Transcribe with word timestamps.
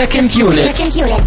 Second 0.00 0.34
Unit. 0.34 0.54
Second 0.54 0.96
Unit. 0.96 1.20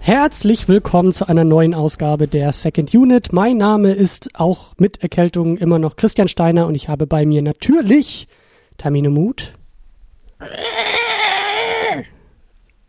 Herzlich 0.00 0.68
willkommen 0.68 1.12
zu 1.12 1.30
einer 1.30 1.44
neuen 1.44 1.72
Ausgabe 1.72 2.28
der 2.28 2.52
Second 2.52 2.94
Unit. 2.94 3.32
Mein 3.32 3.56
Name 3.56 3.92
ist 3.92 4.28
auch 4.38 4.74
mit 4.76 5.02
Erkältung 5.02 5.56
immer 5.56 5.78
noch 5.78 5.96
Christian 5.96 6.28
Steiner 6.28 6.66
und 6.66 6.74
ich 6.74 6.90
habe 6.90 7.06
bei 7.06 7.24
mir 7.24 7.40
natürlich 7.40 8.28
Tamine 8.76 9.08
Mut. 9.08 9.54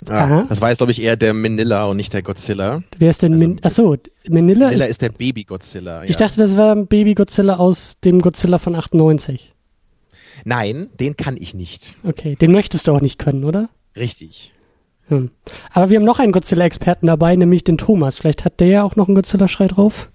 Ah, 0.10 0.46
das 0.50 0.62
war 0.62 0.70
jetzt, 0.70 0.80
glaube 0.80 0.92
ich, 0.92 1.02
eher 1.02 1.16
der 1.16 1.34
Manila 1.34 1.86
und 1.86 1.98
nicht 1.98 2.12
der 2.14 2.24
Godzilla. 2.24 2.82
Wer 2.98 3.10
ist 3.10 3.22
denn 3.22 3.34
Also, 3.34 3.48
Min 3.48 3.60
Achso, 3.64 3.98
Manila, 4.28 4.66
Manila 4.66 4.86
ist, 4.86 4.92
ist 4.92 5.02
der 5.02 5.10
Baby-Godzilla. 5.10 6.04
Ich 6.04 6.12
ja. 6.12 6.18
dachte, 6.18 6.40
das 6.40 6.58
war 6.58 6.76
ein 6.76 6.88
Baby 6.88 7.14
Godzilla 7.14 7.58
aus 7.58 7.98
dem 8.04 8.20
Godzilla 8.20 8.58
von 8.58 8.76
98. 8.76 9.54
Nein, 10.44 10.90
den 11.00 11.16
kann 11.18 11.38
ich 11.38 11.54
nicht. 11.54 11.96
Okay, 12.04 12.36
den 12.36 12.52
möchtest 12.52 12.88
du 12.88 12.94
auch 12.94 13.02
nicht 13.02 13.20
können, 13.20 13.44
oder? 13.44 13.70
Richtig. 13.96 14.54
Hm. 15.08 15.30
Aber 15.72 15.90
wir 15.90 15.98
haben 15.98 16.06
noch 16.06 16.20
einen 16.20 16.32
Godzilla-Experten 16.32 17.08
dabei, 17.08 17.36
nämlich 17.36 17.64
den 17.64 17.78
Thomas. 17.78 18.18
Vielleicht 18.18 18.46
hat 18.46 18.60
der 18.60 18.68
ja 18.68 18.84
auch 18.84 18.96
noch 18.96 19.08
einen 19.08 19.16
Godzilla-Schrei 19.16 19.68
drauf. 19.68 20.10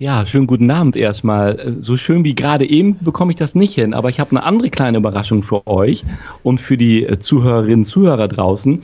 Ja, 0.00 0.24
schönen 0.24 0.46
guten 0.46 0.70
Abend 0.70 0.96
erstmal. 0.96 1.76
So 1.78 1.98
schön 1.98 2.24
wie 2.24 2.34
gerade 2.34 2.66
eben 2.66 2.96
bekomme 3.02 3.32
ich 3.32 3.36
das 3.36 3.54
nicht 3.54 3.74
hin, 3.74 3.92
aber 3.92 4.08
ich 4.08 4.18
habe 4.18 4.30
eine 4.30 4.44
andere 4.44 4.70
kleine 4.70 4.96
Überraschung 4.96 5.42
für 5.42 5.66
euch 5.66 6.06
und 6.42 6.58
für 6.58 6.78
die 6.78 7.04
äh, 7.04 7.18
Zuhörerinnen 7.18 7.80
und 7.80 7.84
Zuhörer 7.84 8.26
draußen. 8.26 8.82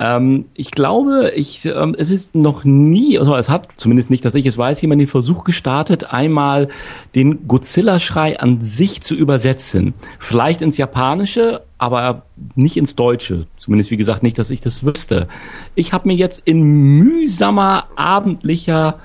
Ähm, 0.00 0.46
ich 0.54 0.72
glaube, 0.72 1.30
ich, 1.36 1.64
ähm, 1.64 1.94
es 1.96 2.10
ist 2.10 2.34
noch 2.34 2.64
nie, 2.64 3.20
also 3.20 3.36
es 3.36 3.48
hat 3.48 3.68
zumindest 3.76 4.10
nicht, 4.10 4.24
dass 4.24 4.34
ich 4.34 4.46
es 4.46 4.58
weiß, 4.58 4.82
jemand 4.82 5.00
den 5.00 5.06
Versuch 5.06 5.44
gestartet, 5.44 6.12
einmal 6.12 6.70
den 7.14 7.46
Godzilla-Schrei 7.46 8.40
an 8.40 8.60
sich 8.60 9.00
zu 9.00 9.14
übersetzen. 9.14 9.94
Vielleicht 10.18 10.60
ins 10.60 10.76
Japanische, 10.76 11.62
aber 11.78 12.22
nicht 12.56 12.76
ins 12.76 12.96
Deutsche. 12.96 13.46
Zumindest, 13.58 13.92
wie 13.92 13.96
gesagt, 13.96 14.24
nicht, 14.24 14.40
dass 14.40 14.50
ich 14.50 14.60
das 14.60 14.84
wüsste. 14.84 15.28
Ich 15.76 15.92
habe 15.92 16.08
mir 16.08 16.16
jetzt 16.16 16.42
in 16.48 16.62
mühsamer, 16.98 17.84
abendlicher 17.94 18.98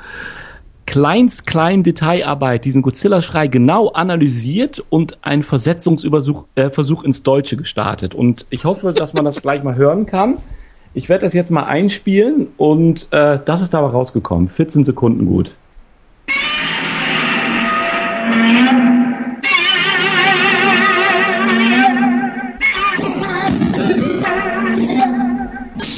kleinst 0.85 1.45
kleinen 1.45 1.83
Detailarbeit 1.83 2.65
diesen 2.65 2.81
Godzilla-Schrei 2.81 3.47
genau 3.47 3.89
analysiert 3.89 4.83
und 4.89 5.17
einen 5.23 5.43
Versetzungsversuch 5.43 6.45
äh, 6.55 6.69
Versuch 6.69 7.03
ins 7.03 7.23
Deutsche 7.23 7.57
gestartet. 7.57 8.13
Und 8.15 8.45
ich 8.49 8.65
hoffe, 8.65 8.93
dass 8.93 9.13
man 9.13 9.25
das 9.25 9.41
gleich 9.41 9.63
mal 9.63 9.75
hören 9.75 10.05
kann. 10.05 10.37
Ich 10.93 11.09
werde 11.09 11.25
das 11.25 11.33
jetzt 11.33 11.49
mal 11.49 11.63
einspielen 11.63 12.47
und 12.57 13.07
äh, 13.11 13.39
das 13.43 13.61
ist 13.61 13.73
dabei 13.73 13.87
rausgekommen. 13.87 14.49
14 14.49 14.83
Sekunden 14.83 15.25
gut. 15.25 15.55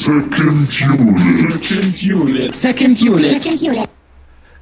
Second 0.05 0.70
Unit. 0.81 1.36
Second 1.36 2.03
Unit. 2.03 2.55
Second 2.55 3.02
Unit. 3.02 3.44
Second 3.44 3.61
Unit. 3.61 3.89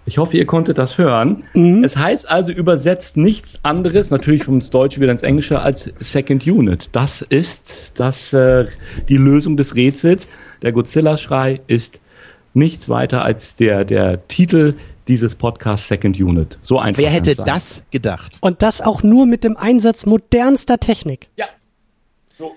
Ich 0.05 0.17
hoffe, 0.17 0.35
ihr 0.35 0.45
konntet 0.45 0.77
das 0.77 0.97
hören. 0.97 1.43
Es 1.83 1.95
heißt 1.95 2.29
also 2.29 2.51
übersetzt 2.51 3.15
nichts 3.15 3.59
anderes, 3.63 4.11
natürlich 4.11 4.43
vom 4.43 4.59
Deutsche 4.59 4.99
wieder 4.99 5.11
ins 5.11 5.23
Englische, 5.23 5.59
als 5.59 5.93
Second 5.99 6.45
Unit. 6.45 6.89
Das 6.91 7.21
ist 7.21 7.93
das, 7.99 8.33
äh, 8.33 8.67
die 9.07 9.15
Lösung 9.15 9.55
des 9.55 9.75
Rätsels. 9.75 10.27
Der 10.61 10.73
Godzilla-Schrei 10.73 11.61
ist 11.67 12.01
nichts 12.53 12.89
weiter 12.89 13.23
als 13.23 13.55
der, 13.55 13.85
der 13.85 14.27
Titel 14.27 14.75
dieses 15.07 15.35
Podcasts 15.35 15.87
Second 15.87 16.19
Unit. 16.19 16.57
So 16.61 16.79
einfach. 16.79 17.01
Wer 17.01 17.09
hätte 17.09 17.35
das 17.35 17.83
gedacht? 17.91 18.37
Und 18.41 18.61
das 18.61 18.81
auch 18.81 19.03
nur 19.03 19.25
mit 19.25 19.43
dem 19.43 19.57
Einsatz 19.57 20.05
modernster 20.05 20.79
Technik. 20.79 21.29
Ja. 21.35 21.45
So. 22.27 22.53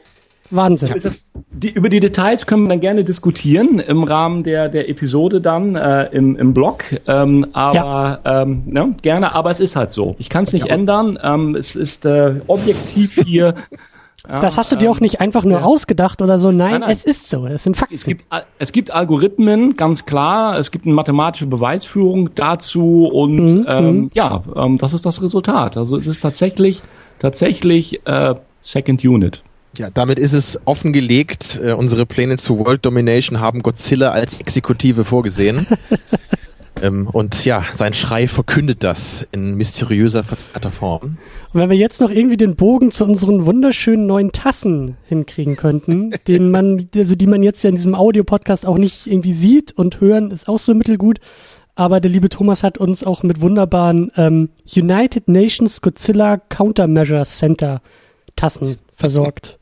Wahnsinn. 0.51 0.91
Das- 1.03 1.27
Die, 1.51 1.71
über 1.71 1.89
die 1.89 2.01
Details 2.01 2.47
können 2.47 2.65
wir 2.65 2.69
dann 2.71 2.81
gerne 2.81 3.03
diskutieren 3.05 3.79
im 3.79 4.03
Rahmen 4.05 4.43
der, 4.43 4.69
der 4.69 4.89
Episode 4.91 5.41
dann 5.41 5.75
äh, 5.75 6.05
im, 6.12 6.37
im 6.37 6.53
Blog. 6.53 6.84
Ähm, 7.07 7.47
aber 7.53 8.21
ähm, 8.25 8.62
ne, 8.67 8.95
gerne, 9.03 9.34
aber 9.34 9.51
es 9.51 9.61
ist 9.61 9.75
halt 9.77 9.91
so. 9.91 10.15
Ich 10.19 10.29
kann 10.29 10.45
es 10.45 10.53
nicht 10.53 10.67
ändern. 10.67 11.19
Ähm, 11.23 11.55
es 11.55 11.75
ist 11.77 12.05
äh, 12.05 12.34
objektiv 12.47 13.21
hier. 13.25 13.55
Ja, 14.29 14.41
Das 14.41 14.57
hast 14.57 14.73
du 14.73 14.77
dir 14.77 14.91
auch 14.91 14.99
nicht 14.99 15.21
einfach 15.21 15.45
nur 15.45 15.65
ausgedacht 15.65 16.21
oder 16.21 16.41
so. 16.41 16.51
Nein, 16.51 16.73
Nein, 16.73 16.81
nein. 16.81 16.91
es 16.91 17.05
ist 17.05 17.28
so. 17.31 17.47
Es 17.47 17.63
sind 17.63 17.77
Fakten. 17.77 17.95
Es 17.95 18.03
gibt, 18.05 18.25
es 18.59 18.73
gibt 18.73 18.91
Algorithmen, 18.91 19.77
ganz 19.77 20.05
klar. 20.05 20.59
Es 20.59 20.73
gibt 20.73 20.84
eine 20.84 20.95
mathematische 20.97 21.47
Beweisführung 21.47 22.31
dazu 22.34 23.07
und 23.07 23.65
ähm, 23.69 24.11
ja, 24.15 24.43
ähm, 24.57 24.78
das 24.78 24.95
ist 24.95 25.07
das 25.07 25.23
Resultat. 25.23 25.77
Also 25.77 25.97
es 25.97 26.09
ist 26.09 26.21
tatsächlich, 26.23 26.83
tatsächlich 27.21 28.05
äh, 28.05 28.34
Second 28.63 29.05
Unit. 29.05 29.43
Ja, 29.79 29.91
damit 29.91 30.19
ist 30.19 30.33
es 30.33 30.59
offengelegt. 30.65 31.61
Äh, 31.63 31.73
unsere 31.73 32.07
Pläne 32.07 32.37
zu 32.37 32.59
World 32.59 32.85
Domination 32.87 33.41
haben 33.41 33.63
Godzilla 33.63 34.11
als 34.11 34.41
Exekutive 34.41 35.05
vorgesehen. 35.05 35.67
ähm, 36.83 37.09
und 37.13 37.45
ja, 37.45 37.65
sein 37.75 37.95
Schrei 37.95 38.29
verkündet 38.29 38.83
das 38.83 39.27
in 39.33 39.55
mysteriöser, 39.55 40.25
verzerrter 40.25 40.73
Form. 40.73 41.19
Und 41.53 41.61
wenn 41.61 41.71
wir 41.71 41.77
jetzt 41.77 42.01
noch 42.01 42.11
irgendwie 42.11 42.37
den 42.37 42.57
Bogen 42.57 42.91
zu 42.91 43.05
unseren 43.05 43.45
wunderschönen 43.45 44.07
neuen 44.07 44.33
Tassen 44.33 44.97
hinkriegen 45.05 45.57
könnten, 45.57 46.15
den 46.29 46.51
man, 46.51 46.89
also 46.95 47.15
die 47.15 47.27
man 47.27 47.43
jetzt 47.43 47.63
ja 47.63 47.71
in 47.71 47.77
diesem 47.77 47.95
Audio-Podcast 47.95 48.65
auch 48.67 48.79
nicht 48.79 49.07
irgendwie 49.07 49.35
sieht 49.35 49.73
und 49.73 50.01
hören, 50.01 50.31
ist 50.31 50.49
auch 50.49 50.59
so 50.59 50.75
mittelgut. 50.75 51.19
Aber 51.75 52.01
der 52.01 52.11
liebe 52.11 52.31
Thomas 52.31 52.63
hat 52.63 52.79
uns 52.79 53.05
auch 53.05 53.23
mit 53.23 53.43
wunderbaren 53.43 54.11
ähm, 54.17 54.49
United 54.75 55.29
Nations 55.29 55.83
Godzilla 55.83 56.39
Countermeasure 56.39 57.25
Center 57.27 57.83
Tassen 58.35 58.79
versorgt. 58.95 59.59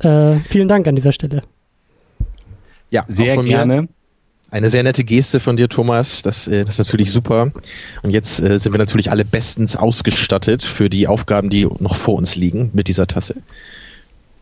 Äh, 0.00 0.36
vielen 0.48 0.68
Dank 0.68 0.86
an 0.86 0.96
dieser 0.96 1.12
Stelle. 1.12 1.42
Ja, 2.90 3.04
Sehr 3.08 3.34
von 3.34 3.44
mir 3.44 3.56
gerne. 3.56 3.88
Eine 4.52 4.68
sehr 4.68 4.82
nette 4.82 5.04
Geste 5.04 5.38
von 5.38 5.56
dir, 5.56 5.68
Thomas. 5.68 6.22
Das, 6.22 6.48
äh, 6.48 6.64
das 6.64 6.78
ist 6.78 6.86
natürlich 6.86 7.12
super. 7.12 7.52
Und 8.02 8.10
jetzt 8.10 8.40
äh, 8.40 8.58
sind 8.58 8.72
wir 8.72 8.78
natürlich 8.78 9.10
alle 9.10 9.24
bestens 9.24 9.76
ausgestattet 9.76 10.64
für 10.64 10.90
die 10.90 11.06
Aufgaben, 11.06 11.50
die 11.50 11.68
noch 11.78 11.94
vor 11.94 12.16
uns 12.16 12.34
liegen 12.34 12.70
mit 12.72 12.88
dieser 12.88 13.06
Tasse. 13.06 13.36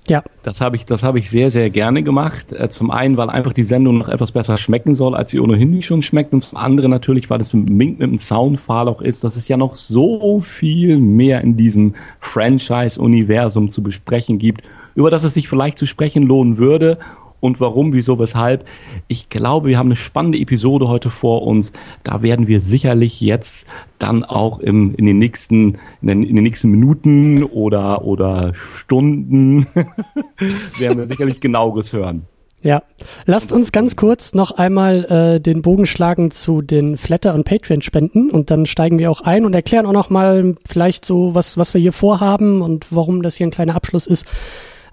Ja, 0.08 0.22
Das 0.42 0.62
habe 0.62 0.76
ich, 0.76 0.86
das 0.86 1.02
habe 1.02 1.18
ich 1.18 1.28
sehr, 1.28 1.50
sehr 1.50 1.68
gerne 1.68 2.02
gemacht. 2.02 2.52
Äh, 2.52 2.70
Zum 2.70 2.90
einen, 2.90 3.18
weil 3.18 3.28
einfach 3.28 3.52
die 3.52 3.64
Sendung 3.64 3.98
noch 3.98 4.08
etwas 4.08 4.32
besser 4.32 4.56
schmecken 4.56 4.94
soll, 4.94 5.14
als 5.14 5.30
sie 5.30 5.40
ohnehin 5.40 5.70
nicht 5.70 5.84
schon 5.84 6.00
schmeckt. 6.00 6.32
Und 6.32 6.40
zum 6.40 6.56
anderen 6.56 6.90
natürlich, 6.90 7.28
weil 7.28 7.42
es 7.42 7.52
mit, 7.52 7.68
mit 7.68 8.02
einem 8.02 8.18
Soundfall 8.18 8.88
auch 8.88 9.02
ist, 9.02 9.24
dass 9.24 9.36
es 9.36 9.46
ja 9.48 9.58
noch 9.58 9.76
so 9.76 10.40
viel 10.40 10.96
mehr 10.96 11.42
in 11.42 11.58
diesem 11.58 11.94
Franchise-Universum 12.20 13.68
zu 13.68 13.82
besprechen 13.82 14.38
gibt, 14.38 14.62
über 14.98 15.10
das 15.12 15.22
es 15.22 15.34
sich 15.34 15.48
vielleicht 15.48 15.78
zu 15.78 15.86
sprechen 15.86 16.24
lohnen 16.24 16.58
würde. 16.58 16.98
Und 17.38 17.60
warum, 17.60 17.92
wieso, 17.92 18.18
weshalb? 18.18 18.64
Ich 19.06 19.28
glaube, 19.28 19.68
wir 19.68 19.78
haben 19.78 19.86
eine 19.86 19.94
spannende 19.94 20.40
Episode 20.40 20.88
heute 20.88 21.08
vor 21.08 21.46
uns. 21.46 21.72
Da 22.02 22.20
werden 22.20 22.48
wir 22.48 22.60
sicherlich 22.60 23.20
jetzt 23.20 23.68
dann 24.00 24.24
auch 24.24 24.58
im, 24.58 24.96
in 24.96 25.06
den 25.06 25.18
nächsten, 25.18 25.78
in 26.02 26.08
den, 26.08 26.22
in 26.24 26.34
den 26.34 26.42
nächsten 26.42 26.68
Minuten 26.72 27.44
oder, 27.44 28.04
oder 28.04 28.52
Stunden 28.54 29.68
werden 30.80 30.98
wir 30.98 31.06
sicherlich 31.06 31.40
genaueres 31.40 31.92
hören. 31.92 32.26
Ja, 32.60 32.82
lasst 33.24 33.52
uns 33.52 33.70
ganz 33.70 33.94
kurz 33.94 34.34
noch 34.34 34.50
einmal 34.50 35.04
äh, 35.04 35.40
den 35.40 35.62
Bogen 35.62 35.86
schlagen 35.86 36.32
zu 36.32 36.60
den 36.60 36.96
Flatter- 36.96 37.34
und 37.34 37.44
Patreon-Spenden 37.44 38.30
und 38.30 38.50
dann 38.50 38.66
steigen 38.66 38.98
wir 38.98 39.12
auch 39.12 39.20
ein 39.20 39.44
und 39.44 39.54
erklären 39.54 39.86
auch 39.86 39.92
noch 39.92 40.10
mal 40.10 40.56
vielleicht 40.68 41.04
so, 41.04 41.36
was, 41.36 41.56
was 41.56 41.72
wir 41.72 41.80
hier 41.80 41.92
vorhaben 41.92 42.62
und 42.62 42.88
warum 42.90 43.22
das 43.22 43.36
hier 43.36 43.46
ein 43.46 43.52
kleiner 43.52 43.76
Abschluss 43.76 44.08
ist. 44.08 44.26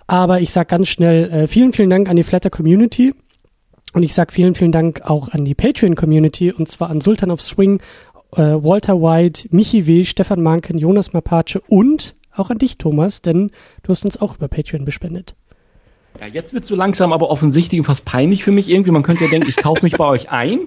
Aber 0.07 0.41
ich 0.41 0.51
sag 0.51 0.69
ganz 0.69 0.87
schnell 0.87 1.29
äh, 1.31 1.47
vielen, 1.47 1.73
vielen 1.73 1.89
Dank 1.89 2.09
an 2.09 2.15
die 2.15 2.23
Flatter-Community 2.23 3.13
und 3.93 4.03
ich 4.03 4.13
sag 4.13 4.31
vielen, 4.33 4.55
vielen 4.55 4.71
Dank 4.71 5.01
auch 5.01 5.29
an 5.29 5.45
die 5.45 5.55
Patreon-Community 5.55 6.51
und 6.51 6.69
zwar 6.69 6.89
an 6.89 7.01
Sultan 7.01 7.31
of 7.31 7.41
Swing, 7.41 7.81
äh, 8.33 8.41
Walter 8.41 9.01
White, 9.01 9.47
Michi 9.51 9.87
W., 9.87 10.03
Stefan 10.03 10.43
Manken, 10.43 10.77
Jonas 10.77 11.13
Mapace 11.13 11.59
und 11.67 12.15
auch 12.35 12.49
an 12.49 12.57
dich, 12.57 12.77
Thomas, 12.77 13.21
denn 13.21 13.51
du 13.83 13.89
hast 13.89 14.03
uns 14.05 14.19
auch 14.21 14.35
über 14.35 14.47
Patreon 14.47 14.85
bespendet. 14.85 15.35
Ja, 16.19 16.27
jetzt 16.27 16.53
wird 16.53 16.63
so 16.65 16.75
langsam 16.75 17.11
aber 17.11 17.29
offensichtlich 17.29 17.79
und 17.79 17.85
fast 17.85 18.05
peinlich 18.05 18.43
für 18.43 18.51
mich 18.51 18.69
irgendwie. 18.69 18.91
Man 18.91 19.03
könnte 19.03 19.25
ja 19.25 19.29
denken, 19.29 19.47
ich 19.49 19.57
kaufe 19.57 19.83
mich 19.83 19.93
bei 19.97 20.05
euch 20.07 20.29
ein. 20.31 20.59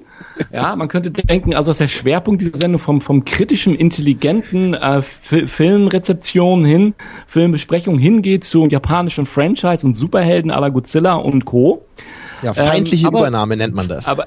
Ja, 0.52 0.76
man 0.76 0.88
könnte 0.88 1.10
denken, 1.10 1.54
also 1.54 1.70
dass 1.70 1.78
der 1.78 1.88
Schwerpunkt 1.88 2.42
dieser 2.42 2.56
Sendung 2.56 2.80
vom, 2.80 3.00
vom 3.00 3.24
kritischen, 3.24 3.74
intelligenten 3.74 4.74
äh, 4.74 5.02
Fi- 5.02 5.48
Filmrezeption 5.48 6.64
hin, 6.64 6.94
Filmbesprechung 7.26 7.98
hingeht 7.98 8.44
zu 8.44 8.66
japanischen 8.66 9.24
Franchise 9.26 9.86
und 9.86 9.94
Superhelden 9.94 10.50
à 10.52 10.60
la 10.60 10.68
Godzilla 10.68 11.14
und 11.14 11.44
Co. 11.44 11.84
Ja, 12.42 12.54
feindliche 12.54 13.02
Ähm, 13.04 13.08
aber- 13.08 13.18
Übernahme 13.20 13.56
nennt 13.56 13.74
man 13.74 13.88
das. 13.88 14.06
Aber 14.06 14.26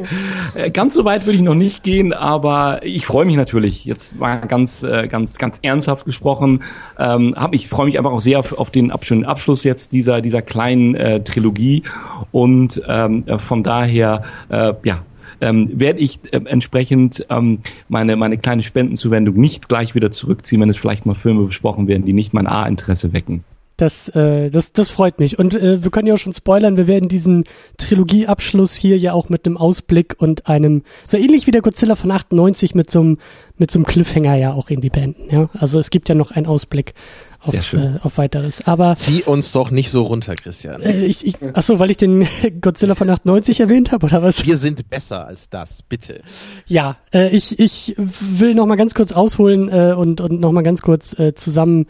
ganz 0.72 0.94
so 0.94 1.04
weit 1.04 1.26
würde 1.26 1.36
ich 1.36 1.42
noch 1.42 1.54
nicht 1.54 1.82
gehen, 1.82 2.12
aber 2.12 2.80
ich 2.82 3.06
freue 3.06 3.24
mich 3.24 3.36
natürlich. 3.36 3.84
Jetzt 3.84 4.16
mal 4.18 4.36
ganz, 4.36 4.82
äh, 4.82 5.08
ganz, 5.08 5.38
ganz 5.38 5.58
ernsthaft 5.62 6.04
gesprochen. 6.04 6.62
Ähm, 6.98 7.34
hab, 7.36 7.54
ich 7.54 7.68
freue 7.68 7.86
mich 7.86 7.98
einfach 7.98 8.12
auch 8.12 8.20
sehr 8.20 8.38
auf, 8.38 8.52
auf 8.52 8.70
den 8.70 8.92
schönen 9.02 9.24
Abschluss 9.24 9.64
jetzt 9.64 9.92
dieser, 9.92 10.20
dieser 10.20 10.42
kleinen 10.42 10.94
äh, 10.94 11.22
Trilogie. 11.22 11.84
Und 12.32 12.82
ähm, 12.88 13.24
äh, 13.26 13.38
von 13.38 13.62
daher, 13.62 14.22
äh, 14.48 14.72
ja, 14.84 15.02
ähm, 15.40 15.68
werde 15.74 16.00
ich 16.00 16.18
äh, 16.32 16.40
entsprechend 16.46 17.26
ähm, 17.28 17.60
meine, 17.88 18.16
meine 18.16 18.38
kleine 18.38 18.62
Spendenzuwendung 18.62 19.36
nicht 19.36 19.68
gleich 19.68 19.94
wieder 19.94 20.10
zurückziehen, 20.10 20.60
wenn 20.62 20.70
es 20.70 20.78
vielleicht 20.78 21.04
mal 21.04 21.14
Filme 21.14 21.44
besprochen 21.44 21.88
werden, 21.88 22.06
die 22.06 22.14
nicht 22.14 22.32
mein 22.32 22.46
A-Interesse 22.46 23.12
wecken. 23.12 23.44
Das, 23.76 24.08
äh, 24.10 24.48
das, 24.48 24.72
das 24.72 24.88
freut 24.88 25.18
mich. 25.18 25.38
Und 25.38 25.54
äh, 25.54 25.82
wir 25.84 25.90
können 25.90 26.06
ja 26.06 26.14
auch 26.14 26.18
schon 26.18 26.32
spoilern, 26.32 26.78
wir 26.78 26.86
werden 26.86 27.10
diesen 27.10 27.44
Trilogieabschluss 27.76 28.74
hier 28.74 28.98
ja 28.98 29.12
auch 29.12 29.28
mit 29.28 29.44
einem 29.44 29.58
Ausblick 29.58 30.16
und 30.18 30.46
einem, 30.46 30.82
so 31.04 31.18
ähnlich 31.18 31.46
wie 31.46 31.50
der 31.50 31.60
Godzilla 31.60 31.94
von 31.94 32.10
98 32.10 32.74
mit 32.74 32.90
so 32.90 33.00
einem, 33.00 33.18
mit 33.58 33.70
so 33.70 33.78
einem 33.78 33.84
Cliffhanger 33.84 34.36
ja 34.36 34.52
auch 34.54 34.70
irgendwie 34.70 34.88
beenden. 34.88 35.28
Ja? 35.30 35.50
Also 35.52 35.78
es 35.78 35.90
gibt 35.90 36.08
ja 36.08 36.14
noch 36.14 36.30
einen 36.30 36.46
Ausblick 36.46 36.94
auf, 37.40 37.72
äh, 37.74 37.98
auf 38.02 38.18
weiteres. 38.18 38.66
Aber 38.66 38.94
zieh 38.94 39.22
uns 39.22 39.52
doch 39.52 39.70
nicht 39.70 39.90
so 39.90 40.02
runter, 40.02 40.34
Christian. 40.34 40.82
Äh, 40.82 41.04
ich, 41.04 41.26
ich, 41.26 41.36
ach 41.52 41.62
so, 41.62 41.78
weil 41.78 41.90
ich 41.90 41.96
den 41.96 42.26
Godzilla 42.60 42.94
von 42.94 43.08
98 43.08 43.60
erwähnt 43.60 43.92
habe 43.92 44.06
oder 44.06 44.22
was? 44.22 44.44
Wir 44.44 44.56
sind 44.56 44.88
besser 44.88 45.26
als 45.26 45.48
das, 45.48 45.82
bitte. 45.82 46.22
Ja, 46.66 46.96
äh, 47.12 47.28
ich, 47.28 47.58
ich 47.58 47.94
will 47.98 48.54
noch 48.54 48.66
mal 48.66 48.76
ganz 48.76 48.94
kurz 48.94 49.12
ausholen 49.12 49.68
äh, 49.68 49.94
und 49.96 50.20
und 50.20 50.40
noch 50.40 50.52
mal 50.52 50.62
ganz 50.62 50.82
kurz 50.82 51.18
äh, 51.18 51.34
zusammen 51.34 51.86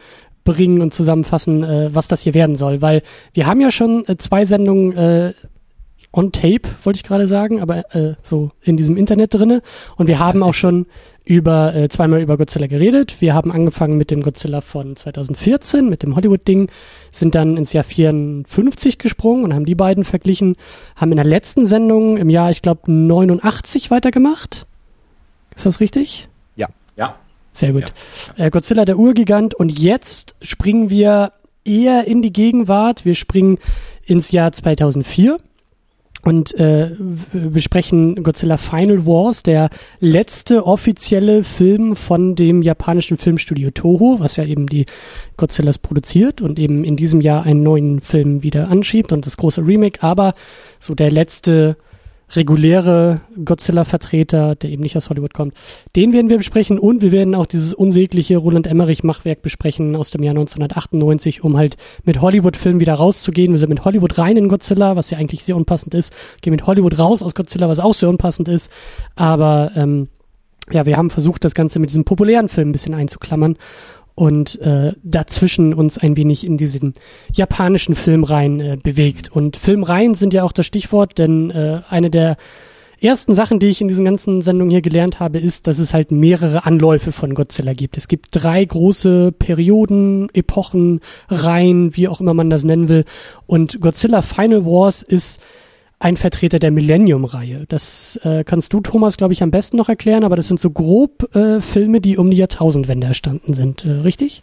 bringen 0.46 0.80
und 0.80 0.94
zusammenfassen, 0.94 1.62
äh, 1.62 1.90
was 1.92 2.08
das 2.08 2.22
hier 2.22 2.32
werden 2.32 2.56
soll. 2.56 2.80
Weil 2.80 3.02
wir 3.34 3.46
haben 3.46 3.60
ja 3.60 3.70
schon 3.70 4.08
äh, 4.08 4.16
zwei 4.16 4.46
Sendungen 4.46 4.96
äh, 4.96 5.34
on 6.12 6.32
tape, 6.32 6.62
wollte 6.82 6.96
ich 6.96 7.04
gerade 7.04 7.26
sagen, 7.26 7.60
aber 7.60 7.94
äh, 7.94 8.14
so 8.22 8.50
in 8.62 8.78
diesem 8.78 8.96
Internet 8.96 9.34
drinne. 9.34 9.60
Und 9.96 10.06
wir 10.06 10.18
haben 10.18 10.42
auch 10.42 10.54
schon 10.54 10.86
über 11.26 11.74
äh, 11.74 11.88
zweimal 11.88 12.22
über 12.22 12.38
Godzilla 12.38 12.68
geredet. 12.68 13.20
Wir 13.20 13.34
haben 13.34 13.50
angefangen 13.52 13.98
mit 13.98 14.10
dem 14.10 14.22
Godzilla 14.22 14.60
von 14.60 14.96
2014, 14.96 15.88
mit 15.88 16.04
dem 16.04 16.14
Hollywood-Ding, 16.14 16.70
sind 17.10 17.34
dann 17.34 17.56
ins 17.56 17.72
Jahr 17.72 17.84
54 17.84 18.98
gesprungen 18.98 19.44
und 19.44 19.52
haben 19.52 19.66
die 19.66 19.74
beiden 19.74 20.04
verglichen, 20.04 20.56
haben 20.94 21.10
in 21.10 21.16
der 21.16 21.26
letzten 21.26 21.66
Sendung 21.66 22.16
im 22.16 22.30
Jahr, 22.30 22.50
ich 22.50 22.62
glaube, 22.62 22.90
89 22.90 23.90
weitergemacht. 23.90 24.66
Ist 25.56 25.66
das 25.66 25.80
richtig? 25.80 26.28
Sehr 27.56 27.72
gut. 27.72 27.86
Ja. 28.36 28.46
Äh, 28.46 28.50
Godzilla 28.50 28.84
der 28.84 28.98
Urgigant 28.98 29.54
und 29.54 29.78
jetzt 29.78 30.36
springen 30.42 30.90
wir 30.90 31.32
eher 31.64 32.06
in 32.06 32.20
die 32.20 32.32
Gegenwart. 32.32 33.06
Wir 33.06 33.14
springen 33.14 33.58
ins 34.04 34.30
Jahr 34.30 34.52
2004 34.52 35.38
und 36.22 36.54
äh, 36.58 36.90
besprechen 37.32 38.22
Godzilla 38.22 38.58
Final 38.58 39.06
Wars, 39.06 39.42
der 39.42 39.70
letzte 40.00 40.66
offizielle 40.66 41.44
Film 41.44 41.96
von 41.96 42.34
dem 42.34 42.60
japanischen 42.60 43.16
Filmstudio 43.16 43.70
Toho, 43.70 44.16
was 44.18 44.36
ja 44.36 44.44
eben 44.44 44.66
die 44.66 44.84
Godzillas 45.38 45.78
produziert 45.78 46.42
und 46.42 46.58
eben 46.58 46.84
in 46.84 46.96
diesem 46.96 47.22
Jahr 47.22 47.44
einen 47.44 47.62
neuen 47.62 48.00
Film 48.00 48.42
wieder 48.42 48.68
anschiebt 48.68 49.12
und 49.12 49.24
das 49.24 49.38
große 49.38 49.64
Remake, 49.64 50.02
aber 50.02 50.34
so 50.78 50.94
der 50.94 51.10
letzte 51.10 51.76
reguläre 52.30 53.20
Godzilla-Vertreter, 53.44 54.56
der 54.56 54.70
eben 54.70 54.82
nicht 54.82 54.96
aus 54.96 55.10
Hollywood 55.10 55.34
kommt. 55.34 55.54
Den 55.94 56.12
werden 56.12 56.28
wir 56.28 56.38
besprechen 56.38 56.78
und 56.78 57.00
wir 57.00 57.12
werden 57.12 57.34
auch 57.34 57.46
dieses 57.46 57.72
unsägliche 57.72 58.36
Roland 58.36 58.66
Emmerich-Machwerk 58.66 59.42
besprechen 59.42 59.94
aus 59.94 60.10
dem 60.10 60.22
Jahr 60.22 60.32
1998, 60.32 61.44
um 61.44 61.56
halt 61.56 61.76
mit 62.04 62.20
Hollywood-Filmen 62.20 62.80
wieder 62.80 62.94
rauszugehen. 62.94 63.52
Wir 63.52 63.58
sind 63.58 63.68
mit 63.68 63.84
Hollywood 63.84 64.18
rein 64.18 64.36
in 64.36 64.48
Godzilla, 64.48 64.96
was 64.96 65.10
ja 65.10 65.18
eigentlich 65.18 65.44
sehr 65.44 65.56
unpassend 65.56 65.94
ist. 65.94 66.12
Gehen 66.40 66.50
mit 66.50 66.66
Hollywood 66.66 66.98
raus 66.98 67.22
aus 67.22 67.34
Godzilla, 67.34 67.68
was 67.68 67.78
auch 67.78 67.94
sehr 67.94 68.08
unpassend 68.08 68.48
ist. 68.48 68.70
Aber 69.14 69.70
ähm, 69.76 70.08
ja, 70.70 70.84
wir 70.84 70.96
haben 70.96 71.10
versucht, 71.10 71.44
das 71.44 71.54
Ganze 71.54 71.78
mit 71.78 71.90
diesem 71.90 72.04
populären 72.04 72.48
Film 72.48 72.70
ein 72.70 72.72
bisschen 72.72 72.94
einzuklammern 72.94 73.56
und 74.16 74.60
äh, 74.62 74.94
dazwischen 75.04 75.74
uns 75.74 75.98
ein 75.98 76.16
wenig 76.16 76.44
in 76.44 76.56
diesen 76.56 76.94
japanischen 77.32 77.94
Filmreihen 77.94 78.60
äh, 78.60 78.78
bewegt. 78.82 79.30
Und 79.30 79.56
Filmreihen 79.56 80.14
sind 80.14 80.32
ja 80.34 80.42
auch 80.42 80.52
das 80.52 80.66
Stichwort, 80.66 81.18
denn 81.18 81.50
äh, 81.50 81.82
eine 81.88 82.10
der 82.10 82.38
ersten 82.98 83.34
Sachen, 83.34 83.58
die 83.58 83.66
ich 83.66 83.82
in 83.82 83.88
diesen 83.88 84.06
ganzen 84.06 84.40
Sendungen 84.40 84.70
hier 84.70 84.80
gelernt 84.80 85.20
habe, 85.20 85.38
ist, 85.38 85.66
dass 85.66 85.78
es 85.78 85.92
halt 85.92 86.12
mehrere 86.12 86.64
Anläufe 86.64 87.12
von 87.12 87.34
Godzilla 87.34 87.74
gibt. 87.74 87.98
Es 87.98 88.08
gibt 88.08 88.28
drei 88.30 88.64
große 88.64 89.32
Perioden, 89.32 90.28
Epochen, 90.32 91.00
Reihen, 91.28 91.94
wie 91.94 92.08
auch 92.08 92.20
immer 92.20 92.32
man 92.32 92.48
das 92.48 92.64
nennen 92.64 92.88
will. 92.88 93.04
Und 93.46 93.82
Godzilla 93.82 94.22
Final 94.22 94.64
Wars 94.64 95.02
ist 95.02 95.40
ein 95.98 96.16
Vertreter 96.16 96.58
der 96.58 96.70
Millennium-Reihe. 96.70 97.64
Das 97.68 98.20
äh, 98.22 98.44
kannst 98.44 98.72
du, 98.72 98.80
Thomas, 98.80 99.16
glaube 99.16 99.32
ich, 99.32 99.42
am 99.42 99.50
besten 99.50 99.76
noch 99.76 99.88
erklären, 99.88 100.24
aber 100.24 100.36
das 100.36 100.48
sind 100.48 100.60
so 100.60 100.70
grob 100.70 101.34
äh, 101.34 101.60
Filme, 101.60 102.00
die 102.00 102.18
um 102.18 102.30
die 102.30 102.36
Jahrtausendwende 102.36 103.06
erstanden 103.06 103.54
sind, 103.54 103.84
äh, 103.84 103.90
richtig? 103.90 104.42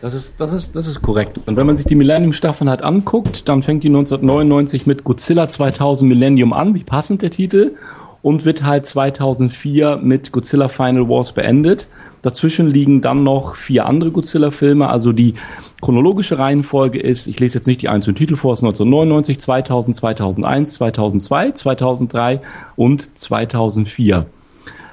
Das 0.00 0.14
ist, 0.14 0.40
das, 0.40 0.52
ist, 0.52 0.74
das 0.74 0.86
ist 0.86 1.00
korrekt. 1.02 1.40
Und 1.46 1.56
wenn 1.56 1.66
man 1.66 1.76
sich 1.76 1.86
die 1.86 1.94
Millennium-Staffeln 1.94 2.68
halt 2.68 2.82
anguckt, 2.82 3.48
dann 3.48 3.62
fängt 3.62 3.84
die 3.84 3.88
1999 3.88 4.86
mit 4.86 5.04
Godzilla 5.04 5.48
2000 5.48 6.08
Millennium 6.08 6.52
an, 6.52 6.74
wie 6.74 6.82
passend 6.82 7.22
der 7.22 7.30
Titel, 7.30 7.76
und 8.20 8.44
wird 8.44 8.64
halt 8.64 8.86
2004 8.86 9.98
mit 9.98 10.32
Godzilla 10.32 10.68
Final 10.68 11.08
Wars 11.08 11.32
beendet. 11.32 11.88
Dazwischen 12.22 12.68
liegen 12.70 13.00
dann 13.00 13.24
noch 13.24 13.56
vier 13.56 13.86
andere 13.86 14.12
Godzilla-Filme. 14.12 14.88
Also 14.88 15.12
die 15.12 15.34
chronologische 15.80 16.38
Reihenfolge 16.38 17.00
ist, 17.00 17.26
ich 17.26 17.40
lese 17.40 17.58
jetzt 17.58 17.66
nicht 17.66 17.82
die 17.82 17.88
einzelnen 17.88 18.14
Titel 18.14 18.36
vor, 18.36 18.52
es 18.52 18.60
ist 18.60 18.64
1999, 18.64 19.40
2000, 19.40 19.96
2001, 19.96 20.74
2002, 20.74 21.50
2003 21.50 22.40
und 22.76 23.18
2004. 23.18 24.26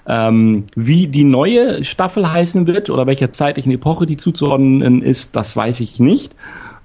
Ähm, 0.08 0.66
wie 0.76 1.08
die 1.08 1.24
neue 1.24 1.84
Staffel 1.84 2.32
heißen 2.32 2.66
wird 2.66 2.90
oder 2.90 3.06
welcher 3.06 3.32
zeitlichen 3.32 3.72
Epoche 3.72 4.08
die 4.08 4.18
zuzuordnen 4.18 5.04
ist, 5.04 5.36
das 5.36 5.56
weiß 5.56 5.82
ich 5.82 6.00
nicht. 6.00 6.34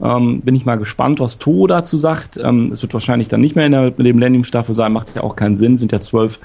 Ähm, 0.02 0.40
bin 0.40 0.54
ich 0.54 0.64
mal 0.64 0.76
gespannt, 0.76 1.20
was 1.20 1.38
To 1.38 1.66
dazu 1.66 1.98
sagt. 1.98 2.36
Ähm, 2.36 2.70
es 2.72 2.82
wird 2.82 2.92
wahrscheinlich 2.94 3.28
dann 3.28 3.40
nicht 3.40 3.56
mehr 3.56 3.66
in 3.66 3.72
der 3.72 3.92
Millennium-Staffel 3.96 4.74
sein, 4.74 4.92
macht 4.92 5.14
ja 5.14 5.22
auch 5.22 5.36
keinen 5.36 5.56
Sinn, 5.56 5.76
sind 5.76 5.92
ja 5.92 6.00
zwölf 6.00 6.38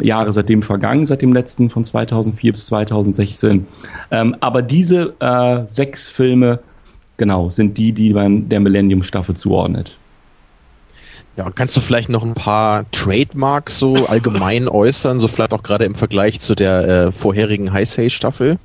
Jahre 0.00 0.32
seitdem 0.32 0.62
vergangen, 0.62 1.06
seit 1.06 1.22
dem 1.22 1.32
letzten 1.32 1.70
von 1.70 1.84
2004 1.84 2.52
bis 2.52 2.66
2016. 2.66 3.66
Ähm, 4.10 4.36
aber 4.40 4.62
diese 4.62 5.14
äh, 5.20 5.66
sechs 5.66 6.08
Filme, 6.08 6.60
genau, 7.16 7.50
sind 7.50 7.78
die, 7.78 7.92
die 7.92 8.12
man 8.12 8.48
der 8.48 8.60
Millennium-Staffel 8.60 9.36
zuordnet. 9.36 9.96
Ja, 11.36 11.50
kannst 11.50 11.76
du 11.76 11.80
vielleicht 11.80 12.08
noch 12.08 12.24
ein 12.24 12.34
paar 12.34 12.90
Trademarks 12.90 13.78
so 13.78 13.94
allgemein 14.06 14.68
äußern, 14.68 15.20
so 15.20 15.28
vielleicht 15.28 15.54
auch 15.54 15.62
gerade 15.62 15.84
im 15.84 15.94
Vergleich 15.94 16.40
zu 16.40 16.54
der 16.54 16.88
äh, 16.88 17.12
vorherigen 17.12 17.72
High 17.72 17.88
Say 17.88 18.10
Staffel? 18.10 18.58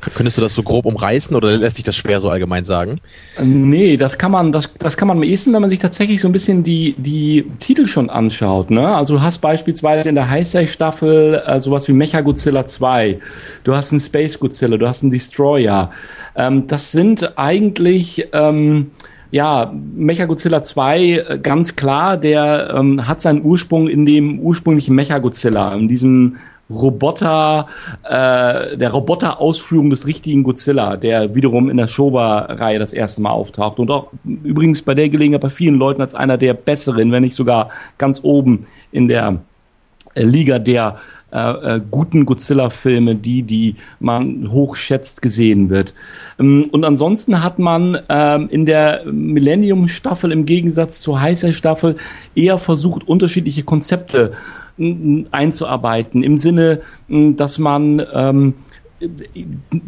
Könntest 0.00 0.38
du 0.38 0.40
das 0.42 0.54
so 0.54 0.62
grob 0.62 0.86
umreißen 0.86 1.36
oder 1.36 1.56
lässt 1.56 1.76
sich 1.76 1.84
das 1.84 1.94
schwer 1.94 2.20
so 2.20 2.30
allgemein 2.30 2.64
sagen? 2.64 3.00
Nee, 3.38 3.96
das 3.96 4.16
kann 4.16 4.32
man, 4.32 4.50
das, 4.50 4.72
das 4.78 4.96
kann 4.96 5.08
man 5.08 5.18
am 5.18 5.22
ehesten, 5.22 5.52
wenn 5.52 5.60
man 5.60 5.70
sich 5.70 5.78
tatsächlich 5.78 6.20
so 6.20 6.28
ein 6.28 6.32
bisschen 6.32 6.62
die, 6.62 6.94
die 6.96 7.44
Titel 7.58 7.86
schon 7.86 8.08
anschaut. 8.08 8.70
Ne? 8.70 8.94
Also 8.94 9.14
du 9.14 9.22
hast 9.22 9.38
beispielsweise 9.38 10.08
in 10.08 10.14
der 10.14 10.30
Heisei-Staffel 10.30 11.42
äh, 11.44 11.60
sowas 11.60 11.86
wie 11.88 11.92
Mecha 11.92 12.22
Godzilla 12.22 12.64
2, 12.64 13.18
du 13.64 13.76
hast 13.76 13.92
einen 13.92 14.00
Space 14.00 14.38
Godzilla, 14.38 14.78
du 14.78 14.88
hast 14.88 15.02
einen 15.02 15.10
Destroyer. 15.10 15.90
Ähm, 16.34 16.66
das 16.66 16.92
sind 16.92 17.38
eigentlich 17.38 18.26
ähm, 18.32 18.92
ja, 19.30 19.72
Mechagodzilla 19.94 20.62
2, 20.62 21.00
äh, 21.00 21.38
ganz 21.42 21.76
klar, 21.76 22.16
der 22.16 22.74
ähm, 22.76 23.06
hat 23.06 23.20
seinen 23.20 23.44
Ursprung 23.44 23.88
in 23.88 24.06
dem 24.06 24.40
ursprünglichen 24.40 24.94
Mechagodzilla, 24.94 25.74
in 25.74 25.88
diesem 25.88 26.36
Roboter, 26.70 27.66
äh, 28.04 28.76
der 28.76 28.90
Roboter-Ausführung 28.90 29.90
des 29.90 30.06
richtigen 30.06 30.44
Godzilla, 30.44 30.96
der 30.96 31.34
wiederum 31.34 31.68
in 31.68 31.76
der 31.76 31.88
Showa-Reihe 31.88 32.78
das 32.78 32.92
erste 32.92 33.20
Mal 33.22 33.30
auftaucht 33.30 33.78
und 33.78 33.90
auch 33.90 34.08
übrigens 34.24 34.82
bei 34.82 34.94
der 34.94 35.08
Gelegenheit 35.08 35.40
bei 35.40 35.50
vielen 35.50 35.74
Leuten 35.74 36.00
als 36.00 36.14
einer 36.14 36.38
der 36.38 36.54
besseren, 36.54 37.10
wenn 37.12 37.22
nicht 37.22 37.36
sogar 37.36 37.70
ganz 37.98 38.20
oben 38.22 38.66
in 38.92 39.08
der 39.08 39.40
äh, 40.14 40.22
Liga 40.22 40.58
der 40.58 40.98
äh, 41.32 41.76
äh, 41.76 41.80
guten 41.92 42.26
Godzilla-Filme, 42.26 43.14
die, 43.14 43.44
die 43.44 43.76
man 44.00 44.50
hochschätzt, 44.50 45.22
gesehen 45.22 45.70
wird. 45.70 45.94
Ähm, 46.40 46.68
und 46.72 46.84
ansonsten 46.84 47.44
hat 47.44 47.60
man 47.60 47.98
ähm, 48.08 48.48
in 48.50 48.66
der 48.66 49.04
Millennium-Staffel 49.04 50.32
im 50.32 50.44
Gegensatz 50.44 51.00
zur 51.00 51.20
Heißer-Staffel 51.20 51.96
eher 52.34 52.58
versucht, 52.58 53.06
unterschiedliche 53.06 53.62
Konzepte 53.62 54.32
einzuarbeiten, 55.30 56.22
im 56.22 56.38
Sinne, 56.38 56.80
dass 57.08 57.58
man 57.58 58.02
ähm, 58.12 58.54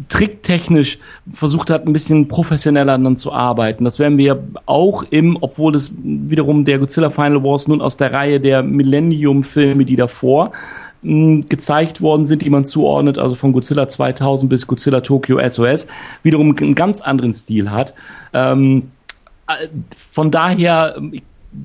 tricktechnisch 0.09 0.99
versucht 1.31 1.69
hat, 1.69 1.85
ein 1.85 1.93
bisschen 1.93 2.27
professioneller 2.27 2.97
dann 2.97 3.17
zu 3.17 3.31
arbeiten. 3.31 3.85
Das 3.85 3.99
werden 3.99 4.17
wir 4.17 4.43
auch 4.65 5.03
im, 5.03 5.37
obwohl 5.39 5.75
es 5.75 5.93
wiederum 6.03 6.65
der 6.65 6.79
Godzilla 6.79 7.09
Final 7.09 7.43
Wars 7.43 7.67
nun 7.67 7.81
aus 7.81 7.97
der 7.97 8.11
Reihe 8.11 8.39
der 8.39 8.63
Millennium-Filme, 8.63 9.85
die 9.85 9.95
davor 9.95 10.51
gezeigt 11.03 12.01
worden 12.01 12.23
sind, 12.23 12.41
die 12.43 12.49
man 12.49 12.63
zuordnet, 12.63 13.17
also 13.17 13.35
von 13.35 13.51
Godzilla 13.51 13.89
2000 13.89 14.49
bis 14.49 14.65
Godzilla 14.67 15.01
Tokyo 15.01 15.37
SOS, 15.47 15.87
wiederum 16.23 16.55
einen 16.57 16.75
ganz 16.75 17.01
anderen 17.01 17.33
Stil 17.33 17.69
hat. 17.69 17.93
Ähm, 18.33 18.91
äh, 19.47 19.67
von 19.95 20.31
daher 20.31 20.95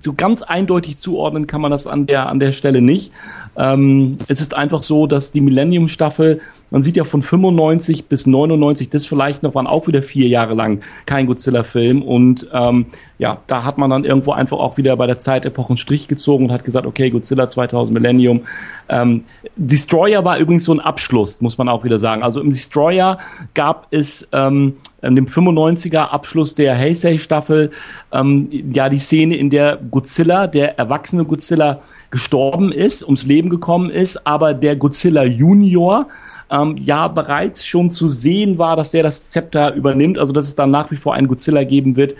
so 0.00 0.12
ganz 0.12 0.42
eindeutig 0.42 0.96
zuordnen 0.96 1.46
kann 1.46 1.60
man 1.60 1.70
das 1.70 1.86
an 1.86 2.06
der, 2.06 2.28
an 2.28 2.40
der 2.40 2.52
Stelle 2.52 2.80
nicht. 2.82 3.12
Ähm, 3.56 4.16
es 4.28 4.40
ist 4.40 4.54
einfach 4.54 4.82
so, 4.82 5.06
dass 5.06 5.32
die 5.32 5.40
Millennium-Staffel, 5.40 6.40
man 6.70 6.82
sieht 6.82 6.96
ja 6.96 7.04
von 7.04 7.22
95 7.22 8.06
bis 8.06 8.26
99, 8.26 8.88
das 8.88 9.04
vielleicht 9.04 9.42
noch 9.42 9.54
waren 9.54 9.66
auch 9.66 9.88
wieder 9.88 10.02
vier 10.02 10.28
Jahre 10.28 10.54
lang 10.54 10.82
kein 11.06 11.26
Godzilla-Film 11.26 12.02
und 12.02 12.46
ähm, 12.52 12.86
ja, 13.18 13.38
da 13.48 13.64
hat 13.64 13.76
man 13.76 13.90
dann 13.90 14.04
irgendwo 14.04 14.30
einfach 14.30 14.58
auch 14.58 14.76
wieder 14.76 14.96
bei 14.96 15.08
der 15.08 15.18
Zeitepoche 15.18 15.70
einen 15.70 15.76
Strich 15.76 16.06
gezogen 16.06 16.44
und 16.44 16.52
hat 16.52 16.64
gesagt, 16.64 16.86
okay, 16.86 17.08
Godzilla 17.10 17.48
2000 17.48 17.92
Millennium. 17.92 18.42
Ähm, 18.88 19.24
Destroyer 19.56 20.24
war 20.24 20.38
übrigens 20.38 20.64
so 20.64 20.72
ein 20.72 20.80
Abschluss, 20.80 21.40
muss 21.40 21.58
man 21.58 21.68
auch 21.68 21.82
wieder 21.82 21.98
sagen. 21.98 22.22
Also 22.22 22.40
im 22.40 22.50
Destroyer 22.50 23.18
gab 23.54 23.88
es 23.90 24.28
ähm, 24.32 24.76
in 25.02 25.16
dem 25.16 25.26
95er 25.26 26.08
Abschluss 26.08 26.54
der 26.54 26.76
Heisei-Staffel. 26.76 27.70
Ähm, 28.12 28.48
ja 28.72 28.88
die 28.88 28.98
Szene, 28.98 29.36
in 29.36 29.50
der 29.50 29.76
Godzilla, 29.76 30.46
der 30.46 30.78
erwachsene 30.78 31.24
Godzilla, 31.24 31.80
gestorben 32.10 32.72
ist, 32.72 33.04
ums 33.04 33.24
Leben 33.24 33.50
gekommen 33.50 33.90
ist, 33.90 34.26
aber 34.26 34.54
der 34.54 34.76
Godzilla 34.76 35.24
Junior 35.24 36.08
ähm, 36.50 36.76
ja 36.78 37.08
bereits 37.08 37.66
schon 37.66 37.90
zu 37.90 38.08
sehen 38.08 38.58
war, 38.58 38.76
dass 38.76 38.90
der 38.90 39.02
das 39.02 39.28
Zepter 39.28 39.74
übernimmt, 39.74 40.18
also 40.18 40.32
dass 40.32 40.46
es 40.46 40.54
dann 40.54 40.70
nach 40.70 40.90
wie 40.90 40.96
vor 40.96 41.14
einen 41.14 41.28
Godzilla 41.28 41.64
geben 41.64 41.96
wird, 41.96 42.14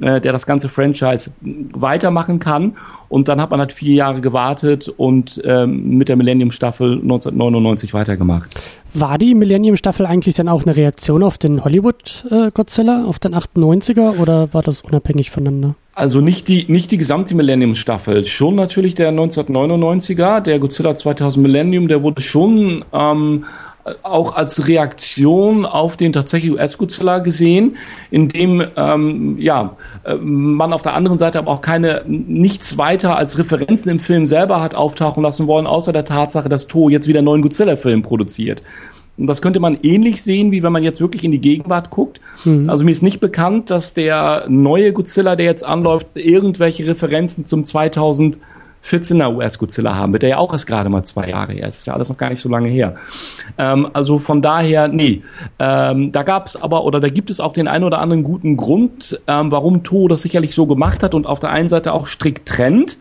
äh, 0.00 0.20
der 0.20 0.32
das 0.32 0.46
ganze 0.46 0.68
Franchise 0.68 1.30
weitermachen 1.40 2.38
kann. 2.38 2.76
Und 3.08 3.28
dann 3.28 3.40
hat 3.40 3.50
man 3.50 3.60
halt 3.60 3.72
vier 3.72 3.94
Jahre 3.94 4.20
gewartet 4.20 4.88
und 4.88 5.40
ähm, 5.44 5.98
mit 5.98 6.08
der 6.08 6.16
Millennium-Staffel 6.16 6.94
1999 6.94 7.94
weitergemacht. 7.94 8.50
War 8.92 9.18
die 9.18 9.34
Millennium-Staffel 9.34 10.06
eigentlich 10.06 10.34
dann 10.34 10.48
auch 10.48 10.64
eine 10.64 10.76
Reaktion 10.76 11.22
auf 11.22 11.38
den 11.38 11.64
Hollywood-Godzilla, 11.64 13.04
auf 13.04 13.18
den 13.18 13.34
98er 13.34 14.18
oder 14.20 14.52
war 14.52 14.62
das 14.62 14.80
unabhängig 14.80 15.30
voneinander? 15.30 15.74
Also 15.96 16.20
nicht 16.20 16.48
die, 16.48 16.64
nicht 16.66 16.90
die 16.90 16.96
gesamte 16.96 17.36
Millennium-Staffel, 17.36 18.24
schon 18.24 18.56
natürlich 18.56 18.94
der 18.94 19.12
1999er, 19.12 20.40
der 20.40 20.58
Godzilla 20.58 20.96
2000 20.96 21.40
Millennium, 21.40 21.86
der 21.86 22.02
wurde 22.02 22.20
schon 22.20 22.84
ähm, 22.92 23.44
auch 24.02 24.34
als 24.34 24.66
Reaktion 24.66 25.66
auf 25.66 25.96
den 25.96 26.12
tatsächlich 26.12 26.52
US-Godzilla 26.52 27.18
gesehen, 27.18 27.76
in 28.10 28.28
dem 28.28 28.64
ähm, 28.76 29.36
ja, 29.38 29.76
äh, 30.04 30.14
man 30.14 30.72
auf 30.72 30.82
der 30.82 30.94
anderen 30.94 31.18
Seite 31.18 31.38
aber 31.38 31.50
auch 31.50 31.60
keine 31.60 32.02
nichts 32.06 32.78
weiter 32.78 33.16
als 33.16 33.38
Referenzen 33.38 33.90
im 33.90 33.98
Film 33.98 34.26
selber 34.26 34.62
hat 34.62 34.74
auftauchen 34.74 35.22
lassen 35.22 35.46
wollen, 35.46 35.66
außer 35.66 35.92
der 35.92 36.04
Tatsache, 36.04 36.48
dass 36.48 36.66
To 36.66 36.88
jetzt 36.88 37.08
wieder 37.08 37.18
einen 37.18 37.26
neuen 37.26 37.42
Godzilla-Film 37.42 38.02
produziert. 38.02 38.62
Und 39.16 39.28
das 39.28 39.42
könnte 39.42 39.60
man 39.60 39.78
ähnlich 39.82 40.22
sehen, 40.22 40.50
wie 40.50 40.62
wenn 40.62 40.72
man 40.72 40.82
jetzt 40.82 41.00
wirklich 41.00 41.22
in 41.22 41.30
die 41.30 41.40
Gegenwart 41.40 41.90
guckt. 41.90 42.20
Mhm. 42.44 42.68
Also 42.68 42.84
mir 42.84 42.90
ist 42.90 43.02
nicht 43.02 43.20
bekannt, 43.20 43.70
dass 43.70 43.94
der 43.94 44.46
neue 44.48 44.92
Godzilla, 44.92 45.36
der 45.36 45.46
jetzt 45.46 45.64
anläuft, 45.64 46.08
irgendwelche 46.14 46.86
Referenzen 46.86 47.46
zum 47.46 47.64
2000 47.64 48.38
14er 48.84 49.34
US-Godzilla 49.34 49.94
haben 49.94 50.12
wird, 50.12 50.22
der 50.22 50.30
ja 50.30 50.38
auch 50.38 50.52
erst 50.52 50.66
gerade 50.66 50.88
mal 50.88 51.02
zwei 51.04 51.28
Jahre 51.28 51.52
her 51.52 51.68
ist. 51.68 51.78
Ist 51.78 51.86
ja 51.86 51.94
alles 51.94 52.08
noch 52.08 52.18
gar 52.18 52.28
nicht 52.28 52.40
so 52.40 52.48
lange 52.48 52.68
her. 52.68 52.96
Ähm, 53.56 53.88
also 53.92 54.18
von 54.18 54.42
daher, 54.42 54.88
nee. 54.88 55.22
Ähm, 55.58 56.12
da 56.12 56.22
gab 56.22 56.46
es 56.46 56.56
aber, 56.60 56.84
oder 56.84 57.00
da 57.00 57.08
gibt 57.08 57.30
es 57.30 57.40
auch 57.40 57.52
den 57.52 57.68
einen 57.68 57.84
oder 57.84 58.00
anderen 58.00 58.22
guten 58.24 58.56
Grund, 58.56 59.20
ähm, 59.26 59.50
warum 59.50 59.82
To 59.82 60.08
das 60.08 60.22
sicherlich 60.22 60.54
so 60.54 60.66
gemacht 60.66 61.02
hat 61.02 61.14
und 61.14 61.26
auf 61.26 61.40
der 61.40 61.50
einen 61.50 61.68
Seite 61.68 61.92
auch 61.92 62.06
strikt 62.06 62.46
trennt 62.48 62.98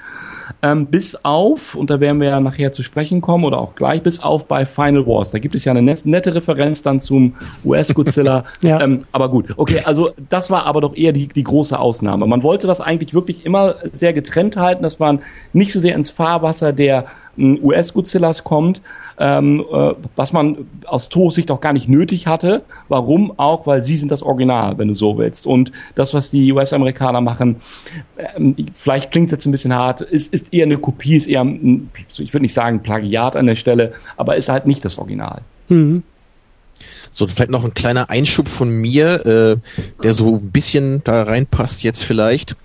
ähm, 0.62 0.88
bis 0.88 1.16
auf, 1.24 1.76
und 1.76 1.90
da 1.90 2.00
werden 2.00 2.20
wir 2.20 2.30
ja 2.30 2.40
nachher 2.40 2.72
zu 2.72 2.84
sprechen 2.84 3.22
kommen 3.22 3.44
oder 3.46 3.60
auch 3.60 3.76
gleich, 3.76 4.02
bis 4.02 4.22
auf 4.22 4.46
bei 4.46 4.66
Final 4.66 5.06
Wars. 5.06 5.32
Da 5.32 5.40
gibt 5.40 5.56
es 5.56 5.66
ja 5.66 5.74
eine 5.74 5.82
nette 5.82 6.36
Referenz 6.36 6.82
dann 6.82 7.00
zum 7.00 7.36
US-Godzilla. 7.66 8.46
ja. 8.62 8.82
ähm, 8.82 9.06
aber 9.12 9.30
gut, 9.30 9.54
okay, 9.58 9.82
also 9.84 10.12
das 10.30 10.52
war 10.52 10.66
aber 10.66 10.82
doch 10.82 10.96
eher 10.96 11.12
die, 11.12 11.28
die 11.28 11.44
große 11.44 11.78
Ausnahme. 11.78 12.26
Man 12.28 12.44
wollte 12.44 12.68
das 12.68 12.82
eigentlich 12.82 13.14
wirklich 13.14 13.46
immer 13.46 13.76
sehr 13.92 14.14
getrennt 14.14 14.58
halten, 14.58 14.84
dass 14.84 15.00
man 15.00 15.20
nicht 15.54 15.74
so 15.74 15.80
sehr 15.80 15.96
ins 15.96 16.10
Fahrwasser 16.10 16.74
der 16.74 17.06
US-Godzillas 17.38 18.44
kommt, 18.44 18.82
ähm, 19.18 19.64
äh, 19.72 19.94
was 20.16 20.34
man 20.34 20.68
aus 20.86 21.10
Toos 21.10 21.36
Sicht 21.36 21.52
auch 21.52 21.62
gar 21.62 21.74
nicht 21.74 21.90
nötig 21.90 22.28
hatte. 22.28 22.64
Warum? 22.88 23.38
Auch, 23.38 23.68
weil 23.68 23.84
sie 23.84 23.98
sind 23.98 24.12
das 24.12 24.24
Original, 24.24 24.78
wenn 24.78 24.88
du 24.88 24.94
so 24.94 25.18
willst. 25.18 25.48
Und 25.48 25.72
das, 25.96 26.14
was 26.14 26.32
die 26.32 26.52
US-Amerikaner 26.52 27.22
machen, 27.22 27.58
ähm, 28.36 28.56
vielleicht 28.74 29.12
klingt 29.12 29.32
jetzt 29.32 29.46
ein 29.46 29.52
bisschen 29.52 29.74
hart, 29.74 30.02
ist, 30.02 30.34
ist 30.34 30.54
eher 30.54 30.66
eine 30.66 30.78
Kopie, 30.78 31.16
ist 31.16 31.28
eher, 31.28 31.42
ein, 31.42 31.90
ich 32.10 32.34
würde 32.34 32.44
nicht 32.44 32.54
sagen 32.54 32.82
Plagiat 32.82 33.36
an 33.36 33.48
der 33.48 33.56
Stelle, 33.56 33.94
aber 34.18 34.36
ist 34.36 34.50
halt 34.50 34.66
nicht 34.66 34.84
das 34.86 34.98
Original. 34.98 35.42
Mhm. 35.70 36.04
So, 37.12 37.28
vielleicht 37.28 37.52
noch 37.52 37.64
ein 37.64 37.76
kleiner 37.76 38.10
Einschub 38.10 38.50
von 38.50 38.70
mir, 38.70 39.26
äh, 39.26 39.58
der 40.02 40.14
so 40.14 40.36
ein 40.36 40.52
bisschen 40.52 41.04
da 41.04 41.24
reinpasst 41.24 41.84
jetzt 41.84 42.04
vielleicht, 42.04 42.56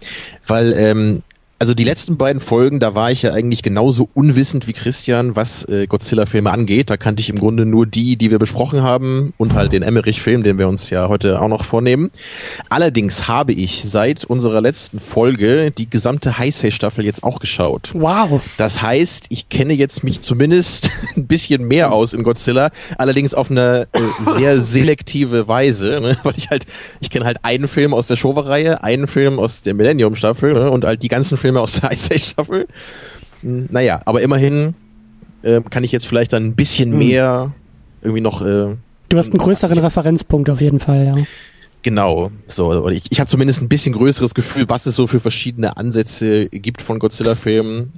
weil 0.47 0.73
ähm, 0.73 1.23
also 1.61 1.75
die 1.75 1.83
letzten 1.83 2.17
beiden 2.17 2.41
Folgen, 2.41 2.79
da 2.79 2.95
war 2.95 3.11
ich 3.11 3.23
ja 3.23 3.33
eigentlich 3.33 3.63
genauso 3.63 4.09
unwissend 4.15 4.69
wie 4.69 4.73
Christian, 4.73 5.35
was 5.35 5.65
äh, 5.65 5.89
Godzilla-Filme 5.89 6.51
angeht. 6.53 6.89
Da 6.89 6.97
kannte 6.97 7.21
ich 7.21 7.31
im 7.31 7.39
Grunde 7.39 7.67
nur 7.67 7.85
die, 7.85 8.17
die 8.17 8.31
wir 8.31 8.39
besprochen 8.39 8.83
haben 8.83 9.35
und 9.39 9.55
halt 9.55 9.73
den 9.73 9.83
Emmerich-Film, 9.83 10.45
den 10.45 10.57
wir 10.59 10.69
uns 10.69 10.89
ja 10.91 11.09
heute 11.09 11.41
auch 11.43 11.49
noch 11.49 11.65
vornehmen. 11.65 12.11
Allerdings 12.69 13.27
habe 13.27 13.53
ich 13.53 13.83
seit 13.85 14.25
unserer 14.25 14.61
letzten 14.61 15.01
Folge 15.01 15.73
die 15.73 15.91
gesamte 15.91 16.39
Heisei-Staffel 16.39 17.05
jetzt 17.05 17.25
auch 17.25 17.41
geschaut. 17.41 17.91
Wow. 17.93 18.41
Das 18.57 18.81
heißt, 18.81 19.27
ich 19.31 19.49
kenne 19.49 19.73
jetzt 19.73 20.05
mich 20.05 20.21
zumindest 20.21 20.91
ein 21.17 21.27
bisschen 21.27 21.67
mehr 21.67 21.93
aus 21.93 22.13
in 22.13 22.23
Godzilla, 22.23 22.71
allerdings 22.99 23.35
auf 23.35 23.51
eine 23.51 23.89
äh, 23.93 24.35
sehr 24.37 24.59
selektive 24.61 25.49
Weise, 25.49 25.99
ne? 26.01 26.17
weil 26.23 26.35
ich 26.37 26.51
halt, 26.51 26.67
ich 27.01 27.11
kenne 27.11 27.25
halt 27.25 27.39
einen 27.43 27.67
Film 27.67 27.95
aus 27.95 28.07
der 28.07 28.15
Showa-Reihe, 28.15 28.85
einen 28.85 29.09
Film 29.09 29.41
aus 29.41 29.63
der 29.63 29.75
Millennium-Staffel 29.75 30.53
ne? 30.53 30.71
und 30.71 30.85
halt 30.85 31.03
die 31.03 31.09
ganzen 31.09 31.37
Filme 31.37 31.48
Filme 31.49 31.61
aus 31.63 31.81
der 31.81 31.93
Ice 31.93 32.15
Age 32.15 32.29
Staffel. 32.29 32.67
Naja, 33.41 34.03
aber 34.05 34.21
immerhin 34.21 34.75
äh, 35.43 35.63
kann 35.71 35.83
ich 35.83 35.93
jetzt 35.93 36.07
vielleicht 36.07 36.35
dann 36.35 36.49
ein 36.49 36.55
bisschen 36.55 36.91
hm. 36.91 36.99
mehr 36.99 37.53
irgendwie 38.03 38.21
noch. 38.21 38.43
Äh, 38.43 38.77
du 39.09 39.17
hast 39.17 39.31
einen 39.31 39.39
größeren 39.39 39.79
Referenzpunkt 39.79 40.51
auf 40.51 40.61
jeden 40.61 40.79
Fall, 40.79 41.07
ja. 41.07 41.15
Genau, 41.83 42.31
so. 42.49 42.89
Ich, 42.89 43.05
ich 43.11 43.21
habe 43.21 43.29
zumindest 43.29 43.63
ein 43.63 43.69
bisschen 43.69 43.93
größeres 43.93 44.35
Gefühl, 44.35 44.65
was 44.69 44.87
es 44.87 44.97
so 44.97 45.07
für 45.07 45.21
verschiedene 45.21 45.77
Ansätze 45.77 46.49
gibt 46.49 46.83
von 46.83 46.99
Godzilla-Filmen 46.99 47.93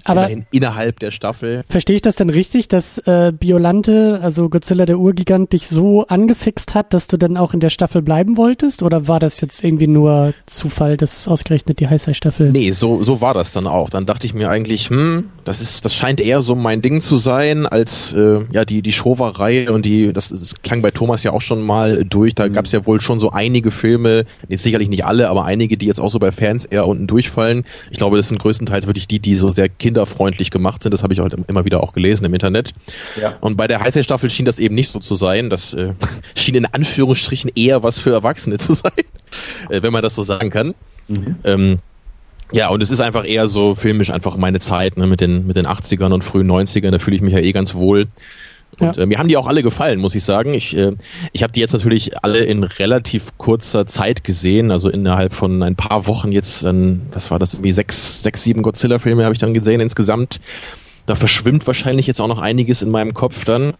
innerhalb 0.51 0.99
der 1.01 1.11
Staffel. 1.11 1.65
Verstehe 1.69 1.97
ich 1.97 2.03
das 2.03 2.17
denn 2.17 2.31
richtig, 2.31 2.69
dass 2.69 2.99
äh, 2.99 3.33
Biolante, 3.33 4.21
also 4.23 4.49
Godzilla 4.49 4.87
der 4.87 4.99
Urgigant, 4.99 5.53
dich 5.53 5.69
so 5.69 6.07
angefixt 6.07 6.75
hat, 6.75 6.93
dass 6.93 7.07
du 7.07 7.17
dann 7.17 7.37
auch 7.37 7.55
in 7.55 7.61
der 7.61 7.71
Staffel 7.71 8.03
bleiben 8.03 8.37
wolltest? 8.37 8.83
Oder 8.83 9.09
war 9.09 9.19
das 9.19 9.41
jetzt 9.41 9.65
irgendwie 9.65 9.87
nur 9.87 10.35
Zufall, 10.47 10.97
dass 10.97 11.27
ausgerechnet 11.27 11.81
die 11.81 11.89
Heißei-Staffel? 11.89 12.53
Nee, 12.53 12.73
so, 12.73 13.03
so 13.03 13.21
war 13.21 13.35
das 13.35 13.53
dann 13.53 13.67
auch. 13.67 13.89
Dann 13.89 14.07
dachte 14.07 14.27
ich 14.27 14.35
mir 14.35 14.51
eigentlich, 14.51 14.91
hm, 14.91 15.31
das 15.45 15.61
ist, 15.61 15.85
das 15.85 15.95
scheint 15.95 16.21
eher 16.21 16.41
so 16.41 16.55
mein 16.55 16.83
Ding 16.83 17.01
zu 17.01 17.17
sein, 17.17 17.67
als 17.67 18.13
äh, 18.13 18.41
ja 18.53 18.65
die, 18.65 18.83
die 18.83 18.93
Showa-Reihe 18.93 19.73
und 19.73 19.87
die, 19.87 20.13
das, 20.13 20.29
das 20.29 20.55
klang 20.63 20.83
bei 20.83 20.91
Thomas 20.91 21.23
ja 21.23 21.33
auch 21.33 21.41
schon 21.41 21.63
mal 21.63 22.05
durch, 22.05 22.35
da 22.35 22.47
mhm. 22.47 22.53
gab 22.53 22.67
es 22.67 22.73
ja 22.73 22.87
wohl 22.87 23.01
schon 23.01 23.19
so 23.19 23.31
einige 23.31 23.70
einige 23.71 23.81
Filme, 23.81 24.25
jetzt 24.49 24.63
sicherlich 24.63 24.89
nicht 24.89 25.05
alle, 25.05 25.29
aber 25.29 25.45
einige, 25.45 25.77
die 25.77 25.87
jetzt 25.87 26.01
auch 26.01 26.09
so 26.09 26.19
bei 26.19 26.33
Fans 26.33 26.65
eher 26.65 26.87
unten 26.87 27.07
durchfallen. 27.07 27.65
Ich 27.91 27.99
glaube, 27.99 28.17
das 28.17 28.29
sind 28.29 28.39
größtenteils 28.39 28.87
wirklich 28.87 29.09
die, 29.09 29.21
die 29.21 29.37
so 29.37 29.51
sehr 29.51 29.69
kinderfreundlich 29.69 30.51
gemacht 30.51 30.83
sind. 30.83 30.93
Das 30.93 31.03
habe 31.03 31.15
ich 31.15 31.21
heute 31.21 31.39
immer 31.47 31.65
wieder 31.65 31.83
auch 31.83 31.93
gelesen 31.93 32.25
im 32.25 32.35
Internet. 32.35 32.73
Ja. 33.21 33.37
Und 33.41 33.57
bei 33.57 33.67
der 33.67 33.81
Heiße-Staffel 33.81 34.31
schien 34.31 34.47
das 34.47 34.59
eben 34.59 34.75
nicht 34.75 34.91
so 34.91 34.99
zu 34.99 35.15
sein. 35.15 35.51
Das 35.51 35.73
äh, 35.75 35.93
schien 36.35 36.55
in 36.55 36.67
Anführungsstrichen 36.67 37.51
eher 37.55 37.83
was 37.83 37.99
für 37.99 38.13
Erwachsene 38.13 38.59
zu 38.59 38.73
sein, 38.73 38.93
äh, 39.71 39.83
wenn 39.83 39.93
man 39.93 40.03
das 40.03 40.15
so 40.15 40.23
sagen 40.23 40.51
kann. 40.51 40.75
Mhm. 41.09 41.37
Ähm, 41.45 41.79
ja, 42.53 42.69
und 42.69 42.83
es 42.83 42.91
ist 42.91 43.01
einfach 43.01 43.25
eher 43.25 43.47
so 43.47 43.77
filmisch 43.77 44.11
einfach 44.11 44.37
meine 44.37 44.59
Zeit 44.59 44.97
ne, 44.97 45.07
mit, 45.07 45.21
den, 45.21 45.47
mit 45.47 45.57
den 45.57 45.67
80ern 45.67 46.13
und 46.13 46.25
frühen 46.25 46.51
90ern. 46.51 46.91
Da 46.91 46.99
fühle 46.99 47.17
ich 47.17 47.23
mich 47.23 47.33
ja 47.33 47.39
eh 47.39 47.53
ganz 47.53 47.75
wohl. 47.75 48.09
Und 48.79 48.97
ja. 48.97 49.03
äh, 49.03 49.07
mir 49.07 49.19
haben 49.19 49.29
die 49.29 49.37
auch 49.37 49.47
alle 49.47 49.63
gefallen, 49.63 49.99
muss 49.99 50.15
ich 50.15 50.25
sagen. 50.25 50.55
Ich, 50.55 50.77
äh, 50.77 50.93
ich 51.33 51.43
habe 51.43 51.53
die 51.53 51.61
jetzt 51.61 51.73
natürlich 51.73 52.23
alle 52.23 52.39
in 52.39 52.65
relativ 52.65 53.37
kurzer 53.39 53.87
Zeit 53.87 54.25
gesehen, 54.25 54.71
also 54.71 54.89
innerhalb 54.89 55.35
von 55.35 55.63
ein 55.63 55.77
paar 55.77 56.07
Wochen 56.07 56.33
jetzt, 56.33 56.65
ähm, 56.65 57.03
was 57.13 57.31
war 57.31 57.39
das, 57.39 57.55
irgendwie 57.55 57.73
sechs, 57.73 58.23
sechs, 58.23 58.43
sieben 58.43 58.63
Godzilla-Filme 58.63 59.25
habe 59.25 59.35
ich 59.35 59.41
dann 59.41 59.55
gesehen 59.55 59.81
insgesamt. 59.81 60.41
Da 61.07 61.15
verschwimmt 61.15 61.67
wahrscheinlich 61.67 62.07
jetzt 62.07 62.21
auch 62.21 62.29
noch 62.29 62.41
einiges 62.41 62.83
in 62.83 62.91
meinem 62.91 63.15
Kopf 63.15 63.45
dann. 63.45 63.75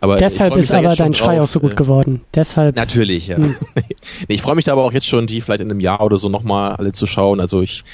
Aber 0.00 0.16
Deshalb 0.16 0.56
ist 0.56 0.72
aber 0.72 0.94
dein 0.94 1.14
Schrei 1.14 1.36
drauf, 1.36 1.44
auch 1.44 1.48
so 1.48 1.60
gut 1.60 1.72
äh, 1.72 1.74
geworden. 1.74 2.20
Deshalb. 2.34 2.76
Natürlich, 2.76 3.28
ja. 3.28 3.36
Hm. 3.36 3.56
ich 4.28 4.42
freue 4.42 4.54
mich 4.54 4.64
da 4.64 4.72
aber 4.72 4.84
auch 4.84 4.92
jetzt 4.92 5.06
schon, 5.06 5.26
die 5.26 5.40
vielleicht 5.40 5.60
in 5.60 5.70
einem 5.70 5.80
Jahr 5.80 6.00
oder 6.00 6.16
so 6.16 6.28
nochmal 6.28 6.76
alle 6.76 6.92
zu 6.92 7.06
schauen. 7.06 7.40
Also 7.40 7.62
ich, 7.62 7.84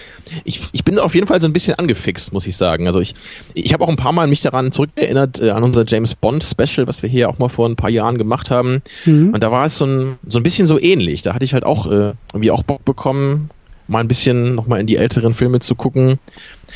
ich, 0.44 0.60
ich 0.72 0.84
bin 0.84 0.98
auf 0.98 1.14
jeden 1.14 1.26
Fall 1.26 1.40
so 1.40 1.46
ein 1.46 1.52
bisschen 1.52 1.74
angefixt, 1.74 2.32
muss 2.32 2.46
ich 2.46 2.56
sagen. 2.56 2.86
Also 2.86 3.00
ich, 3.00 3.14
ich 3.54 3.72
habe 3.72 3.84
auch 3.84 3.88
ein 3.88 3.96
paar 3.96 4.12
Mal 4.12 4.26
mich 4.26 4.40
daran 4.40 4.72
zurückerinnert, 4.72 5.40
äh, 5.40 5.50
an 5.50 5.62
unser 5.62 5.84
James 5.86 6.14
Bond 6.14 6.44
Special, 6.44 6.86
was 6.86 7.02
wir 7.02 7.08
hier 7.08 7.28
auch 7.28 7.38
mal 7.38 7.48
vor 7.48 7.68
ein 7.68 7.76
paar 7.76 7.90
Jahren 7.90 8.18
gemacht 8.18 8.50
haben. 8.50 8.82
Mhm. 9.04 9.30
Und 9.34 9.42
da 9.42 9.50
war 9.50 9.66
es 9.66 9.78
so 9.78 9.86
ein, 9.86 10.18
so 10.26 10.38
ein 10.38 10.42
bisschen 10.42 10.66
so 10.66 10.80
ähnlich. 10.80 11.22
Da 11.22 11.34
hatte 11.34 11.44
ich 11.44 11.54
halt 11.54 11.64
auch 11.64 11.86
äh, 11.86 12.12
irgendwie 12.32 12.50
auch 12.50 12.62
Bock 12.62 12.84
bekommen, 12.84 13.50
mal 13.88 14.00
ein 14.00 14.08
bisschen 14.08 14.54
nochmal 14.54 14.80
in 14.80 14.86
die 14.86 14.96
älteren 14.96 15.34
Filme 15.34 15.60
zu 15.60 15.74
gucken. 15.74 16.18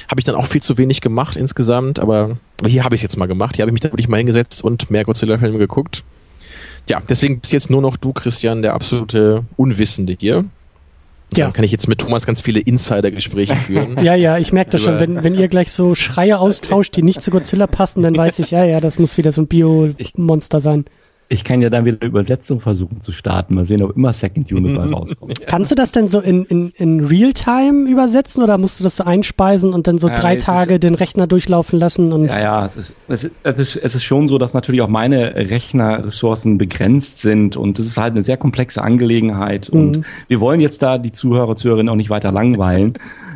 Habe 0.08 0.20
ich 0.20 0.24
dann 0.24 0.34
auch 0.34 0.46
viel 0.46 0.62
zu 0.62 0.76
wenig 0.76 1.00
gemacht 1.00 1.36
insgesamt, 1.36 1.98
aber 1.98 2.36
hier 2.64 2.84
habe 2.84 2.94
ich 2.94 3.00
es 3.00 3.02
jetzt 3.02 3.16
mal 3.16 3.26
gemacht. 3.26 3.56
Hier 3.56 3.62
habe 3.62 3.70
ich 3.70 3.74
mich 3.74 3.80
dann 3.80 3.92
wirklich 3.92 4.08
mal 4.08 4.18
hingesetzt 4.18 4.62
und 4.62 4.90
mehr 4.90 5.04
Godzilla-Filme 5.04 5.58
geguckt. 5.58 6.04
Ja, 6.88 7.02
deswegen 7.08 7.40
bist 7.40 7.52
jetzt 7.52 7.70
nur 7.70 7.80
noch 7.80 7.96
du, 7.96 8.12
Christian, 8.12 8.62
der 8.62 8.74
absolute 8.74 9.44
Unwissende 9.56 10.16
hier. 10.18 10.44
Ja. 11.34 11.46
Dann 11.46 11.52
kann 11.52 11.64
ich 11.64 11.72
jetzt 11.72 11.88
mit 11.88 12.00
Thomas 12.00 12.26
ganz 12.26 12.40
viele 12.40 12.60
Insider-Gespräche 12.60 13.56
führen. 13.66 14.02
ja, 14.02 14.14
ja, 14.14 14.38
ich 14.38 14.52
merke 14.52 14.72
das 14.72 14.82
schon. 14.82 15.00
Wenn, 15.00 15.24
wenn 15.24 15.34
ihr 15.34 15.48
gleich 15.48 15.72
so 15.72 15.94
Schreie 15.94 16.38
austauscht, 16.38 16.96
die 16.96 17.02
nicht 17.02 17.22
zu 17.22 17.30
Godzilla 17.30 17.66
passen, 17.66 18.02
dann 18.02 18.16
weiß 18.16 18.38
ich, 18.38 18.50
ja, 18.50 18.64
ja, 18.64 18.80
das 18.80 18.98
muss 18.98 19.16
wieder 19.16 19.32
so 19.32 19.42
ein 19.42 19.46
Bio-Monster 19.46 20.60
sein. 20.60 20.84
Ich 21.28 21.42
kann 21.42 21.62
ja 21.62 21.70
dann 21.70 21.84
wieder 21.84 22.04
Übersetzung 22.04 22.60
versuchen 22.60 23.00
zu 23.00 23.12
starten. 23.12 23.54
Mal 23.54 23.64
sehen, 23.64 23.82
ob 23.82 23.96
immer 23.96 24.12
Second 24.12 24.52
Unit 24.52 24.76
bei 24.76 24.84
rauskommt. 24.84 25.46
Kannst 25.46 25.70
du 25.70 25.74
das 25.74 25.92
denn 25.92 26.08
so 26.08 26.20
in, 26.20 26.44
in, 26.44 26.70
in 26.76 27.04
Realtime 27.04 27.88
übersetzen 27.88 28.42
oder 28.42 28.58
musst 28.58 28.78
du 28.78 28.84
das 28.84 28.96
so 28.96 29.04
einspeisen 29.04 29.72
und 29.72 29.86
dann 29.86 29.98
so 29.98 30.08
ja, 30.08 30.16
drei 30.16 30.36
Tage 30.36 30.78
den 30.78 30.94
Rechner 30.94 31.26
durchlaufen 31.26 31.78
lassen? 31.78 32.12
Und 32.12 32.26
ja, 32.26 32.40
ja, 32.40 32.66
es 32.66 32.76
ist, 32.76 32.94
es, 33.08 33.24
ist, 33.24 33.32
es, 33.42 33.58
ist, 33.58 33.76
es 33.76 33.94
ist 33.94 34.04
schon 34.04 34.28
so, 34.28 34.38
dass 34.38 34.54
natürlich 34.54 34.82
auch 34.82 34.88
meine 34.88 35.34
Rechnerressourcen 35.34 36.58
begrenzt 36.58 37.20
sind 37.20 37.56
und 37.56 37.78
es 37.78 37.86
ist 37.86 37.96
halt 37.96 38.12
eine 38.12 38.22
sehr 38.22 38.36
komplexe 38.36 38.82
Angelegenheit 38.82 39.70
und 39.70 39.98
mhm. 39.98 40.04
wir 40.28 40.40
wollen 40.40 40.60
jetzt 40.60 40.82
da 40.82 40.98
die 40.98 41.12
Zuhörer, 41.12 41.56
Zuhörerinnen 41.56 41.90
auch 41.90 41.96
nicht 41.96 42.10
weiter 42.10 42.32
langweilen 42.32 42.94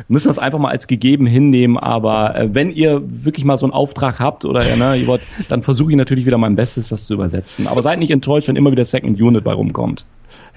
müssen 0.09 0.27
das 0.27 0.39
einfach 0.39 0.59
mal 0.59 0.69
als 0.69 0.87
gegeben 0.87 1.25
hinnehmen. 1.25 1.77
Aber 1.77 2.35
äh, 2.35 2.49
wenn 2.53 2.71
ihr 2.71 3.01
wirklich 3.05 3.45
mal 3.45 3.57
so 3.57 3.65
einen 3.65 3.73
Auftrag 3.73 4.19
habt 4.19 4.43
oder 4.43 4.63
ne, 4.75 4.97
ihr 4.97 5.07
wollt, 5.07 5.21
dann 5.47 5.63
versuche 5.63 5.91
ich 5.91 5.97
natürlich 5.97 6.25
wieder 6.25 6.37
mein 6.37 6.55
Bestes, 6.55 6.89
das 6.89 7.05
zu 7.05 7.13
übersetzen. 7.13 7.67
Aber 7.67 7.81
seid 7.81 7.99
nicht 7.99 8.11
enttäuscht, 8.11 8.49
wenn 8.49 8.55
immer 8.55 8.71
wieder 8.71 8.83
Second 8.83 9.21
Unit 9.21 9.43
bei 9.43 9.53
rumkommt. 9.53 10.05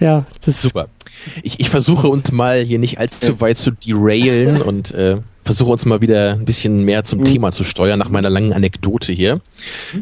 Ja, 0.01 0.25
das 0.45 0.57
ist 0.57 0.63
super. 0.63 0.89
Ich, 1.43 1.61
ich 1.61 1.71
versuche 1.71 2.09
uns 2.09 2.33
mal 2.33 2.63
hier 2.63 2.79
nicht 2.79 2.99
allzu 2.99 3.41
weit 3.41 3.59
zu 3.59 3.71
derailen 3.71 4.61
und 4.63 4.93
äh, 4.93 5.19
versuche 5.45 5.71
uns 5.71 5.85
mal 5.85 6.01
wieder 6.01 6.33
ein 6.33 6.45
bisschen 6.45 6.85
mehr 6.85 7.05
zum 7.05 7.21
mhm. 7.21 7.25
Thema 7.25 7.53
zu 7.53 7.63
steuern 7.63 7.99
nach 7.99 8.09
meiner 8.09 8.31
langen 8.31 8.53
Anekdote 8.53 9.13
hier. 9.13 9.41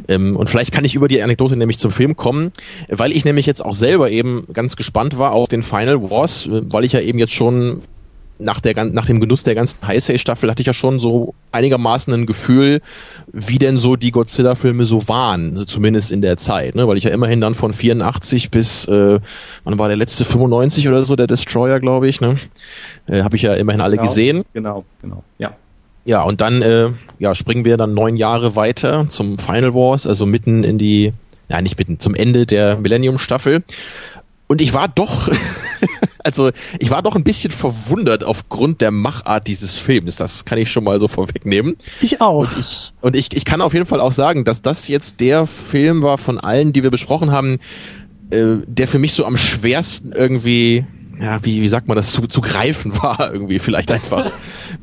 Ähm, 0.09 0.37
und 0.37 0.49
vielleicht 0.49 0.73
kann 0.73 0.85
ich 0.85 0.95
über 0.95 1.09
die 1.09 1.23
Anekdote 1.23 1.57
nämlich 1.57 1.79
zum 1.79 1.91
Film 1.91 2.17
kommen, 2.17 2.53
weil 2.89 3.13
ich 3.13 3.25
nämlich 3.25 3.47
jetzt 3.47 3.65
auch 3.65 3.75
selber 3.75 4.11
eben 4.11 4.47
ganz 4.53 4.77
gespannt 4.77 5.19
war 5.19 5.33
auf 5.33 5.49
den 5.49 5.63
Final 5.63 6.11
Wars, 6.11 6.47
äh, 6.47 6.63
weil 6.71 6.85
ich 6.85 6.93
ja 6.93 7.01
eben 7.01 7.19
jetzt 7.19 7.35
schon 7.35 7.83
nach, 8.41 8.61
der, 8.61 8.85
nach 8.85 9.07
dem 9.07 9.21
Genuss 9.21 9.43
der 9.43 9.55
ganzen 9.55 9.79
Heisei-Staffel 9.87 10.51
hatte 10.51 10.63
ich 10.63 10.67
ja 10.67 10.75
schon 10.75 11.01
so 11.01 11.35
einigermaßen 11.53 12.13
ein 12.13 12.27
Gefühl, 12.27 12.81
wie 13.33 13.59
denn 13.59 13.79
so 13.79 13.97
die 13.97 14.11
Godzilla-Filme 14.11 14.85
so 14.85 15.09
waren, 15.09 15.53
also 15.53 15.65
zumindest 15.65 16.11
in 16.11 16.23
der 16.23 16.37
Zeit, 16.37 16.75
ne? 16.75 16.87
weil 16.89 16.97
ich 16.97 17.05
ja 17.05 17.11
immerhin 17.11 17.41
dann 17.41 17.55
von 17.55 17.73
84 17.73 18.51
bis, 18.51 18.87
äh, 18.89 19.21
wann 19.65 19.79
war 19.79 19.89
der 19.89 19.97
letzte, 19.97 20.25
95 20.25 20.89
oder 20.89 21.05
so, 21.05 21.17
der 21.17 21.27
Destroyer, 21.27 21.81
glaube 21.81 22.09
ich, 22.09 22.21
ne? 22.21 22.39
Äh, 23.07 23.23
habe 23.23 23.37
ich 23.37 23.43
ja 23.43 23.55
immerhin 23.55 23.81
alle 23.81 23.97
genau, 23.97 24.09
gesehen. 24.09 24.45
Genau, 24.53 24.85
genau, 25.01 25.23
ja. 25.39 25.53
Ja, 26.05 26.23
und 26.23 26.41
dann 26.41 26.63
äh, 26.63 26.89
ja, 27.19 27.35
springen 27.35 27.65
wir 27.65 27.77
dann 27.77 27.95
neun 27.95 28.17
Jahre 28.17 28.57
weiter 28.57 29.07
zum 29.09 29.39
Final 29.39 29.75
Wars, 29.75 30.07
also 30.07 30.25
mitten 30.27 30.65
in 30.65 30.79
die, 30.79 31.13
ja 31.49 31.61
nicht 31.61 31.79
mitten, 31.79 31.99
zum 31.99 32.15
Ende 32.15 32.47
der 32.47 32.77
Millennium-Staffel. 32.77 33.63
Und 34.47 34.63
ich 34.63 34.73
war 34.73 34.89
doch 34.89 35.29
Also 36.25 36.51
ich 36.79 36.91
war 36.91 37.03
doch 37.03 37.17
ein 37.17 37.25
bisschen 37.25 37.51
verwundert 37.51 38.25
aufgrund 38.25 38.81
der 38.81 38.91
Machart 38.91 39.47
dieses 39.47 39.79
Films. 39.79 40.17
Das 40.17 40.45
kann 40.45 40.59
ich 40.59 40.71
schon 40.71 40.85
mal 40.85 41.01
so 41.01 41.09
vorwegnehmen. 41.09 41.77
Ich 42.01 42.21
auch. 42.21 42.41
Und 42.41 42.59
ich, 42.59 42.93
und 43.01 43.17
ich, 43.17 43.37
ich 43.37 43.45
kann 43.45 43.61
auf 43.61 43.73
jeden 43.73 43.87
Fall 43.87 44.01
auch 44.01 44.13
sagen, 44.13 44.45
dass 44.45 44.63
das 44.63 44.89
jetzt 44.89 45.21
der 45.21 45.47
Film 45.47 46.03
war 46.03 46.19
von 46.19 46.39
allen, 46.39 46.73
die 46.73 46.83
wir 46.83 46.91
besprochen 46.91 47.31
haben, 47.31 47.59
äh, 48.31 48.57
der 48.67 48.89
für 48.89 48.99
mich 48.99 49.13
so 49.15 49.25
am 49.25 49.37
schwersten 49.37 50.13
irgendwie 50.13 50.85
ja, 51.21 51.45
wie, 51.45 51.61
wie 51.61 51.69
sagt 51.69 51.87
man 51.87 51.97
das, 51.97 52.13
zu, 52.13 52.27
zu 52.27 52.41
greifen 52.41 52.97
war 53.03 53.33
irgendwie 53.33 53.59
vielleicht 53.59 53.93
einfach. 53.93 54.31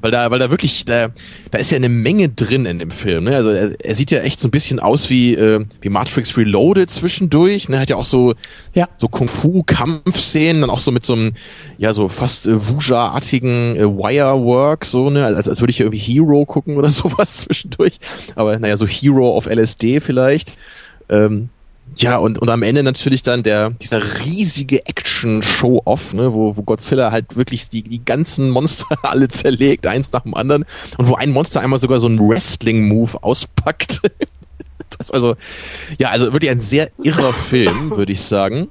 Weil 0.02 0.12
da, 0.12 0.30
weil 0.32 0.40
da 0.40 0.50
wirklich, 0.50 0.86
da, 0.86 1.10
da 1.52 1.58
ist 1.58 1.72
ja 1.72 1.78
eine 1.78 1.90
Menge 1.90 2.30
drin 2.30 2.66
in 2.66 2.80
dem 2.80 2.92
Film. 2.92 3.26
Ne? 3.26 3.36
Also 3.36 3.50
er, 3.50 3.74
er 3.80 3.96
sieht 3.96 4.12
ja 4.12 4.20
echt 4.20 4.40
so 4.40 4.48
ein 4.48 4.52
bisschen 4.52 4.80
aus 4.80 5.10
wie, 5.10 5.34
äh, 5.34 5.66
wie 5.82 5.90
Matrix 5.90 6.38
Reloaded 6.38 6.90
zwischendurch. 6.90 7.70
Ne? 7.70 7.80
Hat 7.80 7.90
ja 7.90 7.96
auch 7.96 8.06
so, 8.06 8.36
ja. 8.74 8.88
so 8.98 9.08
Kung-Fu-Kampfszenen, 9.08 10.62
dann 10.62 10.70
auch 10.70 10.80
so 10.80 10.92
mit 10.92 11.06
so 11.06 11.14
einem, 11.14 11.34
ja, 11.78 11.94
so 11.94 12.08
fast 12.08 12.48
äh, 12.48 12.70
Wuja-artigen 12.70 13.76
äh, 13.76 13.86
Wire-Work, 13.86 14.86
so, 14.86 15.10
ne? 15.10 15.26
Als, 15.26 15.50
als 15.50 15.62
würde 15.62 15.72
ich 15.72 15.80
ja 15.80 15.86
irgendwie 15.86 16.00
Hero 16.00 16.46
gucken 16.46 16.78
oder 16.78 16.90
sowas 16.92 17.38
zwischendurch. 17.38 18.00
Aber 18.36 18.60
naja, 18.60 18.78
so 18.78 18.88
Hero 18.88 19.36
auf 19.36 19.48
LSD 19.48 20.00
vielleicht. 20.02 20.58
Ähm, 21.10 21.50
ja, 21.96 22.18
und, 22.18 22.40
und 22.40 22.50
am 22.50 22.64
Ende 22.64 22.84
natürlich 22.84 23.24
dann 23.24 23.44
der, 23.44 23.72
dieser 23.72 24.02
riesige 24.24 24.86
Action-Show-Off, 24.86 26.14
ne, 26.14 26.34
wo, 26.34 26.56
wo 26.56 26.62
Godzilla 26.62 27.12
halt 27.12 27.36
wirklich 27.36 27.70
die, 27.70 27.84
die 27.84 28.04
ganzen 28.04 28.50
Monster 28.50 28.86
alle 29.04 29.28
zerlegt, 29.30 29.88
eins 29.88 30.12
nach 30.12 30.22
dem 30.22 30.36
anderen. 30.36 30.66
Und 30.98 31.08
wo 31.08 31.16
ein 31.16 31.32
Monster 31.32 31.62
einmal 31.62 31.80
sogar 31.80 32.00
so 32.00 32.08
einen 32.08 32.20
Wrestling-Move 32.20 33.24
auspackt. 33.24 34.02
also, 35.12 35.36
ja, 35.98 36.10
also 36.10 36.34
wirklich 36.34 36.52
ein 36.52 36.60
sehr 36.60 36.92
irrer 37.02 37.34
Film, 37.34 37.92
würde 37.92 38.12
ich 38.12 38.22
sagen. 38.22 38.70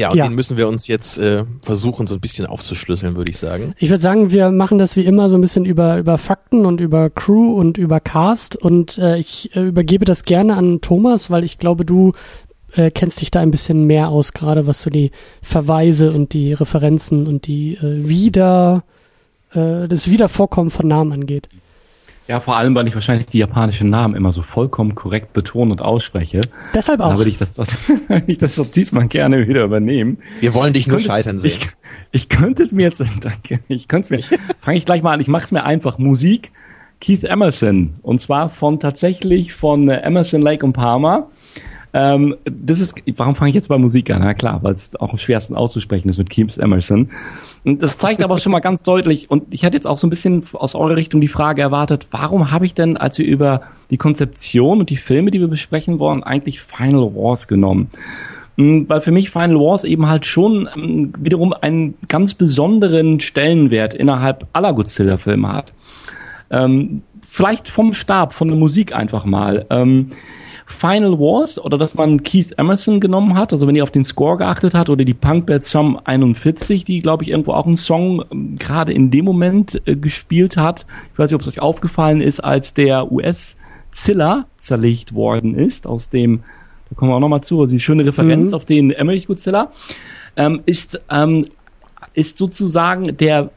Ja, 0.00 0.10
und 0.10 0.16
ja. 0.16 0.26
den 0.26 0.34
müssen 0.34 0.56
wir 0.56 0.66
uns 0.66 0.86
jetzt 0.86 1.18
äh, 1.18 1.44
versuchen, 1.60 2.06
so 2.06 2.14
ein 2.14 2.20
bisschen 2.20 2.46
aufzuschlüsseln, 2.46 3.16
würde 3.16 3.30
ich 3.30 3.36
sagen. 3.36 3.74
Ich 3.76 3.90
würde 3.90 4.00
sagen, 4.00 4.32
wir 4.32 4.50
machen 4.50 4.78
das 4.78 4.96
wie 4.96 5.04
immer 5.04 5.28
so 5.28 5.36
ein 5.36 5.42
bisschen 5.42 5.66
über, 5.66 5.98
über 5.98 6.16
Fakten 6.16 6.64
und 6.64 6.80
über 6.80 7.10
Crew 7.10 7.52
und 7.52 7.76
über 7.76 8.00
Cast. 8.00 8.56
Und 8.56 8.96
äh, 8.96 9.18
ich 9.18 9.54
äh, 9.54 9.60
übergebe 9.60 10.06
das 10.06 10.24
gerne 10.24 10.56
an 10.56 10.80
Thomas, 10.80 11.30
weil 11.30 11.44
ich 11.44 11.58
glaube, 11.58 11.84
du 11.84 12.14
äh, 12.76 12.90
kennst 12.90 13.20
dich 13.20 13.30
da 13.30 13.40
ein 13.40 13.50
bisschen 13.50 13.84
mehr 13.84 14.08
aus, 14.08 14.32
gerade 14.32 14.66
was 14.66 14.80
so 14.80 14.88
die 14.88 15.10
Verweise 15.42 16.12
und 16.12 16.32
die 16.32 16.54
Referenzen 16.54 17.26
und 17.26 17.46
die 17.46 17.74
äh, 17.74 18.08
Wieder, 18.08 18.84
äh, 19.52 19.86
das 19.86 20.10
Wiedervorkommen 20.10 20.70
von 20.70 20.88
Namen 20.88 21.12
angeht. 21.12 21.50
Ja, 22.30 22.38
vor 22.38 22.56
allem, 22.56 22.76
weil 22.76 22.86
ich 22.86 22.94
wahrscheinlich 22.94 23.26
die 23.26 23.38
japanischen 23.38 23.90
Namen 23.90 24.14
immer 24.14 24.30
so 24.30 24.42
vollkommen 24.42 24.94
korrekt 24.94 25.32
betone 25.32 25.72
und 25.72 25.82
ausspreche. 25.82 26.40
Deshalb 26.72 27.00
auch. 27.00 27.10
Da 27.10 27.18
würde 27.18 27.28
ich 27.28 27.38
das, 27.38 27.54
doch, 27.54 27.66
ich 28.28 28.38
das 28.38 28.54
doch 28.54 28.70
diesmal 28.70 29.08
gerne 29.08 29.48
wieder 29.48 29.64
übernehmen. 29.64 30.18
Wir 30.38 30.54
wollen 30.54 30.72
dich 30.72 30.86
nur 30.86 31.00
scheitern 31.00 31.38
es, 31.38 31.42
sehen. 31.42 31.58
Ich, 31.58 31.68
ich, 32.12 32.28
könnte 32.28 32.62
es 32.62 32.72
mir 32.72 32.82
jetzt, 32.82 33.02
danke, 33.20 33.58
ich 33.66 33.88
könnte 33.88 34.14
es 34.14 34.30
mir, 34.30 34.38
fange 34.60 34.76
ich 34.78 34.86
gleich 34.86 35.02
mal 35.02 35.14
an, 35.14 35.20
ich 35.20 35.26
mache 35.26 35.46
es 35.46 35.50
mir 35.50 35.64
einfach. 35.64 35.98
Musik, 35.98 36.52
Keith 37.00 37.24
Emerson. 37.24 37.94
Und 38.02 38.20
zwar 38.20 38.48
von 38.48 38.78
tatsächlich 38.78 39.52
von 39.52 39.88
äh, 39.88 39.96
Emerson, 39.96 40.40
Lake 40.40 40.64
und 40.64 40.72
Palmer. 40.72 41.30
Ähm, 41.92 42.36
das 42.44 42.78
ist, 42.78 42.94
warum 43.16 43.34
fange 43.34 43.48
ich 43.48 43.56
jetzt 43.56 43.66
bei 43.66 43.76
Musik 43.76 44.08
an? 44.08 44.22
Na 44.22 44.34
klar, 44.34 44.62
weil 44.62 44.74
es 44.74 44.94
auch 44.94 45.10
am 45.10 45.18
schwersten 45.18 45.56
auszusprechen 45.56 46.08
ist 46.08 46.18
mit 46.18 46.30
Keith 46.30 46.56
Emerson. 46.58 47.10
Und 47.64 47.82
das 47.82 47.98
zeigt 47.98 48.22
aber 48.22 48.38
schon 48.38 48.52
mal 48.52 48.60
ganz 48.60 48.82
deutlich, 48.82 49.30
und 49.30 49.52
ich 49.52 49.64
hatte 49.64 49.76
jetzt 49.76 49.86
auch 49.86 49.98
so 49.98 50.06
ein 50.06 50.10
bisschen 50.10 50.44
aus 50.54 50.74
eurer 50.74 50.96
Richtung 50.96 51.20
die 51.20 51.28
Frage 51.28 51.60
erwartet, 51.60 52.06
warum 52.10 52.50
habe 52.50 52.64
ich 52.64 52.74
denn, 52.74 52.96
als 52.96 53.18
wir 53.18 53.26
über 53.26 53.62
die 53.90 53.98
Konzeption 53.98 54.80
und 54.80 54.90
die 54.90 54.96
Filme, 54.96 55.30
die 55.30 55.40
wir 55.40 55.48
besprechen 55.48 55.98
wollen, 55.98 56.22
eigentlich 56.22 56.60
Final 56.60 57.14
Wars 57.14 57.48
genommen? 57.48 57.90
Hm, 58.56 58.88
weil 58.88 59.00
für 59.00 59.10
mich 59.10 59.30
Final 59.30 59.56
Wars 59.56 59.84
eben 59.84 60.06
halt 60.06 60.26
schon 60.26 60.68
ähm, 60.74 61.12
wiederum 61.18 61.52
einen 61.52 61.94
ganz 62.08 62.34
besonderen 62.34 63.20
Stellenwert 63.20 63.94
innerhalb 63.94 64.46
aller 64.52 64.72
Godzilla-Filme 64.72 65.52
hat. 65.52 65.72
Ähm, 66.50 67.02
vielleicht 67.26 67.68
vom 67.68 67.94
Stab, 67.94 68.32
von 68.32 68.48
der 68.48 68.56
Musik 68.56 68.94
einfach 68.94 69.24
mal. 69.24 69.66
Ähm, 69.70 70.08
Final 70.70 71.18
Wars 71.18 71.58
oder 71.58 71.76
dass 71.76 71.94
man 71.94 72.22
Keith 72.22 72.52
Emerson 72.56 73.00
genommen 73.00 73.34
hat, 73.34 73.52
also 73.52 73.66
wenn 73.66 73.76
ihr 73.76 73.82
auf 73.82 73.90
den 73.90 74.04
Score 74.04 74.38
geachtet 74.38 74.74
habt 74.74 74.88
oder 74.88 75.04
die 75.04 75.14
Punkband 75.14 75.64
Sum 75.64 76.00
41, 76.02 76.84
die 76.84 77.00
glaube 77.00 77.24
ich 77.24 77.30
irgendwo 77.30 77.52
auch 77.52 77.66
einen 77.66 77.76
Song 77.76 78.24
ähm, 78.30 78.56
gerade 78.56 78.92
in 78.92 79.10
dem 79.10 79.24
Moment 79.24 79.82
äh, 79.86 79.96
gespielt 79.96 80.56
hat. 80.56 80.86
Ich 81.12 81.18
weiß 81.18 81.30
nicht, 81.30 81.34
ob 81.34 81.40
es 81.42 81.48
euch 81.48 81.60
aufgefallen 81.60 82.20
ist, 82.20 82.40
als 82.40 82.72
der 82.74 83.10
US 83.12 83.56
Zilla 83.90 84.46
zerlegt 84.56 85.14
worden 85.14 85.54
ist, 85.54 85.86
aus 85.86 86.10
dem, 86.10 86.44
da 86.88 86.96
kommen 86.96 87.10
wir 87.10 87.16
auch 87.16 87.20
nochmal 87.20 87.42
zu, 87.42 87.60
also 87.60 87.72
die 87.72 87.80
schöne 87.80 88.06
Referenz 88.06 88.48
mhm. 88.48 88.54
auf 88.54 88.64
den 88.64 88.90
Emmerich 88.92 89.26
Godzilla, 89.26 89.72
ähm, 90.36 90.62
ist, 90.66 91.00
ähm, 91.10 91.44
ist 92.14 92.38
sozusagen 92.38 93.16
der 93.16 93.50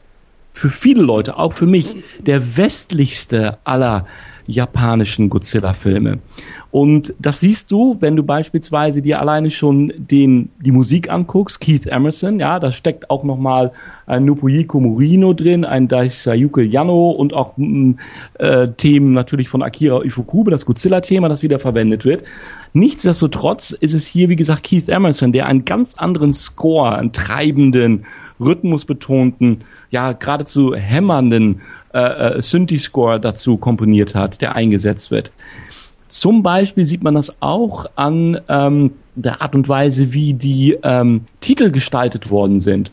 für 0.52 0.70
viele 0.70 1.02
Leute, 1.02 1.36
auch 1.36 1.52
für 1.52 1.66
mich, 1.66 1.96
der 2.18 2.56
westlichste 2.56 3.58
aller 3.64 4.06
japanischen 4.46 5.28
Godzilla-Filme. 5.28 6.18
Und 6.70 7.14
das 7.18 7.40
siehst 7.40 7.70
du, 7.70 7.96
wenn 8.00 8.16
du 8.16 8.24
beispielsweise 8.24 9.00
dir 9.00 9.20
alleine 9.20 9.50
schon 9.50 9.92
den, 9.96 10.50
die 10.58 10.72
Musik 10.72 11.08
anguckst, 11.08 11.60
Keith 11.60 11.86
Emerson, 11.86 12.40
ja, 12.40 12.58
da 12.58 12.72
steckt 12.72 13.10
auch 13.10 13.22
nochmal 13.22 13.72
ein 14.06 14.24
Nopuyiko 14.24 14.80
Morino 14.80 15.32
drin, 15.32 15.64
ein 15.64 15.88
Daisayuke 15.88 16.62
Yano 16.62 17.10
und 17.10 17.32
auch 17.32 17.52
mm, 17.56 17.92
äh, 18.38 18.68
Themen 18.76 19.12
natürlich 19.12 19.48
von 19.48 19.62
Akira 19.62 20.02
Ifukube, 20.02 20.50
das 20.50 20.66
Godzilla-Thema, 20.66 21.28
das 21.28 21.42
wieder 21.42 21.58
verwendet 21.58 22.04
wird. 22.04 22.24
Nichtsdestotrotz 22.72 23.70
ist 23.70 23.94
es 23.94 24.04
hier, 24.06 24.28
wie 24.28 24.36
gesagt, 24.36 24.64
Keith 24.64 24.88
Emerson, 24.88 25.32
der 25.32 25.46
einen 25.46 25.64
ganz 25.64 25.94
anderen 25.94 26.32
Score, 26.32 26.96
einen 26.96 27.12
treibenden, 27.12 28.04
rhythmusbetonten, 28.40 29.58
ja, 29.90 30.12
geradezu 30.12 30.74
hämmernden 30.74 31.60
äh, 31.94 32.38
äh, 32.38 32.42
Synthi-Score 32.42 33.20
dazu 33.20 33.56
komponiert 33.56 34.14
hat, 34.14 34.40
der 34.40 34.56
eingesetzt 34.56 35.12
wird. 35.12 35.30
Zum 36.08 36.42
Beispiel 36.42 36.84
sieht 36.84 37.02
man 37.02 37.14
das 37.14 37.40
auch 37.40 37.86
an 37.94 38.40
ähm, 38.48 38.92
der 39.14 39.40
Art 39.40 39.54
und 39.54 39.68
Weise, 39.68 40.12
wie 40.12 40.34
die 40.34 40.76
ähm, 40.82 41.22
Titel 41.40 41.70
gestaltet 41.70 42.30
worden 42.30 42.60
sind. 42.60 42.90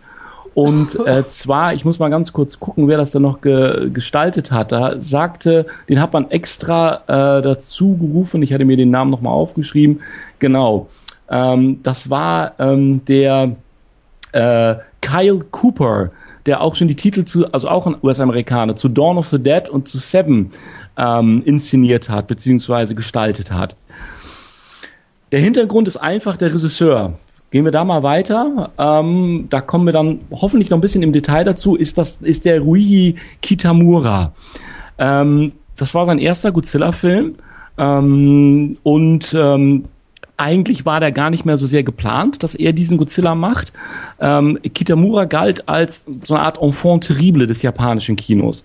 Und 0.54 0.96
äh, 1.06 1.28
zwar, 1.28 1.74
ich 1.74 1.84
muss 1.84 2.00
mal 2.00 2.10
ganz 2.10 2.32
kurz 2.32 2.60
gucken, 2.60 2.88
wer 2.88 2.98
das 2.98 3.12
da 3.12 3.20
noch 3.20 3.42
ge 3.42 3.90
gestaltet 3.92 4.52
hat. 4.52 4.72
Da 4.72 4.96
sagte, 5.00 5.66
den 5.90 6.00
hat 6.00 6.14
man 6.14 6.30
extra 6.30 7.02
äh, 7.08 7.42
dazu 7.42 7.98
gerufen, 7.98 8.44
ich 8.44 8.54
hatte 8.54 8.66
mir 8.66 8.78
den 8.78 8.92
Namen 8.92 9.12
nochmal 9.12 9.34
aufgeschrieben. 9.34 10.02
Genau. 10.40 10.90
Ähm, 11.30 11.80
das 11.84 12.10
war 12.10 12.54
ähm, 12.60 13.04
der 13.06 13.56
äh, 14.32 14.76
Kyle 15.02 15.40
Cooper, 15.50 16.12
der 16.45 16.62
auch 16.62 16.75
schon 16.75 16.88
die 16.88 16.95
Titel 16.95 17.25
zu, 17.25 17.51
also 17.54 17.67
auch 17.67 17.88
ein 17.88 17.95
US-Amerikaner, 18.01 18.75
zu 18.75 18.89
Dawn 18.89 19.17
of 19.17 19.27
the 19.27 19.39
Dead 19.39 19.69
und 19.69 19.88
zu 19.88 19.97
Seven 19.97 20.51
ähm, 20.97 21.41
inszeniert 21.45 22.10
hat, 22.10 22.27
beziehungsweise 22.27 22.95
gestaltet 22.95 23.51
hat. 23.51 23.75
Der 25.32 25.39
Hintergrund 25.39 25.88
ist 25.88 25.97
einfach 25.97 26.36
der 26.38 26.54
Regisseur. 26.54 27.13
Gehen 27.51 27.65
wir 27.65 27.71
da 27.71 27.84
mal 27.84 28.04
weiter. 28.04 28.71
Ähm, 28.77 29.47
da 29.49 29.62
kommen 29.62 29.86
wir 29.86 29.93
dann 29.93 30.21
hoffentlich 30.32 30.69
noch 30.69 30.77
ein 30.77 30.82
bisschen 30.82 31.04
im 31.04 31.12
Detail 31.12 31.43
dazu. 31.43 31.75
Ist 31.75 31.97
das 31.97 32.21
ist 32.21 32.45
der 32.45 32.62
Ruigi 32.62 33.15
Kitamura. 33.41 34.34
Ähm, 34.97 35.54
das 35.77 35.93
war 35.93 36.06
sein 36.06 36.19
erster 36.19 36.51
Godzilla-Film 36.51 37.36
ähm, 37.77 38.77
und 38.84 39.34
ähm, 39.34 39.86
eigentlich 40.38 40.86
war 40.86 41.00
der 41.00 41.12
gar 41.12 41.30
nicht 41.30 41.46
mehr 41.46 41.58
so 41.58 41.67
sehr 41.67 41.84
geplant, 41.84 42.44
dass 42.44 42.56
er 42.56 42.74
diesen 42.74 42.98
Godzilla 42.98 43.36
macht. 43.36 43.74
Ähm, 44.20 44.58
Kitamura 44.74 45.26
galt 45.26 45.67
als 45.70 46.06
so 46.24 46.36
eine 46.36 46.44
Art 46.44 46.62
Enfant 46.62 47.06
terrible 47.06 47.48
des 47.48 47.62
japanischen 47.62 48.15
Kinos. 48.15 48.63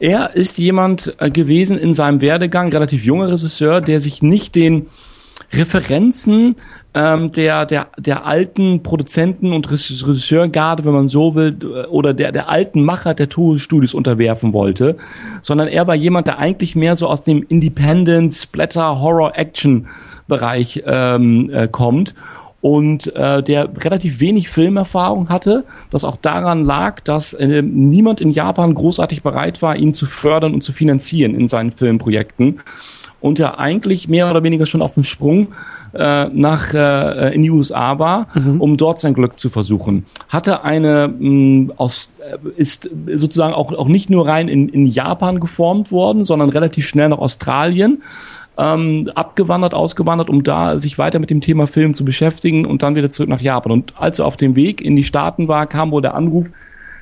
Er 0.00 0.34
ist 0.34 0.58
jemand 0.58 1.14
äh, 1.18 1.30
gewesen 1.30 1.76
in 1.76 1.92
seinem 1.92 2.20
Werdegang, 2.20 2.72
relativ 2.72 3.04
junger 3.04 3.28
Regisseur, 3.28 3.80
der 3.80 4.00
sich 4.00 4.22
nicht 4.22 4.54
den 4.54 4.86
Referenzen 5.52 6.56
ähm, 6.94 7.32
der, 7.32 7.66
der, 7.66 7.88
der 7.98 8.26
alten 8.26 8.82
Produzenten 8.82 9.52
und 9.52 9.70
Regisseurgarde, 9.70 10.84
wenn 10.84 10.92
man 10.92 11.08
so 11.08 11.34
will, 11.34 11.56
oder 11.90 12.14
der, 12.14 12.32
der 12.32 12.48
alten 12.48 12.82
Macher 12.82 13.14
der 13.14 13.28
Toho-Studios 13.28 13.94
unterwerfen 13.94 14.52
wollte, 14.52 14.96
sondern 15.42 15.68
er 15.68 15.86
war 15.86 15.94
jemand, 15.94 16.26
der 16.26 16.38
eigentlich 16.38 16.76
mehr 16.76 16.96
so 16.96 17.06
aus 17.06 17.22
dem 17.22 17.44
Independent, 17.48 18.34
Splatter, 18.34 19.00
Horror, 19.00 19.36
Action 19.36 19.88
Bereich 20.28 20.82
ähm, 20.86 21.50
äh, 21.50 21.68
kommt 21.68 22.14
und 22.60 23.14
äh, 23.14 23.42
der 23.42 23.68
relativ 23.78 24.20
wenig 24.20 24.48
Filmerfahrung 24.48 25.28
hatte, 25.28 25.64
was 25.90 26.04
auch 26.04 26.16
daran 26.16 26.64
lag, 26.64 27.00
dass 27.00 27.32
äh, 27.32 27.62
niemand 27.62 28.20
in 28.20 28.30
Japan 28.30 28.74
großartig 28.74 29.22
bereit 29.22 29.62
war, 29.62 29.76
ihn 29.76 29.94
zu 29.94 30.06
fördern 30.06 30.54
und 30.54 30.62
zu 30.62 30.72
finanzieren 30.72 31.34
in 31.34 31.48
seinen 31.48 31.72
Filmprojekten 31.72 32.60
und 33.20 33.38
er 33.38 33.58
eigentlich 33.58 34.08
mehr 34.08 34.30
oder 34.30 34.42
weniger 34.42 34.66
schon 34.66 34.82
auf 34.82 34.94
dem 34.94 35.02
Sprung 35.02 35.48
äh, 35.94 36.26
nach 36.28 36.74
äh, 36.74 37.34
in 37.34 37.42
die 37.42 37.50
USA 37.50 37.98
war, 37.98 38.28
mhm. 38.34 38.60
um 38.60 38.76
dort 38.76 39.00
sein 39.00 39.14
Glück 39.14 39.38
zu 39.38 39.50
versuchen. 39.50 40.06
Hatte 40.28 40.62
eine 40.62 41.08
mh, 41.08 41.74
aus 41.76 42.10
äh, 42.20 42.36
ist 42.56 42.90
sozusagen 43.14 43.54
auch 43.54 43.72
auch 43.72 43.88
nicht 43.88 44.10
nur 44.10 44.26
rein 44.26 44.48
in, 44.48 44.68
in 44.68 44.86
Japan 44.86 45.40
geformt 45.40 45.90
worden, 45.90 46.24
sondern 46.24 46.50
relativ 46.50 46.86
schnell 46.86 47.08
nach 47.08 47.18
Australien. 47.18 48.02
Ähm, 48.60 49.08
abgewandert, 49.14 49.72
ausgewandert, 49.72 50.28
um 50.28 50.42
da 50.42 50.80
sich 50.80 50.98
weiter 50.98 51.20
mit 51.20 51.30
dem 51.30 51.40
Thema 51.40 51.68
Film 51.68 51.94
zu 51.94 52.04
beschäftigen 52.04 52.66
und 52.66 52.82
dann 52.82 52.96
wieder 52.96 53.08
zurück 53.08 53.28
nach 53.28 53.40
Japan. 53.40 53.70
Und 53.70 53.94
als 53.96 54.18
er 54.18 54.26
auf 54.26 54.36
dem 54.36 54.56
Weg 54.56 54.80
in 54.80 54.96
die 54.96 55.04
Staaten 55.04 55.46
war, 55.46 55.66
kam 55.66 55.92
wohl 55.92 56.02
der 56.02 56.14
Anruf, 56.14 56.48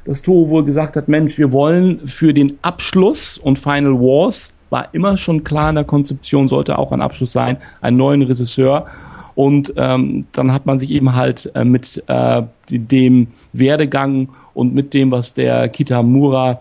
dass 0.04 0.20
Toho 0.22 0.50
wohl 0.50 0.64
gesagt 0.64 0.96
hat, 0.96 1.08
Mensch, 1.08 1.38
wir 1.38 1.52
wollen 1.52 2.06
für 2.06 2.34
den 2.34 2.58
Abschluss 2.60 3.38
und 3.38 3.58
Final 3.58 3.94
Wars 3.94 4.52
war 4.70 4.88
immer 4.92 5.16
schon 5.16 5.44
klar 5.44 5.70
in 5.70 5.76
der 5.76 5.84
Konzeption, 5.84 6.48
sollte 6.48 6.78
auch 6.78 6.92
ein 6.92 7.00
Abschluss 7.00 7.32
sein, 7.32 7.56
einen 7.80 7.96
neuen 7.96 8.22
Regisseur. 8.22 8.86
Und 9.34 9.74
ähm, 9.76 10.24
dann 10.32 10.52
hat 10.52 10.66
man 10.66 10.78
sich 10.78 10.90
eben 10.90 11.14
halt 11.14 11.50
äh, 11.54 11.64
mit 11.64 12.02
äh, 12.06 12.42
dem 12.70 13.28
Werdegang 13.52 14.30
und 14.54 14.74
mit 14.74 14.94
dem, 14.94 15.10
was 15.10 15.34
der 15.34 15.68
Kitamura 15.68 16.60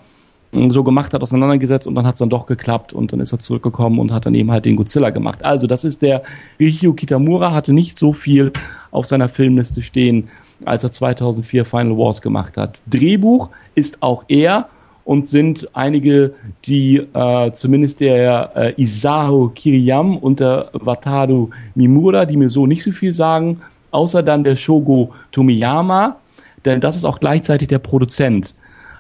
so 0.70 0.84
gemacht 0.84 1.14
hat, 1.14 1.22
auseinandergesetzt 1.22 1.88
und 1.88 1.96
dann 1.96 2.06
hat 2.06 2.14
es 2.16 2.20
dann 2.20 2.30
doch 2.30 2.46
geklappt 2.46 2.94
und 2.94 3.14
dann 3.14 3.20
ist 3.20 3.32
er 3.32 3.40
zurückgekommen 3.40 4.00
und 4.00 4.12
hat 4.12 4.26
dann 4.26 4.36
eben 4.36 4.52
halt 4.52 4.66
den 4.66 4.76
Godzilla 4.76 5.10
gemacht. 5.10 5.44
Also 5.44 5.68
das 5.68 5.84
ist 5.84 6.02
der 6.02 6.24
Rihio 6.60 6.94
Kitamura, 6.94 7.54
hatte 7.54 7.74
nicht 7.74 7.98
so 7.98 8.14
viel 8.14 8.52
auf 8.92 9.06
seiner 9.06 9.28
Filmliste 9.28 9.82
stehen, 9.82 10.30
als 10.64 10.84
er 10.84 10.92
2004 10.92 11.66
Final 11.66 11.98
Wars 11.98 12.22
gemacht 12.22 12.58
hat. 12.58 12.82
Drehbuch 12.88 13.50
ist 13.76 14.02
auch 14.02 14.24
er 14.28 14.70
und 15.04 15.28
sind 15.28 15.70
einige, 15.74 16.34
die 16.66 16.98
äh, 16.98 17.52
zumindest 17.52 18.00
der 18.00 18.52
äh, 18.56 18.82
Isao 18.82 19.52
Kiriyam 19.54 20.18
und 20.18 20.40
der 20.40 20.70
Wataru 20.74 21.50
Mimura, 21.76 22.26
die 22.26 22.38
mir 22.38 22.50
so 22.50 22.66
nicht 22.66 22.84
so 22.84 22.92
viel 22.92 23.14
sagen, 23.14 23.62
außer 23.92 24.24
dann 24.24 24.44
der 24.44 24.56
Shogo 24.56 25.14
Tomiyama, 25.32 26.18
denn 26.66 26.82
das 26.82 26.96
ist 26.98 27.06
auch 27.06 27.20
gleichzeitig 27.20 27.68
der 27.68 27.80
Produzent. 27.80 28.56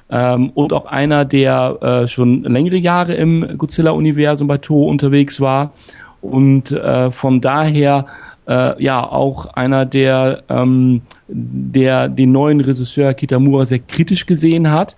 Ähm, 0.09 0.51
und 0.53 0.71
auch 0.71 0.85
einer, 0.85 1.25
der 1.25 1.77
äh, 1.81 2.07
schon 2.07 2.43
längere 2.43 2.77
Jahre 2.77 3.15
im 3.15 3.57
Godzilla-Universum 3.57 4.47
bei 4.47 4.57
Toho 4.57 4.87
unterwegs 4.87 5.41
war. 5.41 5.71
Und 6.21 6.71
äh, 6.71 7.11
von 7.11 7.41
daher 7.41 8.05
äh, 8.47 8.81
ja 8.83 9.03
auch 9.03 9.47
einer, 9.53 9.85
der, 9.85 10.43
ähm, 10.49 11.01
der 11.27 12.07
den 12.07 12.31
neuen 12.31 12.61
Regisseur 12.61 13.13
Kitamura 13.13 13.65
sehr 13.65 13.79
kritisch 13.79 14.25
gesehen 14.25 14.71
hat. 14.71 14.95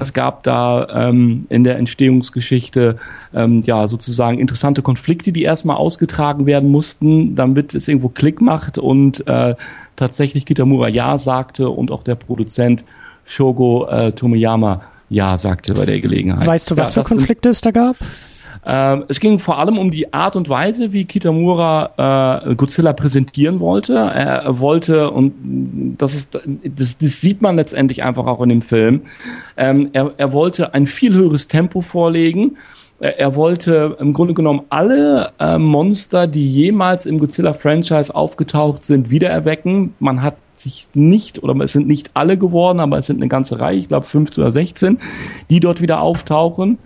Es 0.00 0.12
gab 0.12 0.42
da 0.42 1.08
ähm, 1.08 1.46
in 1.48 1.64
der 1.64 1.78
Entstehungsgeschichte 1.78 2.98
ähm, 3.34 3.62
ja 3.64 3.86
sozusagen 3.86 4.38
interessante 4.38 4.82
Konflikte, 4.82 5.32
die 5.32 5.42
erstmal 5.42 5.76
ausgetragen 5.76 6.46
werden 6.46 6.70
mussten, 6.70 7.34
damit 7.36 7.74
es 7.74 7.88
irgendwo 7.88 8.08
Klick 8.08 8.40
macht 8.40 8.78
und 8.78 9.26
äh, 9.26 9.54
tatsächlich 9.96 10.46
Kitamura 10.46 10.88
ja 10.88 11.18
sagte 11.18 11.70
und 11.70 11.90
auch 11.90 12.02
der 12.02 12.16
Produzent 12.16 12.84
Shogo 13.28 13.86
äh, 13.88 14.12
Tomiyama 14.12 14.80
ja 15.10 15.36
sagte 15.38 15.74
bei 15.74 15.86
der 15.86 16.00
Gelegenheit. 16.00 16.46
Weißt 16.46 16.70
du, 16.70 16.76
was 16.76 16.94
ja, 16.94 17.02
für 17.02 17.08
Konflikte 17.08 17.50
es 17.50 17.60
da 17.60 17.70
gab? 17.70 17.96
Ähm, 18.66 19.04
es 19.08 19.20
ging 19.20 19.38
vor 19.38 19.58
allem 19.58 19.78
um 19.78 19.90
die 19.90 20.12
Art 20.12 20.34
und 20.34 20.48
Weise, 20.48 20.92
wie 20.92 21.04
Kitamura 21.04 22.42
äh, 22.46 22.54
Godzilla 22.54 22.92
präsentieren 22.92 23.60
wollte. 23.60 23.94
Er, 23.94 24.42
er, 24.42 24.58
wollte, 24.58 25.10
und 25.10 25.34
das 25.98 26.14
ist, 26.14 26.40
das, 26.64 26.98
das 26.98 27.20
sieht 27.20 27.40
man 27.40 27.56
letztendlich 27.56 28.02
einfach 28.02 28.26
auch 28.26 28.40
in 28.42 28.48
dem 28.48 28.62
Film, 28.62 29.02
ähm, 29.56 29.90
er, 29.92 30.12
er 30.16 30.32
wollte 30.32 30.74
ein 30.74 30.86
viel 30.86 31.14
höheres 31.14 31.48
Tempo 31.48 31.82
vorlegen. 31.82 32.56
Er, 32.98 33.20
er 33.20 33.34
wollte 33.36 33.96
im 34.00 34.12
Grunde 34.12 34.34
genommen 34.34 34.62
alle 34.70 35.32
äh, 35.38 35.58
Monster, 35.58 36.26
die 36.26 36.48
jemals 36.48 37.06
im 37.06 37.18
Godzilla-Franchise 37.18 38.14
aufgetaucht 38.14 38.82
sind, 38.82 39.10
wiedererwecken. 39.10 39.94
Man 40.00 40.22
hat 40.22 40.36
sich 40.60 40.88
nicht, 40.94 41.42
oder 41.42 41.54
es 41.64 41.72
sind 41.72 41.86
nicht 41.86 42.10
alle 42.14 42.36
geworden, 42.36 42.80
aber 42.80 42.98
es 42.98 43.06
sind 43.06 43.16
eine 43.16 43.28
ganze 43.28 43.60
Reihe, 43.60 43.78
ich 43.78 43.88
glaube 43.88 44.06
15 44.06 44.42
oder 44.42 44.52
16, 44.52 44.98
die 45.50 45.60
dort 45.60 45.80
wieder 45.80 46.00
auftauchen. 46.00 46.78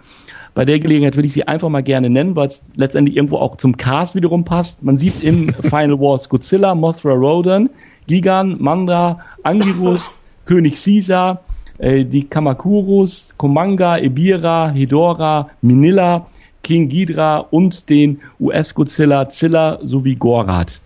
Bei 0.55 0.65
der 0.67 0.79
Gelegenheit 0.79 1.17
will 1.17 1.25
ich 1.25 1.33
sie 1.33 1.49
einfach 1.49 1.71
mal 1.71 1.83
gerne 1.83 2.11
nennen, 2.11 2.37
weil 2.37 2.49
es 2.49 2.65
letztendlich 2.77 3.17
irgendwo 3.17 3.39
auch 3.39 3.57
zum 3.57 3.77
Cast 3.77 4.15
wiederum 4.15 4.45
passt. 4.45 4.83
Man 4.83 4.97
sieht 4.99 5.23
im 5.23 5.55
Final 5.63 5.99
Wars 5.99 6.29
Godzilla, 6.29 6.75
Mothra 6.75 7.13
Rodan, 7.13 7.71
Gigan, 8.07 8.57
Mandra, 8.61 9.21
Angirus, 9.43 10.15
König 10.45 10.83
Caesar, 10.83 11.43
äh, 11.79 12.05
die 12.05 12.25
Kamakurus, 12.25 13.35
Komanga, 13.39 13.97
Ebira, 13.97 14.71
Hedora, 14.71 15.49
Minilla, 15.63 16.27
King 16.63 16.89
Ghidra 16.89 17.39
und 17.39 17.89
den 17.89 18.21
US-Godzilla 18.39 19.29
Zilla 19.31 19.79
sowie 19.83 20.17
Gorath. 20.17 20.82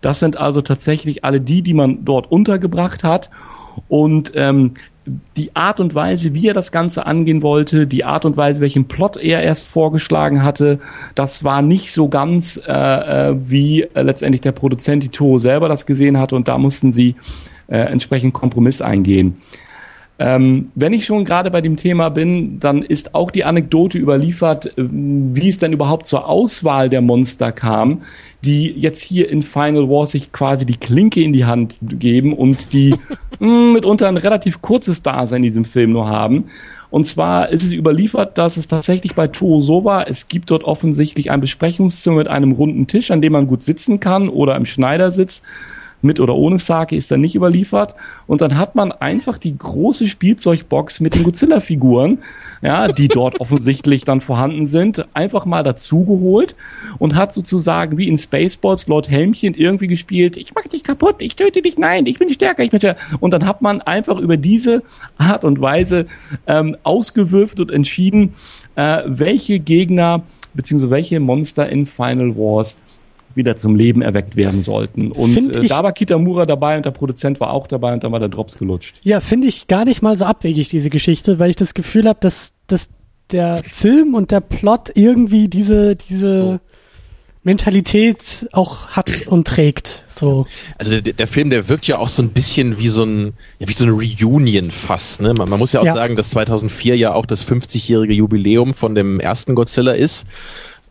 Das 0.00 0.20
sind 0.20 0.36
also 0.36 0.60
tatsächlich 0.60 1.24
alle 1.24 1.40
die, 1.40 1.62
die 1.62 1.74
man 1.74 2.04
dort 2.04 2.30
untergebracht 2.30 3.04
hat. 3.04 3.30
Und 3.88 4.32
ähm, 4.34 4.74
die 5.36 5.54
Art 5.54 5.78
und 5.78 5.94
Weise, 5.94 6.34
wie 6.34 6.48
er 6.48 6.54
das 6.54 6.72
Ganze 6.72 7.06
angehen 7.06 7.42
wollte, 7.42 7.86
die 7.86 8.04
Art 8.04 8.24
und 8.24 8.36
Weise, 8.36 8.60
welchen 8.60 8.88
Plot 8.88 9.16
er 9.16 9.42
erst 9.42 9.68
vorgeschlagen 9.68 10.42
hatte, 10.42 10.80
das 11.14 11.44
war 11.44 11.62
nicht 11.62 11.92
so 11.92 12.08
ganz, 12.08 12.60
äh, 12.66 12.72
äh 13.30 13.36
wie 13.38 13.82
äh, 13.82 14.02
letztendlich 14.02 14.40
der 14.40 14.52
Produzent 14.52 15.12
Toro 15.12 15.38
selber 15.38 15.68
das 15.68 15.86
gesehen 15.86 16.18
hatte 16.18 16.34
und 16.34 16.48
da 16.48 16.58
mussten 16.58 16.90
sie 16.90 17.14
äh, 17.68 17.78
entsprechend 17.78 18.34
Kompromiss 18.34 18.80
eingehen. 18.80 19.36
Ähm, 20.18 20.70
wenn 20.74 20.94
ich 20.94 21.04
schon 21.04 21.26
gerade 21.26 21.50
bei 21.50 21.60
dem 21.60 21.76
Thema 21.76 22.08
bin, 22.08 22.58
dann 22.58 22.82
ist 22.82 23.14
auch 23.14 23.30
die 23.30 23.44
Anekdote 23.44 23.98
überliefert, 23.98 24.66
äh, 24.66 24.72
wie 24.78 25.48
es 25.48 25.58
denn 25.58 25.74
überhaupt 25.74 26.06
zur 26.06 26.26
Auswahl 26.26 26.88
der 26.88 27.02
Monster 27.02 27.52
kam, 27.52 28.02
die 28.42 28.70
jetzt 28.70 29.02
hier 29.02 29.28
in 29.28 29.42
Final 29.42 29.90
War 29.90 30.06
sich 30.06 30.32
quasi 30.32 30.64
die 30.64 30.78
Klinke 30.78 31.22
in 31.22 31.34
die 31.34 31.44
Hand 31.44 31.78
geben 31.82 32.32
und 32.32 32.72
die 32.72 32.90
mh, 32.90 32.98
hm, 33.40 33.72
mitunter 33.74 34.08
ein 34.08 34.16
relativ 34.16 34.62
kurzes 34.62 35.02
Dasein 35.02 35.38
in 35.38 35.50
diesem 35.50 35.64
Film 35.66 35.92
nur 35.92 36.08
haben. 36.08 36.44
Und 36.88 37.04
zwar 37.04 37.50
ist 37.50 37.64
es 37.64 37.72
überliefert, 37.72 38.38
dass 38.38 38.56
es 38.56 38.68
tatsächlich 38.68 39.14
bei 39.14 39.26
Toho 39.26 39.60
so 39.60 39.84
war, 39.84 40.08
es 40.08 40.28
gibt 40.28 40.50
dort 40.50 40.64
offensichtlich 40.64 41.30
ein 41.30 41.40
Besprechungszimmer 41.42 42.16
mit 42.18 42.28
einem 42.28 42.52
runden 42.52 42.86
Tisch, 42.86 43.10
an 43.10 43.20
dem 43.20 43.32
man 43.32 43.48
gut 43.48 43.62
sitzen 43.62 44.00
kann 44.00 44.30
oder 44.30 44.56
im 44.56 44.64
Schneidersitz 44.64 45.42
mit 46.06 46.20
oder 46.20 46.34
ohne 46.34 46.58
Sake 46.58 46.96
ist 46.96 47.10
dann 47.10 47.20
nicht 47.20 47.34
überliefert. 47.34 47.94
Und 48.26 48.40
dann 48.40 48.56
hat 48.56 48.74
man 48.74 48.92
einfach 48.92 49.38
die 49.38 49.56
große 49.56 50.08
Spielzeugbox 50.08 51.00
mit 51.00 51.14
den 51.14 51.24
Godzilla-Figuren, 51.24 52.18
ja, 52.62 52.88
die 52.88 53.08
dort 53.08 53.40
offensichtlich 53.40 54.04
dann 54.04 54.20
vorhanden 54.20 54.66
sind, 54.66 55.04
einfach 55.14 55.44
mal 55.44 55.62
dazugeholt 55.62 56.56
und 56.98 57.14
hat 57.14 57.34
sozusagen 57.34 57.98
wie 57.98 58.08
in 58.08 58.16
Spaceballs 58.16 58.86
Lord 58.86 59.10
Helmchen 59.10 59.54
irgendwie 59.54 59.88
gespielt, 59.88 60.36
ich 60.36 60.54
mach 60.54 60.62
dich 60.62 60.82
kaputt, 60.82 61.16
ich 61.20 61.36
töte 61.36 61.60
dich, 61.62 61.76
nein, 61.76 62.06
ich 62.06 62.18
bin 62.18 62.32
stärker, 62.32 62.62
ich 62.62 62.70
bin 62.70 62.80
stärker. 62.80 63.00
Und 63.20 63.32
dann 63.32 63.46
hat 63.46 63.62
man 63.62 63.82
einfach 63.82 64.18
über 64.18 64.36
diese 64.36 64.82
Art 65.18 65.44
und 65.44 65.60
Weise 65.60 66.06
ähm, 66.46 66.76
ausgewürft 66.82 67.60
und 67.60 67.70
entschieden, 67.70 68.34
äh, 68.76 69.02
welche 69.06 69.58
Gegner 69.58 70.22
beziehungsweise 70.54 70.90
welche 70.90 71.20
Monster 71.20 71.68
in 71.68 71.86
Final 71.86 72.34
Wars 72.36 72.78
wieder 73.36 73.54
zum 73.56 73.76
Leben 73.76 74.02
erweckt 74.02 74.34
werden 74.36 74.62
sollten. 74.62 75.12
Und 75.12 75.54
äh, 75.54 75.60
ich- 75.60 75.68
da 75.68 75.82
war 75.84 75.92
Kitamura 75.92 76.46
dabei 76.46 76.76
und 76.76 76.84
der 76.86 76.90
Produzent 76.90 77.38
war 77.40 77.50
auch 77.52 77.66
dabei 77.66 77.92
und 77.92 78.02
dann 78.04 78.12
war 78.12 78.18
der 78.20 78.28
Drops 78.30 78.58
gelutscht. 78.58 78.96
Ja, 79.02 79.20
finde 79.20 79.46
ich 79.48 79.66
gar 79.68 79.84
nicht 79.84 80.02
mal 80.02 80.16
so 80.16 80.24
abwegig, 80.24 80.68
diese 80.70 80.90
Geschichte, 80.90 81.38
weil 81.38 81.50
ich 81.50 81.56
das 81.56 81.74
Gefühl 81.74 82.08
habe, 82.08 82.18
dass, 82.20 82.52
dass 82.66 82.88
der 83.30 83.62
Film 83.64 84.14
und 84.14 84.30
der 84.30 84.40
Plot 84.40 84.90
irgendwie 84.94 85.48
diese, 85.48 85.96
diese 85.96 86.60
Mentalität 87.42 88.48
auch 88.52 88.88
hat 88.88 89.26
und 89.28 89.46
trägt. 89.46 90.02
So. 90.08 90.46
Also 90.78 91.00
der, 91.00 91.12
der 91.12 91.26
Film, 91.28 91.50
der 91.50 91.68
wirkt 91.68 91.86
ja 91.86 91.98
auch 91.98 92.08
so 92.08 92.20
ein 92.22 92.30
bisschen 92.30 92.78
wie 92.78 92.88
so 92.88 93.04
ein, 93.04 93.34
ja, 93.60 93.68
wie 93.68 93.72
so 93.72 93.84
eine 93.84 93.92
Reunion 93.92 94.70
fast. 94.72 95.20
Ne? 95.22 95.32
Man, 95.34 95.48
man 95.48 95.58
muss 95.58 95.72
ja 95.72 95.80
auch 95.80 95.84
Ja. 95.84 95.94
sagen, 95.94 96.16
dass 96.16 96.30
2004 96.30 96.96
ja 96.96 97.12
auch 97.14 97.24
das 97.26 97.46
50-jährige 97.48 98.14
Jubiläum 98.14 98.74
von 98.74 98.94
dem 98.96 99.20
ersten 99.20 99.54
Godzilla 99.54 99.92
ist. 99.92 100.26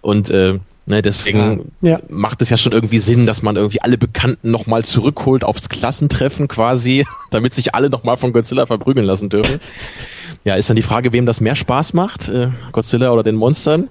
Und 0.01 0.29
äh, 0.29 0.60
ne, 0.85 1.01
deswegen 1.01 1.71
Ja. 1.81 1.99
macht 2.09 2.41
es 2.41 2.49
ja 2.49 2.57
schon 2.57 2.71
irgendwie 2.71 2.97
Sinn, 2.99 3.25
dass 3.25 3.41
man 3.41 3.55
irgendwie 3.55 3.81
alle 3.81 3.97
Bekannten 3.97 4.51
nochmal 4.51 4.83
zurückholt 4.85 5.43
aufs 5.43 5.69
Klassentreffen 5.69 6.47
quasi, 6.47 7.05
damit 7.31 7.53
sich 7.53 7.73
alle 7.75 7.89
nochmal 7.89 8.17
von 8.17 8.33
Godzilla 8.33 8.65
verprügeln 8.65 9.05
lassen 9.05 9.29
dürfen. 9.29 9.59
Ja, 10.43 10.55
ist 10.55 10.69
dann 10.69 10.75
die 10.75 10.81
Frage, 10.83 11.11
wem 11.13 11.25
das 11.25 11.41
mehr 11.41 11.55
Spaß 11.55 11.93
macht, 11.93 12.29
äh, 12.29 12.49
Godzilla 12.71 13.11
oder 13.11 13.23
den 13.23 13.35
Monstern. 13.35 13.89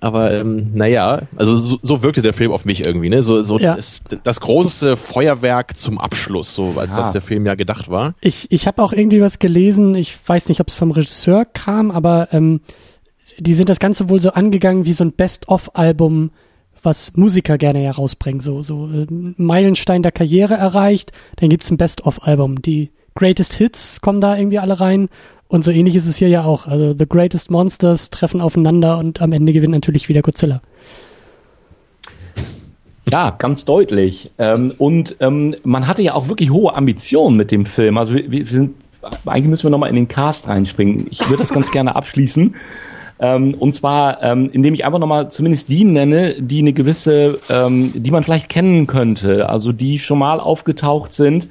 Aber 0.00 0.32
ähm, 0.32 0.70
naja, 0.74 1.22
also 1.36 1.56
so, 1.58 1.78
so 1.82 2.02
wirkte 2.02 2.22
der 2.22 2.32
Film 2.32 2.50
auf 2.50 2.64
mich 2.64 2.84
irgendwie, 2.84 3.08
ne? 3.10 3.22
So, 3.22 3.40
so 3.42 3.58
Ja. 3.58 3.76
das, 3.76 4.00
das 4.24 4.40
große 4.40 4.96
Feuerwerk 4.96 5.76
zum 5.76 5.98
Abschluss, 6.00 6.54
so 6.54 6.74
als 6.78 6.92
Ja. 6.92 7.02
das 7.02 7.12
der 7.12 7.20
Film 7.20 7.44
ja 7.46 7.54
gedacht 7.54 7.88
war. 7.90 8.14
Ich, 8.22 8.50
ich 8.50 8.66
habe 8.66 8.82
auch 8.82 8.92
irgendwie 8.92 9.20
was 9.20 9.38
gelesen, 9.38 9.94
ich 9.94 10.18
weiß 10.26 10.48
nicht, 10.48 10.60
ob 10.60 10.68
es 10.68 10.74
vom 10.74 10.90
Regisseur 10.92 11.44
kam, 11.44 11.90
aber 11.90 12.28
ähm, 12.32 12.62
die 13.38 13.54
sind 13.54 13.68
das 13.68 13.78
Ganze 13.78 14.08
wohl 14.08 14.20
so 14.20 14.30
angegangen 14.30 14.84
wie 14.84 14.92
so 14.92 15.04
ein 15.04 15.12
Best-of-Album, 15.12 16.30
was 16.82 17.16
Musiker 17.16 17.58
gerne 17.58 17.80
herausbringen. 17.80 18.40
So, 18.40 18.62
so 18.62 18.88
äh, 18.88 19.06
Meilenstein 19.08 20.02
der 20.02 20.12
Karriere 20.12 20.54
erreicht, 20.54 21.12
dann 21.36 21.50
gibt's 21.50 21.70
ein 21.70 21.76
Best-of-Album. 21.76 22.62
Die 22.62 22.90
Greatest 23.14 23.54
Hits 23.54 24.00
kommen 24.00 24.20
da 24.20 24.36
irgendwie 24.36 24.58
alle 24.58 24.80
rein. 24.80 25.08
Und 25.48 25.64
so 25.64 25.70
ähnlich 25.70 25.96
ist 25.96 26.06
es 26.06 26.16
hier 26.16 26.28
ja 26.28 26.44
auch. 26.44 26.66
Also 26.66 26.94
The 26.98 27.06
Greatest 27.06 27.50
Monsters 27.50 28.10
treffen 28.10 28.40
aufeinander 28.40 28.98
und 28.98 29.20
am 29.20 29.32
Ende 29.32 29.52
gewinnt 29.52 29.74
natürlich 29.74 30.08
wieder 30.08 30.22
Godzilla. 30.22 30.62
Ja, 33.10 33.30
ganz 33.30 33.64
deutlich. 33.66 34.30
Ähm, 34.38 34.72
und 34.78 35.16
ähm, 35.20 35.54
man 35.64 35.86
hatte 35.86 36.00
ja 36.00 36.14
auch 36.14 36.28
wirklich 36.28 36.50
hohe 36.50 36.74
Ambitionen 36.74 37.36
mit 37.36 37.50
dem 37.50 37.66
Film. 37.66 37.98
Also 37.98 38.14
wir, 38.14 38.30
wir 38.30 38.46
sind, 38.46 38.76
eigentlich 39.26 39.48
müssen 39.48 39.64
wir 39.64 39.70
nochmal 39.70 39.90
in 39.90 39.96
den 39.96 40.08
Cast 40.08 40.48
reinspringen. 40.48 41.06
Ich 41.10 41.20
würde 41.28 41.40
das 41.40 41.52
ganz 41.52 41.70
gerne 41.72 41.96
abschließen. 41.96 42.54
Ähm, 43.22 43.54
und 43.54 43.72
zwar, 43.72 44.20
ähm, 44.20 44.50
indem 44.52 44.74
ich 44.74 44.84
einfach 44.84 44.98
nochmal 44.98 45.30
zumindest 45.30 45.68
die 45.68 45.84
nenne, 45.84 46.34
die 46.42 46.58
eine 46.58 46.72
gewisse, 46.72 47.38
ähm, 47.48 47.92
die 47.94 48.10
man 48.10 48.24
vielleicht 48.24 48.48
kennen 48.48 48.88
könnte, 48.88 49.48
also 49.48 49.70
die 49.70 50.00
schon 50.00 50.18
mal 50.18 50.40
aufgetaucht 50.40 51.14
sind. 51.14 51.46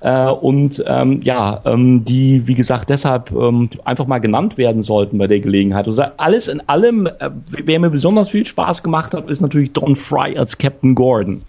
Äh, 0.00 0.26
und 0.26 0.84
ähm, 0.86 1.22
ja, 1.22 1.62
ähm, 1.64 2.04
die, 2.04 2.46
wie 2.46 2.54
gesagt, 2.54 2.90
deshalb 2.90 3.32
ähm, 3.32 3.70
einfach 3.86 4.06
mal 4.06 4.18
genannt 4.18 4.58
werden 4.58 4.82
sollten 4.82 5.16
bei 5.16 5.26
der 5.26 5.40
Gelegenheit. 5.40 5.86
Also 5.86 6.02
alles 6.18 6.46
in 6.46 6.60
allem, 6.68 7.06
äh, 7.06 7.30
wer 7.64 7.80
mir 7.80 7.90
besonders 7.90 8.28
viel 8.28 8.44
Spaß 8.44 8.82
gemacht 8.82 9.14
hat, 9.14 9.30
ist 9.30 9.40
natürlich 9.40 9.72
Don 9.72 9.96
Fry 9.96 10.36
als 10.36 10.58
Captain 10.58 10.94
Gordon. 10.94 11.40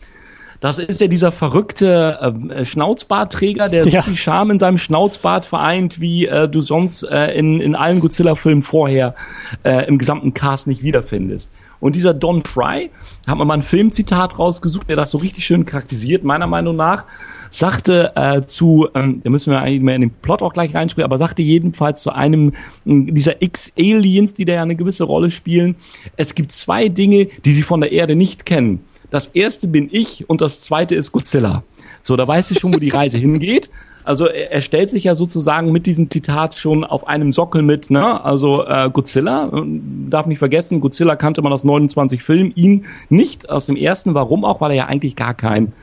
Das 0.59 0.77
ist 0.77 0.99
ja 0.99 1.07
dieser 1.07 1.31
verrückte 1.31 2.33
äh, 2.49 2.65
Schnauzbartträger, 2.65 3.69
der 3.69 3.87
Ja. 3.87 4.01
so 4.01 4.07
viel 4.07 4.17
Charme 4.17 4.51
in 4.51 4.59
seinem 4.59 4.77
Schnauzbart 4.77 5.45
vereint, 5.45 6.01
wie 6.01 6.25
äh, 6.25 6.49
du 6.49 6.61
sonst 6.61 7.03
äh, 7.03 7.33
in, 7.37 7.61
in 7.61 7.75
allen 7.75 8.01
Godzilla-Filmen 8.01 8.61
vorher 8.61 9.15
äh, 9.63 9.87
im 9.87 9.97
gesamten 9.97 10.33
Cast 10.33 10.67
nicht 10.67 10.83
wiederfindest. 10.83 11.51
Und 11.79 11.95
dieser 11.95 12.13
Don 12.13 12.43
Fry, 12.43 12.89
haben 13.25 13.37
wir 13.37 13.45
mal 13.45 13.53
ein 13.53 13.61
Filmzitat 13.61 14.37
rausgesucht, 14.37 14.89
der 14.89 14.97
das 14.97 15.11
so 15.11 15.17
richtig 15.17 15.45
schön 15.45 15.65
charakterisiert, 15.65 16.25
meiner 16.25 16.45
Meinung 16.47 16.75
nach, 16.75 17.05
sagte 17.51 18.11
äh, 18.15 18.43
zu, 18.45 18.89
ähm, 18.95 19.21
da 19.23 19.29
müssen 19.29 19.51
wir 19.51 19.61
eigentlich 19.61 19.81
mehr 19.81 19.95
in 19.95 20.01
den 20.01 20.11
Plot 20.11 20.41
auch 20.41 20.53
gleich 20.53 20.75
reinspringen, 20.75 21.05
aber 21.05 21.17
sagte 21.17 21.41
jedenfalls 21.41 22.03
zu 22.03 22.11
einem 22.11 22.51
dieser 22.83 23.41
X-Aliens, 23.41 24.33
die 24.33 24.43
da 24.43 24.53
ja 24.53 24.61
eine 24.61 24.75
gewisse 24.75 25.05
Rolle 25.05 25.31
spielen, 25.31 25.77
es 26.17 26.35
gibt 26.35 26.51
zwei 26.51 26.89
Dinge, 26.89 27.29
die 27.45 27.53
sie 27.53 27.63
von 27.63 27.79
der 27.79 27.93
Erde 27.93 28.15
nicht 28.17 28.45
kennen. 28.45 28.83
Das 29.09 29.27
erste 29.27 29.67
bin 29.67 29.89
ich 29.91 30.29
und 30.29 30.41
das 30.41 30.61
zweite 30.61 30.95
ist 30.95 31.11
Godzilla. 31.11 31.63
So, 32.01 32.15
da 32.15 32.27
weißt 32.27 32.51
du 32.51 32.55
schon, 32.55 32.73
wo 32.73 32.79
die 32.79 32.89
Reise 32.89 33.17
hingeht. 33.19 33.69
Also 34.03 34.27
er, 34.27 34.51
er 34.51 34.61
stellt 34.61 34.89
sich 34.89 35.03
ja 35.03 35.15
sozusagen 35.15 35.71
mit 35.71 35.85
diesem 35.85 36.09
Zitat 36.09 36.55
schon 36.55 36.83
auf 36.83 37.07
einem 37.07 37.31
Sockel 37.31 37.61
mit, 37.61 37.91
ne? 37.91 38.23
Also 38.23 38.65
äh, 38.65 38.89
Godzilla, 38.91 39.49
äh, 39.53 39.61
darf 40.09 40.25
nicht 40.25 40.39
vergessen, 40.39 40.79
Godzilla 40.79 41.15
kannte 41.15 41.41
man 41.41 41.53
aus 41.53 41.63
29 41.63 42.23
Filmen, 42.23 42.51
ihn 42.55 42.85
nicht 43.09 43.49
aus 43.49 43.65
dem 43.65 43.75
ersten. 43.75 44.13
Warum 44.13 44.45
auch? 44.45 44.61
Weil 44.61 44.71
er 44.71 44.77
ja 44.77 44.85
eigentlich 44.85 45.15
gar 45.15 45.33
kein, 45.33 45.73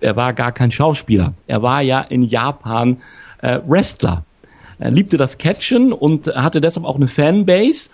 er 0.00 0.16
war 0.16 0.32
gar 0.34 0.52
kein 0.52 0.70
Schauspieler. 0.70 1.34
Er 1.46 1.62
war 1.62 1.82
ja 1.82 2.00
in 2.00 2.22
Japan 2.22 2.98
äh, 3.40 3.60
Wrestler. 3.66 4.24
Er 4.78 4.90
liebte 4.90 5.16
das 5.16 5.38
Catchen 5.38 5.92
und 5.92 6.26
hatte 6.28 6.60
deshalb 6.60 6.84
auch 6.86 6.96
eine 6.96 7.08
Fanbase. 7.08 7.90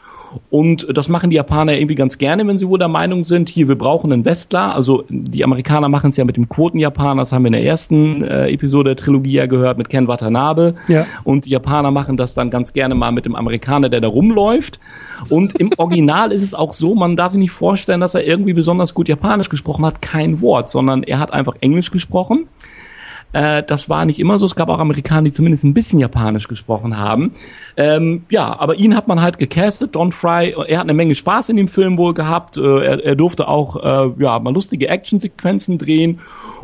Und 0.51 0.87
das 0.97 1.09
machen 1.09 1.31
die 1.31 1.37
Japaner 1.37 1.75
irgendwie 1.75 1.95
ganz 1.95 2.19
gerne, 2.19 2.47
wenn 2.47 2.57
sie 2.57 2.69
wohl 2.69 2.79
der 2.79 2.89
Meinung 2.89 3.25
sind, 3.25 3.49
hier, 3.49 3.69
wir 3.69 3.77
brauchen 3.77 4.13
einen 4.13 4.25
Westler. 4.25 4.75
Also 4.75 5.05
die 5.09 5.45
Amerikaner 5.45 5.89
machen 5.89 6.11
es 6.11 6.17
ja 6.17 6.25
mit 6.25 6.37
dem 6.37 6.49
Quoten-Japaner, 6.49 7.23
das 7.23 7.33
haben 7.33 7.43
wir 7.43 7.49
in 7.49 7.53
der 7.53 7.65
ersten 7.65 8.23
äh, 8.23 8.49
Episode 8.49 8.95
der 8.95 8.97
Trilogie 8.97 9.33
ja 9.33 9.47
gehört, 9.47 9.79
mit 9.79 9.89
Ken 9.89 10.09
Watanabe. 10.09 10.75
Ja. 10.89 11.07
Und 11.25 11.47
die 11.47 11.51
Japaner 11.51 11.91
machen 11.91 12.17
das 12.17 12.35
dann 12.35 12.51
ganz 12.51 12.73
gerne 12.73 12.95
mal 12.95 13.13
mit 13.13 13.27
dem 13.27 13.35
Amerikaner, 13.35 13.89
der 13.89 14.01
da 14.01 14.09
rumläuft. 14.09 14.81
Und 15.29 15.55
im 15.59 15.71
Original 15.77 16.33
ist 16.33 16.43
es 16.43 16.55
auch 16.55 16.73
so, 16.73 16.95
man 16.95 17.17
darf 17.17 17.33
sich 17.33 17.41
nicht 17.41 17.53
vorstellen, 17.53 18.01
dass 18.01 18.15
er 18.15 18.27
irgendwie 18.27 18.53
besonders 18.53 18.95
gut 18.95 19.09
Japanisch 19.09 19.49
gesprochen 19.49 19.85
hat, 19.85 20.03
kein 20.03 20.41
Wort, 20.41 20.69
sondern 20.69 21.03
er 21.03 21.19
hat 21.19 21.33
einfach 21.33 21.57
Englisch 21.61 21.91
gesprochen. 21.91 22.47
Äh, 23.33 23.63
das 23.63 23.89
war 23.89 24.05
nicht 24.05 24.19
immer 24.19 24.39
so. 24.39 24.47
Es 24.47 24.55
gab 24.55 24.69
auch 24.69 24.79
Amerikaner, 24.79 25.25
die 25.25 25.33
zumindest 25.33 25.65
ein 25.65 25.75
bisschen 25.75 25.99
Japanisch 25.99 26.49
gesprochen 26.49 26.97
haben. 26.97 27.33
Ähm, 27.77 28.25
ja, 28.31 28.59
aber 28.59 28.77
ihn 28.77 28.97
hat 28.97 29.07
man 29.07 29.21
halt 29.21 29.39
gecastet, 29.39 29.95
Don 29.95 30.13
Fry. 30.13 30.55
Er 30.67 30.79
hat 30.79 30.85
eine 30.85 30.95
Menge 30.95 31.15
Spaß 31.15 31.51
in 31.51 31.57
dem 31.57 31.69
Film 31.69 31.99
wohl 31.99 32.15
gehabt. 32.15 32.57
Äh, 32.57 32.61
er, 32.61 33.05
er 33.05 33.17
durfte 33.17 33.49
auch 33.49 33.77
äh, 33.77 34.23
ja 34.23 34.39
mal 34.39 34.55
lustige 34.55 34.89
Actionsequenzen 34.89 35.79
drehen 35.79 36.21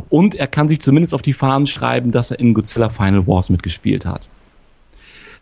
und 0.09 0.35
er 0.35 0.47
kann 0.47 0.69
sich 0.69 0.81
zumindest 0.81 1.15
auf 1.15 1.23
die 1.23 1.35
Fahnen 1.35 1.67
schreiben, 1.67 2.13
dass 2.13 2.31
er 2.31 2.41
in 2.41 2.55
Godzilla 2.55 2.89
Final 2.89 3.27
Wars 3.27 3.51
mitgespielt 3.51 4.07
hat. 4.07 4.29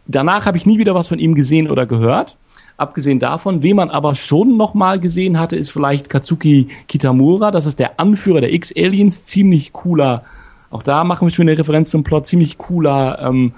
Danach 0.06 0.46
habe 0.46 0.56
ich 0.56 0.66
nie 0.66 0.78
wieder 0.78 0.94
was 0.94 1.08
von 1.08 1.20
ihm 1.20 1.34
gesehen 1.34 1.70
oder 1.70 1.86
gehört. 1.86 2.36
Abgesehen 2.76 3.20
davon, 3.20 3.62
wen 3.62 3.76
man 3.76 3.90
aber 3.90 4.14
schon 4.14 4.56
noch 4.56 4.74
mal 4.74 4.98
gesehen 4.98 5.38
hatte, 5.38 5.56
ist 5.56 5.70
vielleicht 5.70 6.10
Katsuki 6.10 6.68
Kitamura. 6.88 7.50
Das 7.52 7.66
ist 7.66 7.78
der 7.78 8.00
Anführer 8.00 8.40
der 8.40 8.52
X-Aliens. 8.52 9.22
Ziemlich 9.24 9.72
cooler, 9.72 10.24
auch 10.72 10.82
da 10.82 11.04
machen 11.04 11.28
wir 11.28 11.32
schon 11.32 11.48
eine 11.48 11.58
Referenz 11.58 11.90
zum 11.90 12.02
Plot, 12.02 12.26
ziemlich 12.26 12.58
cooler 12.58 13.20
ähm, 13.22 13.52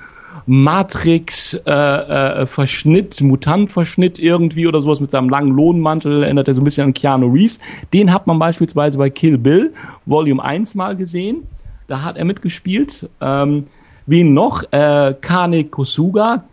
Matrix-Verschnitt, 0.46 3.22
Mutant-Verschnitt 3.22 4.18
irgendwie 4.18 4.66
oder 4.66 4.82
sowas 4.82 5.00
mit 5.00 5.10
seinem 5.10 5.30
langen 5.30 5.56
Lohnmantel, 5.56 6.24
erinnert 6.24 6.48
er 6.48 6.54
so 6.54 6.60
ein 6.60 6.64
bisschen 6.64 6.88
an 6.88 6.94
Keanu 6.94 7.32
Reeves. 7.32 7.58
Den 7.92 8.12
hat 8.12 8.26
man 8.26 8.38
beispielsweise 8.38 8.98
bei 8.98 9.08
Kill 9.10 9.38
Bill 9.38 9.72
Volume 10.04 10.42
1 10.42 10.74
mal 10.74 10.96
gesehen. 10.96 11.44
Da 11.86 12.02
hat 12.02 12.16
er 12.16 12.24
mitgespielt. 12.24 13.08
Ähm, 13.20 13.68
wen 14.06 14.34
noch? 14.34 14.64
Äh, 14.72 15.14
Kane 15.20 15.62
Kosuga, 15.64 16.44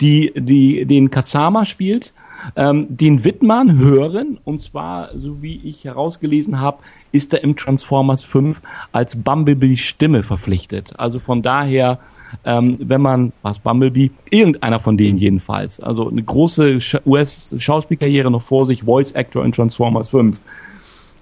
die, 0.00 0.32
die 0.36 0.84
den 0.84 1.10
Kazama 1.10 1.64
spielt. 1.64 2.12
Ähm, 2.56 2.86
den 2.88 3.24
Wittmann 3.24 3.78
hören, 3.78 4.38
und 4.44 4.58
zwar, 4.60 5.10
so 5.16 5.42
wie 5.42 5.60
ich 5.64 5.84
herausgelesen 5.84 6.60
habe, 6.60 6.78
ist 7.12 7.32
er 7.34 7.42
im 7.44 7.56
Transformers 7.56 8.22
5 8.22 8.60
als 8.92 9.16
Bumblebee 9.16 9.76
Stimme 9.76 10.22
verpflichtet. 10.22 10.92
Also 10.98 11.18
von 11.18 11.42
daher, 11.42 11.98
ähm, 12.44 12.76
wenn 12.80 13.00
man, 13.00 13.32
was 13.42 13.58
Bumblebee, 13.58 14.10
irgendeiner 14.30 14.80
von 14.80 14.96
denen 14.96 15.18
jedenfalls, 15.18 15.80
also 15.80 16.08
eine 16.08 16.22
große 16.22 16.76
Sch- 16.78 17.00
US-Schauspielkarriere 17.06 18.30
noch 18.30 18.42
vor 18.42 18.66
sich, 18.66 18.82
Voice 18.82 19.14
Actor 19.14 19.44
in 19.44 19.52
Transformers 19.52 20.08
5. 20.10 20.38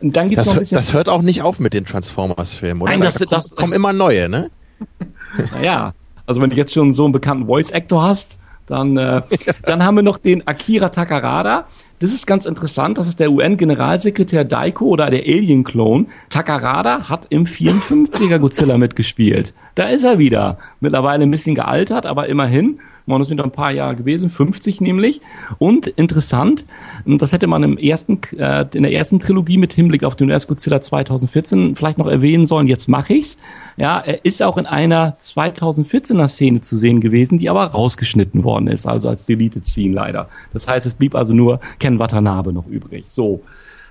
Und 0.01 0.17
dann 0.17 0.29
gibt's 0.29 0.45
Das, 0.45 0.47
noch 0.49 0.53
ein 0.55 0.57
hör- 0.57 0.61
bisschen. 0.61 0.77
das 0.77 0.93
hört 0.93 1.09
auch 1.09 1.23
nicht 1.23 1.43
auf 1.43 1.59
mit 1.61 1.73
den 1.73 1.85
Transformers-Filmen, 1.85 2.83
oder? 2.83 2.91
Nein, 2.93 3.01
das- 3.01 3.15
da 3.15 3.25
kommen, 3.25 3.31
das- 3.31 3.57
kommen 3.57 3.73
immer 3.73 3.93
neue, 3.93 4.29
ne? 4.29 4.51
Ja, 5.63 5.93
also 6.27 6.41
wenn 6.41 6.51
du 6.51 6.57
jetzt 6.57 6.73
schon 6.75 6.93
so 6.93 7.05
einen 7.05 7.13
bekannten 7.13 7.47
Voice 7.47 7.73
Actor 7.73 8.03
hast, 8.03 8.39
dann, 8.67 8.97
äh, 8.97 9.23
dann 9.65 9.85
haben 9.85 9.97
wir 9.97 10.03
noch 10.03 10.19
den 10.19 10.47
Akira 10.47 10.89
Takarada. 10.89 11.67
Das 11.99 12.13
ist 12.13 12.27
ganz 12.27 12.45
interessant. 12.45 12.99
Das 12.99 13.09
ist 13.09 13.21
der 13.21 13.33
UN-Generalsekretär 13.33 14.45
Daiko 14.45 14.87
oder 14.87 15.11
der 15.11 15.23
Alien-Klon. 15.23 16.09
Takarada 16.29 17.09
hat 17.09 17.27
im 17.31 17.47
54er 17.47 18.39
Godzilla 18.39 18.77
mitgespielt. 18.77 19.55
Da 19.77 19.85
ist 19.85 20.05
er 20.05 20.19
wieder. 20.19 20.59
Mittlerweile 20.81 21.23
ein 21.23 21.31
bisschen 21.31 21.55
gealtert, 21.55 22.05
aber 22.05 22.29
immerhin. 22.29 22.81
Man, 23.07 23.23
sind 23.25 23.41
ein 23.41 23.53
paar 23.53 23.71
Jahre 23.71 23.95
gewesen, 23.97 24.31
50 24.31 24.81
nämlich. 24.81 25.21
Und 25.59 25.87
interessant, 25.87 26.65
das 27.05 27.33
hätte 27.33 27.47
man 27.47 27.63
im 27.63 27.79
ersten, 27.79 28.21
äh, 28.37 28.67
in 28.75 28.83
der 28.83 28.93
ersten 28.93 29.21
Trilogie 29.21 29.59
mit 29.59 29.73
Hinblick 29.73 30.03
auf 30.03 30.17
den 30.17 30.31
US 30.31 30.49
Godzilla 30.49 30.81
2014 30.81 31.77
vielleicht 31.77 31.99
noch 31.99 32.09
erwähnen 32.09 32.47
sollen. 32.47 32.67
Jetzt 32.67 32.89
mache 32.89 33.15
ich's. 33.15 33.39
Ja, 33.77 33.99
er 33.99 34.25
ist 34.25 34.43
auch 34.43 34.59
in 34.59 34.67
einer 34.67 35.17
2014er 35.19 36.29
Szene 36.29 36.61
zu 36.61 36.77
sehen 36.77 37.01
gewesen, 37.01 37.39
die 37.39 37.49
aber 37.49 37.67
rausgeschnitten 37.67 38.43
worden 38.43 38.67
ist, 38.69 38.87
also 38.87 39.09
als 39.09 39.27
Deleted 39.27 39.67
Scene 39.67 39.95
leider. 39.95 40.29
Das 40.53 40.67
heißt, 40.67 40.87
es 40.87 40.95
blieb 40.95 41.15
also 41.15 41.33
nur 41.33 41.61
Ken 41.79 41.99
Watanabe 41.99 42.53
noch 42.53 42.67
übrig. 42.67 43.05
So. 43.09 43.41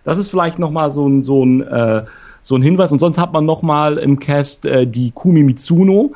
Das 0.04 0.18
ist 0.18 0.30
vielleicht 0.30 0.60
nochmal 0.60 0.92
so 0.92 1.08
ein, 1.08 1.22
so 1.22 1.44
ein, 1.44 1.62
äh, 1.62 2.04
so 2.42 2.56
ein 2.56 2.62
Hinweis. 2.62 2.92
Und 2.92 3.00
sonst 3.00 3.18
hat 3.18 3.34
man 3.34 3.46
nochmal 3.46 3.98
im 3.98 4.20
Cast 4.20 4.66
äh, 4.66 4.86
die 4.86 5.12
Kumi 5.12 5.44
Mitsuno. 5.44 6.14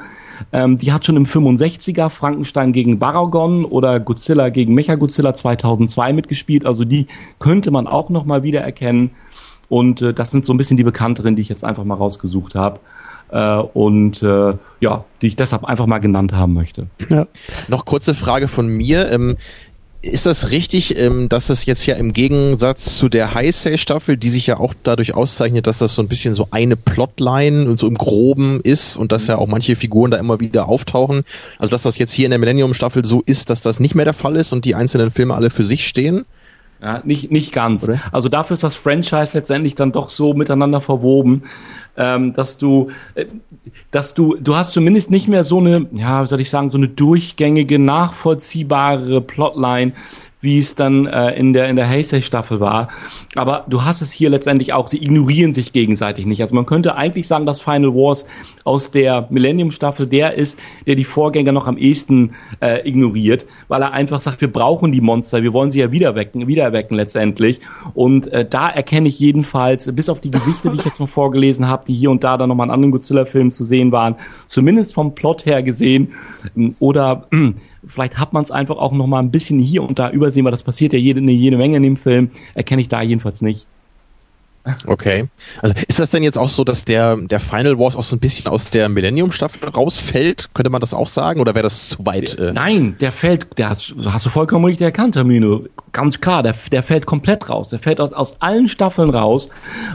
Ähm, 0.52 0.78
die 0.78 0.91
hat 0.91 1.06
schon 1.06 1.17
im 1.17 1.25
65er 1.25 2.10
Frankenstein 2.10 2.71
gegen 2.71 2.99
Baragon 2.99 3.65
oder 3.65 3.99
Godzilla 3.99 4.49
gegen 4.49 4.73
Mechagodzilla 4.73 5.34
2002 5.34 6.13
mitgespielt. 6.13 6.65
Also 6.65 6.86
die 6.86 7.08
könnte 7.39 7.71
man 7.71 7.88
auch 7.88 8.10
nochmal 8.10 8.43
wiedererkennen. 8.43 9.12
Und 9.69 10.02
äh, 10.02 10.13
das 10.13 10.32
sind 10.32 10.45
so 10.45 10.54
ein 10.54 10.58
bisschen 10.58 10.78
die 10.78 10.84
bekannteren, 10.84 11.36
die 11.36 11.41
ich 11.41 11.49
jetzt 11.49 11.63
einfach 11.63 11.84
mal 11.84 11.95
rausgesucht 11.95 12.56
habe. 12.56 12.80
Äh, 13.32 13.58
und 13.58 14.23
äh, 14.23 14.54
ja, 14.80 15.06
die 15.21 15.28
ich 15.28 15.36
deshalb 15.36 15.63
einfach 15.63 15.86
mal 15.86 15.99
genannt 15.99 16.34
haben 16.34 16.54
möchte. 16.54 16.88
Ja. 17.10 17.28
Noch 17.67 17.86
kurze 17.86 18.13
Frage 18.15 18.47
von 18.47 18.67
mir. 18.67 19.12
Ähm, 19.12 19.38
ist 20.02 20.26
das 20.26 20.52
richtig, 20.52 20.98
ähm, 20.98 21.28
dass 21.28 21.48
das 21.48 21.66
jetzt 21.66 21.86
ja 21.86 21.96
im 21.96 22.14
Gegensatz 22.14 22.98
zu 22.98 23.10
der 23.10 23.34
Heisei-Staffel, 23.34 24.16
die 24.16 24.30
sich 24.30 24.48
ja 24.48 24.58
auch 24.58 24.74
dadurch 24.84 25.14
auszeichnet, 25.14 25.68
dass 25.68 25.80
das 25.80 25.94
so 25.94 26.02
ein 26.02 26.08
bisschen 26.08 26.36
so 26.36 26.48
eine 26.52 26.78
Plotline 26.78 27.70
und 27.70 27.78
so 27.78 27.88
im 27.88 27.96
Groben 27.96 28.62
ist 28.62 28.96
und 28.96 29.12
dass 29.12 29.28
ja 29.28 29.38
auch 29.38 29.48
manche 29.48 29.76
Figuren 29.76 30.12
da 30.12 30.18
immer 30.18 30.40
wieder 30.40 30.70
auftauchen, 30.70 31.24
also 31.58 31.70
dass 31.70 31.84
das 31.84 31.98
jetzt 31.98 32.14
hier 32.14 32.26
in 32.26 32.32
der 32.32 32.40
Millennium-Staffel 32.40 33.04
so 33.04 33.22
ist, 33.26 33.50
dass 33.50 33.62
das 33.62 33.80
nicht 33.80 33.94
mehr 33.94 34.06
der 34.06 34.14
Fall 34.14 34.38
ist 34.38 34.54
und 34.54 34.64
die 34.64 34.76
einzelnen 34.76 35.12
Filme 35.12 35.36
alle 35.36 35.50
für 35.50 35.66
sich 35.66 35.88
stehen? 35.88 36.26
Ja, 36.82 37.02
nicht, 37.04 37.32
nicht 37.32 37.52
ganz. 37.52 37.84
Oder? 37.84 38.00
Also 38.12 38.30
dafür 38.30 38.54
ist 38.54 38.63
das 38.63 38.76
Franchise 38.76 39.38
letztendlich 39.38 39.76
dann 39.76 39.92
doch 39.92 40.10
so 40.10 40.34
miteinander 40.34 40.80
verwoben, 40.80 41.44
ähm, 41.98 42.32
dass 42.34 42.58
du, 42.58 42.92
äh, 43.15 43.26
dass 43.92 44.13
du, 44.13 44.38
du 44.38 44.56
hast 44.56 44.72
zumindest 44.72 45.12
nicht 45.12 45.28
mehr 45.28 45.44
so 45.44 45.60
eine, 45.60 45.88
ja, 45.92 46.24
wie 46.24 46.28
soll 46.28 46.39
ich 46.39 46.50
sagen, 46.50 46.70
so 46.70 46.78
eine 46.78 46.88
durchgängige, 46.88 47.80
nachvollziehbare 47.80 49.20
Plotline, 49.20 49.92
wie 50.41 50.60
es 50.60 50.75
dann 50.75 51.06
äh, 51.06 51.32
in 51.32 51.54
der 51.54 51.67
in 51.67 51.75
der 51.75 51.89
Heisei 51.89 52.21
Staffel 52.21 52.60
war. 52.60 52.89
Aber 53.36 53.65
du 53.67 53.84
hast 53.84 54.02
es 54.02 54.12
hier 54.12 54.30
letztendlich 54.30 54.73
auch. 54.73 54.88
Sie 54.88 55.04
ignorieren 55.04 55.54
sich 55.54 55.73
gegenseitig 55.73 56.25
nicht. 56.25 56.41
Also 56.41 56.56
man 56.56 56.65
könnte 56.65 56.95
eigentlich 56.95 57.28
sagen, 57.28 57.45
dass 57.45 57.62
Final 57.62 57.93
Wars 57.93 58.25
aus 58.63 58.91
der 58.91 59.28
Millennium 59.30 59.71
Staffel 59.71 60.08
der 60.08 60.36
ist, 60.36 60.60
der 60.88 60.95
die 60.95 61.04
Vorgänger 61.04 61.52
noch 61.52 61.67
am 61.67 61.78
ehesten 61.78 62.36
äh, 62.62 62.88
ignoriert, 62.88 63.45
weil 63.67 63.82
er 63.82 63.91
einfach 63.91 64.21
sagt, 64.21 64.41
wir 64.41 64.52
brauchen 64.52 64.91
die 64.91 65.02
Monster, 65.02 65.43
wir 65.43 65.54
wollen 65.54 65.69
sie 65.69 65.80
ja 65.80 65.91
wieder 65.91 66.15
wecken, 66.15 66.47
wieder 66.47 66.63
erwecken 66.63 66.95
letztendlich. 66.95 67.60
Und 67.93 68.28
äh, 68.32 68.47
da 68.47 68.69
erkenne 68.69 69.10
ich 69.10 69.19
jedenfalls, 69.19 69.93
bis 69.93 70.10
auf 70.10 70.21
die 70.21 70.32
Gesichter, 70.32 70.69
die 70.69 70.78
ich 70.78 70.86
jetzt 70.86 70.99
mal 70.99 71.08
vorgelesen 71.08 71.67
habe, 71.67 71.84
die 71.88 71.95
hier 71.95 72.12
und 72.12 72.23
da 72.23 72.38
dann 72.38 72.49
nochmal 72.49 72.67
in 72.67 72.71
anderen 72.71 72.91
Godzilla-Filmen 72.91 73.52
zu 73.52 73.63
sehen 73.63 73.91
waren, 73.91 74.15
zumindest 74.47 74.93
vom 74.93 75.15
Plot 75.15 75.45
her 75.45 75.63
gesehen 75.63 76.13
oder 76.80 77.28
Vielleicht 77.86 78.18
hat 78.18 78.34
man 78.34 78.44
es 78.44 78.52
einfach 78.52 78.78
auch 78.78 78.92
noch 78.92 79.08
mal 79.08 79.20
ein 79.20 79.32
bisschen 79.32 79.60
hier 79.60 79.84
und 79.84 80.00
da 80.00 80.10
übersehen, 80.12 80.46
weil 80.46 80.52
das 80.52 80.63
passiert 80.63 80.94
ja 80.94 81.00
jede, 81.00 81.22
jede 81.22 81.58
Menge 81.58 81.78
in 81.78 81.84
dem 81.84 81.98
Film. 81.98 82.32
Erkenne 82.54 82.82
ich 82.82 82.88
da 82.88 83.02
jedenfalls 83.02 83.42
nicht. 83.42 83.68
Okay. 84.86 85.27
Also 85.62 85.75
ist 85.88 85.99
das 85.99 86.12
denn 86.12 86.23
jetzt 86.23 86.38
auch 86.38 86.49
so, 86.49 86.63
dass 86.63 86.86
der, 86.86 87.17
der 87.17 87.39
Final 87.39 87.77
Wars 87.77 87.95
auch 87.95 88.03
so 88.03 88.15
ein 88.15 88.19
bisschen 88.19 88.47
aus 88.47 88.69
der 88.69 88.89
Millennium-Staffel 88.89 89.69
rausfällt? 89.69 90.49
Könnte 90.53 90.69
man 90.69 90.82
das 90.82 90.93
auch 90.93 91.08
sagen 91.08 91.39
oder 91.39 91.55
wäre 91.55 91.63
das 91.63 91.89
zu 91.89 92.05
weit? 92.05 92.38
Äh? 92.38 92.53
Nein, 92.53 92.95
der 92.99 93.12
fällt, 93.12 93.58
der 93.58 93.69
hast, 93.69 93.93
hast 94.05 94.25
du 94.25 94.29
vollkommen 94.29 94.65
richtig 94.65 94.86
erkannt, 94.86 95.13
Termino. 95.15 95.63
Ganz 95.91 96.21
klar, 96.21 96.43
der, 96.43 96.55
der 96.71 96.84
fällt 96.84 97.05
komplett 97.05 97.49
raus. 97.49 97.69
Der 97.69 97.79
fällt 97.79 97.99
aus, 97.99 98.13
aus 98.13 98.41
allen 98.41 98.67
Staffeln 98.67 99.10
raus, 99.10 99.49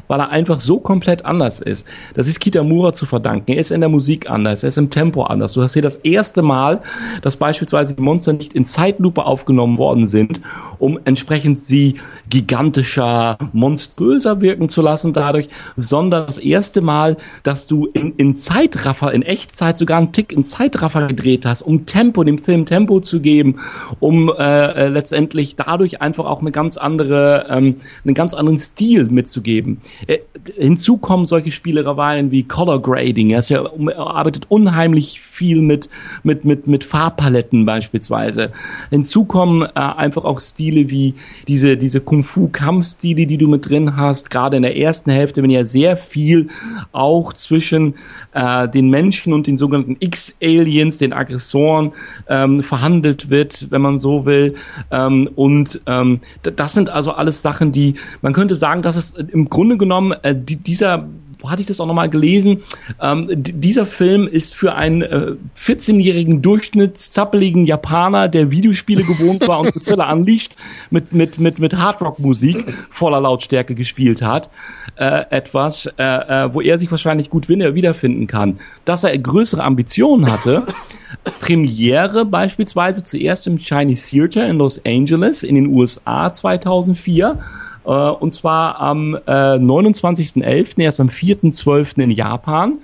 weil 0.09 0.21
er 0.21 0.31
einfach 0.31 0.61
so 0.61 0.81
komplett 0.81 1.25
anders 1.25 1.61
ist. 1.61 1.87
Das 2.15 2.27
ist 2.27 2.41
Kitamura 2.41 2.93
zu 2.93 3.07
verdanken. 3.07 3.53
Er 3.53 3.61
ist 3.61 3.71
in 3.71 3.81
der 3.81 3.89
Musik 3.89 4.29
anders, 4.29 4.63
er 4.63 4.69
ist 4.69 4.79
im 4.79 4.91
Tempo 4.91 5.23
anders. 5.23 5.53
Du 5.53 5.63
hast 5.63 5.75
hier 5.75 5.83
das 5.83 5.97
erste 5.97 6.43
Mal, 6.43 6.83
dass 7.23 7.37
beispielsweise 7.37 7.95
die 7.95 8.03
Monster 8.03 8.33
nicht 8.33 8.53
in 8.55 8.65
Zeitlupe 8.65 9.25
aufgenommen 9.25 9.79
worden 9.79 10.07
sind, 10.07 10.41
um 10.79 10.99
entsprechend 11.05 11.61
sie 11.61 12.01
gigantischer, 12.29 13.39
monströser 13.53 14.41
wirken 14.41 14.64
zu 14.69 14.83
lassen 14.83 15.13
dadurch, 15.13 15.49
sondern 15.77 16.27
das 16.27 16.39
erste 16.39 16.81
Mal, 16.81 17.17
dass 17.43 17.67
du 17.67 17.87
in, 17.87 18.15
in 18.17 18.37
Zeitraffer, 18.37 19.13
in 19.13 19.23
Echtzeit 19.23 19.79
sogar 19.79 19.99
einen 19.99 20.13
Tick 20.13 20.33
in 20.33 20.45
Zeitraffer 20.45 21.07
gedreht 21.07 21.47
hast, 21.47 21.63
um 21.63 21.87
Tempo, 21.87 22.25
dem 22.25 22.39
Film 22.39 22.67
Tempo 22.67 23.01
zu 23.01 23.21
geben, 23.21 23.61
um 24.01 24.29
äh, 24.29 24.65
äh, 24.85 24.89
letztendlich 24.89 25.57
dadurch 25.57 26.01
einfach 26.01 26.27
auch 26.27 26.41
eine 26.41 26.53
ganz 26.53 26.77
andere, 26.77 27.47
ähm, 27.51 27.77
einen 28.05 28.15
ganz 28.15 28.35
anderen 28.35 28.59
Stil 28.59 29.07
mitzugeben. 29.07 29.81
Äh, 30.07 30.19
hinzu 30.57 30.99
kommen 30.99 31.27
solche 31.27 31.51
Spielereien 31.51 32.31
wie 32.31 32.45
Color 32.45 32.83
Grading. 32.83 33.31
Er, 33.31 33.41
ja, 33.41 33.65
arbeitet 33.97 34.47
unheimlich 34.49 35.21
viel 35.21 35.63
mit, 35.63 35.89
mit, 36.23 36.45
mit, 36.45 36.67
mit 36.67 36.85
Farbpaletten 36.85 37.65
beispielsweise. 37.65 38.53
Hinzu 38.91 39.25
kommen 39.25 39.63
äh, 39.63 39.69
einfach 39.75 40.25
auch 40.25 40.41
Stile 40.41 40.91
wie 40.91 41.15
diese, 41.49 41.77
diese 41.77 42.01
Kung-Fu-Kampfstile, 42.01 43.27
die 43.27 43.39
du 43.39 43.49
mit 43.49 43.69
drin 43.69 43.97
hast, 43.97 44.31
gerade 44.31 44.44
in 44.53 44.63
der 44.63 44.77
ersten 44.77 45.11
Hälfte, 45.11 45.43
wenn 45.43 45.51
ja 45.51 45.65
sehr 45.65 45.97
viel 45.97 46.49
auch 46.93 47.33
zwischen 47.33 47.95
äh, 48.35 48.69
den 48.69 48.91
Menschen 48.91 49.33
und 49.33 49.47
den 49.47 49.57
sogenannten 49.57 49.97
X-Aliens, 50.01 50.99
den 50.99 51.13
Aggressoren, 51.13 51.93
ähm, 52.29 52.63
verhandelt 52.63 53.31
wird, 53.31 53.71
wenn 53.71 53.83
man 53.83 53.99
so 53.99 54.27
will. 54.27 54.57
Ähm, 54.91 55.31
und 55.35 55.81
ähm, 55.87 56.21
das 56.43 56.75
sind 56.75 56.91
also 56.91 57.13
alles 57.13 57.43
Sachen, 57.43 57.73
die 57.73 57.95
man 58.21 58.33
könnte 58.33 58.57
sagen, 58.57 58.83
dass 58.83 58.97
es 58.97 59.13
im 59.13 59.49
Grunde 59.49 59.77
genommen 59.77 60.13
äh, 60.23 60.35
die, 60.35 60.57
dieser 60.57 61.07
wo 61.45 61.51
hatte 61.51 61.61
ich 61.61 61.69
das 61.69 61.79
auch 61.79 61.87
nochmal 61.87 62.09
gelesen? 62.09 62.63
Ähm, 63.03 63.29
dieser 63.31 63.85
Film 63.85 64.27
ist 64.27 64.55
für 64.55 64.75
einen 64.77 65.03
äh, 65.03 65.37
14-jährigen 65.59 66.41
durchschnittszappeligen 66.41 67.67
Japaner, 67.67 68.29
der 68.29 68.51
Videospiele 68.51 69.05
gewohnt 69.05 69.47
war 69.47 69.61
und 69.61 69.75
Godzilla 69.75 70.11
Unleashed 70.11 70.57
mit, 70.89 71.13
mit, 71.13 71.39
mit, 71.39 71.59
mit 71.59 71.77
Hardrock-Musik 71.77 72.65
voller 72.89 73.21
Lautstärke 73.21 73.75
gespielt 73.75 74.23
hat, 74.23 74.49
äh, 74.97 75.25
etwas, 75.29 75.85
äh, 75.99 76.03
äh, 76.03 76.55
wo 76.55 76.63
er 76.63 76.79
sich 76.79 76.91
wahrscheinlich 76.91 77.29
gut 77.29 77.51
wiederfinden 77.51 78.24
kann. 78.27 78.61
Dass 78.85 79.05
er 79.05 79.17
größere 79.17 79.63
Ambitionen 79.63 80.31
hatte, 80.31 80.67
Premiere 81.41 82.25
beispielsweise 82.25 83.05
zuerst 83.05 83.47
im 83.47 83.59
Chinese 83.59 84.11
Theater 84.11 84.47
in 84.47 84.59
Los 84.59 84.81
Angeles 84.85 85.43
in 85.43 85.55
den 85.55 85.69
USA 85.69 86.33
2004 86.33 87.39
äh, 87.85 87.91
und 87.91 88.33
zwar 88.33 88.81
am 88.81 89.15
äh, 89.15 89.31
29.11., 89.57 90.81
erst 90.81 91.01
am 91.01 91.09
4.12. 91.09 92.03
in 92.03 92.11
Japan 92.11 92.79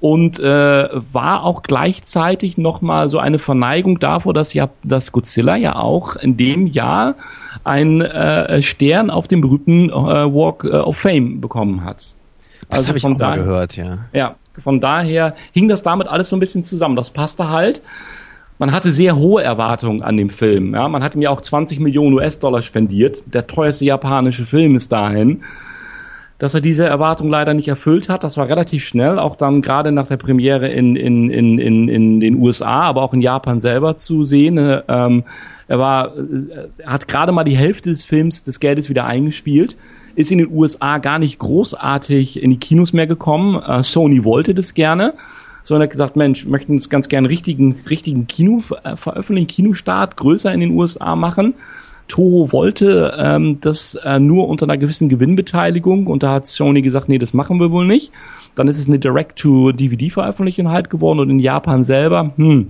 und 0.00 0.38
äh, 0.38 0.88
war 1.12 1.44
auch 1.44 1.62
gleichzeitig 1.62 2.58
nochmal 2.58 3.08
so 3.08 3.18
eine 3.18 3.38
Verneigung 3.38 3.98
davor, 3.98 4.34
dass 4.34 4.52
ja 4.52 4.68
dass 4.84 5.12
Godzilla 5.12 5.56
ja 5.56 5.76
auch 5.76 6.16
in 6.16 6.36
dem 6.36 6.66
Jahr 6.66 7.14
einen 7.64 8.02
äh, 8.02 8.60
Stern 8.60 9.08
auf 9.10 9.28
dem 9.28 9.40
berühmten 9.40 9.88
äh, 9.88 9.92
Walk 9.92 10.64
of 10.64 10.98
Fame 10.98 11.40
bekommen 11.40 11.84
hat. 11.84 12.14
Das 12.68 12.80
also 12.80 12.88
habe 12.88 12.98
ich 12.98 13.04
auch 13.06 13.16
mal 13.16 13.38
gehört, 13.38 13.76
ja. 13.76 13.98
Ja, 14.12 14.34
von 14.62 14.80
daher 14.80 15.34
hing 15.52 15.68
das 15.68 15.82
damit 15.82 16.08
alles 16.08 16.28
so 16.28 16.36
ein 16.36 16.40
bisschen 16.40 16.64
zusammen. 16.64 16.96
Das 16.96 17.10
passte 17.10 17.50
halt 17.50 17.82
man 18.58 18.72
hatte 18.72 18.90
sehr 18.90 19.16
hohe 19.16 19.42
Erwartungen 19.42 20.02
an 20.02 20.16
dem 20.16 20.30
Film. 20.30 20.74
Ja, 20.74 20.88
man 20.88 21.02
hat 21.02 21.14
ihm 21.14 21.22
ja 21.22 21.30
auch 21.30 21.40
20 21.40 21.78
Millionen 21.78 22.14
US-Dollar 22.14 22.62
spendiert. 22.62 23.22
Der 23.26 23.46
teuerste 23.46 23.84
japanische 23.84 24.44
Film 24.44 24.74
ist 24.76 24.90
dahin. 24.90 25.42
Dass 26.38 26.54
er 26.54 26.60
diese 26.60 26.84
Erwartung 26.84 27.30
leider 27.30 27.52
nicht 27.52 27.66
erfüllt 27.66 28.08
hat, 28.08 28.22
das 28.22 28.36
war 28.36 28.48
relativ 28.48 28.84
schnell, 28.84 29.18
auch 29.18 29.34
dann 29.34 29.60
gerade 29.60 29.90
nach 29.90 30.06
der 30.06 30.18
Premiere 30.18 30.68
in, 30.68 30.94
in, 30.94 31.30
in, 31.30 31.58
in, 31.58 31.88
in 31.88 32.20
den 32.20 32.36
USA, 32.36 32.82
aber 32.82 33.02
auch 33.02 33.12
in 33.12 33.20
Japan 33.20 33.58
selber 33.58 33.96
zu 33.96 34.22
sehen. 34.22 34.56
Ähm, 34.86 35.24
er 35.66 35.78
war, 35.80 36.12
er 36.78 36.92
hat 36.92 37.08
gerade 37.08 37.32
mal 37.32 37.42
die 37.42 37.56
Hälfte 37.56 37.90
des 37.90 38.04
Films 38.04 38.44
des 38.44 38.60
Geldes 38.60 38.88
wieder 38.88 39.04
eingespielt, 39.04 39.76
ist 40.18 40.32
in 40.32 40.38
den 40.38 40.50
USA 40.50 40.98
gar 40.98 41.18
nicht 41.18 41.38
großartig 41.38 42.42
in 42.42 42.50
die 42.50 42.58
Kinos 42.58 42.92
mehr 42.92 43.06
gekommen. 43.06 43.62
Äh, 43.62 43.82
Sony 43.82 44.24
wollte 44.24 44.54
das 44.54 44.74
gerne 44.74 45.14
sondern 45.62 45.84
hat 45.84 45.90
gesagt, 45.90 46.16
Mensch, 46.16 46.46
möchten 46.46 46.72
uns 46.72 46.88
ganz 46.88 47.08
gerne 47.08 47.28
richtigen, 47.28 47.76
richtigen 47.90 48.26
Kino 48.26 48.62
äh, 48.84 48.96
veröffentlichen, 48.96 49.48
Kinostart 49.48 50.16
größer 50.16 50.50
in 50.50 50.60
den 50.60 50.70
USA 50.70 51.14
machen. 51.14 51.52
Toho 52.08 52.52
wollte 52.52 53.14
ähm, 53.18 53.58
das 53.60 53.94
äh, 54.02 54.18
nur 54.18 54.48
unter 54.48 54.64
einer 54.64 54.78
gewissen 54.78 55.10
Gewinnbeteiligung 55.10 56.06
und 56.06 56.22
da 56.22 56.32
hat 56.32 56.46
Sony 56.46 56.80
gesagt, 56.80 57.10
nee, 57.10 57.18
das 57.18 57.34
machen 57.34 57.60
wir 57.60 57.70
wohl 57.70 57.86
nicht. 57.86 58.12
Dann 58.54 58.66
ist 58.66 58.78
es 58.78 58.88
eine 58.88 58.98
Direct-to-DVD-Veröffentlichung 58.98 60.70
halt 60.70 60.88
geworden 60.88 61.20
und 61.20 61.28
in 61.28 61.38
Japan 61.38 61.84
selber, 61.84 62.32
hm, 62.36 62.68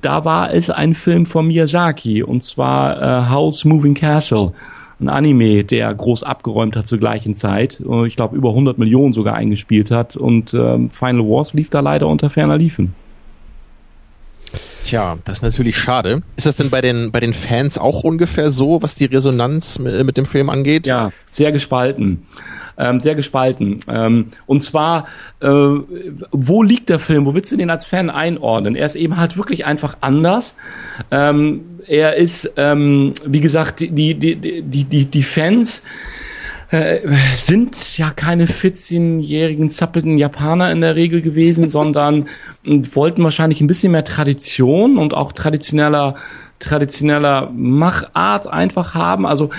da 0.00 0.24
war 0.24 0.54
es 0.54 0.70
ein 0.70 0.94
Film 0.94 1.26
von 1.26 1.46
Miyazaki 1.46 2.22
und 2.22 2.42
zwar 2.42 3.00
äh, 3.00 3.28
House 3.28 3.66
Moving 3.66 3.94
Castle 3.94 4.52
ein 5.00 5.08
Anime, 5.08 5.64
der 5.64 5.92
groß 5.92 6.22
abgeräumt 6.22 6.76
hat 6.76 6.86
zur 6.86 6.98
gleichen 6.98 7.34
Zeit. 7.34 7.80
Äh, 7.86 8.06
ich 8.06 8.16
glaube, 8.16 8.36
über 8.36 8.50
100 8.50 8.78
Millionen 8.78 9.12
sogar 9.12 9.34
eingespielt 9.34 9.90
hat. 9.90 10.16
Und 10.16 10.54
ähm, 10.54 10.90
Final 10.90 11.24
Wars 11.24 11.52
lief 11.54 11.70
da 11.70 11.80
leider 11.80 12.06
unter 12.06 12.30
ferner 12.30 12.56
Liefen. 12.56 12.94
Tja, 14.82 15.18
das 15.24 15.38
ist 15.38 15.42
natürlich 15.42 15.76
schade. 15.76 16.22
Ist 16.36 16.46
das 16.46 16.56
denn 16.56 16.70
bei 16.70 16.80
den, 16.80 17.10
bei 17.10 17.20
den 17.20 17.34
Fans 17.34 17.76
auch 17.76 18.04
ungefähr 18.04 18.50
so, 18.50 18.80
was 18.82 18.94
die 18.94 19.06
Resonanz 19.06 19.78
mit, 19.78 20.04
mit 20.04 20.16
dem 20.16 20.26
Film 20.26 20.48
angeht? 20.48 20.86
Ja, 20.86 21.10
sehr 21.28 21.50
gespalten 21.50 22.22
ähm, 22.78 23.00
sehr 23.00 23.14
gespalten. 23.14 23.78
Ähm, 23.88 24.28
und 24.46 24.60
zwar, 24.60 25.06
äh, 25.40 25.48
wo 25.48 26.62
liegt 26.62 26.88
der 26.88 26.98
Film? 26.98 27.26
Wo 27.26 27.34
willst 27.34 27.52
du 27.52 27.56
den 27.56 27.70
als 27.70 27.84
Fan 27.84 28.10
einordnen? 28.10 28.76
Er 28.76 28.86
ist 28.86 28.96
eben 28.96 29.16
halt 29.16 29.36
wirklich 29.36 29.66
einfach 29.66 29.96
anders. 30.00 30.56
Ähm, 31.10 31.80
er 31.86 32.16
ist, 32.16 32.52
ähm, 32.56 33.14
wie 33.24 33.40
gesagt, 33.40 33.80
die, 33.80 34.14
die, 34.14 34.36
die, 34.36 34.84
die, 34.84 35.04
die 35.06 35.22
Fans 35.22 35.84
äh, 36.70 36.98
sind 37.36 37.96
ja 37.96 38.10
keine 38.10 38.46
14-jährigen 38.46 39.70
zappelnden 39.70 40.18
Japaner 40.18 40.72
in 40.72 40.80
der 40.80 40.96
Regel 40.96 41.20
gewesen, 41.22 41.68
sondern 41.68 42.28
wollten 42.64 43.22
wahrscheinlich 43.22 43.60
ein 43.60 43.68
bisschen 43.68 43.92
mehr 43.92 44.04
Tradition 44.04 44.98
und 44.98 45.14
auch 45.14 45.32
traditioneller 45.32 46.16
traditioneller 46.58 47.50
Machart 47.54 48.46
einfach 48.46 48.94
haben. 48.94 49.26
Also 49.26 49.50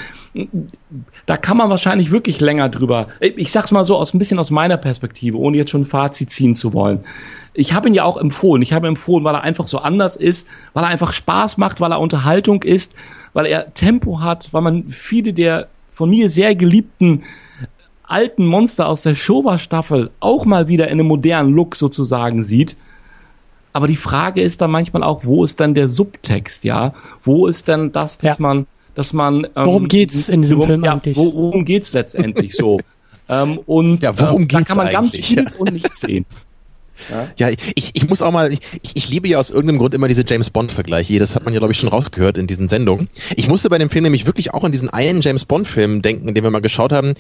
da 1.28 1.36
kann 1.38 1.57
man 1.57 1.69
wahrscheinlich 1.69 2.09
wirklich 2.09 2.39
länger 2.39 2.69
drüber. 2.69 3.09
Ich 3.19 3.51
sag's 3.51 3.71
mal 3.71 3.84
so 3.84 3.97
aus 3.97 4.13
ein 4.13 4.17
bisschen 4.17 4.39
aus 4.39 4.49
meiner 4.49 4.78
Perspektive, 4.78 5.38
ohne 5.38 5.57
jetzt 5.57 5.71
schon 5.71 5.82
ein 5.82 5.86
Fazit 5.86 6.32
ziehen 6.32 6.55
zu 6.55 6.73
wollen. 6.73 7.03
Ich 7.53 7.73
habe 7.73 7.89
ihn 7.89 7.93
ja 7.93 8.05
auch 8.05 8.15
empfohlen. 8.15 8.61
Ich 8.61 8.71
habe 8.71 8.88
ihn 8.88 8.91
empfohlen, 8.91 9.25
weil 9.25 9.36
er 9.36 9.43
einfach 9.43 9.67
so 9.67 9.80
anders 9.80 10.15
ist, 10.15 10.47
weil 10.73 10.86
er 10.86 10.89
einfach 10.89 11.11
Spaß 11.11 11.57
macht, 11.57 11.82
weil 11.82 11.91
er 11.91 11.99
Unterhaltung 11.99 12.63
ist, 12.63 12.95
weil 13.34 13.45
er 13.45 13.73
Tempo 13.73 14.21
hat, 14.21 14.53
weil 14.53 14.61
man 14.61 14.89
viele 14.89 15.34
der 15.34 15.67
von 15.91 16.09
mir 16.09 16.30
sehr 16.30 16.55
geliebten 16.55 17.23
alten 18.03 18.45
Monster 18.45 18.88
aus 18.88 19.01
der 19.01 19.15
Showa-Staffel 19.15 20.11
auch 20.21 20.45
mal 20.45 20.69
wieder 20.69 20.86
in 20.86 20.93
einem 20.93 21.07
modernen 21.07 21.53
Look 21.53 21.75
sozusagen 21.75 22.41
sieht. 22.43 22.78
Aber 23.73 23.88
die 23.88 23.97
Frage 23.97 24.41
ist 24.41 24.61
dann 24.61 24.71
manchmal 24.71 25.03
auch, 25.03 25.25
wo 25.25 25.43
ist 25.43 25.59
dann 25.59 25.73
der 25.73 25.89
Subtext, 25.89 26.63
ja? 26.63 26.93
Wo 27.21 27.47
ist 27.47 27.67
denn 27.67 27.91
das, 27.91 28.17
dass 28.17 28.38
ja. 28.38 28.41
man, 28.41 28.65
dass 28.98 29.14
man 29.14 29.43
ähm, 29.43 29.50
Worum 29.56 29.88
geht's 29.88 30.28
in 30.28 30.41
diesem 30.41 30.58
worum, 30.58 30.68
Film 30.68 30.84
ja, 30.84 30.93
eigentlich? 30.93 31.16
Worum 31.16 31.66
geht's 31.66 31.93
letztendlich 31.93 32.56
so? 32.56 32.80
ähm, 33.30 33.60
und 33.68 34.02
ja, 34.02 34.18
worum 34.18 34.41
ähm, 34.41 34.48
geht's 34.48 34.64
da 34.64 34.68
kann 34.68 34.78
man 34.78 34.91
ganz 34.91 35.14
eigentlich? 35.14 35.28
vieles 35.28 35.56
und 35.56 35.72
nichts 35.72 36.00
sehen. 36.00 36.26
Ja, 37.38 37.50
ich, 37.50 37.91
ich 37.93 38.10
muss 38.10 38.24
auch 38.24 38.32
mal, 38.32 38.52
ich, 38.52 38.60
ich 38.95 39.08
liebe 39.08 39.28
ja 39.28 39.38
aus 39.38 39.52
irgendeinem 39.52 39.78
Grund 39.78 39.93
immer 39.93 40.08
diese 40.08 40.24
James 40.28 40.50
Bond-Vergleiche. 40.50 41.20
Das 41.20 41.36
hat 41.36 41.45
man 41.45 41.54
ja, 41.54 41.60
glaube 41.60 41.72
ich, 41.72 41.78
schon 41.80 41.89
rausgehört 41.89 42.39
in 42.39 42.48
diesen 42.48 42.68
Sendungen. 42.70 43.08
Ich 43.36 43.48
musste 43.48 43.70
bei 43.70 43.78
dem 43.78 43.91
Film 43.91 44.02
nämlich 44.02 44.26
wirklich 44.26 44.52
auch 44.56 44.64
an 44.64 44.72
diesen 44.72 44.89
einen 44.89 45.22
James 45.22 45.45
Bond-Film 45.45 46.02
denken, 46.02 46.34
den 46.34 46.43
wir 46.43 46.50
mal 46.50 46.60
geschaut 46.60 46.91
haben. 46.91 47.14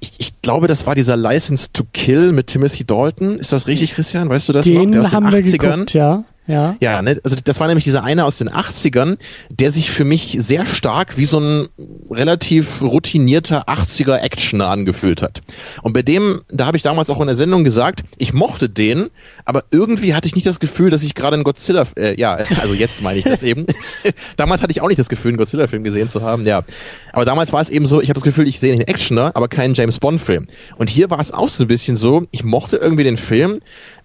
Ich, 0.00 0.14
ich 0.18 0.42
glaube, 0.42 0.66
das 0.66 0.84
war 0.84 0.96
dieser 0.96 1.16
License 1.16 1.68
to 1.72 1.84
Kill 1.92 2.32
mit 2.32 2.48
Timothy 2.48 2.84
Dalton. 2.84 3.38
Ist 3.38 3.52
das 3.52 3.68
richtig, 3.68 3.94
Christian? 3.94 4.28
Weißt 4.28 4.48
du 4.48 4.52
das 4.52 4.66
Den 4.66 4.82
noch? 4.82 4.90
Der 4.90 5.00
aus 5.02 5.12
haben 5.12 5.30
den 5.30 5.44
wir 5.44 5.52
80ern. 5.52 5.58
geguckt, 5.58 5.94
ja. 5.94 6.24
Ja. 6.50 6.76
Ja, 6.80 7.00
ne? 7.00 7.20
also 7.22 7.36
das 7.42 7.60
war 7.60 7.68
nämlich 7.68 7.84
dieser 7.84 8.02
eine 8.02 8.24
aus 8.24 8.38
den 8.38 8.50
80ern, 8.50 9.18
der 9.50 9.70
sich 9.70 9.90
für 9.90 10.04
mich 10.04 10.36
sehr 10.40 10.66
stark 10.66 11.16
wie 11.16 11.24
so 11.24 11.38
ein 11.38 11.68
relativ 12.10 12.82
routinierter 12.82 13.68
80er 13.68 14.16
Actioner 14.16 14.68
angefühlt 14.68 15.22
hat. 15.22 15.42
Und 15.82 15.92
bei 15.92 16.02
dem, 16.02 16.42
da 16.48 16.66
habe 16.66 16.76
ich 16.76 16.82
damals 16.82 17.08
auch 17.08 17.20
in 17.20 17.28
der 17.28 17.36
Sendung 17.36 17.62
gesagt, 17.62 18.02
ich 18.18 18.32
mochte 18.32 18.68
den, 18.68 19.10
aber 19.44 19.62
irgendwie 19.70 20.12
hatte 20.12 20.26
ich 20.26 20.34
nicht 20.34 20.46
das 20.46 20.58
Gefühl, 20.58 20.90
dass 20.90 21.04
ich 21.04 21.14
gerade 21.14 21.34
einen 21.34 21.44
Godzilla, 21.44 21.86
äh, 21.96 22.18
ja, 22.20 22.34
also 22.60 22.74
jetzt 22.74 23.00
meine 23.00 23.20
ich 23.20 23.24
das 23.24 23.44
eben. 23.44 23.66
damals 24.36 24.60
hatte 24.60 24.72
ich 24.72 24.80
auch 24.80 24.88
nicht 24.88 24.98
das 24.98 25.08
Gefühl, 25.08 25.30
einen 25.30 25.38
Godzilla-Film 25.38 25.84
gesehen 25.84 26.08
zu 26.08 26.22
haben, 26.22 26.44
ja. 26.44 26.64
Aber 27.12 27.24
damals 27.24 27.52
war 27.52 27.60
es 27.60 27.70
eben 27.70 27.86
so, 27.86 28.00
ich 28.00 28.08
habe 28.08 28.18
das 28.18 28.24
Gefühl, 28.24 28.48
ich 28.48 28.58
sehe 28.58 28.72
einen 28.72 28.82
Actioner, 28.82 29.30
aber 29.34 29.46
keinen 29.46 29.74
James 29.74 30.00
Bond-Film. 30.00 30.48
Und 30.78 30.90
hier 30.90 31.10
war 31.10 31.20
es 31.20 31.30
auch 31.30 31.48
so 31.48 31.62
ein 31.62 31.68
bisschen 31.68 31.96
so, 31.96 32.26
ich 32.32 32.42
mochte 32.42 32.76
irgendwie 32.76 33.04
den 33.04 33.18
Film, 33.18 33.60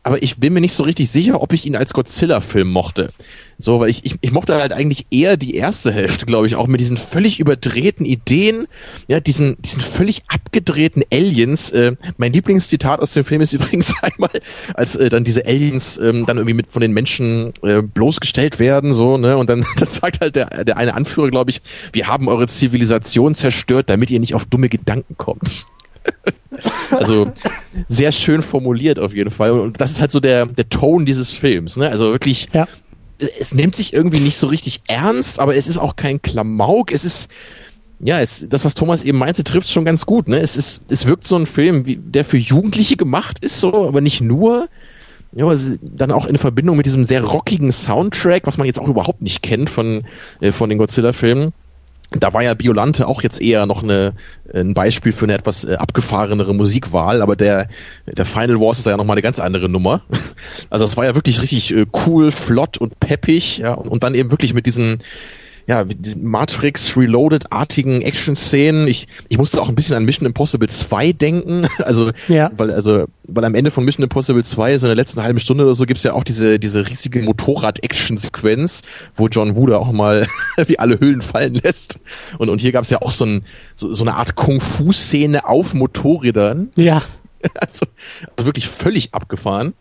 aber 0.06 0.22
ich 0.22 0.38
bin 0.38 0.54
mir 0.54 0.62
nicht 0.62 0.76
so 0.76 0.84
richtig 0.84 1.10
sicher, 1.10 1.42
ob 1.42 1.52
ich 1.52 1.66
ihn 1.66 1.76
als 1.76 1.92
Godzilla-Film 1.92 2.68
mochte. 2.68 3.10
So, 3.58 3.80
weil 3.80 3.90
ich, 3.90 4.06
ich, 4.06 4.16
ich 4.22 4.32
mochte 4.32 4.54
halt 4.54 4.72
eigentlich 4.72 5.08
eher 5.10 5.36
die 5.36 5.56
erste 5.56 5.92
Hälfte, 5.92 6.28
glaube 6.28 6.46
ich, 6.46 6.56
auch 6.56 6.68
mit 6.68 6.80
diesen 6.80 6.96
völlig 6.96 7.40
überdrehten 7.40 8.06
Ideen, 8.06 8.68
ja, 9.08 9.20
diesen, 9.20 9.60
diesen 9.64 9.82
völlig 9.82 10.22
abgedrehten 10.28 11.02
Aliens. 11.12 11.72
Äh, 11.72 11.96
mein 12.18 12.34
Lieblingszitat 12.34 13.00
aus 13.00 13.14
dem 13.14 13.26
Film 13.26 13.42
ist 13.42 13.54
übrigens 13.54 13.96
einmal, 14.04 14.30
als 14.76 14.96
äh, 14.96 15.10
dann 15.10 15.24
diese 15.24 15.48
Aliens 15.48 15.98
ähm, 15.98 16.28
dann 16.28 16.38
irgendwie 16.38 16.54
mit 16.54 16.70
von 16.70 16.84
den 16.84 16.92
Menschen 16.92 17.52
äh, 17.64 17.82
bloßgestellt 17.82 18.60
werden, 18.60 18.94
so, 18.94 19.18
ne, 19.18 19.38
und 19.38 19.50
dann, 19.50 19.66
dann 19.78 19.90
sagt 19.90 20.22
halt 20.22 20.36
der, 20.36 20.66
der 20.66 20.78
eine 20.78 20.94
Anführer, 20.94 21.32
glaube 21.32 21.50
ich, 21.50 21.64
wir 21.94 22.06
haben 22.06 22.28
eure 22.28 22.48
Zivilisation 22.48 23.34
zerstört, 23.34 23.90
damit 23.90 24.12
ihr 24.12 24.20
nicht 24.20 24.36
auf 24.36 24.46
dumme 24.46 24.70
Gedanken 24.70 25.18
kommt. 25.18 25.66
Also 26.92 27.32
sehr 27.88 28.12
schön 28.12 28.42
formuliert 28.42 29.00
auf 29.00 29.14
jeden 29.14 29.32
Fall. 29.32 29.52
Und 29.52 29.80
das 29.82 29.92
ist 29.92 30.00
halt 30.02 30.12
so 30.12 30.20
der, 30.20 30.46
der 30.46 30.70
Ton 30.70 31.06
dieses 31.06 31.32
Films. 31.32 31.78
Ne? 31.78 31.90
Also 31.90 32.12
wirklich, 32.12 32.48
Ja. 32.54 32.68
es 33.40 33.54
nimmt 33.54 33.76
sich 33.76 33.94
irgendwie 33.94 34.20
nicht 34.20 34.38
so 34.38 34.48
richtig 34.48 34.82
ernst, 34.88 35.40
aber 35.40 35.56
es 35.56 35.68
ist 35.68 35.78
auch 35.78 35.96
kein 35.96 36.22
Klamauk. 36.22 36.92
Es 36.92 37.04
ist, 37.06 37.28
ja, 38.00 38.20
es, 38.20 38.48
das, 38.50 38.66
was 38.66 38.76
Thomas 38.76 39.04
eben 39.04 39.18
meinte, 39.18 39.44
trifft 39.44 39.70
schon 39.70 39.86
ganz 39.86 40.06
gut. 40.06 40.28
Ne? 40.28 40.40
Es, 40.40 40.56
ist, 40.58 40.82
es 40.90 41.08
wirkt 41.08 41.28
so 41.28 41.36
ein 41.38 41.46
Film, 41.46 41.86
wie, 41.86 41.98
der 41.98 42.26
für 42.26 42.38
Jugendliche 42.38 42.98
gemacht 42.98 43.40
ist, 43.44 43.60
so, 43.60 43.88
aber 43.88 44.02
nicht 44.02 44.22
nur. 44.22 44.68
Ja, 45.38 45.46
aber 45.46 45.58
dann 45.82 46.12
auch 46.12 46.28
in 46.28 46.38
Verbindung 46.38 46.78
mit 46.78 46.86
diesem 46.86 47.04
sehr 47.04 47.22
rockigen 47.24 47.72
Soundtrack, 47.74 48.44
was 48.48 48.58
man 48.58 48.68
jetzt 48.68 48.80
auch 48.80 48.88
überhaupt 48.88 49.22
nicht 49.22 49.42
kennt 49.42 49.70
von, 49.70 50.04
äh, 50.40 50.54
von 50.54 50.70
den 50.70 50.78
Godzilla-Filmen. 50.78 51.52
Da 52.12 52.34
war 52.34 52.44
ja 52.44 52.54
Biolante 52.54 53.08
auch 53.08 53.24
jetzt 53.24 53.42
eher 53.42 53.66
noch 53.66 53.84
eine, 53.84 54.14
ein 54.54 54.74
Beispiel 54.74 55.12
für 55.12 55.26
eine 55.26 55.34
etwas 55.34 55.64
äh, 55.64 55.76
abgefahrenere 55.76 56.54
Musikwahl, 56.54 57.22
aber 57.22 57.36
der, 57.36 57.68
der 58.06 58.26
Final 58.26 58.60
Wars 58.60 58.80
ist 58.80 58.86
ja 58.86 58.96
nochmal 58.96 59.16
eine 59.16 59.22
ganz 59.22 59.40
andere 59.40 59.70
Nummer. 59.70 60.02
Also 60.70 60.86
es 60.86 60.98
war 60.98 61.06
ja 61.06 61.16
wirklich 61.16 61.42
richtig 61.42 61.76
äh, 61.76 61.86
cool, 62.06 62.32
flott 62.32 62.78
und 62.78 63.00
peppig, 63.00 63.60
ja, 63.60 63.74
und, 63.74 63.90
und 63.90 64.04
dann 64.04 64.16
eben 64.16 64.32
wirklich 64.32 64.54
mit 64.54 64.66
diesen, 64.66 65.00
ja, 65.68 65.84
Matrix 66.18 66.96
Reloaded-artigen 66.96 68.02
Action-Szenen. 68.04 68.88
Ich, 68.88 69.08
ich 69.30 69.38
musste 69.38 69.62
auch 69.62 69.68
ein 69.70 69.76
bisschen 69.76 69.96
an 69.96 70.06
Mission 70.06 70.26
Impossible 70.28 70.70
2 70.70 71.12
denken. 71.14 71.68
Also, 71.84 72.12
Ja. 72.28 72.52
weil, 72.56 72.72
also, 72.72 73.06
weil 73.28 73.44
am 73.46 73.56
Ende 73.56 73.72
von 73.72 73.84
Mission 73.84 74.04
Impossible 74.04 74.44
2, 74.44 74.78
so 74.78 74.86
in 74.86 74.90
der 74.90 74.96
letzten 74.96 75.22
halben 75.24 75.40
Stunde 75.40 75.64
oder 75.64 75.74
so, 75.74 75.86
gibt's 75.86 76.04
ja 76.04 76.14
auch 76.14 76.24
diese, 76.24 76.60
diese 76.60 76.88
riesige 76.88 77.22
Motorrad-Action-Sequenz, 77.22 78.82
wo 79.16 79.28
John 79.28 79.56
Woo 79.56 79.68
da 79.68 79.78
auch 79.78 79.92
mal 79.92 80.28
wie 80.68 80.80
alle 80.80 81.00
Hüllen 81.00 81.22
fallen 81.22 81.56
lässt. 81.56 82.00
Und, 82.38 82.50
und 82.50 82.62
hier 82.62 82.72
gab's 82.72 82.90
ja 82.90 83.02
auch 83.02 83.12
so, 83.12 83.26
ein, 83.26 83.44
so, 83.74 83.94
so 83.94 84.04
eine 84.04 84.16
Art 84.16 84.36
Kung-Fu-Szene 84.36 85.48
auf 85.48 85.74
Motorrädern. 85.74 86.70
Ja. 86.76 87.02
Also, 87.60 87.86
also 88.36 88.48
wirklich 88.48 88.68
völlig 88.68 89.14
abgefahren. 89.14 89.74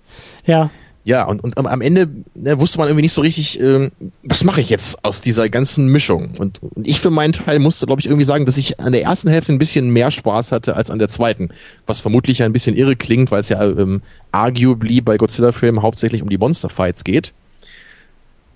Ja. 0.45 0.71
Ja, 1.07 1.25
und, 1.25 1.45
und 1.45 1.59
am- 1.59 1.83
Ende 1.83 2.09
ne, 2.35 2.59
wusste 2.59 2.79
man 2.79 2.89
irgendwie 2.89 3.03
nicht 3.03 3.13
so 3.13 3.21
richtig, 3.21 3.61
ähm, 3.61 3.93
was 4.23 4.43
mache 4.43 4.63
ich 4.63 4.71
jetzt 4.71 5.05
aus 5.05 5.21
dieser 5.21 5.51
ganzen 5.51 5.89
Mischung? 5.89 6.31
Und, 6.39 6.63
und 6.63 6.89
ich 6.89 6.99
für 6.99 7.11
meinen 7.11 7.35
Teil 7.35 7.59
musste, 7.59 7.85
glaube 7.85 8.01
ich, 8.01 8.07
irgendwie 8.07 8.25
sagen, 8.25 8.47
dass 8.47 8.57
ich 8.57 8.81
an 8.81 8.93
der 8.93 9.03
ersten 9.03 9.29
Hälfte 9.29 9.53
ein 9.53 9.59
bisschen 9.59 9.91
mehr 9.91 10.11
Spaß 10.11 10.51
hatte 10.51 10.77
als 10.77 10.91
an 10.91 10.99
der 10.99 11.09
zweiten. 11.09 11.51
Was 11.87 12.01
vermutlich 12.01 12.43
ein 12.43 12.55
bisschen 12.55 12.75
irre 12.75 12.97
klingt, 12.97 13.31
weil 13.31 13.41
es 13.41 13.51
ja 13.51 13.63
ähm, 13.63 14.01
arguably 14.33 15.03
bei 15.03 15.19
Godzilla-Filmen 15.19 15.83
hauptsächlich 15.83 16.23
um 16.23 16.31
die 16.31 16.39
Monster-Fights 16.39 17.05
geht. 17.05 17.35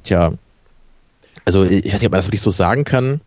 Tja, 0.05 0.33
also 1.45 1.65
ich 1.65 1.85
weiß 1.85 1.93
nicht, 1.95 2.07
ob 2.07 2.13
man 2.13 2.19
das 2.19 2.27
wirklich 2.27 2.43
so 2.43 2.51
sagen 2.51 2.85
kann. 2.85 3.21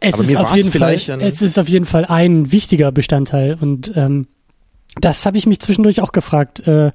Es 0.00 0.14
Aber 0.14 0.24
ist 0.24 0.30
mir 0.30 0.40
auf 0.40 0.56
jeden 0.56 0.72
Fall, 0.72 0.98
vielleicht 0.98 1.08
es 1.08 1.42
ist 1.42 1.58
auf 1.58 1.68
jeden 1.68 1.86
Fall 1.86 2.06
ein 2.06 2.50
wichtiger 2.50 2.90
Bestandteil 2.90 3.56
und 3.60 3.92
ähm, 3.94 4.26
das 5.00 5.26
habe 5.26 5.38
ich 5.38 5.46
mich 5.46 5.60
zwischendurch 5.60 6.00
auch 6.00 6.12
gefragt. 6.12 6.66
Äh, 6.66 6.90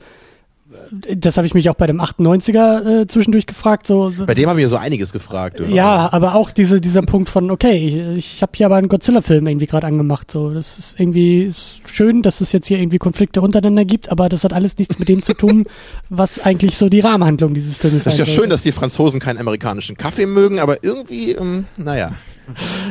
das 1.16 1.38
habe 1.38 1.48
ich 1.48 1.54
mich 1.54 1.70
auch 1.70 1.76
bei 1.76 1.88
dem 1.88 2.00
98er 2.00 3.02
äh, 3.02 3.08
zwischendurch 3.08 3.46
gefragt. 3.46 3.88
So, 3.88 4.14
Bei 4.26 4.36
dem 4.36 4.50
haben 4.50 4.58
wir 4.58 4.70
so 4.70 4.78
einiges 4.78 5.12
gefragt. 5.12 5.60
oder? 5.60 5.70
ja, 5.70 6.12
aber 6.12 6.36
auch 6.36 6.52
diese, 6.52 6.80
dieser 6.82 7.02
Punkt 7.02 7.30
von, 7.30 7.50
okay, 7.50 8.16
ich, 8.18 8.36
ich 8.36 8.42
habe 8.42 8.52
hier 8.56 8.68
aber 8.68 8.76
einen 8.76 8.90
Godzilla-Film 8.90 9.48
irgendwie 9.48 9.66
gerade 9.66 9.88
angemacht. 9.88 10.30
So, 10.30 10.54
das 10.54 10.78
ist 10.78 11.00
irgendwie 11.00 11.44
ist 11.44 11.82
schön, 11.86 12.22
dass 12.22 12.42
es 12.42 12.52
jetzt 12.52 12.68
hier 12.68 12.80
irgendwie 12.80 13.00
Konflikte 13.00 13.42
untereinander 13.42 13.86
gibt, 13.86 14.12
aber 14.12 14.30
das 14.30 14.44
hat 14.44 14.54
alles 14.54 14.78
nichts 14.78 15.00
mit 15.00 15.10
dem 15.10 15.24
zu 15.24 15.34
tun, 15.34 15.66
was 16.10 16.40
eigentlich 16.40 16.78
so 16.78 16.90
die 16.90 17.00
Rahmenhandlung 17.00 17.54
dieses 17.54 17.76
Filmes 17.78 18.04
Das 18.04 18.14
ist 18.14 18.20
ja 18.20 18.26
schön, 18.26 18.50
dass 18.50 18.62
die 18.62 18.72
Franzosen 18.72 19.20
keinen 19.20 19.40
amerikanischen 19.40 19.98
Kaffee 19.98 20.26
mögen, 20.26 20.60
aber 20.60 20.84
irgendwie, 20.84 21.32
ähm, 21.32 21.66
naja. 21.78 22.12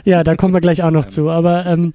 Ja, 0.05 0.25
da 0.25 0.35
kommen 0.35 0.55
wir 0.55 0.61
gleich 0.61 0.83
auch 0.83 0.91
noch 0.91 1.07
zu. 1.07 1.29
Aber 1.31 1.67
ähm, 1.67 1.95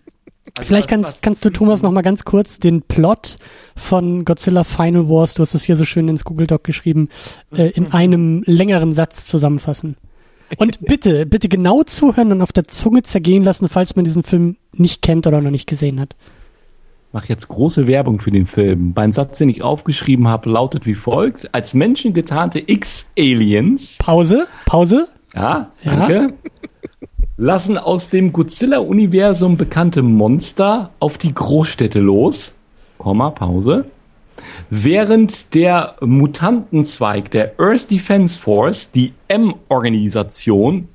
vielleicht 0.61 0.87
kannst, 0.87 1.21
kannst 1.21 1.43
du, 1.45 1.49
Thomas, 1.49 1.81
noch 1.81 1.91
mal 1.91 2.01
ganz 2.01 2.25
kurz 2.25 2.59
den 2.59 2.81
Plot 2.81 3.37
von 3.75 4.25
Godzilla 4.25 4.63
Final 4.63 5.09
Wars, 5.09 5.33
du 5.33 5.41
hast 5.41 5.53
es 5.53 5.63
hier 5.63 5.75
so 5.75 5.85
schön 5.85 6.07
ins 6.07 6.23
Google 6.23 6.47
Doc 6.47 6.63
geschrieben, 6.63 7.09
äh, 7.55 7.69
in 7.69 7.91
einem 7.91 8.43
längeren 8.45 8.93
Satz 8.93 9.25
zusammenfassen. 9.25 9.97
Und 10.57 10.79
bitte, 10.85 11.25
bitte 11.25 11.49
genau 11.49 11.83
zuhören 11.83 12.31
und 12.31 12.41
auf 12.41 12.51
der 12.51 12.65
Zunge 12.65 13.03
zergehen 13.03 13.43
lassen, 13.43 13.67
falls 13.69 13.95
man 13.95 14.05
diesen 14.05 14.23
Film 14.23 14.57
nicht 14.73 15.01
kennt 15.01 15.27
oder 15.27 15.41
noch 15.41 15.51
nicht 15.51 15.67
gesehen 15.67 15.99
hat. 15.99 16.15
Mach 17.13 17.25
jetzt 17.25 17.47
große 17.47 17.87
Werbung 17.87 18.19
für 18.19 18.31
den 18.31 18.45
Film. 18.45 18.93
Mein 18.95 19.11
Satz, 19.11 19.37
den 19.37 19.49
ich 19.49 19.61
aufgeschrieben 19.61 20.27
habe, 20.27 20.49
lautet 20.49 20.85
wie 20.85 20.95
folgt. 20.95 21.53
Als 21.53 21.73
Menschen 21.73 22.13
getarnte 22.13 22.61
X-Aliens 22.65 23.97
Pause, 23.97 24.47
Pause. 24.65 25.07
Ja, 25.33 25.71
Ja. 25.83 26.27
Lassen 27.39 27.77
aus 27.77 28.09
dem 28.09 28.33
Godzilla-Universum 28.33 29.57
bekannte 29.57 30.01
Monster 30.01 30.89
auf 30.99 31.19
die 31.19 31.35
Großstädte 31.35 31.99
los. 31.99 32.55
Komma, 32.97 33.29
Pause. 33.29 33.85
Während 34.71 35.53
der 35.53 35.97
Mutantenzweig 36.01 37.29
der 37.29 37.53
Earth 37.59 37.91
Defense 37.91 38.39
Force, 38.39 38.91
die 38.91 39.13
M-Organisation, 39.27 40.87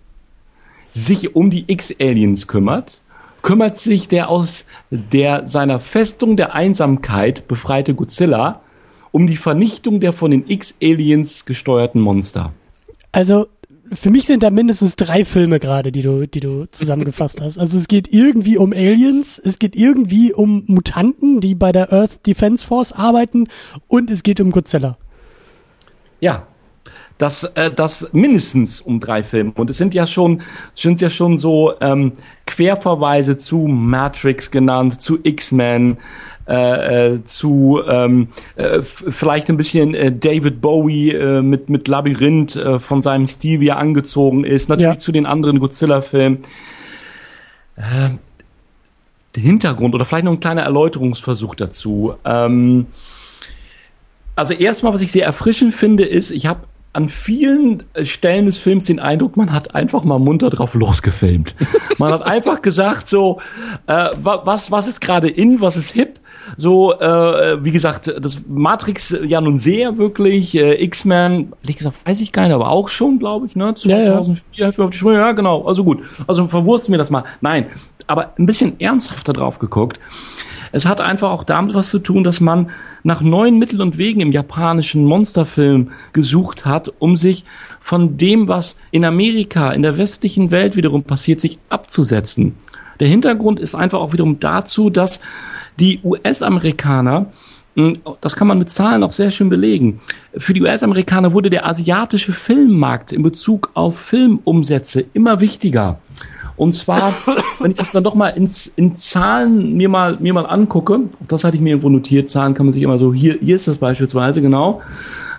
sich 0.91 1.37
um 1.37 1.49
die 1.49 1.65
X-Aliens 1.69 2.49
kümmert, 2.49 3.01
kümmert 3.43 3.79
sich 3.79 4.09
der 4.09 4.29
aus 4.29 4.67
der 4.91 5.47
seiner 5.47 5.79
Festung 5.79 6.37
der 6.37 6.55
Einsamkeit 6.55 7.47
befreite 7.47 7.95
Godzilla 7.95 8.63
um 9.13 9.29
die 9.29 9.37
Vernichtung 9.37 10.01
der 10.01 10.13
von 10.13 10.33
den 10.33 10.49
X-Aliens 10.49 11.45
gesteuerten 11.45 12.01
Monster. 12.01 12.53
Also 13.13 13.47
für 13.95 14.11
mich 14.11 14.27
sind 14.27 14.43
da 14.43 14.51
mindestens 14.51 14.97
drei 14.97 15.25
Filme 15.25 15.61
gerade, 15.61 15.93
die 15.93 16.03
du, 16.03 16.27
die 16.27 16.41
du 16.41 16.67
zusammengefasst 16.71 17.41
hast. 17.41 17.59
Also 17.59 17.79
es 17.79 17.89
geht 17.89 18.09
irgendwie 18.13 18.57
um 18.57 18.73
Aliens, 18.73 19.39
es 19.39 19.59
geht 19.59 19.77
irgendwie 19.77 20.33
um 20.33 20.65
Mutanten, 20.67 21.41
die 21.41 21.55
bei 21.55 21.73
der 21.73 21.93
Earth 21.93 22.27
Defense 22.27 22.67
Force 22.67 22.93
arbeiten 22.93 23.49
und 23.89 24.11
es 24.11 24.23
geht 24.23 24.41
um 24.41 24.51
Godzilla. 24.51 24.97
Ja, 26.21 26.47
das, 27.19 27.45
äh, 27.45 27.71
das 27.71 28.09
mindestens 28.13 28.81
um 28.81 28.99
drei 28.99 29.23
Filme. 29.23 29.53
Und 29.55 29.71
es 29.71 29.79
sind 29.79 29.95
ja 29.95 30.07
schon, 30.07 30.43
sind 30.75 31.01
ja 31.01 31.11
schon 31.11 31.39
so 31.39 31.75
ähm, 31.81 32.13
Querverweise 32.47 33.37
zu 33.37 33.59
Matrix 33.59 34.51
genannt, 34.51 35.01
zu 35.01 35.19
X-Men, 35.23 35.99
äh, 36.49 37.15
äh, 37.15 37.25
zu 37.25 37.81
ähm, 37.89 38.29
äh, 38.57 38.83
vielleicht 38.83 39.49
ein 39.49 39.57
bisschen 39.57 39.95
äh, 39.95 40.11
David 40.11 40.61
Bowie 40.61 41.11
äh, 41.11 41.41
mit, 41.43 41.69
mit 41.69 41.89
Labyrinth 41.89 42.57
äh, 42.57 42.79
von 42.79 43.01
seinem 43.03 43.27
Stil, 43.27 43.61
wie 43.61 43.69
er 43.69 43.79
angezogen 43.79 44.45
ist, 44.45 44.69
natürlich 44.69 44.95
ja. 44.95 44.99
zu 44.99 45.13
den 45.13 45.27
anderen 45.27 45.61
Godzilla-Filmen. 45.61 46.39
Äh, 47.77 48.11
der 49.35 49.43
Hintergrund 49.43 49.95
oder 49.95 50.05
vielleicht 50.05 50.25
noch 50.25 50.33
ein 50.33 50.41
kleiner 50.41 50.63
Erläuterungsversuch 50.63 51.55
dazu. 51.55 52.15
Ähm, 52.25 52.87
also 54.37 54.53
erstmal, 54.53 54.93
was 54.93 55.01
ich 55.01 55.13
sehr 55.13 55.25
erfrischend 55.25 55.75
finde, 55.75 56.05
ist, 56.05 56.31
ich 56.31 56.47
habe 56.47 56.61
an 56.93 57.09
vielen 57.09 57.85
Stellen 58.05 58.47
des 58.47 58.59
Films 58.59 58.85
den 58.85 59.01
Eindruck, 59.01 59.37
man 59.37 59.53
hat 59.53 59.75
einfach 59.75 60.05
mal 60.05 60.19
munter 60.19 60.51
drauf 60.51 60.75
losgefilmt. 60.75 61.55
Man 61.99 62.13
hat 62.13 62.23
einfach 62.23 62.61
gesagt, 62.61 63.09
so, 63.09 63.41
äh, 63.87 64.11
was, 64.17 64.71
was 64.71 64.89
ist 64.89 65.01
gerade 65.01 65.29
in, 65.29 65.61
was 65.61 65.77
ist 65.77 65.91
hip? 65.91 66.21
So, 66.57 66.93
äh, 66.93 67.65
wie 67.65 67.73
gesagt, 67.73 68.13
das 68.21 68.41
Matrix 68.49 69.17
ja 69.27 69.41
nun 69.41 69.59
sehr 69.59 69.99
wirklich, 69.99 70.55
äh, 70.57 70.83
X-Men, 70.85 71.53
ehrlich 71.63 71.79
gesagt, 71.79 71.97
weiß 72.05 72.21
ich 72.21 72.33
gar 72.33 72.45
nicht, 72.45 72.55
aber 72.55 72.69
auch 72.69 72.89
schon, 72.89 73.19
glaube 73.19 73.47
ich, 73.47 73.57
ne? 73.57 73.75
2004, 73.75 74.67
ja, 74.67 74.71
ja. 74.71 75.13
ja, 75.13 75.33
genau, 75.33 75.65
also 75.65 75.85
gut. 75.85 76.03
Also 76.27 76.47
verwursten 76.47 76.93
wir 76.93 76.99
das 76.99 77.11
mal. 77.11 77.25
Nein, 77.41 77.67
aber 78.07 78.33
ein 78.39 78.47
bisschen 78.47 78.79
ernsthafter 78.81 79.33
drauf 79.33 79.59
geguckt. 79.59 79.99
Es 80.73 80.87
hat 80.87 81.01
einfach 81.01 81.31
auch 81.31 81.45
damit 81.45 81.75
was 81.75 81.91
zu 81.91 81.99
tun, 81.99 82.25
dass 82.25 82.41
man 82.41 82.71
nach 83.03 83.21
neuen 83.21 83.59
Mitteln 83.59 83.83
und 83.83 83.99
Wegen 83.99 84.21
im 84.21 84.33
japanischen 84.33 85.05
Monsterfilm 85.05 85.91
gesucht 86.13 86.65
hat, 86.65 86.93
um 86.99 87.17
sich 87.17 87.45
von 87.81 88.17
dem, 88.17 88.49
was 88.49 88.77
in 88.91 89.05
Amerika, 89.05 89.73
in 89.73 89.83
der 89.83 89.99
westlichen 89.99 90.51
Welt 90.51 90.77
wiederum 90.77 91.03
passiert, 91.03 91.41
sich 91.41 91.59
abzusetzen. 91.69 92.55
Der 93.01 93.09
Hintergrund 93.09 93.61
ist 93.61 93.75
einfach 93.75 94.01
auch 94.01 94.13
wiederum 94.13 94.39
dazu, 94.41 94.89
dass 94.89 95.21
die 95.79 96.01
US-Amerikaner 96.03 97.27
hm, 97.75 97.99
das 98.21 98.37
kann 98.37 98.49
man 98.49 98.59
mit 98.59 98.71
Zahlen 98.71 99.03
auch 99.03 99.13
sehr 99.13 99.31
schön 99.31 99.49
belegen. 99.49 100.01
Für 100.37 100.53
die 100.53 100.63
US-Amerikaner 100.63 101.33
wurde 101.33 101.49
der 101.49 101.67
asiatische 101.67 102.33
Filmmarkt 102.33 103.13
in 103.13 103.23
Bezug 103.23 103.71
auf 103.75 103.99
Filmumsätze 103.99 105.05
immer 105.15 105.41
wichtiger. 105.41 105.99
Und 106.57 106.73
zwar, 106.75 107.15
wenn 107.61 107.71
ich 107.71 107.79
das 107.79 107.93
dann 107.93 108.05
doch 108.05 108.15
mal 108.15 108.29
ins, 108.29 108.67
in 108.67 108.95
Zahlen 108.97 109.75
mir 109.75 109.89
mal, 109.89 110.19
mir 110.21 110.35
mal 110.35 110.45
angucke, 110.45 111.01
das 111.27 111.45
hatte 111.45 111.57
ich 111.57 111.63
mir 111.63 111.71
irgendwo 111.71 111.89
notiert, 111.89 112.29
Zahlen 112.29 112.53
kann 112.53 112.67
man 112.67 112.73
sich 112.73 112.83
immer 112.83 112.99
so, 112.99 113.15
hier, 113.15 113.39
hier 113.41 113.57
ist 113.57 113.69
das 113.69 113.79
beispielsweise, 113.79 114.43
genau, 114.43 114.83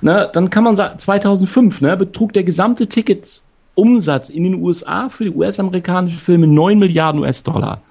ne, 0.01 0.29
dann 0.33 0.49
kann 0.49 0.63
man 0.63 0.75
sagen, 0.75 0.97
2005 0.97 1.81
ne, 1.81 1.95
betrug 1.95 2.33
der 2.33 2.43
gesamte 2.43 2.87
Ticketumsatz 2.87 4.29
in 4.29 4.43
den 4.43 4.55
USA 4.55 5.09
für 5.09 5.25
die 5.25 5.31
US-amerikanischen 5.31 6.19
Filme 6.19 6.47
9 6.47 6.79
Milliarden 6.79 7.21
US-Dollar. 7.21 7.81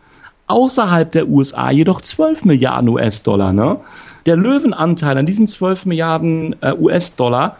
Außerhalb 0.47 1.11
der 1.12 1.28
USA 1.28 1.70
jedoch 1.70 2.01
12 2.01 2.45
Milliarden 2.45 2.88
US-Dollar. 2.88 3.53
Ne? 3.53 3.78
Der 4.26 4.36
Löwenanteil 4.36 5.16
an 5.16 5.26
diesen 5.26 5.47
12 5.47 5.86
Milliarden 5.86 6.57
äh, 6.61 6.74
US-Dollar, 6.74 7.57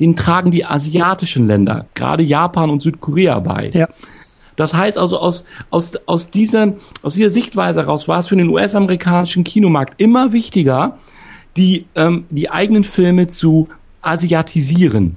den 0.00 0.16
tragen 0.16 0.50
die 0.50 0.64
asiatischen 0.64 1.46
Länder, 1.46 1.86
gerade 1.94 2.22
Japan 2.22 2.70
und 2.70 2.82
Südkorea 2.82 3.38
bei. 3.38 3.70
Ja. 3.72 3.88
Das 4.56 4.74
heißt 4.74 4.98
also, 4.98 5.18
aus, 5.18 5.44
aus, 5.70 5.96
aus, 6.06 6.30
dieser, 6.30 6.74
aus 7.02 7.14
dieser 7.14 7.30
Sichtweise 7.30 7.80
heraus 7.80 8.08
war 8.08 8.18
es 8.18 8.28
für 8.28 8.36
den 8.36 8.48
US-amerikanischen 8.48 9.44
Kinomarkt 9.44 10.00
immer 10.00 10.32
wichtiger, 10.32 10.98
die, 11.56 11.86
ähm, 11.94 12.24
die 12.30 12.50
eigenen 12.50 12.84
Filme 12.84 13.28
zu 13.28 13.68
asiatisieren. 14.02 15.16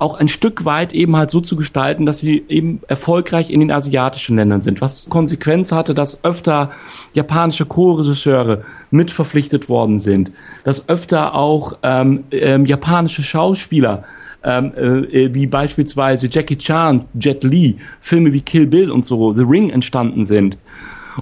Auch 0.00 0.14
ein 0.14 0.28
Stück 0.28 0.64
weit 0.64 0.94
eben 0.94 1.14
halt 1.14 1.30
so 1.30 1.40
zu 1.40 1.56
gestalten, 1.56 2.06
dass 2.06 2.20
sie 2.20 2.42
eben 2.48 2.80
erfolgreich 2.88 3.50
in 3.50 3.60
den 3.60 3.70
asiatischen 3.70 4.36
Ländern 4.36 4.62
sind. 4.62 4.80
Was 4.80 5.10
Konsequenz 5.10 5.72
hatte, 5.72 5.94
dass 5.94 6.24
öfter 6.24 6.70
japanische 7.12 7.66
Co-Regisseure 7.66 8.64
mitverpflichtet 8.90 9.68
worden 9.68 9.98
sind. 9.98 10.32
Dass 10.64 10.88
öfter 10.88 11.34
auch 11.34 11.76
ähm, 11.82 12.24
ähm, 12.30 12.64
japanische 12.64 13.22
Schauspieler 13.22 14.04
ähm, 14.42 14.72
äh, 14.74 15.34
wie 15.34 15.46
beispielsweise 15.46 16.28
Jackie 16.30 16.56
Chan, 16.56 17.04
Jet 17.20 17.44
Li, 17.44 17.76
Filme 18.00 18.32
wie 18.32 18.40
Kill 18.40 18.66
Bill 18.66 18.90
und 18.90 19.04
so, 19.04 19.34
The 19.34 19.42
Ring 19.42 19.68
entstanden 19.68 20.24
sind. 20.24 20.56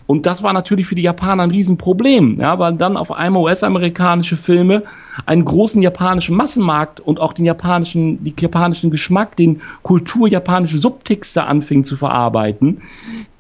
Und 0.07 0.27
das 0.27 0.43
war 0.43 0.53
natürlich 0.53 0.87
für 0.87 0.95
die 0.95 1.03
Japaner 1.03 1.43
ein 1.43 1.51
Riesenproblem, 1.51 2.41
ja, 2.41 2.59
weil 2.59 2.75
dann 2.75 2.97
auf 2.97 3.13
einmal 3.13 3.43
US-amerikanische 3.43 4.37
Filme 4.37 4.83
einen 5.27 5.45
großen 5.45 5.83
japanischen 5.83 6.37
Massenmarkt 6.37 7.01
und 7.01 7.21
auch 7.21 7.33
den 7.33 7.45
japanischen, 7.45 8.23
die 8.23 8.35
japanischen 8.39 8.91
Geschmack, 8.91 9.37
den 9.37 9.61
Kultur 9.83 10.29
japanische 10.29 10.79
Subtexte 10.79 11.45
anfingen 11.45 11.85
zu 11.85 11.97
verarbeiten, 11.97 12.83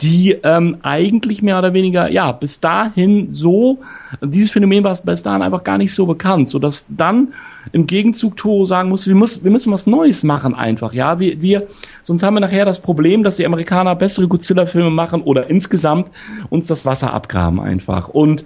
die 0.00 0.32
ähm, 0.42 0.78
eigentlich 0.82 1.42
mehr 1.42 1.58
oder 1.58 1.72
weniger, 1.72 2.10
ja, 2.10 2.32
bis 2.32 2.60
dahin 2.60 3.30
so, 3.30 3.78
dieses 4.22 4.50
Phänomen 4.50 4.84
war 4.84 4.96
bis 4.96 5.22
dahin 5.22 5.42
einfach 5.42 5.64
gar 5.64 5.78
nicht 5.78 5.94
so 5.94 6.06
bekannt, 6.06 6.48
so 6.48 6.58
dass 6.58 6.86
dann 6.88 7.28
im 7.72 7.86
Gegenzug 7.86 8.36
Toro 8.36 8.66
sagen 8.66 8.88
muss, 8.88 9.06
wir, 9.06 9.14
muss, 9.14 9.44
wir 9.44 9.50
müssen 9.50 9.72
was 9.72 9.86
Neues 9.86 10.22
machen 10.22 10.54
einfach, 10.54 10.92
ja, 10.92 11.18
wir, 11.18 11.40
wir, 11.40 11.66
sonst 12.02 12.22
haben 12.22 12.34
wir 12.34 12.40
nachher 12.40 12.64
das 12.64 12.80
Problem, 12.80 13.22
dass 13.22 13.36
die 13.36 13.46
Amerikaner 13.46 13.94
bessere 13.94 14.28
Godzilla-Filme 14.28 14.90
machen 14.90 15.22
oder 15.22 15.50
insgesamt 15.50 16.10
uns 16.50 16.66
das 16.66 16.86
Wasser 16.86 17.12
abgraben 17.12 17.60
einfach. 17.60 18.08
Und 18.08 18.44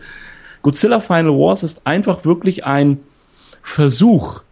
Godzilla 0.63 1.01
Final 1.01 1.33
Wars 1.33 1.63
ist 1.63 1.87
einfach 1.87 2.25
wirklich 2.25 2.65
ein 2.65 3.01
Versuch, 3.63 4.43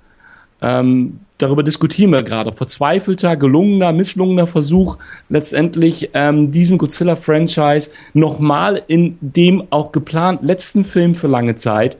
ähm, 0.63 1.21
darüber 1.39 1.63
diskutieren 1.63 2.13
wir 2.13 2.23
gerade, 2.23 2.53
verzweifelter, 2.53 3.37
gelungener, 3.37 3.93
misslungener 3.93 4.47
Versuch, 4.47 4.99
letztendlich 5.29 6.11
ähm, 6.15 6.51
diesem 6.51 6.79
Godzilla-Franchise 6.79 7.91
nochmal 8.13 8.83
in 8.89 9.17
dem 9.21 9.65
auch 9.71 9.93
geplant 9.93 10.43
letzten 10.43 10.85
Film 10.85 11.15
für 11.15 11.29
lange 11.29 11.57
Zeit 11.57 11.97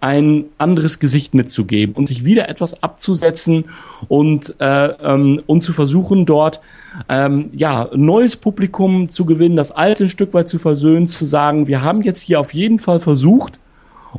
ein 0.00 0.46
anderes 0.58 0.98
Gesicht 0.98 1.34
mitzugeben 1.34 1.94
und 1.94 2.08
sich 2.08 2.24
wieder 2.24 2.48
etwas 2.48 2.82
abzusetzen 2.82 3.66
und, 4.08 4.54
äh, 4.58 4.86
ähm, 4.86 5.42
und 5.46 5.60
zu 5.60 5.72
versuchen, 5.72 6.26
dort 6.26 6.60
ähm, 7.08 7.50
ja, 7.52 7.88
neues 7.94 8.36
Publikum 8.36 9.08
zu 9.08 9.26
gewinnen, 9.26 9.56
das 9.56 9.72
alte 9.72 10.04
ein 10.04 10.10
Stück 10.10 10.34
weit 10.34 10.48
zu 10.48 10.58
versöhnen, 10.58 11.06
zu 11.06 11.26
sagen, 11.26 11.66
wir 11.66 11.82
haben 11.82 12.02
jetzt 12.02 12.22
hier 12.22 12.40
auf 12.40 12.54
jeden 12.54 12.78
Fall 12.78 13.00
versucht, 13.00 13.60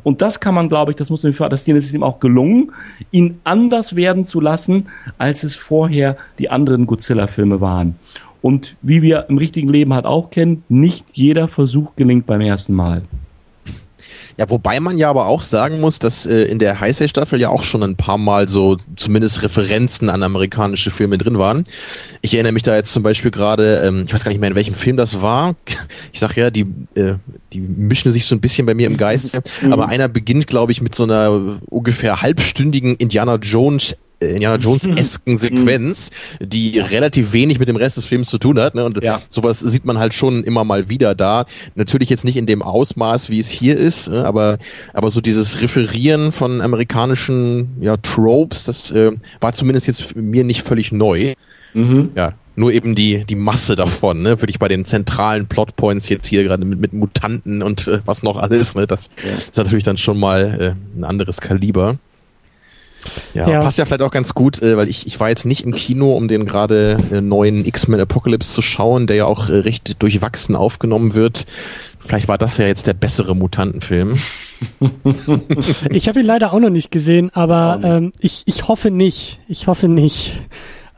und 0.04 0.22
das 0.22 0.40
kann 0.40 0.54
man, 0.54 0.70
glaube 0.70 0.92
ich, 0.92 0.96
das 0.96 1.10
muss 1.10 1.22
es 1.22 1.38
ist 1.38 1.92
ihm 1.92 2.02
auch 2.02 2.18
gelungen, 2.18 2.72
ihn 3.10 3.40
anders 3.44 3.94
werden 3.94 4.24
zu 4.24 4.40
lassen, 4.40 4.88
als 5.18 5.42
es 5.42 5.54
vorher 5.54 6.16
die 6.38 6.48
anderen 6.48 6.86
Godzilla-Filme 6.86 7.60
waren. 7.60 7.96
Und 8.40 8.76
wie 8.82 9.02
wir 9.02 9.26
im 9.28 9.38
richtigen 9.38 9.68
Leben 9.68 9.92
halt 9.92 10.06
auch 10.06 10.30
kennen, 10.30 10.64
nicht 10.68 11.06
jeder 11.12 11.46
Versuch 11.46 11.94
gelingt 11.94 12.26
beim 12.26 12.40
ersten 12.40 12.72
Mal. 12.72 13.02
Ja, 14.38 14.48
wobei 14.48 14.80
man 14.80 14.98
ja 14.98 15.10
aber 15.10 15.26
auch 15.26 15.42
sagen 15.42 15.80
muss, 15.80 15.98
dass 15.98 16.26
äh, 16.26 16.44
in 16.44 16.58
der 16.58 16.80
Heisei-Staffel 16.80 17.40
ja 17.40 17.50
auch 17.50 17.62
schon 17.62 17.82
ein 17.82 17.96
paar 17.96 18.18
Mal 18.18 18.48
so 18.48 18.76
zumindest 18.96 19.42
Referenzen 19.42 20.08
an 20.08 20.22
amerikanische 20.22 20.90
Filme 20.90 21.18
drin 21.18 21.38
waren. 21.38 21.64
Ich 22.22 22.34
erinnere 22.34 22.52
mich 22.52 22.62
da 22.62 22.74
jetzt 22.74 22.92
zum 22.92 23.02
Beispiel 23.02 23.30
gerade, 23.30 23.82
ähm, 23.84 24.04
ich 24.06 24.14
weiß 24.14 24.24
gar 24.24 24.30
nicht 24.30 24.40
mehr, 24.40 24.50
in 24.50 24.56
welchem 24.56 24.74
Film 24.74 24.96
das 24.96 25.20
war. 25.20 25.54
Ich 26.12 26.20
sag 26.20 26.36
ja, 26.36 26.50
die, 26.50 26.66
äh, 26.94 27.14
die 27.52 27.60
mischen 27.60 28.12
sich 28.12 28.24
so 28.24 28.34
ein 28.34 28.40
bisschen 28.40 28.66
bei 28.66 28.74
mir 28.74 28.86
im 28.86 28.96
Geist. 28.96 29.38
Mhm. 29.62 29.72
Aber 29.72 29.88
einer 29.88 30.08
beginnt, 30.08 30.46
glaube 30.46 30.72
ich, 30.72 30.80
mit 30.80 30.94
so 30.94 31.04
einer 31.04 31.58
ungefähr 31.68 32.22
halbstündigen 32.22 32.96
Indiana 32.96 33.36
Jones 33.36 33.96
Indiana 34.30 34.56
Jones-esken 34.56 35.36
Sequenz, 35.36 36.10
die 36.40 36.78
relativ 36.78 37.32
wenig 37.32 37.58
mit 37.58 37.68
dem 37.68 37.76
Rest 37.76 37.96
des 37.96 38.04
Films 38.04 38.28
zu 38.30 38.38
tun 38.38 38.58
hat. 38.58 38.74
Ne? 38.74 38.84
Und 38.84 39.02
ja. 39.02 39.20
sowas 39.28 39.60
sieht 39.60 39.84
man 39.84 39.98
halt 39.98 40.14
schon 40.14 40.44
immer 40.44 40.64
mal 40.64 40.88
wieder 40.88 41.14
da. 41.14 41.46
Natürlich 41.74 42.10
jetzt 42.10 42.24
nicht 42.24 42.36
in 42.36 42.46
dem 42.46 42.62
Ausmaß, 42.62 43.30
wie 43.30 43.40
es 43.40 43.48
hier 43.48 43.76
ist, 43.76 44.08
ne? 44.08 44.24
aber, 44.24 44.58
aber 44.92 45.10
so 45.10 45.20
dieses 45.20 45.60
Referieren 45.60 46.32
von 46.32 46.60
amerikanischen 46.60 47.76
ja, 47.80 47.96
Tropes, 47.96 48.64
das 48.64 48.90
äh, 48.90 49.12
war 49.40 49.52
zumindest 49.52 49.86
jetzt 49.86 50.16
mir 50.16 50.44
nicht 50.44 50.62
völlig 50.62 50.92
neu. 50.92 51.34
Mhm. 51.74 52.10
Ja, 52.14 52.34
nur 52.54 52.72
eben 52.72 52.94
die, 52.94 53.24
die 53.24 53.34
Masse 53.34 53.76
davon, 53.76 54.22
ne, 54.22 54.40
würde 54.40 54.50
ich 54.50 54.58
bei 54.58 54.68
den 54.68 54.84
zentralen 54.84 55.46
Plotpoints 55.46 56.08
jetzt 56.08 56.26
hier 56.26 56.42
gerade 56.44 56.64
mit, 56.64 56.78
mit 56.78 56.92
Mutanten 56.92 57.62
und 57.62 57.86
äh, 57.88 58.00
was 58.04 58.22
noch 58.22 58.36
alles, 58.36 58.74
ne, 58.74 58.86
das 58.86 59.08
ja. 59.24 59.38
ist 59.38 59.56
natürlich 59.56 59.84
dann 59.84 59.96
schon 59.96 60.18
mal 60.18 60.76
äh, 60.76 60.98
ein 60.98 61.04
anderes 61.04 61.40
Kaliber. 61.40 61.96
Ja, 63.34 63.48
ja, 63.48 63.60
passt 63.60 63.78
ja 63.78 63.84
vielleicht 63.84 64.02
auch 64.02 64.10
ganz 64.10 64.34
gut, 64.34 64.62
äh, 64.62 64.76
weil 64.76 64.88
ich, 64.88 65.06
ich 65.06 65.18
war 65.20 65.28
jetzt 65.28 65.44
nicht 65.44 65.64
im 65.64 65.72
Kino, 65.72 66.14
um 66.16 66.28
den 66.28 66.44
gerade 66.44 66.98
äh, 67.10 67.20
neuen 67.20 67.64
X-Men 67.64 68.00
Apocalypse 68.00 68.52
zu 68.52 68.62
schauen, 68.62 69.06
der 69.06 69.16
ja 69.16 69.24
auch 69.26 69.48
äh, 69.48 69.58
recht 69.58 70.02
durchwachsen 70.02 70.56
aufgenommen 70.56 71.14
wird. 71.14 71.46
Vielleicht 71.98 72.28
war 72.28 72.38
das 72.38 72.56
ja 72.58 72.66
jetzt 72.66 72.86
der 72.86 72.94
bessere 72.94 73.36
Mutantenfilm. 73.36 74.18
ich 75.90 76.08
habe 76.08 76.20
ihn 76.20 76.26
leider 76.26 76.52
auch 76.52 76.60
noch 76.60 76.70
nicht 76.70 76.90
gesehen, 76.90 77.30
aber 77.32 77.80
ähm, 77.82 78.12
ich, 78.18 78.42
ich 78.46 78.68
hoffe 78.68 78.90
nicht. 78.90 79.40
Ich 79.48 79.66
hoffe 79.66 79.88
nicht. 79.88 80.34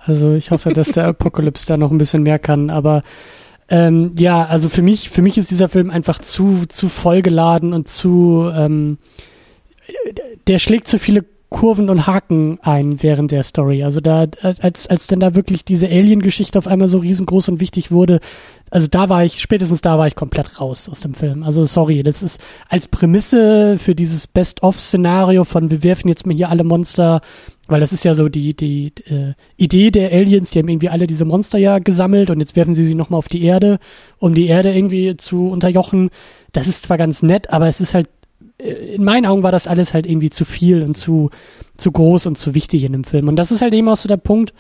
Also 0.04 0.34
ich 0.34 0.50
hoffe, 0.50 0.72
dass 0.72 0.92
der 0.92 1.04
Apocalypse 1.08 1.66
da 1.66 1.76
noch 1.76 1.90
ein 1.90 1.98
bisschen 1.98 2.22
mehr 2.22 2.38
kann, 2.38 2.70
aber 2.70 3.02
ähm, 3.68 4.12
ja, 4.18 4.44
also 4.44 4.68
für 4.68 4.82
mich, 4.82 5.08
für 5.08 5.22
mich 5.22 5.38
ist 5.38 5.50
dieser 5.50 5.68
Film 5.68 5.90
einfach 5.90 6.18
zu, 6.18 6.64
zu 6.68 6.88
vollgeladen 6.88 7.72
und 7.72 7.88
zu, 7.88 8.50
ähm, 8.54 8.98
der 10.46 10.58
schlägt 10.58 10.88
zu 10.88 10.98
viele 10.98 11.24
Kurven 11.54 11.88
und 11.88 12.08
Haken 12.08 12.58
ein 12.62 13.00
während 13.00 13.30
der 13.30 13.44
Story. 13.44 13.84
Also 13.84 14.00
da, 14.00 14.26
als, 14.42 14.88
als 14.88 15.06
denn 15.06 15.20
da 15.20 15.36
wirklich 15.36 15.64
diese 15.64 15.86
Alien-Geschichte 15.86 16.58
auf 16.58 16.66
einmal 16.66 16.88
so 16.88 16.98
riesengroß 16.98 17.48
und 17.48 17.60
wichtig 17.60 17.92
wurde, 17.92 18.18
also 18.72 18.88
da 18.88 19.08
war 19.08 19.24
ich, 19.24 19.40
spätestens 19.40 19.80
da 19.80 19.96
war 19.96 20.08
ich 20.08 20.16
komplett 20.16 20.60
raus 20.60 20.88
aus 20.88 20.98
dem 20.98 21.14
Film. 21.14 21.44
Also 21.44 21.64
sorry, 21.64 22.02
das 22.02 22.24
ist 22.24 22.40
als 22.68 22.88
Prämisse 22.88 23.78
für 23.78 23.94
dieses 23.94 24.26
Best-of-Szenario 24.26 25.44
von 25.44 25.70
wir 25.70 25.84
werfen 25.84 26.08
jetzt 26.08 26.26
mal 26.26 26.34
hier 26.34 26.50
alle 26.50 26.64
Monster, 26.64 27.20
weil 27.68 27.78
das 27.78 27.92
ist 27.92 28.04
ja 28.04 28.16
so 28.16 28.28
die, 28.28 28.56
die 28.56 28.92
äh, 29.06 29.34
Idee 29.56 29.92
der 29.92 30.10
Aliens, 30.10 30.50
die 30.50 30.58
haben 30.58 30.68
irgendwie 30.68 30.88
alle 30.88 31.06
diese 31.06 31.24
Monster 31.24 31.58
ja 31.58 31.78
gesammelt 31.78 32.30
und 32.30 32.40
jetzt 32.40 32.56
werfen 32.56 32.74
sie 32.74 32.82
sie 32.82 32.96
nochmal 32.96 33.18
auf 33.18 33.28
die 33.28 33.44
Erde, 33.44 33.78
um 34.18 34.34
die 34.34 34.48
Erde 34.48 34.74
irgendwie 34.74 35.16
zu 35.16 35.50
unterjochen. 35.50 36.10
Das 36.50 36.66
ist 36.66 36.82
zwar 36.82 36.98
ganz 36.98 37.22
nett, 37.22 37.50
aber 37.50 37.68
es 37.68 37.80
ist 37.80 37.94
halt 37.94 38.08
in 38.58 39.02
meinen 39.04 39.26
Augen 39.26 39.42
war 39.42 39.52
das 39.52 39.66
alles 39.66 39.94
halt 39.94 40.06
irgendwie 40.06 40.30
zu 40.30 40.44
viel 40.44 40.82
und 40.82 40.96
zu, 40.96 41.30
zu 41.76 41.90
groß 41.90 42.26
und 42.26 42.38
zu 42.38 42.54
wichtig 42.54 42.84
in 42.84 42.92
dem 42.92 43.04
Film. 43.04 43.28
Und 43.28 43.36
das 43.36 43.50
ist 43.50 43.62
halt 43.62 43.74
eben 43.74 43.88
auch 43.88 43.96
so 43.96 44.08
der 44.08 44.16
Punkt, 44.16 44.54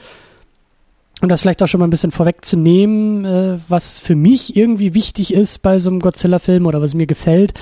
um 1.22 1.28
das 1.28 1.40
vielleicht 1.40 1.62
auch 1.62 1.68
schon 1.68 1.80
mal 1.80 1.86
ein 1.86 1.90
bisschen 1.90 2.10
vorwegzunehmen, 2.10 3.24
äh, 3.24 3.58
was 3.68 3.98
für 3.98 4.16
mich 4.16 4.56
irgendwie 4.56 4.94
wichtig 4.94 5.32
ist 5.32 5.62
bei 5.62 5.78
so 5.78 5.90
einem 5.90 6.00
Godzilla-Film 6.00 6.66
oder 6.66 6.82
was 6.82 6.94
mir 6.94 7.06
gefällt. 7.06 7.54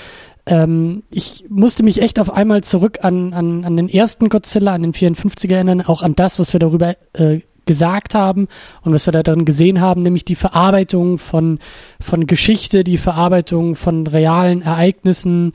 Ähm, 0.46 1.02
ich 1.10 1.44
musste 1.48 1.82
mich 1.82 2.00
echt 2.02 2.18
auf 2.18 2.32
einmal 2.32 2.64
zurück 2.64 3.00
an, 3.02 3.34
an, 3.34 3.64
an 3.64 3.76
den 3.76 3.88
ersten 3.88 4.28
Godzilla, 4.28 4.72
an 4.72 4.82
den 4.82 4.94
54er 4.94 5.54
erinnern, 5.54 5.82
auch 5.82 6.02
an 6.02 6.16
das, 6.16 6.38
was 6.38 6.52
wir 6.52 6.60
darüber 6.60 6.96
äh, 7.12 7.40
gesagt 7.66 8.14
haben 8.14 8.48
und 8.82 8.92
was 8.92 9.06
wir 9.06 9.12
da 9.12 9.22
drin 9.22 9.44
gesehen 9.44 9.80
haben, 9.80 10.02
nämlich 10.02 10.24
die 10.24 10.34
Verarbeitung 10.34 11.18
von, 11.18 11.60
von 12.00 12.26
Geschichte, 12.26 12.82
die 12.82 12.98
Verarbeitung 12.98 13.76
von 13.76 14.06
realen 14.06 14.62
Ereignissen, 14.62 15.52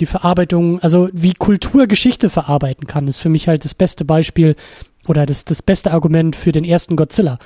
die 0.00 0.06
Verarbeitung, 0.06 0.80
also 0.80 1.08
wie 1.12 1.34
Kultur 1.34 1.86
Geschichte 1.86 2.30
verarbeiten 2.30 2.86
kann, 2.86 3.08
ist 3.08 3.18
für 3.18 3.28
mich 3.28 3.48
halt 3.48 3.64
das 3.64 3.74
beste 3.74 4.04
Beispiel 4.04 4.54
oder 5.06 5.26
das, 5.26 5.44
das 5.44 5.62
beste 5.62 5.92
Argument 5.92 6.36
für 6.36 6.52
den 6.52 6.64
ersten 6.64 6.96
Godzilla. 6.96 7.38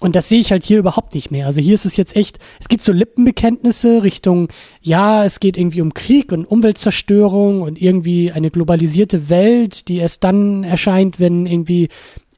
Und 0.00 0.16
das 0.16 0.28
sehe 0.28 0.40
ich 0.40 0.50
halt 0.50 0.64
hier 0.64 0.78
überhaupt 0.78 1.14
nicht 1.14 1.30
mehr. 1.30 1.46
Also 1.46 1.60
hier 1.60 1.74
ist 1.74 1.86
es 1.86 1.96
jetzt 1.96 2.16
echt, 2.16 2.38
es 2.60 2.68
gibt 2.68 2.82
so 2.84 2.92
Lippenbekenntnisse 2.92 4.02
Richtung, 4.02 4.48
ja, 4.82 5.24
es 5.24 5.40
geht 5.40 5.56
irgendwie 5.56 5.80
um 5.80 5.94
Krieg 5.94 6.32
und 6.32 6.44
Umweltzerstörung 6.44 7.62
und 7.62 7.80
irgendwie 7.80 8.32
eine 8.32 8.50
globalisierte 8.50 9.28
Welt, 9.28 9.88
die 9.88 9.98
erst 9.98 10.24
dann 10.24 10.64
erscheint, 10.64 11.20
wenn 11.20 11.46
irgendwie 11.46 11.88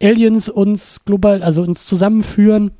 Aliens 0.02 0.48
uns 0.48 1.04
global, 1.04 1.42
also 1.42 1.62
uns 1.62 1.86
zusammenführen 1.86 2.72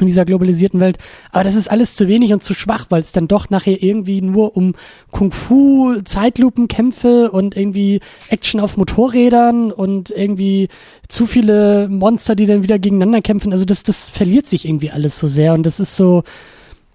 in 0.00 0.06
dieser 0.06 0.24
globalisierten 0.24 0.80
Welt. 0.80 0.98
Aber 1.30 1.44
das 1.44 1.54
ist 1.54 1.70
alles 1.70 1.94
zu 1.96 2.08
wenig 2.08 2.32
und 2.32 2.42
zu 2.42 2.54
schwach, 2.54 2.86
weil 2.88 3.00
es 3.00 3.12
dann 3.12 3.28
doch 3.28 3.50
nachher 3.50 3.82
irgendwie 3.82 4.20
nur 4.20 4.56
um 4.56 4.74
Kung-Fu, 5.10 6.00
Zeitlupenkämpfe 6.04 7.30
und 7.30 7.56
irgendwie 7.56 8.00
Action 8.28 8.60
auf 8.60 8.76
Motorrädern 8.76 9.72
und 9.72 10.10
irgendwie 10.10 10.68
zu 11.08 11.26
viele 11.26 11.88
Monster, 11.88 12.34
die 12.34 12.46
dann 12.46 12.62
wieder 12.62 12.78
gegeneinander 12.78 13.22
kämpfen. 13.22 13.52
Also 13.52 13.64
das, 13.64 13.82
das 13.82 14.08
verliert 14.08 14.48
sich 14.48 14.66
irgendwie 14.66 14.90
alles 14.90 15.18
so 15.18 15.26
sehr 15.26 15.54
und 15.54 15.64
das 15.64 15.80
ist 15.80 15.96
so, 15.96 16.22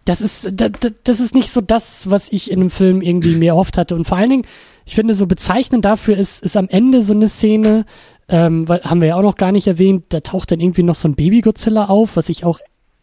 das 0.05 0.21
ist, 0.21 0.49
das, 0.53 0.71
das 1.03 1.19
ist 1.19 1.35
nicht 1.35 1.49
so 1.49 1.61
das, 1.61 2.09
was 2.09 2.31
ich 2.31 2.49
in 2.49 2.61
einem 2.61 2.69
Film 2.69 3.01
irgendwie 3.01 3.35
mir 3.35 3.49
erhofft 3.49 3.77
hatte. 3.77 3.95
Und 3.95 4.07
vor 4.07 4.17
allen 4.17 4.29
Dingen, 4.29 4.45
ich 4.85 4.95
finde, 4.95 5.13
so 5.13 5.27
bezeichnend 5.27 5.83
dafür 5.83 6.17
ist, 6.17 6.41
ist 6.43 6.55
am 6.55 6.69
Ende 6.69 7.01
so 7.01 7.13
eine 7.13 7.27
Szene, 7.27 7.85
ähm, 8.29 8.67
weil 8.69 8.81
haben 8.83 9.01
wir 9.01 9.09
ja 9.09 9.15
auch 9.17 9.21
noch 9.21 9.35
gar 9.35 9.51
nicht 9.51 9.67
erwähnt, 9.67 10.05
da 10.09 10.21
taucht 10.21 10.51
dann 10.51 10.61
irgendwie 10.61 10.83
noch 10.83 10.95
so 10.95 11.09
ein 11.09 11.15
Baby-Godzilla 11.15 11.85
auf, 11.85 12.15
was 12.15 12.29
ich 12.29 12.45
auch 12.45 12.59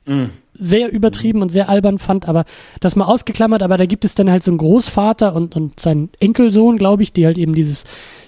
Mhm. 0.07 0.31
sehr 0.53 0.93
übertrieben 0.93 1.43
und 1.43 1.51
sehr 1.51 1.69
albern 1.69 1.99
fand, 1.99 2.29
aber 2.29 2.45
das 2.81 2.97
mal 2.97 3.07
ausgeklammert, 3.07 3.63
aber 3.63 3.77
da 3.79 3.87
gibt 3.87 4.05
es 4.05 4.15
dann 4.15 4.31
halt 4.31 4.43
so 4.43 4.51
einen 4.51 4.59
Großvater 4.59 5.35
und, 5.35 5.57
und 5.57 5.81
seinen 5.81 6.11
Enkelsohn, 6.21 6.79
glaube 6.79 7.03
ich, 7.03 7.13
die 7.13 7.27
halt 7.27 7.39
eben 7.39 7.55
dieses 7.55 7.85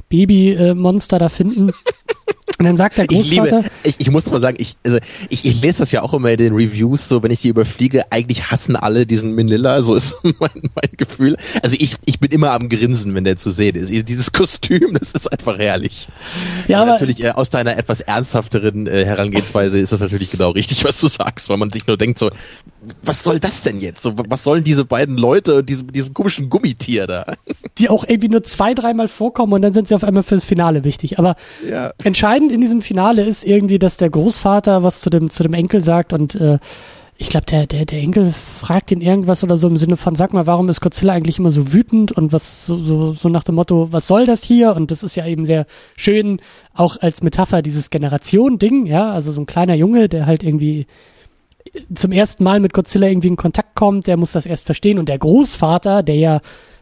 Baby-Monster 0.08 1.18
da 1.18 1.28
finden. 1.28 1.72
Und 2.59 2.64
dann 2.64 2.76
sagt 2.76 2.97
der 2.97 3.07
Großvater. 3.07 3.59
Ich, 3.59 3.64
liebe, 3.64 3.70
ich, 3.82 3.94
ich 3.99 4.11
muss 4.11 4.30
mal 4.30 4.40
sagen, 4.40 4.57
ich, 4.59 4.76
also 4.82 4.99
ich, 5.28 5.44
ich 5.44 5.61
lese 5.61 5.80
das 5.80 5.92
ja 5.92 6.03
auch 6.03 6.14
immer 6.14 6.30
in 6.30 6.38
den 6.38 6.55
Reviews, 6.55 7.09
so 7.09 7.22
wenn 7.22 7.30
ich 7.30 7.40
die 7.40 7.49
überfliege, 7.49 8.11
eigentlich 8.11 8.51
hassen 8.51 8.76
alle 8.76 9.05
diesen 9.05 9.34
Manila, 9.34 9.82
so 9.82 9.94
ist 9.94 10.16
mein, 10.22 10.70
mein 10.74 10.90
Gefühl. 10.97 11.36
Also 11.62 11.76
ich, 11.78 11.97
ich 12.07 12.18
bin 12.18 12.30
immer 12.30 12.53
am 12.53 12.70
Grinsen, 12.70 13.14
wenn 13.14 13.24
der 13.24 13.36
zu 13.36 13.51
sehen 13.51 13.76
ist. 13.76 13.90
Dieses 14.09 14.32
Kostüm, 14.32 14.97
das 14.99 15.12
ist 15.12 15.30
einfach 15.30 15.59
herrlich. 15.59 16.09
Ja, 16.66 16.82
aber 16.82 16.92
natürlich 16.92 17.22
äh, 17.22 17.30
aus 17.30 17.51
deiner 17.51 17.76
etwas 17.76 18.01
ernsthafteren 18.01 18.86
äh, 18.86 19.05
Herangehensweise 19.05 19.78
ist 19.78 19.92
das 19.92 20.01
natürlich 20.01 20.30
genau 20.30 20.51
richtig, 20.51 20.84
was 20.84 20.99
du 20.99 21.09
sagst, 21.09 21.51
weil 21.51 21.59
man 21.59 21.70
sich 21.70 21.86
nur 21.86 21.99
denkt 21.99 22.18
so, 22.18 22.30
was 23.03 23.22
soll 23.22 23.38
das 23.40 23.62
denn 23.62 23.80
jetzt? 23.80 24.03
So, 24.03 24.14
was 24.16 24.44
sollen 24.44 24.64
diese 24.64 24.84
beiden 24.84 25.16
Leute 25.16 25.57
und 25.57 25.68
diesem, 25.68 25.92
diesem 25.92 26.14
komischen 26.14 26.49
Gummitier 26.49 27.07
da? 27.07 27.26
Die 27.78 27.88
auch 27.88 28.05
irgendwie 28.07 28.28
nur 28.28 28.44
zwei, 28.44 28.74
dreimal 28.74 29.09
vorkommen 29.09 29.53
und 29.53 29.62
dann 29.62 29.74
sind 29.74 29.88
sie 29.88 29.94
auf 29.94 30.05
einmal 30.05 30.22
fürs 30.22 30.44
Finale 30.44 30.84
wichtig. 30.84 31.18
Aber 31.18 31.34
ja. 31.68 31.92
entscheidend 32.05 32.36
in 32.37 32.61
diesem 32.61 32.82
Finale 32.82 33.22
ist 33.22 33.45
irgendwie, 33.45 33.78
dass 33.78 33.97
der 33.97 34.11
Großvater 34.11 34.82
was 34.82 35.01
zu 35.01 35.11
dem, 35.11 35.30
zu 35.30 35.43
dem 35.43 35.55
Enkel 35.55 35.82
sagt 35.82 36.12
und 36.12 36.34
äh, 36.34 36.59
ich 37.18 37.30
glaube, 37.30 37.47
der, 37.47 37.66
der, 37.66 37.87
der 37.87 37.99
Enkel 37.99 38.32
fragt 38.32 38.93
ihn 38.93 39.01
irgendwas 39.01 39.43
oder 39.43 39.57
so 39.57 39.68
im 39.68 39.78
Sinne 39.78 39.97
von, 39.97 40.14
sag 40.14 40.34
mal, 40.34 40.47
warum 40.47 40.68
ist 40.68 40.82
Godzilla 40.82 41.14
eigentlich 41.14 41.39
immer 41.39 41.51
so 41.51 41.72
wütend 41.72 42.12
und 42.12 42.32
was 42.32 42.66
so, 42.66 42.76
so, 42.76 43.14
so 43.14 43.28
nach 43.30 43.43
dem 43.43 43.55
Motto, 43.55 43.89
was 43.91 44.07
soll 44.07 44.26
das 44.26 44.43
hier? 44.43 44.76
Und 44.76 44.91
das 44.91 45.03
ist 45.03 45.16
ja 45.16 45.26
eben 45.26 45.47
sehr 45.47 45.66
schön, 45.97 46.41
auch 46.74 46.99
als 47.01 47.22
Metapher 47.22 47.62
dieses 47.62 47.89
Generation-Ding, 47.89 48.84
ja, 48.84 49.11
also 49.12 49.32
so 49.32 49.41
ein 49.41 49.47
kleiner 49.47 49.74
Junge, 49.74 50.11
der 50.11 50.26
halt 50.26 50.43
irgendwie 50.43 50.87
zum 51.95 52.12
ersten 52.12 52.45
Mal 52.45 52.61
mit 52.61 52.74
Godzilla 52.74 53.09
irgendwie 53.09 53.28
in 53.28 53.37
Kontakt 53.37 53.74
kommt, 53.74 54.07
der 54.07 54.16
muss 54.16 54.32
das 54.32 54.47
erst 54.47 54.66
verstehen. 54.66 54.99
Und 54.99 55.09
der 55.09 55.18
Großvater, 55.18 56.03
der 56.03 56.16
ja 56.16 56.41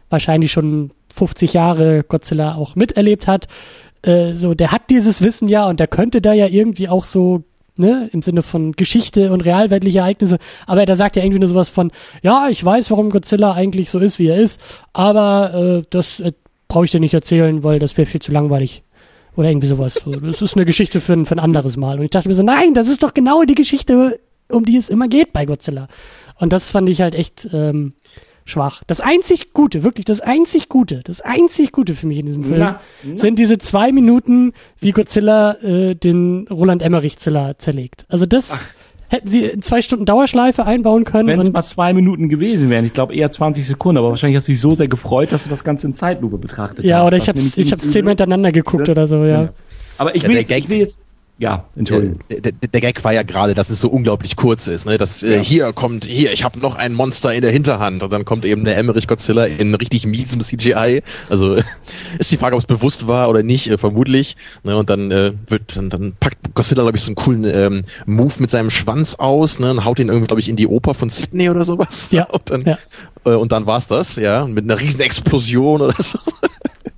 wahrscheinlich 0.09 0.51
schon 0.51 0.91
50 1.13 1.53
Jahre 1.53 2.03
Godzilla 2.03 2.55
auch 2.55 2.75
miterlebt 2.75 3.27
hat, 3.27 3.47
äh, 4.05 4.35
so, 4.35 4.53
der 4.53 4.71
hat 4.71 4.89
dieses 4.89 5.21
Wissen 5.21 5.47
ja 5.47 5.67
und 5.67 5.79
der 5.79 5.87
könnte 5.87 6.21
da 6.21 6.33
ja 6.33 6.47
irgendwie 6.47 6.89
auch 6.89 7.05
so 7.05 7.43
ne, 7.77 8.09
im 8.13 8.21
Sinne 8.21 8.41
von 8.41 8.73
Geschichte 8.73 9.31
und 9.31 9.41
realweltliche 9.41 9.99
Ereignisse, 9.99 10.37
aber 10.65 10.85
der 10.85 10.95
sagt 10.95 11.15
ja 11.15 11.23
irgendwie 11.23 11.39
nur 11.39 11.49
sowas 11.49 11.69
von, 11.69 11.91
ja, 12.21 12.47
ich 12.49 12.63
weiß, 12.63 12.91
warum 12.91 13.09
Godzilla 13.09 13.53
eigentlich 13.53 13.89
so 13.89 13.99
ist, 13.99 14.19
wie 14.19 14.27
er 14.27 14.37
ist, 14.37 14.61
aber 14.93 15.53
äh, 15.53 15.87
das 15.89 16.19
äh, 16.19 16.33
brauche 16.67 16.85
ich 16.85 16.91
dir 16.91 16.99
nicht 16.99 17.13
erzählen, 17.13 17.63
weil 17.63 17.79
das 17.79 17.97
wäre 17.97 18.05
viel 18.05 18.21
zu 18.21 18.31
langweilig. 18.31 18.83
Oder 19.35 19.49
irgendwie 19.49 19.67
sowas. 19.67 20.01
Das 20.05 20.41
ist 20.41 20.55
eine 20.55 20.65
Geschichte 20.65 21.01
für 21.01 21.11
ein, 21.11 21.25
für 21.25 21.35
ein 21.35 21.39
anderes 21.39 21.75
Mal. 21.75 21.97
Und 21.99 22.05
ich 22.05 22.11
dachte 22.11 22.29
mir 22.29 22.35
so, 22.35 22.43
nein, 22.43 22.73
das 22.73 22.87
ist 22.87 23.03
doch 23.03 23.13
genau 23.13 23.43
die 23.43 23.55
Geschichte, 23.55 24.17
um 24.49 24.63
die 24.63 24.77
es 24.77 24.87
immer 24.87 25.09
geht 25.09 25.33
bei 25.33 25.45
Godzilla. 25.45 25.89
Und 26.39 26.53
das 26.53 26.71
fand 26.71 26.87
ich 26.87 27.01
halt 27.01 27.15
echt 27.15 27.47
ähm, 27.51 27.93
schwach. 28.45 28.83
Das 28.87 29.01
einzig 29.01 29.53
Gute, 29.53 29.83
wirklich 29.83 30.05
das 30.05 30.21
einzig 30.21 30.69
Gute, 30.69 31.01
das 31.03 31.19
einzig 31.19 31.71
Gute 31.71 31.95
für 31.95 32.07
mich 32.07 32.19
in 32.19 32.27
diesem 32.27 32.43
Film 32.43 32.59
na, 32.59 32.79
na. 33.03 33.17
sind 33.17 33.39
diese 33.39 33.57
zwei 33.57 33.91
Minuten, 33.91 34.53
wie 34.79 34.91
Godzilla 34.91 35.53
äh, 35.63 35.95
den 35.95 36.47
Roland 36.49 36.83
Emmerich-Ziller 36.83 37.57
zerlegt. 37.57 38.05
Also 38.07 38.27
das 38.27 38.51
Ach. 38.51 38.69
hätten 39.09 39.29
sie 39.29 39.45
in 39.45 39.63
zwei 39.63 39.81
Stunden 39.81 40.05
Dauerschleife 40.05 40.65
einbauen 40.65 41.05
können. 41.05 41.27
Wenn 41.27 41.39
es 41.39 41.51
mal 41.51 41.63
zwei 41.63 41.91
Minuten 41.93 42.29
gewesen 42.29 42.69
wären, 42.69 42.85
ich 42.85 42.93
glaube 42.93 43.15
eher 43.15 43.31
20 43.31 43.65
Sekunden, 43.65 43.97
aber 43.97 44.09
wahrscheinlich 44.09 44.37
hast 44.37 44.47
du 44.47 44.51
dich 44.51 44.61
so 44.61 44.75
sehr 44.75 44.87
gefreut, 44.87 45.31
dass 45.31 45.43
du 45.43 45.49
das 45.49 45.63
Ganze 45.63 45.87
in 45.87 45.93
Zeitlupe 45.93 46.37
betrachtet 46.37 46.85
ja, 46.85 46.97
hast. 46.97 47.01
Ja, 47.01 47.07
oder 47.07 47.17
ich 47.17 47.27
habe 47.27 47.39
ich 47.39 47.71
hab's 47.71 47.91
zehnmal 47.91 48.11
hintereinander 48.11 48.51
geguckt 48.51 48.83
das, 48.83 48.89
oder 48.89 49.07
so, 49.07 49.25
ja. 49.25 49.43
ja. 49.43 49.49
Aber 49.97 50.15
ich 50.15 50.27
will, 50.27 50.35
jetzt, 50.35 50.51
ich 50.51 50.69
will 50.69 50.77
jetzt 50.77 50.99
ja, 51.37 51.65
Entschuldigung. 51.75 52.19
Der, 52.29 52.39
der, 52.39 52.51
der, 52.53 52.81
Gag 52.81 53.03
war 53.03 53.11
ja 53.11 53.23
gerade, 53.23 53.53
dass 53.53 53.69
es 53.69 53.81
so 53.81 53.89
unglaublich 53.89 54.37
kurz 54.37 54.67
ist. 54.67 54.85
Ne? 54.85 54.97
Dass 54.97 55.21
äh, 55.21 55.35
ja. 55.35 55.41
hier 55.41 55.73
kommt, 55.73 56.05
hier, 56.05 56.31
ich 56.31 56.45
habe 56.45 56.59
noch 56.59 56.75
ein 56.75 56.93
Monster 56.93 57.33
in 57.33 57.41
der 57.41 57.51
Hinterhand 57.51 58.03
und 58.03 58.13
dann 58.13 58.23
kommt 58.23 58.45
eben 58.45 58.63
der 58.63 58.77
Emmerich 58.77 59.05
Godzilla 59.05 59.45
in 59.45 59.75
richtig 59.75 60.05
miesem 60.05 60.39
CGI. 60.39 61.03
Also 61.29 61.55
ist 62.19 62.31
die 62.31 62.37
Frage, 62.37 62.55
ob 62.55 62.61
es 62.61 62.65
bewusst 62.65 63.07
war 63.07 63.29
oder 63.29 63.43
nicht, 63.43 63.69
äh, 63.69 63.77
vermutlich. 63.77 64.37
Ne? 64.63 64.77
Und 64.77 64.89
dann 64.89 65.11
äh, 65.11 65.33
wird, 65.47 65.75
dann, 65.75 65.89
dann 65.89 66.13
packt 66.17 66.37
Godzilla, 66.53 66.83
glaube 66.83 66.97
ich, 66.97 67.03
so 67.03 67.09
einen 67.09 67.15
coolen 67.15 67.43
ähm, 67.43 67.83
Move 68.05 68.35
mit 68.39 68.49
seinem 68.49 68.69
Schwanz 68.69 69.15
aus 69.15 69.59
ne? 69.59 69.71
und 69.71 69.83
haut 69.83 69.99
ihn 69.99 70.07
irgendwie, 70.07 70.27
glaube 70.27 70.39
ich, 70.39 70.47
in 70.47 70.55
die 70.55 70.67
Oper 70.67 70.93
von 70.93 71.09
Sydney 71.09 71.49
oder 71.49 71.65
sowas. 71.65 72.11
Ja. 72.11 72.25
Und 72.31 72.49
dann, 72.49 72.61
ja. 72.63 72.77
Äh, 73.25 73.35
und 73.35 73.51
dann 73.51 73.65
war's 73.65 73.87
das, 73.87 74.15
ja, 74.15 74.45
mit 74.45 74.63
einer 74.63 74.79
riesen 74.79 75.01
Explosion 75.01 75.81
oder 75.81 75.95
so. 76.01 76.19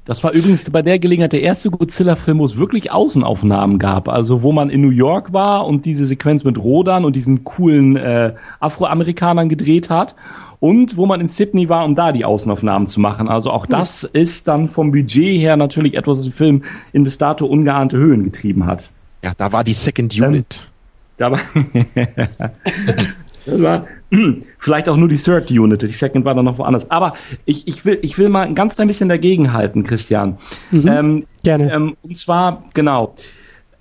Das 0.08 0.24
war 0.24 0.32
übrigens 0.32 0.70
bei 0.70 0.82
der 0.82 0.99
Gelegenheit 0.99 1.34
der 1.34 1.41
erste 1.41 1.70
Godzilla-Film, 1.70 2.39
wo 2.39 2.45
es 2.45 2.55
wirklich 2.55 2.93
Außenaufnahmen 2.93 3.78
gab. 3.78 4.08
Also 4.08 4.41
wo 4.41 4.53
man 4.53 4.70
in 4.70 4.80
New 4.80 4.89
York 4.89 5.34
war 5.34 5.68
und 5.68 5.84
diese 5.84 6.05
Sequenz 6.05 6.45
mit 6.45 6.58
Rodan 6.58 7.03
und 7.03 7.18
diesen 7.18 7.43
coolen 7.43 7.97
äh, 7.97 8.34
Afroamerikanern 8.62 9.49
gedreht 9.49 9.89
hat. 9.89 10.16
Und 10.62 10.95
wo 10.95 11.05
man 11.05 11.20
in 11.20 11.28
Sydney 11.28 11.68
war, 11.68 11.84
um 11.84 11.93
da 11.93 12.14
die 12.14 12.24
Außenaufnahmen 12.24 12.88
zu 12.88 13.01
machen. 13.01 13.28
Also 13.28 13.51
auch 13.51 13.66
das 13.66 14.05
ist 14.05 14.47
dann 14.47 14.70
vom 14.70 14.93
Budget 14.93 15.41
her 15.41 15.58
natürlich 15.58 15.95
etwas, 15.95 16.20
was 16.20 16.24
den 16.24 16.32
Film 16.32 16.64
in 16.93 17.03
bis 17.03 17.18
dato 17.18 17.45
ungeahnte 17.45 17.97
Höhen 17.97 18.24
getrieben 18.24 18.66
hat. 18.66 18.89
Ja, 19.26 19.34
da 19.36 19.51
war 19.51 19.66
die 19.66 19.74
Second 19.74 20.18
Unit. 20.18 20.66
Ähm, 20.66 21.18
da 21.18 21.32
war 21.32 21.39
Das 23.47 23.62
war 23.62 23.86
vielleicht 24.60 24.89
auch 24.89 24.97
nur 24.97 25.10
die 25.10 25.18
Third 25.18 25.51
Unit, 25.51 25.82
die 25.82 25.88
Second 25.88 26.26
war 26.26 26.36
dann 26.36 26.45
noch 26.45 26.58
woanders. 26.58 26.89
Aber 26.91 27.14
ich, 27.45 27.68
ich, 27.68 27.86
will, 27.86 27.99
ich 28.01 28.18
will 28.18 28.30
mal 28.30 28.45
ein 28.45 28.55
ganz 28.55 28.76
klein 28.76 28.88
bisschen 28.88 29.10
dagegen 29.10 29.53
halten, 29.53 29.84
Christian. 29.84 30.38
Mhm, 30.72 30.88
ähm, 30.88 31.26
gerne. 31.43 31.72
Ähm, 31.74 31.97
und 32.01 32.18
zwar, 32.18 32.64
genau, 32.74 33.16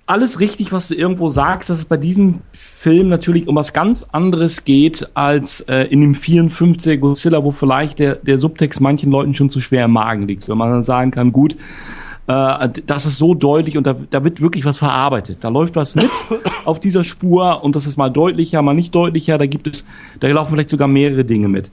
alles 0.07 0.39
richtig, 0.39 0.71
was 0.71 0.87
du 0.87 0.95
irgendwo 0.95 1.29
sagst, 1.29 1.69
dass 1.69 1.79
es 1.79 1.85
bei 1.85 1.97
diesem 1.97 2.39
Film 2.53 3.09
natürlich 3.09 3.47
um 3.47 3.57
was 3.57 3.73
ganz 3.73 4.03
anderes 4.11 4.63
geht 4.63 5.09
als 5.13 5.61
äh, 5.61 5.83
in 5.83 5.99
dem 5.99 6.15
54 6.15 6.99
Godzilla, 7.01 7.43
wo 7.43 7.51
vielleicht 7.51 7.99
der, 7.99 8.15
der 8.15 8.39
Subtext 8.39 8.79
manchen 8.79 9.11
Leuten 9.11 9.35
schon 9.35 9.49
zu 9.49 9.59
schwer 9.59 9.85
im 9.85 9.91
Magen 9.91 10.25
liegt. 10.25 10.47
Wenn 10.47 10.57
man 10.57 10.71
dann 10.71 10.83
sagen 10.83 11.11
kann, 11.11 11.33
gut, 11.33 11.57
äh, 12.27 12.69
das 12.85 13.05
ist 13.05 13.17
so 13.17 13.33
deutlich 13.33 13.77
und 13.77 13.87
da, 13.87 13.95
da 14.09 14.23
wird 14.23 14.41
wirklich 14.41 14.65
was 14.65 14.77
verarbeitet. 14.77 15.39
Da 15.41 15.49
läuft 15.49 15.75
was 15.75 15.95
mit 15.95 16.11
auf 16.65 16.79
dieser 16.79 17.03
Spur 17.03 17.63
und 17.63 17.75
das 17.75 17.87
ist 17.87 17.97
mal 17.97 18.09
deutlicher, 18.09 18.61
mal 18.61 18.73
nicht 18.73 18.93
deutlicher. 18.93 19.37
Da 19.37 19.45
gibt 19.45 19.67
es, 19.67 19.87
da 20.19 20.27
laufen 20.27 20.51
vielleicht 20.51 20.69
sogar 20.69 20.87
mehrere 20.87 21.23
Dinge 21.23 21.47
mit. 21.47 21.71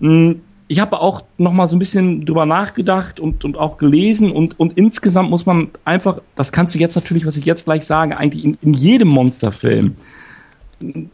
Hm, 0.00 0.42
ich 0.68 0.78
habe 0.78 1.00
auch 1.00 1.24
noch 1.36 1.52
mal 1.52 1.66
so 1.66 1.74
ein 1.74 1.80
bisschen 1.80 2.24
drüber 2.24 2.46
nachgedacht 2.46 3.18
und, 3.18 3.44
und 3.44 3.58
auch 3.58 3.76
gelesen 3.76 4.30
und, 4.30 4.58
und 4.60 4.78
insgesamt 4.78 5.28
muss 5.28 5.44
man 5.44 5.70
einfach, 5.84 6.20
das 6.36 6.52
kannst 6.52 6.76
du 6.76 6.78
jetzt 6.78 6.94
natürlich, 6.94 7.26
was 7.26 7.36
ich 7.36 7.44
jetzt 7.44 7.64
gleich 7.64 7.84
sage, 7.84 8.16
eigentlich 8.16 8.44
in, 8.44 8.58
in 8.62 8.74
jedem 8.74 9.08
Monsterfilm 9.08 9.96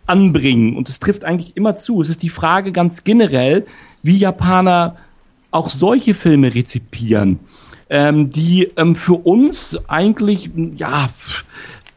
anbringen 0.04 0.76
und 0.76 0.90
es 0.90 1.00
trifft 1.00 1.24
eigentlich 1.24 1.56
immer 1.56 1.74
zu. 1.74 2.02
Es 2.02 2.10
ist 2.10 2.22
die 2.22 2.28
Frage 2.28 2.70
ganz 2.70 3.02
generell, 3.02 3.64
wie 4.02 4.18
Japaner 4.18 4.96
auch 5.50 5.70
solche 5.70 6.12
Filme 6.12 6.54
rezipieren 6.54 7.40
ähm, 7.88 8.30
die 8.30 8.70
ähm, 8.76 8.94
für 8.94 9.14
uns 9.14 9.78
eigentlich, 9.88 10.50
ja, 10.76 11.08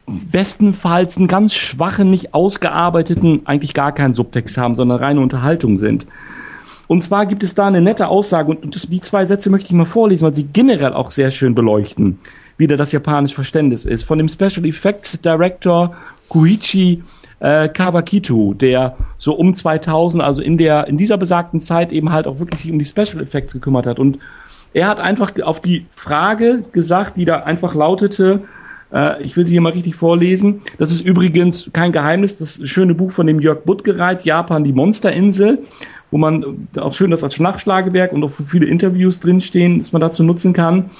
bestenfalls 0.06 1.16
einen 1.16 1.28
ganz 1.28 1.54
schwachen, 1.54 2.10
nicht 2.10 2.34
ausgearbeiteten, 2.34 3.42
eigentlich 3.44 3.74
gar 3.74 3.92
keinen 3.92 4.12
Subtext 4.12 4.58
haben, 4.58 4.74
sondern 4.74 4.98
reine 4.98 5.20
Unterhaltung 5.20 5.78
sind. 5.78 6.06
Und 6.88 7.02
zwar 7.02 7.26
gibt 7.26 7.44
es 7.44 7.54
da 7.54 7.68
eine 7.68 7.80
nette 7.80 8.08
Aussage 8.08 8.50
und, 8.50 8.74
das, 8.74 8.88
die 8.88 9.00
zwei 9.00 9.24
Sätze 9.24 9.50
möchte 9.50 9.68
ich 9.68 9.72
mal 9.72 9.84
vorlesen, 9.84 10.24
weil 10.24 10.34
sie 10.34 10.48
generell 10.52 10.92
auch 10.92 11.12
sehr 11.12 11.30
schön 11.30 11.54
beleuchten, 11.54 12.18
wie 12.56 12.66
da 12.66 12.76
das 12.76 12.90
japanische 12.90 13.36
Verständnis 13.36 13.84
ist. 13.84 14.02
Von 14.02 14.18
dem 14.18 14.28
Special 14.28 14.66
Effects 14.66 15.20
Director 15.20 15.94
Kuichi 16.28 17.04
äh, 17.38 17.68
Kawakitu, 17.68 18.54
der 18.54 18.96
so 19.18 19.34
um 19.34 19.54
2000, 19.54 20.22
also 20.22 20.42
in 20.42 20.58
der 20.58 20.88
in 20.88 20.98
dieser 20.98 21.16
besagten 21.16 21.60
Zeit 21.60 21.92
eben 21.92 22.10
halt 22.10 22.26
auch 22.26 22.40
wirklich 22.40 22.60
sich 22.60 22.72
um 22.72 22.78
die 22.78 22.84
Special 22.84 23.22
Effects 23.22 23.52
gekümmert 23.52 23.86
hat 23.86 24.00
und 24.00 24.18
er 24.72 24.88
hat 24.88 25.00
einfach 25.00 25.32
auf 25.42 25.60
die 25.60 25.86
Frage 25.90 26.64
gesagt, 26.72 27.16
die 27.16 27.24
da 27.24 27.42
einfach 27.42 27.74
lautete, 27.74 28.42
äh, 28.92 29.22
ich 29.22 29.36
will 29.36 29.44
sie 29.44 29.52
hier 29.52 29.60
mal 29.60 29.72
richtig 29.72 29.94
vorlesen. 29.94 30.62
Das 30.78 30.92
ist 30.92 31.00
übrigens 31.00 31.70
kein 31.72 31.92
Geheimnis, 31.92 32.38
das 32.38 32.60
schöne 32.68 32.94
Buch 32.94 33.12
von 33.12 33.26
dem 33.26 33.40
Jörg 33.40 33.62
Buttgereit, 33.64 34.24
Japan, 34.24 34.64
die 34.64 34.72
Monsterinsel, 34.72 35.58
wo 36.10 36.18
man 36.18 36.68
auch 36.78 36.92
schön 36.92 37.10
das 37.10 37.24
als 37.24 37.38
Nachschlagewerk 37.38 38.12
und 38.12 38.22
auch 38.24 38.30
viele 38.30 38.66
Interviews 38.66 39.20
drinstehen, 39.20 39.78
das 39.78 39.92
man 39.92 40.00
dazu 40.00 40.22
nutzen 40.22 40.52
kann. 40.52 40.90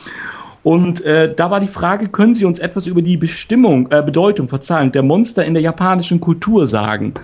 Und 0.62 1.02
äh, 1.04 1.34
da 1.34 1.50
war 1.50 1.60
die 1.60 1.68
Frage, 1.68 2.08
können 2.08 2.34
Sie 2.34 2.44
uns 2.44 2.58
etwas 2.58 2.86
über 2.86 3.00
die 3.00 3.16
Bestimmung, 3.16 3.90
äh, 3.90 4.02
Bedeutung, 4.02 4.48
Verzeihung, 4.48 4.92
der 4.92 5.02
Monster 5.02 5.44
in 5.44 5.54
der 5.54 5.62
japanischen 5.62 6.20
Kultur 6.20 6.66
sagen? 6.66 7.14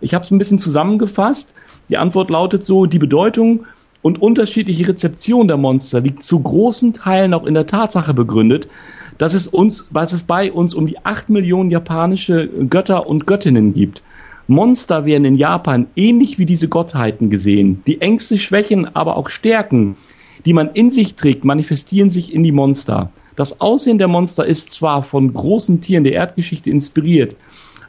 Ich 0.00 0.12
habe 0.12 0.24
es 0.24 0.30
ein 0.30 0.38
bisschen 0.38 0.58
zusammengefasst. 0.58 1.54
Die 1.88 1.96
Antwort 1.96 2.28
lautet 2.28 2.62
so, 2.62 2.84
die 2.84 2.98
Bedeutung 2.98 3.64
und 4.04 4.20
unterschiedliche 4.20 4.86
Rezeption 4.86 5.48
der 5.48 5.56
Monster 5.56 6.02
liegt 6.02 6.24
zu 6.24 6.38
großen 6.38 6.92
Teilen 6.92 7.32
auch 7.32 7.46
in 7.46 7.54
der 7.54 7.66
Tatsache 7.66 8.12
begründet, 8.12 8.68
dass 9.16 9.32
es 9.32 9.46
uns, 9.46 9.86
was 9.88 10.12
es 10.12 10.24
bei 10.24 10.52
uns 10.52 10.74
um 10.74 10.86
die 10.86 11.02
acht 11.06 11.30
Millionen 11.30 11.70
japanische 11.70 12.48
Götter 12.68 13.06
und 13.06 13.26
Göttinnen 13.26 13.72
gibt. 13.72 14.02
Monster 14.46 15.06
werden 15.06 15.24
in 15.24 15.36
Japan 15.36 15.86
ähnlich 15.96 16.38
wie 16.38 16.44
diese 16.44 16.68
Gottheiten 16.68 17.30
gesehen. 17.30 17.82
Die 17.86 18.02
Ängste, 18.02 18.36
Schwächen, 18.36 18.94
aber 18.94 19.16
auch 19.16 19.30
Stärken, 19.30 19.96
die 20.44 20.52
man 20.52 20.72
in 20.74 20.90
sich 20.90 21.14
trägt, 21.14 21.46
manifestieren 21.46 22.10
sich 22.10 22.34
in 22.34 22.42
die 22.42 22.52
Monster. 22.52 23.10
Das 23.36 23.62
Aussehen 23.62 23.96
der 23.96 24.08
Monster 24.08 24.44
ist 24.44 24.70
zwar 24.70 25.02
von 25.02 25.32
großen 25.32 25.80
Tieren 25.80 26.04
der 26.04 26.12
Erdgeschichte 26.12 26.68
inspiriert, 26.68 27.36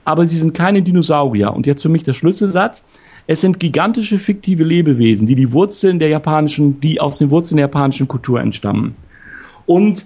aber 0.06 0.26
sie 0.28 0.38
sind 0.38 0.54
keine 0.54 0.82
Dinosaurier. 0.82 1.54
Und 1.54 1.68
jetzt 1.68 1.82
für 1.82 1.90
mich 1.90 2.06
der 2.06 2.14
Schlüsselsatz. 2.14 2.86
Es 3.28 3.42
sind 3.42 3.60
gigantische 3.60 4.20
fiktive 4.20 4.64
Lebewesen, 4.64 5.26
die 5.26 5.36
die 5.36 5.52
Wurzeln 5.52 6.00
der 6.00 6.10
japanischen, 6.10 6.80
die 6.80 7.02
aus 7.02 7.18
den 7.18 7.32
Wurzeln 7.32 7.58
der 7.58 7.66
japanischen 7.66 8.08
Kultur 8.08 8.40
entstammen. 8.40 8.96
Und 9.66 10.06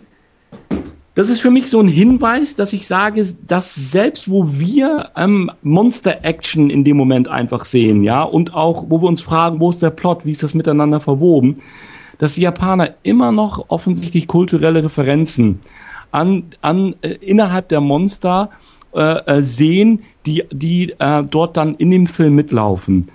das 1.15 1.29
ist 1.29 1.41
für 1.41 1.51
mich 1.51 1.69
so 1.69 1.81
ein 1.81 1.89
Hinweis, 1.89 2.55
dass 2.55 2.71
ich 2.71 2.87
sage, 2.87 3.27
dass 3.45 3.75
selbst 3.75 4.29
wo 4.29 4.57
wir 4.57 5.09
ähm, 5.17 5.51
Monster-Action 5.63 6.69
in 6.69 6.85
dem 6.85 6.95
Moment 6.95 7.27
einfach 7.27 7.65
sehen, 7.65 8.03
ja, 8.03 8.23
und 8.23 8.53
auch 8.53 8.85
wo 8.87 9.01
wir 9.01 9.07
uns 9.09 9.21
fragen, 9.21 9.59
wo 9.59 9.69
ist 9.69 9.81
der 9.81 9.89
Plot, 9.89 10.25
wie 10.25 10.31
ist 10.31 10.43
das 10.43 10.55
miteinander 10.55 11.01
verwoben, 11.01 11.55
dass 12.19 12.35
die 12.35 12.41
Japaner 12.41 12.95
immer 13.03 13.33
noch 13.33 13.65
offensichtlich 13.67 14.27
kulturelle 14.27 14.85
Referenzen 14.85 15.59
an, 16.11 16.43
an 16.61 16.95
äh, 17.01 17.15
innerhalb 17.15 17.67
der 17.67 17.81
Monster 17.81 18.51
äh, 18.93 19.37
äh 19.37 19.41
sehen, 19.41 20.03
die, 20.25 20.43
die 20.51 20.95
äh, 20.99 21.23
dort 21.23 21.57
dann 21.57 21.75
in 21.75 21.91
dem 21.91 22.07
Film 22.07 22.35
mitlaufen. 22.35 23.07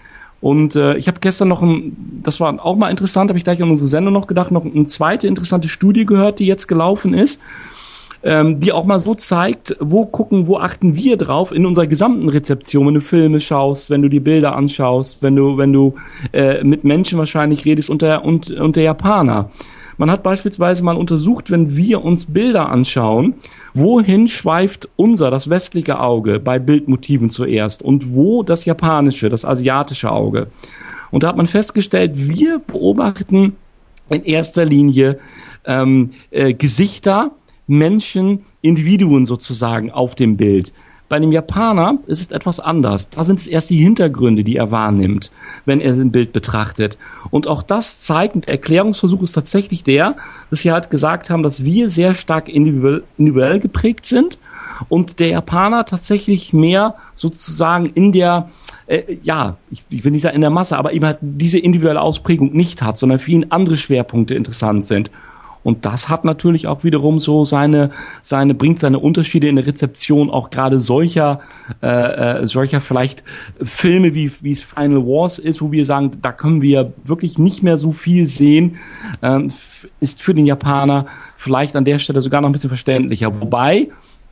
Und 0.45 0.77
äh, 0.77 0.99
ich 0.99 1.09
habe 1.09 1.21
gestern 1.21 1.49
noch 1.49 1.63
ein, 1.63 2.21
das 2.23 2.39
war 2.39 2.63
auch 2.63 2.77
mal 2.77 2.91
interessant, 2.91 3.31
habe 3.31 3.39
ich 3.39 3.45
gleich 3.45 3.63
an 3.63 3.71
unsere 3.71 3.89
Sendung 3.89 4.13
noch 4.13 4.27
gedacht, 4.27 4.51
noch 4.51 4.67
eine 4.67 4.85
zweite 4.85 5.27
interessante 5.27 5.69
Studie 5.69 6.05
gehört, 6.05 6.39
die 6.39 6.45
jetzt 6.45 6.69
gelaufen 6.69 7.15
ist, 7.15 7.41
ähm, 8.23 8.61
die 8.61 8.71
auch 8.73 8.85
mal 8.85 9.01
so 9.01 9.15
zeigt, 9.15 9.75
wo 9.81 10.05
gucken, 10.05 10.47
wo 10.47 10.59
achten 10.59 10.97
wir 10.97 11.17
drauf 11.17 11.51
in 11.51 11.65
unserer 11.65 11.87
gesamten 11.87 12.29
Rezeption, 12.29 12.87
wenn 12.87 12.95
du 12.95 13.01
Filme 13.01 13.41
schaust, 13.41 13.89
wenn 13.89 14.03
du 14.03 14.09
die 14.09 14.21
Bilder 14.21 14.55
anschaust, 14.55 15.23
wenn 15.23 15.35
du, 15.35 15.57
wenn 15.57 15.73
du 15.73 15.95
äh, 16.35 16.63
mit 16.63 16.85
Menschen 16.85 17.19
wahrscheinlich 17.19 17.65
redest 17.65 17.89
unter, 17.89 18.23
und, 18.23 18.51
unter 18.51 18.83
Japaner. 18.83 19.51
Man 19.97 20.11
hat 20.11 20.23
beispielsweise 20.23 20.85
mal 20.85 20.97
untersucht, 20.97 21.51
wenn 21.51 21.75
wir 21.75 22.05
uns 22.05 22.27
Bilder 22.27 22.69
anschauen, 22.69 23.35
wohin 23.75 24.29
schweift 24.29 24.89
unser, 24.97 25.31
das 25.31 25.51
westliche 25.51 26.01
Auge 26.01 26.39
bei 26.39 26.59
Bildmotiven 26.59 27.29
zuerst 27.29 27.83
und 27.83 28.15
wo 28.15 28.43
das 28.43 28.65
japanische, 28.65 29.29
das 29.29 29.45
asiatische 29.45 30.11
Auge. 30.11 30.47
Und 31.11 31.23
da 31.23 31.29
hat 31.29 31.37
man 31.37 31.47
festgestellt, 31.47 32.13
wir 32.15 32.61
beobachten 32.61 33.57
in 34.09 34.25
erster 34.25 34.65
Linie 34.65 35.19
ähm, 35.65 36.13
äh, 36.31 36.55
Gesichter, 36.55 37.33
Menschen, 37.67 38.45
Individuen 38.63 39.27
sozusagen 39.27 39.91
auf 39.91 40.15
dem 40.15 40.37
Bild. 40.37 40.73
Bei 41.09 41.17
einem 41.17 41.33
Japaner 41.33 41.99
ist 42.07 42.21
es 42.21 42.31
etwas 42.31 42.61
anders. 42.61 43.11
Da 43.11 43.25
sind 43.25 43.39
es 43.39 43.47
erst 43.47 43.69
die 43.71 43.77
Hintergründe, 43.77 44.43
die 44.43 44.57
er 44.57 44.71
wahrnimmt, 44.71 45.31
wenn 45.67 45.81
er 45.81 45.93
ein 45.93 46.11
Bild 46.11 46.33
betrachtet. 46.33 46.97
Und 47.31 47.47
auch 47.47 47.63
das 47.63 48.01
zeigt, 48.01 48.35
und 48.35 48.49
Erklärungsversuch 48.49 49.23
ist 49.23 49.33
tatsächlich 49.33 49.85
der, 49.85 50.17
dass 50.51 50.61
sie 50.61 50.73
halt 50.73 50.91
gesagt 50.91 51.29
haben, 51.29 51.43
dass 51.43 51.65
wir 51.65 51.91
sehr 51.91 52.15
stark 52.15 52.49
individuell, 52.49 53.05
individuell 53.19 53.61
geprägt 53.61 54.07
sind 54.07 54.39
und 54.89 55.21
der 55.21 55.29
Japaner 55.29 55.85
tatsächlich 55.85 56.53
mehr 56.53 56.95
sozusagen 57.15 57.87
in 57.87 58.13
der, 58.13 58.51
äh, 58.87 59.19
ja, 59.23 59.57
ich, 59.71 59.85
ich 59.91 60.05
will 60.05 60.13
nicht 60.13 60.23
sagen 60.23 60.37
in 60.37 60.41
der 60.41 60.51
Masse, 60.51 60.79
aber 60.79 60.93
eben 60.93 61.05
halt 61.05 61.19
diese 61.21 61.59
individuelle 61.59 62.01
Ausprägung 62.01 62.53
nicht 62.53 62.83
hat, 62.83 62.97
sondern 62.97 63.19
für 63.19 63.31
ihn 63.31 63.47
andere 63.51 63.77
Schwerpunkte 63.77 64.35
interessant 64.35 64.85
sind. 64.85 65.11
Und 65.65 65.87
das 65.87 66.09
hat 66.09 66.25
natürlich 66.25 66.69
auch 66.69 66.85
wiederum 66.85 67.19
so 67.19 67.45
seine, 67.45 67.91
seine, 68.23 68.55
bringt 68.55 68.79
seine 68.79 68.99
Unterschiede 69.01 69.49
in 69.49 69.57
der 69.57 69.67
Rezeption 69.67 70.31
auch 70.31 70.51
gerade 70.51 70.79
solcher, 70.79 71.41
äh, 71.83 72.43
äh, 72.43 72.47
solcher 72.47 72.83
vielleicht 72.83 73.25
Filme 73.63 74.15
wie, 74.15 74.31
wie 74.43 74.53
es 74.53 74.63
Final 74.63 75.07
Wars 75.07 75.39
ist, 75.39 75.63
wo 75.63 75.73
wir 75.73 75.87
sagen, 75.87 76.13
da 76.21 76.33
können 76.33 76.61
wir 76.61 76.93
wirklich 77.05 77.39
nicht 77.39 77.63
mehr 77.63 77.79
so 77.79 77.93
viel 77.93 78.27
sehen, 78.27 78.77
ähm, 79.23 79.49
ist 80.01 80.23
für 80.23 80.35
den 80.35 80.45
Japaner 80.47 81.07
vielleicht 81.37 81.75
an 81.77 81.85
der 81.87 81.99
Stelle 81.99 82.21
sogar 82.21 82.43
noch 82.43 82.51
ein 82.51 82.53
bisschen 82.53 82.71
verständlicher. 82.71 83.41
Wobei, 83.41 83.89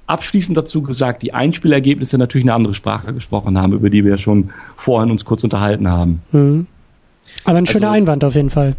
abschließend 0.06 0.56
dazu 0.56 0.82
gesagt, 0.82 1.22
die 1.22 1.32
Einspielergebnisse 1.32 2.18
natürlich 2.18 2.44
eine 2.44 2.54
andere 2.54 2.74
Sprache 2.74 3.14
gesprochen 3.14 3.56
haben, 3.58 3.72
über 3.72 3.88
die 3.88 4.04
wir 4.04 4.18
schon 4.18 4.50
vorhin 4.76 5.10
uns 5.10 5.24
kurz 5.24 5.42
unterhalten 5.44 5.88
haben. 5.88 6.20
Mhm. 6.32 6.66
Aber 7.44 7.56
ein 7.56 7.66
schöner 7.66 7.88
also, 7.88 7.96
Einwand 7.96 8.24
auf 8.24 8.34
jeden 8.34 8.50
Fall. 8.50 8.76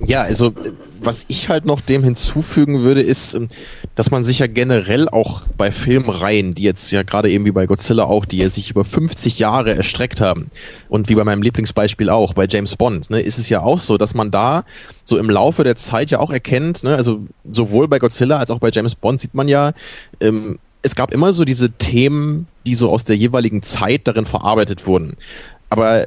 Ja, 0.00 0.22
also 0.22 0.52
was 1.00 1.24
ich 1.28 1.48
halt 1.48 1.64
noch 1.66 1.80
dem 1.80 2.02
hinzufügen 2.02 2.80
würde, 2.80 3.02
ist, 3.02 3.34
ähm, 3.34 3.48
dass 3.94 4.10
man 4.10 4.24
sich 4.24 4.40
ja 4.40 4.46
generell 4.46 5.08
auch 5.08 5.42
bei 5.56 5.70
Filmreihen, 5.70 6.54
die 6.54 6.62
jetzt 6.62 6.90
ja 6.90 7.02
gerade 7.02 7.30
eben 7.30 7.44
wie 7.44 7.52
bei 7.52 7.66
Godzilla 7.66 8.04
auch, 8.04 8.24
die 8.24 8.38
ja 8.38 8.50
sich 8.50 8.70
über 8.70 8.84
50 8.84 9.38
Jahre 9.38 9.74
erstreckt 9.74 10.20
haben 10.20 10.48
und 10.88 11.08
wie 11.08 11.14
bei 11.14 11.24
meinem 11.24 11.42
Lieblingsbeispiel 11.42 12.10
auch, 12.10 12.34
bei 12.34 12.46
James 12.48 12.76
Bond, 12.76 13.10
ne, 13.10 13.20
ist 13.20 13.38
es 13.38 13.48
ja 13.48 13.62
auch 13.62 13.80
so, 13.80 13.96
dass 13.98 14.14
man 14.14 14.30
da 14.30 14.64
so 15.04 15.18
im 15.18 15.30
Laufe 15.30 15.64
der 15.64 15.76
Zeit 15.76 16.10
ja 16.10 16.18
auch 16.18 16.30
erkennt, 16.30 16.82
ne, 16.82 16.96
also 16.96 17.20
sowohl 17.48 17.88
bei 17.88 17.98
Godzilla 17.98 18.38
als 18.38 18.50
auch 18.50 18.58
bei 18.58 18.70
James 18.70 18.94
Bond 18.94 19.20
sieht 19.20 19.34
man 19.34 19.48
ja, 19.48 19.72
ähm, 20.20 20.58
es 20.82 20.94
gab 20.94 21.12
immer 21.12 21.32
so 21.32 21.44
diese 21.44 21.70
Themen, 21.70 22.46
die 22.66 22.74
so 22.74 22.90
aus 22.90 23.04
der 23.04 23.16
jeweiligen 23.16 23.62
Zeit 23.62 24.02
darin 24.04 24.26
verarbeitet 24.26 24.86
wurden. 24.86 25.16
Aber 25.70 26.04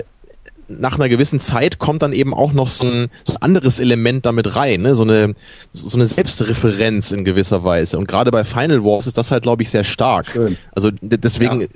nach 0.68 0.95
einer 0.95 1.09
gewissen 1.09 1.39
Zeit 1.39 1.80
kommt 1.80 2.01
dann 2.01 2.13
eben 2.13 2.34
auch 2.34 2.53
noch 2.53 2.68
so 2.68 2.86
ein, 2.86 3.07
so 3.24 3.34
ein 3.34 3.41
anderes 3.41 3.80
Element 3.80 4.26
damit 4.26 4.55
rein, 4.55 4.82
ne? 4.82 4.95
so, 4.95 5.03
eine, 5.03 5.34
so 5.72 5.97
eine 5.97 6.05
Selbstreferenz 6.05 7.11
in 7.11 7.24
gewisser 7.26 7.63
Weise. 7.63 7.97
Und 7.97 8.07
gerade 8.07 8.32
bei 8.32 8.43
Final 8.43 8.84
Wars 8.84 9.07
ist 9.07 9.18
das 9.18 9.32
halt, 9.32 9.43
glaube 9.43 9.63
ich, 9.63 9.70
sehr 9.70 9.84
stark. 9.84 10.28
Schön. 10.28 10.57
Also 10.74 10.91
deswegen 11.01 11.61
ja. 11.61 11.68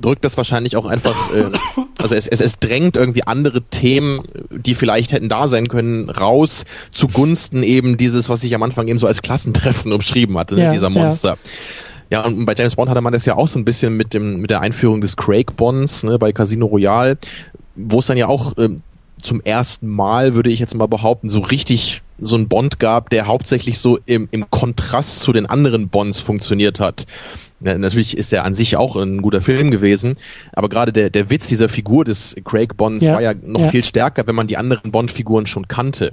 drückt 0.00 0.24
das 0.24 0.36
wahrscheinlich 0.36 0.76
auch 0.76 0.86
einfach, 0.86 1.32
äh, 1.34 1.44
also 1.98 2.14
es, 2.14 2.26
es, 2.26 2.40
es 2.40 2.58
drängt 2.58 2.96
irgendwie 2.96 3.22
andere 3.24 3.62
Themen, 3.62 4.22
die 4.50 4.74
vielleicht 4.74 5.12
hätten 5.12 5.28
da 5.28 5.48
sein 5.48 5.68
können, 5.68 6.10
raus 6.10 6.64
zugunsten 6.90 7.62
eben 7.62 7.96
dieses, 7.96 8.28
was 8.28 8.42
ich 8.44 8.54
am 8.54 8.62
Anfang 8.62 8.88
eben 8.88 8.98
so 8.98 9.06
als 9.06 9.22
Klassentreffen 9.22 9.92
umschrieben 9.92 10.36
hatte, 10.36 10.56
ne? 10.56 10.64
ja, 10.64 10.72
dieser 10.72 10.90
Monster. 10.90 11.30
Ja. 11.30 11.50
Ja, 12.12 12.26
und 12.26 12.44
bei 12.44 12.52
James 12.54 12.76
Bond 12.76 12.90
hatte 12.90 13.00
man 13.00 13.14
das 13.14 13.24
ja 13.24 13.36
auch 13.36 13.48
so 13.48 13.58
ein 13.58 13.64
bisschen 13.64 13.96
mit 13.96 14.12
dem 14.12 14.36
mit 14.42 14.50
der 14.50 14.60
Einführung 14.60 15.00
des 15.00 15.16
Craig 15.16 15.56
Bonds 15.56 16.02
ne, 16.02 16.18
bei 16.18 16.30
Casino 16.30 16.66
Royale, 16.66 17.16
wo 17.74 18.00
es 18.00 18.06
dann 18.06 18.16
ja 18.16 18.28
auch 18.28 18.54
ähm, 18.58 18.76
zum 19.18 19.40
ersten 19.40 19.88
Mal, 19.88 20.34
würde 20.34 20.50
ich 20.50 20.58
jetzt 20.58 20.74
mal 20.74 20.86
behaupten, 20.86 21.28
so 21.28 21.40
richtig 21.40 22.02
so 22.18 22.36
ein 22.36 22.48
Bond 22.48 22.78
gab, 22.78 23.10
der 23.10 23.26
hauptsächlich 23.26 23.78
so 23.78 23.98
im, 24.06 24.28
im 24.30 24.50
Kontrast 24.50 25.20
zu 25.20 25.32
den 25.32 25.46
anderen 25.46 25.88
Bonds 25.88 26.20
funktioniert 26.20 26.80
hat. 26.80 27.06
Ja, 27.60 27.78
natürlich 27.78 28.16
ist 28.16 28.32
er 28.32 28.44
an 28.44 28.54
sich 28.54 28.76
auch 28.76 28.96
ein 28.96 29.22
guter 29.22 29.40
Film 29.40 29.70
gewesen, 29.70 30.16
aber 30.52 30.68
gerade 30.68 30.92
der, 30.92 31.10
der 31.10 31.30
Witz 31.30 31.46
dieser 31.46 31.68
Figur 31.68 32.04
des 32.04 32.34
Craig 32.44 32.76
Bonds 32.76 33.04
Ja, 33.04 33.14
war 33.14 33.22
ja 33.22 33.34
noch 33.34 33.60
ja. 33.60 33.68
viel 33.68 33.84
stärker, 33.84 34.26
wenn 34.26 34.34
man 34.34 34.48
die 34.48 34.56
anderen 34.56 34.90
Bond-Figuren 34.90 35.46
schon 35.46 35.68
kannte. 35.68 36.12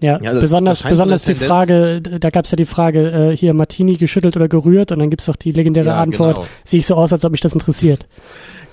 Ja, 0.00 0.16
also 0.16 0.40
besonders, 0.40 0.82
besonders 0.82 1.24
die 1.24 1.34
Frage, 1.34 2.00
da 2.00 2.30
gab 2.30 2.46
es 2.46 2.50
ja 2.50 2.56
die 2.56 2.64
Frage, 2.64 3.32
äh, 3.32 3.36
hier 3.36 3.52
Martini 3.52 3.96
geschüttelt 3.96 4.34
oder 4.34 4.48
gerührt 4.48 4.92
und 4.92 4.98
dann 4.98 5.10
gibt's 5.10 5.26
doch 5.26 5.36
die 5.36 5.52
legendäre 5.52 5.92
Antwort, 5.92 6.36
genau. 6.36 6.48
sehe 6.64 6.80
ich 6.80 6.86
so 6.86 6.94
aus, 6.94 7.12
als 7.12 7.24
ob 7.24 7.32
mich 7.32 7.42
das 7.42 7.52
interessiert. 7.52 8.06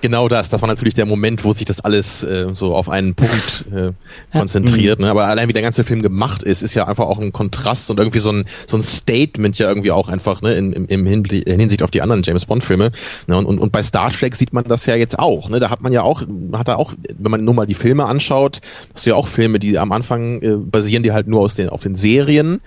Genau 0.01 0.27
das, 0.27 0.49
das 0.49 0.61
war 0.61 0.67
natürlich 0.67 0.93
der 0.93 1.07
Moment, 1.07 1.43
wo 1.43 1.53
sich 1.53 1.65
das 1.65 1.79
alles 1.79 2.23
äh, 2.23 2.47
so 2.53 2.75
auf 2.75 2.87
einen 2.87 3.15
Punkt 3.15 3.65
äh, 3.73 3.91
konzentriert. 4.31 4.99
Ne? 4.99 5.09
Aber 5.09 5.25
allein 5.25 5.47
wie 5.47 5.53
der 5.53 5.63
ganze 5.63 5.83
Film 5.83 6.03
gemacht 6.03 6.43
ist, 6.43 6.61
ist 6.61 6.75
ja 6.75 6.87
einfach 6.87 7.05
auch 7.05 7.19
ein 7.19 7.31
Kontrast 7.31 7.89
und 7.89 7.97
irgendwie 7.97 8.19
so 8.19 8.31
ein, 8.31 8.45
so 8.67 8.77
ein 8.77 8.83
Statement 8.83 9.57
ja 9.57 9.67
irgendwie 9.67 9.91
auch 9.91 10.07
einfach 10.07 10.41
ne? 10.41 10.53
in, 10.53 10.73
im, 10.73 10.85
im 10.85 11.05
Hinblick, 11.07 11.47
in 11.47 11.59
Hinsicht 11.59 11.81
auf 11.81 11.89
die 11.89 12.03
anderen 12.03 12.21
James 12.21 12.45
Bond 12.45 12.63
Filme. 12.63 12.91
Ne? 13.25 13.37
Und, 13.37 13.45
und, 13.45 13.57
und 13.57 13.71
bei 13.71 13.81
Star 13.81 14.11
Trek 14.11 14.35
sieht 14.35 14.53
man 14.53 14.65
das 14.65 14.85
ja 14.85 14.95
jetzt 14.95 15.17
auch. 15.17 15.49
Ne? 15.49 15.59
Da 15.59 15.71
hat 15.71 15.81
man 15.81 15.91
ja 15.91 16.03
auch, 16.03 16.21
hat 16.53 16.67
da 16.67 16.75
auch, 16.75 16.93
wenn 17.17 17.31
man 17.31 17.43
nur 17.43 17.55
mal 17.55 17.65
die 17.65 17.73
Filme 17.73 18.05
anschaut, 18.05 18.61
hast 18.93 19.07
du 19.07 19.09
ja 19.09 19.15
auch 19.15 19.27
Filme, 19.27 19.57
die 19.57 19.79
am 19.79 19.91
Anfang 19.91 20.41
äh, 20.43 20.57
basieren 20.57 21.01
die 21.01 21.11
halt 21.11 21.27
nur 21.27 21.41
aus 21.41 21.55
den, 21.55 21.69
auf 21.69 21.81
den 21.81 21.95
Serien. 21.95 22.61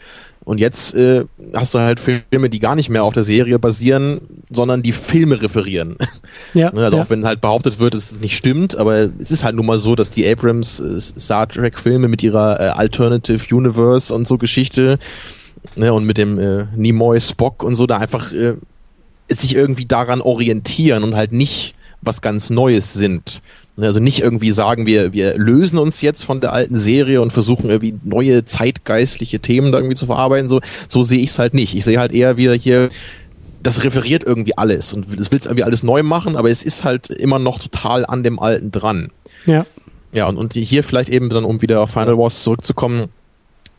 Und 0.44 0.58
jetzt 0.58 0.94
äh, 0.94 1.24
hast 1.54 1.74
du 1.74 1.78
halt 1.78 2.00
Filme, 2.00 2.48
die 2.48 2.60
gar 2.60 2.74
nicht 2.74 2.88
mehr 2.88 3.04
auf 3.04 3.12
der 3.12 3.24
Serie 3.24 3.58
basieren, 3.58 4.22
sondern 4.50 4.82
die 4.82 4.92
Filme 4.92 5.40
referieren. 5.40 5.96
Ja, 6.54 6.72
Ne, 6.72 6.84
Also 6.84 6.96
ja. 6.96 7.02
auch 7.02 7.10
wenn 7.10 7.24
halt 7.26 7.40
behauptet 7.40 7.78
wird, 7.78 7.94
dass 7.94 8.10
es 8.12 8.20
nicht 8.20 8.36
stimmt, 8.36 8.76
aber 8.76 9.08
es 9.18 9.30
ist 9.30 9.44
halt 9.44 9.56
nun 9.56 9.66
mal 9.66 9.78
so, 9.78 9.94
dass 9.94 10.10
die 10.10 10.26
Abrams 10.28 10.80
äh, 10.80 11.00
Star 11.00 11.48
Trek 11.48 11.78
Filme 11.78 12.08
mit 12.08 12.22
ihrer 12.22 12.58
äh, 12.58 12.62
Alternative 12.70 13.54
Universe 13.54 14.14
und 14.14 14.26
so 14.26 14.38
Geschichte 14.38 14.98
ne, 15.76 15.92
und 15.92 16.04
mit 16.06 16.18
dem 16.18 16.38
äh, 16.38 16.64
Nimoy 16.74 17.20
Spock 17.20 17.62
und 17.62 17.74
so 17.74 17.86
da 17.86 17.98
einfach 17.98 18.32
äh, 18.32 18.54
sich 19.28 19.54
irgendwie 19.54 19.86
daran 19.86 20.20
orientieren 20.20 21.04
und 21.04 21.14
halt 21.14 21.32
nicht 21.32 21.74
was 22.02 22.22
ganz 22.22 22.50
Neues 22.50 22.94
sind. 22.94 23.42
Ne, 23.76 23.86
Also 23.86 24.00
nicht 24.00 24.20
irgendwie 24.20 24.52
sagen, 24.52 24.86
wir, 24.86 25.12
wir 25.12 25.36
lösen 25.36 25.78
uns 25.78 26.00
jetzt 26.00 26.24
von 26.24 26.40
der 26.40 26.52
alten 26.52 26.76
Serie 26.76 27.22
und 27.22 27.32
versuchen 27.32 27.68
irgendwie 27.68 27.94
neue 28.04 28.44
zeitgeistliche 28.44 29.40
Themen 29.40 29.72
da 29.72 29.78
irgendwie 29.78 29.96
zu 29.96 30.06
verarbeiten. 30.06 30.48
So, 30.48 30.60
so 30.88 31.02
sehe 31.02 31.20
ich 31.20 31.30
es 31.30 31.38
halt 31.38 31.54
nicht. 31.54 31.74
Ich 31.74 31.84
sehe 31.84 31.98
halt 31.98 32.12
eher 32.12 32.36
wieder 32.36 32.54
hier, 32.54 32.88
das 33.62 33.84
referiert 33.84 34.24
irgendwie 34.24 34.56
alles 34.56 34.94
und 34.94 35.06
das 35.20 35.30
willst 35.32 35.46
irgendwie 35.46 35.64
alles 35.64 35.82
neu 35.82 36.02
machen, 36.02 36.36
aber 36.36 36.50
es 36.50 36.62
ist 36.62 36.84
halt 36.84 37.10
immer 37.10 37.38
noch 37.38 37.58
total 37.58 38.06
an 38.06 38.22
dem 38.22 38.38
Alten 38.38 38.70
dran. 38.70 39.10
ja. 39.46 39.66
Ja, 40.12 40.26
und, 40.28 40.38
und 40.38 40.54
hier 40.54 40.82
vielleicht 40.82 41.08
eben 41.08 41.28
dann, 41.30 41.44
um 41.44 41.62
wieder 41.62 41.80
auf 41.82 41.92
Final 41.92 42.18
Wars 42.18 42.42
zurückzukommen, 42.42 43.10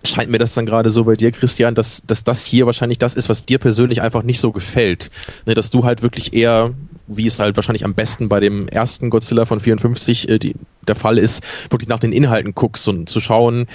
scheint 0.06 0.32
mir 0.32 0.38
das 0.38 0.54
dann 0.54 0.66
gerade 0.66 0.90
so 0.90 1.04
bei 1.04 1.16
dir, 1.16 1.30
Christian, 1.32 1.76
dass, 1.76 2.02
dass 2.08 2.24
das 2.24 2.46
hier 2.46 2.66
wahrscheinlich 2.66 3.00
das 3.00 3.16
ist, 3.16 3.28
was 3.28 3.46
dir 3.46 3.58
persönlich 3.58 4.02
einfach 4.02 4.24
nicht 4.24 4.40
so 4.40 4.54
gefällt. 4.54 5.12
Ne, 5.46 5.56
dass 5.56 5.72
du 5.72 5.84
halt 5.84 6.02
wirklich 6.02 6.34
eher, 6.34 6.74
wie 7.08 7.28
es 7.28 7.40
halt 7.40 7.56
wahrscheinlich 7.56 7.86
am 7.86 7.94
besten 7.94 8.30
bei 8.30 8.40
dem 8.40 8.68
ersten 8.68 9.10
Godzilla 9.10 9.46
von 9.46 9.60
54 9.60 10.30
äh, 10.30 10.40
die, 10.40 10.56
der 10.88 10.96
Fall 10.96 11.18
ist, 11.18 11.44
wirklich 11.70 11.90
nach 11.90 12.00
den 12.00 12.14
Inhalten 12.14 12.54
guckst 12.56 12.88
und 12.88 13.10
zu 13.10 13.20
schauen, 13.20 13.68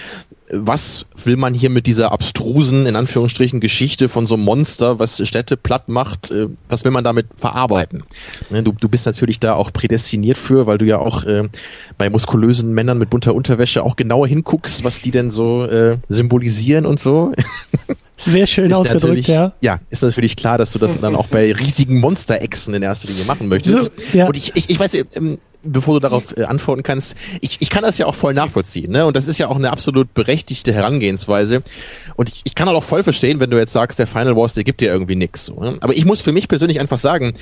was 0.51 1.07
will 1.25 1.37
man 1.37 1.55
hier 1.55 1.71
mit 1.71 1.87
dieser 1.87 2.13
abstrusen, 2.13 2.87
in 2.87 2.95
Anführungsstrichen, 2.97 3.61
Geschichte 3.61 4.09
von 4.09 4.27
so 4.27 4.35
einem 4.35 4.45
Monster, 4.45 4.99
was 4.99 5.27
Städte 5.27 5.57
platt 5.57 5.89
macht, 5.89 6.31
äh, 6.31 6.49
was 6.69 6.85
will 6.85 6.93
man 6.93 7.05
damit 7.05 7.27
verarbeiten? 7.37 8.05
Ne, 8.51 8.63
Du, 8.63 8.73
du 8.73 8.89
bist 8.89 9.07
natürlich 9.07 9.41
da 9.41 9.55
auch 9.55 9.73
prädestiniert 9.73 10.39
für, 10.39 10.67
weil 10.67 10.79
du 10.79 10.85
ja 10.85 10.99
auch 10.99 11.25
äh, 11.25 11.49
bei 11.99 12.11
muskulösen 12.11 12.73
Männern 12.73 12.99
mit 12.99 13.11
bunter 13.11 13.35
Unterwäsche 13.35 13.83
auch 13.83 13.97
genauer 13.97 14.27
hinguckst, 14.27 14.85
was 14.85 15.01
die 15.01 15.11
denn 15.11 15.31
so 15.31 15.65
äh, 15.65 15.99
symbolisieren 16.09 16.87
und 16.87 17.01
so. 17.01 17.33
Sehr 18.19 18.47
schön 18.47 18.71
Ist 18.71 18.77
ausgedrückt, 18.77 19.29
ja. 19.29 19.53
ja, 19.61 19.81
ist 19.91 20.03
natürlich 20.03 20.37
klar, 20.37 20.57
dass 20.59 20.71
du 20.71 20.79
das 20.79 20.99
dann 20.99 21.15
auch 21.15 21.27
bei 21.27 21.53
riesigen 21.53 22.01
Monsterechsen 22.01 22.73
in 22.75 22.83
erster 22.83 23.09
Linie 23.09 23.25
machen 23.25 23.49
möchtest. 23.49 23.85
So, 23.85 23.91
ja. 24.19 24.27
Und 24.27 24.37
ich, 24.37 24.53
ich, 24.55 24.71
ich 24.71 24.79
weiß, 24.79 24.95
ähm, 25.15 25.39
bevor 25.63 25.95
du 25.95 26.01
darauf 26.01 26.37
äh, 26.37 26.45
antworten 26.45 26.83
kannst, 26.83 27.17
ich, 27.41 27.61
ich 27.61 27.71
kann 27.71 27.83
das 27.83 27.99
ja 27.99 28.07
auch 28.07 28.15
voll 28.15 28.35
nachvollziehen, 28.35 28.91
ne? 28.91 29.07
Und 29.07 29.17
das 29.17 29.27
ist 29.27 29.39
ja 29.39 29.49
auch 29.49 29.57
eine 29.57 29.71
absolut 29.71 30.15
berechtigte 30.15 30.73
Herangehensweise. 30.73 31.63
Und 32.17 32.29
ich, 32.31 32.43
ich 32.45 32.55
kann 32.55 32.69
auch 32.69 32.85
voll 32.85 33.03
verstehen, 33.03 33.41
wenn 33.41 33.51
du 33.51 33.59
jetzt 33.59 33.73
sagst, 33.73 33.99
der 33.99 34.07
Final 34.07 34.37
Wars, 34.37 34.55
der 34.55 34.65
gibt 34.65 34.81
dir 34.81 34.93
irgendwie 34.93 35.17
nichts. 35.17 35.47
So, 35.47 35.61
ne? 35.61 35.77
Aber 35.81 35.95
ich 35.95 36.05
muss 36.05 36.21
für 36.21 36.33
mich 36.33 36.49
persönlich 36.49 36.81
einfach 36.81 36.99
sagen, 36.99 37.35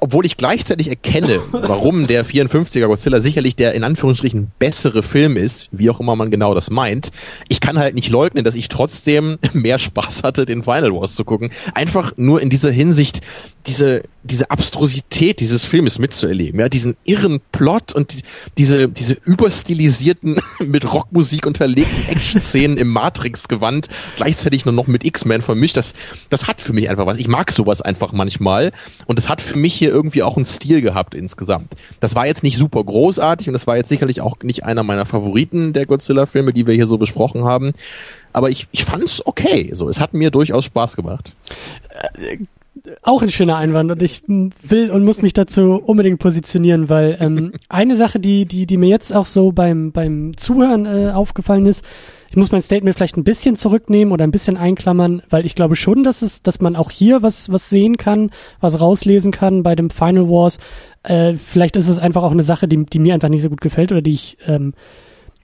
obwohl 0.00 0.26
ich 0.26 0.36
gleichzeitig 0.36 0.88
erkenne, 0.88 1.40
warum 1.52 2.06
der 2.06 2.24
54er 2.24 2.86
Godzilla 2.86 3.20
sicherlich 3.20 3.56
der 3.56 3.74
in 3.74 3.84
Anführungsstrichen 3.84 4.52
bessere 4.58 5.02
Film 5.02 5.36
ist, 5.36 5.68
wie 5.72 5.90
auch 5.90 6.00
immer 6.00 6.16
man 6.16 6.30
genau 6.30 6.54
das 6.54 6.70
meint, 6.70 7.10
ich 7.48 7.60
kann 7.60 7.78
halt 7.78 7.94
nicht 7.94 8.08
leugnen, 8.08 8.44
dass 8.44 8.54
ich 8.54 8.68
trotzdem 8.68 9.38
mehr 9.52 9.78
Spaß 9.78 10.22
hatte, 10.22 10.46
den 10.46 10.62
Final 10.62 10.92
Wars 10.92 11.14
zu 11.14 11.24
gucken. 11.24 11.50
Einfach 11.74 12.12
nur 12.16 12.40
in 12.40 12.50
dieser 12.50 12.70
Hinsicht, 12.70 13.20
diese, 13.66 14.02
diese 14.26 14.50
Abstrusität 14.50 15.40
dieses 15.40 15.64
Filmes 15.64 15.98
mitzuerleben, 15.98 16.60
ja, 16.60 16.68
diesen 16.68 16.96
irren 17.04 17.40
Plot 17.52 17.92
und 17.92 18.12
die, 18.12 18.22
diese, 18.58 18.88
diese 18.88 19.14
überstilisierten, 19.24 20.38
mit 20.66 20.92
Rockmusik 20.92 21.46
unterlegten 21.46 22.08
Action-Szenen 22.08 22.76
im 22.76 22.88
Matrix-Gewand, 22.88 23.88
gleichzeitig 24.16 24.64
nur 24.64 24.74
noch 24.74 24.86
mit 24.86 25.04
X-Men 25.04 25.42
vermischt, 25.42 25.76
das, 25.76 25.94
das 26.28 26.46
hat 26.46 26.60
für 26.60 26.72
mich 26.72 26.88
einfach 26.88 27.06
was. 27.06 27.18
Ich 27.18 27.28
mag 27.28 27.50
sowas 27.50 27.80
einfach 27.82 28.12
manchmal 28.12 28.72
und 29.06 29.18
es 29.18 29.28
hat 29.28 29.40
für 29.40 29.58
mich 29.58 29.74
hier 29.74 29.90
irgendwie 29.90 30.22
auch 30.22 30.36
einen 30.36 30.44
Stil 30.44 30.82
gehabt 30.82 31.14
insgesamt. 31.14 31.74
Das 32.00 32.14
war 32.14 32.26
jetzt 32.26 32.42
nicht 32.42 32.58
super 32.58 32.82
großartig 32.84 33.48
und 33.48 33.52
das 33.52 33.66
war 33.66 33.76
jetzt 33.76 33.88
sicherlich 33.88 34.20
auch 34.20 34.36
nicht 34.42 34.64
einer 34.64 34.82
meiner 34.82 35.06
Favoriten 35.06 35.72
der 35.72 35.86
Godzilla-Filme, 35.86 36.52
die 36.52 36.66
wir 36.66 36.74
hier 36.74 36.86
so 36.86 36.98
besprochen 36.98 37.44
haben. 37.44 37.72
Aber 38.32 38.50
ich, 38.50 38.68
ich 38.70 38.84
fand 38.84 39.02
es 39.04 39.26
okay. 39.26 39.70
So, 39.72 39.88
es 39.88 39.98
hat 39.98 40.12
mir 40.12 40.30
durchaus 40.30 40.66
Spaß 40.66 40.96
gemacht. 40.96 41.34
Auch 43.02 43.22
ein 43.22 43.30
schöner 43.30 43.56
Einwand 43.56 43.90
und 43.90 44.02
ich 44.02 44.22
will 44.26 44.90
und 44.90 45.04
muss 45.04 45.22
mich 45.22 45.32
dazu 45.32 45.82
unbedingt 45.84 46.20
positionieren, 46.20 46.88
weil 46.88 47.16
ähm, 47.20 47.52
eine 47.68 47.96
Sache, 47.96 48.20
die, 48.20 48.44
die, 48.44 48.66
die 48.66 48.76
mir 48.76 48.88
jetzt 48.88 49.14
auch 49.14 49.26
so 49.26 49.52
beim, 49.52 49.92
beim 49.92 50.36
Zuhören 50.36 50.86
äh, 50.86 51.10
aufgefallen 51.10 51.66
ist, 51.66 51.84
ich 52.28 52.36
muss 52.36 52.52
mein 52.52 52.62
Statement 52.62 52.96
vielleicht 52.96 53.16
ein 53.16 53.24
bisschen 53.24 53.56
zurücknehmen 53.56 54.12
oder 54.12 54.24
ein 54.24 54.30
bisschen 54.30 54.56
einklammern, 54.56 55.22
weil 55.30 55.46
ich 55.46 55.54
glaube 55.54 55.76
schon, 55.76 56.04
dass 56.04 56.22
es, 56.22 56.42
dass 56.42 56.60
man 56.60 56.76
auch 56.76 56.90
hier 56.90 57.22
was, 57.22 57.50
was 57.50 57.70
sehen 57.70 57.96
kann, 57.96 58.30
was 58.60 58.80
rauslesen 58.80 59.30
kann 59.30 59.62
bei 59.62 59.74
dem 59.74 59.90
Final 59.90 60.28
Wars. 60.28 60.58
Äh, 61.02 61.34
vielleicht 61.34 61.76
ist 61.76 61.88
es 61.88 61.98
einfach 61.98 62.22
auch 62.22 62.32
eine 62.32 62.42
Sache, 62.42 62.68
die, 62.68 62.84
die 62.84 62.98
mir 62.98 63.14
einfach 63.14 63.28
nicht 63.28 63.42
so 63.42 63.48
gut 63.48 63.60
gefällt 63.60 63.92
oder 63.92 64.02
die 64.02 64.12
ich 64.12 64.38
ähm, 64.46 64.74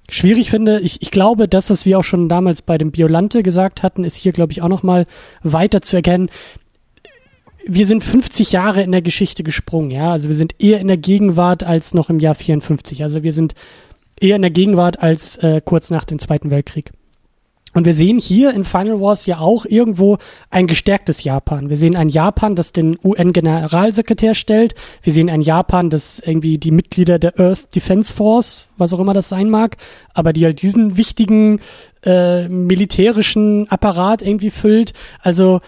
schwierig 0.09 0.51
finde. 0.51 0.81
Ich, 0.81 1.01
ich 1.01 1.11
glaube, 1.11 1.49
das, 1.49 1.71
was 1.71 1.87
wir 1.87 1.99
auch 1.99 2.05
schon 2.05 2.29
damals 2.29 2.63
bei 2.63 2.79
dem 2.79 2.91
Biolante 2.91 3.43
gesagt 3.43 3.83
hatten, 3.83 4.05
ist 4.05 4.17
hier, 4.17 4.33
glaube 4.33 4.53
ich, 4.53 4.63
auch 4.63 4.69
nochmal 4.69 5.07
weiter 5.43 5.83
zu 5.83 5.97
erkennen 5.97 6.29
wir 7.67 7.87
sind 7.87 8.03
50 8.03 8.53
Jahre 8.53 8.83
in 8.83 8.93
der 8.93 9.03
Geschichte 9.03 9.43
gesprungen, 9.43 9.91
ja. 9.91 10.13
Also 10.13 10.29
wir 10.29 10.37
sind 10.37 10.55
eher 10.59 10.81
in 10.81 10.89
der 10.89 10.97
Gegenwart 10.97 11.65
als 11.65 11.95
noch 11.95 12.11
im 12.11 12.21
Jahr 12.21 12.35
54. 12.35 13.03
Also 13.03 13.23
wir 13.23 13.33
sind 13.33 13.55
eher 14.21 14.37
in 14.37 14.43
der 14.43 14.51
Gegenwart 14.51 15.01
als 15.01 15.37
äh, 15.39 15.61
kurz 15.65 15.91
nach 15.91 16.05
dem 16.05 16.19
Zweiten 16.19 16.51
Weltkrieg. 16.51 16.93
Und 17.75 17.87
wir 17.87 17.95
sehen 17.95 18.19
hier 18.19 18.53
in 18.53 18.65
Final 18.65 19.01
Wars 19.01 19.25
ja 19.25 19.39
auch 19.39 19.65
irgendwo 19.65 20.19
ein 20.51 20.67
gestärktes 20.67 21.25
Japan. 21.25 21.71
Wir 21.71 21.79
sehen 21.79 21.97
ein 21.97 22.11
Japan, 22.11 22.55
das 22.55 22.73
den 22.73 22.99
UN-Generalsekretär 23.03 24.35
stellt. 24.35 24.75
Wir 25.03 25.13
sehen 25.13 25.31
ein 25.31 25.41
Japan, 25.41 25.89
das 25.89 26.19
irgendwie 26.19 26.59
die 26.59 26.71
Mitglieder 26.71 27.19
der 27.19 27.41
Earth 27.41 27.75
Defense 27.75 28.13
Force, 28.13 28.67
was 28.77 28.93
auch 28.93 28.99
immer 28.99 29.15
das 29.15 29.31
sein 29.31 29.49
mag, 29.49 29.79
aber 30.13 30.35
die 30.35 30.45
halt 30.45 30.61
diesen 30.61 30.99
wichtigen 30.99 31.61
äh, 32.05 32.47
militärischen 32.47 33.71
Apparat 33.71 34.21
irgendwie 34.21 34.51
füllt. 34.51 34.93
Also 35.23 35.61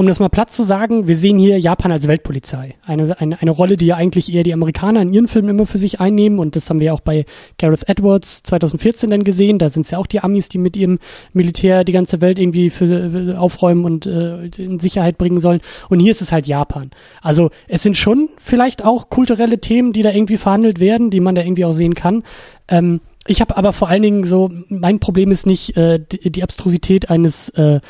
um 0.00 0.06
das 0.06 0.18
mal 0.18 0.30
platt 0.30 0.50
zu 0.50 0.62
sagen, 0.62 1.08
wir 1.08 1.14
sehen 1.14 1.38
hier 1.38 1.60
Japan 1.60 1.92
als 1.92 2.08
Weltpolizei. 2.08 2.74
Eine, 2.86 3.20
eine, 3.20 3.38
eine 3.38 3.50
Rolle, 3.50 3.76
die 3.76 3.84
ja 3.84 3.96
eigentlich 3.96 4.32
eher 4.32 4.44
die 4.44 4.54
Amerikaner 4.54 5.02
in 5.02 5.12
ihren 5.12 5.28
Filmen 5.28 5.50
immer 5.50 5.66
für 5.66 5.76
sich 5.76 6.00
einnehmen. 6.00 6.38
Und 6.38 6.56
das 6.56 6.70
haben 6.70 6.80
wir 6.80 6.94
auch 6.94 7.00
bei 7.00 7.26
Gareth 7.58 7.86
Edwards 7.86 8.42
2014 8.44 9.10
dann 9.10 9.24
gesehen. 9.24 9.58
Da 9.58 9.68
sind 9.68 9.82
es 9.82 9.90
ja 9.90 9.98
auch 9.98 10.06
die 10.06 10.20
Amis, 10.20 10.48
die 10.48 10.56
mit 10.56 10.74
ihrem 10.74 11.00
Militär 11.34 11.84
die 11.84 11.92
ganze 11.92 12.22
Welt 12.22 12.38
irgendwie 12.38 12.70
für, 12.70 13.10
für 13.10 13.38
aufräumen 13.38 13.84
und 13.84 14.06
äh, 14.06 14.46
in 14.56 14.80
Sicherheit 14.80 15.18
bringen 15.18 15.38
sollen. 15.38 15.60
Und 15.90 16.00
hier 16.00 16.12
ist 16.12 16.22
es 16.22 16.32
halt 16.32 16.46
Japan. 16.46 16.92
Also 17.20 17.50
es 17.68 17.82
sind 17.82 17.98
schon 17.98 18.30
vielleicht 18.38 18.82
auch 18.82 19.10
kulturelle 19.10 19.60
Themen, 19.60 19.92
die 19.92 20.00
da 20.00 20.12
irgendwie 20.12 20.38
verhandelt 20.38 20.80
werden, 20.80 21.10
die 21.10 21.20
man 21.20 21.34
da 21.34 21.42
irgendwie 21.42 21.66
auch 21.66 21.74
sehen 21.74 21.94
kann. 21.94 22.22
Ähm, 22.68 23.02
ich 23.26 23.42
habe 23.42 23.54
aber 23.58 23.74
vor 23.74 23.90
allen 23.90 24.00
Dingen 24.00 24.24
so, 24.24 24.50
mein 24.70 24.98
Problem 24.98 25.30
ist 25.30 25.44
nicht 25.44 25.76
äh, 25.76 26.00
die, 26.00 26.32
die 26.32 26.42
Abstrusität 26.42 27.10
eines 27.10 27.50
äh, 27.50 27.80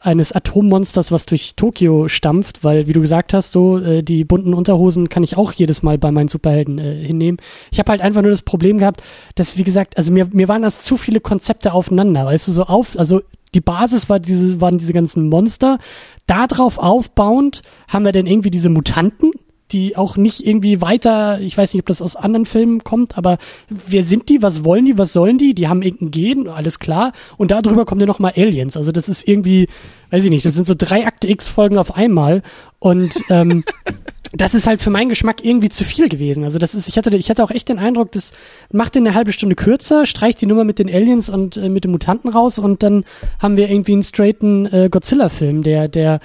eines 0.00 0.32
Atommonsters, 0.32 1.10
was 1.10 1.26
durch 1.26 1.56
Tokio 1.56 2.08
stampft, 2.08 2.64
weil, 2.64 2.86
wie 2.86 2.92
du 2.92 3.00
gesagt 3.00 3.32
hast, 3.32 3.50
so 3.50 3.78
äh, 3.78 4.02
die 4.02 4.24
bunten 4.24 4.54
Unterhosen 4.54 5.08
kann 5.08 5.22
ich 5.22 5.36
auch 5.36 5.52
jedes 5.52 5.82
Mal 5.82 5.98
bei 5.98 6.10
meinen 6.10 6.28
Superhelden 6.28 6.78
äh, 6.78 7.04
hinnehmen. 7.04 7.38
Ich 7.70 7.78
habe 7.78 7.90
halt 7.90 8.00
einfach 8.00 8.22
nur 8.22 8.30
das 8.30 8.42
Problem 8.42 8.78
gehabt, 8.78 9.02
dass, 9.34 9.56
wie 9.56 9.64
gesagt, 9.64 9.96
also 9.96 10.10
mir, 10.12 10.28
mir 10.32 10.48
waren 10.48 10.62
das 10.62 10.82
zu 10.82 10.96
viele 10.96 11.20
Konzepte 11.20 11.72
aufeinander, 11.72 12.26
weißt 12.26 12.48
du, 12.48 12.52
so 12.52 12.64
auf, 12.64 12.98
also 12.98 13.22
die 13.54 13.60
Basis 13.60 14.08
war 14.08 14.20
diese, 14.20 14.60
waren 14.60 14.78
diese 14.78 14.92
ganzen 14.92 15.28
Monster. 15.28 15.78
Darauf 16.26 16.78
aufbauend 16.78 17.62
haben 17.88 18.04
wir 18.04 18.12
dann 18.12 18.26
irgendwie 18.26 18.50
diese 18.50 18.68
Mutanten, 18.68 19.32
die 19.72 19.96
auch 19.96 20.16
nicht 20.16 20.46
irgendwie 20.46 20.80
weiter, 20.80 21.40
ich 21.40 21.56
weiß 21.56 21.74
nicht, 21.74 21.82
ob 21.82 21.86
das 21.86 22.00
aus 22.00 22.14
anderen 22.14 22.46
Filmen 22.46 22.84
kommt, 22.84 23.18
aber 23.18 23.38
wer 23.68 24.04
sind 24.04 24.28
die, 24.28 24.42
was 24.42 24.64
wollen 24.64 24.84
die, 24.84 24.98
was 24.98 25.12
sollen 25.12 25.38
die? 25.38 25.54
Die 25.54 25.68
haben 25.68 25.82
irgendein 25.82 26.10
Gen, 26.12 26.48
alles 26.48 26.78
klar. 26.78 27.12
Und 27.36 27.50
darüber 27.50 27.84
kommen 27.84 27.98
dann 27.98 28.08
nochmal 28.08 28.34
Aliens. 28.36 28.76
Also 28.76 28.92
das 28.92 29.08
ist 29.08 29.26
irgendwie, 29.26 29.68
weiß 30.10 30.24
ich 30.24 30.30
nicht, 30.30 30.44
das 30.44 30.54
sind 30.54 30.66
so 30.66 30.74
drei 30.76 31.06
Akte 31.06 31.28
X-Folgen 31.28 31.78
auf 31.78 31.96
einmal. 31.96 32.42
Und 32.78 33.16
ähm, 33.28 33.64
das 34.32 34.54
ist 34.54 34.66
halt 34.66 34.80
für 34.80 34.90
meinen 34.90 35.08
Geschmack 35.08 35.44
irgendwie 35.44 35.68
zu 35.68 35.84
viel 35.84 36.08
gewesen. 36.08 36.44
Also 36.44 36.58
das 36.58 36.74
ist, 36.74 36.88
ich 36.88 36.96
hatte, 36.96 37.14
ich 37.16 37.30
hatte 37.30 37.42
auch 37.42 37.50
echt 37.50 37.68
den 37.68 37.78
Eindruck, 37.78 38.12
das 38.12 38.32
macht 38.70 38.94
den 38.94 39.06
eine 39.06 39.16
halbe 39.16 39.32
Stunde 39.32 39.56
kürzer, 39.56 40.06
streicht 40.06 40.40
die 40.40 40.46
Nummer 40.46 40.64
mit 40.64 40.78
den 40.78 40.88
Aliens 40.88 41.28
und 41.28 41.56
äh, 41.56 41.68
mit 41.68 41.84
den 41.84 41.90
Mutanten 41.90 42.30
raus 42.30 42.58
und 42.58 42.82
dann 42.82 43.04
haben 43.40 43.56
wir 43.56 43.68
irgendwie 43.70 43.92
einen 43.92 44.02
straighten 44.02 44.72
äh, 44.72 44.88
Godzilla-Film, 44.90 45.62
der, 45.62 45.88
der 45.88 46.20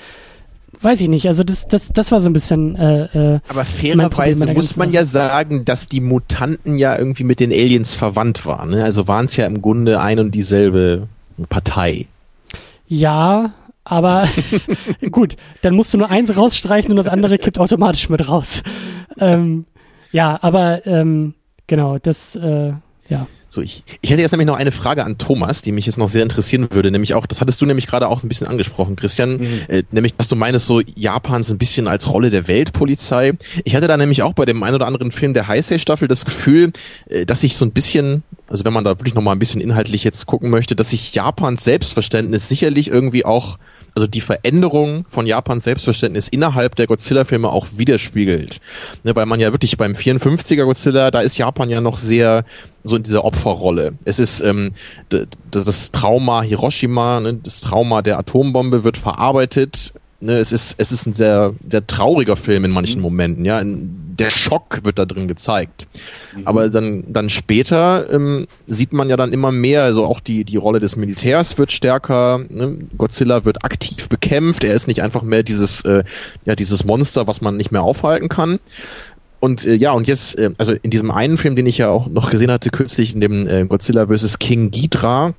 weiß 0.81 1.01
ich 1.01 1.09
nicht, 1.09 1.27
also 1.27 1.43
das, 1.43 1.67
das, 1.67 1.89
das 1.89 2.11
war 2.11 2.19
so 2.21 2.29
ein 2.29 2.33
bisschen. 2.33 2.75
Äh, 2.75 3.35
äh, 3.35 3.39
Aber 3.47 3.65
fairerweise 3.65 4.47
muss 4.47 4.77
man 4.77 4.91
ja 4.91 5.05
sagen, 5.05 5.65
dass 5.65 5.87
die 5.87 6.01
Mutanten 6.01 6.77
ja 6.77 6.97
irgendwie 6.97 7.23
mit 7.23 7.39
den 7.39 7.51
Aliens 7.51 7.93
verwandt 7.93 8.45
waren. 8.45 8.71
Ne? 8.71 8.83
Also 8.83 9.07
waren 9.07 9.25
es 9.25 9.35
ja 9.37 9.45
im 9.45 9.61
Grunde 9.61 9.99
ein 9.99 10.19
und 10.19 10.31
dieselbe 10.31 11.07
Partei. 11.49 12.07
Ja, 12.87 13.53
aber 13.83 14.27
gut, 15.11 15.37
dann 15.61 15.75
musst 15.75 15.93
du 15.93 15.97
nur 15.97 16.09
eins 16.09 16.35
rausstreichen 16.35 16.91
und 16.91 16.97
das 16.97 17.07
andere 17.07 17.37
kippt 17.37 17.59
automatisch 17.59 18.09
mit 18.09 18.27
raus. 18.27 18.63
Ähm, 19.19 19.65
ja, 20.11 20.37
aber 20.41 20.85
ähm, 20.85 21.33
genau, 21.67 21.97
das, 21.97 22.35
äh, 22.35 22.73
ja. 23.09 23.27
So, 23.53 23.61
ich, 23.61 23.83
ich 23.99 24.09
hätte 24.09 24.21
jetzt 24.21 24.31
nämlich 24.31 24.47
noch 24.47 24.55
eine 24.55 24.71
Frage 24.71 25.03
an 25.03 25.17
Thomas, 25.17 25.61
die 25.61 25.73
mich 25.73 25.85
jetzt 25.85 25.97
noch 25.97 26.07
sehr 26.07 26.23
interessieren 26.23 26.69
würde, 26.71 26.89
nämlich 26.89 27.15
auch, 27.15 27.25
das 27.25 27.41
hattest 27.41 27.59
du 27.59 27.65
nämlich 27.65 27.85
gerade 27.85 28.07
auch 28.07 28.23
ein 28.23 28.29
bisschen 28.29 28.47
angesprochen, 28.47 28.95
Christian, 28.95 29.39
mhm. 29.39 29.59
äh, 29.67 29.83
nämlich, 29.91 30.13
dass 30.13 30.29
du 30.29 30.37
meinst, 30.37 30.65
so 30.65 30.79
Japan 30.95 31.43
so 31.43 31.53
ein 31.53 31.57
bisschen 31.57 31.89
als 31.89 32.09
Rolle 32.13 32.29
der 32.29 32.47
Weltpolizei. 32.47 33.33
Ich 33.65 33.75
hatte 33.75 33.89
da 33.89 33.97
nämlich 33.97 34.23
auch 34.23 34.31
bei 34.31 34.45
dem 34.45 34.63
ein 34.63 34.73
oder 34.73 34.87
anderen 34.87 35.11
Film 35.11 35.33
der 35.33 35.49
Heisei-Staffel 35.49 36.07
das 36.07 36.23
Gefühl, 36.23 36.71
äh, 37.09 37.25
dass 37.25 37.43
ich 37.43 37.57
so 37.57 37.65
ein 37.65 37.71
bisschen, 37.71 38.23
also 38.47 38.63
wenn 38.63 38.71
man 38.71 38.85
da 38.85 38.91
wirklich 38.91 39.15
nochmal 39.15 39.35
ein 39.35 39.39
bisschen 39.39 39.59
inhaltlich 39.59 40.05
jetzt 40.05 40.27
gucken 40.27 40.49
möchte, 40.49 40.77
dass 40.77 40.91
sich 40.91 41.13
Japans 41.13 41.65
Selbstverständnis 41.65 42.47
sicherlich 42.47 42.87
irgendwie 42.87 43.25
auch 43.25 43.57
also 43.93 44.07
die 44.07 44.21
Veränderung 44.21 45.05
von 45.07 45.27
Japans 45.27 45.63
Selbstverständnis 45.63 46.27
innerhalb 46.27 46.75
der 46.75 46.87
Godzilla-Filme 46.87 47.49
auch 47.49 47.67
widerspiegelt. 47.75 48.59
Ne, 49.03 49.15
weil 49.15 49.25
man 49.25 49.39
ja 49.39 49.51
wirklich 49.51 49.77
beim 49.77 49.93
54er 49.93 50.65
Godzilla, 50.65 51.11
da 51.11 51.21
ist 51.21 51.37
Japan 51.37 51.69
ja 51.69 51.81
noch 51.81 51.97
sehr 51.97 52.45
so 52.83 52.95
in 52.95 53.03
dieser 53.03 53.25
Opferrolle. 53.25 53.93
Es 54.05 54.19
ist 54.19 54.41
ähm, 54.41 54.73
das 55.51 55.91
Trauma 55.91 56.41
Hiroshima, 56.41 57.19
ne, 57.19 57.35
das 57.35 57.61
Trauma 57.61 58.01
der 58.01 58.17
Atombombe 58.17 58.83
wird 58.83 58.97
verarbeitet 58.97 59.93
ne, 60.21 60.33
es 60.33 60.51
ist, 60.51 60.75
es 60.77 60.91
ist 60.91 61.05
ein 61.05 61.13
sehr, 61.13 61.53
sehr 61.67 61.85
trauriger 61.85 62.37
Film 62.37 62.65
in 62.65 62.71
manchen 62.71 62.97
mhm. 62.97 63.03
Momenten, 63.03 63.45
ja. 63.45 63.61
Der 64.17 64.29
Schock 64.29 64.81
wird 64.83 64.99
da 64.99 65.05
drin 65.05 65.27
gezeigt. 65.27 65.87
Mhm. 66.35 66.47
Aber 66.47 66.69
dann, 66.69 67.03
dann 67.07 67.29
später 67.29 68.11
ähm, 68.11 68.45
sieht 68.67 68.93
man 68.93 69.09
ja 69.09 69.17
dann 69.17 69.33
immer 69.33 69.51
mehr, 69.51 69.83
also 69.83 70.05
auch 70.05 70.19
die, 70.19 70.43
die 70.43 70.57
Rolle 70.57 70.79
des 70.79 70.95
Militärs 70.95 71.57
wird 71.57 71.71
stärker, 71.71 72.41
ne? 72.49 72.77
Godzilla 72.97 73.45
wird 73.45 73.63
aktiv 73.63 74.09
bekämpft, 74.09 74.63
er 74.63 74.73
ist 74.73 74.87
nicht 74.87 75.01
einfach 75.01 75.21
mehr 75.21 75.43
dieses, 75.43 75.81
äh, 75.85 76.03
ja, 76.45 76.55
dieses 76.55 76.83
Monster, 76.83 77.27
was 77.27 77.41
man 77.41 77.57
nicht 77.57 77.71
mehr 77.71 77.83
aufhalten 77.83 78.29
kann. 78.29 78.59
Und 79.41 79.65
äh, 79.65 79.73
ja, 79.73 79.91
und 79.91 80.07
jetzt, 80.07 80.37
äh, 80.37 80.51
also 80.57 80.73
in 80.81 80.91
diesem 80.91 81.11
einen 81.11 81.37
Film, 81.37 81.55
den 81.55 81.65
ich 81.65 81.79
ja 81.79 81.89
auch 81.89 82.07
noch 82.07 82.29
gesehen 82.29 82.51
hatte 82.51 82.69
kürzlich, 82.69 83.13
in 83.15 83.21
dem 83.21 83.47
äh, 83.47 83.65
Godzilla 83.65 84.07
vs. 84.07 84.39
King 84.39 84.69
Ghidra, 84.71 85.33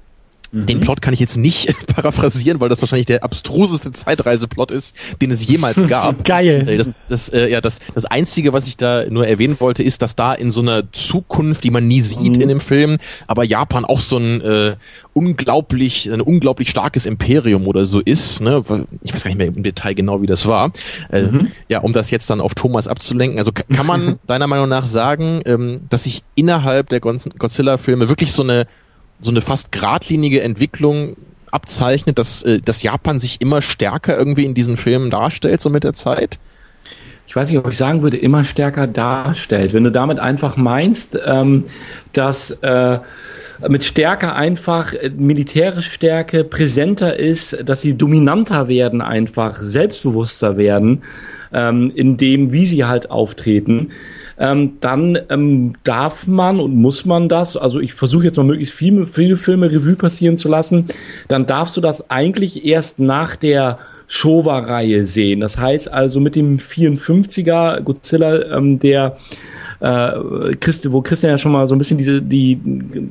den 0.53 0.79
mhm. 0.79 0.83
Plot 0.83 1.01
kann 1.01 1.15
ich 1.15 1.21
jetzt 1.21 1.39
nicht 1.39 1.75
paraphrasieren, 1.87 2.61
weil 2.61 2.69
das 2.69 2.83
wahrscheinlich 2.83 3.07
der 3.07 3.25
abstruseste 3.25 3.91
Zeitreiseplot 3.93 4.71
ist, 4.71 4.95
den 5.21 5.31
es 5.31 5.47
jemals 5.47 5.87
gab. 5.89 6.25
Geil. 6.25 6.69
Äh, 6.69 6.77
das, 6.77 6.91
das, 7.09 7.29
äh, 7.31 7.49
ja, 7.49 7.63
das, 7.63 7.79
das 7.95 8.05
Einzige, 8.05 8.53
was 8.53 8.67
ich 8.67 8.77
da 8.77 9.07
nur 9.09 9.27
erwähnen 9.27 9.57
wollte, 9.61 9.83
ist, 9.83 10.03
dass 10.03 10.15
da 10.15 10.35
in 10.35 10.51
so 10.51 10.61
einer 10.61 10.93
Zukunft, 10.93 11.65
die 11.65 11.71
man 11.71 11.89
nie 11.89 12.03
sieht 12.03 12.37
mhm. 12.37 12.43
in 12.43 12.49
dem 12.49 12.61
Film, 12.61 12.99
aber 13.27 13.45
Japan 13.45 13.87
auch 13.87 14.01
so 14.01 14.19
ein 14.19 14.43
äh, 14.43 14.77
unglaublich, 15.15 16.13
ein 16.13 16.21
unglaublich 16.21 16.69
starkes 16.69 17.07
Imperium 17.07 17.67
oder 17.67 17.87
so 17.87 18.01
ist. 18.01 18.43
Ne? 18.43 18.63
Ich 19.03 19.15
weiß 19.15 19.25
gar 19.25 19.31
nicht 19.31 19.39
mehr 19.39 19.47
im 19.47 19.63
Detail 19.63 19.95
genau, 19.95 20.21
wie 20.21 20.27
das 20.27 20.47
war. 20.47 20.71
Äh, 21.11 21.23
mhm. 21.23 21.53
Ja, 21.69 21.81
um 21.81 21.95
das 21.95 22.11
jetzt 22.11 22.29
dann 22.29 22.43
auf 22.43 22.55
Thomas 22.55 22.89
abzulenken. 22.89 23.39
Also 23.39 23.53
kann 23.53 23.87
man 23.87 24.19
deiner 24.27 24.47
Meinung 24.47 24.69
nach 24.69 24.85
sagen, 24.85 25.41
ähm, 25.47 25.81
dass 25.89 26.05
sich 26.05 26.23
innerhalb 26.35 26.91
der 26.91 27.01
Godzilla-Filme 27.01 28.11
wirklich 28.11 28.33
so 28.33 28.43
eine 28.43 28.67
so 29.23 29.31
eine 29.31 29.41
fast 29.41 29.73
geradlinige 29.73 30.43
Entwicklung 30.43 31.17
abzeichnet, 31.51 32.19
dass, 32.19 32.43
äh, 32.43 32.61
dass 32.61 32.83
Japan 32.83 33.19
sich 33.19 33.41
immer 33.41 33.63
stärker 33.63 34.17
irgendwie 34.17 34.45
in 34.45 34.53
diesen 34.55 34.77
Filmen 34.77 35.11
darstellt, 35.11 35.63
so 35.63 35.71
mit 35.71 35.85
der 35.85 35.95
Zeit? 35.95 36.39
ich 37.33 37.37
weiß 37.37 37.49
nicht, 37.49 37.59
ob 37.59 37.67
ich 37.69 37.79
sagen 37.79 38.03
würde, 38.03 38.19
immer 38.19 38.45
stärker 38.45 38.87
darstellt. 38.87 39.73
Wenn 39.73 39.85
du 39.85 39.91
damit 39.91 40.19
einfach 40.19 40.59
meinst, 40.59 41.19
ähm, 41.25 41.65
dass 42.13 42.51
äh, 42.51 42.99
mit 43.67 43.85
stärker 43.85 44.37
einfach 44.37 44.93
äh, 44.93 45.11
militärische 45.17 45.91
Stärke 45.91 46.45
präsenter 46.45 47.19
ist, 47.19 47.67
dass 47.67 47.81
sie 47.81 47.97
dominanter 47.97 48.69
werden, 48.69 49.01
einfach 49.01 49.59
selbstbewusster 49.63 50.59
werden, 50.59 51.05
ähm, 51.55 51.91
in 51.95 52.19
dem, 52.19 52.53
wie 52.53 52.67
sie 52.67 52.85
halt 52.85 53.11
auftreten 53.11 53.93
ähm, 54.43 54.73
dann 54.81 55.17
ähm, 55.31 55.75
darf 55.85 56.27
man 56.27 56.59
und 56.59 56.75
muss 56.75 57.05
man 57.05 57.29
das, 57.29 57.57
also 57.57 57.79
ich 57.79 57.95
versuche 57.95 58.25
jetzt 58.25 58.37
mal 58.39 58.43
möglichst 58.43 58.75
viele, 58.75 59.07
viele 59.07 59.37
Filme 59.37 59.71
Revue 59.71 59.95
passieren 59.95 60.37
zu 60.37 60.49
lassen, 60.49 60.87
dann 61.29 61.47
darfst 61.47 61.77
du 61.77 61.81
das 61.81 62.11
eigentlich 62.11 62.65
erst 62.67 62.99
nach 62.99 63.37
der 63.37 63.79
Showa-Reihe 64.09 65.07
sehen. 65.07 65.39
Das 65.39 65.59
heißt 65.59 65.93
also 65.93 66.19
mit 66.19 66.35
dem 66.35 66.59
54er 66.59 67.83
Godzilla, 67.83 68.57
ähm, 68.57 68.81
der 68.81 69.17
äh, 69.83 70.55
Christi, 70.61 70.93
wo 70.93 71.03
Christian 71.03 71.33
ja 71.33 71.39
schon 71.39 71.53
mal 71.53 71.67
so 71.67 71.75
ein 71.75 71.79
bisschen 71.79 71.99
diese, 71.99 72.23
die, 72.23 72.59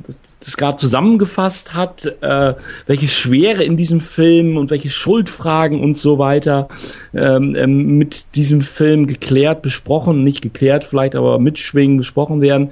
das, 0.05 0.19
das 0.39 0.57
gerade 0.57 0.78
zusammengefasst 0.78 1.74
hat, 1.74 2.05
äh, 2.22 2.53
welche 2.88 3.07
Schwere 3.07 3.63
in 3.63 3.76
diesem 3.76 3.99
Film 3.99 4.57
und 4.57 4.69
welche 4.69 4.89
Schuldfragen 4.89 5.82
und 5.84 5.97
so 5.97 6.17
weiter 6.17 6.69
ähm, 7.13 7.55
ähm, 7.55 7.97
mit 7.97 8.26
diesem 8.36 8.61
Film 8.61 9.05
geklärt, 9.05 9.61
besprochen, 9.61 10.24
nicht 10.24 10.41
geklärt 10.41 10.86
vielleicht, 10.86 11.15
aber 11.15 11.39
mitschwingen 11.39 11.97
besprochen 11.97 12.41
werden 12.41 12.72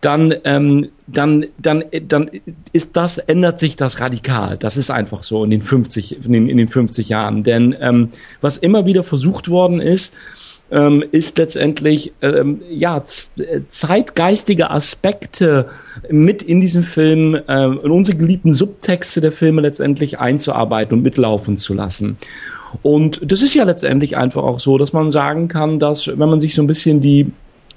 dann, 0.00 0.34
ähm, 0.44 0.88
dann, 1.06 1.46
dann, 1.58 1.84
dann 2.08 2.30
ist 2.72 2.96
das, 2.96 3.18
ändert 3.18 3.58
sich 3.58 3.76
das 3.76 4.00
radikal. 4.00 4.56
Das 4.56 4.78
ist 4.78 4.90
einfach 4.90 5.22
so 5.22 5.44
in 5.44 5.50
den 5.50 5.60
50, 5.60 6.24
in 6.24 6.32
den, 6.32 6.48
in 6.48 6.56
den 6.56 6.68
50 6.68 7.10
Jahren. 7.10 7.42
Denn 7.42 7.76
ähm, 7.78 8.10
was 8.40 8.56
immer 8.56 8.86
wieder 8.86 9.02
versucht 9.02 9.50
worden 9.50 9.80
ist, 9.80 10.14
ähm, 10.70 11.04
ist 11.12 11.38
letztendlich 11.38 12.12
ähm, 12.22 12.62
ja 12.70 13.02
zeitgeistige 13.68 14.70
Aspekte 14.70 15.68
mit 16.08 16.42
in 16.42 16.60
diesen 16.60 16.82
Film, 16.82 17.34
äh, 17.34 17.64
in 17.64 17.90
unsere 17.90 18.16
geliebten 18.16 18.52
Subtexte 18.52 19.20
der 19.20 19.32
Filme 19.32 19.62
letztendlich 19.62 20.18
einzuarbeiten 20.18 20.98
und 20.98 21.02
mitlaufen 21.02 21.56
zu 21.56 21.74
lassen. 21.74 22.18
Und 22.82 23.20
das 23.30 23.42
ist 23.42 23.54
ja 23.54 23.64
letztendlich 23.64 24.16
einfach 24.16 24.42
auch 24.42 24.60
so, 24.60 24.78
dass 24.78 24.92
man 24.92 25.10
sagen 25.10 25.48
kann, 25.48 25.78
dass 25.78 26.06
wenn 26.06 26.28
man 26.28 26.40
sich 26.40 26.54
so 26.54 26.62
ein 26.62 26.68
bisschen 26.68 27.00
die 27.00 27.32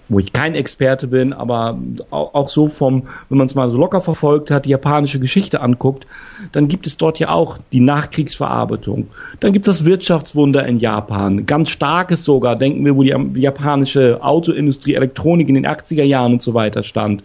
wo 0.10 0.20
ich 0.20 0.34
kein 0.34 0.56
Experte 0.56 1.08
bin, 1.08 1.34
aber 1.34 1.78
auch 2.10 2.50
so 2.50 2.68
vom, 2.68 3.04
wenn 3.30 3.38
man 3.38 3.48
es 3.48 3.56
mal 3.56 3.70
so 3.70 3.78
locker 3.78 4.02
verfolgt 4.02 4.52
hat, 4.52 4.66
die 4.66 4.70
japanische 4.70 5.20
Geschichte 5.20 5.62
anguckt, 5.62 6.06
dann 6.52 6.68
gibt 6.68 6.88
es 6.88 6.98
dort 6.98 7.20
ja 7.20 7.30
auch 7.30 7.58
die 7.72 7.80
Nachkriegsverarbeitung. 7.80 9.08
Dann 9.40 9.54
gibt 9.54 9.68
es 9.68 9.78
das 9.78 9.86
Wirtschaftswunder 9.86 10.66
in 10.66 10.80
Japan, 10.80 11.46
ganz 11.46 11.70
starkes 11.70 12.24
sogar, 12.24 12.56
denken 12.56 12.84
wir, 12.86 12.96
wo 12.96 13.04
die 13.04 13.16
japanische 13.40 14.24
Autoindustrie, 14.24 14.96
Elektronik 14.96 15.48
in 15.48 15.56
den 15.56 15.68
80er 15.68 16.04
Jahren 16.04 16.34
und 16.34 16.42
so 16.42 16.54
weiter 16.54 16.84
stand. 16.84 17.24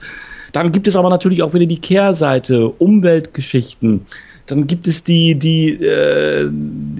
Dann 0.52 0.72
gibt 0.72 0.88
es 0.88 0.96
aber 0.96 1.10
natürlich 1.10 1.42
auch 1.42 1.54
wieder 1.54 1.66
die 1.66 1.80
Kehrseite, 1.80 2.68
Umweltgeschichten. 2.68 4.06
Dann 4.50 4.66
gibt 4.66 4.88
es 4.88 5.04
die, 5.04 5.34
die 5.34 5.70
äh, 5.70 6.50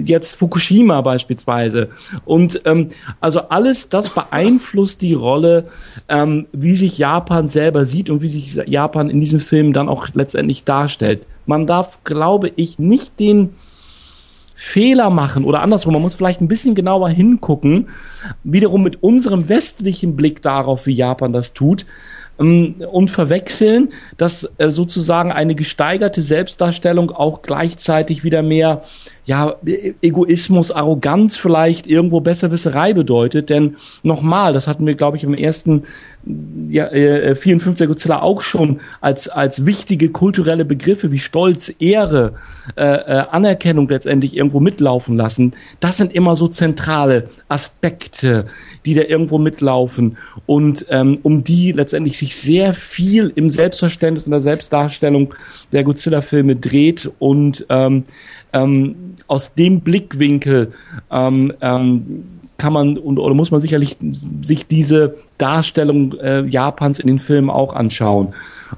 jetzt 0.05 0.37
Fukushima 0.37 1.01
beispielsweise. 1.01 1.89
Und 2.25 2.63
ähm, 2.65 2.91
also 3.21 3.41
alles 3.49 3.89
das 3.89 4.11
beeinflusst 4.11 5.03
die 5.03 5.15
Rolle, 5.15 5.69
ähm, 6.09 6.47
wie 6.53 6.77
sich 6.77 6.99
Japan 6.99 7.49
selber 7.49 7.87
sieht 7.87 8.11
und 8.11 8.23
wie 8.23 8.29
sich 8.29 8.55
Japan 8.67 9.11
in 9.11 9.21
diesem 9.21 9.41
Film 9.41 9.73
dann 9.73 9.89
auch 9.89 10.09
letztendlich 10.15 10.65
darstellt. 10.65 11.27
Man 11.47 11.67
darf, 11.67 11.99
glaube 12.05 12.53
ich, 12.57 12.79
nicht 12.79 13.19
den 13.19 13.51
Fehler 14.61 15.09
machen 15.11 15.45
oder 15.45 15.63
andersrum, 15.63 15.93
man 15.93 16.03
muss 16.03 16.17
vielleicht 16.17 16.41
ein 16.41 16.49
bisschen 16.49 16.75
genauer 16.75 17.11
hingucken, 17.11 17.91
wiederum 18.43 18.83
mit 18.83 19.05
unserem 19.05 19.49
westlichen 19.49 20.17
Blick 20.17 20.43
darauf, 20.43 20.87
wie 20.87 20.95
Japan 20.95 21.33
das 21.33 21.55
tut, 21.55 21.87
und 22.39 23.11
verwechseln, 23.11 23.93
dass 24.17 24.49
äh, 24.59 24.71
sozusagen 24.71 25.33
eine 25.33 25.57
gesteigerte 25.57 26.23
Selbstdarstellung 26.23 27.11
auch 27.11 27.43
gleichzeitig 27.43 28.23
wieder 28.23 28.43
mehr 28.43 28.83
ja, 29.25 29.57
E- 29.67 29.95
Egoismus, 30.01 30.71
Arroganz 30.71 31.37
vielleicht 31.37 31.87
irgendwo 31.87 32.21
Besserwisserei 32.21 32.95
bedeutet. 32.95 33.51
Denn 33.51 33.77
nochmal, 34.03 34.53
das 34.53 34.69
hatten 34.69 34.87
wir, 34.87 34.95
glaube 34.95 35.17
ich, 35.17 35.25
im 35.25 35.35
ersten 35.35 35.83
ja, 36.69 36.87
äh, 36.89 37.35
54 37.35 37.89
Godzilla 37.89 38.23
auch 38.23 38.43
schon 38.43 38.81
als, 39.01 39.29
als 39.29 39.65
wichtige 39.65 40.11
kulturelle 40.11 40.65
Begriffe 40.65 41.11
wie 41.11 41.19
Stolz, 41.19 41.73
Ehre, 41.79 42.35
äh, 42.77 42.85
äh, 42.85 43.25
Anerkennung 43.31 43.89
letztendlich 43.89 44.37
irgendwo 44.37 44.61
mitlaufen 44.61 45.17
lassen. 45.17 45.53
Das 45.81 45.97
sind 45.97 46.15
immer 46.15 46.37
so 46.37 46.49
zentrale 46.49 47.31
Aspekte, 47.49 48.47
die 48.85 48.95
da 48.95 49.03
irgendwo 49.03 49.39
mitlaufen 49.39 50.19
und 50.47 50.87
ähm, 50.91 51.19
um 51.23 51.45
die 51.45 51.73
letztendlich 51.73 52.19
sich 52.19 52.37
sehr 52.37 52.75
viel 52.75 53.33
im 53.35 53.49
Selbstverständnis 53.49 54.25
und 54.25 54.33
der 54.33 54.41
Selbstdarstellung 54.41 55.35
der 55.73 55.85
Godzilla-Filme 55.85 56.57
dreht 56.57 57.11
und 57.19 57.65
ähm, 57.71 58.05
ähm, 58.53 59.15
aus 59.27 59.55
dem 59.55 59.81
Blickwinkel 59.81 60.73
ähm, 61.11 61.53
ähm, 61.61 62.25
kann 62.59 62.73
man 62.73 62.99
und 62.99 63.19
oder 63.19 63.35
muss 63.35 63.51
man 63.51 63.61
sicherlich 63.61 63.97
sich 64.43 64.67
diese 64.67 65.17
Darstellung 65.39 66.15
äh, 66.19 66.43
Japans 66.43 66.99
in 66.99 67.07
den 67.07 67.21
Filmen 67.21 67.51
auch 67.51 67.73
anschauen. 67.75 68.35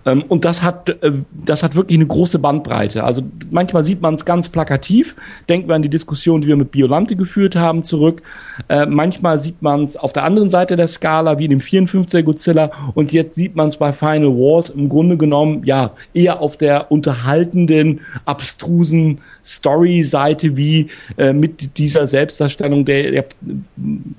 Ähm, 0.07 0.23
und 0.29 0.45
das 0.45 0.63
hat, 0.63 0.89
äh, 0.89 1.13
das 1.45 1.63
hat 1.63 1.75
wirklich 1.75 1.99
eine 1.99 2.07
große 2.07 2.39
Bandbreite. 2.39 3.05
Also 3.05 3.23
manchmal 3.51 3.85
sieht 3.85 4.01
man 4.01 4.15
es 4.15 4.25
ganz 4.25 4.49
plakativ. 4.49 5.17
Denken 5.49 5.69
wir 5.69 5.75
an 5.75 5.83
die 5.83 5.89
Diskussion, 5.89 6.41
die 6.41 6.49
wir 6.49 6.57
mit 6.57 6.71
Biolante 6.71 7.17
geführt 7.17 7.57
haben, 7.57 7.83
zurück. 7.83 8.23
Äh, 8.69 8.87
manchmal 8.87 9.39
sieht 9.39 9.63
man 9.63 9.85
es 9.85 9.97
auf 9.97 10.13
der 10.13 10.25
anderen 10.25 10.49
Seite 10.49 10.77
der 10.77 10.89
Skala, 10.89 11.39
wie 11.39 11.45
in 11.45 11.51
dem 11.51 11.61
54er 11.61 12.23
Godzilla. 12.23 12.71
Und 12.95 13.13
jetzt 13.13 13.35
sieht 13.35 13.57
man 13.57 13.69
es 13.69 13.77
bei 13.77 13.93
Final 13.93 14.31
Wars 14.31 14.69
im 14.69 14.89
Grunde 14.89 15.17
genommen, 15.17 15.63
ja, 15.65 15.93
eher 16.15 16.41
auf 16.41 16.57
der 16.57 16.91
unterhaltenden, 16.91 18.01
abstrusen 18.25 19.21
Story-Seite, 19.45 20.57
wie 20.57 20.89
äh, 21.17 21.33
mit 21.33 21.79
dieser 21.79 22.07
Selbstdarstellung, 22.07 22.85
der, 22.85 23.11
der 23.11 23.25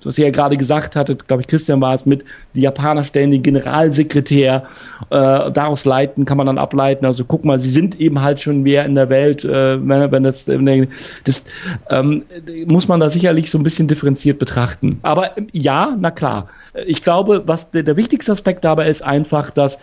was 0.04 0.18
ihr 0.18 0.26
ja 0.26 0.32
gerade 0.32 0.58
gesagt 0.58 0.96
hattet, 0.96 1.28
glaube 1.28 1.44
ich, 1.44 1.48
Christian 1.48 1.80
war 1.80 1.94
es, 1.94 2.06
mit 2.06 2.26
die 2.56 2.62
Japaner 2.62 3.04
stellen 3.04 3.32
den 3.32 3.44
Generalsekretär, 3.44 4.64
äh, 5.10 5.52
daraus 5.52 5.86
leiten, 5.86 6.26
kann 6.26 6.38
man 6.38 6.48
dann 6.48 6.58
ableiten, 6.58 7.06
also 7.06 7.24
guck 7.26 7.46
mal, 7.46 7.60
sie 7.60 7.70
sind 7.70 8.00
eben 8.00 8.22
halt 8.22 8.42
schon 8.42 8.64
mehr 8.64 8.86
in 8.86 8.96
der 8.96 9.10
Welt, 9.10 9.46
äh, 9.46 9.80
wenn, 9.88 10.12
wenn 10.12 10.24
das, 10.24 10.48
wenn 10.48 10.90
das 11.24 11.46
ähm, 11.90 12.24
muss 12.66 12.88
man 12.88 13.00
da 13.00 13.10
sicherlich 13.10 13.50
so 13.50 13.58
ein 13.58 13.64
bisschen 13.64 13.88
differenziert 13.88 14.40
betrachten. 14.40 15.00
Aber 15.02 15.38
ähm, 15.38 15.48
ja, 15.52 15.96
na 16.00 16.12
klar, 16.12 16.50
ich 16.86 17.04
glaube, 17.04 17.44
was 17.46 17.72
der, 17.72 17.84
der 17.84 17.98
wichtigste 17.98 18.32
Aspekt 18.32 18.64
dabei 18.64 18.90
ist 18.90 19.02
einfach, 19.02 19.50
dass 19.50 19.78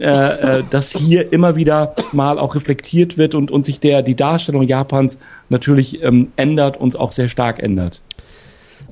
äh, 0.00 0.60
äh, 0.60 0.64
dass 0.70 0.92
hier 0.92 1.30
immer 1.30 1.56
wieder 1.56 1.94
mal 2.12 2.38
auch 2.38 2.54
reflektiert 2.54 3.18
wird 3.18 3.34
und, 3.34 3.50
und 3.50 3.66
sich 3.66 3.80
der 3.80 4.00
die 4.02 4.14
Darstellung 4.14 4.62
Japans 4.62 5.18
natürlich 5.50 6.02
ähm, 6.02 6.32
ändert 6.36 6.78
und 6.78 6.98
auch 6.98 7.12
sehr 7.12 7.28
stark 7.28 7.62
ändert. 7.62 8.00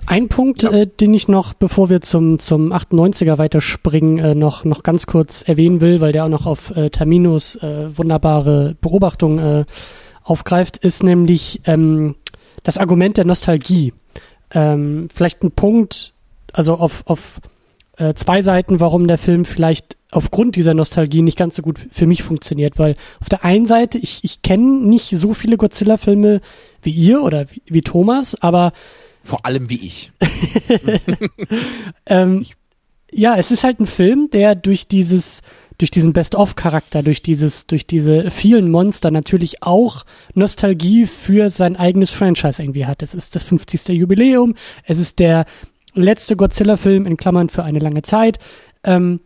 Ein 0.07 0.29
Punkt, 0.29 0.65
äh, 0.65 0.87
den 0.87 1.15
ich 1.15 1.29
noch, 1.29 1.55
bevor 1.55 1.89
wir 1.91 2.01
zum, 2.01 2.39
zum 2.39 2.73
98er 2.73 3.39
weiterspringen, 3.39 4.19
äh, 4.19 4.35
noch, 4.35 4.65
noch 4.65 4.83
ganz 4.83 5.07
kurz 5.07 5.43
erwähnen 5.43 5.81
will, 5.81 6.01
weil 6.01 6.13
der 6.13 6.25
auch 6.25 6.29
noch 6.29 6.47
auf 6.47 6.71
äh, 6.77 6.91
Terminus 6.91 7.57
äh, 7.57 7.97
wunderbare 7.97 8.77
Beobachtung 8.81 9.39
äh, 9.39 9.65
aufgreift, 10.23 10.79
ist 10.79 11.03
nämlich 11.03 11.63
ähm, 11.67 12.17
das 12.63 12.79
Argument 12.79 13.17
der 13.17 13.25
Nostalgie. 13.25 13.93
Ähm, 14.53 15.09
vielleicht 15.15 15.43
ein 15.43 15.53
Punkt, 15.53 16.15
also 16.53 16.75
auf, 16.75 17.05
auf 17.07 17.41
äh, 17.97 18.15
zwei 18.15 18.43
Seiten, 18.43 18.81
warum 18.81 19.07
der 19.07 19.19
Film 19.19 19.45
vielleicht 19.45 19.97
aufgrund 20.11 20.57
dieser 20.57 20.75
Nostalgie 20.75 21.23
nicht 21.23 21.37
ganz 21.37 21.57
so 21.57 21.63
gut 21.63 21.79
für 21.91 22.07
mich 22.07 22.23
funktioniert, 22.23 22.79
weil 22.79 22.97
auf 23.21 23.29
der 23.29 23.45
einen 23.45 23.67
Seite, 23.67 23.99
ich, 23.99 24.21
ich 24.23 24.43
kenne 24.43 24.81
nicht 24.87 25.11
so 25.11 25.35
viele 25.35 25.57
Godzilla-Filme 25.57 26.41
wie 26.83 26.91
ihr 26.91 27.23
oder 27.23 27.51
wie, 27.51 27.63
wie 27.67 27.83
Thomas, 27.83 28.35
aber 28.41 28.73
Vor 29.29 29.45
allem 29.45 29.69
wie 29.69 29.87
ich. 29.87 30.11
ähm, 32.07 32.47
ja, 33.13 33.37
es 33.37 33.51
ist 33.51 33.63
halt 33.63 33.79
ein 33.79 33.87
Film, 33.87 34.31
der 34.33 34.55
durch 34.55 34.89
dieses, 34.89 35.43
durch 35.77 35.91
diesen 35.91 36.15
Best-of-Charakter, 36.15 37.03
durch 37.03 37.21
dieses, 37.21 37.67
durch 37.67 37.87
diese 37.87 38.31
vielen 38.31 38.71
Monster 38.71 39.11
natürlich 39.11 39.63
auch 39.63 40.07
Nostalgie 40.33 41.05
für 41.05 41.51
sein 41.51 41.77
eigenes 41.77 42.09
Franchise 42.09 42.63
irgendwie 42.63 42.87
hat. 42.87 43.03
Es 43.03 43.15
ist 43.15 43.35
das 43.35 43.43
50. 43.43 43.89
Jubiläum, 43.89 44.55
es 44.85 44.97
ist 44.97 45.19
der 45.19 45.45
letzte 45.93 46.35
Godzilla-Film 46.35 47.05
in 47.05 47.19
Klammern 47.19 47.51
für 47.51 47.65
eine 47.65 47.81
lange 47.81 48.01
Zeit. 48.01 48.39
Ähm, 48.83 49.21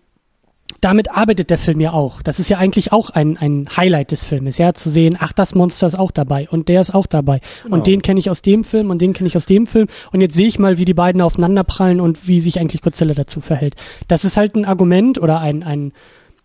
damit 0.82 1.12
arbeitet 1.12 1.48
der 1.48 1.58
Film 1.58 1.80
ja 1.80 1.92
auch. 1.92 2.22
Das 2.22 2.40
ist 2.40 2.48
ja 2.48 2.58
eigentlich 2.58 2.92
auch 2.92 3.10
ein, 3.10 3.38
ein 3.38 3.68
Highlight 3.74 4.10
des 4.10 4.24
Filmes, 4.24 4.58
ja, 4.58 4.74
zu 4.74 4.90
sehen, 4.90 5.16
ach, 5.18 5.32
das 5.32 5.54
Monster 5.54 5.86
ist 5.86 5.94
auch 5.94 6.10
dabei 6.10 6.48
und 6.50 6.68
der 6.68 6.80
ist 6.80 6.92
auch 6.92 7.06
dabei. 7.06 7.40
Genau. 7.62 7.76
Und 7.76 7.86
den 7.86 8.02
kenne 8.02 8.18
ich 8.18 8.28
aus 8.28 8.42
dem 8.42 8.64
Film 8.64 8.90
und 8.90 9.00
den 9.00 9.12
kenne 9.12 9.28
ich 9.28 9.36
aus 9.36 9.46
dem 9.46 9.68
Film. 9.68 9.86
Und 10.10 10.20
jetzt 10.20 10.34
sehe 10.34 10.48
ich 10.48 10.58
mal, 10.58 10.78
wie 10.78 10.84
die 10.84 10.92
beiden 10.92 11.22
aufeinanderprallen 11.22 12.00
und 12.00 12.26
wie 12.26 12.40
sich 12.40 12.58
eigentlich 12.58 12.82
Godzilla 12.82 13.14
dazu 13.14 13.40
verhält. 13.40 13.76
Das 14.08 14.24
ist 14.24 14.36
halt 14.36 14.56
ein 14.56 14.64
Argument 14.64 15.18
oder 15.18 15.40
ein, 15.40 15.62
ein 15.62 15.92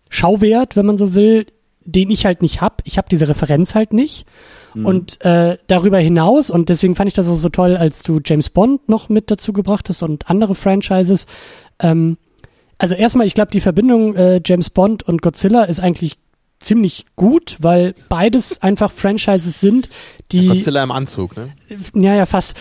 Schauwert, 0.08 0.76
wenn 0.76 0.86
man 0.86 0.98
so 0.98 1.14
will, 1.14 1.46
den 1.84 2.08
ich 2.10 2.24
halt 2.24 2.40
nicht 2.40 2.60
hab. 2.60 2.80
Ich 2.84 2.96
habe 2.96 3.08
diese 3.10 3.28
Referenz 3.28 3.74
halt 3.74 3.92
nicht. 3.92 4.24
Und 4.84 5.24
äh, 5.24 5.58
darüber 5.66 5.98
hinaus, 5.98 6.50
und 6.50 6.68
deswegen 6.68 6.94
fand 6.94 7.08
ich 7.08 7.14
das 7.14 7.28
auch 7.28 7.34
so 7.34 7.48
toll, 7.48 7.76
als 7.76 8.04
du 8.04 8.20
James 8.24 8.50
Bond 8.50 8.88
noch 8.88 9.08
mit 9.08 9.30
dazu 9.30 9.52
gebracht 9.52 9.88
hast 9.88 10.02
und 10.02 10.30
andere 10.30 10.54
Franchises, 10.54 11.26
ähm, 11.80 12.18
also 12.78 12.94
erstmal, 12.94 13.26
ich 13.26 13.34
glaube, 13.34 13.50
die 13.50 13.60
Verbindung 13.60 14.14
äh, 14.14 14.40
James 14.44 14.70
Bond 14.70 15.02
und 15.02 15.20
Godzilla 15.20 15.64
ist 15.64 15.80
eigentlich 15.80 16.16
ziemlich 16.60 17.06
gut, 17.16 17.56
weil 17.60 17.94
beides 18.08 18.62
einfach 18.62 18.92
Franchises 18.92 19.60
sind, 19.60 19.88
die 20.32 20.46
Godzilla 20.46 20.82
im 20.82 20.90
Anzug, 20.90 21.36
ne? 21.36 21.52
ja 21.94 22.14
ja 22.14 22.26
fast, 22.26 22.56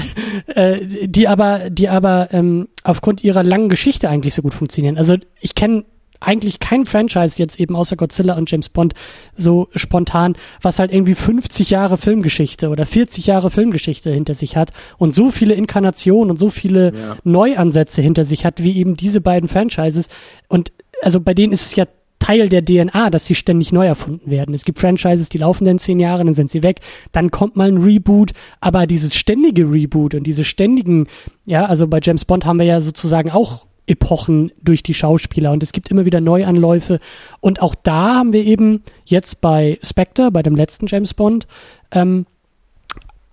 äh, 0.46 0.80
die 1.06 1.28
aber 1.28 1.70
die 1.70 1.88
aber 1.88 2.28
ähm, 2.32 2.68
aufgrund 2.82 3.22
ihrer 3.22 3.42
langen 3.42 3.68
Geschichte 3.68 4.08
eigentlich 4.08 4.34
so 4.34 4.42
gut 4.42 4.54
funktionieren. 4.54 4.98
Also 4.98 5.16
ich 5.40 5.54
kenne 5.54 5.84
eigentlich 6.26 6.58
kein 6.58 6.86
Franchise 6.86 7.38
jetzt 7.38 7.58
eben 7.60 7.76
außer 7.76 7.96
Godzilla 7.96 8.36
und 8.36 8.50
James 8.50 8.68
Bond 8.68 8.94
so 9.36 9.68
spontan, 9.74 10.36
was 10.62 10.78
halt 10.78 10.92
irgendwie 10.92 11.14
50 11.14 11.70
Jahre 11.70 11.96
Filmgeschichte 11.96 12.68
oder 12.68 12.86
40 12.86 13.26
Jahre 13.26 13.50
Filmgeschichte 13.50 14.10
hinter 14.10 14.34
sich 14.34 14.56
hat 14.56 14.72
und 14.98 15.14
so 15.14 15.30
viele 15.30 15.54
Inkarnationen 15.54 16.30
und 16.30 16.38
so 16.38 16.50
viele 16.50 16.92
Ja. 16.94 17.16
Neuansätze 17.24 18.02
hinter 18.02 18.24
sich 18.24 18.44
hat, 18.44 18.62
wie 18.62 18.76
eben 18.76 18.96
diese 18.96 19.20
beiden 19.20 19.48
Franchises. 19.48 20.08
Und 20.48 20.72
also 21.02 21.20
bei 21.20 21.34
denen 21.34 21.52
ist 21.52 21.66
es 21.66 21.76
ja 21.76 21.84
Teil 22.18 22.48
der 22.48 22.64
DNA, 22.64 23.10
dass 23.10 23.26
sie 23.26 23.34
ständig 23.34 23.70
neu 23.70 23.86
erfunden 23.86 24.30
werden. 24.30 24.54
Es 24.54 24.64
gibt 24.64 24.78
Franchises, 24.78 25.28
die 25.28 25.36
laufen 25.36 25.66
dann 25.66 25.78
zehn 25.78 26.00
Jahre, 26.00 26.24
dann 26.24 26.34
sind 26.34 26.50
sie 26.50 26.62
weg, 26.62 26.80
dann 27.12 27.30
kommt 27.30 27.56
mal 27.56 27.68
ein 27.68 27.76
Reboot, 27.76 28.32
aber 28.60 28.86
dieses 28.86 29.14
ständige 29.14 29.70
Reboot 29.70 30.14
und 30.14 30.24
diese 30.24 30.42
ständigen, 30.44 31.06
ja, 31.44 31.66
also 31.66 31.86
bei 31.86 31.98
James 32.02 32.24
Bond 32.24 32.46
haben 32.46 32.58
wir 32.58 32.64
ja 32.64 32.80
sozusagen 32.80 33.30
auch 33.30 33.66
Epochen 33.86 34.52
durch 34.62 34.82
die 34.82 34.94
Schauspieler 34.94 35.52
und 35.52 35.62
es 35.62 35.72
gibt 35.72 35.90
immer 35.90 36.04
wieder 36.04 36.20
Neuanläufe 36.20 37.00
und 37.40 37.60
auch 37.60 37.74
da 37.74 38.16
haben 38.16 38.32
wir 38.32 38.44
eben 38.44 38.82
jetzt 39.04 39.40
bei 39.40 39.78
Spectre, 39.82 40.30
bei 40.30 40.42
dem 40.42 40.56
letzten 40.56 40.86
James 40.86 41.14
Bond, 41.14 41.46
ähm, 41.90 42.26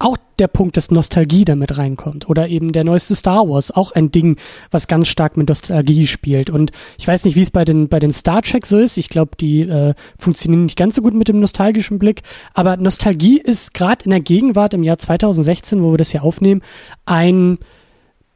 auch 0.02 0.18
der 0.40 0.48
Punkt, 0.48 0.78
dass 0.78 0.92
Nostalgie 0.92 1.46
damit 1.46 1.78
reinkommt. 1.78 2.28
Oder 2.28 2.48
eben 2.48 2.72
der 2.74 2.84
neueste 2.84 3.16
Star 3.16 3.48
Wars, 3.48 3.72
auch 3.72 3.92
ein 3.92 4.12
Ding, 4.12 4.38
was 4.72 4.88
ganz 4.88 5.08
stark 5.08 5.38
mit 5.38 5.48
Nostalgie 5.48 6.08
spielt. 6.08 6.50
Und 6.50 6.72
ich 6.98 7.08
weiß 7.08 7.24
nicht, 7.24 7.36
wie 7.36 7.44
es 7.44 7.52
bei 7.52 7.66
den, 7.66 7.88
bei 7.88 8.00
den 8.00 8.12
Star 8.12 8.42
Trek 8.42 8.66
so 8.66 8.78
ist. 8.78 8.98
Ich 8.98 9.10
glaube, 9.10 9.32
die 9.40 9.62
äh, 9.62 9.94
funktionieren 10.18 10.64
nicht 10.66 10.78
ganz 10.78 10.96
so 10.96 11.02
gut 11.02 11.14
mit 11.14 11.28
dem 11.28 11.40
nostalgischen 11.40 12.00
Blick. 12.00 12.24
Aber 12.54 12.78
Nostalgie 12.78 13.40
ist 13.40 13.74
gerade 13.74 14.06
in 14.06 14.12
der 14.12 14.22
Gegenwart 14.22 14.74
im 14.74 14.84
Jahr 14.84 14.98
2016, 14.98 15.84
wo 15.84 15.92
wir 15.92 15.98
das 15.98 16.12
hier 16.12 16.24
aufnehmen, 16.24 16.62
ein 17.06 17.60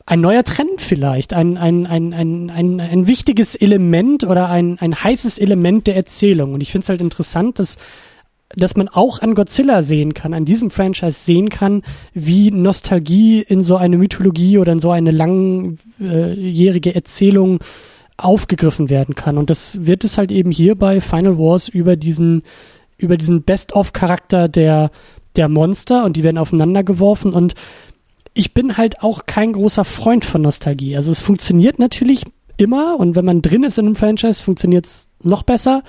ein 0.05 0.21
neuer 0.21 0.43
Trend 0.43 0.81
vielleicht, 0.81 1.33
ein, 1.33 1.57
ein, 1.57 1.87
ein, 1.87 2.13
ein, 2.13 2.49
ein, 2.49 2.79
ein 2.79 3.07
wichtiges 3.07 3.55
Element 3.55 4.23
oder 4.23 4.49
ein, 4.49 4.77
ein 4.79 4.95
heißes 4.95 5.39
Element 5.39 5.87
der 5.87 5.95
Erzählung. 5.95 6.53
Und 6.53 6.61
ich 6.61 6.71
finde 6.71 6.83
es 6.83 6.89
halt 6.89 7.01
interessant, 7.01 7.59
dass 7.59 7.77
dass 8.49 8.75
man 8.75 8.87
auch 8.87 9.21
an 9.21 9.33
Godzilla 9.33 9.81
sehen 9.81 10.13
kann, 10.13 10.33
an 10.33 10.45
diesem 10.45 10.69
Franchise 10.69 11.19
sehen 11.19 11.49
kann, 11.49 11.81
wie 12.13 12.51
Nostalgie 12.51 13.41
in 13.41 13.63
so 13.63 13.75
eine 13.75 13.97
Mythologie 13.97 14.59
oder 14.59 14.71
in 14.71 14.79
so 14.79 14.91
eine 14.91 15.11
langjährige 15.11 16.93
Erzählung 16.93 17.59
aufgegriffen 18.17 18.89
werden 18.89 19.15
kann. 19.15 19.37
Und 19.37 19.49
das 19.49 19.85
wird 19.85 20.03
es 20.03 20.17
halt 20.17 20.31
eben 20.31 20.51
hier 20.51 20.75
bei 20.75 21.01
Final 21.01 21.37
Wars 21.37 21.67
über 21.67 21.95
diesen, 21.95 22.43
über 22.97 23.17
diesen 23.17 23.43
Best-of-Charakter 23.43 24.47
der, 24.47 24.91
der 25.35 25.49
Monster 25.49 26.05
und 26.05 26.15
die 26.15 26.23
werden 26.23 26.37
aufeinander 26.37 26.83
geworfen 26.83 27.33
und 27.33 27.55
ich 28.35 28.53
bin 28.53 28.77
halt 28.77 29.01
auch 29.01 29.25
kein 29.25 29.53
großer 29.53 29.85
Freund 29.85 30.25
von 30.25 30.41
Nostalgie. 30.41 30.95
Also 30.95 31.11
es 31.11 31.21
funktioniert 31.21 31.79
natürlich 31.79 32.23
immer 32.57 32.99
und 32.99 33.15
wenn 33.15 33.25
man 33.25 33.41
drin 33.41 33.63
ist 33.63 33.79
in 33.79 33.87
einem 33.87 33.95
Franchise, 33.95 34.41
funktioniert 34.41 34.85
es 34.85 35.09
noch 35.23 35.41
besser. 35.43 35.81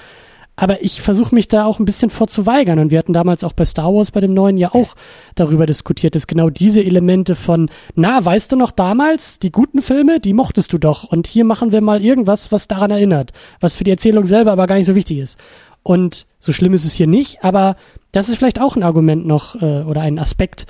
Aber 0.59 0.83
ich 0.83 1.03
versuche 1.03 1.35
mich 1.35 1.49
da 1.49 1.67
auch 1.67 1.79
ein 1.79 1.85
bisschen 1.85 2.09
vorzuweigern. 2.09 2.79
Und 2.79 2.91
wir 2.91 2.99
hatten 2.99 3.13
damals 3.13 3.45
auch 3.45 3.53
bei 3.53 3.67
Star 3.67 3.93
Wars 3.93 4.11
bei 4.11 4.21
dem 4.21 4.33
neuen 4.33 4.57
ja 4.57 4.73
auch 4.73 4.95
darüber 5.35 5.67
diskutiert, 5.67 6.15
dass 6.15 6.27
genau 6.27 6.49
diese 6.49 6.83
Elemente 6.83 7.35
von, 7.35 7.69
na, 7.95 8.25
weißt 8.25 8.53
du 8.53 8.57
noch 8.57 8.71
damals, 8.71 9.39
die 9.39 9.53
guten 9.53 9.83
Filme, 9.83 10.19
die 10.19 10.33
mochtest 10.33 10.73
du 10.73 10.79
doch. 10.79 11.05
Und 11.05 11.27
hier 11.27 11.45
machen 11.45 11.73
wir 11.73 11.83
mal 11.83 12.03
irgendwas, 12.03 12.53
was 12.53 12.69
daran 12.69 12.91
erinnert, 12.91 13.35
was 13.61 13.77
für 13.77 13.85
die 13.85 13.91
Erzählung 13.91 14.25
selber 14.25 14.53
aber 14.53 14.67
gar 14.67 14.77
nicht 14.77 14.87
so 14.87 14.95
wichtig 14.95 15.19
ist. 15.19 15.37
Und 15.83 16.27
so 16.41 16.53
schlimm 16.53 16.73
ist 16.73 16.87
es 16.87 16.95
hier 16.95 17.07
nicht, 17.07 17.45
aber 17.45 17.77
das 18.13 18.31
ist 18.31 18.37
vielleicht 18.37 18.61
auch 18.61 18.77
ein 18.77 18.83
Argument 18.83 19.27
noch 19.27 19.61
äh, 19.61 19.83
oder 19.83 20.01
ein 20.01 20.19
Aspekt, 20.19 20.65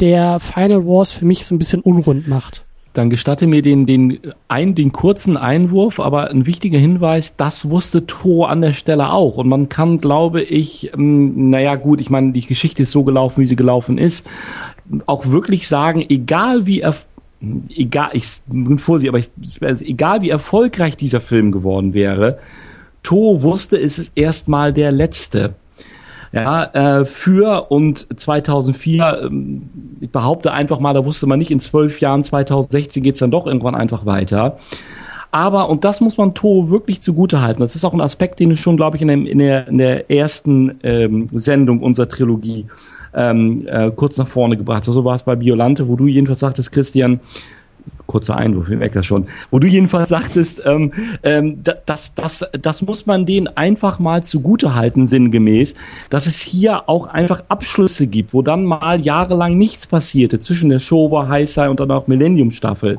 der 0.00 0.40
Final 0.40 0.86
Wars 0.86 1.10
für 1.12 1.24
mich 1.24 1.46
so 1.46 1.54
ein 1.54 1.58
bisschen 1.58 1.80
unrund 1.80 2.28
macht. 2.28 2.64
Dann 2.92 3.10
gestatte 3.10 3.46
mir 3.46 3.60
den, 3.60 3.84
den, 3.84 4.20
ein, 4.48 4.74
den 4.74 4.90
kurzen 4.90 5.36
Einwurf, 5.36 6.00
aber 6.00 6.30
ein 6.30 6.46
wichtiger 6.46 6.78
Hinweis, 6.78 7.36
das 7.36 7.68
wusste 7.68 8.06
To 8.06 8.44
an 8.44 8.62
der 8.62 8.72
Stelle 8.72 9.12
auch. 9.12 9.36
Und 9.36 9.48
man 9.48 9.68
kann, 9.68 10.00
glaube 10.00 10.40
ich, 10.40 10.94
ähm, 10.94 11.50
naja 11.50 11.74
gut, 11.74 12.00
ich 12.00 12.08
meine, 12.08 12.32
die 12.32 12.46
Geschichte 12.46 12.84
ist 12.84 12.92
so 12.92 13.04
gelaufen, 13.04 13.42
wie 13.42 13.46
sie 13.46 13.56
gelaufen 13.56 13.98
ist, 13.98 14.26
auch 15.04 15.26
wirklich 15.26 15.68
sagen, 15.68 16.02
egal 16.08 16.66
wie 16.66 16.80
er 16.80 16.94
egal, 17.74 18.10
ich 18.14 18.26
bin 18.46 18.78
vorsichtig, 18.78 19.10
aber 19.10 19.18
ich, 19.18 19.88
egal 19.88 20.22
wie 20.22 20.30
erfolgreich 20.30 20.96
dieser 20.96 21.20
Film 21.20 21.52
geworden 21.52 21.94
wäre, 21.94 22.38
To 23.02 23.42
wusste, 23.42 23.76
es 23.76 24.00
ist 24.00 24.12
erstmal 24.16 24.72
der 24.72 24.90
letzte. 24.90 25.54
Ja, 26.32 26.64
äh, 27.00 27.04
für 27.04 27.70
und 27.70 28.06
2004, 28.18 29.22
ähm, 29.24 29.70
ich 30.00 30.10
behaupte 30.10 30.52
einfach 30.52 30.80
mal, 30.80 30.92
da 30.92 31.04
wusste 31.04 31.26
man 31.26 31.38
nicht, 31.38 31.50
in 31.50 31.60
zwölf 31.60 32.00
Jahren, 32.00 32.22
2016 32.22 33.02
geht's 33.02 33.20
dann 33.20 33.30
doch 33.30 33.46
irgendwann 33.46 33.74
einfach 33.74 34.06
weiter. 34.06 34.58
Aber, 35.30 35.68
und 35.68 35.84
das 35.84 36.00
muss 36.00 36.16
man 36.16 36.34
To 36.34 36.70
wirklich 36.70 37.00
zugute 37.00 37.42
halten, 37.42 37.60
das 37.60 37.74
ist 37.74 37.84
auch 37.84 37.92
ein 37.92 38.00
Aspekt, 38.00 38.40
den 38.40 38.50
ich 38.52 38.60
schon, 38.60 38.76
glaube 38.76 38.96
ich, 38.96 39.02
in, 39.02 39.08
dem, 39.08 39.26
in, 39.26 39.38
der, 39.38 39.68
in 39.68 39.78
der 39.78 40.10
ersten 40.10 40.78
ähm, 40.82 41.28
Sendung 41.32 41.82
unserer 41.82 42.08
Trilogie 42.08 42.66
ähm, 43.14 43.66
äh, 43.66 43.90
kurz 43.90 44.18
nach 44.18 44.28
vorne 44.28 44.56
gebracht. 44.56 44.84
So 44.84 45.04
war 45.04 45.14
es 45.14 45.22
bei 45.22 45.36
Biolante, 45.36 45.88
wo 45.88 45.96
du 45.96 46.06
jedenfalls 46.06 46.40
sagtest, 46.40 46.70
Christian, 46.70 47.20
kurzer 48.06 48.36
Einwurf, 48.36 48.68
ich 48.68 48.78
merke 48.78 48.94
das 48.94 49.06
schon, 49.06 49.26
wo 49.50 49.58
du 49.58 49.66
jedenfalls 49.66 50.08
sagtest, 50.08 50.62
ähm, 50.64 50.92
ähm, 51.22 51.62
das, 51.86 52.14
das, 52.14 52.44
das 52.60 52.82
muss 52.82 53.06
man 53.06 53.26
denen 53.26 53.48
einfach 53.48 53.98
mal 53.98 54.22
zugute 54.22 54.74
halten, 54.74 55.06
sinngemäß, 55.06 55.74
dass 56.10 56.26
es 56.26 56.40
hier 56.40 56.88
auch 56.88 57.06
einfach 57.06 57.42
Abschlüsse 57.48 58.06
gibt, 58.06 58.32
wo 58.32 58.42
dann 58.42 58.64
mal 58.64 59.00
jahrelang 59.00 59.58
nichts 59.58 59.86
passierte 59.86 60.38
zwischen 60.38 60.70
der 60.70 60.78
Showa, 60.78 61.28
Heisei 61.28 61.68
und 61.68 61.80
dann 61.80 61.90
auch 61.90 62.06
Millennium 62.06 62.50
Staffel 62.50 62.98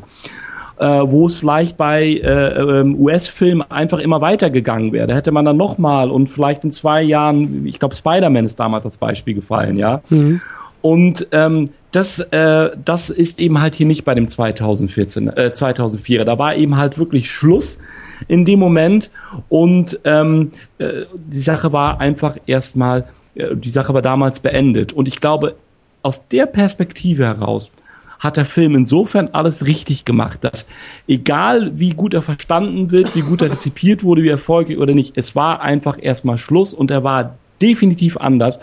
äh, 0.79 0.85
wo 0.85 1.25
es 1.25 1.33
vielleicht 1.33 1.77
bei 1.77 2.03
äh, 2.03 2.81
ähm, 2.81 2.99
US-Filmen 2.99 3.69
einfach 3.71 3.99
immer 3.99 4.21
weitergegangen 4.21 4.91
wäre. 4.93 5.07
Da 5.07 5.15
hätte 5.15 5.31
man 5.31 5.45
dann 5.45 5.57
nochmal 5.57 6.11
und 6.11 6.27
vielleicht 6.27 6.63
in 6.63 6.71
zwei 6.71 7.01
Jahren, 7.01 7.65
ich 7.65 7.79
glaube 7.79 7.95
Spider-Man 7.95 8.45
ist 8.45 8.59
damals 8.59 8.85
als 8.85 8.97
Beispiel 8.97 9.33
gefallen, 9.33 9.77
ja. 9.77 10.01
Mhm. 10.09 10.41
Und 10.81 11.27
ähm, 11.31 11.71
das, 11.91 12.19
äh, 12.19 12.71
das 12.83 13.09
ist 13.09 13.39
eben 13.39 13.61
halt 13.61 13.75
hier 13.75 13.85
nicht 13.85 14.03
bei 14.03 14.13
dem 14.13 14.27
2014, 14.27 15.29
äh, 15.29 15.53
2004. 15.53 16.25
Da 16.25 16.37
war 16.37 16.55
eben 16.55 16.77
halt 16.77 16.97
wirklich 16.97 17.31
Schluss 17.31 17.79
in 18.27 18.45
dem 18.45 18.59
Moment 18.59 19.11
und 19.49 19.99
ähm, 20.03 20.51
äh, 20.79 21.05
die 21.15 21.39
Sache 21.39 21.71
war 21.71 21.99
einfach 21.99 22.37
erstmal, 22.45 23.07
äh, 23.35 23.55
die 23.55 23.71
Sache 23.71 23.93
war 23.93 24.01
damals 24.01 24.39
beendet. 24.39 24.93
Und 24.93 25.07
ich 25.07 25.21
glaube, 25.21 25.55
aus 26.03 26.27
der 26.27 26.45
Perspektive 26.45 27.25
heraus 27.25 27.71
hat 28.19 28.37
der 28.37 28.45
Film 28.45 28.75
insofern 28.75 29.29
alles 29.33 29.65
richtig 29.65 30.03
gemacht, 30.03 30.39
dass 30.43 30.67
egal 31.07 31.77
wie 31.77 31.91
gut 31.91 32.13
er 32.13 32.23
verstanden 32.23 32.91
wird, 32.91 33.15
wie 33.15 33.21
gut 33.21 33.41
er 33.43 33.51
rezipiert 33.51 34.03
wurde, 34.03 34.23
wie 34.23 34.29
erfolgreich 34.29 34.79
oder 34.79 34.93
nicht, 34.93 35.17
es 35.17 35.35
war 35.35 35.61
einfach 35.61 35.97
erstmal 36.01 36.39
Schluss 36.39 36.73
und 36.73 36.89
er 36.89 37.03
war 37.03 37.35
definitiv 37.61 38.17
anders 38.17 38.59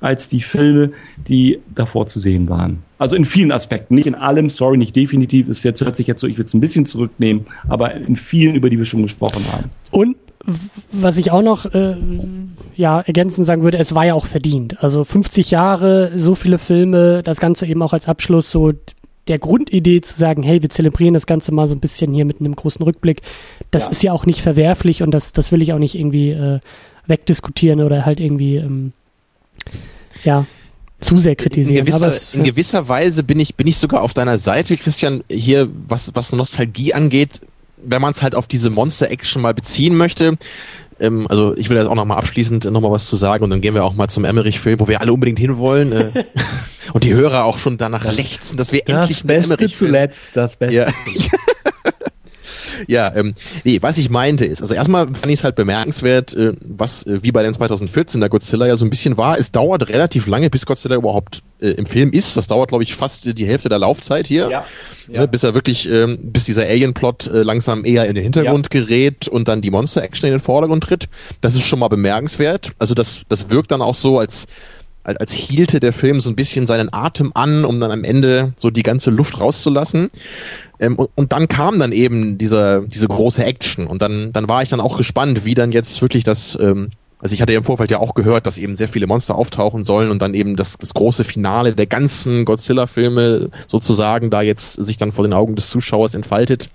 als 0.00 0.28
die 0.28 0.40
Filme, 0.40 0.92
die 1.28 1.60
davor 1.74 2.06
zu 2.06 2.20
sehen 2.20 2.48
waren. 2.48 2.82
Also 2.98 3.16
in 3.16 3.24
vielen 3.24 3.52
Aspekten, 3.52 3.94
nicht 3.94 4.06
in 4.06 4.14
allem, 4.14 4.48
sorry, 4.48 4.76
nicht 4.76 4.94
definitiv, 4.96 5.48
es 5.48 5.62
jetzt 5.62 5.80
hört 5.80 5.96
sich 5.96 6.06
jetzt 6.06 6.20
so, 6.20 6.26
ich 6.26 6.38
will 6.38 6.44
es 6.44 6.54
ein 6.54 6.60
bisschen 6.60 6.86
zurücknehmen, 6.86 7.46
aber 7.68 7.94
in 7.94 8.16
vielen, 8.16 8.54
über 8.54 8.70
die 8.70 8.78
wir 8.78 8.84
schon 8.84 9.02
gesprochen 9.02 9.44
haben. 9.52 9.70
Und 9.90 10.16
was 10.92 11.16
ich 11.16 11.30
auch 11.30 11.42
noch 11.42 11.64
äh, 11.74 11.96
ja 12.76 13.00
ergänzend 13.00 13.46
sagen 13.46 13.62
würde, 13.62 13.78
es 13.78 13.94
war 13.94 14.04
ja 14.04 14.14
auch 14.14 14.26
verdient. 14.26 14.82
Also 14.82 15.04
50 15.04 15.50
Jahre, 15.50 16.12
so 16.16 16.34
viele 16.34 16.58
Filme, 16.58 17.22
das 17.22 17.40
Ganze 17.40 17.66
eben 17.66 17.82
auch 17.82 17.92
als 17.92 18.08
Abschluss 18.08 18.50
so 18.50 18.72
der 19.28 19.38
Grundidee 19.38 20.02
zu 20.02 20.18
sagen, 20.18 20.42
hey, 20.42 20.60
wir 20.60 20.68
zelebrieren 20.68 21.14
das 21.14 21.26
Ganze 21.26 21.52
mal 21.52 21.66
so 21.66 21.74
ein 21.74 21.80
bisschen 21.80 22.12
hier 22.12 22.26
mit 22.26 22.40
einem 22.40 22.54
großen 22.54 22.82
Rückblick, 22.82 23.22
das 23.70 23.84
ja. 23.84 23.90
ist 23.90 24.02
ja 24.02 24.12
auch 24.12 24.26
nicht 24.26 24.42
verwerflich 24.42 25.02
und 25.02 25.12
das, 25.12 25.32
das 25.32 25.50
will 25.50 25.62
ich 25.62 25.72
auch 25.72 25.78
nicht 25.78 25.94
irgendwie 25.94 26.30
äh, 26.30 26.60
wegdiskutieren 27.06 27.80
oder 27.80 28.06
halt 28.06 28.20
irgendwie 28.20 28.56
ähm, 28.56 28.92
ja 30.22 30.46
zu 31.00 31.18
sehr 31.18 31.36
kritisieren. 31.36 31.78
In 31.78 31.84
gewisser, 31.84 32.08
es, 32.08 32.34
in 32.34 32.44
gewisser 32.44 32.88
Weise 32.88 33.22
bin 33.22 33.38
ich, 33.38 33.54
bin 33.56 33.66
ich 33.66 33.78
sogar 33.78 34.02
auf 34.02 34.14
deiner 34.14 34.38
Seite, 34.38 34.76
Christian, 34.76 35.22
hier, 35.30 35.68
was, 35.86 36.10
was 36.14 36.32
Nostalgie 36.32 36.94
angeht, 36.94 37.42
wenn 37.76 38.00
man 38.00 38.12
es 38.12 38.22
halt 38.22 38.34
auf 38.34 38.48
diese 38.48 38.70
Monster-Action 38.70 39.42
mal 39.42 39.52
beziehen 39.52 39.96
möchte, 39.96 40.38
ähm, 41.00 41.26
also 41.28 41.56
ich 41.56 41.68
will 41.68 41.76
jetzt 41.76 41.88
auch 41.88 41.94
nochmal 41.94 42.18
abschließend 42.18 42.64
nochmal 42.66 42.90
was 42.90 43.06
zu 43.06 43.16
sagen 43.16 43.44
und 43.44 43.50
dann 43.50 43.60
gehen 43.60 43.74
wir 43.74 43.84
auch 43.84 43.94
mal 43.94 44.08
zum 44.08 44.24
Emmerich-Film, 44.24 44.80
wo 44.80 44.88
wir 44.88 45.00
alle 45.00 45.12
unbedingt 45.12 45.38
hinwollen. 45.38 45.92
Äh, 45.92 46.24
und 46.92 47.04
die 47.04 47.14
Hörer 47.14 47.44
auch 47.44 47.58
schon 47.58 47.78
danach 47.78 48.04
das, 48.04 48.16
lechzen, 48.16 48.56
dass 48.56 48.72
wir 48.72 48.80
das 48.84 48.96
endlich 48.96 49.18
Das 49.18 49.26
Beste 49.26 49.70
zuletzt, 49.70 50.30
das 50.34 50.56
Beste. 50.56 50.76
Ja. 50.76 50.86
Ja, 52.86 53.14
ähm, 53.14 53.34
nee, 53.64 53.78
was 53.80 53.98
ich 53.98 54.10
meinte 54.10 54.44
ist, 54.44 54.62
also 54.62 54.74
erstmal 54.74 55.06
fand 55.06 55.26
ich 55.26 55.40
es 55.40 55.44
halt 55.44 55.56
bemerkenswert, 55.56 56.34
äh, 56.34 56.52
was 56.60 57.06
äh, 57.06 57.22
wie 57.22 57.32
bei 57.32 57.42
den 57.42 57.54
2014 57.54 58.20
der 58.20 58.30
Godzilla 58.30 58.66
ja 58.66 58.76
so 58.76 58.84
ein 58.84 58.90
bisschen 58.90 59.16
war. 59.16 59.38
Es 59.38 59.52
dauert 59.52 59.88
relativ 59.88 60.26
lange, 60.26 60.50
bis 60.50 60.66
Godzilla 60.66 60.96
überhaupt 60.96 61.42
äh, 61.60 61.68
im 61.70 61.86
Film 61.86 62.10
ist. 62.10 62.36
Das 62.36 62.46
dauert, 62.46 62.68
glaube 62.68 62.84
ich, 62.84 62.94
fast 62.94 63.38
die 63.38 63.46
Hälfte 63.46 63.68
der 63.68 63.78
Laufzeit 63.78 64.26
hier. 64.26 64.48
Ja. 64.50 64.64
Ne, 65.08 65.16
ja. 65.16 65.26
bis 65.26 65.42
er 65.42 65.54
wirklich, 65.54 65.90
ähm, 65.90 66.18
bis 66.22 66.44
dieser 66.44 66.62
Alien-Plot 66.62 67.26
äh, 67.26 67.42
langsam 67.42 67.84
eher 67.84 68.06
in 68.06 68.14
den 68.14 68.24
Hintergrund 68.24 68.68
ja. 68.72 68.80
gerät 68.80 69.28
und 69.28 69.48
dann 69.48 69.60
die 69.60 69.70
Monster-Action 69.70 70.26
in 70.26 70.34
den 70.34 70.40
Vordergrund 70.40 70.84
tritt. 70.84 71.08
Das 71.40 71.54
ist 71.54 71.66
schon 71.66 71.78
mal 71.78 71.88
bemerkenswert. 71.88 72.72
Also 72.78 72.94
das, 72.94 73.22
das 73.28 73.50
wirkt 73.50 73.70
dann 73.70 73.82
auch 73.82 73.94
so, 73.94 74.18
als 74.18 74.46
als 75.04 75.32
hielte 75.32 75.80
der 75.80 75.92
Film 75.92 76.20
so 76.20 76.30
ein 76.30 76.36
bisschen 76.36 76.66
seinen 76.66 76.92
Atem 76.92 77.32
an, 77.34 77.64
um 77.64 77.78
dann 77.78 77.90
am 77.90 78.04
Ende 78.04 78.52
so 78.56 78.70
die 78.70 78.82
ganze 78.82 79.10
Luft 79.10 79.40
rauszulassen. 79.40 80.10
Ähm, 80.80 80.96
und, 80.96 81.10
und, 81.14 81.32
dann 81.32 81.46
kam 81.48 81.78
dann 81.78 81.92
eben 81.92 82.38
dieser, 82.38 82.80
diese 82.80 83.06
große 83.06 83.44
Action 83.44 83.86
und 83.86 84.02
dann, 84.02 84.32
dann 84.32 84.48
war 84.48 84.62
ich 84.62 84.70
dann 84.70 84.80
auch 84.80 84.96
gespannt, 84.96 85.44
wie 85.44 85.54
dann 85.54 85.72
jetzt 85.72 86.02
wirklich 86.02 86.24
das, 86.24 86.58
ähm, 86.60 86.90
also 87.20 87.34
ich 87.34 87.40
hatte 87.40 87.52
ja 87.52 87.58
im 87.58 87.64
Vorfeld 87.64 87.90
ja 87.90 88.00
auch 88.00 88.14
gehört, 88.14 88.46
dass 88.46 88.58
eben 88.58 88.76
sehr 88.76 88.88
viele 88.88 89.06
Monster 89.06 89.36
auftauchen 89.36 89.84
sollen 89.84 90.10
und 90.10 90.20
dann 90.20 90.34
eben 90.34 90.56
das, 90.56 90.76
das 90.78 90.92
große 90.94 91.24
Finale 91.24 91.74
der 91.74 91.86
ganzen 91.86 92.44
Godzilla-Filme 92.44 93.50
sozusagen 93.68 94.30
da 94.30 94.42
jetzt 94.42 94.74
sich 94.74 94.96
dann 94.96 95.12
vor 95.12 95.24
den 95.24 95.32
Augen 95.32 95.54
des 95.54 95.70
Zuschauers 95.70 96.14
entfaltet. 96.14 96.68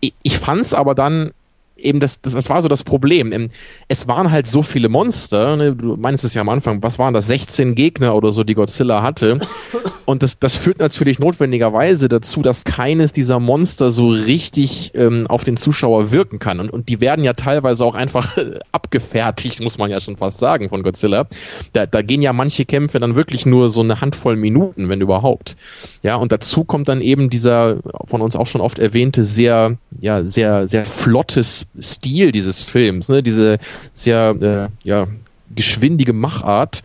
Ich, 0.00 0.14
ich 0.22 0.38
fand 0.38 0.62
es 0.62 0.74
aber 0.74 0.94
dann 0.94 1.32
eben 1.78 2.00
das, 2.00 2.20
das, 2.20 2.34
das 2.34 2.50
war 2.50 2.62
so 2.62 2.68
das 2.68 2.84
Problem. 2.84 3.50
Es 3.88 4.08
waren 4.08 4.30
halt 4.30 4.46
so 4.46 4.62
viele 4.62 4.88
Monster, 4.88 5.56
ne? 5.56 5.74
du 5.74 5.96
meinst 5.96 6.24
es 6.24 6.34
ja 6.34 6.40
am 6.40 6.48
Anfang, 6.48 6.82
was 6.82 6.98
waren 6.98 7.14
das, 7.14 7.26
16 7.26 7.74
Gegner 7.74 8.14
oder 8.14 8.32
so, 8.32 8.44
die 8.44 8.54
Godzilla 8.54 9.02
hatte. 9.02 9.38
Und 10.04 10.22
das, 10.22 10.38
das 10.38 10.56
führt 10.56 10.78
natürlich 10.78 11.18
notwendigerweise 11.18 12.08
dazu, 12.08 12.40
dass 12.40 12.64
keines 12.64 13.12
dieser 13.12 13.40
Monster 13.40 13.90
so 13.90 14.08
richtig 14.08 14.92
ähm, 14.94 15.26
auf 15.26 15.44
den 15.44 15.58
Zuschauer 15.58 16.10
wirken 16.10 16.38
kann. 16.38 16.60
Und, 16.60 16.70
und 16.70 16.88
die 16.88 17.00
werden 17.00 17.24
ja 17.24 17.34
teilweise 17.34 17.84
auch 17.84 17.94
einfach 17.94 18.36
abgefertigt, 18.72 19.60
muss 19.60 19.76
man 19.76 19.90
ja 19.90 20.00
schon 20.00 20.16
fast 20.16 20.38
sagen, 20.38 20.70
von 20.70 20.82
Godzilla. 20.82 21.26
Da, 21.74 21.84
da 21.84 22.00
gehen 22.00 22.22
ja 22.22 22.32
manche 22.32 22.64
Kämpfe 22.64 23.00
dann 23.00 23.16
wirklich 23.16 23.44
nur 23.44 23.68
so 23.68 23.80
eine 23.82 24.00
Handvoll 24.00 24.36
Minuten, 24.36 24.88
wenn 24.88 25.02
überhaupt. 25.02 25.56
Ja, 26.02 26.16
und 26.16 26.32
dazu 26.32 26.64
kommt 26.64 26.88
dann 26.88 27.02
eben 27.02 27.28
dieser 27.28 27.78
von 28.06 28.22
uns 28.22 28.34
auch 28.34 28.46
schon 28.46 28.62
oft 28.62 28.78
erwähnte 28.78 29.24
sehr, 29.24 29.76
ja, 30.00 30.24
sehr, 30.24 30.66
sehr 30.68 30.84
flottes 30.84 31.66
Stil 31.80 32.32
dieses 32.32 32.62
Films, 32.62 33.08
ne? 33.08 33.22
diese 33.22 33.58
sehr 33.92 34.36
äh, 34.40 34.86
ja, 34.86 35.06
geschwindige 35.54 36.12
Machart, 36.12 36.82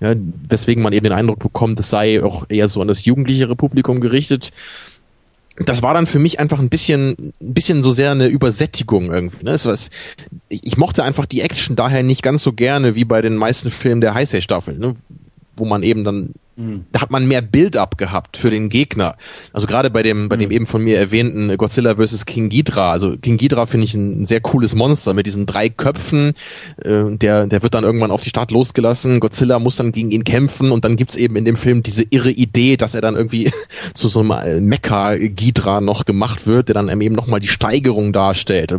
ja, 0.00 0.14
weswegen 0.48 0.82
man 0.82 0.92
eben 0.92 1.04
den 1.04 1.12
Eindruck 1.12 1.38
bekommt, 1.38 1.80
es 1.80 1.90
sei 1.90 2.22
auch 2.22 2.46
eher 2.48 2.68
so 2.68 2.80
an 2.80 2.88
das 2.88 3.04
jugendlichere 3.04 3.56
Publikum 3.56 4.00
gerichtet. 4.00 4.52
Das 5.64 5.80
war 5.80 5.94
dann 5.94 6.06
für 6.06 6.18
mich 6.18 6.38
einfach 6.38 6.58
ein 6.58 6.68
bisschen, 6.68 7.32
ein 7.40 7.54
bisschen 7.54 7.82
so 7.82 7.92
sehr 7.92 8.10
eine 8.10 8.26
Übersättigung 8.26 9.10
irgendwie. 9.10 9.42
Ne? 9.42 9.52
Was, 9.52 9.88
ich 10.50 10.76
mochte 10.76 11.02
einfach 11.02 11.24
die 11.24 11.40
Action 11.40 11.76
daher 11.76 12.02
nicht 12.02 12.22
ganz 12.22 12.42
so 12.42 12.52
gerne 12.52 12.94
wie 12.94 13.06
bei 13.06 13.22
den 13.22 13.36
meisten 13.36 13.70
Filmen 13.70 14.02
der 14.02 14.12
Heisei-Staffel, 14.12 14.76
ne? 14.78 14.94
wo 15.56 15.64
man 15.64 15.82
eben 15.82 16.04
dann. 16.04 16.32
Da 16.56 17.02
hat 17.02 17.10
man 17.10 17.28
mehr 17.28 17.42
Build-up 17.42 17.98
gehabt 17.98 18.38
für 18.38 18.48
den 18.50 18.70
Gegner. 18.70 19.16
Also 19.52 19.66
gerade 19.66 19.90
bei 19.90 20.02
dem, 20.02 20.30
bei 20.30 20.36
dem 20.36 20.48
mhm. 20.48 20.54
eben 20.54 20.66
von 20.66 20.82
mir 20.82 20.98
erwähnten 20.98 21.54
Godzilla 21.58 21.96
vs. 21.96 22.24
King 22.24 22.48
Ghidra. 22.48 22.92
Also 22.92 23.18
King 23.18 23.36
Ghidra 23.36 23.66
finde 23.66 23.84
ich 23.84 23.92
ein 23.92 24.24
sehr 24.24 24.40
cooles 24.40 24.74
Monster 24.74 25.12
mit 25.12 25.26
diesen 25.26 25.44
drei 25.44 25.68
Köpfen. 25.68 26.32
Äh, 26.82 27.16
der, 27.16 27.46
der 27.46 27.62
wird 27.62 27.74
dann 27.74 27.84
irgendwann 27.84 28.10
auf 28.10 28.22
die 28.22 28.30
Stadt 28.30 28.50
losgelassen. 28.52 29.20
Godzilla 29.20 29.58
muss 29.58 29.76
dann 29.76 29.92
gegen 29.92 30.10
ihn 30.10 30.24
kämpfen 30.24 30.70
und 30.70 30.86
dann 30.86 30.96
gibt's 30.96 31.16
eben 31.16 31.36
in 31.36 31.44
dem 31.44 31.58
Film 31.58 31.82
diese 31.82 32.04
irre 32.08 32.30
Idee, 32.30 32.78
dass 32.78 32.94
er 32.94 33.02
dann 33.02 33.16
irgendwie 33.16 33.50
zu 33.94 34.08
so 34.08 34.20
einem 34.20 34.30
äh, 34.30 34.60
Mecha-Ghidra 34.60 35.82
noch 35.82 36.06
gemacht 36.06 36.46
wird, 36.46 36.68
der 36.68 36.74
dann 36.74 36.88
eben 37.02 37.14
nochmal 37.14 37.40
die 37.40 37.48
Steigerung 37.48 38.14
darstellt. 38.14 38.74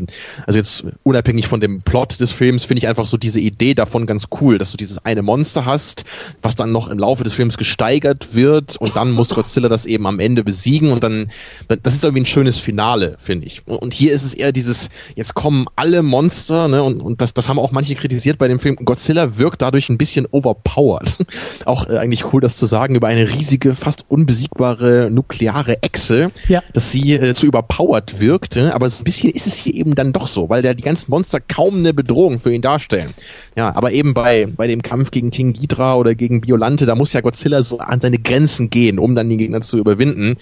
Also 0.47 0.57
jetzt 0.57 0.83
unabhängig 1.03 1.47
von 1.47 1.61
dem 1.61 1.83
Plot 1.83 2.19
des 2.19 2.31
Films 2.31 2.65
finde 2.65 2.79
ich 2.79 2.87
einfach 2.87 3.05
so 3.05 3.17
diese 3.17 3.39
Idee 3.39 3.75
davon 3.75 4.07
ganz 4.07 4.29
cool, 4.41 4.57
dass 4.57 4.71
du 4.71 4.77
dieses 4.77 4.97
eine 5.05 5.21
Monster 5.21 5.65
hast, 5.65 6.05
was 6.41 6.55
dann 6.55 6.71
noch 6.71 6.87
im 6.87 6.97
Laufe 6.97 7.23
des 7.23 7.33
Films 7.33 7.57
gesteigert 7.67 8.33
wird 8.33 8.77
und 8.77 8.95
dann 8.95 9.11
muss 9.11 9.29
Godzilla 9.29 9.67
das 9.67 9.85
eben 9.85 10.07
am 10.07 10.21
Ende 10.21 10.45
besiegen 10.45 10.89
und 10.93 11.03
dann, 11.03 11.29
das 11.67 11.95
ist 11.95 12.03
irgendwie 12.05 12.21
ein 12.21 12.25
schönes 12.25 12.57
Finale, 12.57 13.17
finde 13.19 13.45
ich. 13.45 13.67
Und 13.67 13.93
hier 13.93 14.13
ist 14.13 14.23
es 14.23 14.33
eher 14.33 14.53
dieses, 14.53 14.87
jetzt 15.15 15.33
kommen 15.33 15.65
alle 15.75 16.01
Monster, 16.01 16.69
ne, 16.69 16.81
und, 16.81 17.01
und 17.01 17.19
das, 17.19 17.33
das 17.33 17.49
haben 17.49 17.59
auch 17.59 17.71
manche 17.71 17.95
kritisiert 17.95 18.37
bei 18.37 18.47
dem 18.47 18.59
Film. 18.59 18.77
Godzilla 18.77 19.37
wirkt 19.37 19.61
dadurch 19.61 19.89
ein 19.89 19.97
bisschen 19.97 20.25
overpowered. 20.31 21.17
auch 21.65 21.89
äh, 21.89 21.97
eigentlich 21.97 22.31
cool, 22.31 22.39
das 22.39 22.55
zu 22.55 22.65
sagen 22.67 22.95
über 22.95 23.07
eine 23.07 23.29
riesige, 23.33 23.75
fast 23.75 24.05
unbesiegbare 24.07 25.09
nukleare 25.11 25.83
Echse, 25.83 26.31
Ja. 26.47 26.63
dass 26.71 26.91
sie 26.91 27.15
äh, 27.15 27.33
zu 27.33 27.47
überpowered 27.47 28.21
wirkt, 28.21 28.55
ne? 28.55 28.73
aber 28.73 28.89
so 28.89 29.01
ein 29.01 29.03
bisschen 29.03 29.29
ist 29.29 29.45
es 29.45 29.55
hier 29.55 29.73
eben 29.73 29.93
dann 29.93 30.13
doch 30.13 30.27
so, 30.27 30.47
weil 30.49 30.61
der 30.61 30.73
die 30.73 30.83
ganzen 30.83 31.11
Monster 31.11 31.41
kaum 31.41 31.79
eine 31.79 31.93
Bedrohung 31.93 32.39
für 32.39 32.53
ihn 32.53 32.61
darstellen. 32.61 33.13
Ja, 33.57 33.75
aber 33.75 33.91
eben 33.91 34.13
bei, 34.13 34.45
bei 34.55 34.67
dem 34.67 34.83
Kampf 34.83 35.09
gegen 35.09 35.31
King 35.31 35.53
Ghidra 35.53 35.95
oder 35.97 36.13
gegen 36.13 36.41
Biolante, 36.41 36.85
da 36.85 36.93
muss 36.93 37.13
ja 37.13 37.21
Godzilla 37.21 37.63
so 37.63 37.79
an 37.79 37.99
seine 37.99 38.19
Grenzen 38.19 38.69
gehen, 38.69 38.99
um 38.99 39.15
dann 39.15 39.29
den 39.29 39.39
Gegner 39.39 39.61
zu 39.61 39.79
überwinden. 39.79 40.37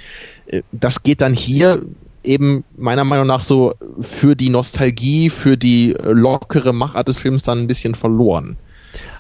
Äh, 0.48 0.64
Das 0.74 1.02
geht 1.02 1.22
dann 1.22 1.34
hier 1.34 1.82
eben 2.26 2.66
meiner 2.76 3.06
Meinung 3.06 3.28
nach 3.28 3.42
so 3.42 3.74
für 4.02 4.36
die 4.36 4.50
Nostalgie, 4.50 5.30
für 5.30 5.56
die 5.56 5.96
lockere 6.04 6.74
Machart 6.74 7.08
des 7.08 7.18
Films 7.18 7.44
dann 7.44 7.60
ein 7.60 7.68
bisschen 7.68 7.96
verloren. 7.96 8.58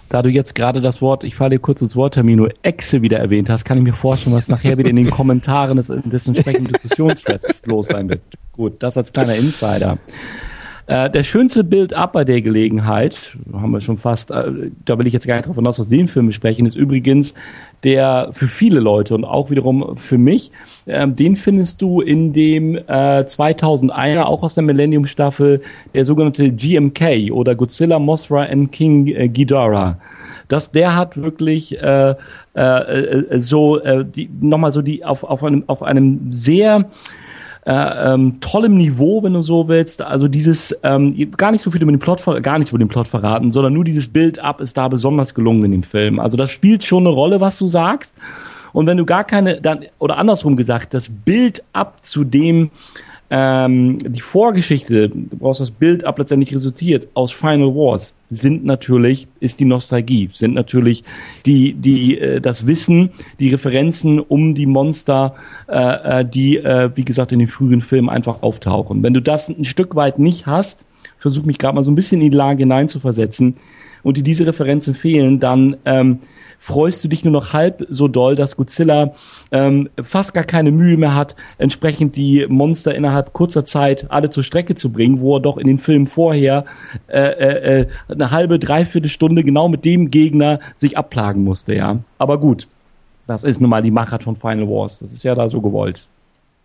Da 0.09 0.21
du 0.21 0.29
jetzt 0.29 0.55
gerade 0.55 0.81
das 0.81 1.01
Wort, 1.01 1.23
ich 1.23 1.35
falle 1.35 1.51
dir 1.51 1.59
kurz 1.59 1.81
ins 1.81 1.95
Wort, 1.95 2.15
Termino, 2.15 2.49
Echse 2.63 3.01
wieder 3.01 3.19
erwähnt 3.19 3.49
hast, 3.49 3.63
kann 3.63 3.77
ich 3.77 3.83
mir 3.83 3.93
vorstellen, 3.93 4.35
was 4.35 4.49
nachher 4.49 4.77
wieder 4.77 4.89
in 4.89 4.97
den 4.97 5.09
Kommentaren 5.09 5.77
des, 5.77 5.87
des 5.87 6.27
entsprechenden 6.27 6.73
Diskussionsthreads 6.73 7.47
los 7.65 7.87
sein 7.87 8.09
wird. 8.09 8.21
Gut, 8.51 8.73
das 8.79 8.97
als 8.97 9.13
kleiner 9.13 9.35
Insider. 9.35 9.97
Äh, 10.87 11.09
der 11.09 11.23
schönste 11.23 11.63
Bild-up 11.63 12.13
bei 12.13 12.23
der 12.23 12.41
Gelegenheit, 12.41 13.35
haben 13.51 13.71
wir 13.71 13.81
schon 13.81 13.97
fast, 13.97 14.29
äh, 14.29 14.69
da 14.85 14.99
will 14.99 15.07
ich 15.07 15.13
jetzt 15.13 15.25
gar 15.25 15.35
nicht 15.35 15.47
drauf 15.47 15.55
hinaus 15.55 15.79
aus 15.79 15.89
dem 15.89 16.07
Film 16.07 16.31
sprechen, 16.31 16.67
ist 16.67 16.75
übrigens 16.75 17.33
der 17.83 18.29
für 18.33 18.47
viele 18.47 18.79
Leute 18.79 19.15
und 19.15 19.25
auch 19.25 19.49
wiederum 19.49 19.97
für 19.97 20.17
mich, 20.17 20.51
ähm, 20.85 21.15
den 21.15 21.35
findest 21.35 21.81
du 21.81 22.01
in 22.01 22.33
dem 22.33 22.75
äh, 22.75 22.81
2001er, 23.21 24.23
auch 24.23 24.43
aus 24.43 24.53
der 24.55 24.63
Millennium-Staffel, 24.63 25.61
der 25.93 26.05
sogenannte 26.05 26.51
GMK 26.51 27.31
oder 27.31 27.55
Godzilla, 27.55 27.97
Mothra 27.97 28.43
and 28.43 28.71
King 28.71 29.07
äh, 29.07 29.27
Ghidorah. 29.27 29.97
Das, 30.47 30.71
der 30.71 30.95
hat 30.95 31.17
wirklich 31.17 31.81
äh, 31.81 32.15
äh, 32.55 32.61
äh, 32.61 33.41
so 33.41 33.79
äh, 33.79 34.05
die, 34.05 34.29
nochmal 34.39 34.71
so 34.71 34.83
die 34.83 35.03
auf, 35.03 35.23
auf 35.23 35.43
einem 35.43 35.63
auf 35.67 35.81
einem 35.81 36.31
sehr 36.31 36.85
äh, 37.65 38.13
ähm, 38.13 38.39
tollem 38.41 38.77
Niveau, 38.77 39.23
wenn 39.23 39.33
du 39.33 39.41
so 39.41 39.67
willst. 39.67 40.01
Also 40.01 40.27
dieses 40.27 40.77
ähm, 40.83 41.31
gar 41.35 41.51
nicht 41.51 41.61
so 41.61 41.71
viel 41.71 41.81
über 41.81 41.91
den 41.91 41.99
Plot, 41.99 42.23
gar 42.43 42.59
nichts 42.59 42.71
über 42.71 42.79
den 42.79 42.87
Plot 42.87 43.07
verraten, 43.07 43.51
sondern 43.51 43.73
nur 43.73 43.83
dieses 43.83 44.07
Build-up 44.07 44.61
ist 44.61 44.77
da 44.77 44.87
besonders 44.87 45.33
gelungen 45.33 45.65
in 45.65 45.71
dem 45.71 45.83
Film. 45.83 46.19
Also 46.19 46.37
das 46.37 46.51
spielt 46.51 46.83
schon 46.83 47.05
eine 47.07 47.15
Rolle, 47.15 47.41
was 47.41 47.57
du 47.57 47.67
sagst. 47.67 48.15
Und 48.71 48.87
wenn 48.87 48.97
du 48.97 49.05
gar 49.05 49.23
keine, 49.23 49.61
dann 49.61 49.85
oder 49.99 50.17
andersrum 50.17 50.55
gesagt, 50.55 50.93
das 50.93 51.09
Build-up 51.09 52.03
zu 52.03 52.23
dem 52.23 52.69
ähm, 53.29 53.97
die 53.99 54.21
Vorgeschichte, 54.21 55.09
du 55.09 55.37
brauchst 55.37 55.61
das 55.61 55.71
Build-up 55.71 56.19
letztendlich 56.19 56.53
resultiert 56.53 57.07
aus 57.15 57.31
Final 57.31 57.73
Wars, 57.73 58.13
sind 58.29 58.65
natürlich, 58.65 59.27
ist 59.39 59.59
die 59.59 59.65
Nostalgie, 59.65 60.29
sind 60.31 60.53
natürlich 60.53 61.03
die, 61.45 61.73
die, 61.73 62.19
äh, 62.19 62.41
das 62.41 62.65
Wissen, 62.65 63.11
die 63.39 63.49
Referenzen 63.49 64.19
um 64.19 64.55
die 64.55 64.65
Monster, 64.65 65.35
äh, 65.67 66.21
äh, 66.21 66.25
die, 66.25 66.57
äh, 66.57 66.89
wie 66.95 67.05
gesagt, 67.05 67.31
in 67.31 67.39
den 67.39 67.47
frühen 67.47 67.81
Filmen 67.81 68.09
einfach 68.09 68.41
auftauchen. 68.41 69.03
Wenn 69.03 69.13
du 69.13 69.21
das 69.21 69.49
ein 69.49 69.65
Stück 69.65 69.95
weit 69.95 70.19
nicht 70.19 70.47
hast, 70.47 70.85
versuch 71.17 71.43
mich 71.43 71.57
gerade 71.57 71.75
mal 71.75 71.83
so 71.83 71.91
ein 71.91 71.95
bisschen 71.95 72.21
in 72.21 72.31
die 72.31 72.37
Lage 72.37 72.59
hineinzuversetzen 72.59 73.57
und 74.03 74.17
dir 74.17 74.23
diese 74.23 74.45
Referenzen 74.47 74.95
fehlen, 74.95 75.39
dann 75.39 75.77
ähm, 75.85 76.19
freust 76.65 77.03
du 77.03 77.07
dich 77.07 77.23
nur 77.23 77.31
noch 77.31 77.53
halb 77.53 77.85
so 77.89 78.07
doll, 78.07 78.33
dass 78.33 78.57
Godzilla 78.57 79.13
ähm, 79.51 79.87
fast 80.01 80.33
gar 80.33 80.43
keine 80.43 80.71
Mühe 80.71 80.97
mehr 80.97 81.13
hat, 81.13 81.35
entsprechend 81.59 82.15
die 82.15 82.47
Monster 82.49 82.95
innerhalb 82.95 83.33
kurzer 83.33 83.65
Zeit 83.65 84.07
alle 84.09 84.31
zur 84.31 84.41
Strecke 84.41 84.73
zu 84.73 84.91
bringen, 84.91 85.19
wo 85.19 85.37
er 85.37 85.41
doch 85.41 85.57
in 85.57 85.67
den 85.67 85.77
Filmen 85.77 86.07
vorher 86.07 86.65
äh, 87.07 87.19
äh, 87.19 87.81
äh, 87.81 87.87
eine 88.09 88.31
halbe, 88.31 88.57
dreiviertel 88.57 89.09
Stunde 89.09 89.43
genau 89.43 89.69
mit 89.69 89.85
dem 89.85 90.09
Gegner 90.09 90.59
sich 90.75 90.97
abplagen 90.97 91.43
musste, 91.43 91.75
ja. 91.75 91.99
Aber 92.17 92.39
gut, 92.39 92.67
das 93.27 93.43
ist 93.43 93.61
nun 93.61 93.69
mal 93.69 93.83
die 93.83 93.91
Machart 93.91 94.23
von 94.23 94.35
Final 94.35 94.67
Wars. 94.67 94.97
Das 94.97 95.13
ist 95.13 95.23
ja 95.23 95.35
da 95.35 95.47
so 95.47 95.61
gewollt. 95.61 96.07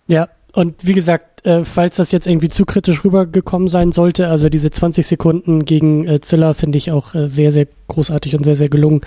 Ja, 0.06 0.30
und 0.54 0.86
wie 0.86 0.94
gesagt, 0.94 1.29
äh, 1.44 1.64
falls 1.64 1.96
das 1.96 2.12
jetzt 2.12 2.26
irgendwie 2.26 2.48
zu 2.48 2.64
kritisch 2.64 3.04
rübergekommen 3.04 3.68
sein 3.68 3.92
sollte, 3.92 4.28
also 4.28 4.48
diese 4.48 4.70
20 4.70 5.06
Sekunden 5.06 5.64
gegen 5.64 6.06
äh, 6.06 6.20
Zilla 6.20 6.54
finde 6.54 6.78
ich 6.78 6.90
auch 6.90 7.14
äh, 7.14 7.28
sehr, 7.28 7.52
sehr 7.52 7.66
großartig 7.88 8.36
und 8.36 8.44
sehr, 8.44 8.56
sehr 8.56 8.68
gelungen. 8.68 9.00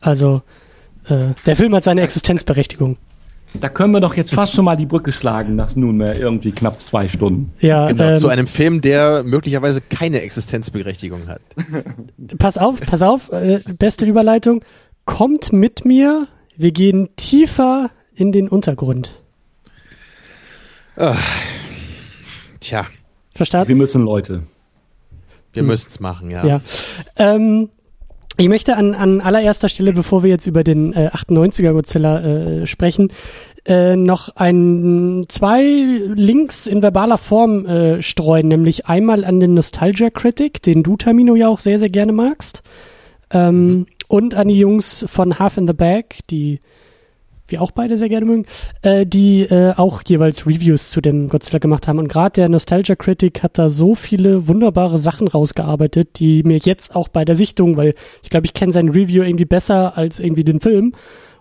Also 0.00 0.42
äh, 1.06 1.34
der 1.46 1.56
Film 1.56 1.74
hat 1.74 1.84
seine 1.84 2.02
Existenzberechtigung. 2.02 2.96
Da 3.54 3.68
können 3.68 3.92
wir 3.92 4.00
doch 4.00 4.14
jetzt 4.14 4.32
fast 4.32 4.54
schon 4.54 4.64
mal 4.64 4.76
die 4.76 4.86
Brücke 4.86 5.10
schlagen 5.10 5.56
nach 5.56 5.74
nunmehr 5.74 6.16
irgendwie 6.16 6.52
knapp 6.52 6.78
zwei 6.78 7.08
Stunden. 7.08 7.52
Ja, 7.60 7.88
Genau, 7.88 8.10
ähm, 8.10 8.16
zu 8.16 8.28
einem 8.28 8.46
Film, 8.46 8.80
der 8.80 9.24
möglicherweise 9.24 9.80
keine 9.80 10.22
Existenzberechtigung 10.22 11.26
hat. 11.26 11.40
pass 12.38 12.58
auf, 12.58 12.80
pass 12.80 13.02
auf, 13.02 13.32
äh, 13.32 13.60
beste 13.78 14.06
Überleitung. 14.06 14.62
Kommt 15.04 15.52
mit 15.52 15.84
mir, 15.84 16.28
wir 16.56 16.70
gehen 16.70 17.08
tiefer 17.16 17.90
in 18.14 18.30
den 18.30 18.48
Untergrund. 18.48 19.20
Tja, 22.60 22.86
Verstanden? 23.34 23.68
Wir 23.68 23.76
müssen 23.76 24.02
Leute. 24.02 24.42
wir 25.52 25.62
müssen's 25.62 26.00
machen, 26.00 26.30
ja. 26.30 26.44
Ja. 26.46 26.60
Ähm, 27.16 27.70
ich 28.36 28.48
möchte 28.48 28.76
an, 28.76 28.94
an 28.94 29.20
allererster 29.20 29.68
Stelle, 29.68 29.92
bevor 29.92 30.22
wir 30.22 30.30
jetzt 30.30 30.46
über 30.46 30.64
den 30.64 30.92
äh, 30.92 31.10
98er 31.12 31.72
Godzilla 31.72 32.20
äh, 32.20 32.66
sprechen, 32.66 33.12
äh, 33.66 33.96
noch 33.96 34.36
ein, 34.36 35.26
zwei 35.28 35.62
Links 35.62 36.66
in 36.66 36.82
verbaler 36.82 37.18
Form 37.18 37.66
äh, 37.66 38.02
streuen, 38.02 38.48
nämlich 38.48 38.86
einmal 38.86 39.24
an 39.24 39.40
den 39.40 39.54
Nostalgia 39.54 40.10
Critic, 40.10 40.62
den 40.62 40.82
du, 40.82 40.96
Tamino, 40.96 41.34
ja 41.34 41.48
auch 41.48 41.60
sehr, 41.60 41.78
sehr 41.78 41.90
gerne 41.90 42.12
magst, 42.12 42.62
ähm, 43.30 43.86
und 44.08 44.34
an 44.34 44.48
die 44.48 44.58
Jungs 44.58 45.04
von 45.08 45.38
Half 45.38 45.56
in 45.56 45.66
the 45.66 45.72
Bag, 45.72 46.20
die 46.30 46.60
wir 47.50 47.62
auch 47.62 47.70
beide 47.70 47.98
sehr 47.98 48.08
gerne 48.08 48.26
mögen, 48.26 48.46
äh, 48.82 49.06
die 49.06 49.42
äh, 49.42 49.74
auch 49.76 50.02
jeweils 50.06 50.46
Reviews 50.46 50.90
zu 50.90 51.00
dem 51.00 51.28
Godzilla 51.28 51.58
gemacht 51.58 51.88
haben. 51.88 51.98
Und 51.98 52.08
gerade 52.08 52.34
der 52.34 52.48
Nostalgia 52.48 52.96
Critic 52.96 53.42
hat 53.42 53.58
da 53.58 53.68
so 53.68 53.94
viele 53.94 54.48
wunderbare 54.48 54.98
Sachen 54.98 55.28
rausgearbeitet, 55.28 56.18
die 56.18 56.42
mir 56.42 56.58
jetzt 56.62 56.94
auch 56.94 57.08
bei 57.08 57.24
der 57.24 57.36
Sichtung, 57.36 57.76
weil 57.76 57.94
ich 58.22 58.30
glaube, 58.30 58.46
ich 58.46 58.54
kenne 58.54 58.72
sein 58.72 58.88
Review 58.88 59.22
irgendwie 59.22 59.44
besser 59.44 59.96
als 59.96 60.20
irgendwie 60.20 60.44
den 60.44 60.60
Film. 60.60 60.94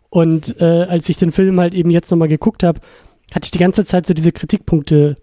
Und 0.09 0.59
äh, 0.59 0.85
als 0.89 1.07
ich 1.09 1.17
den 1.17 1.31
Film 1.31 1.59
halt 1.59 1.73
eben 1.73 1.91
jetzt 1.91 2.09
nochmal 2.09 2.27
geguckt 2.27 2.63
habe, 2.63 2.79
hatte 3.33 3.45
ich 3.45 3.51
die 3.51 3.59
ganze 3.59 3.85
Zeit 3.85 4.07
so 4.07 4.13
diese 4.13 4.31
Kritikpunkte 4.31 5.17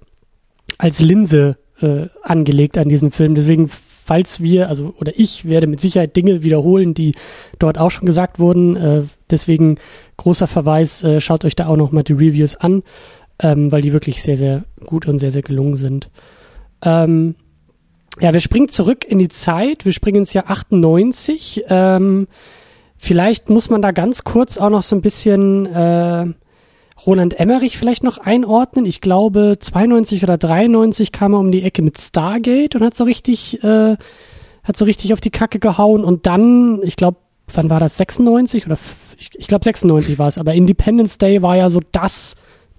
als 0.79 1.01
Linse 1.01 1.57
äh, 1.81 2.07
angelegt 2.23 2.79
an 2.79 2.89
diesem 2.89 3.11
Film. 3.11 3.35
Deswegen, 3.35 3.69
falls 3.69 4.41
wir, 4.41 4.69
also 4.69 4.95
oder 4.99 5.13
ich 5.17 5.47
werde 5.49 5.67
mit 5.67 5.81
Sicherheit 5.81 6.17
Dinge 6.17 6.43
wiederholen, 6.43 6.95
die 6.95 7.13
dort 7.59 7.79
auch 7.79 7.91
schon 7.91 8.07
gesagt 8.07 8.39
wurden. 8.39 8.77
Äh, 8.77 9.03
deswegen 9.31 9.79
großer 10.17 10.47
Verweis, 10.47 11.03
äh, 11.03 11.21
schaut 11.21 11.45
euch 11.45 11.57
da 11.57 11.69
auch 11.69 11.77
nochmal 11.77 12.05
die 12.05 12.13
Reviews 12.13 12.57
an, 12.57 12.83
ähm, 13.39 13.71
weil 13.71 13.83
die 13.83 13.93
wirklich 13.93 14.23
sehr, 14.23 14.37
sehr 14.37 14.65
gut 14.85 15.07
und 15.07 15.19
sehr, 15.19 15.31
sehr 15.31 15.43
gelungen 15.43 15.77
sind. 15.77 16.11
Ähm, 16.83 17.35
ja, 18.21 18.33
wir 18.33 18.41
springen 18.41 18.69
zurück 18.69 19.05
in 19.05 19.19
die 19.19 19.29
Zeit. 19.29 19.85
Wir 19.85 19.93
springen 19.93 20.19
ins 20.19 20.33
Jahr 20.33 20.51
98. 20.51 21.65
Ähm, 21.69 22.29
vielleicht 22.97 23.51
muss 23.51 23.69
man 23.69 23.83
da 23.83 23.91
ganz 23.91 24.25
kurz 24.25 24.57
auch 24.57 24.71
noch 24.71 24.83
so 24.83 24.97
ein 24.97 25.03
bisschen 25.03 25.67
äh, 25.67 26.27
Roland 27.05 27.39
Emmerich 27.39 27.77
vielleicht 27.77 28.03
noch 28.03 28.19
einordnen. 28.19 28.87
Ich 28.87 29.03
glaube, 29.03 29.57
92 29.61 30.23
oder 30.23 30.39
93 30.39 31.13
kam 31.13 31.35
er 31.35 31.41
um 31.41 31.53
die 31.53 31.63
Ecke 31.63 31.83
mit 31.83 32.01
Stargate 32.01 32.75
und 32.75 32.83
hat 32.83 32.95
so 32.95 33.05
richtig, 33.05 33.63
äh, 33.63 33.97
hat 34.65 34.77
so 34.77 34.87
richtig 34.87 35.13
auf 35.13 35.21
die 35.21 35.31
Kacke 35.31 35.59
gehauen. 35.59 36.03
Und 36.03 36.27
dann, 36.27 36.81
ich 36.83 36.97
glaube, 36.97 37.19
wann 37.55 37.71
war 37.71 37.81
das? 37.81 37.97
96 37.97 38.67
oder 38.67 38.79
ich, 39.19 39.31
ich 39.35 39.47
glaube 39.47 39.65
96 39.65 40.19
war 40.19 40.29
es. 40.29 40.39
Aber 40.39 40.55
Independence 40.55 41.19
Day 41.19 41.43
war 41.43 41.57
ja 41.57 41.71
so 41.71 41.81
das 41.93 42.35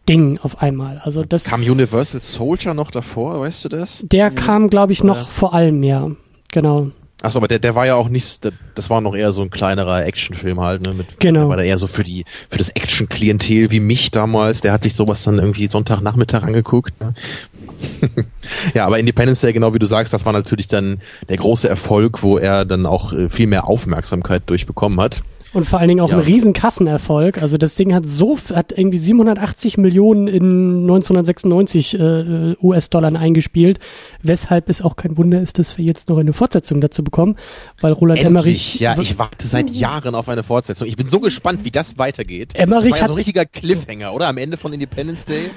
Ding 0.07 0.39
auf 0.43 0.61
einmal. 0.61 0.99
Also 1.03 1.23
das, 1.23 1.43
Kam 1.45 1.61
Universal 1.61 2.21
Soldier 2.21 2.73
noch 2.73 2.91
davor, 2.91 3.39
weißt 3.41 3.65
du 3.65 3.69
das? 3.69 4.03
der 4.03 4.31
kam, 4.31 4.69
glaube 4.69 4.93
ich, 4.93 5.03
noch 5.03 5.17
Ja. 5.17 5.25
vor 5.25 5.53
allem, 5.53 5.83
ja. 5.83 6.11
Genau. 6.51 6.91
Achso, 7.23 7.39
aber 7.39 7.47
der, 7.47 7.57
der 7.59 7.73
war 7.73 7.87
ja 7.87 7.95
auch 7.95 8.09
nicht, 8.09 8.43
der- 8.43 8.51
das 8.75 8.89
war 8.91 9.01
noch 9.01 9.15
eher 9.15 9.31
so 9.31 9.41
ein 9.41 9.49
kleinerer 9.49 10.05
Actionfilm 10.05 10.61
halt, 10.61 10.83
ne? 10.83 10.93
Mit, 10.93 11.19
Genau. 11.19 11.39
Der 11.41 11.49
war 11.49 11.57
da 11.57 11.63
eher 11.63 11.79
so 11.79 11.87
für 11.87 12.03
die, 12.03 12.25
für 12.47 12.59
das 12.59 12.69
Action-Klientel 12.69 13.71
wie 13.71 13.79
mich 13.79 14.11
damals. 14.11 14.61
Der 14.61 14.71
hat 14.71 14.83
sich 14.83 14.93
sowas 14.95 15.23
dann 15.23 15.39
irgendwie 15.39 15.67
Sonntagnachmittag 15.69 16.43
angeguckt. 16.43 16.93
Ne? 17.01 17.15
ja, 18.73 18.85
aber 18.85 18.99
Independence 18.99 19.41
Day, 19.41 19.53
genau 19.53 19.73
wie 19.73 19.79
du 19.79 19.85
sagst, 19.85 20.13
das 20.13 20.25
war 20.25 20.33
natürlich 20.33 20.67
dann 20.67 21.01
der 21.29 21.37
große 21.37 21.67
Erfolg, 21.67 22.23
wo 22.23 22.37
er 22.37 22.65
dann 22.65 22.85
auch 22.85 23.13
äh, 23.13 23.29
viel 23.29 23.47
mehr 23.47 23.67
Aufmerksamkeit 23.67 24.43
durchbekommen 24.49 24.99
hat. 24.99 25.23
Und 25.53 25.65
vor 25.67 25.79
allen 25.79 25.87
Dingen 25.87 26.01
auch 26.01 26.09
Ja. 26.11 26.17
ein 26.17 26.23
riesen 26.23 26.53
Kassenerfolg. 26.53 27.41
Also 27.41 27.57
das 27.57 27.75
Ding 27.75 27.93
hat 27.93 28.03
so, 28.07 28.37
hat 28.53 28.73
irgendwie 28.77 28.99
780 28.99 29.77
Millionen 29.77 30.27
in 30.27 30.81
1996 30.81 31.97
äh, 31.99 32.55
US-Dollar 32.61 33.15
eingespielt, 33.17 33.79
weshalb 34.21 34.69
es 34.69 34.81
auch 34.81 34.95
kein 34.95 35.17
Wunder 35.17 35.41
ist, 35.41 35.57
dass 35.59 35.77
wir 35.77 35.85
jetzt 35.85 36.09
noch 36.09 36.17
eine 36.17 36.33
Fortsetzung 36.33 36.81
dazu 36.81 37.03
bekommen, 37.03 37.35
weil 37.79 37.93
Roland 37.93 38.21
Emmerich 38.23 38.79
ja, 38.79 38.97
ich 38.99 39.17
warte 39.17 39.47
seit 39.47 39.69
Jahren 39.69 40.15
auf 40.15 40.27
eine 40.29 40.43
Fortsetzung. 40.43 40.87
Ich 40.87 40.97
bin 40.97 41.07
so 41.09 41.19
gespannt, 41.19 41.61
wie 41.63 41.71
das 41.71 41.97
weitergeht. 41.97 42.51
Emmerich 42.55 42.91
das 42.91 42.91
war 42.91 42.97
ja 42.97 43.01
hat- 43.03 43.07
so 43.09 43.13
ein 43.13 43.17
richtiger 43.17 43.45
Cliffhanger, 43.45 44.13
oder? 44.13 44.27
Am 44.27 44.37
Ende 44.37 44.57
von 44.57 44.73
Independence 44.73 45.25
Day. 45.25 45.49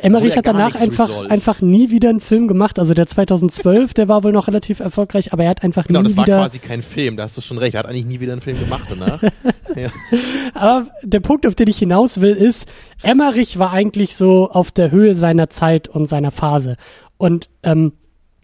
Emmerich 0.00 0.36
hat 0.36 0.46
danach 0.46 0.74
einfach, 0.74 1.08
resolved. 1.08 1.30
einfach 1.30 1.60
nie 1.60 1.90
wieder 1.90 2.08
einen 2.10 2.20
Film 2.20 2.48
gemacht. 2.48 2.78
Also 2.80 2.94
der 2.94 3.06
2012, 3.06 3.94
der 3.94 4.08
war 4.08 4.24
wohl 4.24 4.32
noch 4.32 4.48
relativ 4.48 4.80
erfolgreich, 4.80 5.32
aber 5.32 5.44
er 5.44 5.50
hat 5.50 5.62
einfach 5.62 5.86
Genau, 5.86 6.00
nie 6.00 6.08
das 6.08 6.16
war 6.16 6.26
wieder. 6.26 6.38
quasi 6.38 6.58
kein 6.58 6.82
Film, 6.82 7.16
da 7.16 7.22
hast 7.24 7.36
du 7.36 7.40
schon 7.40 7.58
recht. 7.58 7.74
Er 7.74 7.80
hat 7.80 7.86
eigentlich 7.86 8.04
nie 8.06 8.18
wieder 8.20 8.32
einen 8.32 8.40
Film 8.42 8.58
gemacht 8.58 8.88
danach. 8.90 9.21
Aber 10.54 10.88
der 11.02 11.20
Punkt, 11.20 11.46
auf 11.46 11.54
den 11.54 11.68
ich 11.68 11.78
hinaus 11.78 12.20
will, 12.20 12.34
ist, 12.34 12.66
Emmerich 13.02 13.58
war 13.58 13.72
eigentlich 13.72 14.16
so 14.16 14.50
auf 14.50 14.70
der 14.70 14.90
Höhe 14.90 15.14
seiner 15.14 15.50
Zeit 15.50 15.88
und 15.88 16.08
seiner 16.08 16.30
Phase. 16.30 16.76
Und 17.16 17.48
ähm, 17.62 17.92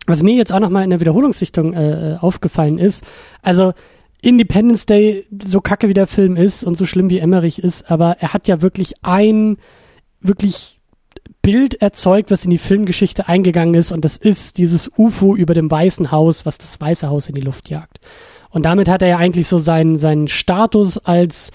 was 0.06 0.22
mir 0.22 0.34
jetzt 0.34 0.52
auch 0.52 0.60
nochmal 0.60 0.84
in 0.84 0.90
der 0.90 1.00
Wiederholungssichtung 1.00 1.74
äh, 1.74 2.14
äh, 2.14 2.16
aufgefallen 2.18 2.78
ist, 2.78 3.04
also 3.42 3.72
Independence 4.20 4.86
Day, 4.86 5.26
so 5.44 5.60
kacke 5.60 5.88
wie 5.88 5.94
der 5.94 6.06
Film 6.06 6.36
ist 6.36 6.64
und 6.64 6.76
so 6.76 6.86
schlimm 6.86 7.10
wie 7.10 7.18
Emmerich 7.18 7.62
ist, 7.62 7.90
aber 7.90 8.16
er 8.18 8.32
hat 8.32 8.48
ja 8.48 8.62
wirklich 8.62 8.94
ein 9.02 9.58
wirklich 10.20 10.80
Bild 11.42 11.80
erzeugt, 11.80 12.30
was 12.30 12.44
in 12.44 12.50
die 12.50 12.58
Filmgeschichte 12.58 13.28
eingegangen 13.28 13.74
ist 13.74 13.92
und 13.92 14.04
das 14.04 14.16
ist 14.16 14.58
dieses 14.58 14.90
UFO 14.96 15.36
über 15.36 15.54
dem 15.54 15.70
Weißen 15.70 16.10
Haus, 16.10 16.44
was 16.46 16.58
das 16.58 16.80
Weiße 16.80 17.08
Haus 17.08 17.28
in 17.28 17.34
die 17.34 17.42
Luft 17.42 17.70
jagt. 17.70 18.00
Und 18.50 18.64
damit 18.64 18.88
hat 18.88 19.02
er 19.02 19.08
ja 19.08 19.18
eigentlich 19.18 19.48
so 19.48 19.58
seinen, 19.58 19.98
seinen 19.98 20.28
Status 20.28 20.98
als 20.98 21.50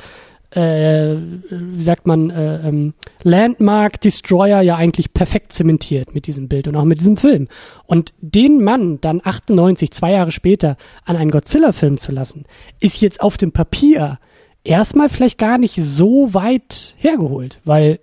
äh, 0.55 1.15
wie 1.49 1.83
sagt 1.83 2.05
man, 2.05 2.29
äh, 2.29 2.67
ähm, 2.67 2.93
Landmark 3.23 3.99
Destroyer 4.01 4.61
ja 4.61 4.75
eigentlich 4.75 5.13
perfekt 5.13 5.53
zementiert 5.53 6.13
mit 6.13 6.27
diesem 6.27 6.47
Bild 6.47 6.67
und 6.67 6.75
auch 6.75 6.83
mit 6.83 6.99
diesem 6.99 7.17
Film. 7.17 7.47
Und 7.85 8.13
den 8.19 8.63
Mann 8.63 9.01
dann 9.01 9.21
98, 9.23 9.91
zwei 9.91 10.11
Jahre 10.11 10.31
später, 10.31 10.77
an 11.05 11.15
einen 11.15 11.31
Godzilla-Film 11.31 11.97
zu 11.97 12.11
lassen, 12.11 12.45
ist 12.79 13.01
jetzt 13.01 13.21
auf 13.21 13.37
dem 13.37 13.51
Papier 13.51 14.19
erstmal 14.63 15.09
vielleicht 15.09 15.39
gar 15.39 15.57
nicht 15.57 15.75
so 15.81 16.33
weit 16.33 16.93
hergeholt, 16.97 17.59
weil 17.65 17.99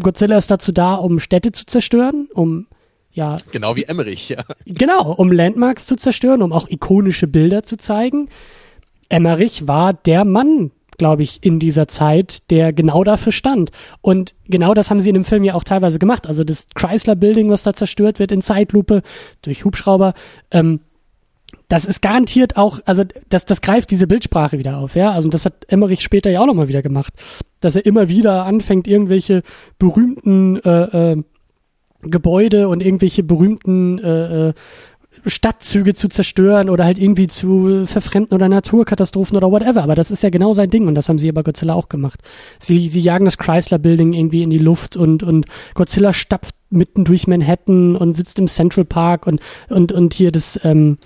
Godzilla 0.00 0.36
ist 0.36 0.50
dazu 0.50 0.72
da, 0.72 0.94
um 0.94 1.20
Städte 1.20 1.52
zu 1.52 1.64
zerstören, 1.66 2.28
um 2.34 2.66
ja, 3.14 3.38
Genau 3.52 3.76
wie 3.76 3.84
Emmerich, 3.84 4.28
ja. 4.28 4.44
Genau, 4.66 5.12
um 5.12 5.32
Landmarks 5.32 5.86
zu 5.86 5.96
zerstören, 5.96 6.42
um 6.42 6.52
auch 6.52 6.68
ikonische 6.68 7.28
Bilder 7.28 7.62
zu 7.62 7.76
zeigen. 7.76 8.28
Emmerich 9.08 9.68
war 9.68 9.92
der 9.94 10.24
Mann, 10.24 10.72
glaube 10.98 11.22
ich, 11.22 11.38
in 11.42 11.60
dieser 11.60 11.86
Zeit, 11.88 12.50
der 12.50 12.72
genau 12.72 13.04
dafür 13.04 13.32
stand. 13.32 13.70
Und 14.00 14.34
genau 14.46 14.74
das 14.74 14.90
haben 14.90 15.00
sie 15.00 15.08
in 15.08 15.14
dem 15.14 15.24
Film 15.24 15.44
ja 15.44 15.54
auch 15.54 15.64
teilweise 15.64 15.98
gemacht. 15.98 16.26
Also 16.26 16.42
das 16.42 16.66
Chrysler 16.74 17.14
Building, 17.14 17.50
was 17.50 17.62
da 17.62 17.72
zerstört 17.72 18.18
wird 18.18 18.32
in 18.32 18.42
Zeitlupe 18.42 19.02
durch 19.42 19.64
Hubschrauber, 19.64 20.14
ähm, 20.50 20.80
das 21.68 21.84
ist 21.84 22.02
garantiert 22.02 22.56
auch, 22.56 22.80
also 22.84 23.04
das, 23.28 23.44
das 23.44 23.60
greift 23.60 23.90
diese 23.90 24.06
Bildsprache 24.06 24.58
wieder 24.58 24.78
auf, 24.78 24.96
ja. 24.96 25.12
Also 25.12 25.28
das 25.28 25.44
hat 25.44 25.64
Emmerich 25.68 26.02
später 26.02 26.30
ja 26.30 26.40
auch 26.40 26.46
nochmal 26.46 26.68
wieder 26.68 26.82
gemacht, 26.82 27.14
dass 27.60 27.76
er 27.76 27.86
immer 27.86 28.08
wieder 28.08 28.44
anfängt, 28.44 28.86
irgendwelche 28.86 29.42
berühmten 29.78 30.56
äh, 30.56 31.12
äh, 31.12 31.22
Gebäude 32.10 32.68
und 32.68 32.82
irgendwelche 32.82 33.22
berühmten 33.22 33.98
äh, 33.98 34.48
äh, 34.48 34.52
Stadtzüge 35.26 35.94
zu 35.94 36.08
zerstören 36.08 36.68
oder 36.68 36.84
halt 36.84 36.98
irgendwie 36.98 37.26
zu 37.26 37.86
verfremden 37.86 38.34
oder 38.34 38.48
Naturkatastrophen 38.48 39.36
oder 39.36 39.50
whatever. 39.50 39.82
Aber 39.82 39.94
das 39.94 40.10
ist 40.10 40.22
ja 40.22 40.30
genau 40.30 40.52
sein 40.52 40.70
Ding 40.70 40.86
und 40.86 40.94
das 40.94 41.08
haben 41.08 41.18
sie 41.18 41.30
bei 41.32 41.42
Godzilla 41.42 41.74
auch 41.74 41.88
gemacht. 41.88 42.20
Sie, 42.58 42.88
sie 42.88 43.00
jagen 43.00 43.24
das 43.24 43.38
Chrysler 43.38 43.78
Building 43.78 44.12
irgendwie 44.12 44.42
in 44.42 44.50
die 44.50 44.58
Luft 44.58 44.96
und, 44.96 45.22
und 45.22 45.46
Godzilla 45.74 46.12
stapft 46.12 46.54
mitten 46.70 47.04
durch 47.04 47.26
Manhattan 47.26 47.96
und 47.96 48.14
sitzt 48.14 48.38
im 48.38 48.48
Central 48.48 48.84
Park 48.84 49.26
und, 49.26 49.40
und, 49.68 49.92
und 49.92 50.14
hier 50.14 50.32
das, 50.32 50.60
ähm, 50.64 50.98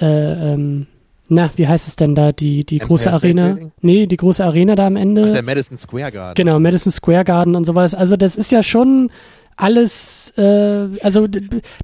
äh, 0.00 0.52
ähm, 0.52 0.86
na, 1.28 1.50
wie 1.56 1.66
heißt 1.66 1.88
es 1.88 1.96
denn 1.96 2.14
da, 2.14 2.32
die, 2.32 2.64
die 2.64 2.76
Empire 2.76 2.88
große 2.88 3.02
State 3.02 3.16
Arena? 3.16 3.46
Building? 3.48 3.72
Nee, 3.80 4.06
die 4.06 4.16
große 4.16 4.44
Arena 4.44 4.74
da 4.74 4.86
am 4.86 4.96
Ende. 4.96 5.22
Das 5.22 5.30
ist 5.30 5.36
der 5.36 5.42
Madison 5.42 5.78
Square 5.78 6.12
Garden. 6.12 6.34
Genau, 6.34 6.60
Madison 6.60 6.92
Square 6.92 7.24
Garden 7.24 7.56
und 7.56 7.64
sowas. 7.64 7.94
Also 7.94 8.16
das 8.16 8.36
ist 8.36 8.52
ja 8.52 8.62
schon 8.62 9.10
alles, 9.56 10.32
äh, 10.36 10.88
also 11.02 11.26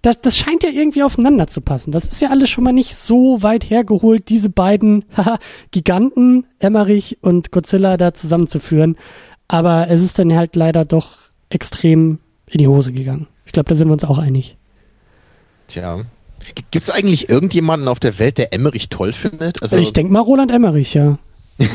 das, 0.02 0.20
das 0.20 0.36
scheint 0.36 0.62
ja 0.62 0.70
irgendwie 0.70 1.02
aufeinander 1.02 1.48
zu 1.48 1.60
passen. 1.60 1.90
Das 1.90 2.06
ist 2.06 2.20
ja 2.20 2.30
alles 2.30 2.50
schon 2.50 2.64
mal 2.64 2.72
nicht 2.72 2.94
so 2.94 3.42
weit 3.42 3.68
hergeholt, 3.68 4.28
diese 4.28 4.50
beiden 4.50 5.04
Giganten, 5.70 6.46
Emmerich 6.58 7.18
und 7.22 7.50
Godzilla 7.50 7.96
da 7.96 8.14
zusammenzuführen. 8.14 8.96
Aber 9.48 9.88
es 9.88 10.02
ist 10.02 10.18
dann 10.18 10.34
halt 10.34 10.54
leider 10.56 10.84
doch 10.84 11.18
extrem 11.48 12.18
in 12.46 12.58
die 12.58 12.68
Hose 12.68 12.92
gegangen. 12.92 13.26
Ich 13.46 13.52
glaube, 13.52 13.68
da 13.68 13.74
sind 13.74 13.88
wir 13.88 13.92
uns 13.92 14.04
auch 14.04 14.18
einig. 14.18 14.56
Tja. 15.66 16.04
Gibt 16.70 16.82
es 16.84 16.90
eigentlich 16.90 17.28
irgendjemanden 17.28 17.88
auf 17.88 18.00
der 18.00 18.18
Welt, 18.18 18.36
der 18.36 18.52
Emmerich 18.52 18.88
toll 18.88 19.12
findet? 19.12 19.62
Also 19.62 19.76
ich 19.76 19.92
denke 19.92 20.12
mal 20.12 20.20
Roland 20.20 20.50
Emmerich, 20.50 20.94
ja. 20.94 21.18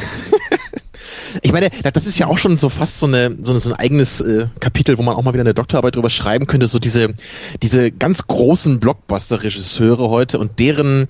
Ich 1.41 1.51
meine, 1.51 1.69
das 1.93 2.05
ist 2.05 2.17
ja 2.17 2.27
auch 2.27 2.37
schon 2.37 2.57
so 2.57 2.69
fast 2.69 2.99
so, 2.99 3.07
eine, 3.07 3.37
so, 3.41 3.51
eine, 3.51 3.59
so 3.59 3.69
ein 3.69 3.75
eigenes 3.75 4.21
äh, 4.21 4.47
Kapitel, 4.59 4.97
wo 4.97 5.03
man 5.03 5.15
auch 5.15 5.23
mal 5.23 5.33
wieder 5.33 5.41
eine 5.41 5.53
Doktorarbeit 5.53 5.95
drüber 5.95 6.09
schreiben 6.09 6.47
könnte, 6.47 6.67
so 6.67 6.79
diese, 6.79 7.13
diese 7.61 7.91
ganz 7.91 8.27
großen 8.27 8.79
Blockbuster-Regisseure 8.79 10.09
heute 10.09 10.39
und 10.39 10.59
deren 10.59 11.07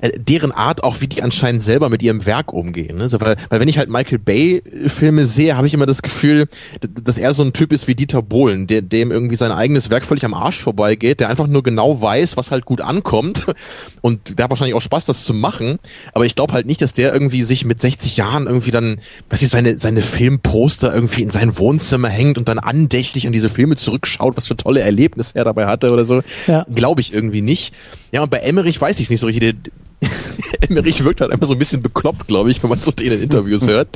äh, 0.00 0.10
deren 0.18 0.52
Art 0.52 0.84
auch, 0.84 1.00
wie 1.00 1.08
die 1.08 1.22
anscheinend 1.22 1.62
selber 1.62 1.88
mit 1.88 2.02
ihrem 2.02 2.26
Werk 2.26 2.52
umgehen. 2.52 2.98
Ne? 2.98 3.08
So, 3.08 3.20
weil, 3.20 3.36
weil 3.48 3.60
wenn 3.60 3.68
ich 3.68 3.78
halt 3.78 3.88
Michael 3.88 4.18
Bay-Filme 4.18 5.24
sehe, 5.24 5.56
habe 5.56 5.66
ich 5.66 5.74
immer 5.74 5.86
das 5.86 6.02
Gefühl, 6.02 6.48
dass 6.80 7.18
er 7.18 7.34
so 7.34 7.42
ein 7.42 7.52
Typ 7.52 7.72
ist 7.72 7.88
wie 7.88 7.94
Dieter 7.94 8.22
Bohlen, 8.22 8.66
der, 8.66 8.82
dem 8.82 9.10
irgendwie 9.10 9.36
sein 9.36 9.52
eigenes 9.52 9.90
Werk 9.90 10.04
völlig 10.04 10.24
am 10.24 10.34
Arsch 10.34 10.58
vorbeigeht, 10.58 11.20
der 11.20 11.28
einfach 11.28 11.46
nur 11.46 11.62
genau 11.62 12.00
weiß, 12.00 12.36
was 12.36 12.50
halt 12.50 12.64
gut 12.64 12.80
ankommt 12.80 13.46
und 14.00 14.38
der 14.38 14.44
hat 14.44 14.50
wahrscheinlich 14.50 14.74
auch 14.74 14.82
Spaß, 14.82 15.06
das 15.06 15.24
zu 15.24 15.34
machen, 15.34 15.78
aber 16.12 16.26
ich 16.26 16.34
glaube 16.34 16.52
halt 16.52 16.66
nicht, 16.66 16.82
dass 16.82 16.92
der 16.92 17.12
irgendwie 17.12 17.42
sich 17.42 17.64
mit 17.64 17.80
60 17.80 18.16
Jahren 18.16 18.46
irgendwie 18.46 18.70
dann, 18.70 19.00
weiß 19.30 19.42
ich, 19.42 19.50
seine, 19.50 19.78
seine 19.78 20.02
Filmposter 20.02 20.94
irgendwie 20.94 21.22
in 21.22 21.30
sein 21.30 21.58
Wohnzimmer 21.58 22.08
hängt 22.08 22.38
und 22.38 22.48
dann 22.48 22.58
andächtig 22.58 23.26
an 23.26 23.32
diese 23.32 23.50
Filme 23.50 23.76
zurückschaut, 23.76 24.36
was 24.36 24.46
für 24.46 24.56
tolle 24.56 24.80
Erlebnisse 24.80 25.34
er 25.34 25.44
dabei 25.44 25.66
hatte 25.66 25.90
oder 25.92 26.04
so. 26.04 26.22
Ja. 26.46 26.66
Glaube 26.72 27.00
ich 27.00 27.12
irgendwie 27.12 27.42
nicht. 27.42 27.72
Ja, 28.12 28.22
und 28.22 28.30
bei 28.30 28.38
Emmerich 28.38 28.80
weiß 28.80 28.98
ich 29.00 29.10
nicht 29.10 29.20
so 29.20 29.26
richtig. 29.26 29.40
Der, 29.40 29.72
Emmerich 30.68 31.02
wirkt 31.04 31.20
halt 31.20 31.32
einfach 31.32 31.46
so 31.46 31.54
ein 31.54 31.58
bisschen 31.58 31.82
bekloppt, 31.82 32.26
glaube 32.28 32.50
ich, 32.50 32.62
wenn 32.62 32.70
man 32.70 32.78
so 32.78 32.90
den 32.90 33.12
in 33.12 33.22
Interviews 33.22 33.66
hört. 33.66 33.88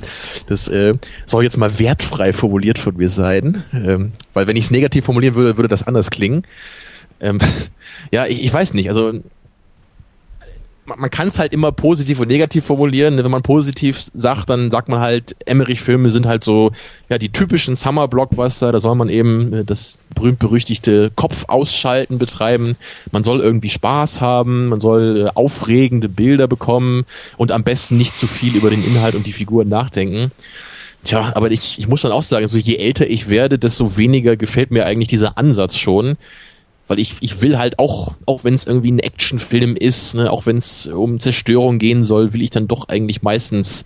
Das 0.46 0.68
äh, 0.68 0.94
soll 1.26 1.44
jetzt 1.44 1.56
mal 1.56 1.78
wertfrei 1.78 2.32
formuliert 2.32 2.78
von 2.78 2.96
mir 2.96 3.08
sein. 3.08 3.64
Ähm, 3.72 4.12
weil 4.34 4.46
wenn 4.46 4.56
ich 4.56 4.64
es 4.64 4.70
negativ 4.70 5.04
formulieren 5.04 5.34
würde, 5.34 5.56
würde 5.56 5.68
das 5.68 5.86
anders 5.86 6.10
klingen. 6.10 6.44
Ähm, 7.20 7.38
ja, 8.10 8.26
ich, 8.26 8.44
ich 8.44 8.52
weiß 8.52 8.74
nicht. 8.74 8.88
Also 8.88 9.12
man, 10.96 11.10
kann 11.10 11.28
es 11.28 11.38
halt 11.38 11.52
immer 11.52 11.72
positiv 11.72 12.20
und 12.20 12.28
negativ 12.28 12.64
formulieren. 12.64 13.16
Wenn 13.16 13.30
man 13.30 13.42
positiv 13.42 14.02
sagt, 14.12 14.50
dann 14.50 14.70
sagt 14.70 14.88
man 14.88 15.00
halt, 15.00 15.36
Emmerich-Filme 15.46 16.10
sind 16.10 16.26
halt 16.26 16.44
so, 16.44 16.72
ja, 17.08 17.18
die 17.18 17.30
typischen 17.30 17.76
Summer-Blockbuster. 17.76 18.72
Da 18.72 18.80
soll 18.80 18.94
man 18.94 19.08
eben 19.08 19.52
äh, 19.52 19.64
das 19.64 19.98
berühmt-berüchtigte 20.14 21.10
Kopf 21.14 21.44
ausschalten 21.48 22.18
betreiben. 22.18 22.76
Man 23.10 23.24
soll 23.24 23.40
irgendwie 23.40 23.70
Spaß 23.70 24.20
haben, 24.20 24.68
man 24.68 24.80
soll 24.80 25.26
äh, 25.26 25.30
aufregende 25.34 26.08
Bilder 26.08 26.48
bekommen 26.48 27.04
und 27.36 27.52
am 27.52 27.64
besten 27.64 27.98
nicht 27.98 28.16
zu 28.16 28.26
viel 28.26 28.56
über 28.56 28.70
den 28.70 28.84
Inhalt 28.84 29.14
und 29.14 29.26
die 29.26 29.32
Figuren 29.32 29.68
nachdenken. 29.68 30.32
Tja, 31.04 31.32
aber 31.34 31.50
ich, 31.50 31.78
ich 31.78 31.88
muss 31.88 32.02
dann 32.02 32.12
auch 32.12 32.22
sagen, 32.22 32.46
so 32.46 32.56
je 32.56 32.76
älter 32.76 33.08
ich 33.08 33.28
werde, 33.28 33.58
desto 33.58 33.96
weniger 33.96 34.36
gefällt 34.36 34.70
mir 34.70 34.86
eigentlich 34.86 35.08
dieser 35.08 35.36
Ansatz 35.36 35.76
schon 35.76 36.16
weil 36.88 36.98
ich, 36.98 37.14
ich 37.20 37.40
will 37.42 37.58
halt 37.58 37.78
auch, 37.78 38.14
auch 38.26 38.44
wenn 38.44 38.54
es 38.54 38.66
irgendwie 38.66 38.92
ein 38.92 38.98
Actionfilm 38.98 39.76
ist, 39.76 40.14
ne, 40.14 40.30
auch 40.30 40.46
wenn 40.46 40.56
es 40.58 40.86
um 40.86 41.20
Zerstörung 41.20 41.78
gehen 41.78 42.04
soll, 42.04 42.32
will 42.32 42.42
ich 42.42 42.50
dann 42.50 42.68
doch 42.68 42.88
eigentlich 42.88 43.22
meistens, 43.22 43.84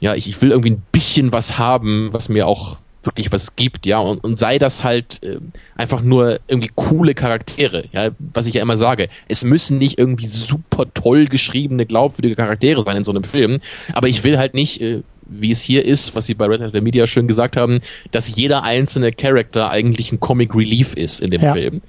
ja, 0.00 0.14
ich, 0.14 0.28
ich 0.28 0.40
will 0.40 0.50
irgendwie 0.50 0.70
ein 0.70 0.82
bisschen 0.92 1.32
was 1.32 1.58
haben, 1.58 2.12
was 2.12 2.28
mir 2.28 2.46
auch 2.46 2.76
wirklich 3.02 3.32
was 3.32 3.56
gibt, 3.56 3.86
ja, 3.86 3.98
und, 4.00 4.22
und 4.22 4.38
sei 4.38 4.58
das 4.58 4.84
halt 4.84 5.22
äh, 5.22 5.38
einfach 5.76 6.02
nur 6.02 6.40
irgendwie 6.48 6.70
coole 6.74 7.14
Charaktere, 7.14 7.84
ja, 7.92 8.10
was 8.18 8.46
ich 8.46 8.54
ja 8.54 8.62
immer 8.62 8.76
sage. 8.76 9.08
Es 9.28 9.44
müssen 9.44 9.78
nicht 9.78 9.98
irgendwie 9.98 10.26
super 10.26 10.84
toll 10.92 11.26
geschriebene, 11.26 11.86
glaubwürdige 11.86 12.36
Charaktere 12.36 12.82
sein 12.82 12.98
in 12.98 13.04
so 13.04 13.12
einem 13.12 13.24
Film, 13.24 13.60
aber 13.92 14.08
ich 14.08 14.24
will 14.24 14.36
halt 14.36 14.54
nicht, 14.54 14.80
äh, 14.80 15.02
wie 15.26 15.50
es 15.50 15.60
hier 15.60 15.84
ist, 15.84 16.14
was 16.14 16.26
sie 16.26 16.34
bei 16.34 16.46
Red 16.46 16.60
Hat 16.60 16.74
Media 16.74 17.06
schön 17.06 17.28
gesagt 17.28 17.56
haben, 17.56 17.80
dass 18.10 18.34
jeder 18.34 18.62
einzelne 18.62 19.12
Charakter 19.12 19.70
eigentlich 19.70 20.10
ein 20.12 20.20
Comic 20.20 20.54
Relief 20.54 20.94
ist 20.94 21.20
in 21.20 21.30
dem 21.30 21.42
Ja. 21.42 21.54
Film. 21.54 21.82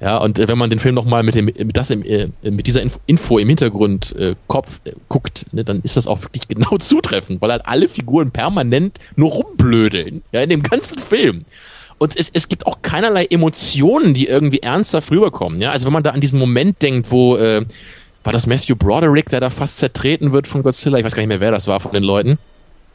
Ja, 0.00 0.18
und 0.18 0.38
äh, 0.38 0.46
wenn 0.46 0.58
man 0.58 0.70
den 0.70 0.78
Film 0.78 0.94
nochmal 0.94 1.22
mit 1.22 1.34
dem 1.34 1.46
mit 1.46 1.76
das 1.76 1.90
im, 1.90 2.04
äh, 2.04 2.28
mit 2.42 2.66
dieser 2.66 2.82
Info, 2.82 3.00
Info 3.06 3.38
im 3.38 3.48
Hintergrund 3.48 4.14
äh, 4.16 4.36
Kopf 4.46 4.80
äh, 4.84 4.92
guckt, 5.08 5.46
ne, 5.52 5.64
dann 5.64 5.80
ist 5.82 5.96
das 5.96 6.06
auch 6.06 6.22
wirklich 6.22 6.46
genau 6.46 6.76
zutreffend, 6.78 7.40
weil 7.40 7.50
halt 7.50 7.66
alle 7.66 7.88
Figuren 7.88 8.30
permanent 8.30 8.98
nur 9.16 9.32
rumblödeln, 9.32 10.22
ja, 10.30 10.40
in 10.40 10.50
dem 10.50 10.62
ganzen 10.62 11.00
Film. 11.00 11.44
Und 11.98 12.16
es, 12.16 12.30
es 12.32 12.48
gibt 12.48 12.64
auch 12.66 12.80
keinerlei 12.82 13.24
Emotionen, 13.24 14.14
die 14.14 14.28
irgendwie 14.28 14.60
ernsthaft 14.60 15.10
rüberkommen, 15.10 15.60
ja. 15.60 15.70
Also 15.70 15.86
wenn 15.86 15.92
man 15.92 16.04
da 16.04 16.10
an 16.10 16.20
diesen 16.20 16.38
Moment 16.38 16.80
denkt, 16.80 17.10
wo 17.10 17.36
äh, 17.36 17.64
war 18.22 18.32
das 18.32 18.46
Matthew 18.46 18.76
Broderick, 18.76 19.30
der 19.30 19.40
da 19.40 19.50
fast 19.50 19.78
zertreten 19.78 20.32
wird 20.32 20.46
von 20.46 20.62
Godzilla, 20.62 20.98
ich 20.98 21.04
weiß 21.04 21.14
gar 21.14 21.22
nicht 21.22 21.28
mehr, 21.28 21.40
wer 21.40 21.50
das 21.50 21.66
war 21.66 21.80
von 21.80 21.92
den 21.92 22.04
Leuten. 22.04 22.38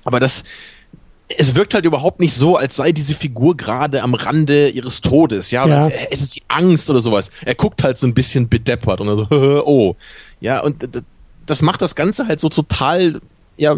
Aber 0.05 0.19
das, 0.19 0.43
es 1.37 1.55
wirkt 1.55 1.73
halt 1.73 1.85
überhaupt 1.85 2.19
nicht 2.19 2.33
so, 2.33 2.57
als 2.57 2.75
sei 2.75 2.91
diese 2.91 3.13
Figur 3.13 3.55
gerade 3.57 4.03
am 4.03 4.13
Rande 4.13 4.69
ihres 4.69 5.01
Todes, 5.01 5.51
ja, 5.51 5.67
Ja. 5.67 5.85
als 5.85 5.93
hätte 5.95 6.25
sie 6.25 6.41
Angst 6.47 6.89
oder 6.89 6.99
sowas. 6.99 7.29
Er 7.45 7.55
guckt 7.55 7.83
halt 7.83 7.97
so 7.97 8.05
ein 8.07 8.13
bisschen 8.13 8.49
bedeppert 8.49 9.01
und 9.01 9.07
so, 9.07 9.27
oh. 9.65 9.95
Ja, 10.41 10.61
und 10.61 10.87
das 11.45 11.61
macht 11.61 11.81
das 11.81 11.95
Ganze 11.95 12.27
halt 12.27 12.39
so 12.39 12.49
total, 12.49 13.21
ja, 13.57 13.75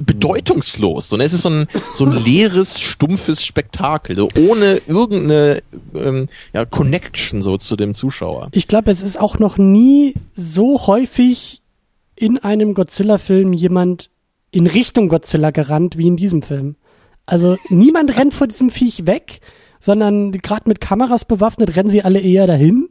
bedeutungslos. 0.00 1.12
Und 1.12 1.20
es 1.20 1.32
ist 1.32 1.42
so 1.42 1.50
ein, 1.50 1.66
so 1.94 2.04
ein 2.04 2.12
leeres, 2.12 2.80
stumpfes 2.80 3.44
Spektakel, 3.44 4.16
so 4.16 4.28
ohne 4.48 4.80
irgendeine 4.86 5.62
ähm, 5.94 6.28
ja, 6.52 6.64
Connection 6.64 7.42
so 7.42 7.56
zu 7.58 7.76
dem 7.76 7.94
Zuschauer. 7.94 8.48
Ich 8.52 8.68
glaube, 8.68 8.90
es 8.90 9.02
ist 9.02 9.18
auch 9.18 9.38
noch 9.38 9.58
nie 9.58 10.14
so 10.36 10.86
häufig 10.86 11.62
in 12.14 12.38
einem 12.38 12.74
Godzilla-Film 12.74 13.52
jemand 13.52 14.10
in 14.50 14.66
Richtung 14.66 15.08
Godzilla 15.08 15.50
gerannt 15.50 15.98
wie 15.98 16.06
in 16.06 16.16
diesem 16.16 16.42
Film. 16.42 16.76
Also 17.26 17.56
niemand 17.68 18.16
rennt 18.16 18.34
vor 18.34 18.46
diesem 18.46 18.70
Viech 18.70 19.06
weg, 19.06 19.40
sondern 19.80 20.32
gerade 20.32 20.68
mit 20.68 20.80
Kameras 20.80 21.24
bewaffnet 21.24 21.76
rennen 21.76 21.90
sie 21.90 22.02
alle 22.02 22.20
eher 22.20 22.46
dahin. 22.46 22.88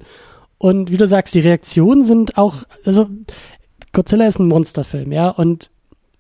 Und 0.58 0.92
wie 0.92 0.98
du 0.98 1.08
sagst, 1.08 1.36
die 1.36 1.40
Reaktionen 1.40 2.04
sind 2.04 2.38
auch, 2.38 2.64
also 2.84 3.08
Godzilla 3.94 4.28
ist 4.28 4.40
ein 4.40 4.48
Monsterfilm, 4.48 5.12
ja, 5.12 5.30
und 5.30 5.70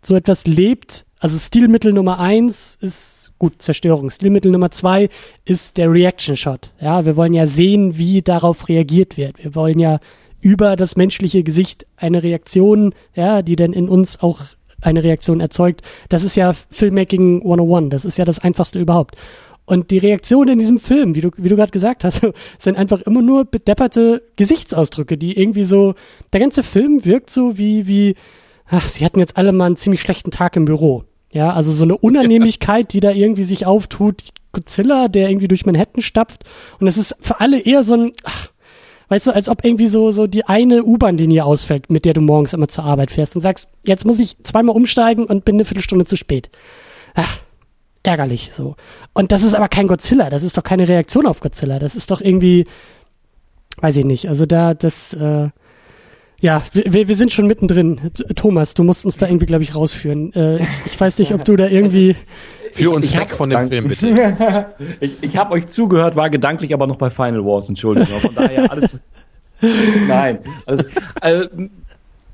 so 0.03 0.15
etwas 0.15 0.45
lebt, 0.45 1.05
also 1.19 1.37
Stilmittel 1.39 1.93
Nummer 1.93 2.19
eins 2.19 2.77
ist 2.79 3.33
gut, 3.39 3.61
Zerstörung. 3.61 4.09
Stilmittel 4.09 4.51
Nummer 4.51 4.71
zwei 4.71 5.09
ist 5.45 5.77
der 5.77 5.91
Reaction 5.91 6.37
Shot. 6.37 6.71
Ja, 6.79 7.05
wir 7.05 7.15
wollen 7.15 7.33
ja 7.33 7.47
sehen, 7.47 7.97
wie 7.97 8.21
darauf 8.21 8.67
reagiert 8.69 9.17
wird. 9.17 9.43
Wir 9.43 9.55
wollen 9.55 9.79
ja 9.79 9.99
über 10.41 10.75
das 10.75 10.95
menschliche 10.95 11.43
Gesicht 11.43 11.87
eine 11.95 12.21
Reaktion, 12.21 12.93
ja, 13.15 13.41
die 13.41 13.55
dann 13.55 13.73
in 13.73 13.89
uns 13.89 14.21
auch 14.21 14.41
eine 14.81 15.03
Reaktion 15.03 15.39
erzeugt. 15.39 15.81
Das 16.09 16.23
ist 16.23 16.35
ja 16.35 16.53
Filmmaking 16.53 17.41
101. 17.41 17.89
Das 17.89 18.05
ist 18.05 18.17
ja 18.17 18.25
das 18.25 18.39
einfachste 18.39 18.79
überhaupt. 18.79 19.15
Und 19.65 19.91
die 19.91 19.97
Reaktionen 19.97 20.53
in 20.53 20.59
diesem 20.59 20.79
Film, 20.79 21.13
wie 21.15 21.21
du, 21.21 21.29
wie 21.35 21.49
du 21.49 21.57
gerade 21.57 21.71
gesagt 21.71 22.05
hast, 22.05 22.21
sind 22.59 22.77
einfach 22.77 23.01
immer 23.01 23.21
nur 23.21 23.45
bedepperte 23.45 24.23
Gesichtsausdrücke, 24.37 25.17
die 25.17 25.37
irgendwie 25.37 25.65
so, 25.65 25.95
der 26.31 26.39
ganze 26.39 26.63
Film 26.63 27.03
wirkt 27.03 27.29
so 27.29 27.57
wie, 27.57 27.85
wie, 27.85 28.15
ach, 28.67 28.87
sie 28.87 29.03
hatten 29.03 29.19
jetzt 29.19 29.35
alle 29.35 29.51
mal 29.51 29.65
einen 29.65 29.75
ziemlich 29.75 30.01
schlechten 30.01 30.31
Tag 30.31 30.55
im 30.55 30.65
Büro. 30.65 31.03
Ja, 31.33 31.51
also 31.51 31.73
so 31.73 31.83
eine 31.83 31.97
Unannehmlichkeit, 31.97 32.93
die 32.93 33.01
da 33.01 33.11
irgendwie 33.11 33.43
sich 33.43 33.65
auftut. 33.65 34.23
Godzilla, 34.53 35.09
der 35.09 35.29
irgendwie 35.29 35.49
durch 35.49 35.65
Manhattan 35.65 36.01
stapft. 36.01 36.45
Und 36.79 36.87
es 36.87 36.97
ist 36.97 37.15
für 37.19 37.41
alle 37.41 37.59
eher 37.59 37.83
so 37.83 37.95
ein, 37.95 38.13
ach, 38.23 38.51
weißt 39.09 39.27
du, 39.27 39.31
als 39.35 39.49
ob 39.49 39.63
irgendwie 39.63 39.87
so, 39.87 40.11
so 40.11 40.27
die 40.27 40.45
eine 40.45 40.83
U-Bahn-Linie 40.83 41.45
ausfällt, 41.45 41.89
mit 41.89 42.05
der 42.05 42.13
du 42.13 42.21
morgens 42.21 42.53
immer 42.53 42.67
zur 42.67 42.83
Arbeit 42.83 43.11
fährst 43.11 43.35
und 43.35 43.41
sagst, 43.41 43.67
jetzt 43.85 44.05
muss 44.05 44.19
ich 44.19 44.37
zweimal 44.43 44.75
umsteigen 44.75 45.25
und 45.25 45.45
bin 45.45 45.55
eine 45.55 45.65
Viertelstunde 45.65 46.05
zu 46.05 46.15
spät. 46.15 46.49
Ach, 47.15 47.39
ärgerlich 48.03 48.51
so. 48.53 48.75
Und 49.13 49.31
das 49.31 49.43
ist 49.43 49.55
aber 49.55 49.69
kein 49.69 49.87
Godzilla, 49.87 50.29
das 50.29 50.43
ist 50.43 50.57
doch 50.57 50.63
keine 50.63 50.87
Reaktion 50.87 51.27
auf 51.27 51.39
Godzilla, 51.39 51.79
das 51.79 51.95
ist 51.95 52.11
doch 52.11 52.21
irgendwie, 52.21 52.65
weiß 53.81 53.97
ich 53.97 54.05
nicht, 54.05 54.27
also 54.27 54.45
da, 54.45 54.73
das, 54.73 55.13
äh, 55.13 55.49
ja, 56.39 56.61
wir, 56.71 57.07
wir 57.07 57.15
sind 57.15 57.33
schon 57.33 57.47
mittendrin. 57.47 58.11
Thomas, 58.35 58.75
du 58.75 58.83
musst 58.83 59.05
uns 59.05 59.17
da 59.17 59.27
irgendwie, 59.27 59.47
glaube 59.47 59.63
ich, 59.63 59.73
rausführen. 59.73 60.31
Äh, 60.33 60.57
ich, 60.57 60.69
ich 60.85 60.99
weiß 60.99 61.17
nicht, 61.17 61.33
ob 61.33 61.43
du 61.45 61.55
da 61.55 61.67
irgendwie, 61.69 62.15
Für 62.73 62.91
uns 62.91 63.05
ich 63.05 63.19
weg 63.19 63.31
von 63.31 63.49
dem 63.49 63.67
Film, 63.67 63.87
bitte. 63.87 64.67
ich 64.99 65.17
ich 65.21 65.37
habe 65.37 65.53
euch 65.53 65.67
zugehört, 65.67 66.15
war 66.15 66.29
gedanklich 66.29 66.73
aber 66.73 66.87
noch 66.87 66.97
bei 66.97 67.09
Final 67.09 67.43
Wars, 67.45 67.69
Entschuldigung. 67.69 68.19
Von 68.19 68.35
daher 68.35 68.71
alles. 68.71 68.99
Nein. 70.07 70.39
Alles, 70.65 70.85
äh, 71.21 71.47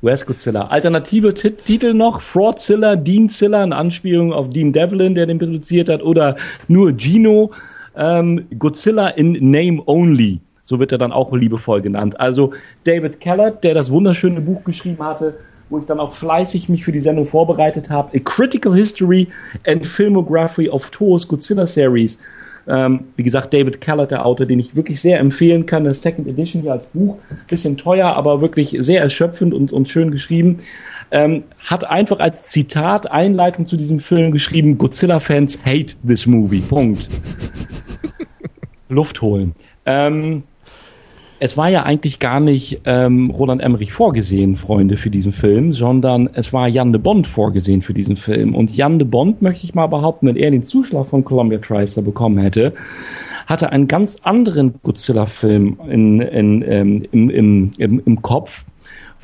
Where's 0.03 0.25
Godzilla? 0.25 0.67
Alternative 0.67 1.33
Tit 1.33 1.63
Titel 1.63 1.93
noch: 1.93 2.19
Fraudzilla, 2.19 2.97
Deanzilla, 2.97 3.63
in 3.63 3.71
Anspielung 3.71 4.33
auf 4.33 4.49
Dean 4.49 4.73
Devlin, 4.73 5.15
der 5.15 5.27
den 5.27 5.39
produziert 5.39 5.87
hat, 5.87 6.03
oder 6.03 6.35
nur 6.67 6.91
Gino. 6.97 7.51
Ähm, 7.95 8.45
Godzilla 8.59 9.07
in 9.07 9.31
Name 9.49 9.81
Only. 9.85 10.41
So 10.63 10.79
wird 10.79 10.91
er 10.91 10.97
dann 10.97 11.13
auch 11.13 11.31
liebevoll 11.31 11.81
genannt. 11.81 12.19
Also 12.19 12.53
David 12.83 13.21
Kellett, 13.21 13.63
der 13.63 13.75
das 13.75 13.91
wunderschöne 13.91 14.41
Buch 14.41 14.65
geschrieben 14.65 15.03
hatte, 15.03 15.35
wo 15.73 15.79
ich 15.79 15.85
dann 15.85 15.99
auch 15.99 16.13
fleißig 16.13 16.69
mich 16.69 16.85
für 16.85 16.91
die 16.91 17.01
Sendung 17.01 17.25
vorbereitet 17.25 17.89
habe. 17.89 18.15
A 18.15 18.19
Critical 18.19 18.75
History 18.75 19.27
and 19.65 19.83
Filmography 19.85 20.69
of 20.69 20.91
Toos 20.91 21.27
Godzilla 21.27 21.65
Series. 21.65 22.19
Ähm, 22.67 23.05
wie 23.17 23.23
gesagt, 23.23 23.53
David 23.53 23.81
Kellett, 23.81 24.11
der 24.11 24.23
Autor, 24.23 24.45
den 24.45 24.59
ich 24.59 24.75
wirklich 24.75 25.01
sehr 25.01 25.19
empfehlen 25.19 25.65
kann. 25.65 25.83
Das 25.83 26.03
Second 26.03 26.27
Edition 26.27 26.61
hier 26.61 26.73
als 26.73 26.85
Buch. 26.85 27.17
Bisschen 27.47 27.75
teuer, 27.75 28.15
aber 28.15 28.39
wirklich 28.39 28.77
sehr 28.79 29.01
erschöpfend 29.01 29.51
und, 29.51 29.73
und 29.73 29.89
schön 29.89 30.11
geschrieben. 30.11 30.59
Ähm, 31.09 31.43
hat 31.57 31.85
einfach 31.85 32.19
als 32.19 32.43
Zitat 32.43 33.11
Einleitung 33.11 33.65
zu 33.65 33.75
diesem 33.75 33.99
Film 33.99 34.31
geschrieben, 34.31 34.77
Godzilla-Fans 34.77 35.65
hate 35.65 35.95
this 36.05 36.27
movie. 36.27 36.61
Punkt. 36.61 37.09
Luft 38.89 39.23
holen. 39.23 39.55
Ähm, 39.87 40.43
es 41.39 41.57
war 41.57 41.69
ja 41.69 41.83
eigentlich 41.83 42.19
gar 42.19 42.39
nicht 42.39 42.81
ähm, 42.85 43.29
Roland 43.29 43.61
Emmerich 43.61 43.93
vorgesehen, 43.93 44.55
Freunde, 44.55 44.97
für 44.97 45.09
diesen 45.09 45.31
Film, 45.31 45.73
sondern 45.73 46.29
es 46.33 46.53
war 46.53 46.67
Jan 46.67 46.93
de 46.93 47.01
Bond 47.01 47.27
vorgesehen 47.27 47.81
für 47.81 47.93
diesen 47.93 48.15
Film. 48.15 48.55
Und 48.55 48.75
Jan 48.75 48.99
de 48.99 49.07
Bond, 49.07 49.41
möchte 49.41 49.65
ich 49.65 49.75
mal 49.75 49.87
behaupten, 49.87 50.27
wenn 50.27 50.35
er 50.35 50.51
den 50.51 50.63
Zuschlag 50.63 51.05
von 51.05 51.23
Columbia 51.25 51.59
TriStar 51.59 52.03
bekommen 52.03 52.37
hätte, 52.37 52.73
hatte 53.47 53.71
einen 53.71 53.87
ganz 53.87 54.17
anderen 54.23 54.75
Godzilla-Film 54.83 55.79
in, 55.89 56.21
in, 56.21 56.63
ähm, 56.65 57.05
im, 57.11 57.29
im, 57.29 57.71
im, 57.77 58.01
im 58.05 58.21
Kopf, 58.21 58.65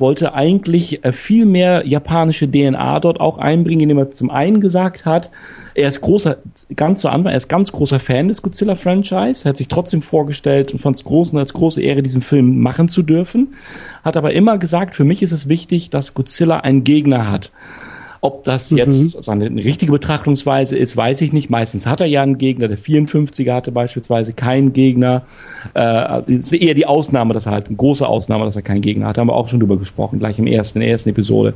wollte 0.00 0.34
eigentlich 0.34 1.04
äh, 1.04 1.12
viel 1.12 1.46
mehr 1.46 1.86
japanische 1.86 2.50
DNA 2.50 3.00
dort 3.00 3.20
auch 3.20 3.38
einbringen, 3.38 3.82
indem 3.82 3.98
er 3.98 4.10
zum 4.10 4.30
einen 4.30 4.60
gesagt 4.60 5.04
hat, 5.04 5.30
er 5.74 5.88
ist 5.88 6.00
großer, 6.00 6.38
ganz 6.74 7.00
zu 7.00 7.08
Anfang, 7.08 7.32
er 7.32 7.36
ist 7.36 7.48
ganz 7.48 7.70
großer 7.70 8.00
Fan 8.00 8.28
des 8.28 8.42
Godzilla-Franchise, 8.42 9.48
hat 9.48 9.56
sich 9.56 9.68
trotzdem 9.68 10.02
vorgestellt 10.02 10.72
und 10.72 10.78
fand 10.80 10.96
es 10.96 11.04
groß 11.04 11.32
und 11.32 11.38
als 11.38 11.52
große 11.52 11.80
Ehre, 11.80 12.02
diesen 12.02 12.22
Film 12.22 12.60
machen 12.60 12.88
zu 12.88 13.02
dürfen, 13.02 13.54
hat 14.04 14.16
aber 14.16 14.32
immer 14.32 14.58
gesagt, 14.58 14.94
für 14.94 15.04
mich 15.04 15.22
ist 15.22 15.32
es 15.32 15.48
wichtig, 15.48 15.90
dass 15.90 16.14
Godzilla 16.14 16.58
einen 16.58 16.84
Gegner 16.84 17.30
hat. 17.30 17.52
Ob 18.22 18.44
das 18.44 18.70
jetzt 18.70 19.22
seine 19.22 19.48
richtige 19.64 19.92
Betrachtungsweise 19.92 20.76
ist, 20.76 20.94
weiß 20.94 21.22
ich 21.22 21.32
nicht. 21.32 21.48
Meistens 21.48 21.86
hat 21.86 22.02
er 22.02 22.06
ja 22.06 22.20
einen 22.20 22.36
Gegner. 22.36 22.68
Der 22.68 22.76
54er 22.76 23.54
hatte 23.54 23.72
beispielsweise 23.72 24.34
keinen 24.34 24.74
Gegner. 24.74 25.22
Äh, 25.74 26.30
ist 26.30 26.52
eher 26.52 26.74
die 26.74 26.84
Ausnahme, 26.84 27.32
dass 27.32 27.46
er 27.46 27.52
halt 27.52 27.68
eine 27.68 27.76
große 27.76 28.06
Ausnahme, 28.06 28.44
dass 28.44 28.56
er 28.56 28.62
keinen 28.62 28.82
Gegner 28.82 29.06
hat. 29.06 29.16
Haben 29.16 29.28
wir 29.28 29.34
auch 29.34 29.48
schon 29.48 29.60
drüber 29.60 29.78
gesprochen, 29.78 30.18
gleich 30.18 30.38
im 30.38 30.46
ersten, 30.46 30.78
in 30.78 30.82
der 30.82 30.90
ersten 30.90 31.08
Episode. 31.08 31.54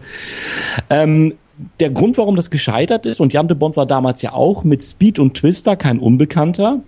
Ähm, 0.88 1.34
der 1.80 1.90
Grund, 1.90 2.16
warum 2.16 2.34
das 2.34 2.50
gescheitert 2.50 3.04
ist, 3.04 3.20
und 3.20 3.32
Jan 3.34 3.46
de 3.46 3.56
Bond 3.56 3.76
war 3.76 3.86
damals 3.86 4.22
ja 4.22 4.32
auch 4.32 4.64
mit 4.64 4.82
Speed 4.82 5.18
und 5.18 5.34
Twister 5.34 5.76
kein 5.76 5.98
Unbekannter 5.98 6.80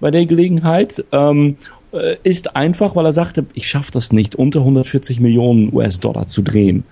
bei 0.00 0.10
der 0.10 0.26
Gelegenheit, 0.26 1.02
ähm, 1.12 1.56
äh, 1.92 2.16
ist 2.24 2.56
einfach, 2.56 2.94
weil 2.94 3.06
er 3.06 3.14
sagte, 3.14 3.46
ich 3.54 3.68
schaffe 3.68 3.90
das 3.90 4.12
nicht, 4.12 4.34
unter 4.36 4.60
140 4.60 5.20
Millionen 5.20 5.74
US-Dollar 5.74 6.26
zu 6.26 6.42
drehen. 6.42 6.84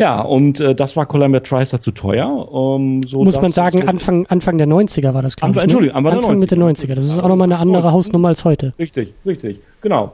Ja, 0.00 0.22
und 0.22 0.60
äh, 0.60 0.74
das 0.74 0.96
war 0.96 1.04
Columbia 1.04 1.40
TriStar 1.40 1.78
zu 1.78 1.90
teuer. 1.90 2.48
Ähm, 2.50 3.02
so 3.02 3.22
muss 3.22 3.38
man 3.38 3.52
sagen, 3.52 3.86
Anfang, 3.86 4.24
Anfang 4.28 4.56
der 4.56 4.66
90er 4.66 5.12
war 5.12 5.20
das, 5.20 5.36
glaube 5.36 5.48
Anfang- 5.48 5.60
ich. 5.60 5.64
Entschuldigung, 5.64 5.94
Anfang 5.96 6.12
der 6.12 6.22
Anfang 6.22 6.40
Mitte 6.40 6.56
90er. 6.56 6.86
90er. 6.88 6.94
Das 6.94 7.04
ist 7.04 7.22
auch 7.22 7.28
nochmal 7.28 7.48
eine 7.52 7.58
andere 7.58 7.92
Hausnummer 7.92 8.28
als 8.28 8.46
heute. 8.46 8.72
Richtig, 8.78 9.12
richtig, 9.26 9.58
genau. 9.82 10.12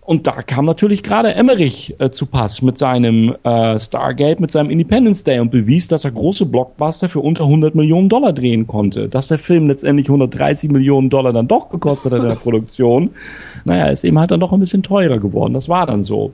Und 0.00 0.26
da 0.26 0.40
kam 0.40 0.64
natürlich 0.64 1.02
gerade 1.02 1.34
Emmerich 1.34 1.94
äh, 1.98 2.08
zu 2.08 2.24
Pass 2.24 2.62
mit 2.62 2.78
seinem 2.78 3.36
äh, 3.42 3.78
Stargate, 3.78 4.40
mit 4.40 4.50
seinem 4.50 4.70
Independence 4.70 5.22
Day 5.24 5.38
und 5.40 5.50
bewies, 5.50 5.88
dass 5.88 6.06
er 6.06 6.12
große 6.12 6.46
Blockbuster 6.46 7.10
für 7.10 7.20
unter 7.20 7.44
100 7.44 7.74
Millionen 7.74 8.08
Dollar 8.08 8.32
drehen 8.32 8.66
konnte. 8.66 9.10
Dass 9.10 9.28
der 9.28 9.36
Film 9.38 9.66
letztendlich 9.66 10.08
130 10.08 10.70
Millionen 10.70 11.10
Dollar 11.10 11.34
dann 11.34 11.46
doch 11.48 11.68
gekostet 11.68 12.12
hat 12.14 12.22
in 12.22 12.28
der 12.28 12.34
Produktion, 12.42 13.10
naja, 13.66 13.88
ist 13.88 14.04
eben 14.04 14.18
halt 14.18 14.30
dann 14.30 14.40
doch 14.40 14.52
ein 14.54 14.60
bisschen 14.60 14.82
teurer 14.82 15.18
geworden. 15.18 15.52
Das 15.52 15.68
war 15.68 15.84
dann 15.84 16.02
so. 16.02 16.32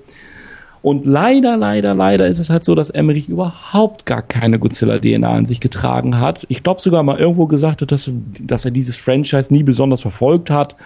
Und 0.85 1.07
leider, 1.07 1.57
leider, 1.57 1.95
leider 1.95 2.27
ist 2.29 2.39
es 2.39 2.51
halt 2.51 2.63
so, 2.63 2.75
dass 2.75 2.91
Emmerich 2.91 3.31
überhaupt 3.31 4.05
gar 4.05 4.21
keine 4.21 4.59
Godzilla-DNA 4.59 5.27
an 5.27 5.47
sich 5.47 5.61
getragen 5.61 6.21
hat. 6.21 6.45
Ich 6.51 6.63
glaube 6.63 6.79
sogar 6.79 7.03
mal 7.03 7.19
irgendwo 7.19 7.47
gesagt 7.47 7.81
hat, 7.81 7.91
dass, 7.91 8.13
dass 8.39 8.67
er 8.67 8.71
dieses 8.71 8.99
Franchise 8.99 9.51
nie 9.51 9.63
besonders 9.63 10.03
verfolgt 10.03 10.51
hat 10.51 10.77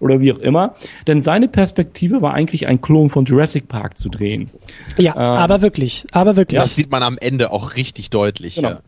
oder 0.00 0.20
wie 0.20 0.34
auch 0.34 0.38
immer. 0.38 0.74
Denn 1.06 1.22
seine 1.22 1.48
Perspektive 1.48 2.20
war 2.20 2.34
eigentlich 2.34 2.66
ein 2.66 2.82
Klon 2.82 3.08
von 3.08 3.24
Jurassic 3.24 3.68
Park 3.68 3.96
zu 3.96 4.10
drehen. 4.10 4.50
Ja, 4.98 5.16
aber 5.16 5.62
wirklich, 5.62 6.04
aber 6.12 6.36
wirklich. 6.36 6.60
Das 6.60 6.74
sieht 6.74 6.90
man 6.90 7.02
am 7.02 7.16
Ende 7.16 7.50
auch 7.50 7.74
richtig 7.74 8.10
deutlich. 8.10 8.56
Genau. 8.56 8.68
Ja. 8.68 8.80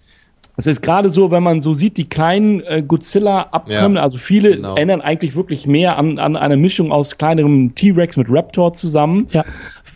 Es 0.61 0.67
ist 0.67 0.83
gerade 0.83 1.09
so, 1.09 1.31
wenn 1.31 1.43
man 1.43 1.61
so 1.61 1.73
sieht, 1.73 1.97
die 1.97 2.07
kleinen 2.07 2.61
äh, 2.61 2.83
Godzilla-Abkommen, 2.87 3.97
Ja, 3.97 4.03
also 4.03 4.19
viele 4.19 4.57
genau. 4.57 4.75
erinnern 4.75 5.01
eigentlich 5.01 5.35
wirklich 5.35 5.67
mehr 5.67 5.97
an, 5.97 6.19
an 6.19 6.37
eine 6.37 6.59
Mischung 6.59 6.93
aus 6.93 7.17
kleinerem 7.17 7.75
T-Rex 7.75 8.19
mit 8.19 8.27
Raptor 8.29 8.75
zusammen. 8.75 9.29
Ja. 9.31 9.47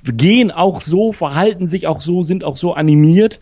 Gehen 0.07 0.51
auch 0.51 0.81
so, 0.81 1.13
verhalten 1.13 1.67
sich 1.67 1.87
auch 1.87 2.01
so, 2.01 2.23
sind 2.23 2.45
auch 2.45 2.57
so 2.57 2.73
animiert. 2.73 3.41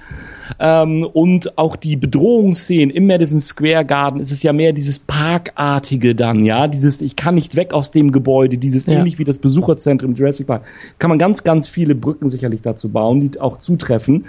Ähm, 0.58 1.04
und 1.12 1.56
auch 1.58 1.76
die 1.76 1.96
Bedrohungsszenen 1.96 2.90
im 2.90 3.06
Madison 3.06 3.40
Square 3.40 3.84
Garden 3.84 4.20
ist 4.20 4.30
es 4.30 4.42
ja 4.42 4.52
mehr 4.52 4.72
dieses 4.72 4.98
Parkartige 4.98 6.14
dann, 6.14 6.44
ja, 6.44 6.68
dieses 6.68 7.00
ich 7.00 7.16
kann 7.16 7.34
nicht 7.34 7.56
weg 7.56 7.72
aus 7.72 7.90
dem 7.90 8.12
Gebäude, 8.12 8.58
dieses 8.58 8.86
Ja. 8.86 8.94
ähnlich 8.98 9.18
wie 9.18 9.24
das 9.24 9.38
Besucherzentrum 9.38 10.14
Jurassic 10.14 10.46
Park. 10.46 10.62
Kann 10.98 11.08
man 11.10 11.18
ganz, 11.18 11.44
ganz 11.44 11.68
viele 11.68 11.94
Brücken 11.94 12.28
sicherlich 12.28 12.62
dazu 12.62 12.88
bauen, 12.88 13.20
die 13.20 13.40
auch 13.40 13.58
zutreffen 13.58 14.26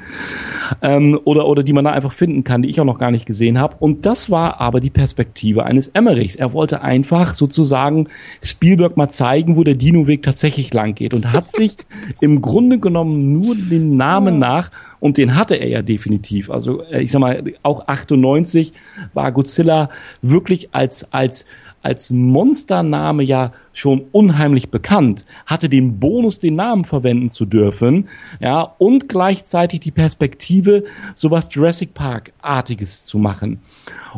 ähm, 0.82 1.20
oder, 1.24 1.48
oder 1.48 1.64
die 1.64 1.74
man 1.74 1.86
da 1.86 1.92
einfach 1.92 2.14
finden 2.14 2.44
kann, 2.44 2.62
die 2.62 2.70
ich 2.70 2.80
auch 2.80 2.86
noch 2.86 3.00
gar 3.00 3.12
nicht 3.12 3.26
gesehen 3.26 3.58
habe. 3.60 3.76
Und 3.80 4.06
das 4.06 4.30
war 4.30 4.60
aber 4.62 4.80
die 4.80 4.90
Perspektive 4.90 5.64
eines 5.64 5.88
Emmerichs. 5.90 6.36
Er 6.36 6.54
wollte 6.54 6.82
einfach 6.82 7.34
sozusagen 7.34 8.08
Spielberg 8.42 8.98
mal 8.98 9.10
zeigen, 9.10 9.56
wo 9.56 9.64
der 9.64 9.76
Dino-Weg 9.76 10.24
tatsächlich 10.24 10.74
lang 10.74 10.96
geht 10.96 11.14
und 11.14 11.32
hat 11.32 11.48
sich 11.48 11.76
im 12.22 12.42
Grunde 12.42 12.80
genommen 12.80 13.34
nur 13.34 13.56
den 13.56 13.98
Namen 13.98 14.40
nach 14.40 14.72
und 15.04 15.18
den 15.18 15.36
hatte 15.36 15.56
er 15.56 15.68
ja 15.68 15.82
definitiv. 15.82 16.50
Also 16.50 16.82
äh, 16.84 17.04
ich 17.04 17.12
sag 17.12 17.20
mal, 17.20 17.44
auch 17.62 17.90
98 17.90 18.72
war 19.14 19.34
Godzilla 19.34 19.90
wirklich 20.22 20.70
als 20.74 21.12
als 21.12 21.46
als 21.82 22.10
Monstername 22.10 23.24
ja 23.24 23.52
schon 23.74 24.04
unheimlich 24.12 24.70
bekannt, 24.70 25.26
hatte 25.46 25.68
den 25.68 26.00
Bonus, 26.00 26.40
den 26.40 26.56
Namen 26.56 26.86
verwenden 26.86 27.30
zu 27.30 27.46
dürfen, 27.46 28.08
ja, 28.40 28.62
und 28.62 29.10
gleichzeitig 29.10 29.82
die 29.82 29.92
Perspektive, 29.92 30.84
sowas 31.16 31.50
Jurassic 31.52 31.94
Park-artiges 31.94 33.04
zu 33.04 33.18
machen. 33.18 33.60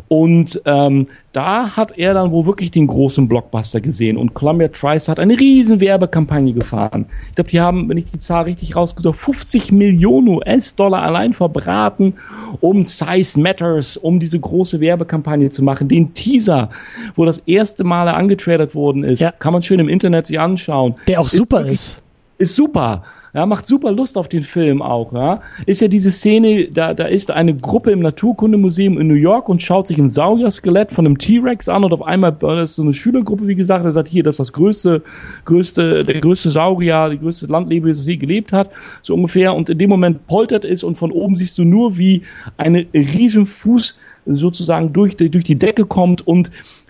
Und 0.07 0.61
ähm, 0.65 1.07
da 1.31 1.75
hat 1.75 1.97
er 1.97 2.13
dann 2.13 2.31
wohl 2.31 2.45
wirklich 2.45 2.71
den 2.71 2.87
großen 2.87 3.27
Blockbuster 3.27 3.81
gesehen. 3.81 4.17
Und 4.17 4.33
Columbia 4.33 4.67
TriStar 4.67 5.13
hat 5.13 5.19
eine 5.19 5.39
riesen 5.39 5.79
Werbekampagne 5.79 6.53
gefahren. 6.53 7.05
Ich 7.29 7.35
glaube, 7.35 7.49
die 7.49 7.59
haben, 7.59 7.89
wenn 7.89 7.97
ich 7.97 8.05
die 8.11 8.19
Zahl 8.19 8.43
richtig 8.43 8.75
rausgedrückt 8.75 9.17
50 9.17 9.71
Millionen 9.71 10.29
US-Dollar 10.29 11.01
allein 11.01 11.33
verbraten, 11.33 12.13
um 12.61 12.83
Size 12.83 13.39
Matters, 13.39 13.97
um 13.97 14.19
diese 14.19 14.39
große 14.39 14.79
Werbekampagne 14.79 15.49
zu 15.49 15.63
machen. 15.63 15.87
Den 15.87 16.13
Teaser, 16.13 16.69
wo 17.15 17.25
das 17.25 17.39
erste 17.39 17.83
Mal 17.83 18.07
angetradet 18.07 18.75
worden 18.75 19.03
ist, 19.03 19.19
Ja. 19.19 19.33
Kann 19.45 19.53
man 19.53 19.61
schön 19.61 19.79
im 19.79 19.89
Internet 19.89 20.25
sich 20.25 20.39
anschauen. 20.39 20.95
Der 21.07 21.21
auch 21.21 21.29
super 21.29 21.57
wirklich- 21.59 21.73
ist. 21.73 22.01
ist 22.39 22.55
super. 22.55 23.03
Ja, 23.31 23.45
macht 23.45 23.67
super 23.67 23.91
Lust 23.91 24.17
auf 24.17 24.27
den 24.27 24.41
Film 24.41 24.81
auch, 24.81 25.13
ja. 25.13 25.39
Ist 25.67 25.81
ja 25.81 25.87
diese 25.87 26.11
Szene, 26.11 26.69
da, 26.71 26.95
da 26.95 27.05
ist 27.05 27.29
eine 27.29 27.55
Gruppe 27.55 27.91
im 27.91 27.99
Naturkundemuseum 27.99 28.99
in 28.99 29.05
New 29.07 29.13
York 29.13 29.47
und 29.47 29.61
schaut 29.61 29.85
sich 29.85 29.99
ein 29.99 30.07
Saurier-Skelett 30.07 30.91
von 30.91 31.05
einem 31.05 31.19
T-Rex 31.19 31.69
an 31.69 31.83
und 31.83 31.93
auf 31.93 32.01
einmal, 32.01 32.31
das 32.31 32.71
ist 32.71 32.75
so 32.77 32.81
eine 32.81 32.93
Schülergruppe, 32.93 33.45
wie 33.45 33.53
gesagt, 33.53 33.85
der 33.85 33.91
sagt, 33.91 34.07
hier, 34.07 34.23
das 34.23 34.35
ist 34.35 34.39
das 34.39 34.53
größte, 34.53 35.03
größte, 35.43 36.03
der 36.05 36.21
größte 36.21 36.49
Saurier, 36.49 37.09
die 37.11 37.19
größte 37.19 37.45
Landlebewesen, 37.45 38.01
das 38.01 38.07
je 38.07 38.17
gelebt 38.17 38.51
hat, 38.51 38.71
so 39.03 39.13
ungefähr. 39.13 39.53
Und 39.53 39.69
in 39.69 39.77
dem 39.77 39.91
Moment 39.91 40.25
poltert 40.25 40.65
es 40.65 40.83
und 40.83 40.97
von 40.97 41.11
oben 41.11 41.35
siehst 41.35 41.55
du 41.59 41.65
nur, 41.65 41.99
wie 41.99 42.23
eine 42.57 42.87
riesen 42.95 43.45
Fuß 43.45 43.99
sozusagen 44.25 44.91
durch 44.91 45.15
die, 45.15 45.29
durch 45.29 45.43
die 45.43 45.59
Decke 45.59 45.85
kommt 45.85 46.25
und 46.25 46.49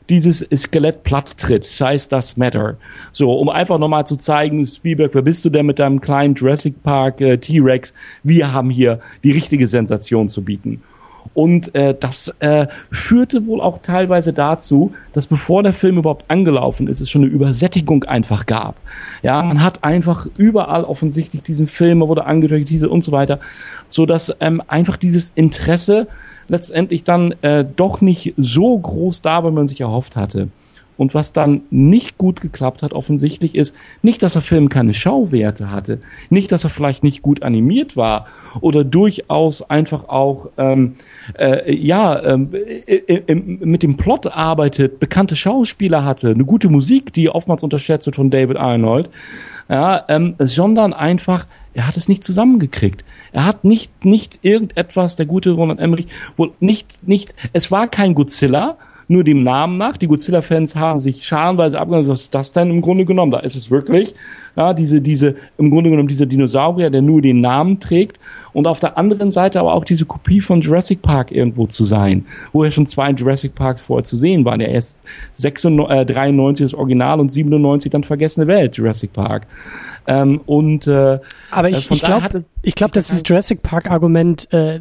dieses 0.09 0.47
Skelett 0.55 1.03
platt 1.03 1.37
tritt. 1.37 1.63
Size 1.63 2.07
does 2.09 2.37
matter. 2.37 2.77
So, 3.11 3.33
um 3.33 3.49
einfach 3.49 3.79
nochmal 3.79 4.05
zu 4.05 4.15
zeigen, 4.15 4.65
Spielberg, 4.65 5.13
wer 5.13 5.21
bist 5.21 5.43
du 5.45 5.49
denn 5.49 5.65
mit 5.65 5.79
deinem 5.79 6.01
kleinen 6.01 6.35
Jurassic 6.35 6.83
Park 6.83 7.21
äh, 7.21 7.37
T-Rex? 7.37 7.93
Wir 8.23 8.53
haben 8.53 8.69
hier 8.69 8.99
die 9.23 9.31
richtige 9.31 9.67
Sensation 9.67 10.29
zu 10.29 10.43
bieten. 10.43 10.81
Und 11.33 11.73
äh, 11.75 11.95
das 11.99 12.29
äh, 12.39 12.67
führte 12.91 13.45
wohl 13.45 13.59
auch 13.59 13.79
teilweise 13.81 14.31
dazu, 14.31 14.93
dass 15.11 15.27
bevor 15.27 15.63
der 15.63 15.73
Film 15.73 15.97
überhaupt 15.97 16.25
angelaufen 16.29 16.87
ist, 16.87 17.01
es 17.01 17.09
schon 17.09 17.23
eine 17.23 17.31
Übersättigung 17.31 18.03
einfach 18.03 18.45
gab. 18.45 18.75
Ja, 19.23 19.41
man 19.41 19.63
hat 19.63 19.83
einfach 19.83 20.27
überall 20.37 20.83
offensichtlich 20.83 21.41
diesen 21.41 21.67
Film, 21.67 22.01
wurde 22.01 22.25
angedeutet, 22.25 22.69
diese 22.69 22.89
und 22.89 23.03
so 23.03 23.11
weiter, 23.11 23.39
so 23.89 24.05
dass 24.05 24.35
ähm, 24.39 24.61
einfach 24.67 24.97
dieses 24.97 25.31
Interesse 25.35 26.07
letztendlich 26.47 27.03
dann 27.03 27.33
äh, 27.41 27.65
doch 27.75 28.01
nicht 28.01 28.33
so 28.37 28.77
groß 28.77 29.21
da, 29.21 29.43
wie 29.45 29.51
man 29.51 29.67
sich 29.67 29.81
erhofft 29.81 30.15
hatte. 30.15 30.49
Und 30.97 31.13
was 31.13 31.33
dann 31.33 31.63
nicht 31.71 32.17
gut 32.17 32.39
geklappt 32.39 32.81
hat, 32.81 32.93
offensichtlich 32.93 33.53
ist, 33.53 33.75
nicht, 34.01 34.23
dass 34.23 34.31
der 34.31 34.41
Film 34.41 34.69
keine 34.69 34.93
Schauwerte 34.93 35.69
hatte, 35.69 35.99
nicht, 36.29 36.53
dass 36.53 36.63
er 36.63 36.69
vielleicht 36.69 37.03
nicht 37.03 37.21
gut 37.21 37.43
animiert 37.43 37.97
war 37.97 38.27
oder 38.61 38.85
durchaus 38.85 39.61
einfach 39.69 40.07
auch, 40.07 40.47
ähm, 40.57 40.95
äh, 41.37 41.75
ja, 41.75 42.23
ähm, 42.23 42.47
i- 42.87 43.11
i- 43.13 43.23
im- 43.27 43.59
mit 43.59 43.83
dem 43.83 43.97
Plot 43.97 44.27
arbeitet, 44.27 45.01
bekannte 45.01 45.35
Schauspieler 45.35 46.05
hatte, 46.05 46.29
eine 46.29 46.45
gute 46.45 46.69
Musik, 46.69 47.11
die 47.11 47.29
oftmals 47.29 47.61
unterschätzt 47.63 48.05
wird 48.05 48.15
von 48.15 48.29
David 48.29 48.55
Arnold, 48.55 49.09
ja, 49.67 50.01
ähm, 50.07 50.35
sondern 50.39 50.93
einfach, 50.93 51.45
er 51.73 51.87
hat 51.89 51.97
es 51.97 52.07
nicht 52.07 52.23
zusammengekriegt. 52.23 53.03
Er 53.35 53.45
hat 53.45 53.65
nicht, 53.65 54.05
nicht 54.05 54.39
irgendetwas, 54.43 55.17
der 55.17 55.25
gute 55.25 55.51
Roland 55.51 55.81
Emmerich, 55.81 56.07
wohl 56.37 56.51
nicht, 56.61 57.05
nicht, 57.05 57.35
es 57.51 57.69
war 57.69 57.89
kein 57.89 58.15
Godzilla, 58.15 58.77
nur 59.09 59.25
dem 59.25 59.43
Namen 59.43 59.77
nach. 59.77 59.97
Die 59.97 60.07
Godzilla-Fans 60.07 60.77
haben 60.77 60.99
sich 60.99 61.27
scharenweise 61.27 61.77
abgenommen, 61.77 62.07
was 62.07 62.21
ist 62.21 62.33
das 62.33 62.53
denn 62.53 62.69
im 62.69 62.81
Grunde 62.81 63.03
genommen? 63.03 63.33
Da 63.33 63.39
ist 63.39 63.57
es 63.57 63.69
wirklich, 63.69 64.15
ja, 64.55 64.73
diese, 64.73 65.01
diese, 65.01 65.35
im 65.57 65.69
Grunde 65.69 65.89
genommen 65.89 66.07
dieser 66.07 66.25
Dinosaurier, 66.25 66.89
der 66.89 67.01
nur 67.01 67.21
den 67.21 67.41
Namen 67.41 67.81
trägt. 67.81 68.21
Und 68.53 68.67
auf 68.67 68.79
der 68.79 68.97
anderen 68.97 69.31
Seite 69.31 69.59
aber 69.59 69.73
auch 69.73 69.83
diese 69.83 70.05
Kopie 70.05 70.39
von 70.39 70.61
Jurassic 70.61 71.01
Park 71.01 71.29
irgendwo 71.29 71.67
zu 71.67 71.83
sein, 71.83 72.25
wo 72.53 72.63
ja 72.63 72.71
schon 72.71 72.87
zwei 72.87 73.11
Jurassic 73.11 73.53
Parks 73.53 73.81
vorher 73.81 74.05
zu 74.05 74.15
sehen 74.15 74.45
waren. 74.45 74.59
Der 74.59 74.69
erst 74.69 75.01
96, 75.33 75.93
äh, 75.93 76.05
93 76.05 76.63
das 76.63 76.73
Original 76.73 77.19
und 77.19 77.29
97 77.29 77.91
dann 77.91 78.05
Vergessene 78.05 78.47
Welt, 78.47 78.77
Jurassic 78.77 79.11
Park. 79.11 79.45
Ähm, 80.07 80.41
und 80.45 80.87
äh, 80.87 81.19
Aber 81.51 81.69
äh, 81.69 81.71
ich, 81.71 81.89
ich 81.89 82.01
glaube, 82.01 82.29
glaub, 82.63 82.93
dass 82.93 83.07
dieses 83.07 83.23
Jurassic 83.25 83.63
Park-Argument, 83.63 84.51
äh, 84.53 84.79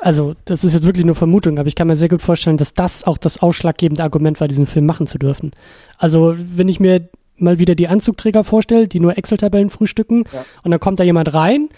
also 0.00 0.34
das 0.44 0.64
ist 0.64 0.74
jetzt 0.74 0.86
wirklich 0.86 1.04
nur 1.04 1.14
Vermutung, 1.14 1.58
aber 1.58 1.68
ich 1.68 1.74
kann 1.74 1.86
mir 1.86 1.96
sehr 1.96 2.08
gut 2.08 2.22
vorstellen, 2.22 2.56
dass 2.56 2.74
das 2.74 3.04
auch 3.04 3.18
das 3.18 3.42
ausschlaggebende 3.42 4.02
Argument 4.02 4.40
war, 4.40 4.48
diesen 4.48 4.66
Film 4.66 4.86
machen 4.86 5.06
zu 5.06 5.18
dürfen. 5.18 5.52
Also 5.98 6.34
wenn 6.36 6.68
ich 6.68 6.80
mir 6.80 7.08
mal 7.36 7.58
wieder 7.58 7.74
die 7.74 7.88
Anzugträger 7.88 8.44
vorstelle, 8.44 8.88
die 8.88 9.00
nur 9.00 9.16
Excel-Tabellen 9.16 9.70
frühstücken, 9.70 10.24
und 10.62 10.70
dann 10.70 10.80
kommt 10.80 11.00
da 11.00 11.04
jemand 11.04 11.32
rein, 11.34 11.68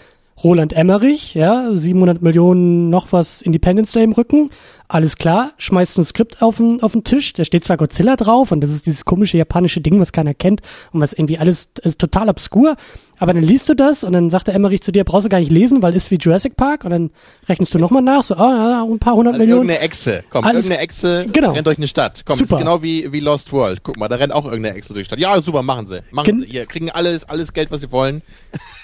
Roland 0.43 0.73
Emmerich, 0.73 1.35
ja, 1.35 1.69
700 1.73 2.21
Millionen 2.21 2.89
noch 2.89 3.11
was 3.11 3.41
Independence 3.41 3.91
Day 3.91 4.03
im 4.03 4.13
Rücken, 4.13 4.49
alles 4.93 5.17
klar, 5.17 5.53
schmeißt 5.57 5.97
ein 5.97 6.03
Skript 6.05 6.41
auf 6.41 6.57
den, 6.57 6.81
auf 6.83 6.91
den 6.91 7.03
Tisch, 7.03 7.33
da 7.33 7.43
steht 7.43 7.65
zwar 7.65 7.77
Godzilla 7.77 8.15
drauf 8.15 8.51
und 8.51 8.61
das 8.61 8.69
ist 8.69 8.85
dieses 8.85 9.05
komische 9.05 9.37
japanische 9.37 9.81
Ding, 9.81 9.99
was 9.99 10.11
keiner 10.11 10.33
kennt 10.33 10.61
und 10.91 11.01
was 11.01 11.13
irgendwie 11.13 11.39
alles 11.39 11.67
ist 11.81 11.97
total 11.99 12.29
obskur, 12.29 12.75
aber 13.17 13.33
dann 13.33 13.43
liest 13.43 13.67
du 13.69 13.73
das 13.75 14.03
und 14.03 14.13
dann 14.13 14.29
sagt 14.29 14.47
der 14.47 14.55
Emmerich 14.55 14.81
zu 14.81 14.91
dir, 14.91 15.03
brauchst 15.03 15.25
du 15.25 15.29
gar 15.29 15.39
nicht 15.39 15.51
lesen, 15.51 15.81
weil 15.81 15.95
ist 15.95 16.11
wie 16.11 16.15
Jurassic 16.17 16.55
Park 16.55 16.83
und 16.85 16.91
dann 16.91 17.09
rechnest 17.49 17.73
du 17.73 17.79
nochmal 17.79 18.01
nach, 18.03 18.23
so, 18.23 18.35
ah, 18.35 18.83
ein 18.87 18.99
paar 18.99 19.15
hundert 19.15 19.33
Also 19.33 19.43
Millionen. 19.43 19.61
irgendeine 19.69 19.85
Echse. 19.85 20.23
Komm, 20.29 20.45
Alles- 20.45 20.65
irgendeine 20.65 20.83
Echse 20.83 21.25
Genau. 21.31 21.51
rennt 21.53 21.65
durch 21.67 21.77
eine 21.77 21.87
Stadt. 21.87 22.21
Komm, 22.25 22.35
Super. 22.37 22.57
ist 22.57 22.59
genau 22.59 22.83
wie, 22.83 23.11
wie 23.11 23.19
Lost 23.19 23.51
World. 23.51 23.81
Guck 23.83 23.97
mal, 23.97 24.07
da 24.09 24.17
rennt 24.17 24.33
auch 24.33 24.45
irgendeine 24.45 24.75
Echse 24.77 24.93
durch 24.93 25.07
die 25.07 25.15
Stadt. 25.15 25.19
Ja, 25.19 25.41
super, 25.41 25.63
machen 25.63 25.87
sie. 25.87 26.01
Machen 26.11 26.25
Gen- 26.25 26.39
sie. 26.41 26.47
Hier, 26.47 26.65
kriegen 26.67 26.91
alles, 26.91 27.23
alles 27.27 27.53
Geld, 27.53 27.71
was 27.71 27.81
sie 27.81 27.91
wollen. 27.91 28.21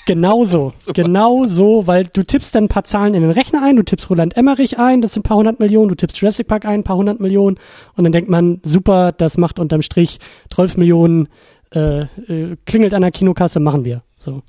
Genau 0.06 0.44
so, 0.44 0.74
genau 0.94 1.46
so, 1.46 1.86
weil 1.86 2.06
du 2.06 2.24
tippst 2.24 2.56
dann 2.56 2.64
ein 2.64 2.68
paar 2.68 2.84
Zahlen 2.84 3.14
in 3.14 3.22
den 3.22 3.30
Rechner 3.30 3.62
ein, 3.64 3.76
du 3.76 3.84
tippst 3.84 4.10
Roland 4.10 4.36
Emmerich 4.36 4.80
ein, 4.80 5.02
das 5.02 5.14
sind 5.14 5.20
ein 5.22 5.28
paar 5.28 5.38
hundert 5.38 5.60
Millionen, 5.60 5.90
tippst 6.00 6.18
Jurassic 6.18 6.48
Park 6.48 6.66
ein, 6.66 6.80
ein 6.80 6.84
paar 6.84 6.98
hundert 6.98 7.20
Millionen 7.20 7.58
und 7.96 8.04
dann 8.04 8.12
denkt 8.12 8.30
man, 8.30 8.60
super, 8.64 9.12
das 9.12 9.38
macht 9.38 9.60
unterm 9.60 9.82
Strich 9.82 10.20
12 10.54 10.78
Millionen, 10.78 11.28
äh, 11.74 12.02
äh, 12.02 12.58
klingelt 12.66 12.94
an 12.94 13.02
der 13.02 13.12
Kinokasse, 13.12 13.60
machen 13.60 13.86
wir. 13.86 14.04
So. 14.18 14.42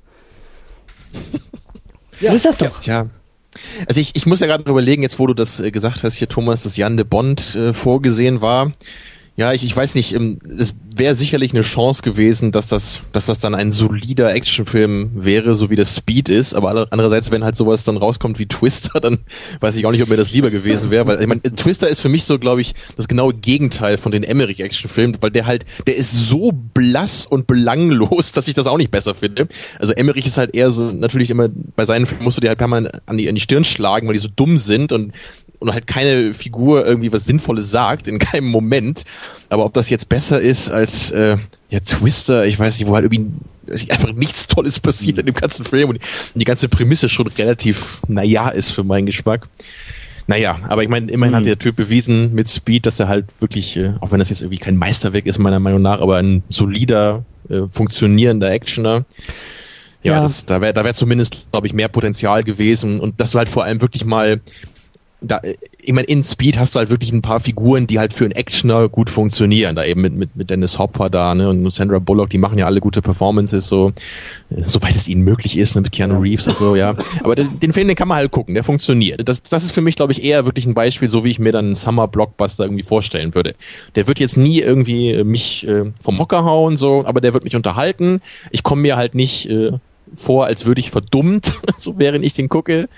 so 2.19 2.27
ist 2.27 2.45
das 2.45 2.57
doch. 2.57 2.79
Tja. 2.79 3.09
Also 3.87 3.99
ich, 3.99 4.15
ich 4.15 4.25
muss 4.25 4.39
ja 4.39 4.47
gerade 4.47 4.69
überlegen, 4.69 5.01
jetzt 5.01 5.19
wo 5.19 5.27
du 5.27 5.33
das 5.33 5.59
äh, 5.59 5.71
gesagt 5.71 6.03
hast, 6.03 6.15
hier 6.15 6.29
Thomas, 6.29 6.63
dass 6.63 6.77
Jan 6.77 6.97
de 6.97 7.05
Bond 7.05 7.55
äh, 7.55 7.73
vorgesehen 7.73 8.41
war. 8.41 8.71
Ja, 9.37 9.53
ich, 9.53 9.63
ich 9.63 9.75
weiß 9.75 9.95
nicht, 9.95 10.13
ähm, 10.13 10.39
es 10.57 10.75
wäre 10.93 11.15
sicherlich 11.15 11.53
eine 11.53 11.61
Chance 11.61 12.01
gewesen, 12.03 12.51
dass 12.51 12.67
das, 12.67 13.01
dass 13.13 13.27
das 13.27 13.39
dann 13.39 13.55
ein 13.55 13.71
solider 13.71 14.33
Actionfilm 14.33 15.11
wäre, 15.13 15.55
so 15.55 15.69
wie 15.69 15.77
das 15.77 15.95
Speed 15.95 16.27
ist. 16.27 16.53
Aber 16.53 16.87
andererseits, 16.91 17.31
wenn 17.31 17.43
halt 17.43 17.55
sowas 17.55 17.85
dann 17.85 17.95
rauskommt 17.95 18.39
wie 18.39 18.45
Twister, 18.45 18.99
dann 19.01 19.19
weiß 19.61 19.77
ich 19.77 19.85
auch 19.85 19.91
nicht, 19.91 20.03
ob 20.03 20.09
mir 20.09 20.17
das 20.17 20.33
lieber 20.33 20.51
gewesen 20.51 20.91
wäre. 20.91 21.07
Weil 21.07 21.21
ich 21.21 21.27
meine, 21.27 21.41
Twister 21.41 21.87
ist 21.87 22.01
für 22.01 22.09
mich 22.09 22.25
so, 22.25 22.39
glaube 22.39 22.61
ich, 22.61 22.73
das 22.97 23.07
genaue 23.07 23.33
Gegenteil 23.33 23.97
von 23.97 24.11
den 24.11 24.23
Emmerich-Actionfilmen, 24.23 25.17
weil 25.21 25.31
der 25.31 25.45
halt, 25.45 25.65
der 25.87 25.95
ist 25.95 26.11
so 26.11 26.51
blass 26.51 27.25
und 27.25 27.47
belanglos, 27.47 28.31
dass 28.33 28.49
ich 28.49 28.53
das 28.53 28.67
auch 28.67 28.77
nicht 28.77 28.91
besser 28.91 29.15
finde. 29.15 29.47
Also 29.79 29.93
Emmerich 29.93 30.25
ist 30.25 30.37
halt 30.37 30.53
eher 30.53 30.71
so, 30.71 30.91
natürlich 30.91 31.29
immer, 31.29 31.47
bei 31.75 31.85
seinen 31.85 32.05
Filmen 32.05 32.25
musst 32.25 32.37
du 32.37 32.41
dir 32.41 32.49
halt 32.49 32.59
permanent 32.59 33.01
an 33.05 33.17
die, 33.17 33.29
an 33.29 33.35
die 33.35 33.41
Stirn 33.41 33.63
schlagen, 33.63 34.07
weil 34.07 34.13
die 34.13 34.19
so 34.19 34.29
dumm 34.35 34.57
sind 34.57 34.91
und 34.91 35.13
und 35.61 35.71
halt 35.71 35.87
keine 35.87 36.33
Figur 36.33 36.85
irgendwie 36.85 37.13
was 37.13 37.25
Sinnvolles 37.25 37.69
sagt, 37.69 38.07
in 38.07 38.19
keinem 38.19 38.47
Moment. 38.47 39.05
Aber 39.49 39.63
ob 39.65 39.73
das 39.73 39.89
jetzt 39.89 40.09
besser 40.09 40.41
ist 40.41 40.69
als 40.69 41.11
äh, 41.11 41.37
ja, 41.69 41.79
Twister, 41.79 42.45
ich 42.45 42.57
weiß 42.57 42.79
nicht, 42.79 42.87
wo 42.87 42.95
halt 42.95 43.05
irgendwie 43.05 43.31
einfach 43.89 44.11
nichts 44.13 44.47
Tolles 44.47 44.79
passiert 44.79 45.19
in 45.19 45.27
dem 45.27 45.35
ganzen 45.35 45.65
Film 45.65 45.89
und 45.89 45.99
die 46.33 46.43
ganze 46.43 46.67
Prämisse 46.67 47.09
schon 47.09 47.27
relativ 47.27 48.01
naja 48.07 48.49
ist 48.49 48.71
für 48.71 48.83
meinen 48.83 49.05
Geschmack. 49.05 49.47
Naja, 50.27 50.59
aber 50.67 50.83
ich 50.83 50.89
meine, 50.89 51.11
immerhin 51.11 51.35
hat 51.35 51.45
der 51.45 51.59
Typ 51.59 51.75
bewiesen 51.75 52.33
mit 52.33 52.49
Speed, 52.49 52.85
dass 52.85 52.99
er 52.99 53.07
halt 53.07 53.25
wirklich, 53.39 53.77
äh, 53.77 53.93
auch 53.99 54.11
wenn 54.11 54.19
das 54.19 54.29
jetzt 54.29 54.41
irgendwie 54.41 54.59
kein 54.59 54.77
Meisterwerk 54.77 55.25
ist, 55.25 55.39
meiner 55.39 55.59
Meinung 55.59 55.81
nach, 55.81 55.99
aber 55.99 56.17
ein 56.17 56.43
solider, 56.49 57.23
äh, 57.49 57.61
funktionierender 57.69 58.49
Actioner. 58.49 59.05
Ja, 60.03 60.13
Ja. 60.13 60.21
Das, 60.21 60.45
da 60.45 60.61
wäre 60.61 60.73
da 60.73 60.83
wär 60.83 60.93
zumindest, 60.93 61.47
glaube 61.51 61.67
ich, 61.67 61.73
mehr 61.73 61.87
Potenzial 61.87 62.43
gewesen 62.43 62.99
und 62.99 63.19
dass 63.19 63.31
du 63.31 63.37
halt 63.37 63.49
vor 63.49 63.65
allem 63.65 63.81
wirklich 63.81 64.05
mal 64.05 64.41
da, 65.23 65.39
ich 65.79 65.93
meine, 65.93 66.07
in 66.07 66.23
Speed 66.23 66.57
hast 66.57 66.73
du 66.73 66.79
halt 66.79 66.89
wirklich 66.89 67.11
ein 67.11 67.21
paar 67.21 67.39
Figuren, 67.39 67.85
die 67.85 67.99
halt 67.99 68.11
für 68.11 68.23
einen 68.25 68.33
Actioner 68.33 68.89
gut 68.89 69.07
funktionieren. 69.07 69.75
Da 69.75 69.85
eben 69.85 70.01
mit, 70.01 70.13
mit, 70.13 70.35
mit 70.35 70.49
Dennis 70.49 70.79
Hopper 70.79 71.11
da, 71.11 71.35
ne, 71.35 71.47
und 71.47 71.69
Sandra 71.71 71.99
Bullock, 71.99 72.31
die 72.31 72.39
machen 72.39 72.57
ja 72.57 72.65
alle 72.65 72.79
gute 72.79 73.03
Performances, 73.03 73.67
so, 73.67 73.89
äh, 74.49 74.63
soweit 74.63 74.95
es 74.95 75.07
ihnen 75.07 75.21
möglich 75.21 75.59
ist, 75.59 75.75
ne, 75.75 75.81
mit 75.81 75.91
Keanu 75.91 76.19
Reeves 76.19 76.47
und 76.47 76.57
so, 76.57 76.75
ja. 76.75 76.95
Aber 77.23 77.35
den, 77.35 77.59
den 77.59 77.71
Film, 77.71 77.87
den 77.87 77.95
kann 77.95 78.07
man 78.07 78.17
halt 78.17 78.31
gucken, 78.31 78.55
der 78.55 78.63
funktioniert. 78.63 79.27
Das, 79.29 79.43
das 79.43 79.63
ist 79.63 79.71
für 79.71 79.81
mich, 79.81 79.95
glaube 79.95 80.11
ich, 80.11 80.23
eher 80.23 80.45
wirklich 80.45 80.65
ein 80.65 80.73
Beispiel, 80.73 81.07
so 81.07 81.23
wie 81.23 81.29
ich 81.29 81.39
mir 81.39 81.51
dann 81.51 81.65
einen 81.65 81.75
Summer-Blockbuster 81.75 82.63
irgendwie 82.63 82.83
vorstellen 82.83 83.35
würde. 83.35 83.53
Der 83.93 84.07
wird 84.07 84.19
jetzt 84.19 84.37
nie 84.37 84.59
irgendwie 84.59 85.11
äh, 85.11 85.23
mich 85.23 85.67
äh, 85.67 85.91
vom 86.01 86.17
Hocker 86.17 86.45
hauen, 86.45 86.77
so, 86.77 87.05
aber 87.05 87.21
der 87.21 87.35
wird 87.35 87.43
mich 87.43 87.55
unterhalten. 87.55 88.21
Ich 88.49 88.63
komme 88.63 88.81
mir 88.81 88.97
halt 88.97 89.13
nicht 89.13 89.47
äh, 89.47 89.73
vor, 90.15 90.45
als 90.45 90.65
würde 90.65 90.81
ich 90.81 90.89
verdummt, 90.89 91.53
so 91.77 91.99
während 91.99 92.25
ich 92.25 92.33
den 92.33 92.49
gucke. 92.49 92.89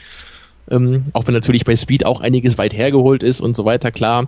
Ähm, 0.69 1.06
auch 1.14 1.27
wenn 1.27 1.34
natürlich 1.34 1.65
bei 1.65 1.76
Speed 1.76 2.06
auch 2.06 2.22
einiges 2.22 2.57
weit 2.57 2.73
hergeholt 2.73 3.22
ist 3.23 3.41
und 3.41 3.56
so 3.56 3.65
weiter, 3.65 3.91
klar. 3.91 4.27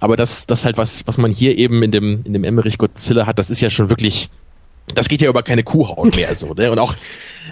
Aber 0.00 0.16
das, 0.16 0.46
das 0.46 0.64
halt 0.64 0.76
was, 0.76 1.06
was 1.06 1.18
man 1.18 1.30
hier 1.30 1.56
eben 1.58 1.82
in 1.82 1.92
dem, 1.92 2.22
in 2.24 2.32
dem 2.32 2.44
Emmerich 2.44 2.78
Godzilla 2.78 3.26
hat, 3.26 3.38
das 3.38 3.50
ist 3.50 3.60
ja 3.60 3.70
schon 3.70 3.90
wirklich, 3.90 4.30
das 4.94 5.08
geht 5.08 5.20
ja 5.20 5.28
über 5.28 5.42
keine 5.42 5.62
Kuhhaut 5.62 6.16
mehr 6.16 6.34
so, 6.34 6.54
ne? 6.54 6.70
Und 6.70 6.78
auch, 6.78 6.94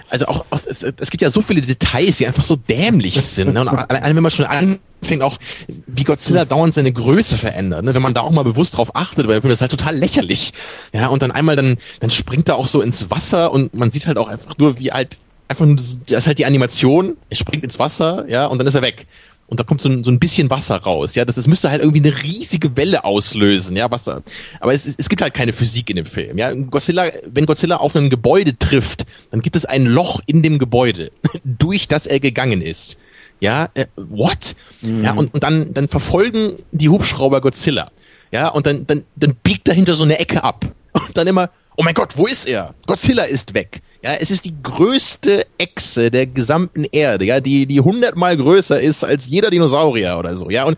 also 0.08 0.26
auch, 0.26 0.44
auch 0.50 0.60
es, 0.66 1.10
gibt 1.10 1.22
ja 1.22 1.30
so 1.30 1.42
viele 1.42 1.60
Details, 1.60 2.18
die 2.18 2.26
einfach 2.26 2.44
so 2.44 2.56
dämlich 2.56 3.20
sind, 3.20 3.52
ne? 3.52 3.60
Und 3.60 3.68
allein 3.68 4.16
wenn 4.16 4.22
man 4.22 4.32
schon 4.32 4.46
anfängt, 4.46 5.22
auch 5.22 5.38
wie 5.86 6.04
Godzilla 6.04 6.44
dauernd 6.44 6.74
seine 6.74 6.92
Größe 6.92 7.36
verändert, 7.36 7.84
ne? 7.84 7.94
Wenn 7.94 8.02
man 8.02 8.14
da 8.14 8.22
auch 8.22 8.30
mal 8.30 8.44
bewusst 8.44 8.76
drauf 8.76 8.96
achtet, 8.96 9.28
weil 9.28 9.40
das 9.40 9.50
ist 9.52 9.60
halt 9.60 9.70
total 9.70 9.96
lächerlich. 9.96 10.52
Ja, 10.92 11.08
und 11.08 11.22
dann 11.22 11.30
einmal 11.30 11.56
dann, 11.56 11.76
dann 12.00 12.10
springt 12.10 12.48
er 12.48 12.56
auch 12.56 12.66
so 12.66 12.80
ins 12.80 13.10
Wasser 13.10 13.52
und 13.52 13.74
man 13.74 13.90
sieht 13.90 14.06
halt 14.06 14.18
auch 14.18 14.28
einfach 14.28 14.56
nur, 14.58 14.78
wie 14.78 14.90
halt 14.90 15.20
einfach 15.52 15.66
nur, 15.66 15.76
das 15.76 15.98
ist 16.10 16.26
halt 16.26 16.38
die 16.38 16.46
Animation, 16.46 17.16
er 17.30 17.36
springt 17.36 17.62
ins 17.62 17.78
Wasser, 17.78 18.24
ja, 18.28 18.46
und 18.46 18.58
dann 18.58 18.66
ist 18.66 18.74
er 18.74 18.82
weg. 18.82 19.06
Und 19.46 19.60
da 19.60 19.64
kommt 19.64 19.82
so 19.82 19.88
ein, 19.90 20.02
so 20.02 20.10
ein 20.10 20.18
bisschen 20.18 20.48
Wasser 20.48 20.76
raus, 20.76 21.14
ja, 21.14 21.26
das, 21.26 21.36
das 21.36 21.46
müsste 21.46 21.70
halt 21.70 21.82
irgendwie 21.82 22.00
eine 22.08 22.22
riesige 22.22 22.74
Welle 22.76 23.04
auslösen, 23.04 23.76
ja, 23.76 23.90
was 23.90 24.04
da, 24.04 24.22
aber 24.60 24.72
es, 24.72 24.86
es 24.86 25.08
gibt 25.08 25.20
halt 25.20 25.34
keine 25.34 25.52
Physik 25.52 25.90
in 25.90 25.96
dem 25.96 26.06
Film, 26.06 26.38
ja. 26.38 26.52
Godzilla, 26.52 27.10
wenn 27.26 27.44
Godzilla 27.44 27.76
auf 27.76 27.94
ein 27.94 28.08
Gebäude 28.08 28.58
trifft, 28.58 29.04
dann 29.30 29.42
gibt 29.42 29.56
es 29.56 29.66
ein 29.66 29.84
Loch 29.84 30.20
in 30.26 30.42
dem 30.42 30.58
Gebäude, 30.58 31.12
durch 31.44 31.86
das 31.86 32.06
er 32.06 32.18
gegangen 32.18 32.62
ist. 32.62 32.96
Ja, 33.40 33.70
äh, 33.74 33.86
what? 33.96 34.54
Ja, 34.82 35.14
und, 35.14 35.34
und 35.34 35.42
dann, 35.42 35.74
dann 35.74 35.88
verfolgen 35.88 36.54
die 36.70 36.88
Hubschrauber 36.88 37.40
Godzilla. 37.40 37.90
Ja, 38.30 38.48
und 38.48 38.66
dann, 38.66 38.86
dann, 38.86 39.02
dann 39.16 39.34
biegt 39.42 39.68
dahinter 39.68 39.94
so 39.94 40.04
eine 40.04 40.18
Ecke 40.18 40.42
ab. 40.42 40.64
Und 40.94 41.16
dann 41.16 41.26
immer, 41.26 41.50
oh 41.76 41.82
mein 41.82 41.94
Gott, 41.94 42.16
wo 42.16 42.26
ist 42.26 42.46
er? 42.48 42.74
Godzilla 42.86 43.24
ist 43.24 43.54
weg. 43.54 43.80
Ja, 44.02 44.14
es 44.14 44.30
ist 44.30 44.44
die 44.44 44.54
größte 44.62 45.46
Echse 45.58 46.10
der 46.10 46.26
gesamten 46.26 46.84
Erde, 46.90 47.24
ja, 47.24 47.38
die, 47.40 47.66
die 47.66 47.80
hundertmal 47.80 48.36
größer 48.36 48.80
ist 48.80 49.04
als 49.04 49.26
jeder 49.26 49.48
Dinosaurier 49.50 50.16
oder 50.18 50.36
so, 50.36 50.50
ja, 50.50 50.64
und, 50.64 50.76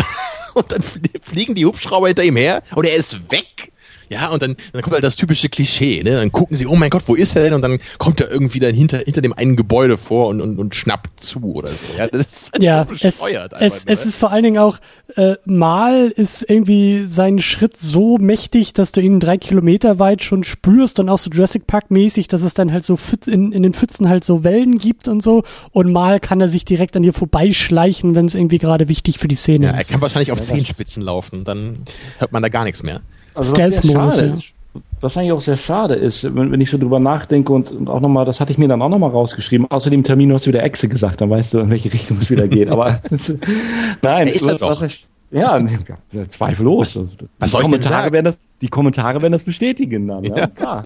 und 0.54 0.72
dann 0.72 0.80
flie- 0.82 1.20
fliegen 1.20 1.54
die 1.54 1.66
Hubschrauber 1.66 2.06
hinter 2.06 2.24
ihm 2.24 2.36
her 2.36 2.62
und 2.74 2.86
er 2.86 2.96
ist 2.96 3.30
weg. 3.30 3.71
Ja, 4.12 4.28
und 4.28 4.42
dann, 4.42 4.56
dann 4.72 4.82
kommt 4.82 4.94
halt 4.94 5.04
das 5.04 5.16
typische 5.16 5.48
Klischee, 5.48 6.02
ne? 6.02 6.10
Dann 6.12 6.30
gucken 6.30 6.56
sie, 6.56 6.66
oh 6.66 6.76
mein 6.76 6.90
Gott, 6.90 7.02
wo 7.06 7.14
ist 7.14 7.34
er 7.34 7.42
denn? 7.42 7.54
Und 7.54 7.62
dann 7.62 7.78
kommt 7.98 8.20
er 8.20 8.30
irgendwie 8.30 8.58
dann 8.58 8.74
hinter, 8.74 8.98
hinter 8.98 9.22
dem 9.22 9.32
einen 9.32 9.56
Gebäude 9.56 9.96
vor 9.96 10.28
und, 10.28 10.40
und, 10.40 10.58
und 10.58 10.74
schnappt 10.74 11.20
zu 11.20 11.54
oder 11.54 11.70
so. 11.70 11.84
Ja, 11.96 12.06
das 12.06 12.26
ist 12.26 12.52
halt 12.52 12.62
Ja, 12.62 12.86
so 12.86 12.92
es, 12.94 13.00
bescheuert 13.16 13.54
einfach 13.54 13.76
es, 13.76 13.86
nur. 13.86 13.92
es 13.94 14.06
ist 14.06 14.16
vor 14.16 14.30
allen 14.30 14.44
Dingen 14.44 14.58
auch, 14.58 14.78
äh, 15.16 15.36
mal 15.44 16.08
ist 16.14 16.48
irgendwie 16.48 17.06
sein 17.08 17.38
Schritt 17.38 17.74
so 17.80 18.18
mächtig, 18.18 18.72
dass 18.74 18.92
du 18.92 19.00
ihn 19.00 19.20
drei 19.20 19.38
Kilometer 19.38 19.98
weit 19.98 20.22
schon 20.22 20.44
spürst 20.44 20.98
und 20.98 21.08
auch 21.08 21.18
so 21.18 21.30
Jurassic 21.30 21.66
Park 21.66 21.90
mäßig, 21.90 22.28
dass 22.28 22.42
es 22.42 22.54
dann 22.54 22.72
halt 22.72 22.84
so 22.84 22.98
in, 23.26 23.52
in 23.52 23.62
den 23.62 23.72
Pfützen 23.72 24.08
halt 24.08 24.24
so 24.24 24.44
Wellen 24.44 24.78
gibt 24.78 25.08
und 25.08 25.22
so 25.22 25.42
und 25.72 25.90
mal 25.92 26.20
kann 26.20 26.40
er 26.40 26.48
sich 26.48 26.64
direkt 26.64 26.96
an 26.96 27.02
dir 27.02 27.12
vorbeischleichen, 27.12 28.14
wenn 28.14 28.26
es 28.26 28.34
irgendwie 28.34 28.58
gerade 28.58 28.88
wichtig 28.88 29.18
für 29.18 29.28
die 29.28 29.36
Szene 29.36 29.66
ja, 29.66 29.72
er 29.72 29.80
ist. 29.80 29.90
kann 29.90 30.00
wahrscheinlich 30.00 30.32
auf 30.32 30.40
Zehenspitzen 30.40 31.02
laufen, 31.02 31.44
dann 31.44 31.78
hört 32.18 32.32
man 32.32 32.42
da 32.42 32.48
gar 32.48 32.64
nichts 32.64 32.82
mehr. 32.82 33.00
Also 33.34 33.50
was 33.52 33.56
sehr 33.56 33.66
Stealth-Modus, 33.68 34.14
schade 34.16 34.26
ja. 34.28 34.32
ist, 34.34 34.52
was 35.00 35.16
eigentlich 35.16 35.32
auch 35.32 35.40
sehr 35.40 35.56
schade 35.56 35.94
ist, 35.94 36.24
wenn, 36.34 36.52
wenn 36.52 36.60
ich 36.60 36.70
so 36.70 36.78
drüber 36.78 37.00
nachdenke 37.00 37.52
und, 37.52 37.70
und 37.70 37.88
auch 37.88 38.00
nochmal, 38.00 38.24
das 38.24 38.40
hatte 38.40 38.52
ich 38.52 38.58
mir 38.58 38.68
dann 38.68 38.80
auch 38.82 38.88
nochmal 38.88 39.10
rausgeschrieben. 39.10 39.70
Außerdem 39.70 40.02
Termin, 40.04 40.28
du 40.28 40.34
hast 40.34 40.46
wieder 40.46 40.62
Echse 40.62 40.88
gesagt, 40.88 41.20
dann 41.20 41.30
weißt 41.30 41.54
du, 41.54 41.58
in 41.60 41.70
welche 41.70 41.92
Richtung 41.92 42.18
es 42.18 42.30
wieder 42.30 42.46
geht. 42.48 42.68
Aber 42.70 43.00
nein, 44.02 44.28
ist 44.28 44.42
halt 44.46 44.60
was- 44.60 44.60
doch. 44.60 44.82
was- 44.82 45.06
ja, 45.30 45.58
ja, 45.58 46.28
zweifellos. 46.28 46.98
Also, 46.98 47.10
das- 47.16 47.28
was 47.38 47.48
die, 47.48 47.52
soll 47.52 47.60
ich 47.60 47.64
denn 47.64 47.72
Kommentare 47.80 48.12
werden 48.12 48.24
das, 48.26 48.40
die 48.60 48.68
Kommentare 48.68 49.22
werden 49.22 49.32
das 49.32 49.42
bestätigen 49.42 50.06
dann, 50.08 50.24
ja, 50.24 50.46
klar. 50.46 50.84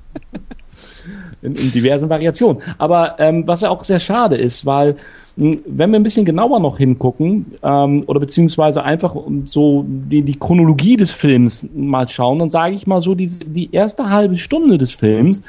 In, 1.43 1.55
in 1.56 1.73
diversen 1.73 2.09
Variationen. 2.09 2.62
Aber 2.78 3.16
ähm, 3.18 3.47
was 3.47 3.60
ja 3.62 3.70
auch 3.70 3.82
sehr 3.85 3.98
schade 4.01 4.36
ist, 4.36 4.64
weil 4.64 4.97
wenn 5.36 5.90
wir 5.90 5.98
ein 5.98 6.02
bisschen 6.02 6.24
genauer 6.24 6.60
noch 6.60 6.78
hingucken 6.78 7.54
ähm, 7.62 8.04
oder 8.06 8.20
beziehungsweise 8.20 8.82
einfach 8.82 9.14
so 9.44 9.84
die, 9.86 10.22
die 10.22 10.38
Chronologie 10.38 10.96
des 10.96 11.12
Films 11.12 11.68
mal 11.74 12.08
schauen, 12.08 12.38
dann 12.38 12.50
sage 12.50 12.74
ich 12.74 12.86
mal 12.86 13.02
so, 13.02 13.14
die, 13.14 13.28
die 13.44 13.70
erste 13.70 14.08
halbe 14.08 14.38
Stunde 14.38 14.78
des 14.78 14.94
Films, 14.94 15.42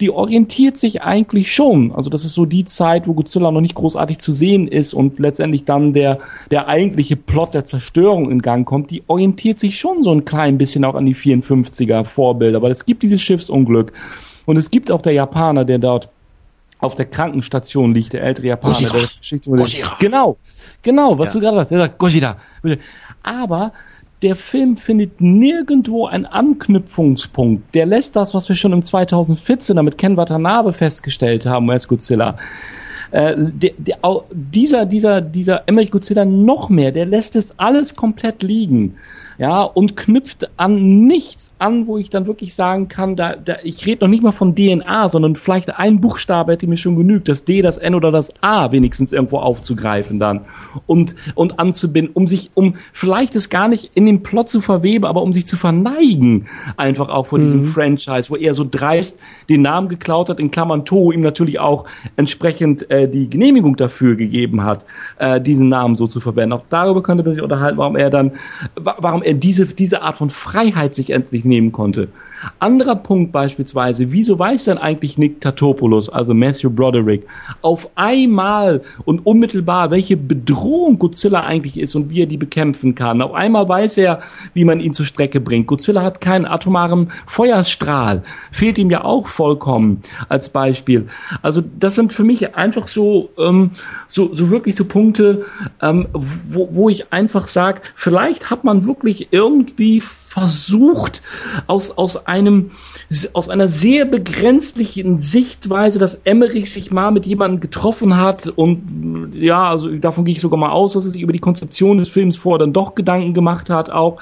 die 0.00 0.10
orientiert 0.10 0.76
sich 0.76 1.02
eigentlich 1.02 1.52
schon. 1.52 1.90
Also 1.92 2.08
das 2.08 2.24
ist 2.24 2.34
so 2.34 2.44
die 2.44 2.66
Zeit, 2.66 3.08
wo 3.08 3.14
Godzilla 3.14 3.50
noch 3.50 3.62
nicht 3.62 3.74
großartig 3.74 4.18
zu 4.18 4.32
sehen 4.32 4.68
ist 4.68 4.94
und 4.94 5.18
letztendlich 5.18 5.64
dann 5.64 5.92
der, 5.92 6.20
der 6.52 6.68
eigentliche 6.68 7.16
Plot 7.16 7.54
der 7.54 7.64
Zerstörung 7.64 8.30
in 8.30 8.42
Gang 8.42 8.64
kommt, 8.64 8.92
die 8.92 9.02
orientiert 9.08 9.58
sich 9.58 9.78
schon 9.78 10.04
so 10.04 10.12
ein 10.12 10.24
klein 10.24 10.56
bisschen 10.58 10.84
auch 10.84 10.94
an 10.94 11.06
die 11.06 11.16
54er 11.16 12.04
Vorbilder, 12.04 12.62
weil 12.62 12.70
es 12.70 12.86
gibt 12.86 13.02
dieses 13.02 13.22
Schiffsunglück 13.22 13.92
und 14.44 14.56
es 14.56 14.70
gibt 14.70 14.92
auch 14.92 15.02
der 15.02 15.14
Japaner, 15.14 15.64
der 15.64 15.78
dort 15.78 16.10
auf 16.86 16.94
der 16.94 17.06
Krankenstation 17.06 17.94
liegt, 17.94 18.12
der 18.12 18.22
ältere 18.22 18.48
Japaner, 18.48 18.78
der 18.88 19.00
das 19.02 19.18
Geschichtsmodell. 19.20 19.66
Genau, 19.98 20.36
genau, 20.82 21.18
was 21.18 21.34
Ja. 21.34 21.40
du 21.40 21.44
gerade 21.44 21.56
sagst. 21.58 21.70
Der 21.72 21.78
sagt 21.78 21.98
Gojira. 21.98 22.36
Aber 23.22 23.72
der 24.22 24.36
Film 24.36 24.76
findet 24.76 25.20
nirgendwo 25.20 26.06
einen 26.06 26.24
Anknüpfungspunkt. 26.26 27.74
Der 27.74 27.86
lässt 27.86 28.16
das, 28.16 28.34
was 28.34 28.48
wir 28.48 28.56
schon 28.56 28.72
im 28.72 28.82
2014 28.82 29.76
mit 29.84 29.98
Ken 29.98 30.16
Watanabe 30.16 30.72
festgestellt 30.72 31.44
haben, 31.46 31.70
als 31.70 31.86
Godzilla. 31.86 32.38
Äh, 33.10 33.34
der, 33.36 33.72
der, 33.78 33.98
dieser, 34.32 34.86
dieser, 34.86 35.20
dieser 35.20 35.62
Emmerich 35.68 35.90
Godzilla 35.90 36.24
noch 36.24 36.68
mehr, 36.70 36.92
der 36.92 37.06
lässt 37.06 37.36
es 37.36 37.58
alles 37.58 37.94
komplett 37.94 38.42
liegen. 38.42 38.96
Ja, 39.38 39.62
und 39.62 39.96
knüpft 39.96 40.48
an 40.56 41.06
nichts 41.06 41.54
an, 41.58 41.86
wo 41.86 41.98
ich 41.98 42.08
dann 42.08 42.26
wirklich 42.26 42.54
sagen 42.54 42.88
kann, 42.88 43.16
da, 43.16 43.36
da, 43.36 43.56
ich 43.64 43.84
rede 43.86 44.04
noch 44.04 44.08
nicht 44.10 44.22
mal 44.22 44.32
von 44.32 44.54
DNA, 44.54 45.10
sondern 45.10 45.36
vielleicht 45.36 45.78
ein 45.78 46.00
Buchstabe 46.00 46.52
hätte 46.52 46.66
mir 46.66 46.78
schon 46.78 46.96
genügt, 46.96 47.28
das 47.28 47.44
D, 47.44 47.60
das 47.60 47.76
N 47.76 47.94
oder 47.94 48.10
das 48.10 48.32
A 48.40 48.72
wenigstens 48.72 49.12
irgendwo 49.12 49.38
aufzugreifen 49.38 50.18
dann 50.18 50.40
und, 50.86 51.14
und 51.34 51.58
anzubinden, 51.58 52.12
um 52.14 52.26
sich, 52.26 52.50
um 52.54 52.76
vielleicht 52.94 53.34
es 53.36 53.50
gar 53.50 53.68
nicht 53.68 53.90
in 53.94 54.06
den 54.06 54.22
Plot 54.22 54.48
zu 54.48 54.60
verweben, 54.62 55.04
aber 55.04 55.22
um 55.22 55.32
sich 55.34 55.44
zu 55.46 55.56
verneigen, 55.58 56.46
einfach 56.78 57.08
auch 57.10 57.26
vor 57.26 57.38
diesem 57.38 57.62
Franchise, 57.62 58.30
wo 58.30 58.36
er 58.36 58.54
so 58.54 58.66
dreist 58.68 59.20
den 59.50 59.62
Namen 59.62 59.88
geklaut 59.88 60.28
hat, 60.30 60.40
in 60.40 60.50
Klammern 60.50 60.84
Toho 60.86 61.12
ihm 61.12 61.20
natürlich 61.20 61.60
auch 61.60 61.84
entsprechend 62.16 62.90
äh, 62.90 63.08
die 63.08 63.28
Genehmigung 63.28 63.76
dafür 63.76 64.16
gegeben 64.16 64.64
hat, 64.64 64.84
äh, 65.18 65.40
diesen 65.40 65.68
Namen 65.68 65.94
so 65.94 66.06
zu 66.06 66.20
verwenden. 66.20 66.54
Auch 66.54 66.62
darüber 66.70 67.02
könnte 67.02 67.22
man 67.22 67.34
sich 67.34 67.42
unterhalten, 67.42 67.76
warum 67.78 67.96
er 67.96 68.10
dann, 68.10 68.32
wa- 68.76 68.96
warum 68.98 69.22
diese, 69.34 69.66
diese 69.66 70.02
Art 70.02 70.16
von 70.16 70.30
Freiheit 70.30 70.94
sich 70.94 71.10
endlich 71.10 71.44
nehmen 71.44 71.72
konnte. 71.72 72.08
Anderer 72.58 72.96
Punkt 72.96 73.32
beispielsweise, 73.32 74.12
wieso 74.12 74.38
weiß 74.38 74.64
denn 74.64 74.78
eigentlich 74.78 75.18
Nick 75.18 75.40
Tatopoulos, 75.40 76.08
also 76.08 76.34
Matthew 76.34 76.70
Broderick, 76.70 77.26
auf 77.62 77.88
einmal 77.94 78.82
und 79.04 79.26
unmittelbar, 79.26 79.90
welche 79.90 80.16
Bedrohung 80.16 80.98
Godzilla 80.98 81.44
eigentlich 81.44 81.76
ist 81.78 81.94
und 81.94 82.10
wie 82.10 82.22
er 82.22 82.26
die 82.26 82.36
bekämpfen 82.36 82.94
kann. 82.94 83.22
Auf 83.22 83.34
einmal 83.34 83.68
weiß 83.68 83.98
er, 83.98 84.20
wie 84.54 84.64
man 84.64 84.80
ihn 84.80 84.92
zur 84.92 85.06
Strecke 85.06 85.40
bringt. 85.40 85.66
Godzilla 85.66 86.02
hat 86.02 86.20
keinen 86.20 86.46
atomaren 86.46 87.10
Feuerstrahl, 87.26 88.22
fehlt 88.52 88.78
ihm 88.78 88.90
ja 88.90 89.04
auch 89.04 89.26
vollkommen 89.26 90.02
als 90.28 90.48
Beispiel. 90.48 91.08
Also 91.42 91.62
das 91.78 91.94
sind 91.94 92.12
für 92.12 92.24
mich 92.24 92.54
einfach 92.54 92.86
so, 92.86 93.30
ähm, 93.38 93.70
so, 94.06 94.32
so 94.32 94.50
wirklich 94.50 94.76
so 94.76 94.84
Punkte, 94.84 95.46
ähm, 95.82 96.08
wo, 96.12 96.68
wo 96.72 96.88
ich 96.88 97.12
einfach 97.12 97.48
sage, 97.48 97.82
vielleicht 97.94 98.50
hat 98.50 98.64
man 98.64 98.86
wirklich 98.86 99.28
irgendwie 99.30 100.00
versucht, 100.00 101.22
aus, 101.66 101.96
aus 101.96 102.25
einem, 102.26 102.72
aus 103.32 103.48
einer 103.48 103.68
sehr 103.68 104.04
begrenzlichen 104.04 105.18
Sichtweise, 105.18 105.98
dass 105.98 106.22
Emmerich 106.24 106.72
sich 106.72 106.90
mal 106.90 107.10
mit 107.10 107.26
jemandem 107.26 107.60
getroffen 107.60 108.16
hat 108.16 108.48
und 108.48 109.32
ja, 109.34 109.70
also 109.70 109.88
davon 109.96 110.24
gehe 110.24 110.34
ich 110.34 110.40
sogar 110.40 110.58
mal 110.58 110.70
aus, 110.70 110.94
dass 110.94 111.04
er 111.04 111.10
sich 111.10 111.22
über 111.22 111.32
die 111.32 111.38
Konzeption 111.38 111.98
des 111.98 112.08
Films 112.08 112.36
vorher 112.36 112.58
dann 112.58 112.72
doch 112.72 112.94
Gedanken 112.94 113.34
gemacht 113.34 113.70
hat, 113.70 113.90
auch 113.90 114.18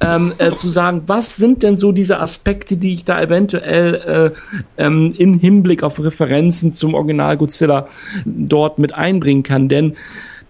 ähm, 0.00 0.32
äh, 0.38 0.52
zu 0.52 0.68
sagen, 0.68 1.02
was 1.06 1.36
sind 1.36 1.62
denn 1.62 1.76
so 1.76 1.92
diese 1.92 2.20
Aspekte, 2.20 2.76
die 2.76 2.94
ich 2.94 3.04
da 3.04 3.20
eventuell 3.20 4.34
äh, 4.78 4.82
ähm, 4.82 5.14
im 5.16 5.38
Hinblick 5.38 5.82
auf 5.82 6.02
Referenzen 6.02 6.72
zum 6.72 6.94
Original 6.94 7.36
Godzilla 7.36 7.88
dort 8.24 8.78
mit 8.78 8.94
einbringen 8.94 9.42
kann, 9.42 9.68
denn 9.68 9.96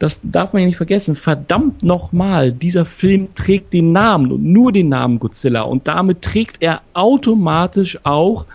das 0.01 0.19
darf 0.23 0.55
man 0.55 0.61
ja 0.61 0.67
nicht 0.67 0.79
vergessen, 0.79 1.15
verdammt 1.15 1.83
nochmal, 1.83 2.53
dieser 2.53 2.87
Film 2.87 3.35
trägt 3.35 3.75
den 3.75 3.93
Namen 3.93 4.33
und 4.33 4.43
nur 4.43 4.73
den 4.73 4.89
Namen 4.89 5.19
Godzilla 5.19 5.63
und 5.63 5.87
damit 5.87 6.23
trägt 6.23 6.57
er 6.61 6.81
automatisch 6.95 7.99
auch 8.03 8.47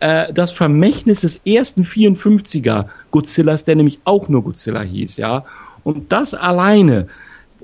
äh, 0.00 0.32
das 0.32 0.50
Vermächtnis 0.50 1.20
des 1.20 1.40
ersten 1.46 1.84
54er 1.84 2.86
Godzillas, 3.12 3.64
der 3.64 3.76
nämlich 3.76 4.00
auch 4.04 4.28
nur 4.28 4.42
Godzilla 4.42 4.82
hieß, 4.82 5.16
ja. 5.16 5.44
Und 5.84 6.10
das 6.10 6.34
alleine, 6.34 7.06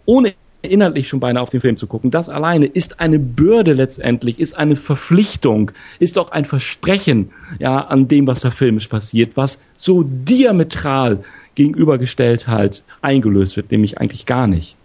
ohne 0.04 0.34
inhaltlich 0.62 1.08
schon 1.08 1.20
beinahe 1.20 1.42
auf 1.42 1.50
den 1.50 1.60
Film 1.60 1.76
zu 1.76 1.88
gucken, 1.88 2.12
das 2.12 2.28
alleine 2.28 2.66
ist 2.66 3.00
eine 3.00 3.18
Bürde 3.18 3.72
letztendlich, 3.72 4.38
ist 4.38 4.56
eine 4.56 4.76
Verpflichtung, 4.76 5.72
ist 5.98 6.16
auch 6.16 6.30
ein 6.30 6.44
Versprechen, 6.44 7.32
ja, 7.58 7.80
an 7.80 8.06
dem, 8.06 8.28
was 8.28 8.42
da 8.42 8.52
filmisch 8.52 8.86
passiert, 8.86 9.36
was 9.36 9.60
so 9.76 10.04
diametral 10.04 11.24
gegenübergestellt 11.56 12.46
halt 12.46 12.84
eingelöst 13.02 13.56
wird, 13.56 13.72
nämlich 13.72 13.98
eigentlich 13.98 14.26
gar 14.26 14.46
nicht. 14.46 14.76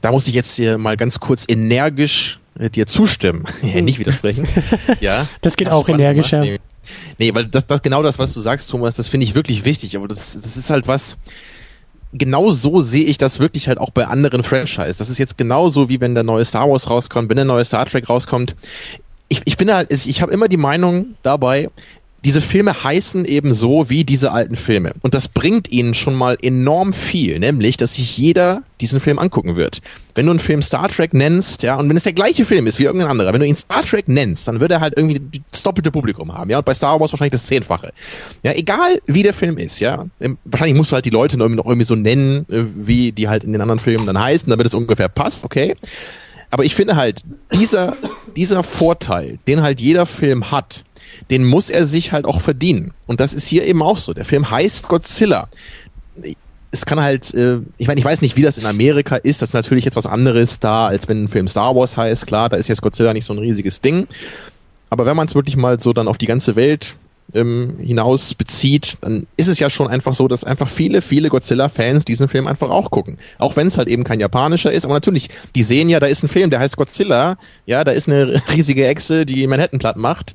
Da 0.00 0.10
muss 0.10 0.26
ich 0.26 0.34
jetzt 0.34 0.56
hier 0.56 0.78
mal 0.78 0.96
ganz 0.96 1.20
kurz 1.20 1.44
energisch 1.46 2.40
äh, 2.58 2.68
dir 2.68 2.86
zustimmen. 2.86 3.44
ja, 3.62 3.80
nicht 3.80 4.00
widersprechen. 4.00 4.48
ja. 5.00 5.28
Das 5.42 5.56
geht 5.56 5.70
auch 5.70 5.88
energischer. 5.88 6.40
Nee. 6.40 6.60
nee, 7.18 7.34
weil 7.34 7.46
das, 7.46 7.66
das 7.66 7.82
genau 7.82 8.02
das, 8.02 8.18
was 8.18 8.32
du 8.32 8.40
sagst, 8.40 8.68
Thomas, 8.70 8.96
das 8.96 9.08
finde 9.08 9.24
ich 9.24 9.34
wirklich 9.34 9.64
wichtig. 9.64 9.96
Aber 9.96 10.08
das, 10.08 10.40
das 10.40 10.56
ist 10.56 10.70
halt 10.70 10.88
was, 10.88 11.16
genau 12.12 12.50
so 12.50 12.80
sehe 12.80 13.04
ich 13.04 13.18
das 13.18 13.38
wirklich 13.38 13.68
halt 13.68 13.78
auch 13.78 13.90
bei 13.90 14.06
anderen 14.06 14.42
Franchise. 14.42 14.96
Das 14.98 15.10
ist 15.10 15.18
jetzt 15.18 15.38
genauso 15.38 15.88
wie 15.88 16.00
wenn 16.00 16.14
der 16.14 16.24
neue 16.24 16.44
Star 16.44 16.68
Wars 16.68 16.90
rauskommt, 16.90 17.28
wenn 17.30 17.36
der 17.36 17.44
neue 17.44 17.64
Star 17.64 17.86
Trek 17.86 18.08
rauskommt. 18.08 18.56
Ich, 19.28 19.42
ich 19.44 19.56
bin 19.56 19.72
halt, 19.72 19.92
ich 19.92 20.22
habe 20.22 20.32
immer 20.32 20.48
die 20.48 20.56
Meinung 20.56 21.14
dabei, 21.22 21.70
diese 22.24 22.42
Filme 22.42 22.84
heißen 22.84 23.24
eben 23.24 23.54
so 23.54 23.88
wie 23.88 24.04
diese 24.04 24.32
alten 24.32 24.56
Filme. 24.56 24.92
Und 25.00 25.14
das 25.14 25.28
bringt 25.28 25.70
ihnen 25.72 25.94
schon 25.94 26.14
mal 26.14 26.36
enorm 26.40 26.92
viel, 26.92 27.38
nämlich, 27.38 27.76
dass 27.76 27.94
sich 27.94 28.16
jeder 28.18 28.62
diesen 28.80 29.00
Film 29.00 29.18
angucken 29.18 29.56
wird. 29.56 29.80
Wenn 30.14 30.26
du 30.26 30.32
einen 30.32 30.40
Film 30.40 30.62
Star 30.62 30.88
Trek 30.88 31.14
nennst, 31.14 31.62
ja, 31.62 31.76
und 31.76 31.88
wenn 31.88 31.96
es 31.96 32.02
der 32.02 32.12
gleiche 32.12 32.44
Film 32.44 32.66
ist 32.66 32.78
wie 32.78 32.84
irgendein 32.84 33.10
anderer, 33.10 33.32
wenn 33.32 33.40
du 33.40 33.46
ihn 33.46 33.56
Star 33.56 33.82
Trek 33.82 34.08
nennst, 34.08 34.46
dann 34.48 34.60
wird 34.60 34.70
er 34.70 34.80
halt 34.80 34.94
irgendwie 34.96 35.42
das 35.50 35.62
doppelte 35.62 35.90
Publikum 35.90 36.32
haben, 36.34 36.50
ja, 36.50 36.58
und 36.58 36.64
bei 36.64 36.74
Star 36.74 37.00
Wars 37.00 37.12
wahrscheinlich 37.12 37.32
das 37.32 37.46
Zehnfache. 37.46 37.92
Ja, 38.42 38.52
egal 38.52 39.00
wie 39.06 39.22
der 39.22 39.34
Film 39.34 39.56
ist, 39.56 39.80
ja. 39.80 40.06
Wahrscheinlich 40.44 40.76
musst 40.76 40.92
du 40.92 40.94
halt 40.94 41.04
die 41.04 41.10
Leute 41.10 41.38
noch 41.38 41.46
irgendwie 41.48 41.84
so 41.84 41.94
nennen, 41.94 42.46
äh, 42.50 42.64
wie 42.86 43.12
die 43.12 43.28
halt 43.28 43.44
in 43.44 43.52
den 43.52 43.62
anderen 43.62 43.80
Filmen 43.80 44.06
dann 44.06 44.20
heißen, 44.20 44.48
damit 44.50 44.66
es 44.66 44.74
ungefähr 44.74 45.08
passt, 45.08 45.44
okay. 45.44 45.74
Aber 46.50 46.64
ich 46.64 46.74
finde 46.74 46.96
halt, 46.96 47.22
dieser, 47.54 47.96
dieser 48.36 48.64
Vorteil, 48.64 49.38
den 49.46 49.62
halt 49.62 49.80
jeder 49.80 50.04
Film 50.04 50.50
hat, 50.50 50.84
den 51.30 51.44
muss 51.44 51.70
er 51.70 51.86
sich 51.86 52.12
halt 52.12 52.24
auch 52.24 52.40
verdienen. 52.40 52.92
Und 53.06 53.20
das 53.20 53.32
ist 53.32 53.46
hier 53.46 53.64
eben 53.64 53.82
auch 53.82 53.98
so. 53.98 54.12
Der 54.12 54.24
Film 54.24 54.50
heißt 54.50 54.88
Godzilla. 54.88 55.48
Es 56.72 56.86
kann 56.86 57.00
halt, 57.00 57.32
äh, 57.34 57.58
ich 57.78 57.86
meine, 57.86 57.98
ich 57.98 58.04
weiß 58.04 58.20
nicht, 58.20 58.36
wie 58.36 58.42
das 58.42 58.58
in 58.58 58.66
Amerika 58.66 59.16
ist. 59.16 59.40
Das 59.40 59.50
ist 59.50 59.54
natürlich 59.54 59.84
jetzt 59.84 59.96
was 59.96 60.06
anderes 60.06 60.60
da, 60.60 60.88
als 60.88 61.08
wenn 61.08 61.24
ein 61.24 61.28
Film 61.28 61.48
Star 61.48 61.74
Wars 61.74 61.96
heißt. 61.96 62.26
Klar, 62.26 62.48
da 62.48 62.56
ist 62.56 62.68
jetzt 62.68 62.82
Godzilla 62.82 63.12
nicht 63.12 63.24
so 63.24 63.32
ein 63.32 63.38
riesiges 63.38 63.80
Ding. 63.80 64.06
Aber 64.90 65.06
wenn 65.06 65.16
man 65.16 65.28
es 65.28 65.34
wirklich 65.34 65.56
mal 65.56 65.78
so 65.78 65.92
dann 65.92 66.08
auf 66.08 66.18
die 66.18 66.26
ganze 66.26 66.56
Welt 66.56 66.96
ähm, 67.34 67.76
hinaus 67.80 68.34
bezieht, 68.34 68.98
dann 69.00 69.26
ist 69.36 69.48
es 69.48 69.58
ja 69.58 69.70
schon 69.70 69.88
einfach 69.88 70.14
so, 70.14 70.28
dass 70.28 70.44
einfach 70.44 70.68
viele, 70.68 71.02
viele 71.02 71.28
Godzilla-Fans 71.28 72.04
diesen 72.04 72.28
Film 72.28 72.46
einfach 72.46 72.70
auch 72.70 72.90
gucken. 72.90 73.18
Auch 73.38 73.56
wenn 73.56 73.66
es 73.66 73.78
halt 73.78 73.88
eben 73.88 74.04
kein 74.04 74.20
japanischer 74.20 74.72
ist, 74.72 74.84
aber 74.84 74.94
natürlich, 74.94 75.28
die 75.54 75.62
sehen 75.62 75.88
ja, 75.88 76.00
da 76.00 76.06
ist 76.06 76.22
ein 76.22 76.28
Film, 76.28 76.50
der 76.50 76.60
heißt 76.60 76.76
Godzilla, 76.76 77.36
ja, 77.66 77.84
da 77.84 77.92
ist 77.92 78.08
eine 78.08 78.42
riesige 78.52 78.86
Echse, 78.86 79.26
die 79.26 79.46
Manhattan 79.46 79.78
platt 79.78 79.96
macht. 79.96 80.34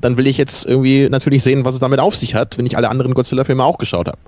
Dann 0.00 0.16
will 0.16 0.26
ich 0.26 0.38
jetzt 0.38 0.66
irgendwie 0.66 1.08
natürlich 1.08 1.42
sehen, 1.42 1.64
was 1.64 1.74
es 1.74 1.80
damit 1.80 2.00
auf 2.00 2.14
sich 2.16 2.34
hat, 2.34 2.58
wenn 2.58 2.66
ich 2.66 2.76
alle 2.76 2.88
anderen 2.88 3.14
Godzilla-Filme 3.14 3.64
auch 3.64 3.78
geschaut 3.78 4.08
habe. 4.08 4.18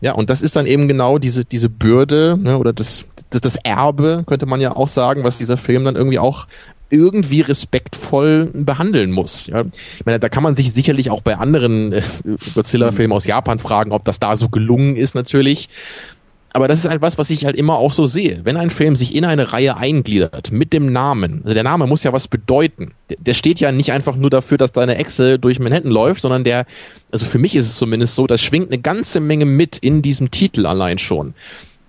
Ja, 0.00 0.12
und 0.12 0.30
das 0.30 0.42
ist 0.42 0.54
dann 0.54 0.66
eben 0.66 0.86
genau 0.86 1.18
diese, 1.18 1.44
diese 1.44 1.68
Bürde, 1.68 2.38
ne, 2.40 2.58
oder 2.58 2.72
das, 2.72 3.04
das, 3.30 3.40
das 3.40 3.56
Erbe, 3.56 4.22
könnte 4.26 4.46
man 4.46 4.60
ja 4.60 4.76
auch 4.76 4.88
sagen, 4.88 5.24
was 5.24 5.38
dieser 5.38 5.56
Film 5.56 5.84
dann 5.84 5.96
irgendwie 5.96 6.20
auch 6.20 6.46
irgendwie 6.90 7.40
respektvoll 7.40 8.50
behandeln 8.54 9.10
muss. 9.10 9.46
Ja, 9.48 9.64
ich 9.98 10.06
meine, 10.06 10.20
da 10.20 10.28
kann 10.28 10.42
man 10.42 10.56
sich 10.56 10.72
sicherlich 10.72 11.10
auch 11.10 11.20
bei 11.20 11.36
anderen 11.36 11.92
äh, 11.92 12.02
Godzilla-Filmen 12.54 13.14
aus 13.14 13.26
Japan 13.26 13.58
fragen, 13.58 13.92
ob 13.92 14.04
das 14.04 14.20
da 14.20 14.36
so 14.36 14.48
gelungen 14.48 14.96
ist 14.96 15.14
natürlich. 15.14 15.68
Aber 16.58 16.66
das 16.66 16.80
ist 16.80 16.90
halt 16.90 17.02
was, 17.02 17.18
was 17.18 17.30
ich 17.30 17.44
halt 17.44 17.54
immer 17.54 17.78
auch 17.78 17.92
so 17.92 18.06
sehe. 18.06 18.40
Wenn 18.42 18.56
ein 18.56 18.70
Film 18.70 18.96
sich 18.96 19.14
in 19.14 19.24
eine 19.24 19.52
Reihe 19.52 19.76
eingliedert 19.76 20.50
mit 20.50 20.72
dem 20.72 20.92
Namen, 20.92 21.42
also 21.44 21.54
der 21.54 21.62
Name 21.62 21.86
muss 21.86 22.02
ja 22.02 22.12
was 22.12 22.26
bedeuten. 22.26 22.94
Der, 23.10 23.16
der 23.20 23.34
steht 23.34 23.60
ja 23.60 23.70
nicht 23.70 23.92
einfach 23.92 24.16
nur 24.16 24.28
dafür, 24.28 24.58
dass 24.58 24.72
deine 24.72 24.96
Echse 24.96 25.38
durch 25.38 25.60
Manhattan 25.60 25.92
läuft, 25.92 26.22
sondern 26.22 26.42
der, 26.42 26.66
also 27.12 27.26
für 27.26 27.38
mich 27.38 27.54
ist 27.54 27.66
es 27.66 27.76
zumindest 27.76 28.16
so, 28.16 28.26
das 28.26 28.42
schwingt 28.42 28.72
eine 28.72 28.80
ganze 28.80 29.20
Menge 29.20 29.44
mit 29.44 29.78
in 29.78 30.02
diesem 30.02 30.32
Titel 30.32 30.66
allein 30.66 30.98
schon. 30.98 31.34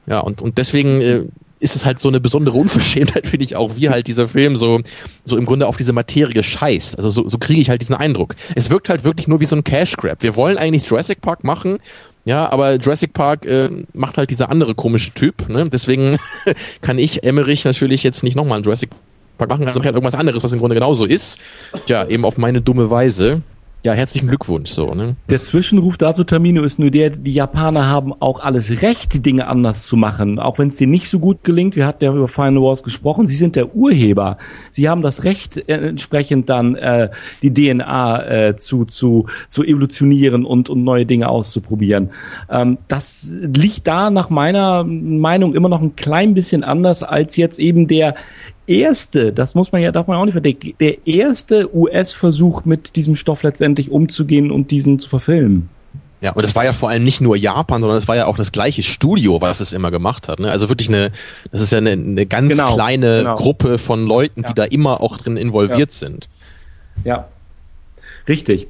Ja, 0.05 0.19
und, 0.19 0.43
und 0.43 0.59
deswegen 0.59 1.01
äh, 1.01 1.23
ist 1.59 1.75
es 1.75 1.85
halt 1.85 1.99
so 1.99 2.07
eine 2.07 2.19
besondere 2.19 2.57
Unverschämtheit, 2.57 3.27
finde 3.27 3.45
ich 3.45 3.55
auch, 3.55 3.75
wie 3.75 3.89
halt 3.89 4.05
dieser 4.05 4.27
Film 4.27 4.55
so, 4.55 4.81
so 5.25 5.35
im 5.35 5.45
Grunde 5.45 5.67
auf 5.67 5.77
diese 5.77 5.93
Materie 5.93 6.43
scheißt. 6.43 6.95
Also 6.95 7.09
so, 7.09 7.27
so 7.27 7.37
kriege 7.37 7.59
ich 7.59 7.69
halt 7.69 7.81
diesen 7.81 7.95
Eindruck. 7.95 8.35
Es 8.55 8.69
wirkt 8.69 8.89
halt 8.89 9.03
wirklich 9.03 9.27
nur 9.27 9.39
wie 9.39 9.45
so 9.45 9.55
ein 9.55 9.63
Cash 9.63 9.97
Grab. 9.97 10.21
Wir 10.21 10.35
wollen 10.35 10.57
eigentlich 10.57 10.85
Jurassic 10.85 11.21
Park 11.21 11.43
machen, 11.43 11.79
ja, 12.25 12.51
aber 12.51 12.75
Jurassic 12.75 13.13
Park 13.13 13.45
äh, 13.45 13.69
macht 13.93 14.17
halt 14.17 14.29
dieser 14.29 14.49
andere 14.49 14.75
komische 14.75 15.11
Typ. 15.11 15.49
Ne? 15.49 15.69
Deswegen 15.69 16.17
kann 16.81 16.99
ich 16.99 17.23
Emmerich 17.23 17.65
natürlich 17.65 18.03
jetzt 18.03 18.23
nicht 18.23 18.35
nochmal 18.35 18.55
einen 18.57 18.63
Jurassic 18.63 18.89
Park 19.37 19.49
machen, 19.49 19.67
also 19.67 19.81
halt 19.81 19.95
irgendwas 19.95 20.15
anderes, 20.15 20.43
was 20.43 20.51
im 20.51 20.59
Grunde 20.59 20.75
genauso 20.75 21.05
ist. 21.05 21.39
Ja, 21.87 22.05
eben 22.05 22.25
auf 22.25 22.37
meine 22.37 22.61
dumme 22.61 22.89
Weise. 22.89 23.41
Ja, 23.81 23.93
herzlichen 23.93 24.27
Glückwunsch, 24.27 24.71
so, 24.71 24.93
ne? 24.93 25.15
Der 25.29 25.41
Zwischenruf 25.41 25.97
dazu, 25.97 26.25
Termino, 26.25 26.63
ist 26.63 26.79
nur 26.79 26.91
der, 26.91 27.11
die 27.11 27.31
Japaner 27.31 27.87
haben 27.87 28.11
auch 28.11 28.41
alles 28.41 28.81
Recht, 28.81 29.13
die 29.13 29.21
Dinge 29.21 29.47
anders 29.47 29.87
zu 29.87 29.95
machen. 29.95 30.37
Auch 30.37 30.59
wenn 30.59 30.67
es 30.67 30.75
denen 30.75 30.91
nicht 30.91 31.07
so 31.07 31.19
gut 31.19 31.45
gelingt. 31.45 31.77
Wir 31.77 31.87
hatten 31.87 32.03
ja 32.03 32.13
über 32.13 32.27
Final 32.27 32.61
Wars 32.61 32.83
gesprochen. 32.83 33.25
Sie 33.25 33.37
sind 33.37 33.55
der 33.55 33.73
Urheber. 33.73 34.37
Sie 34.69 34.89
haben 34.89 35.01
das 35.01 35.23
Recht, 35.23 35.55
äh, 35.69 35.75
entsprechend 35.75 36.49
dann 36.49 36.75
äh, 36.75 37.09
die 37.41 37.53
DNA 37.53 38.25
äh, 38.27 38.55
zu, 38.57 38.83
zu, 38.83 39.27
zu 39.47 39.63
evolutionieren 39.63 40.43
und, 40.43 40.69
und 40.69 40.83
neue 40.83 41.05
Dinge 41.05 41.29
auszuprobieren. 41.29 42.09
Ähm, 42.49 42.79
das 42.89 43.31
liegt 43.55 43.87
da 43.87 44.09
nach 44.09 44.29
meiner 44.29 44.83
Meinung 44.83 45.55
immer 45.55 45.69
noch 45.69 45.81
ein 45.81 45.95
klein 45.95 46.33
bisschen 46.33 46.65
anders 46.65 47.01
als 47.01 47.37
jetzt 47.37 47.59
eben 47.59 47.87
der 47.87 48.15
erste, 48.69 49.33
das 49.33 49.55
muss 49.55 49.71
man 49.71 49.81
ja, 49.81 49.91
darf 49.91 50.07
man 50.07 50.17
auch 50.17 50.25
nicht 50.25 50.33
verdecken, 50.33 50.73
der 50.79 51.07
erste 51.07 51.75
US-Versuch 51.75 52.65
mit 52.65 52.95
diesem 52.95 53.15
Stoff 53.15 53.43
letztendlich 53.43 53.91
umzugehen 53.91 54.51
und 54.51 54.71
diesen 54.71 54.99
zu 54.99 55.09
verfilmen. 55.09 55.69
Ja, 56.21 56.33
und 56.33 56.43
es 56.43 56.53
war 56.53 56.65
ja 56.65 56.73
vor 56.73 56.89
allem 56.89 57.03
nicht 57.05 57.21
nur 57.21 57.37
Japan, 57.37 57.81
sondern 57.81 57.97
es 57.97 58.07
war 58.09 58.15
ja 58.15 58.25
auch 58.25 58.35
das 58.35 58.51
gleiche 58.51 58.83
Studio, 58.83 59.41
was 59.41 59.61
es 59.61 59.71
immer 59.71 59.89
gemacht 59.89 60.27
hat. 60.27 60.39
Ne? 60.39 60.51
Also 60.51 60.67
wirklich 60.67 60.89
eine, 60.89 61.11
das 61.51 61.61
ist 61.61 61.71
ja 61.71 61.77
eine, 61.77 61.91
eine 61.91 62.25
ganz 62.25 62.51
genau, 62.51 62.75
kleine 62.75 63.19
genau. 63.19 63.35
Gruppe 63.35 63.77
von 63.77 64.03
Leuten, 64.05 64.41
ja. 64.41 64.49
die 64.49 64.53
da 64.53 64.65
immer 64.65 65.01
auch 65.01 65.15
drin 65.17 65.37
involviert 65.37 65.91
ja. 65.91 65.97
sind. 65.97 66.27
Ja, 67.05 67.27
richtig. 68.27 68.67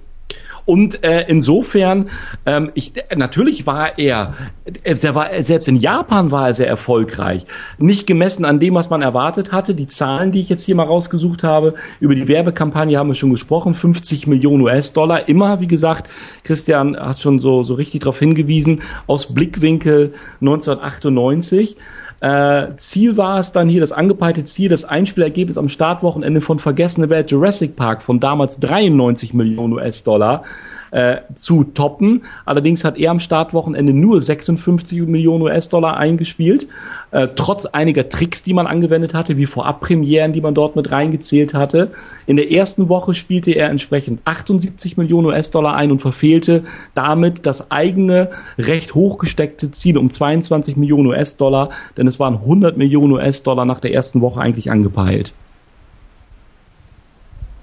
Und 0.69 1.03
äh, 1.03 1.25
insofern, 1.27 2.11
ähm, 2.45 2.69
ich, 2.75 2.93
natürlich 3.15 3.65
war 3.65 3.97
er, 3.97 4.35
er 4.71 5.15
war, 5.15 5.29
selbst 5.39 5.67
in 5.67 5.77
Japan 5.77 6.29
war 6.29 6.49
er 6.49 6.53
sehr 6.53 6.67
erfolgreich. 6.67 7.47
Nicht 7.79 8.05
gemessen 8.05 8.45
an 8.45 8.59
dem, 8.59 8.75
was 8.75 8.91
man 8.91 9.01
erwartet 9.01 9.51
hatte. 9.51 9.73
Die 9.73 9.87
Zahlen, 9.87 10.31
die 10.31 10.41
ich 10.41 10.47
jetzt 10.47 10.63
hier 10.63 10.75
mal 10.75 10.85
rausgesucht 10.85 11.43
habe, 11.43 11.73
über 11.99 12.13
die 12.13 12.27
Werbekampagne 12.27 12.99
haben 12.99 13.07
wir 13.07 13.15
schon 13.15 13.31
gesprochen. 13.31 13.73
50 13.73 14.27
Millionen 14.27 14.61
US-Dollar. 14.61 15.27
Immer, 15.27 15.59
wie 15.59 15.65
gesagt, 15.65 16.07
Christian 16.43 16.95
hat 16.95 17.17
schon 17.17 17.39
so, 17.39 17.63
so 17.63 17.73
richtig 17.73 18.01
darauf 18.01 18.19
hingewiesen, 18.19 18.83
aus 19.07 19.33
Blickwinkel 19.33 20.13
1998. 20.39 21.77
Äh, 22.21 22.75
Ziel 22.75 23.17
war 23.17 23.39
es 23.39 23.51
dann 23.51 23.69
hier, 23.69 23.81
das 23.81 23.91
angepeilte 23.91 24.43
Ziel, 24.43 24.69
das 24.69 24.83
Einspielergebnis 24.83 25.57
am 25.57 25.69
Startwochenende 25.69 26.41
von 26.41 26.59
Vergessene 26.59 27.09
Welt 27.09 27.31
Jurassic 27.31 27.75
Park 27.75 28.01
von 28.01 28.19
damals 28.19 28.59
93 28.59 29.33
Millionen 29.33 29.73
US-Dollar 29.73 30.43
äh, 30.91 31.17
zu 31.35 31.63
toppen. 31.63 32.23
Allerdings 32.45 32.83
hat 32.83 32.97
er 32.97 33.11
am 33.11 33.19
Startwochenende 33.19 33.93
nur 33.93 34.21
56 34.21 35.01
Millionen 35.07 35.43
US-Dollar 35.43 35.97
eingespielt, 35.97 36.67
äh, 37.11 37.27
trotz 37.35 37.65
einiger 37.65 38.09
Tricks, 38.09 38.43
die 38.43 38.53
man 38.53 38.67
angewendet 38.67 39.13
hatte, 39.13 39.37
wie 39.37 39.45
Vorabpremieren, 39.45 40.33
die 40.33 40.41
man 40.41 40.53
dort 40.53 40.75
mit 40.75 40.91
reingezählt 40.91 41.53
hatte. 41.53 41.91
In 42.25 42.35
der 42.35 42.51
ersten 42.51 42.89
Woche 42.89 43.13
spielte 43.13 43.51
er 43.51 43.69
entsprechend 43.69 44.21
78 44.25 44.97
Millionen 44.97 45.27
US-Dollar 45.27 45.75
ein 45.75 45.91
und 45.91 45.99
verfehlte 45.99 46.63
damit 46.93 47.45
das 47.45 47.71
eigene 47.71 48.29
recht 48.57 48.95
hochgesteckte 48.95 49.71
Ziel 49.71 49.97
um 49.97 50.09
22 50.09 50.77
Millionen 50.77 51.07
US-Dollar, 51.07 51.69
denn 51.97 52.07
es 52.07 52.19
waren 52.19 52.35
100 52.35 52.77
Millionen 52.77 53.13
US-Dollar 53.13 53.65
nach 53.65 53.79
der 53.79 53.93
ersten 53.93 54.21
Woche 54.21 54.41
eigentlich 54.41 54.71
angepeilt. 54.71 55.33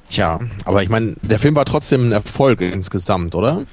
Tja, 0.09 0.41
aber 0.65 0.83
ich 0.83 0.89
meine, 0.89 1.15
der 1.23 1.39
Film 1.39 1.57
war 1.57 1.65
trotzdem 1.65 2.09
ein 2.09 2.13
Erfolg 2.13 2.61
insgesamt, 2.61 3.35
oder? 3.35 3.65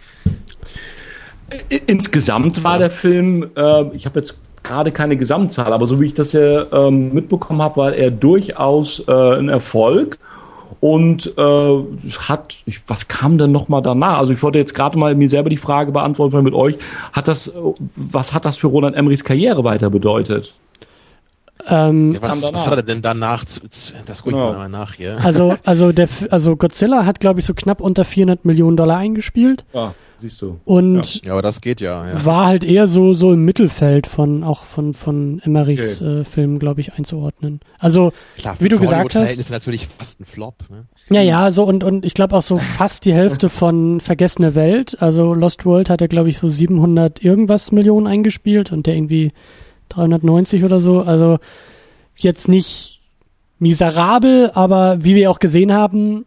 Insgesamt 1.87 2.63
war 2.63 2.79
der 2.79 2.89
Film, 2.89 3.51
äh, 3.55 3.83
ich 3.95 4.05
habe 4.05 4.19
jetzt 4.19 4.39
gerade 4.63 4.91
keine 4.91 5.17
Gesamtzahl, 5.17 5.73
aber 5.73 5.85
so 5.85 5.99
wie 5.99 6.05
ich 6.05 6.13
das 6.13 6.33
ja 6.33 6.71
ähm, 6.71 7.13
mitbekommen 7.13 7.61
habe, 7.61 7.77
war 7.77 7.93
er 7.93 8.09
durchaus 8.11 9.03
äh, 9.07 9.11
ein 9.11 9.49
Erfolg. 9.49 10.17
und 10.79 11.31
äh, 11.37 11.83
hat, 12.27 12.55
ich, 12.65 12.81
was 12.87 13.07
kam 13.07 13.37
denn 13.37 13.51
noch 13.51 13.69
mal 13.69 13.81
danach? 13.81 14.17
Also 14.17 14.33
ich 14.33 14.43
wollte 14.43 14.57
jetzt 14.59 14.73
gerade 14.73 14.97
mal 14.97 15.15
mir 15.15 15.29
selber 15.29 15.49
die 15.49 15.57
Frage 15.57 15.91
beantworten 15.91 16.43
mit 16.43 16.53
euch. 16.53 16.77
Hat 17.13 17.27
das, 17.27 17.53
was 17.95 18.33
hat 18.33 18.43
das 18.45 18.57
für 18.57 18.67
Roland 18.67 18.95
Emmerichs 18.95 19.23
Karriere 19.23 19.63
weiter 19.63 19.89
bedeutet? 19.89 20.53
Ähm, 21.67 22.13
Ja, 22.13 22.21
was, 22.21 22.53
was 22.53 22.65
hat 22.67 22.73
er 22.75 22.83
denn 22.83 23.01
danach? 23.01 23.45
Zu, 23.45 23.61
zu, 23.69 23.93
das 24.05 24.23
gucke 24.23 24.35
ich 24.37 24.43
Ja. 24.43 24.51
mal 24.53 24.69
nach 24.69 24.95
hier. 24.95 25.17
also, 25.23 25.55
also 25.63 25.91
der, 25.91 26.09
also 26.29 26.55
Godzilla 26.57 27.05
hat, 27.05 27.19
glaube 27.19 27.39
ich, 27.39 27.45
so 27.45 27.53
knapp 27.53 27.79
unter 27.81 28.05
400 28.05 28.45
Millionen 28.45 28.75
Dollar 28.77 28.97
eingespielt 28.97 29.63
Ja, 29.73 29.93
siehst 30.17 30.41
du. 30.41 30.59
und 30.65 31.23
Ja, 31.25 31.33
aber 31.33 31.41
das 31.41 31.61
geht 31.61 31.79
ja. 31.79 32.05
ja. 32.07 32.25
war 32.25 32.47
halt 32.47 32.63
eher 32.63 32.87
so, 32.87 33.13
so 33.13 33.31
im 33.33 33.45
Mittelfeld 33.45 34.07
von, 34.07 34.43
auch 34.43 34.65
von, 34.65 34.93
von 34.93 35.39
Emmerichs 35.43 36.01
äh, 36.01 36.23
Filmen, 36.25 36.59
glaube 36.59 36.81
ich, 36.81 36.93
einzuordnen. 36.95 37.61
Also, 37.79 38.11
Klar, 38.37 38.55
wie 38.59 38.67
du 38.69 38.77
gesagt 38.79 38.91
hast, 38.91 38.97
Hollywood-Verhältnisse 39.15 39.51
natürlich 39.53 39.87
fast 39.87 40.19
ein 40.19 40.25
Flop. 40.25 40.65
Ne? 40.69 40.85
ja, 41.09 41.21
ja, 41.21 41.51
so 41.51 41.63
und, 41.63 41.83
und 41.83 42.05
ich 42.05 42.13
glaube 42.13 42.35
auch 42.35 42.41
so 42.43 42.57
fast 42.57 43.05
die 43.05 43.13
Hälfte 43.13 43.49
von 43.49 44.01
Vergessene 44.01 44.55
Welt. 44.55 44.97
Also 45.01 45.33
Lost 45.33 45.65
World 45.65 45.89
hat 45.89 46.01
er, 46.01 46.07
glaube 46.09 46.29
ich, 46.29 46.39
so 46.39 46.47
700 46.47 47.23
irgendwas 47.23 47.71
Millionen 47.71 48.07
eingespielt 48.07 48.71
und 48.71 48.85
der 48.85 48.95
irgendwie 48.95 49.31
390 49.93 50.63
oder 50.63 50.81
so. 50.81 51.01
Also 51.01 51.39
jetzt 52.15 52.47
nicht 52.47 53.01
miserabel, 53.59 54.51
aber 54.53 54.97
wie 55.03 55.15
wir 55.15 55.31
auch 55.31 55.39
gesehen 55.39 55.73
haben, 55.73 56.25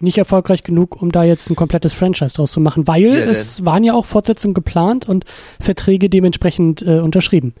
nicht 0.00 0.18
erfolgreich 0.18 0.62
genug, 0.62 1.00
um 1.02 1.10
da 1.10 1.24
jetzt 1.24 1.50
ein 1.50 1.56
komplettes 1.56 1.92
Franchise 1.92 2.34
draus 2.34 2.52
zu 2.52 2.60
machen, 2.60 2.86
weil 2.86 3.02
Ja, 3.04 3.14
es 3.16 3.64
waren 3.64 3.82
ja 3.82 3.94
auch 3.94 4.06
Fortsetzungen 4.06 4.54
geplant 4.54 5.08
und 5.08 5.24
Verträge 5.60 6.08
dementsprechend 6.08 6.82
äh, 6.82 7.00
unterschrieben. 7.00 7.54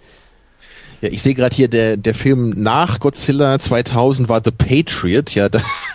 Ja, 1.00 1.10
ich 1.10 1.22
sehe 1.22 1.34
gerade 1.34 1.54
hier, 1.54 1.68
der, 1.68 1.96
der 1.96 2.14
Film 2.14 2.54
nach 2.56 3.00
Godzilla 3.00 3.58
2000 3.58 4.28
war 4.28 4.40
The 4.44 4.50
Patriot. 4.50 5.34
Ja, 5.34 5.48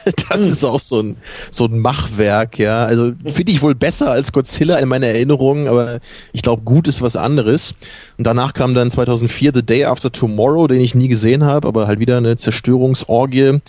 das, 0.30 0.40
ist 0.40 0.64
auch 0.64 0.80
so 0.82 1.02
ein, 1.02 1.18
so 1.52 1.66
ein 1.66 1.80
Machwerk. 1.80 2.60
Ja, 2.60 2.86
also 2.86 3.14
finde 3.26 3.52
ich 3.52 3.62
wohl 3.62 3.76
besser 3.76 4.12
als 4.12 4.32
Godzilla 4.32 4.78
in 4.78 4.90
meiner 4.90 5.08
Erinnerung, 5.08 5.68
aber 5.68 6.00
ich 6.32 6.42
glaube, 6.42 6.64
gut 6.64 6.88
ist 6.88 7.02
was 7.02 7.16
anderes. 7.16 7.74
Und 8.18 8.26
danach 8.28 8.54
kam 8.54 8.74
dann 8.74 8.92
2004 8.92 9.52
The 9.54 9.64
Day 9.64 9.86
After 9.86 10.12
Tomorrow, 10.12 10.68
den 10.68 10.82
ich 10.82 10.96
nie 10.96 11.08
gesehen 11.08 11.44
habe, 11.44 11.68
aber 11.68 11.88
halt 11.88 12.00
wieder 12.00 12.18
eine 12.18 12.36
Zerstörungsorgie. 12.38 13.60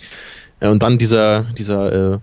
Äh, 0.59 0.67
Und 0.67 0.83
dann 0.83 0.97
dieser, 0.97 1.43
dieser 1.57 2.13
äh, 2.15 2.17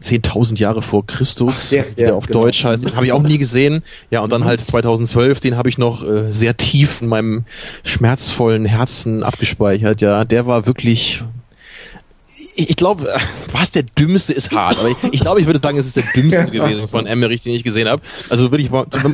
10.000 0.00 0.58
Jahre 0.58 0.82
vor 0.82 1.06
Christus, 1.06 1.66
Ach, 1.66 1.70
der- 1.70 1.84
wieder 1.92 2.04
der, 2.06 2.14
auf 2.16 2.26
genau. 2.26 2.42
Deutsch 2.42 2.64
heißt, 2.64 2.94
habe 2.94 3.06
ich 3.06 3.12
auch 3.12 3.22
nie 3.22 3.38
gesehen. 3.38 3.82
Ja, 4.10 4.20
und 4.20 4.30
dann 4.32 4.44
halt 4.44 4.60
2012, 4.60 5.40
den 5.40 5.56
habe 5.56 5.68
ich 5.68 5.78
noch 5.78 6.06
äh, 6.06 6.30
sehr 6.30 6.56
tief 6.56 7.00
in 7.00 7.08
meinem 7.08 7.44
schmerzvollen 7.84 8.64
Herzen 8.66 9.22
abgespeichert. 9.22 10.02
Ja, 10.02 10.24
der 10.24 10.46
war 10.46 10.66
wirklich. 10.66 11.22
Ich, 12.54 12.70
ich 12.70 12.76
glaube, 12.76 13.12
was 13.52 13.70
der 13.70 13.82
dümmste 13.82 14.32
ist 14.32 14.50
hart, 14.50 14.78
aber 14.78 14.90
ich, 14.90 14.96
ich 15.12 15.20
glaube, 15.20 15.40
ich 15.40 15.46
würde 15.46 15.58
sagen, 15.58 15.78
es 15.78 15.86
ist 15.86 15.96
der 15.96 16.04
dümmste 16.14 16.50
gewesen 16.50 16.88
von 16.88 17.06
Emmerich, 17.06 17.40
den 17.40 17.54
ich 17.54 17.64
gesehen 17.64 17.88
habe. 17.88 18.02
Also 18.28 18.50
würde 18.50 18.62
ich, 18.62 18.70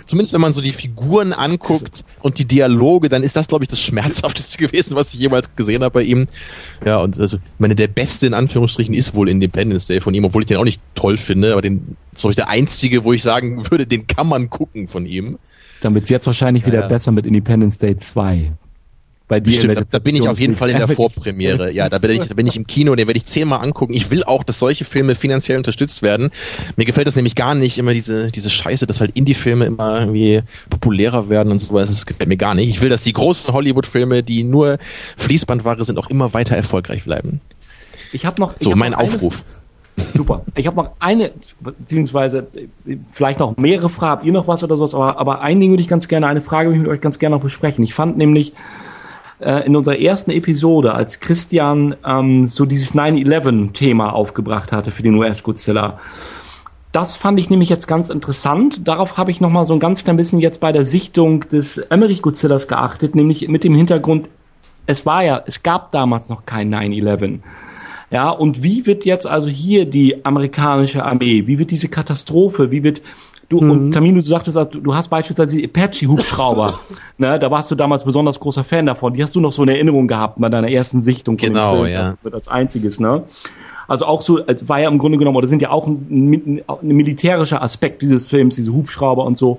zumindest 0.07 0.33
wenn 0.33 0.41
man 0.41 0.53
so 0.53 0.61
die 0.61 0.73
Figuren 0.73 1.33
anguckt 1.33 2.05
und 2.21 2.39
die 2.39 2.45
Dialoge, 2.45 3.09
dann 3.09 3.23
ist 3.23 3.37
das, 3.37 3.49
glaube 3.49 3.65
ich, 3.65 3.69
das 3.69 3.81
schmerzhafteste 3.81 4.59
gewesen, 4.67 4.97
was 4.97 5.15
ich 5.15 5.21
jemals 5.21 5.55
gesehen 5.55 5.83
habe 5.83 5.93
bei 5.93 6.03
ihm. 6.03 6.29
Ja, 6.85 6.99
und 6.99 7.19
also, 7.19 7.37
ich 7.37 7.43
meine, 7.61 7.77
der 7.77 7.89
beste 7.89 8.27
in 8.27 8.35
Anführungsstrichen 8.35 8.95
ist 8.95 9.15
wohl 9.15 9.29
Independence 9.29 9.87
Day 9.87 10.01
von 10.01 10.15
ihm, 10.15 10.25
obwohl 10.25 10.43
ich 10.43 10.49
den 10.49 10.57
auch 10.57 10.65
nicht 10.65 10.83
toll 10.95 11.19
finde, 11.19 11.53
aber 11.53 11.63
den, 11.63 11.97
so 12.15 12.31
der 12.31 12.49
einzige, 12.49 13.05
wo 13.05 13.13
ich 13.13 13.23
sagen 13.23 13.71
würde, 13.71 13.87
den 13.87 14.07
kann 14.07 14.27
man 14.27 14.51
gucken 14.51 14.89
von 14.89 15.07
ihm. 15.07 15.39
Dann 15.81 15.95
wird's 15.95 16.11
jetzt 16.11 16.27
wahrscheinlich 16.27 16.65
wieder 16.65 16.81
ja. 16.81 16.89
besser 16.89 17.13
mit 17.13 17.27
Independence 17.27 17.79
Day 17.79 17.97
2. 17.97 18.53
Bei 19.29 19.41
dir 19.41 19.51
in 19.51 19.69
Bestimmt, 19.69 19.79
da, 19.79 19.85
da 19.91 19.99
bin 19.99 20.17
ich 20.17 20.29
auf 20.29 20.41
jeden 20.41 20.57
Fall 20.57 20.71
in 20.71 20.79
der 20.79 20.89
Vorpremiere. 20.89 21.73
Ja, 21.73 21.89
da 21.89 21.99
bin 21.99 22.11
ich, 22.11 22.27
da 22.27 22.35
bin 22.35 22.47
ich 22.47 22.57
im 22.57 22.67
Kino, 22.67 22.95
den 22.95 23.07
werde 23.07 23.19
ich 23.19 23.25
zehnmal 23.25 23.61
angucken. 23.61 23.95
Ich 23.95 24.11
will 24.11 24.25
auch, 24.25 24.43
dass 24.43 24.59
solche 24.59 24.85
Filme 24.85 25.15
finanziell 25.15 25.57
unterstützt 25.57 26.03
werden. 26.03 26.31
Mir 26.77 26.85
gefällt 26.85 27.07
das 27.07 27.17
nämlich 27.17 27.35
gar 27.35 27.55
nicht, 27.55 27.79
immer 27.79 27.95
diese, 27.95 28.31
diese 28.31 28.51
Scheiße, 28.51 28.87
dass 28.87 29.01
halt 29.01 29.13
Indie-Filme 29.17 29.65
immer 29.65 30.01
irgendwie 30.01 30.43
populärer 30.71 31.29
werden 31.29 31.51
und 31.53 31.61
sowas. 31.61 31.89
Das 31.89 32.07
gefällt 32.07 32.29
mir 32.29 32.37
gar 32.37 32.55
nicht. 32.55 32.69
Ich 32.69 32.81
will, 32.81 32.89
dass 32.89 33.05
die 33.05 33.13
großen 33.13 33.55
Hollywood-Filme, 33.55 34.23
die 34.23 34.45
nur 34.45 34.79
Fließbandware 35.17 35.85
sind, 35.85 35.99
auch 35.99 36.11
immer 36.11 36.35
weiter 36.35 36.57
erfolgreich 36.57 37.05
bleiben. 37.05 37.41
Ich 38.13 38.27
habe 38.27 38.41
noch 38.41 38.55
ich 38.59 38.65
So, 38.65 38.73
hab 38.73 38.79
mein 38.79 38.93
noch 38.93 38.99
Aufruf. 38.99 39.45
Super. 40.11 40.45
Ich 40.55 40.67
habe 40.67 40.77
noch 40.77 40.91
eine, 40.99 41.33
beziehungsweise 41.61 42.47
äh, 42.87 42.97
vielleicht 43.11 43.41
noch 43.41 43.57
mehrere 43.57 43.89
Fragen. 43.89 44.13
Habt 44.13 44.27
ihr 44.27 44.33
noch 44.33 44.49
was 44.49 44.65
oder 44.65 44.77
sowas? 44.77 44.95
Aber, 44.95 45.19
aber 45.19 45.41
ein 45.43 45.61
Ding 45.61 45.71
würde 45.71 45.83
ich 45.83 45.89
ganz 45.89 46.09
gerne, 46.09 46.27
eine 46.27 46.41
Frage 46.41 46.69
würde 46.69 46.77
ich 46.77 46.83
mit 46.83 46.91
euch 46.91 47.01
ganz 47.01 47.19
gerne 47.19 47.37
noch 47.37 47.43
besprechen. 47.43 47.85
Ich 47.85 47.95
fand 47.95 48.17
nämlich 48.17 48.53
äh, 49.43 49.67
in 49.67 49.77
unserer 49.77 49.99
ersten 49.99 50.31
Episode, 50.31 50.95
als 50.95 51.21
Christian 51.21 51.97
ähm, 52.07 52.47
so 52.47 52.65
dieses 52.65 52.95
9-11-Thema 52.95 54.13
aufgebracht 54.13 54.73
hatte 54.73 54.91
für 54.91 55.03
den 55.03 55.15
US-Godzilla, 55.15 55.99
das 56.93 57.17
fand 57.17 57.41
ich 57.41 57.49
nämlich 57.49 57.71
jetzt 57.71 57.87
ganz 57.87 58.11
interessant. 58.11 58.87
Darauf 58.87 59.17
habe 59.17 59.31
ich 59.31 59.41
noch 59.41 59.51
mal 59.51 59.65
so 59.65 59.73
ein 59.73 59.81
ganz 59.81 60.05
klein 60.05 60.19
bisschen 60.19 60.41
jetzt 60.41 60.61
bei 60.61 60.73
der 60.73 60.85
Sichtung 60.85 61.49
des 61.49 61.79
Emmerich-Godzillas 61.79 62.69
geachtet, 62.69 63.15
nämlich 63.15 63.49
mit 63.49 63.65
dem 63.65 63.75
Hintergrund, 63.75 64.29
es 64.87 65.07
war 65.07 65.25
ja, 65.25 65.43
es 65.47 65.63
gab 65.63 65.91
damals 65.91 66.29
noch 66.29 66.45
kein 66.45 66.73
9-11. 66.75 67.39
Ja, 68.11 68.29
und 68.29 68.63
wie 68.63 68.85
wird 68.85 69.07
jetzt 69.07 69.27
also 69.27 69.49
hier 69.49 69.87
die 69.87 70.25
amerikanische 70.27 71.03
Armee, 71.03 71.47
wie 71.47 71.59
wird 71.59 71.71
diese 71.71 71.89
Katastrophe, 71.89 72.71
wie 72.71 72.83
wird 72.83 73.01
du 73.53 73.59
und 73.59 73.91
Tamino, 73.93 74.17
du 74.17 74.23
sagtest, 74.23 74.57
du, 74.73 74.95
hast 74.95 75.09
beispielsweise 75.09 75.57
die 75.57 75.65
Apache-Hubschrauber, 75.65 76.81
ne, 77.19 77.39
da 77.39 77.51
warst 77.51 77.71
du 77.71 77.75
damals 77.75 78.05
besonders 78.05 78.41
großer 78.41 78.65
Fan 78.65 78.87
davon, 78.87 79.15
die 79.15 79.23
hast 79.23 79.35
du 79.35 79.41
noch 79.41 79.53
so 79.53 79.63
in 79.63 79.69
Erinnerung 79.69 80.09
gehabt 80.09 80.37
bei 80.39 80.49
deiner 80.49 80.71
ersten 80.71 81.01
Sichtung 81.01 81.39
von 81.39 81.49
Genau, 81.49 81.75
dem 81.77 81.83
Film, 81.85 81.95
ja. 81.95 82.11
das 82.11 82.25
wird 82.25 82.35
als 82.35 82.49
einziges, 82.49 83.01
ne? 83.01 83.25
Also 83.89 84.07
auch 84.07 84.23
so, 84.23 84.39
äh, 84.39 84.57
war 84.67 84.81
ja 84.81 84.89
im 84.89 84.99
Grunde 84.99 85.19
genommen, 85.19 85.37
oder 85.37 85.47
sind 85.47 85.61
ja 85.61 85.71
auch 85.71 85.87
ein, 85.87 86.63
ein, 86.67 86.87
militärischer 86.87 87.63
Aspekt 87.63 88.01
dieses 88.01 88.25
Films, 88.25 88.57
diese 88.57 88.73
Hubschrauber 88.73 89.25
und 89.25 89.37
so. 89.37 89.59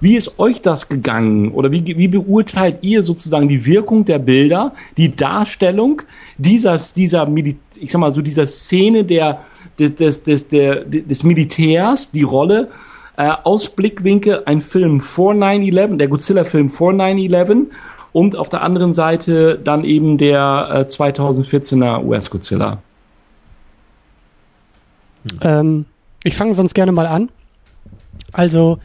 Wie 0.00 0.16
ist 0.16 0.38
euch 0.38 0.60
das 0.60 0.88
gegangen? 0.88 1.50
Oder 1.52 1.72
wie, 1.72 1.84
wie 1.84 2.08
beurteilt 2.08 2.78
ihr 2.82 3.02
sozusagen 3.02 3.48
die 3.48 3.64
Wirkung 3.64 4.04
der 4.04 4.18
Bilder, 4.18 4.74
die 4.96 5.16
Darstellung 5.16 6.02
dieser, 6.36 6.78
dieser, 6.94 7.28
ich 7.74 7.90
sag 7.90 7.98
mal 8.00 8.12
so, 8.12 8.20
dieser 8.20 8.46
Szene 8.46 9.04
der, 9.04 9.40
des, 9.78 9.94
des, 9.94 10.22
des, 10.24 10.48
der, 10.48 10.84
des 10.84 11.24
Militärs, 11.24 12.10
die 12.10 12.22
Rolle, 12.22 12.68
äh, 13.16 13.30
aus 13.44 13.70
Blickwinkel 13.70 14.42
ein 14.46 14.60
Film 14.60 15.00
vor 15.00 15.32
9-11, 15.32 15.96
der 15.96 16.08
Godzilla-Film 16.08 16.68
vor 16.68 16.92
9-11 16.92 17.66
und 18.12 18.36
auf 18.36 18.48
der 18.48 18.62
anderen 18.62 18.92
Seite 18.92 19.58
dann 19.62 19.84
eben 19.84 20.18
der 20.18 20.68
äh, 20.70 20.80
2014er 20.82 22.04
US-Godzilla. 22.04 22.78
Ähm, 25.40 25.86
ich 26.22 26.36
fange 26.36 26.54
sonst 26.54 26.74
gerne 26.74 26.92
mal 26.92 27.06
an. 27.06 27.30
Also, 28.32 28.78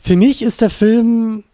für 0.00 0.16
mich 0.16 0.42
ist 0.42 0.60
der 0.60 0.70
Film 0.70 1.44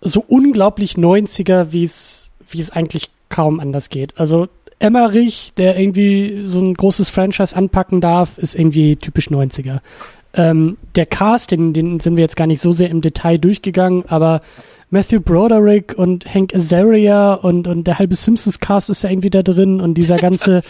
so 0.00 0.24
unglaublich 0.26 0.94
90er, 0.94 1.72
wie 1.72 1.84
es, 1.84 2.30
wie 2.48 2.60
es 2.60 2.70
eigentlich 2.70 3.10
kaum 3.28 3.60
anders 3.60 3.88
geht. 3.88 4.18
Also, 4.18 4.48
Emmerich, 4.80 5.52
der 5.56 5.78
irgendwie 5.78 6.42
so 6.44 6.60
ein 6.60 6.74
großes 6.74 7.08
Franchise 7.08 7.56
anpacken 7.56 8.00
darf, 8.00 8.38
ist 8.38 8.54
irgendwie 8.54 8.96
typisch 8.96 9.28
90er. 9.28 9.80
Ähm, 10.34 10.76
der 10.94 11.06
Cast, 11.06 11.50
den, 11.50 11.72
den 11.72 12.00
sind 12.00 12.16
wir 12.16 12.22
jetzt 12.22 12.36
gar 12.36 12.46
nicht 12.46 12.60
so 12.60 12.72
sehr 12.72 12.90
im 12.90 13.00
Detail 13.00 13.38
durchgegangen, 13.38 14.04
aber 14.08 14.42
Matthew 14.90 15.20
Broderick 15.20 15.94
und 15.96 16.32
Hank 16.32 16.54
Azaria 16.54 17.34
und, 17.34 17.66
und 17.66 17.84
der 17.84 17.98
halbe 17.98 18.14
Simpsons-Cast 18.14 18.90
ist 18.90 19.02
ja 19.02 19.10
irgendwie 19.10 19.30
da 19.30 19.42
drin 19.42 19.80
und 19.80 19.94
dieser 19.94 20.16
ganze 20.18 20.62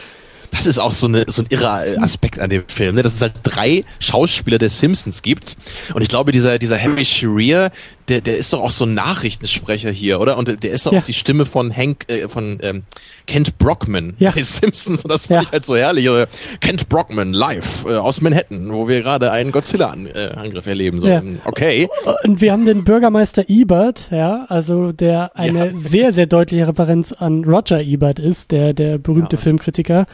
Das 0.51 0.67
ist 0.67 0.79
auch 0.79 0.93
so, 0.93 1.07
eine, 1.07 1.25
so 1.29 1.43
ein 1.43 1.47
irrer 1.51 1.87
äh, 1.87 1.99
Aspekt 1.99 2.39
an 2.39 2.51
dem 2.51 2.65
Film, 2.69 2.97
ne? 2.97 3.03
dass 3.03 3.15
es 3.15 3.23
halt 3.23 3.35
drei 3.43 3.85
Schauspieler 4.01 4.59
der 4.59 4.71
Simpsons 4.71 5.23
gibt. 5.23 5.57
Und 5.95 6.03
ich 6.03 6.09
glaube, 6.09 6.33
dieser, 6.33 6.59
dieser 6.59 6.81
Harry 6.81 7.05
Shearer, 7.05 7.71
der, 8.09 8.21
der 8.21 8.37
ist 8.39 8.53
doch 8.53 8.61
auch 8.63 8.71
so 8.71 8.85
ein 8.85 8.95
Nachrichtensprecher 8.95 9.91
hier, 9.91 10.21
oder? 10.21 10.39
Und 10.39 10.63
der 10.63 10.71
ist 10.71 10.87
doch 10.87 10.93
Ja. 10.93 11.01
auch 11.01 11.05
die 11.05 11.13
Stimme 11.13 11.45
von 11.45 11.75
Hank, 11.75 12.05
äh, 12.11 12.29
von 12.29 12.59
ähm, 12.63 12.83
Kent 13.27 13.59
Brockman 13.59 14.15
Ja. 14.19 14.31
bei 14.31 14.43
Simpsons. 14.43 15.05
Und 15.05 15.11
das 15.13 15.27
fand 15.27 15.43
Ja. 15.43 15.43
ich 15.43 15.53
halt 15.53 15.65
so 15.65 15.77
herrlich. 15.77 16.09
Oder 16.09 16.27
Kent 16.61 16.89
Brockman 16.89 17.33
live 17.33 17.85
äh, 17.87 17.95
aus 17.97 18.21
Manhattan, 18.21 18.73
wo 18.73 18.89
wir 18.89 19.03
gerade 19.03 19.31
einen 19.31 19.53
Godzilla-Angriff 19.53 20.67
erleben. 20.67 21.01
So. 21.01 21.21
Okay. 21.45 21.89
Und 22.25 22.41
wir 22.41 22.53
haben 22.53 22.65
den 22.67 22.85
Bürgermeister 22.85 23.49
Ebert, 23.49 24.09
ja, 24.11 24.47
also 24.49 24.93
der 24.93 25.37
eine 25.37 25.79
sehr, 25.79 26.13
sehr 26.13 26.27
deutliche 26.27 26.67
Referenz 26.69 27.13
an 27.13 27.45
Roger 27.45 27.83
Ebert 27.83 28.19
ist, 28.19 28.51
der, 28.51 28.73
der 28.73 28.99
berühmte 28.99 29.37
Filmkritiker. 29.37 30.07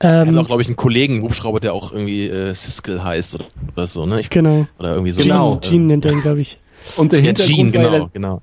Er 0.00 0.18
hat 0.20 0.28
Ähm, 0.28 0.38
auch, 0.38 0.46
glaube 0.46 0.62
ich, 0.62 0.68
einen 0.68 0.76
Kollegen, 0.76 1.22
Hubschrauber, 1.22 1.58
der 1.58 1.74
auch 1.74 1.92
irgendwie 1.92 2.28
äh, 2.28 2.54
Siskel 2.54 3.02
heißt 3.02 3.34
oder, 3.34 3.46
oder 3.76 3.86
so, 3.88 4.06
ne? 4.06 4.20
Ich, 4.20 4.30
genau. 4.30 4.66
oder 4.78 4.90
irgendwie 4.92 5.10
so. 5.10 5.22
Genau. 5.22 5.56
Gene, 5.56 5.70
Gene 5.72 5.84
nennt 5.86 6.04
er 6.04 6.12
ihn, 6.12 6.20
glaube 6.22 6.40
ich. 6.40 6.58
Und 6.96 7.12
der 7.12 7.20
Ja, 7.20 7.26
Hintergrund, 7.26 7.74
ja 7.74 7.82
genau, 7.90 8.10
genau. 8.12 8.42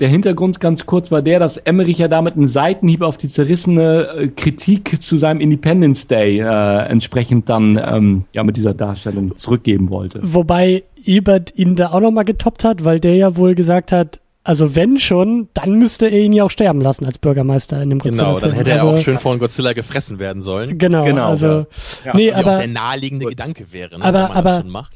Der 0.00 0.08
Hintergrund 0.08 0.60
ganz 0.60 0.86
kurz 0.86 1.10
war 1.10 1.22
der, 1.22 1.40
dass 1.40 1.56
Emmerich 1.56 1.98
ja 1.98 2.06
damit 2.06 2.36
einen 2.36 2.46
Seitenhieb 2.46 3.02
auf 3.02 3.16
die 3.18 3.26
zerrissene 3.28 4.06
äh, 4.16 4.28
Kritik 4.28 5.02
zu 5.02 5.18
seinem 5.18 5.40
Independence 5.40 6.06
Day 6.06 6.38
äh, 6.38 6.86
entsprechend 6.88 7.48
dann 7.48 7.80
ähm, 7.84 8.24
ja 8.32 8.44
mit 8.44 8.56
dieser 8.56 8.74
Darstellung 8.74 9.36
zurückgeben 9.36 9.90
wollte. 9.92 10.20
Wobei 10.22 10.84
Ebert 11.04 11.52
ihn 11.56 11.74
da 11.74 11.88
auch 11.92 12.00
nochmal 12.00 12.24
getoppt 12.24 12.62
hat, 12.64 12.84
weil 12.84 13.00
der 13.00 13.16
ja 13.16 13.34
wohl 13.36 13.54
gesagt 13.56 13.90
hat, 13.92 14.20
Also 14.44 14.74
wenn 14.76 14.98
schon, 14.98 15.48
dann 15.52 15.78
müsste 15.78 16.06
er 16.06 16.20
ihn 16.20 16.32
ja 16.32 16.44
auch 16.44 16.50
sterben 16.50 16.80
lassen 16.80 17.04
als 17.04 17.18
Bürgermeister 17.18 17.82
in 17.82 17.90
dem 17.90 17.98
Genau, 17.98 18.34
Godzilla-Film. 18.34 18.50
dann 18.50 18.58
hätte 18.58 18.70
er 18.70 18.82
also, 18.84 18.96
auch 18.96 19.02
schön 19.02 19.18
von 19.18 19.38
Godzilla 19.40 19.72
gefressen 19.72 20.18
werden 20.20 20.42
sollen. 20.42 20.78
Genau, 20.78 21.04
Genau, 21.04 21.26
also 21.28 21.46
ja. 21.46 21.66
Ja, 22.06 22.12
nee, 22.16 22.32
aber 22.32 22.58
der 22.58 22.68
naheliegende 22.68 23.26
Gedanke 23.26 23.66
wäre, 23.72 23.98
ne, 23.98 24.04
aber- 24.04 24.18
wenn 24.20 24.28
man 24.28 24.36
aber- 24.36 24.50
das 24.50 24.60
schon 24.60 24.70
macht. 24.70 24.92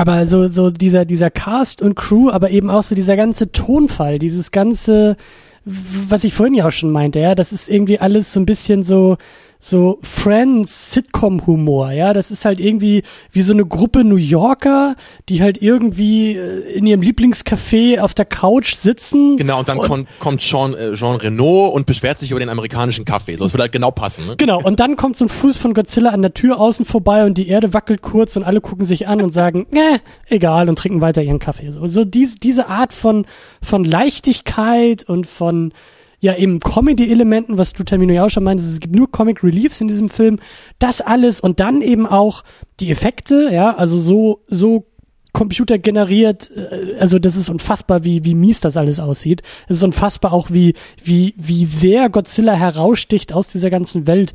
Aber 0.00 0.24
so, 0.24 0.48
so 0.48 0.70
dieser, 0.70 1.04
dieser 1.04 1.30
Cast 1.30 1.82
und 1.82 1.94
Crew, 1.94 2.30
aber 2.30 2.48
eben 2.48 2.70
auch 2.70 2.82
so 2.82 2.94
dieser 2.94 3.16
ganze 3.16 3.52
Tonfall, 3.52 4.18
dieses 4.18 4.50
ganze, 4.50 5.18
was 5.66 6.24
ich 6.24 6.32
vorhin 6.32 6.54
ja 6.54 6.66
auch 6.66 6.72
schon 6.72 6.90
meinte, 6.90 7.18
ja, 7.20 7.34
das 7.34 7.52
ist 7.52 7.68
irgendwie 7.68 7.98
alles 7.98 8.32
so 8.32 8.40
ein 8.40 8.46
bisschen 8.46 8.82
so, 8.82 9.18
so 9.62 9.98
Friends 10.02 10.92
Sitcom-Humor, 10.92 11.92
ja, 11.92 12.14
das 12.14 12.30
ist 12.30 12.46
halt 12.46 12.58
irgendwie 12.60 13.02
wie 13.30 13.42
so 13.42 13.52
eine 13.52 13.66
Gruppe 13.66 14.04
New 14.04 14.16
Yorker, 14.16 14.96
die 15.28 15.42
halt 15.42 15.60
irgendwie 15.60 16.34
äh, 16.34 16.72
in 16.72 16.86
ihrem 16.86 17.02
Lieblingscafé 17.02 18.00
auf 18.00 18.14
der 18.14 18.24
Couch 18.24 18.74
sitzen. 18.74 19.36
Genau, 19.36 19.58
und 19.58 19.68
dann 19.68 19.76
kon- 19.76 20.06
kommt 20.18 20.40
Jean, 20.40 20.72
äh, 20.72 20.94
Jean 20.94 21.16
Renault 21.16 21.74
und 21.74 21.84
beschwert 21.84 22.18
sich 22.18 22.30
über 22.30 22.40
den 22.40 22.48
amerikanischen 22.48 23.04
Kaffee. 23.04 23.36
So, 23.36 23.44
das 23.44 23.52
würde 23.52 23.64
halt 23.64 23.72
genau 23.72 23.90
passen. 23.90 24.26
Ne? 24.26 24.36
Genau, 24.38 24.62
und 24.62 24.80
dann 24.80 24.96
kommt 24.96 25.18
so 25.18 25.26
ein 25.26 25.28
Fuß 25.28 25.58
von 25.58 25.74
Godzilla 25.74 26.08
an 26.10 26.22
der 26.22 26.32
Tür 26.32 26.58
außen 26.58 26.86
vorbei 26.86 27.26
und 27.26 27.36
die 27.36 27.48
Erde 27.48 27.74
wackelt 27.74 28.00
kurz 28.00 28.36
und 28.36 28.44
alle 28.44 28.62
gucken 28.62 28.86
sich 28.86 29.08
an 29.08 29.20
und 29.20 29.30
sagen, 29.30 29.66
äh, 29.72 29.98
egal 30.34 30.70
und 30.70 30.78
trinken 30.78 31.02
weiter 31.02 31.22
ihren 31.22 31.38
Kaffee. 31.38 31.68
So, 31.68 31.86
so 31.86 32.06
diese, 32.06 32.38
diese 32.38 32.68
Art 32.68 32.94
von, 32.94 33.26
von 33.62 33.84
Leichtigkeit 33.84 35.02
und 35.06 35.26
von, 35.26 35.72
ja, 36.20 36.36
eben 36.36 36.60
Comedy-Elementen, 36.60 37.56
was 37.56 37.72
du 37.72 37.82
Termino 37.82 38.12
ja 38.12 38.26
auch 38.26 38.30
schon 38.30 38.44
meintest, 38.44 38.70
es 38.70 38.80
gibt 38.80 38.94
nur 38.94 39.10
Comic 39.10 39.42
Reliefs 39.42 39.80
in 39.80 39.88
diesem 39.88 40.10
Film, 40.10 40.38
das 40.78 41.00
alles 41.00 41.40
und 41.40 41.60
dann 41.60 41.80
eben 41.80 42.06
auch 42.06 42.44
die 42.78 42.90
Effekte, 42.90 43.50
ja, 43.52 43.74
also 43.74 43.98
so, 43.98 44.44
so 44.46 44.86
computergeneriert, 45.32 46.50
äh, 46.54 46.98
also 46.98 47.18
das 47.18 47.36
ist 47.36 47.48
unfassbar, 47.48 48.04
wie, 48.04 48.24
wie 48.24 48.34
mies 48.34 48.60
das 48.60 48.76
alles 48.76 49.00
aussieht. 49.00 49.42
Es 49.68 49.78
ist 49.78 49.82
unfassbar 49.82 50.32
auch, 50.32 50.50
wie, 50.50 50.74
wie, 51.02 51.34
wie 51.36 51.64
sehr 51.64 52.10
Godzilla 52.10 52.54
heraussticht 52.54 53.32
aus 53.32 53.48
dieser 53.48 53.70
ganzen 53.70 54.06
Welt. 54.06 54.34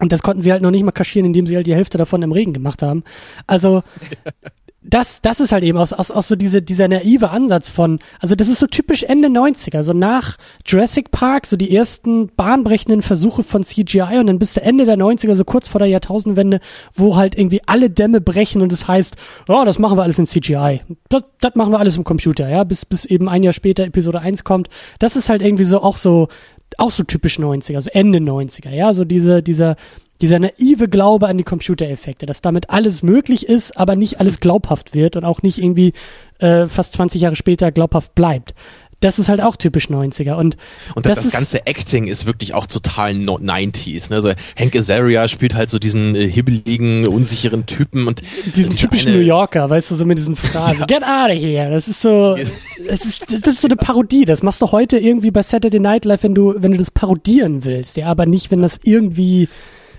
Und 0.00 0.12
das 0.12 0.22
konnten 0.22 0.42
sie 0.42 0.52
halt 0.52 0.62
noch 0.62 0.70
nicht 0.70 0.84
mal 0.84 0.92
kaschieren, 0.92 1.26
indem 1.26 1.46
sie 1.46 1.56
halt 1.56 1.66
die 1.66 1.74
Hälfte 1.74 1.98
davon 1.98 2.22
im 2.22 2.32
Regen 2.32 2.52
gemacht 2.52 2.82
haben. 2.82 3.04
Also 3.46 3.82
das, 4.84 5.22
das 5.22 5.40
ist 5.40 5.50
halt 5.50 5.64
eben 5.64 5.78
aus, 5.78 5.92
aus, 5.92 6.10
aus 6.10 6.28
so 6.28 6.36
diese, 6.36 6.60
dieser 6.60 6.88
naive 6.88 7.30
Ansatz 7.30 7.68
von, 7.68 7.98
also 8.20 8.34
das 8.34 8.48
ist 8.48 8.58
so 8.58 8.66
typisch 8.66 9.02
Ende 9.02 9.28
90er, 9.28 9.82
so 9.82 9.94
nach 9.94 10.36
Jurassic 10.66 11.10
Park, 11.10 11.46
so 11.46 11.56
die 11.56 11.74
ersten 11.74 12.28
bahnbrechenden 12.28 13.00
Versuche 13.00 13.42
von 13.42 13.64
CGI 13.64 14.18
und 14.18 14.26
dann 14.26 14.38
bis 14.38 14.52
zu 14.52 14.62
Ende 14.62 14.84
der 14.84 14.96
90er, 14.96 15.34
so 15.36 15.44
kurz 15.44 15.68
vor 15.68 15.78
der 15.78 15.88
Jahrtausendwende, 15.88 16.60
wo 16.92 17.16
halt 17.16 17.36
irgendwie 17.38 17.62
alle 17.66 17.88
Dämme 17.88 18.20
brechen 18.20 18.60
und 18.60 18.72
es 18.72 18.80
das 18.80 18.88
heißt, 18.88 19.16
oh, 19.48 19.62
das 19.64 19.78
machen 19.78 19.96
wir 19.96 20.02
alles 20.02 20.18
in 20.18 20.26
CGI. 20.26 20.82
Das, 21.08 21.22
das 21.40 21.54
machen 21.54 21.72
wir 21.72 21.78
alles 21.78 21.96
im 21.96 22.04
Computer, 22.04 22.48
ja, 22.48 22.64
bis, 22.64 22.84
bis 22.84 23.06
eben 23.06 23.28
ein 23.28 23.42
Jahr 23.42 23.54
später 23.54 23.84
Episode 23.84 24.20
1 24.20 24.44
kommt. 24.44 24.68
Das 24.98 25.16
ist 25.16 25.30
halt 25.30 25.40
irgendwie 25.40 25.64
so 25.64 25.82
auch 25.82 25.96
so, 25.96 26.28
auch 26.76 26.90
so 26.90 27.04
typisch 27.04 27.38
90er, 27.38 27.76
also 27.76 27.90
Ende 27.90 28.18
90er, 28.18 28.70
ja, 28.70 28.92
so 28.92 29.04
diese, 29.04 29.42
dieser, 29.42 29.76
dieser 30.20 30.38
naive 30.38 30.88
Glaube 30.88 31.28
an 31.28 31.38
die 31.38 31.44
Computereffekte, 31.44 32.24
dass 32.26 32.40
damit 32.40 32.70
alles 32.70 33.02
möglich 33.02 33.46
ist, 33.48 33.76
aber 33.76 33.96
nicht 33.96 34.20
alles 34.20 34.40
glaubhaft 34.40 34.94
wird 34.94 35.16
und 35.16 35.24
auch 35.24 35.42
nicht 35.42 35.58
irgendwie 35.58 35.92
äh, 36.38 36.66
fast 36.66 36.94
20 36.94 37.20
Jahre 37.22 37.36
später 37.36 37.72
glaubhaft 37.72 38.14
bleibt. 38.14 38.54
Das 39.00 39.18
ist 39.18 39.28
halt 39.28 39.42
auch 39.42 39.56
typisch 39.56 39.88
90er. 39.90 40.34
Und, 40.34 40.56
Und 40.94 41.04
das, 41.04 41.16
das, 41.16 41.24
das 41.24 41.32
ganze 41.34 41.66
Acting 41.66 42.06
ist 42.06 42.24
wirklich 42.24 42.54
auch 42.54 42.66
total 42.66 43.12
no 43.12 43.36
90s. 43.36 44.08
Ne? 44.08 44.16
Also 44.16 44.32
Hank 44.58 44.74
Azaria 44.74 45.28
spielt 45.28 45.54
halt 45.54 45.68
so 45.68 45.78
diesen 45.78 46.14
äh, 46.14 46.26
hibbeligen, 46.26 47.06
unsicheren 47.06 47.66
Typen 47.66 48.06
und 48.06 48.22
diesen 48.54 48.70
diese 48.72 48.82
typischen 48.86 49.08
eine- 49.10 49.18
New 49.18 49.24
Yorker, 49.24 49.68
weißt 49.68 49.90
du, 49.90 49.94
so 49.96 50.06
mit 50.06 50.16
diesen 50.16 50.36
Phrasen, 50.36 50.86
get 50.86 51.02
out 51.02 51.28
of 51.30 51.36
here. 51.36 51.70
Das 51.70 51.86
ist 51.86 52.00
so, 52.00 52.36
das 52.88 53.04
ist, 53.04 53.26
das 53.30 53.54
ist 53.54 53.60
so 53.62 53.68
eine 53.68 53.76
Parodie. 53.76 54.24
Das 54.24 54.42
machst 54.42 54.62
du 54.62 54.72
heute 54.72 54.96
irgendwie 54.96 55.32
bei 55.32 55.42
Saturday 55.42 55.80
Night 55.80 56.06
Live, 56.06 56.22
wenn 56.22 56.34
du, 56.34 56.54
wenn 56.56 56.72
du 56.72 56.78
das 56.78 56.90
parodieren 56.90 57.64
willst, 57.66 57.98
ja, 57.98 58.06
aber 58.06 58.24
nicht, 58.24 58.50
wenn 58.50 58.62
das 58.62 58.78
irgendwie, 58.84 59.48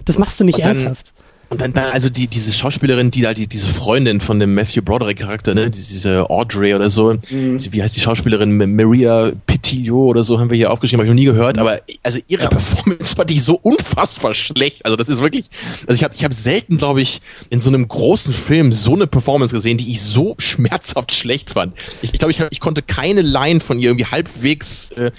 das 0.06 0.18
machst 0.18 0.40
du 0.40 0.44
nicht 0.44 0.56
Und 0.56 0.61
dann- 0.65 0.69
ernsthaft. 0.76 1.14
Und 1.48 1.61
dann, 1.61 1.73
dann 1.73 1.91
also 1.94 2.10
die, 2.10 2.26
diese 2.26 2.52
Schauspielerin, 2.52 3.11
die 3.11 3.22
da, 3.22 3.32
die, 3.36 3.45
diese 3.45 3.68
Freundin 3.68 4.19
von 4.19 4.40
dem 4.40 4.56
Matthew 4.56 4.82
Broderick 4.82 5.19
Charakter, 5.19 5.53
ne, 5.53 5.69
diese 5.69 6.27
Audrey 6.27 6.73
oder 6.73 6.90
so, 6.90 7.14
sie- 7.30 7.72
wie 7.72 7.84
heißt 7.84 7.95
die 7.95 7.99
Schauspielerin, 7.99 8.57
Maria 8.76 9.32
Pitillo 9.45 10.06
oder 10.07 10.23
so, 10.23 10.40
haben 10.40 10.49
wir 10.49 10.57
hier 10.57 10.72
aufgeschrieben, 10.72 11.02
habe 11.02 11.06
ich 11.07 11.11
noch 11.11 11.19
nie 11.22 11.26
gehört, 11.26 11.60
aber 11.60 11.80
also 12.02 12.18
ihre 12.27 12.44
Ja. 12.44 12.49
Performance 12.49 13.15
fand 13.15 13.30
ich 13.30 13.44
so 13.44 13.60
unfassbar 13.61 14.34
schlecht. 14.34 14.84
Also 14.86 14.95
das 14.98 15.07
ist 15.07 15.19
wirklich, 15.22 15.45
also 15.88 15.94
ich 15.94 16.03
habe 16.03 16.15
ich 16.15 16.23
hab 16.23 16.34
selten, 16.34 16.77
glaube 16.77 17.03
ich, 17.03 17.22
in 17.52 17.61
so 17.61 17.69
einem 17.69 17.88
großen 17.88 18.34
Film 18.34 18.73
so 18.73 18.95
eine 18.95 19.06
Performance 19.06 19.53
gesehen, 19.53 19.77
die 19.77 19.91
ich 19.91 20.02
so 20.02 20.34
schmerzhaft 20.40 21.14
schlecht 21.14 21.52
fand. 21.52 21.76
Ich 22.02 22.11
glaube, 22.14 22.32
ich, 22.32 22.41
hab- 22.41 22.52
ich 22.52 22.60
konnte 22.60 22.82
keine 22.82 23.22
Line 23.22 23.60
von 23.60 23.77
ihr 23.80 23.90
irgendwie 23.91 24.07
halbwegs, 24.07 24.90
äh, 24.91 25.11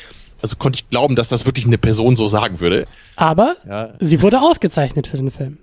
also 0.46 0.56
konnte 0.56 0.76
ich 0.82 0.88
glauben, 0.90 1.16
dass 1.16 1.28
das 1.28 1.44
wirklich 1.46 1.66
eine 1.66 1.78
Person 1.78 2.14
so 2.16 2.28
sagen 2.28 2.60
würde. 2.60 2.86
Aber 3.16 3.56
Ja. 3.68 3.94
sie 4.00 4.22
wurde 4.22 4.40
ausgezeichnet 4.40 5.06
für 5.08 5.16
den 5.16 5.30
Film. 5.30 5.58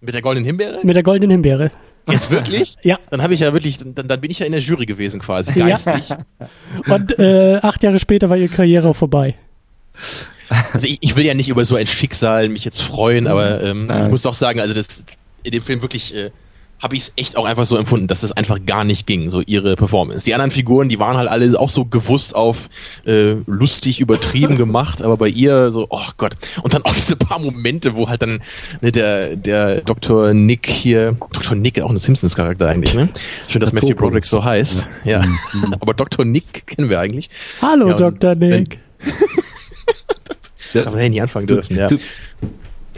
Mit 0.00 0.14
der 0.14 0.22
goldenen 0.22 0.46
Himbeere? 0.46 0.78
Mit 0.82 0.96
der 0.96 1.02
goldenen 1.02 1.30
Himbeere. 1.30 1.70
Ist 2.10 2.30
wirklich? 2.30 2.76
Ja. 2.82 2.98
Dann 3.10 3.20
habe 3.22 3.34
ich 3.34 3.40
ja 3.40 3.52
wirklich, 3.52 3.78
dann, 3.78 4.08
dann 4.08 4.20
bin 4.20 4.30
ich 4.30 4.38
ja 4.38 4.46
in 4.46 4.52
der 4.52 4.60
Jury 4.62 4.86
gewesen 4.86 5.20
quasi, 5.20 5.58
Ja. 5.58 5.66
geistig. 5.68 6.16
Und 6.88 7.18
äh, 7.18 7.56
acht 7.56 7.82
Jahre 7.82 7.98
später 7.98 8.30
war 8.30 8.36
ihre 8.38 8.48
Karriere 8.48 8.94
vorbei. 8.94 9.34
Also 10.72 10.86
ich, 10.86 10.98
ich 11.02 11.16
will 11.16 11.26
ja 11.26 11.34
nicht 11.34 11.48
über 11.50 11.64
so 11.66 11.76
ein 11.76 11.86
Schicksal 11.86 12.48
mich 12.48 12.64
jetzt 12.64 12.80
freuen, 12.80 13.26
aber 13.26 13.62
ähm, 13.62 13.90
ich 14.04 14.08
muss 14.08 14.22
doch 14.22 14.34
sagen, 14.34 14.60
also 14.60 14.72
das 14.72 15.04
in 15.42 15.50
dem 15.52 15.62
Film 15.62 15.82
wirklich 15.82 16.14
äh, 16.14 16.30
habe 16.80 16.94
ich 16.94 17.00
es 17.02 17.12
echt 17.16 17.36
auch 17.36 17.44
einfach 17.44 17.64
so 17.64 17.76
empfunden, 17.76 18.06
dass 18.06 18.20
das 18.20 18.30
einfach 18.32 18.58
gar 18.64 18.84
nicht 18.84 19.06
ging, 19.06 19.30
so 19.30 19.40
ihre 19.40 19.74
Performance. 19.74 20.24
Die 20.24 20.32
anderen 20.34 20.50
Figuren, 20.52 20.88
die 20.88 20.98
waren 21.00 21.16
halt 21.16 21.28
alle 21.28 21.58
auch 21.58 21.70
so 21.70 21.84
gewusst 21.84 22.34
auf 22.36 22.68
äh, 23.04 23.34
lustig 23.46 23.98
übertrieben 24.00 24.56
gemacht, 24.56 25.02
aber 25.02 25.16
bei 25.16 25.28
ihr 25.28 25.70
so, 25.72 25.86
oh 25.90 26.06
Gott. 26.16 26.34
Und 26.62 26.74
dann 26.74 26.82
auch 26.82 26.94
diese 26.94 27.16
paar 27.16 27.40
Momente, 27.40 27.94
wo 27.96 28.08
halt 28.08 28.22
dann 28.22 28.40
ne, 28.80 28.92
der 28.92 29.34
der 29.36 29.80
Dr. 29.80 30.34
Nick 30.34 30.68
hier, 30.68 31.16
Dr. 31.32 31.56
Nick, 31.56 31.80
auch 31.80 31.90
ein 31.90 31.98
Simpsons 31.98 32.36
Charakter 32.36 32.68
eigentlich, 32.68 32.94
ne? 32.94 33.08
Schön, 33.48 33.60
dass 33.60 33.72
Matthew 33.72 33.94
Broderick 33.96 34.24
so 34.24 34.44
heißt. 34.44 34.88
Ja, 35.04 35.22
aber 35.80 35.94
Dr. 35.94 36.24
Nick 36.24 36.66
kennen 36.66 36.88
wir 36.88 37.00
eigentlich. 37.00 37.28
Hallo, 37.60 37.88
Ja, 37.88 37.94
Dr. 37.94 38.34
Nick. 38.36 38.78
Aber 40.74 40.98
hätte 40.98 41.10
nie 41.10 41.20
anfangen 41.20 41.46
dürfen, 41.46 41.76
ja. 41.76 41.86
Du- 41.88 41.98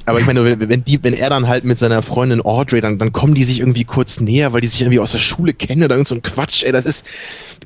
Aber 0.07 0.19
ich 0.19 0.27
meine, 0.27 0.45
wenn, 0.45 0.69
wenn, 0.69 0.85
die, 0.85 1.03
wenn 1.05 1.15
er 1.15 1.31
dann 1.31 1.47
halt 1.47 1.65
mit 1.65 1.79
seiner 1.79 2.03
Freundin 2.03 2.41
Audrey, 2.41 2.81
dann, 2.81 2.99
dann 2.99 3.13
kommen 3.13 3.35
die 3.35 3.45
sich 3.45 3.61
irgendwie 3.61 3.85
kurz 3.85 4.21
näher, 4.21 4.53
weil 4.53 4.61
die 4.61 4.69
sich 4.69 4.81
irgendwie 4.81 4.99
aus 4.99 5.13
der 5.13 5.19
Schule 5.19 5.53
kennen 5.53 5.85
oder 5.85 5.95
irgend 5.95 6.09
so 6.09 6.15
ein 6.15 6.23
Quatsch, 6.23 6.65
ey, 6.65 6.73
das 6.73 6.87
ist, 6.87 7.05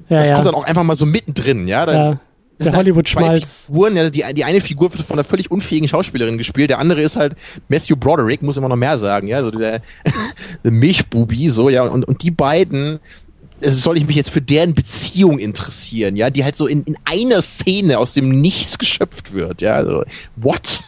Ja, 0.08 0.18
das 0.18 0.28
ja. 0.28 0.34
kommt 0.34 0.46
dann 0.46 0.54
auch 0.54 0.64
einfach 0.64 0.82
mal 0.82 0.96
so 0.96 1.06
mittendrin, 1.06 1.68
ja. 1.68 1.86
Dann, 1.86 1.94
Ja. 1.94 2.20
das 2.58 2.68
Der 2.68 2.76
Hollywood-Schmalz. 2.76 3.64
Figuren, 3.66 3.96
ja, 3.96 4.10
die, 4.10 4.24
die 4.34 4.44
eine 4.44 4.60
Figur 4.60 4.92
wird 4.92 5.04
von 5.04 5.16
einer 5.16 5.24
völlig 5.24 5.50
unfähigen 5.50 5.88
Schauspielerin 5.88 6.36
gespielt, 6.38 6.70
der 6.70 6.78
andere 6.80 7.00
ist 7.02 7.16
halt 7.16 7.34
Matthew 7.68 7.96
Broderick, 7.96 8.42
muss 8.42 8.56
immer 8.56 8.68
noch 8.68 8.76
mehr 8.76 8.98
sagen, 8.98 9.28
ja, 9.28 9.42
so 9.42 9.50
der, 9.50 9.80
der 10.64 10.70
Milchbubi, 10.70 11.48
so, 11.48 11.68
ja, 11.68 11.84
und, 11.84 12.04
und 12.04 12.22
die 12.22 12.30
beiden, 12.30 13.00
es 13.60 13.82
soll 13.82 13.96
ich 13.96 14.06
mich 14.06 14.16
jetzt 14.16 14.30
für 14.30 14.42
deren 14.42 14.74
Beziehung 14.74 15.38
interessieren, 15.38 16.16
ja, 16.16 16.28
die 16.30 16.44
halt 16.44 16.56
so 16.56 16.66
in, 16.66 16.82
in 16.82 16.96
einer 17.04 17.40
Szene 17.42 17.98
aus 17.98 18.12
dem 18.14 18.40
Nichts 18.40 18.78
geschöpft 18.78 19.32
wird, 19.32 19.62
ja, 19.62 19.84
so, 19.84 20.04
what? 20.36 20.80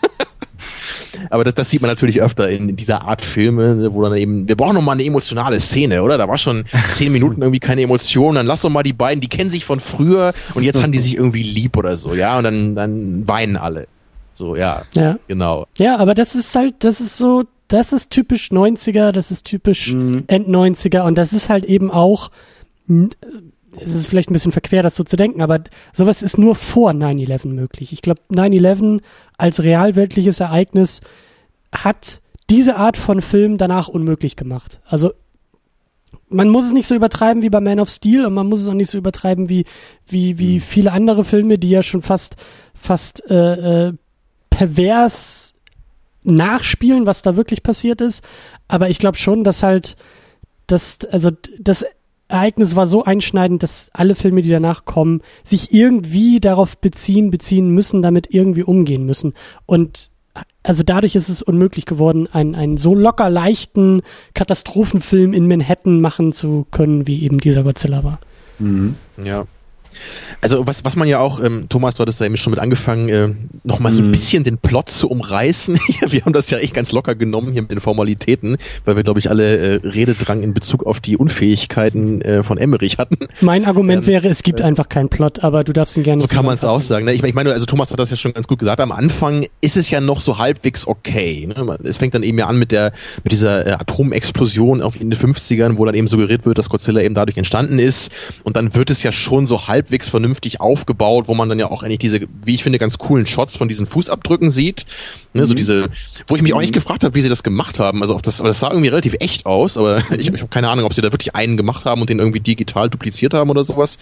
Aber 1.31 1.45
das, 1.45 1.55
das 1.55 1.71
sieht 1.71 1.81
man 1.83 1.91
natürlich 1.91 2.21
öfter 2.23 2.49
in, 2.49 2.69
in 2.71 2.77
dieser 2.77 3.03
Art 3.03 3.23
Filme, 3.23 3.93
wo 3.93 4.03
dann 4.03 4.15
eben, 4.17 4.49
wir 4.49 4.57
brauchen 4.57 4.75
noch 4.75 4.83
mal 4.83 4.93
eine 4.93 5.05
emotionale 5.05 5.61
Szene, 5.61 6.03
oder? 6.03 6.19
Da 6.19 6.29
war 6.29 6.39
schon 6.39 6.65
zehn 6.91 7.13
Minuten 7.13 7.43
irgendwie 7.43 7.61
keine 7.61 7.83
Emotion, 7.83 8.35
dann 8.37 8.47
lass 8.47 8.63
doch 8.63 8.71
mal 8.71 8.83
die 8.83 8.93
beiden, 8.93 9.21
die 9.21 9.29
kennen 9.29 9.51
sich 9.51 9.65
von 9.65 9.81
früher 9.81 10.33
und 10.55 10.63
jetzt 10.63 10.83
haben 10.83 10.93
die 10.93 10.99
sich 10.99 11.17
irgendwie 11.17 11.43
lieb 11.43 11.77
oder 11.77 11.97
so, 11.97 12.15
ja, 12.15 12.39
und 12.39 12.45
dann, 12.45 12.75
dann 12.75 13.29
weinen 13.29 13.57
alle. 13.57 13.87
So, 14.33 14.55
ja, 14.57 14.83
Ja. 14.95 15.19
genau. 15.29 15.67
Ja, 15.79 15.97
aber 15.99 16.15
das 16.15 16.35
ist 16.35 16.55
halt, 16.55 16.75
das 16.85 17.01
ist 17.01 17.17
so, 17.17 17.45
das 17.69 17.93
ist 17.93 18.11
typisch 18.11 18.51
90er, 18.51 19.11
das 19.13 19.31
ist 19.31 19.45
typisch 19.45 19.93
End 19.93 20.29
90er 20.49 21.03
und 21.03 21.17
das 21.17 21.33
ist 21.33 21.49
halt 21.49 21.65
eben 21.65 21.91
auch, 21.91 22.31
es 23.81 23.95
ist 23.95 24.07
vielleicht 24.07 24.31
ein 24.31 24.33
bisschen 24.33 24.53
verquer, 24.53 24.83
das 24.83 24.97
so 24.97 25.05
zu 25.05 25.17
denken, 25.17 25.43
aber 25.43 25.61
sowas 25.93 26.23
ist 26.23 26.39
nur 26.39 26.55
vor 26.55 26.91
9-11 26.93 27.49
möglich. 27.49 27.93
Ich 27.93 28.03
glaube, 28.03 28.21
9-11 28.31 29.01
als 29.39 29.63
realweltliches 29.63 30.41
Ereignis 30.41 31.01
hat 31.73 32.21
diese 32.51 32.77
Art 32.77 32.97
von 32.97 33.23
Film 33.23 33.59
danach 33.59 33.89
unmöglich 33.89 34.37
gemacht. 34.37 34.81
Also 34.85 35.13
man 36.29 36.49
muss 36.49 36.67
es 36.67 36.73
nicht 36.73 36.87
so 36.87 36.95
übertreiben 36.95 37.43
wie 37.43 37.51
bei 37.51 37.61
Man 37.61 37.81
of 37.81 37.91
Steel 37.91 38.27
und 38.27 38.35
man 38.35 38.49
muss 38.49 38.61
es 38.61 38.69
auch 38.69 38.75
nicht 38.75 38.91
so 38.91 38.99
übertreiben 38.99 39.49
wie, 39.49 39.65
wie, 40.07 40.39
wie 40.39 40.61
viele 40.61 40.93
andere 40.93 41.25
Filme, 41.25 41.59
die 41.59 41.71
ja 41.71 41.83
schon 41.83 42.03
fast, 42.03 42.37
fast 42.75 43.29
äh, 43.31 43.89
äh, 43.89 43.93
pervers 44.51 45.55
nachspielen, 46.23 47.07
was 47.07 47.23
da 47.23 47.37
wirklich 47.37 47.63
passiert 47.63 48.01
ist. 48.01 48.25
Aber 48.69 48.91
ich 48.91 48.99
glaube 48.99 49.17
schon, 49.17 49.45
dass 49.45 49.63
halt 49.63 49.97
das, 50.67 50.99
also 51.13 51.31
das 51.61 51.85
Ereignis 52.29 52.75
war 52.75 52.87
so 52.87 53.05
einschneidend, 53.05 53.63
dass 53.63 53.91
alle 53.93 54.15
Filme, 54.15 54.43
die 54.43 54.51
danach 54.51 54.85
kommen, 54.85 55.23
sich 55.45 55.73
irgendwie 55.73 56.41
darauf 56.41 56.77
beziehen, 56.79 57.31
beziehen 57.31 57.71
müssen, 57.71 58.03
damit 58.03 58.29
irgendwie 58.35 58.65
umgehen 58.65 59.07
müssen. 59.07 59.35
Und 59.65 60.11
also 60.63 60.83
dadurch 60.83 61.15
ist 61.15 61.29
es 61.29 61.43
unmöglich 61.43 61.87
geworden, 61.87 62.29
einen, 62.31 62.55
einen 62.55 62.77
so 62.77 62.95
locker 62.95 63.31
leichten 63.31 64.03
Katastrophenfilm 64.35 65.33
in 65.33 65.47
Manhattan 65.47 66.01
machen 66.01 66.33
zu 66.33 66.67
können, 66.71 67.07
wie 67.07 67.23
eben 67.23 67.39
dieser 67.39 67.63
Godzilla 67.63 68.03
war. 68.03 68.19
Ja. 69.23 69.47
Also 70.41 70.67
was, 70.67 70.85
was 70.85 70.97
man 70.97 71.09
ja 71.09 71.19
auch, 71.21 71.43
ähm, 71.43 71.67
Thomas, 71.69 71.95
du 71.97 72.03
hattest 72.03 72.21
da 72.21 72.25
eben 72.27 72.37
schon 72.37 72.51
mit 72.51 72.61
angefangen, 72.61 73.09
äh, 73.09 73.29
nochmal 73.65 73.93
so 73.93 74.03
ein 74.03 74.09
Mhm. 74.09 74.13
bisschen 74.13 74.45
den 74.45 74.59
Plot 74.59 74.89
zu 74.91 75.09
umreißen. 75.09 75.79
wir 76.09 76.21
haben 76.25 76.33
das 76.33 76.51
ja 76.51 76.59
echt 76.59 76.75
ganz 76.75 76.93
locker 76.93 77.15
genommen 77.15 77.53
hier 77.53 77.63
mit 77.63 77.71
den 77.71 77.81
Formalitäten, 77.81 78.57
weil 78.85 78.97
wir, 78.97 79.03
glaube 79.03 79.19
ich, 79.19 79.31
alle 79.31 79.57
äh, 79.57 79.75
Rededrang 79.87 80.43
in 80.43 80.53
Bezug 80.55 80.85
auf 80.87 81.01
die 81.01 81.17
Unfähigkeiten 81.17 82.21
äh, 82.21 82.43
von 82.43 82.59
Emmerich 82.59 82.99
hatten. 82.99 83.17
Mein 83.41 83.65
Argument 83.65 84.07
wäre, 84.07 84.29
es 84.29 84.43
gibt 84.43 84.61
einfach 84.61 84.89
keinen 84.89 85.09
Plot, 85.09 85.43
aber 85.43 85.65
du 85.65 85.73
darfst 85.73 85.97
ihn 85.97 86.03
gerne 86.03 86.21
So 86.21 86.27
kann 86.29 86.45
man 86.45 86.57
es 86.57 86.65
auch 86.65 86.81
sagen. 86.81 87.07
Ne? 87.07 87.13
Ich, 87.15 87.23
mein- 87.23 87.31
ich 87.31 87.35
meine, 87.35 87.53
also 87.53 87.67
Thomas 87.67 87.91
hat 87.91 87.99
das 87.99 88.11
ja 88.11 88.17
schon 88.17 88.35
ganz 88.35 88.47
gut 88.47 88.59
gesagt. 88.59 88.81
Am 88.81 88.93
Anfang 88.93 89.47
ist 89.61 89.77
es 89.77 89.89
ja 89.91 90.01
noch 90.01 90.21
so 90.21 90.39
halbwegs 90.39 90.87
okay. 90.87 91.47
Ne? 91.47 91.79
Es 91.85 91.97
fängt 91.97 92.15
dann 92.15 92.23
eben 92.23 92.39
ja 92.39 92.47
an 92.47 92.59
mit 92.59 92.73
der 92.73 92.93
mit 93.25 93.33
dieser 93.33 93.67
äh, 93.67 93.71
Atomexplosion 93.73 94.83
auf 94.83 95.01
in 95.01 95.11
den 95.11 95.19
50ern, 95.19 95.79
wo 95.79 95.85
dann 95.85 95.95
eben 95.95 96.09
suggeriert 96.09 96.45
wird, 96.47 96.59
dass 96.59 96.69
Godzilla 96.69 97.01
eben 97.01 97.15
dadurch 97.15 97.37
entstanden 97.37 97.79
ist. 97.79 98.11
Und 98.45 98.57
dann 98.57 98.75
wird 98.75 98.91
es 98.91 99.03
ja 99.03 99.13
schon 99.13 99.47
so 99.47 99.67
halbwegs 99.77 100.09
vernünftig 100.09 100.61
aufgebaut, 100.61 101.29
wo 101.29 101.35
man 101.35 101.51
dann 101.51 101.59
ja 101.59 101.71
auch 101.71 101.83
eigentlich 101.83 101.99
diese, 101.99 102.21
wie 102.43 102.55
ich 102.55 102.63
finde, 102.63 102.79
ganz 102.79 102.97
coolen 102.97 103.27
Shots 103.27 103.57
von 103.57 103.69
diesen 103.69 103.85
Fußabdrücken 103.85 104.51
sieht. 104.51 104.87
Ne? 105.35 105.45
So 105.45 105.53
diese, 105.53 105.89
wo 106.29 106.37
ich 106.37 106.43
mich 106.43 106.55
auch 106.55 106.63
echt 106.63 106.73
gefragt 106.73 107.05
habe, 107.05 107.15
wie 107.15 107.21
sie 107.21 107.29
das 107.29 107.43
gemacht 107.43 107.79
haben. 107.79 108.01
Also 108.01 108.17
ob 108.17 108.23
das, 108.23 108.41
aber 108.41 108.49
das 108.49 108.59
sah 108.59 108.71
irgendwie 108.71 108.89
relativ 108.89 109.17
echt 109.21 109.45
aus, 109.45 109.77
aber 109.77 109.99
ich, 110.13 110.33
ich 110.33 110.41
habe 110.41 110.49
keine 110.49 110.71
Ahnung, 110.71 110.87
ob 110.87 110.95
sie 110.95 111.03
da 111.03 111.13
wirklich 111.13 111.35
einen 111.35 111.59
gemacht 111.59 111.85
haben 111.85 112.01
und 112.01 112.09
den 112.09 112.19
irgendwie 112.19 112.41
digital 112.41 112.89
dupliziert 112.89 113.35
haben 113.35 113.51
oder 113.51 113.65
sowas. 113.65 113.99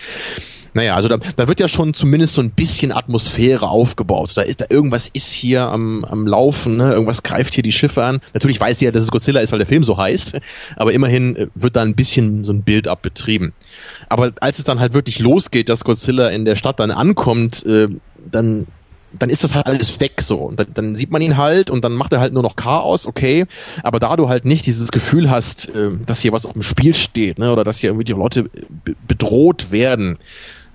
Naja, 0.74 0.96
also 0.96 1.08
da, 1.08 1.18
da 1.36 1.46
wird 1.48 1.60
ja 1.60 1.68
schon 1.68 1.94
zumindest 1.94 2.34
so 2.34 2.42
ein 2.42 2.50
bisschen 2.50 2.90
Atmosphäre 2.90 3.68
aufgebaut. 3.68 4.32
Da 4.34 4.42
ist 4.42 4.60
da 4.60 4.66
irgendwas 4.68 5.08
ist 5.12 5.32
hier 5.32 5.68
am, 5.68 6.04
am 6.04 6.26
Laufen, 6.26 6.76
ne? 6.76 6.92
irgendwas 6.92 7.22
greift 7.22 7.54
hier 7.54 7.62
die 7.62 7.72
Schiffe 7.72 8.04
an. 8.04 8.20
Natürlich 8.34 8.60
weiß 8.60 8.80
sie 8.80 8.84
ja, 8.84 8.90
dass 8.90 9.04
es 9.04 9.10
Godzilla 9.12 9.40
ist, 9.40 9.52
weil 9.52 9.60
der 9.60 9.68
Film 9.68 9.84
so 9.84 9.96
heißt, 9.96 10.38
aber 10.76 10.92
immerhin 10.92 11.36
äh, 11.36 11.46
wird 11.54 11.76
da 11.76 11.82
ein 11.82 11.94
bisschen 11.94 12.42
so 12.42 12.52
ein 12.52 12.62
Bild 12.62 12.88
abbetrieben. 12.88 13.52
Aber 14.08 14.32
als 14.40 14.58
es 14.58 14.64
dann 14.64 14.80
halt 14.80 14.94
wirklich 14.94 15.20
losgeht, 15.20 15.68
dass 15.68 15.84
Godzilla 15.84 16.28
in 16.28 16.44
der 16.44 16.56
Stadt 16.56 16.80
dann 16.80 16.90
ankommt, 16.90 17.64
äh, 17.66 17.88
dann 18.30 18.66
dann 19.16 19.30
ist 19.30 19.44
das 19.44 19.54
halt 19.54 19.66
alles 19.66 20.00
weg 20.00 20.20
so. 20.22 20.38
Und 20.38 20.58
dann, 20.58 20.66
dann 20.74 20.96
sieht 20.96 21.12
man 21.12 21.22
ihn 21.22 21.36
halt 21.36 21.70
und 21.70 21.84
dann 21.84 21.92
macht 21.92 22.12
er 22.12 22.18
halt 22.18 22.32
nur 22.32 22.42
noch 22.42 22.56
Chaos, 22.56 23.06
okay. 23.06 23.46
Aber 23.84 24.00
da 24.00 24.16
du 24.16 24.28
halt 24.28 24.44
nicht 24.44 24.66
dieses 24.66 24.90
Gefühl 24.90 25.30
hast, 25.30 25.68
äh, 25.68 25.90
dass 26.04 26.20
hier 26.20 26.32
was 26.32 26.44
auf 26.46 26.54
dem 26.54 26.62
Spiel 26.62 26.96
steht, 26.96 27.38
ne, 27.38 27.52
oder 27.52 27.62
dass 27.62 27.78
hier 27.78 27.90
irgendwie 27.90 28.06
die 28.06 28.12
Leute 28.12 28.42
be- 28.42 28.96
bedroht 29.06 29.70
werden, 29.70 30.18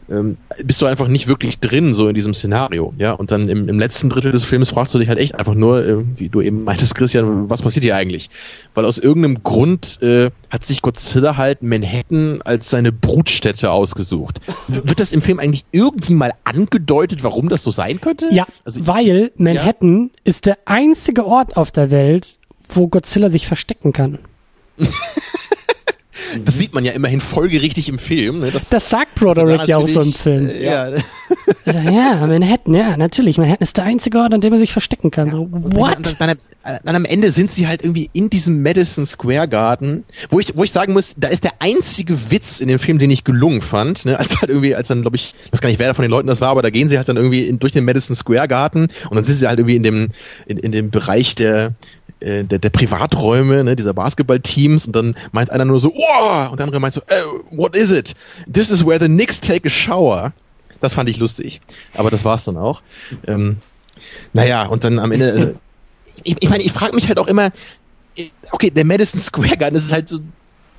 ähm, 0.09 0.37
bist 0.63 0.81
du 0.81 0.85
einfach 0.85 1.07
nicht 1.07 1.27
wirklich 1.27 1.59
drin, 1.59 1.93
so 1.93 2.07
in 2.07 2.15
diesem 2.15 2.33
Szenario, 2.33 2.93
ja. 2.97 3.11
Und 3.13 3.31
dann 3.31 3.49
im, 3.49 3.69
im 3.69 3.79
letzten 3.79 4.09
Drittel 4.09 4.31
des 4.31 4.43
Films 4.43 4.69
fragst 4.69 4.93
du 4.93 4.99
dich 4.99 5.07
halt 5.07 5.19
echt 5.19 5.35
einfach 5.35 5.55
nur, 5.55 5.85
äh, 5.85 5.97
wie 6.15 6.29
du 6.29 6.41
eben 6.41 6.63
meintest, 6.63 6.95
Christian, 6.95 7.49
was 7.49 7.61
passiert 7.61 7.83
hier 7.83 7.95
eigentlich? 7.95 8.29
Weil 8.73 8.85
aus 8.85 8.97
irgendeinem 8.97 9.43
Grund 9.43 10.01
äh, 10.01 10.31
hat 10.49 10.65
sich 10.65 10.81
Godzilla 10.81 11.37
halt 11.37 11.61
Manhattan 11.61 12.41
als 12.43 12.69
seine 12.69 12.91
Brutstätte 12.91 13.71
ausgesucht. 13.71 14.39
Wird 14.67 14.99
das 14.99 15.11
im 15.11 15.21
Film 15.21 15.39
eigentlich 15.39 15.65
irgendwie 15.71 16.13
mal 16.13 16.33
angedeutet, 16.43 17.23
warum 17.23 17.49
das 17.49 17.63
so 17.63 17.71
sein 17.71 18.01
könnte? 18.01 18.29
Ja, 18.31 18.47
Also 18.65 18.87
weil 18.87 19.31
Manhattan 19.37 20.11
ist 20.23 20.45
der 20.45 20.57
einzige 20.65 21.25
Ort 21.25 21.57
auf 21.57 21.71
der 21.71 21.91
Welt, 21.91 22.37
wo 22.69 22.87
Godzilla 22.87 23.29
sich 23.29 23.47
verstecken 23.47 23.93
kann. 23.93 24.19
Das 26.45 26.57
sieht 26.57 26.73
man 26.73 26.85
ja 26.85 26.91
immerhin 26.93 27.21
folgerichtig 27.21 27.89
im 27.89 27.99
Film. 27.99 28.39
Ne? 28.41 28.51
Das, 28.51 28.69
Das 28.69 28.89
sagt 28.89 29.15
Broderick 29.15 29.67
ja 29.67 29.77
auch 29.77 29.87
so 29.87 30.01
im 30.01 30.13
Film. 30.13 30.47
äh, 30.47 30.63
Ja, 30.63 30.83
Also, 31.65 31.79
ja, 31.91 32.25
Manhattan, 32.25 32.73
ja, 32.73 32.97
natürlich. 32.97 33.37
Manhattan 33.37 33.63
ist 33.63 33.77
der 33.77 33.85
einzige 33.85 34.19
Ort, 34.19 34.33
an 34.33 34.41
dem 34.41 34.53
er 34.53 34.59
sich 34.59 34.71
verstecken 34.71 35.11
kann. 35.11 35.29
So, 35.29 35.41
Und 35.43 35.75
what? 35.75 35.97
Dann, 36.19 36.37
dann, 36.63 36.79
dann 36.83 36.95
am 36.95 37.05
Ende 37.05 37.31
sind 37.31 37.51
sie 37.51 37.67
halt 37.67 37.83
irgendwie 37.83 38.09
in 38.13 38.29
diesem 38.29 38.61
Madison 38.61 39.05
Square 39.05 39.47
Garden, 39.47 40.03
wo 40.29 40.39
ich, 40.39 40.53
wo 40.55 40.63
ich 40.63 40.71
sagen 40.71 40.93
muss, 40.93 41.15
da 41.17 41.27
ist 41.29 41.43
der 41.43 41.53
einzige 41.59 42.31
Witz 42.31 42.59
in 42.59 42.67
dem 42.67 42.79
Film, 42.79 42.99
den 42.99 43.11
ich 43.11 43.23
gelungen 43.23 43.61
fand, 43.61 44.05
ne, 44.05 44.19
als 44.19 44.41
halt 44.41 44.49
irgendwie, 44.49 44.75
als 44.75 44.87
dann, 44.89 45.01
glaube 45.01 45.15
ich, 45.15 45.33
ich 45.45 45.53
weiß 45.53 45.61
gar 45.61 45.69
nicht, 45.69 45.79
wer 45.79 45.93
von 45.95 46.03
den 46.03 46.11
Leuten 46.11 46.27
das 46.27 46.41
war, 46.41 46.49
aber 46.49 46.61
da 46.61 46.69
gehen 46.69 46.89
sie 46.89 46.97
halt 46.97 47.07
dann 47.07 47.17
irgendwie 47.17 47.43
in, 47.43 47.59
durch 47.59 47.71
den 47.73 47.85
Madison 47.85 48.15
Square 48.15 48.47
Garden 48.47 48.87
und 49.09 49.15
dann 49.15 49.23
sind 49.23 49.35
sie 49.37 49.47
halt 49.47 49.59
irgendwie 49.59 49.75
in 49.77 49.83
dem, 49.83 50.09
in, 50.47 50.57
in 50.57 50.71
dem 50.71 50.89
Bereich 50.89 51.35
der, 51.35 51.73
äh, 52.19 52.43
der, 52.43 52.59
der 52.59 52.69
Privaträume, 52.69 53.63
ne, 53.63 53.75
dieser 53.75 53.93
Basketballteams 53.93 54.87
und 54.87 54.95
dann 54.95 55.15
meint 55.31 55.49
einer 55.49 55.65
nur 55.65 55.79
so, 55.79 55.93
oh, 55.93 56.49
und 56.51 56.59
der 56.59 56.65
andere 56.65 56.79
meint 56.79 56.93
so, 56.93 57.01
oh, 57.01 57.41
what 57.51 57.75
is 57.75 57.91
it? 57.91 58.13
This 58.51 58.69
is 58.69 58.85
where 58.85 58.99
the 58.99 59.07
Knicks 59.07 59.39
take 59.39 59.67
a 59.67 59.69
shower. 59.69 60.33
Das 60.81 60.93
fand 60.93 61.09
ich 61.09 61.17
lustig. 61.17 61.61
Aber 61.95 62.09
das 62.09 62.23
war's 62.25 62.45
dann 62.45 62.57
auch. 62.57 62.81
Ähm, 63.27 63.57
naja, 64.33 64.65
und 64.65 64.83
dann 64.83 64.99
am 64.99 65.11
Ende, 65.11 65.31
äh, 65.31 65.53
ich, 66.23 66.35
ich 66.39 66.49
meine, 66.49 66.63
ich 66.63 66.71
frage 66.71 66.95
mich 66.95 67.07
halt 67.07 67.19
auch 67.19 67.27
immer, 67.27 67.51
okay, 68.51 68.69
der 68.69 68.85
Madison 68.85 69.19
Square 69.19 69.57
Garden, 69.57 69.75
das 69.75 69.85
ist 69.85 69.91
halt 69.91 70.07
so, 70.07 70.19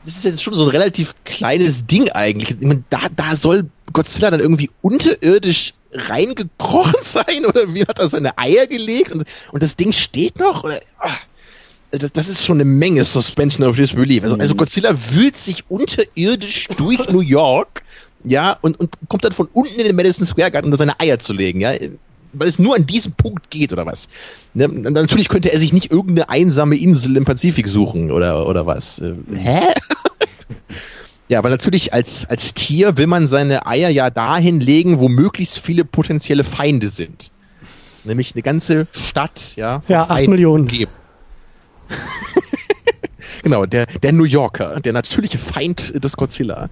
das 0.04 0.16
ist 0.16 0.24
jetzt 0.24 0.42
schon 0.42 0.54
so 0.54 0.64
ein 0.64 0.70
relativ 0.70 1.14
kleines 1.24 1.86
Ding 1.86 2.10
eigentlich. 2.10 2.50
Ich 2.50 2.66
meine, 2.66 2.84
da, 2.90 3.00
da 3.14 3.36
soll 3.36 3.68
Godzilla 3.92 4.30
dann 4.30 4.40
irgendwie 4.40 4.70
unterirdisch 4.80 5.74
reingekrochen 5.92 6.94
sein 7.02 7.44
oder 7.46 7.74
wie 7.74 7.82
hat 7.82 7.98
er 7.98 8.08
seine 8.08 8.36
Eier 8.38 8.66
gelegt 8.66 9.12
und, 9.12 9.24
und 9.52 9.62
das 9.62 9.76
Ding 9.76 9.92
steht 9.92 10.38
noch? 10.38 10.64
Oder, 10.64 10.80
ah, 10.98 11.16
das, 11.90 12.12
das 12.12 12.28
ist 12.28 12.44
schon 12.44 12.56
eine 12.56 12.64
Menge 12.64 13.04
Suspension 13.04 13.66
of 13.66 13.76
Disbelief. 13.76 14.22
Also, 14.22 14.36
also 14.36 14.54
Godzilla 14.54 14.94
wühlt 15.12 15.36
sich 15.36 15.64
unterirdisch 15.68 16.68
durch 16.76 17.08
New 17.10 17.20
York, 17.20 17.82
ja, 18.24 18.56
und, 18.60 18.78
und 18.78 18.90
kommt 19.08 19.24
dann 19.24 19.32
von 19.32 19.48
unten 19.52 19.80
in 19.80 19.86
den 19.86 19.96
Madison 19.96 20.26
Square 20.26 20.50
Garden, 20.50 20.66
um 20.66 20.72
da 20.72 20.76
seine 20.76 20.98
Eier 21.00 21.18
zu 21.18 21.32
legen, 21.32 21.60
ja 21.60 21.72
weil 22.32 22.48
es 22.48 22.58
nur 22.58 22.76
an 22.76 22.86
diesem 22.86 23.12
Punkt 23.12 23.50
geht 23.50 23.72
oder 23.72 23.86
was. 23.86 24.08
Ne? 24.54 24.68
Natürlich 24.68 25.28
könnte 25.28 25.52
er 25.52 25.58
sich 25.58 25.72
nicht 25.72 25.90
irgendeine 25.90 26.28
einsame 26.28 26.76
Insel 26.76 27.16
im 27.16 27.24
Pazifik 27.24 27.68
suchen 27.68 28.10
oder, 28.10 28.46
oder 28.46 28.66
was. 28.66 28.98
Äh, 28.98 29.14
hä? 29.34 29.60
ja, 31.28 31.38
aber 31.38 31.50
natürlich 31.50 31.92
als, 31.92 32.24
als 32.26 32.54
Tier 32.54 32.96
will 32.96 33.06
man 33.06 33.26
seine 33.26 33.66
Eier 33.66 33.88
ja 33.88 34.10
dahin 34.10 34.60
legen, 34.60 34.98
wo 34.98 35.08
möglichst 35.08 35.58
viele 35.58 35.84
potenzielle 35.84 36.44
Feinde 36.44 36.88
sind. 36.88 37.30
Nämlich 38.04 38.34
eine 38.34 38.42
ganze 38.42 38.86
Stadt, 38.92 39.54
ja. 39.56 39.82
Ja, 39.88 40.08
acht 40.08 40.26
Millionen. 40.26 40.62
umgeben. 40.62 40.90
genau, 43.42 43.66
der, 43.66 43.86
der 43.86 44.12
New 44.12 44.24
Yorker, 44.24 44.80
der 44.80 44.92
natürliche 44.92 45.38
Feind 45.38 46.02
des 46.02 46.16
Godzilla. 46.16 46.68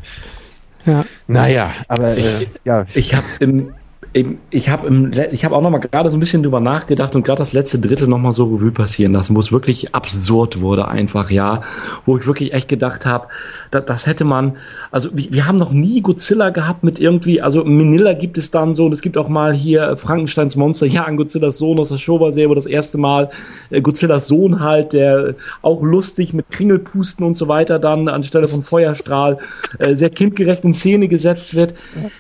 Ja. 0.87 1.05
Naja, 1.27 1.73
aber 1.89 2.17
äh, 2.17 2.47
ja. 2.65 2.87
Ich 2.95 3.15
habe 3.15 3.27
im, 3.41 3.75
im, 4.13 4.39
ich 4.51 4.69
habe 4.71 5.11
ich 5.33 5.45
habe 5.45 5.55
auch 5.55 5.61
noch 5.61 5.71
mal 5.71 5.79
gerade 5.79 6.11
so 6.11 6.17
ein 6.17 6.21
bisschen 6.21 6.43
drüber 6.43 6.61
nachgedacht 6.61 7.15
und 7.15 7.25
gerade 7.25 7.39
das 7.39 7.53
letzte 7.53 7.79
Drittel 7.79 8.09
noch 8.09 8.19
mal 8.19 8.33
so 8.33 8.45
Revue 8.45 8.73
passieren 8.73 9.13
lassen, 9.13 9.37
wo 9.37 9.41
es 9.41 9.53
wirklich 9.53 9.95
absurd 9.95 10.61
wurde 10.61 10.89
einfach, 10.89 11.31
ja, 11.31 11.63
wo 12.07 12.17
ich 12.17 12.27
wirklich 12.27 12.55
echt 12.55 12.69
gedacht 12.69 13.05
habe, 13.05 13.29
da, 13.71 13.81
das 13.81 14.07
hätte 14.07 14.25
man, 14.25 14.57
also 14.91 15.11
wir, 15.13 15.33
wir 15.33 15.47
haben 15.47 15.59
noch 15.59 15.73
nie 15.73 16.01
Godzilla 16.01 16.51
gehabt 16.51 16.85
mit 16.85 16.99
irgendwie, 16.99 17.41
also 17.41 17.65
Manila 17.65 18.13
gibt 18.15 18.39
es 18.39 18.51
dann 18.51 18.75
so 18.75 18.87
und 18.87 18.93
es 18.93 19.03
gibt 19.03 19.17
auch 19.17 19.29
mal 19.29 19.55
hier 19.55 19.97
Frankensteins 19.97 20.57
Monster, 20.57 20.87
ja, 20.87 21.05
an 21.05 21.17
Godzillas 21.17 21.59
Sohn 21.59 21.79
aus 21.79 21.91
der 21.91 21.99
Showa-Serie, 21.99 22.51
wo 22.51 22.55
das 22.55 22.67
erste 22.67 22.99
Mal 22.99 23.31
äh, 23.71 23.81
Godzillas 23.81 24.29
Sohn 24.29 24.61
halt, 24.61 24.93
der 24.93 25.35
auch 25.63 25.83
lustig 25.83 26.33
mit 26.33 26.51
Kringelpusten 26.51 27.25
und 27.27 27.37
so 27.37 27.49
weiter 27.49 27.79
dann 27.79 28.09
anstelle 28.09 28.49
von 28.49 28.63
Feuerstrahl 28.63 29.39
äh, 29.79 29.95
sehr 29.95 30.11
kindgerecht 30.11 30.65
in 30.65 30.73
Szene 30.73 31.09
gesetzt 31.09 31.55
wird. 31.55 31.75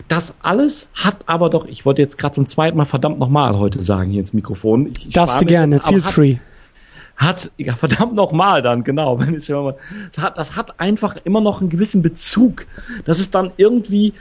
Das 0.09 0.39
alles 0.43 0.89
hat 0.95 1.17
aber 1.27 1.51
doch, 1.51 1.67
ich 1.67 1.85
wollte 1.85 2.03
jetzt 2.03 2.19
gerade 2.19 2.35
zum 2.35 2.47
zweiten 2.47 2.77
Mal 2.77 2.85
verdammt 2.85 3.19
nochmal 3.19 3.59
heute 3.59 3.83
sagen 3.83 4.11
hier 4.11 4.21
ins 4.21 4.33
Mikrofon. 4.33 4.89
Ich, 4.97 5.09
ich 5.09 5.15
Darfst 5.15 5.41
du 5.41 5.47
gerne, 5.47 5.81
feel 5.81 6.03
free. 6.03 6.37
Hat, 7.19 7.51
ja, 7.59 7.75
verdammt 7.75 8.15
nochmal 8.15 8.63
dann, 8.63 8.85
genau. 8.85 9.19
Wenn 9.21 9.35
ich 9.35 9.49
mal, 9.49 9.75
das, 10.15 10.25
hat, 10.25 10.39
das 10.39 10.57
hat 10.57 10.81
einfach 10.81 11.17
immer 11.25 11.41
noch 11.41 11.61
einen 11.61 11.69
gewissen 11.69 12.01
Bezug. 12.01 12.67
Das 13.05 13.19
ist 13.19 13.35
dann 13.35 13.51
irgendwie, 13.57 14.15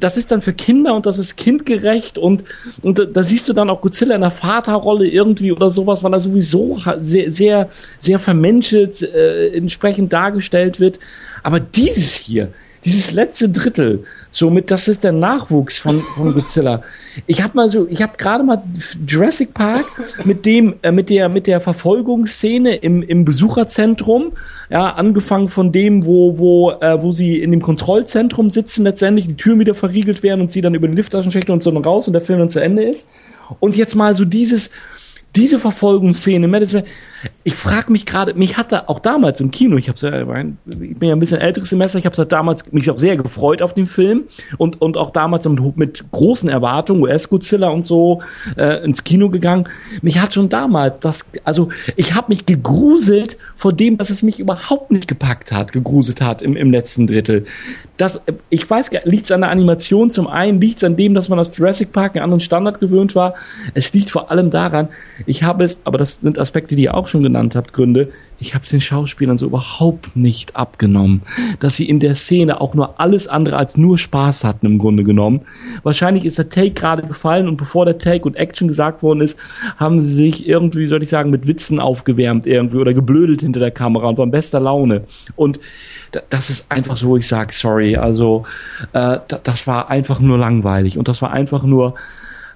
das 0.00 0.16
ist 0.16 0.32
dann 0.32 0.42
für 0.42 0.52
Kinder 0.52 0.94
und 0.94 1.06
das 1.06 1.18
ist 1.18 1.36
kindgerecht 1.36 2.18
und, 2.18 2.44
und 2.82 3.08
da, 3.12 3.22
siehst 3.22 3.48
du 3.48 3.52
dann 3.52 3.70
auch 3.70 3.80
Godzilla 3.80 4.16
in 4.16 4.20
der 4.20 4.32
Vaterrolle 4.32 5.06
irgendwie 5.06 5.52
oder 5.52 5.70
sowas, 5.70 6.02
weil 6.02 6.12
er 6.12 6.20
sowieso 6.20 6.78
sehr, 7.02 7.30
sehr, 7.30 7.70
sehr 7.98 8.18
vermenschelt 8.18 9.00
äh, 9.02 9.50
entsprechend 9.56 10.12
dargestellt 10.12 10.80
wird. 10.80 10.98
Aber 11.44 11.60
dieses 11.60 12.14
hier, 12.14 12.52
dieses 12.84 13.12
letzte 13.12 13.48
Drittel, 13.48 14.04
somit, 14.30 14.70
das 14.70 14.88
ist 14.88 15.04
der 15.04 15.12
Nachwuchs 15.12 15.78
von, 15.78 16.00
von 16.00 16.32
Godzilla. 16.32 16.82
Ich 17.26 17.42
habe 17.42 17.54
mal 17.56 17.68
so, 17.68 17.86
ich 17.88 18.00
habe 18.02 18.16
gerade 18.16 18.42
mal 18.42 18.62
Jurassic 19.06 19.52
Park 19.52 19.84
mit 20.24 20.46
dem, 20.46 20.74
äh, 20.82 20.90
mit 20.90 21.10
der, 21.10 21.28
mit 21.28 21.46
der 21.46 21.60
Verfolgungsszene 21.60 22.76
im, 22.76 23.02
im 23.02 23.24
Besucherzentrum, 23.24 24.32
ja, 24.70 24.90
angefangen 24.90 25.48
von 25.48 25.72
dem, 25.72 26.06
wo, 26.06 26.38
wo, 26.38 26.70
äh, 26.72 27.02
wo 27.02 27.12
sie 27.12 27.40
in 27.40 27.50
dem 27.50 27.60
Kontrollzentrum 27.60 28.50
sitzen, 28.50 28.84
letztendlich 28.84 29.26
die 29.26 29.36
Türen 29.36 29.60
wieder 29.60 29.74
verriegelt 29.74 30.22
werden 30.22 30.40
und 30.40 30.50
sie 30.50 30.62
dann 30.62 30.74
über 30.74 30.86
den 30.86 30.96
Lifttaschenschächte 30.96 31.52
und 31.52 31.62
so 31.62 31.70
raus 31.70 32.06
und 32.06 32.14
der 32.14 32.22
Film 32.22 32.38
dann 32.38 32.48
zu 32.48 32.60
Ende 32.60 32.82
ist. 32.82 33.08
Und 33.58 33.76
jetzt 33.76 33.94
mal 33.94 34.14
so 34.14 34.24
dieses, 34.24 34.70
diese 35.36 35.58
Verfolgungsszene, 35.58 36.48
ich 37.44 37.54
frage 37.54 37.92
mich 37.92 38.06
gerade, 38.06 38.34
mich 38.34 38.56
hatte 38.56 38.88
auch 38.88 38.98
damals 38.98 39.40
im 39.40 39.50
Kino, 39.50 39.76
ich, 39.76 39.88
hab's 39.88 40.02
ja, 40.02 40.20
ich 40.20 40.26
bin 40.98 41.08
ja 41.08 41.14
ein 41.14 41.20
bisschen 41.20 41.38
älteres 41.38 41.68
Semester, 41.68 41.98
ich 41.98 42.06
habe 42.06 42.16
halt 42.16 42.32
damals 42.32 42.70
mich 42.72 42.90
auch 42.90 42.98
sehr 42.98 43.16
gefreut 43.16 43.62
auf 43.62 43.74
den 43.74 43.86
Film 43.86 44.24
und, 44.58 44.80
und 44.80 44.96
auch 44.96 45.10
damals 45.10 45.48
mit, 45.48 45.76
mit 45.76 46.04
großen 46.12 46.48
Erwartungen, 46.48 47.02
US-Godzilla 47.02 47.68
und 47.68 47.82
so, 47.82 48.22
äh, 48.56 48.82
ins 48.84 49.04
Kino 49.04 49.28
gegangen. 49.28 49.68
Mich 50.02 50.18
hat 50.18 50.34
schon 50.34 50.48
damals 50.48 50.94
das, 51.00 51.26
also 51.44 51.70
ich 51.96 52.14
habe 52.14 52.28
mich 52.28 52.46
gegruselt 52.46 53.36
vor 53.54 53.72
dem, 53.72 53.98
dass 53.98 54.08
es 54.10 54.22
mich 54.22 54.38
überhaupt 54.38 54.90
nicht 54.90 55.06
gepackt 55.06 55.52
hat, 55.52 55.72
gegruselt 55.72 56.22
hat 56.22 56.40
im, 56.40 56.56
im 56.56 56.70
letzten 56.70 57.06
Drittel. 57.06 57.44
Das, 57.98 58.22
ich 58.48 58.68
weiß 58.68 58.90
gar 58.90 59.02
liegt 59.04 59.26
es 59.26 59.32
an 59.32 59.42
der 59.42 59.50
Animation 59.50 60.08
zum 60.08 60.26
einen, 60.26 60.60
liegt 60.60 60.78
es 60.78 60.84
an 60.84 60.96
dem, 60.96 61.14
dass 61.14 61.28
man 61.28 61.38
aus 61.38 61.54
Jurassic 61.54 61.92
Park 61.92 62.16
einen 62.16 62.24
anderen 62.24 62.40
Standard 62.40 62.80
gewöhnt 62.80 63.14
war. 63.14 63.34
Es 63.74 63.92
liegt 63.92 64.08
vor 64.08 64.30
allem 64.30 64.50
daran, 64.50 64.88
ich 65.26 65.42
habe 65.42 65.64
es, 65.64 65.80
aber 65.84 65.98
das 65.98 66.20
sind 66.20 66.38
Aspekte, 66.38 66.76
die 66.76 66.88
auch 66.88 67.09
schon 67.10 67.22
genannt 67.22 67.54
habt, 67.54 67.72
Gründe, 67.72 68.10
ich 68.40 68.54
habe 68.54 68.64
es 68.64 68.70
den 68.70 68.80
Schauspielern 68.80 69.36
so 69.36 69.46
überhaupt 69.46 70.16
nicht 70.16 70.56
abgenommen, 70.56 71.22
dass 71.60 71.76
sie 71.76 71.88
in 71.88 72.00
der 72.00 72.14
Szene 72.14 72.60
auch 72.60 72.74
nur 72.74 72.98
alles 72.98 73.28
andere 73.28 73.56
als 73.56 73.76
nur 73.76 73.98
Spaß 73.98 74.44
hatten 74.44 74.64
im 74.64 74.78
Grunde 74.78 75.04
genommen. 75.04 75.42
Wahrscheinlich 75.82 76.24
ist 76.24 76.38
der 76.38 76.48
Take 76.48 76.70
gerade 76.70 77.02
gefallen 77.02 77.48
und 77.48 77.58
bevor 77.58 77.84
der 77.84 77.98
Take 77.98 78.24
und 78.24 78.36
Action 78.36 78.66
gesagt 78.66 79.02
worden 79.02 79.20
ist, 79.20 79.38
haben 79.76 80.00
sie 80.00 80.12
sich 80.12 80.48
irgendwie, 80.48 80.86
soll 80.86 81.02
ich 81.02 81.10
sagen, 81.10 81.30
mit 81.30 81.46
Witzen 81.46 81.78
aufgewärmt 81.78 82.46
irgendwie 82.46 82.78
oder 82.78 82.94
geblödelt 82.94 83.42
hinter 83.42 83.60
der 83.60 83.70
Kamera 83.70 84.08
und 84.08 84.16
waren 84.16 84.30
bester 84.30 84.58
Laune. 84.58 85.04
Und 85.36 85.60
das 86.30 86.48
ist 86.48 86.64
einfach 86.72 86.96
so, 86.96 87.08
wo 87.08 87.16
ich 87.18 87.28
sage, 87.28 87.52
sorry, 87.52 87.96
also 87.96 88.44
äh, 88.94 89.18
das 89.28 89.66
war 89.66 89.90
einfach 89.90 90.18
nur 90.18 90.38
langweilig 90.38 90.96
und 90.96 91.08
das 91.08 91.20
war 91.20 91.30
einfach 91.30 91.62
nur 91.62 91.94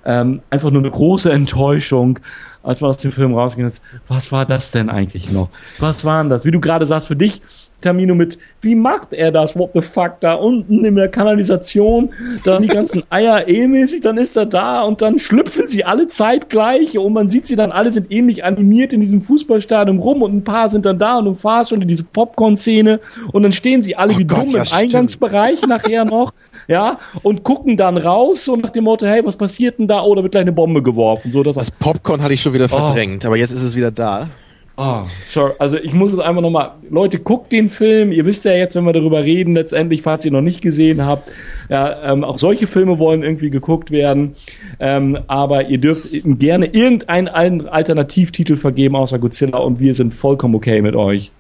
ähm, 0.07 0.41
einfach 0.51 0.71
nur 0.71 0.83
eine 0.83 0.91
große 0.91 1.33
Enttäuschung 1.33 2.19
als 2.65 2.81
man 2.81 2.91
aus 2.91 2.97
dem 2.97 3.13
Film 3.13 3.35
rausging, 3.35 3.67
ist, 3.67 3.83
was 4.09 4.33
war 4.33 4.47
das 4.47 4.71
denn 4.71 4.89
eigentlich 4.89 5.31
noch? 5.31 5.51
Was 5.79 6.05
waren 6.05 6.29
das? 6.29 6.45
Wie 6.45 6.51
du 6.51 6.61
gerade 6.61 6.87
sagst, 6.87 7.07
für 7.07 7.17
dich, 7.17 7.43
Termino, 7.83 8.15
mit, 8.15 8.39
wie 8.63 8.75
macht 8.75 9.13
er 9.13 9.31
das? 9.31 9.55
What 9.55 9.73
the 9.75 9.83
fuck? 9.83 10.19
Da 10.21 10.35
unten 10.35 10.87
in 10.87 10.97
der 10.97 11.09
Kanalisation, 11.09 12.15
dann 12.43 12.63
die 12.63 12.69
ganzen 12.69 13.03
Eier 13.11 13.47
eh-mäßig, 13.47 14.01
dann 14.01 14.17
ist 14.17 14.39
er 14.39 14.47
da 14.47 14.81
und 14.81 15.03
dann 15.03 15.19
schlüpfen 15.19 15.69
sie 15.69 15.85
alle 15.85 16.09
zeitgleich 16.09 16.97
und 16.97 17.13
man 17.13 17.29
sieht 17.29 17.47
sie 17.47 17.57
dann, 17.57 17.71
alle 17.71 17.93
sind 17.93 18.11
ähnlich 18.11 18.43
animiert 18.43 18.95
in 18.95 19.03
diesem 19.03 19.21
Fußballstadion 19.21 19.99
rum 19.99 20.23
und 20.23 20.35
ein 20.35 20.45
paar 20.45 20.71
sind 20.71 20.87
dann 20.87 20.99
da 20.99 21.19
und 21.19 21.27
du 21.27 21.35
fahrst 21.35 21.71
schon 21.71 21.83
in 21.83 21.89
diese 21.89 22.05
Popcorn-Szene 22.05 23.01
und 23.33 23.43
dann 23.43 23.53
stehen 23.53 23.83
sie 23.83 23.97
alle 23.97 24.15
oh 24.15 24.19
wie 24.19 24.25
Gott, 24.25 24.47
dumm 24.47 24.55
ja, 24.55 24.63
im 24.63 24.73
Eingangsbereich 24.73 25.67
nachher 25.67 26.07
noch 26.07 26.33
ja, 26.69 26.99
und 27.23 27.43
gucken 27.43 27.77
dann 27.77 27.97
raus, 27.97 28.45
so 28.45 28.57
nach 28.57 28.71
dem 28.71 28.85
Motto, 28.85 29.07
hey, 29.07 29.25
was 29.25 29.37
passiert 29.37 29.79
denn 29.79 29.89
da? 29.89 30.03
Oh, 30.03 30.15
da 30.15 30.23
wird 30.23 30.33
gleich 30.33 30.43
eine 30.43 30.53
Bombe 30.53 30.83
geworfen. 30.83 31.31
So, 31.31 31.43
das, 31.43 31.57
das 31.57 31.71
Popcorn 31.71 32.23
hatte 32.23 32.35
ich 32.35 32.43
schon 32.43 32.55
wieder 32.55 32.67
oh. 32.67 32.77
verdrängt, 32.77 33.25
aber 33.25 33.37
jetzt 33.37 33.51
ist 33.51 33.63
es 33.63 33.77
wieder 33.77 33.91
da. 33.91 34.31
Oh, 34.77 35.03
sorry. 35.23 35.53
Also 35.61 35.77
ich 35.77 35.93
muss 35.93 36.13
es 36.13 36.19
einfach 36.19 36.43
nochmal. 36.43 36.73
Leute, 36.91 37.21
guckt 37.21 37.53
den 37.53 37.69
Film. 37.69 38.11
Ihr 38.11 38.27
wisst 38.27 38.45
ja 38.45 38.53
jetzt, 38.53 38.75
wenn 38.75 38.85
wir 38.85 38.93
darüber 38.93 39.23
reden, 39.23 39.55
letztendlich, 39.55 40.03
falls 40.03 40.25
ihr 40.25 40.33
noch 40.33 40.41
nicht 40.41 40.63
gesehen 40.63 41.07
habt, 41.07 41.31
ja, 41.69 42.13
ähm, 42.13 42.25
auch 42.25 42.39
solche 42.39 42.67
Filme 42.67 42.99
wollen 42.99 43.23
irgendwie 43.23 43.51
geguckt 43.51 43.93
werden. 43.93 44.35
Ähm, 44.81 45.17
aber 45.29 45.69
ihr 45.69 45.79
dürft 45.79 46.09
gerne 46.25 46.67
irgendeinen 46.67 47.69
Alternativtitel 47.69 48.57
vergeben 48.57 48.97
außer 48.97 49.21
Godzilla 49.21 49.59
und 49.59 49.79
wir 49.79 49.95
sind 49.95 50.13
vollkommen 50.13 50.57
okay 50.57 50.83
mit 50.83 50.97
euch. 50.97 51.31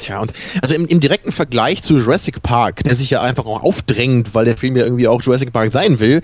Tja, 0.00 0.20
und 0.20 0.32
also 0.62 0.74
im, 0.74 0.86
im 0.86 1.00
direkten 1.00 1.32
Vergleich 1.32 1.82
zu 1.82 1.98
Jurassic 1.98 2.42
Park, 2.42 2.84
der 2.84 2.94
sich 2.94 3.10
ja 3.10 3.22
einfach 3.22 3.46
auch 3.46 3.62
aufdrängt, 3.62 4.34
weil 4.34 4.44
der 4.44 4.56
Film 4.56 4.76
ja 4.76 4.84
irgendwie 4.84 5.08
auch 5.08 5.22
Jurassic 5.22 5.52
Park 5.52 5.72
sein 5.72 6.00
will. 6.00 6.22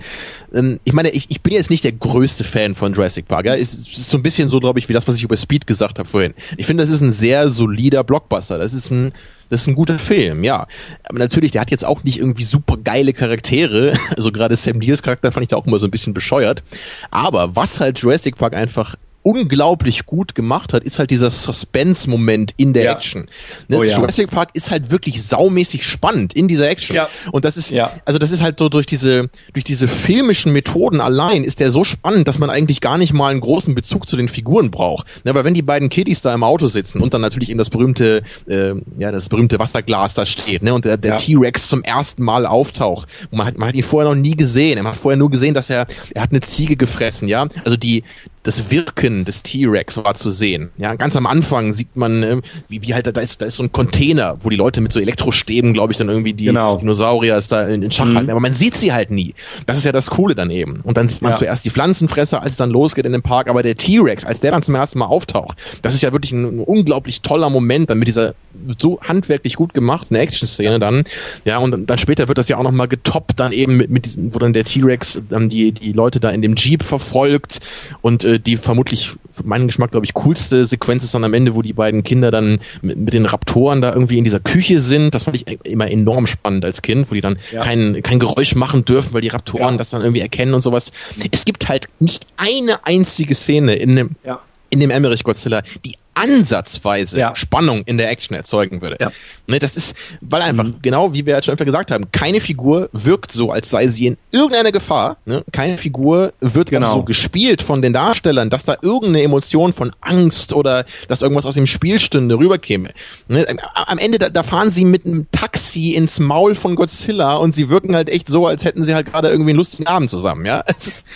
Ähm, 0.53 0.79
ich 0.83 0.93
meine, 0.93 1.09
ich, 1.09 1.29
ich 1.29 1.41
bin 1.41 1.53
jetzt 1.53 1.69
nicht 1.69 1.83
der 1.83 1.91
größte 1.91 2.43
Fan 2.43 2.75
von 2.75 2.93
Jurassic 2.93 3.27
Park. 3.27 3.45
Ja? 3.45 3.55
Es 3.55 3.73
ist 3.73 4.09
so 4.09 4.17
ein 4.17 4.23
bisschen 4.23 4.49
so, 4.49 4.59
glaube 4.59 4.79
ich, 4.79 4.89
wie 4.89 4.93
das, 4.93 5.07
was 5.07 5.15
ich 5.15 5.23
über 5.23 5.37
Speed 5.37 5.67
gesagt 5.67 5.99
habe 5.99 6.07
vorhin. 6.07 6.33
Ich 6.57 6.65
finde, 6.65 6.83
das 6.83 6.93
ist 6.93 7.01
ein 7.01 7.11
sehr 7.11 7.49
solider 7.49 8.03
Blockbuster. 8.03 8.57
Das 8.57 8.73
ist 8.73 8.91
ein 8.91 9.13
das 9.49 9.61
ist 9.61 9.67
ein 9.67 9.75
guter 9.75 9.97
Film, 9.97 10.43
ja. 10.43 10.67
Aber 11.03 11.19
natürlich, 11.19 11.51
der 11.51 11.61
hat 11.61 11.71
jetzt 11.71 11.85
auch 11.85 12.03
nicht 12.03 12.19
irgendwie 12.19 12.43
super 12.43 12.75
geile 12.83 13.13
Charaktere. 13.13 13.93
Also 14.17 14.31
gerade 14.31 14.55
Sam 14.55 14.79
Neils 14.79 15.03
Charakter 15.03 15.31
fand 15.31 15.43
ich 15.43 15.49
da 15.49 15.57
auch 15.57 15.67
immer 15.67 15.77
so 15.77 15.85
ein 15.85 15.91
bisschen 15.91 16.13
bescheuert. 16.13 16.63
Aber 17.11 17.55
was 17.55 17.79
halt 17.79 17.99
Jurassic 17.99 18.35
Park 18.37 18.55
einfach 18.55 18.95
unglaublich 19.27 20.05
gut 20.05 20.35
gemacht 20.35 20.71
hat, 20.71 20.85
ist 20.85 20.99
halt 20.99 21.11
dieser 21.11 21.31
Suspense-Moment 21.31 22.53
in 22.55 22.71
der 22.71 22.85
ja. 22.85 22.91
Action. 22.93 23.25
Ne? 23.67 23.77
Oh, 23.77 23.83
ja. 23.83 23.97
Jurassic 23.97 24.29
Park 24.29 24.51
ist 24.53 24.71
halt 24.71 24.89
wirklich 24.89 25.21
saumäßig 25.21 25.83
spannend 25.83 26.33
in 26.33 26.47
dieser 26.47 26.69
Action. 26.69 26.95
Ja. 26.95 27.09
Und 27.33 27.43
das 27.43 27.57
ist, 27.57 27.69
ja. 27.69 27.91
also 28.05 28.19
das 28.19 28.31
ist 28.31 28.41
halt 28.41 28.57
so 28.57 28.69
durch 28.69 28.85
diese, 28.85 29.29
durch 29.51 29.65
diese 29.65 29.89
filmischen 29.89 30.53
Methoden 30.53 31.01
allein 31.01 31.43
ist 31.43 31.59
der 31.59 31.71
so 31.71 31.83
spannend, 31.83 32.29
dass 32.29 32.39
man 32.39 32.49
eigentlich 32.49 32.79
gar 32.79 32.97
nicht 32.97 33.11
mal 33.11 33.31
einen 33.31 33.41
großen 33.41 33.75
Bezug 33.75 34.07
zu 34.07 34.15
den 34.15 34.29
Figuren 34.29 34.71
braucht. 34.71 35.07
Ne? 35.25 35.31
Aber 35.31 35.43
wenn 35.43 35.53
die 35.53 35.61
beiden 35.61 35.89
Kiddies 35.89 36.21
da 36.21 36.33
im 36.33 36.43
Auto 36.43 36.67
sitzen 36.67 37.01
und 37.01 37.13
dann 37.13 37.19
natürlich 37.19 37.49
eben 37.49 37.57
das 37.57 37.69
berühmte, 37.69 38.21
äh, 38.47 38.75
ja, 38.97 39.11
das 39.11 39.27
berühmte 39.27 39.59
Wasserglas 39.59 40.13
da 40.13 40.25
steht, 40.25 40.63
ne? 40.63 40.73
Und 40.73 40.85
der, 40.85 40.95
der 40.95 41.17
T-Rex 41.17 41.67
zum 41.67 41.83
ersten 41.83 42.23
Mal 42.23 42.45
auftaucht. 42.45 43.09
Und 43.29 43.39
man 43.39 43.47
hat, 43.47 43.57
man 43.57 43.67
hat 43.67 43.75
ihn 43.75 43.83
vorher 43.83 44.09
noch 44.09 44.19
nie 44.19 44.37
gesehen. 44.37 44.81
Man 44.81 44.93
hat 44.93 44.99
vorher 44.99 45.17
nur 45.17 45.29
gesehen, 45.29 45.53
dass 45.53 45.69
er, 45.69 45.85
er 46.13 46.21
hat 46.21 46.31
eine 46.31 46.39
Ziege 46.39 46.77
gefressen, 46.77 47.27
ja. 47.27 47.47
Also 47.65 47.75
die, 47.75 48.03
das 48.47 48.71
Wirken 48.71 49.25
des 49.25 49.43
T-Rex 49.43 49.97
war 49.97 50.15
zu 50.15 50.31
sehen. 50.31 50.69
Ja, 50.77 50.95
ganz 50.95 51.17
am 51.17 51.27
Anfang 51.27 51.73
sieht 51.73 51.97
man, 51.97 52.23
äh, 52.23 52.37
wie, 52.69 52.81
wie 52.81 52.93
halt 52.93 53.05
da 53.05 53.19
ist, 53.19 53.41
da 53.41 53.45
ist 53.45 53.57
so 53.57 53.63
ein 53.63 53.73
Container, 53.73 54.37
wo 54.39 54.49
die 54.49 54.55
Leute 54.55 54.79
mit 54.79 54.93
so 54.93 55.01
Elektrostäben, 55.01 55.73
glaube 55.73 55.91
ich, 55.91 55.97
dann 55.97 56.07
irgendwie 56.07 56.31
die 56.31 56.45
genau. 56.45 56.77
Dinosaurier 56.77 57.35
ist 57.35 57.51
da 57.51 57.67
in, 57.67 57.83
in 57.83 57.91
Schach 57.91 58.05
mhm. 58.05 58.15
halten. 58.15 58.29
Aber 58.29 58.39
man 58.39 58.53
sieht 58.53 58.77
sie 58.77 58.93
halt 58.93 59.11
nie. 59.11 59.35
Das 59.65 59.77
ist 59.77 59.83
ja 59.83 59.91
das 59.91 60.09
Coole 60.09 60.33
dann 60.33 60.49
eben. 60.49 60.79
Und 60.83 60.95
dann 60.95 61.09
sieht 61.09 61.21
man 61.21 61.33
ja. 61.33 61.39
zuerst 61.39 61.65
die 61.65 61.71
Pflanzenfresser, 61.71 62.41
als 62.41 62.51
es 62.51 62.57
dann 62.57 62.69
losgeht 62.69 63.05
in 63.05 63.11
dem 63.11 63.21
Park. 63.21 63.49
Aber 63.49 63.63
der 63.63 63.75
T-Rex, 63.75 64.23
als 64.23 64.39
der 64.39 64.51
dann 64.51 64.63
zum 64.63 64.75
ersten 64.75 64.99
Mal 64.99 65.07
auftaucht, 65.07 65.57
das 65.81 65.93
ist 65.93 66.01
ja 66.01 66.13
wirklich 66.13 66.31
ein, 66.31 66.45
ein 66.45 66.59
unglaublich 66.61 67.21
toller 67.21 67.49
Moment 67.49 67.89
dann 67.89 67.99
mit 67.99 68.07
dieser 68.07 68.33
so 68.79 69.01
handwerklich 69.01 69.55
gut 69.57 69.73
gemachten 69.73 70.15
Action-Szene 70.15 70.79
dann. 70.79 71.03
Ja, 71.43 71.57
und 71.57 71.89
dann 71.89 71.97
später 71.97 72.29
wird 72.29 72.37
das 72.37 72.47
ja 72.47 72.57
auch 72.57 72.63
nochmal 72.63 72.87
getoppt 72.87 73.41
dann 73.41 73.51
eben 73.51 73.75
mit, 73.75 73.89
mit 73.89 74.05
diesem, 74.05 74.33
wo 74.33 74.39
dann 74.39 74.53
der 74.53 74.63
T-Rex 74.63 75.21
dann 75.29 75.49
die, 75.49 75.73
die 75.73 75.91
Leute 75.91 76.21
da 76.21 76.29
in 76.29 76.41
dem 76.41 76.55
Jeep 76.55 76.83
verfolgt 76.83 77.59
und 78.01 78.23
äh, 78.23 78.36
die 78.39 78.57
vermutlich 78.57 79.15
für 79.31 79.45
meinen 79.45 79.67
Geschmack, 79.67 79.91
glaube 79.91 80.05
ich, 80.05 80.13
coolste 80.13 80.65
Sequenz 80.65 81.03
ist 81.03 81.13
dann 81.13 81.23
am 81.23 81.33
Ende, 81.33 81.55
wo 81.55 81.61
die 81.61 81.73
beiden 81.73 82.03
Kinder 82.03 82.31
dann 82.31 82.59
mit, 82.81 82.97
mit, 82.97 83.13
den 83.13 83.25
Raptoren 83.25 83.81
da 83.81 83.93
irgendwie 83.93 84.17
in 84.17 84.23
dieser 84.23 84.39
Küche 84.39 84.79
sind. 84.79 85.13
Das 85.13 85.23
fand 85.23 85.37
ich 85.37 85.59
immer 85.65 85.89
enorm 85.89 86.27
spannend 86.27 86.65
als 86.65 86.81
Kind, 86.81 87.09
wo 87.09 87.15
die 87.15 87.21
dann 87.21 87.39
ja. 87.51 87.61
kein, 87.61 88.01
kein 88.03 88.19
Geräusch 88.19 88.55
machen 88.55 88.85
dürfen, 88.85 89.13
weil 89.13 89.21
die 89.21 89.27
Raptoren 89.27 89.75
ja. 89.75 89.77
das 89.77 89.89
dann 89.89 90.01
irgendwie 90.01 90.21
erkennen 90.21 90.53
und 90.53 90.61
sowas. 90.61 90.91
Es 91.31 91.45
gibt 91.45 91.69
halt 91.69 91.87
nicht 91.99 92.27
eine 92.37 92.85
einzige 92.85 93.35
Szene 93.35 93.75
in 93.75 93.95
dem, 93.95 94.11
ja. 94.23 94.39
in 94.69 94.79
dem 94.79 94.89
Emmerich 94.89 95.23
Godzilla, 95.23 95.61
die 95.85 95.93
ansatzweise 96.17 97.19
ja. 97.19 97.35
Spannung 97.35 97.83
in 97.85 97.97
der 97.97 98.09
Action 98.09 98.35
erzeugen 98.35 98.81
würde. 98.81 98.97
Ja. 98.99 99.11
Ne, 99.45 99.59
das 99.59 99.77
ist, 99.77 99.95
weil 100.19 100.41
einfach, 100.41 100.65
mhm. 100.65 100.75
genau 100.81 101.13
wie 101.13 101.25
wir 101.25 101.35
jetzt 101.35 101.45
schon 101.45 101.53
öfter 101.53 101.63
gesagt 101.63 101.91
haben, 101.91 102.11
keine 102.11 102.41
Figur 102.41 102.89
wirkt 102.91 103.31
so, 103.31 103.51
als 103.51 103.69
sei 103.69 103.87
sie 103.87 104.07
in 104.07 104.17
irgendeiner 104.31 104.71
Gefahr. 104.71 105.17
Ne? 105.25 105.43
Keine 105.51 105.77
Figur 105.77 106.33
wird 106.41 106.69
genau. 106.69 106.95
so 106.95 107.03
gespielt 107.03 107.61
von 107.61 107.81
den 107.81 107.93
Darstellern, 107.93 108.49
dass 108.49 108.65
da 108.65 108.75
irgendeine 108.81 109.21
Emotion 109.21 109.73
von 109.73 109.91
Angst 110.01 110.53
oder 110.53 110.85
dass 111.07 111.21
irgendwas 111.21 111.45
aus 111.45 111.55
dem 111.55 111.67
Spiel 111.67 111.99
stünde 111.99 112.37
rüberkäme. 112.37 112.89
Ne? 113.27 113.45
Am 113.73 113.99
Ende, 113.99 114.17
da, 114.17 114.29
da 114.29 114.43
fahren 114.43 114.71
sie 114.71 114.85
mit 114.85 115.05
einem 115.05 115.27
Taxi 115.31 115.91
ins 115.91 116.19
Maul 116.19 116.55
von 116.55 116.75
Godzilla 116.75 117.37
und 117.37 117.53
sie 117.53 117.69
wirken 117.69 117.95
halt 117.95 118.09
echt 118.09 118.27
so, 118.27 118.47
als 118.47 118.65
hätten 118.65 118.83
sie 118.83 118.95
halt 118.95 119.05
gerade 119.05 119.29
irgendwie 119.29 119.51
einen 119.51 119.59
lustigen 119.59 119.87
Abend 119.87 120.09
zusammen. 120.09 120.45
Ja, 120.45 120.63
es 120.75 120.87
ist, 120.87 121.07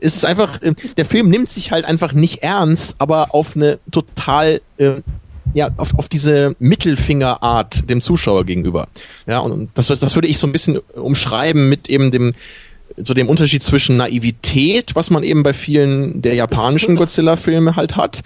es 0.00 0.16
ist 0.16 0.24
einfach, 0.24 0.60
äh, 0.62 0.74
der 0.96 1.06
Film 1.06 1.28
nimmt 1.28 1.48
sich 1.48 1.72
halt 1.72 1.84
einfach 1.84 2.12
nicht 2.12 2.42
ernst, 2.42 2.94
aber 2.98 3.34
auf 3.34 3.56
eine 3.56 3.78
total 3.90 4.49
äh, 4.78 5.02
ja, 5.54 5.70
auf, 5.76 5.98
auf 5.98 6.08
diese 6.08 6.54
Mittelfingerart 6.58 7.88
dem 7.88 8.00
Zuschauer 8.00 8.44
gegenüber. 8.44 8.88
Ja, 9.26 9.40
und 9.40 9.70
das, 9.74 9.88
das 9.88 10.14
würde 10.14 10.28
ich 10.28 10.38
so 10.38 10.46
ein 10.46 10.52
bisschen 10.52 10.78
umschreiben 10.94 11.68
mit 11.68 11.88
eben 11.88 12.10
dem, 12.10 12.34
so 12.96 13.14
dem 13.14 13.28
Unterschied 13.28 13.62
zwischen 13.62 13.96
Naivität, 13.96 14.94
was 14.94 15.10
man 15.10 15.22
eben 15.22 15.42
bei 15.42 15.52
vielen 15.52 16.22
der 16.22 16.34
japanischen 16.34 16.96
Godzilla-Filme 16.96 17.76
halt 17.76 17.96
hat, 17.96 18.22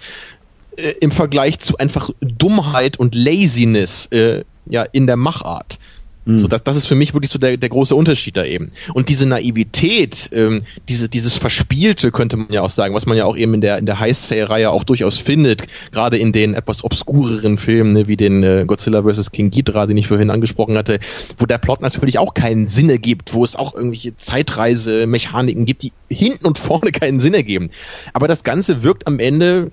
äh, 0.77 0.93
im 1.01 1.11
Vergleich 1.11 1.59
zu 1.59 1.77
einfach 1.77 2.09
Dummheit 2.19 2.97
und 2.97 3.15
Laziness 3.15 4.07
äh, 4.07 4.43
ja, 4.67 4.83
in 4.83 5.07
der 5.07 5.17
Machart. 5.17 5.79
Mhm. 6.25 6.39
So, 6.39 6.47
das, 6.47 6.63
das 6.63 6.75
ist 6.75 6.87
für 6.87 6.95
mich 6.95 7.13
wirklich 7.13 7.31
so 7.31 7.39
der, 7.39 7.57
der 7.57 7.69
große 7.69 7.95
Unterschied 7.95 8.35
da 8.35 8.43
eben. 8.43 8.71
Und 8.93 9.09
diese 9.09 9.25
Naivität, 9.25 10.29
ähm, 10.33 10.63
diese, 10.89 11.07
dieses 11.07 11.35
Verspielte, 11.35 12.11
könnte 12.11 12.37
man 12.37 12.51
ja 12.51 12.61
auch 12.61 12.69
sagen, 12.69 12.95
was 12.95 13.05
man 13.05 13.17
ja 13.17 13.25
auch 13.25 13.37
eben 13.37 13.53
in 13.53 13.61
der, 13.61 13.77
in 13.77 13.85
der 13.85 13.99
Heist-Reihe 13.99 14.71
auch 14.71 14.83
durchaus 14.83 15.19
findet, 15.19 15.63
gerade 15.91 16.17
in 16.17 16.31
den 16.31 16.53
etwas 16.55 16.83
obskureren 16.83 17.57
Filmen, 17.57 17.93
ne, 17.93 18.07
wie 18.07 18.17
den 18.17 18.43
äh, 18.43 18.65
Godzilla 18.65 19.03
vs. 19.03 19.31
King 19.31 19.51
Ghidorah, 19.51 19.85
den 19.85 19.97
ich 19.97 20.07
vorhin 20.07 20.31
angesprochen 20.31 20.77
hatte, 20.77 20.99
wo 21.37 21.45
der 21.45 21.59
Plot 21.59 21.81
natürlich 21.81 22.17
auch 22.17 22.33
keinen 22.33 22.67
Sinn 22.67 22.89
ergibt, 22.89 23.33
wo 23.33 23.43
es 23.43 23.55
auch 23.55 23.75
irgendwelche 23.75 24.17
Zeitreise-Mechaniken 24.17 25.65
gibt, 25.65 25.83
die 25.83 25.91
hinten 26.09 26.45
und 26.45 26.57
vorne 26.57 26.91
keinen 26.91 27.19
Sinn 27.19 27.33
ergeben. 27.33 27.69
Aber 28.13 28.27
das 28.27 28.43
Ganze 28.43 28.83
wirkt 28.83 29.07
am 29.07 29.19
Ende 29.19 29.69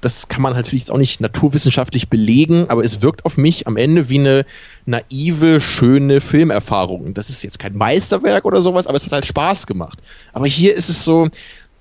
das 0.00 0.28
kann 0.28 0.42
man 0.42 0.54
natürlich 0.54 0.82
jetzt 0.82 0.90
auch 0.90 0.98
nicht 0.98 1.20
naturwissenschaftlich 1.20 2.08
belegen, 2.08 2.66
aber 2.68 2.84
es 2.84 3.02
wirkt 3.02 3.24
auf 3.24 3.36
mich 3.36 3.66
am 3.66 3.76
Ende 3.76 4.08
wie 4.08 4.18
eine 4.18 4.46
naive, 4.86 5.60
schöne 5.60 6.20
Filmerfahrung. 6.20 7.14
Das 7.14 7.30
ist 7.30 7.42
jetzt 7.42 7.58
kein 7.58 7.76
Meisterwerk 7.76 8.44
oder 8.44 8.62
sowas, 8.62 8.86
aber 8.86 8.96
es 8.96 9.04
hat 9.06 9.12
halt 9.12 9.26
Spaß 9.26 9.66
gemacht. 9.66 9.98
Aber 10.32 10.46
hier 10.46 10.74
ist 10.74 10.88
es 10.88 11.04
so, 11.04 11.28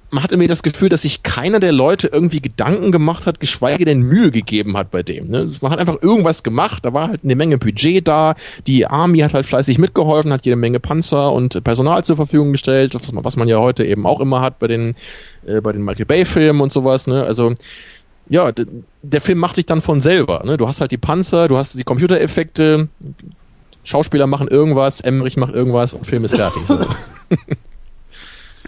man 0.10 0.24
hatte 0.24 0.38
mir 0.38 0.48
das 0.48 0.64
Gefühl, 0.64 0.90
dass 0.90 1.02
sich 1.02 1.24
keiner 1.24 1.60
der 1.60 1.74
Leute 1.74 2.08
irgendwie 2.08 2.42
Gedanken 2.42 2.92
gemacht 2.92 3.26
hat, 3.26 3.40
geschweige 3.40 3.84
denn 3.84 4.02
Mühe 4.02 4.32
gegeben 4.32 4.78
hat 4.78 4.90
bei 4.90 5.04
dem. 5.04 5.28
Ne? 5.28 5.52
Man 5.62 5.72
hat 5.72 5.80
einfach 5.80 6.02
irgendwas 6.02 6.44
gemacht, 6.44 6.86
da 6.86 6.94
war 6.94 7.10
halt 7.10 7.22
eine 7.24 7.36
Menge 7.36 7.58
Budget 7.58 8.08
da, 8.08 8.36
die 8.68 8.86
Army 8.88 9.20
hat 9.20 9.34
halt 9.34 9.46
fleißig 9.46 9.80
mitgeholfen, 9.80 10.32
hat 10.32 10.46
jede 10.46 10.56
Menge 10.56 10.80
Panzer 10.80 11.34
und 11.34 11.62
Personal 11.64 12.04
zur 12.06 12.16
Verfügung 12.16 12.54
gestellt, 12.54 12.96
was 12.96 13.12
man, 13.12 13.24
was 13.26 13.36
man 13.36 13.50
ja 13.50 13.60
heute 13.60 13.86
eben 13.86 14.06
auch 14.06 14.22
immer 14.22 14.42
hat 14.42 14.60
bei 14.60 14.68
den, 14.68 14.96
äh, 15.46 15.60
bei 15.60 15.74
den 15.74 15.84
Michael 15.84 16.06
Bay-Filmen 16.06 16.62
und 16.62 16.72
sowas. 16.72 17.08
Ne? 17.08 17.24
Also 17.24 17.54
ja, 18.30 18.52
der 19.02 19.22
Film 19.22 19.40
macht 19.40 19.56
sich 19.56 19.66
dann 19.66 19.82
von 19.82 20.02
selber. 20.02 20.44
Ne? 20.46 20.58
Du 20.58 20.68
hast 20.68 20.82
halt 20.82 20.92
die 20.92 20.98
Panzer, 20.98 21.48
du 21.48 21.58
hast 21.58 21.78
die 21.78 21.84
Computereffekte, 21.84 22.90
Schauspieler 23.84 24.28
machen 24.28 24.48
irgendwas, 24.48 25.02
Emmerich 25.02 25.38
macht 25.38 25.54
irgendwas 25.54 25.94
und 25.94 26.06
Film 26.06 26.26
ist 26.26 26.36
fertig. 26.36 26.62
So. 26.68 26.80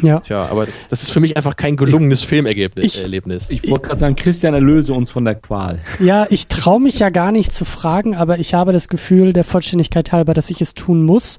Ja. 0.01 0.19
Tja, 0.21 0.47
aber 0.49 0.67
das 0.89 1.03
ist 1.03 1.11
für 1.11 1.19
mich 1.19 1.35
einfach 1.35 1.55
kein 1.55 1.75
gelungenes 1.75 2.21
Filmerlebnis. 2.21 3.49
Ich-. 3.49 3.63
Ich 3.63 3.69
wollte 3.69 3.87
gerade 3.87 3.99
sagen, 3.99 4.15
Christian, 4.15 4.53
erlöse 4.53 4.93
uns 4.93 5.11
von 5.11 5.25
der 5.25 5.35
Qual. 5.35 5.79
Ja, 5.99 6.25
ich 6.29 6.47
traue 6.47 6.79
mich 6.79 6.99
ja 6.99 7.09
gar 7.09 7.31
nicht 7.31 7.53
zu 7.53 7.65
fragen, 7.65 8.15
aber 8.15 8.39
ich 8.39 8.53
habe 8.53 8.71
das 8.71 8.87
Gefühl, 8.87 9.33
der 9.33 9.43
Vollständigkeit 9.43 10.11
halber, 10.11 10.33
dass 10.33 10.49
ich 10.49 10.61
es 10.61 10.73
tun 10.73 11.03
muss. 11.03 11.37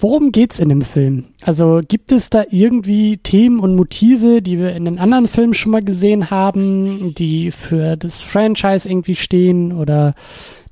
Worum 0.00 0.30
geht's 0.30 0.60
in 0.60 0.68
dem 0.68 0.82
Film? 0.82 1.24
Also 1.42 1.80
gibt 1.86 2.12
es 2.12 2.30
da 2.30 2.44
irgendwie 2.50 3.16
Themen 3.16 3.58
und 3.58 3.74
Motive, 3.74 4.42
die 4.42 4.58
wir 4.58 4.74
in 4.76 4.84
den 4.84 4.98
anderen 5.00 5.26
Filmen 5.26 5.54
schon 5.54 5.72
mal 5.72 5.82
gesehen 5.82 6.30
haben, 6.30 7.14
die 7.14 7.50
für 7.50 7.96
das 7.96 8.22
Franchise 8.22 8.88
irgendwie 8.88 9.16
stehen 9.16 9.72
oder 9.72 10.14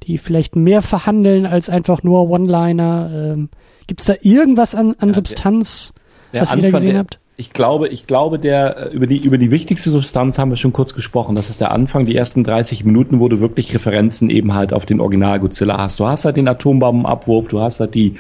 die 0.04 0.18
vielleicht 0.18 0.54
mehr 0.54 0.80
verhandeln 0.80 1.44
als 1.44 1.68
einfach 1.68 2.04
nur 2.04 2.30
One-Liner? 2.30 3.10
Ähm, 3.34 3.48
Gibt 3.88 4.00
es 4.02 4.06
da 4.06 4.14
irgendwas 4.22 4.76
an, 4.76 4.94
an 5.00 5.08
Ja, 5.08 5.14
Substanz, 5.16 5.92
Der 6.32 6.42
was 6.42 6.50
ihr 6.54 6.58
da 6.60 6.66
Anfang, 6.66 6.72
gesehen 6.80 6.90
der- 6.92 6.98
habt? 7.00 7.18
Ich 7.38 7.52
glaube, 7.52 7.88
ich 7.88 8.06
glaube, 8.06 8.38
der 8.38 8.76
äh, 8.92 8.94
über 8.94 9.06
die 9.06 9.18
über 9.18 9.36
die 9.36 9.50
wichtigste 9.50 9.90
Substanz 9.90 10.38
haben 10.38 10.50
wir 10.50 10.56
schon 10.56 10.72
kurz 10.72 10.94
gesprochen. 10.94 11.34
Das 11.36 11.50
ist 11.50 11.60
der 11.60 11.70
Anfang, 11.70 12.06
die 12.06 12.16
ersten 12.16 12.44
30 12.44 12.82
Minuten, 12.84 13.20
wo 13.20 13.28
du 13.28 13.40
wirklich 13.40 13.74
Referenzen 13.74 14.30
eben 14.30 14.54
halt 14.54 14.72
auf 14.72 14.86
den 14.86 15.00
Original 15.00 15.38
Godzilla 15.40 15.76
hast. 15.76 16.00
Du 16.00 16.06
hast 16.06 16.24
halt 16.24 16.38
den 16.38 16.48
Atombombenabwurf, 16.48 17.48
du 17.48 17.60
hast 17.60 17.80
halt 17.80 17.94
die 17.94 18.14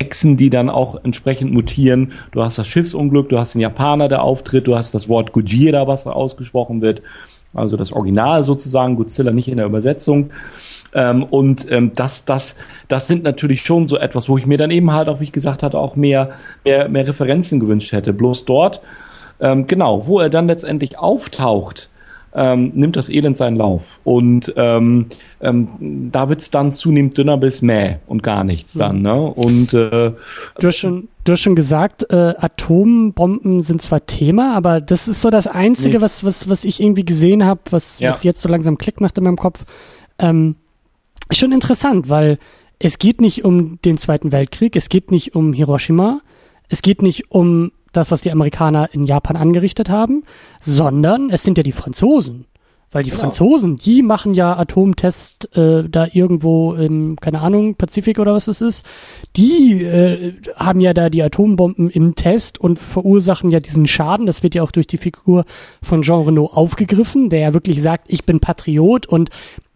Echsen, 0.00 0.36
die 0.36 0.50
dann 0.50 0.70
auch 0.70 1.04
entsprechend 1.04 1.52
mutieren. 1.52 2.12
Du 2.32 2.42
hast 2.42 2.58
das 2.58 2.66
Schiffsunglück, 2.66 3.28
du 3.28 3.38
hast 3.38 3.54
den 3.54 3.60
Japaner, 3.60 4.08
der 4.08 4.22
auftritt, 4.22 4.66
du 4.66 4.74
hast 4.74 4.94
das 4.94 5.08
Wort 5.08 5.32
Gojira, 5.32 5.86
was 5.86 6.04
da 6.04 6.10
ausgesprochen 6.10 6.80
wird. 6.80 7.02
Also 7.52 7.76
das 7.76 7.92
Original 7.92 8.42
sozusagen, 8.44 8.96
Godzilla 8.96 9.32
nicht 9.32 9.48
in 9.48 9.58
der 9.58 9.66
Übersetzung. 9.66 10.30
Ähm, 10.94 11.22
und 11.24 11.70
ähm, 11.70 11.92
das, 11.94 12.24
das, 12.24 12.56
das 12.88 13.06
sind 13.06 13.22
natürlich 13.22 13.62
schon 13.62 13.86
so 13.86 13.98
etwas, 13.98 14.28
wo 14.28 14.38
ich 14.38 14.46
mir 14.46 14.58
dann 14.58 14.70
eben 14.70 14.92
halt 14.92 15.08
auch, 15.08 15.20
wie 15.20 15.24
ich 15.24 15.32
gesagt 15.32 15.62
hatte, 15.62 15.78
auch 15.78 15.96
mehr, 15.96 16.30
mehr, 16.64 16.88
mehr 16.88 17.06
Referenzen 17.06 17.60
gewünscht 17.60 17.92
hätte. 17.92 18.12
Bloß 18.12 18.44
dort, 18.44 18.80
ähm, 19.40 19.66
genau, 19.66 20.06
wo 20.06 20.20
er 20.20 20.30
dann 20.30 20.46
letztendlich 20.46 20.98
auftaucht, 20.98 21.89
ähm, 22.34 22.72
nimmt 22.74 22.96
das 22.96 23.08
Elend 23.08 23.36
seinen 23.36 23.56
Lauf. 23.56 24.00
Und 24.04 24.52
ähm, 24.56 25.06
ähm, 25.40 26.10
da 26.12 26.28
wird's 26.28 26.50
dann 26.50 26.70
zunehmend 26.70 27.16
dünner 27.18 27.36
bis 27.36 27.60
mäh 27.62 27.96
und 28.06 28.22
gar 28.22 28.44
nichts 28.44 28.74
dann. 28.74 29.02
Ne? 29.02 29.20
Und 29.20 29.74
äh, 29.74 30.12
Du 30.58 30.66
hast 30.66 30.76
schon, 30.76 31.08
du 31.24 31.32
hast 31.32 31.40
schon 31.40 31.56
gesagt, 31.56 32.06
äh, 32.10 32.34
Atombomben 32.38 33.62
sind 33.62 33.82
zwar 33.82 34.06
Thema, 34.06 34.54
aber 34.56 34.80
das 34.80 35.08
ist 35.08 35.20
so 35.22 35.30
das 35.30 35.46
Einzige, 35.46 35.98
Nee. 35.98 36.02
was, 36.02 36.24
was, 36.24 36.48
was 36.48 36.64
ich 36.64 36.80
irgendwie 36.80 37.04
gesehen 37.04 37.44
habe, 37.44 37.60
was, 37.70 37.98
Ja. 38.00 38.10
was 38.10 38.22
jetzt 38.22 38.40
so 38.42 38.48
langsam 38.48 38.78
Klick 38.78 39.00
macht 39.00 39.18
in 39.18 39.24
meinem 39.24 39.36
Kopf. 39.36 39.64
Ähm, 40.18 40.56
schon 41.32 41.52
interessant, 41.52 42.08
weil 42.08 42.38
es 42.78 42.98
geht 42.98 43.20
nicht 43.20 43.44
um 43.44 43.78
den 43.84 43.98
Zweiten 43.98 44.32
Weltkrieg, 44.32 44.76
es 44.76 44.88
geht 44.88 45.10
nicht 45.10 45.34
um 45.34 45.52
Hiroshima, 45.52 46.20
es 46.68 46.82
geht 46.82 47.02
nicht 47.02 47.30
um 47.30 47.72
das, 47.92 48.10
was 48.10 48.20
die 48.20 48.30
Amerikaner 48.32 48.88
in 48.92 49.04
Japan 49.04 49.36
angerichtet 49.36 49.88
haben, 49.90 50.22
sondern 50.60 51.30
es 51.30 51.42
sind 51.42 51.58
ja 51.58 51.62
die 51.62 51.72
Franzosen. 51.72 52.46
Weil 52.92 53.04
die 53.04 53.10
Genau. 53.10 53.22
Franzosen, 53.22 53.76
die 53.76 54.02
machen 54.02 54.34
ja 54.34 54.56
Atomtests 54.56 55.44
äh, 55.56 55.84
da 55.88 56.08
irgendwo 56.12 56.74
im, 56.74 57.14
keine 57.20 57.40
Ahnung, 57.40 57.76
Pazifik 57.76 58.18
oder 58.18 58.34
was 58.34 58.48
es 58.48 58.60
ist. 58.60 58.84
Die 59.36 59.84
äh, 59.84 60.34
haben 60.56 60.80
ja 60.80 60.92
da 60.92 61.08
die 61.08 61.22
Atombomben 61.22 61.88
im 61.88 62.16
Test 62.16 62.58
und 62.58 62.80
verursachen 62.80 63.50
ja 63.50 63.60
diesen 63.60 63.86
Schaden. 63.86 64.26
Das 64.26 64.42
wird 64.42 64.56
ja 64.56 64.64
auch 64.64 64.72
durch 64.72 64.88
die 64.88 64.98
Figur 64.98 65.44
von 65.80 66.02
Jean 66.02 66.24
Renault 66.24 66.52
aufgegriffen, 66.52 67.30
der 67.30 67.40
ja 67.40 67.54
wirklich 67.54 67.80
sagt, 67.80 68.06
ich 68.12 68.24
bin 68.24 68.40
Patriot 68.40 69.06
und 69.06 69.30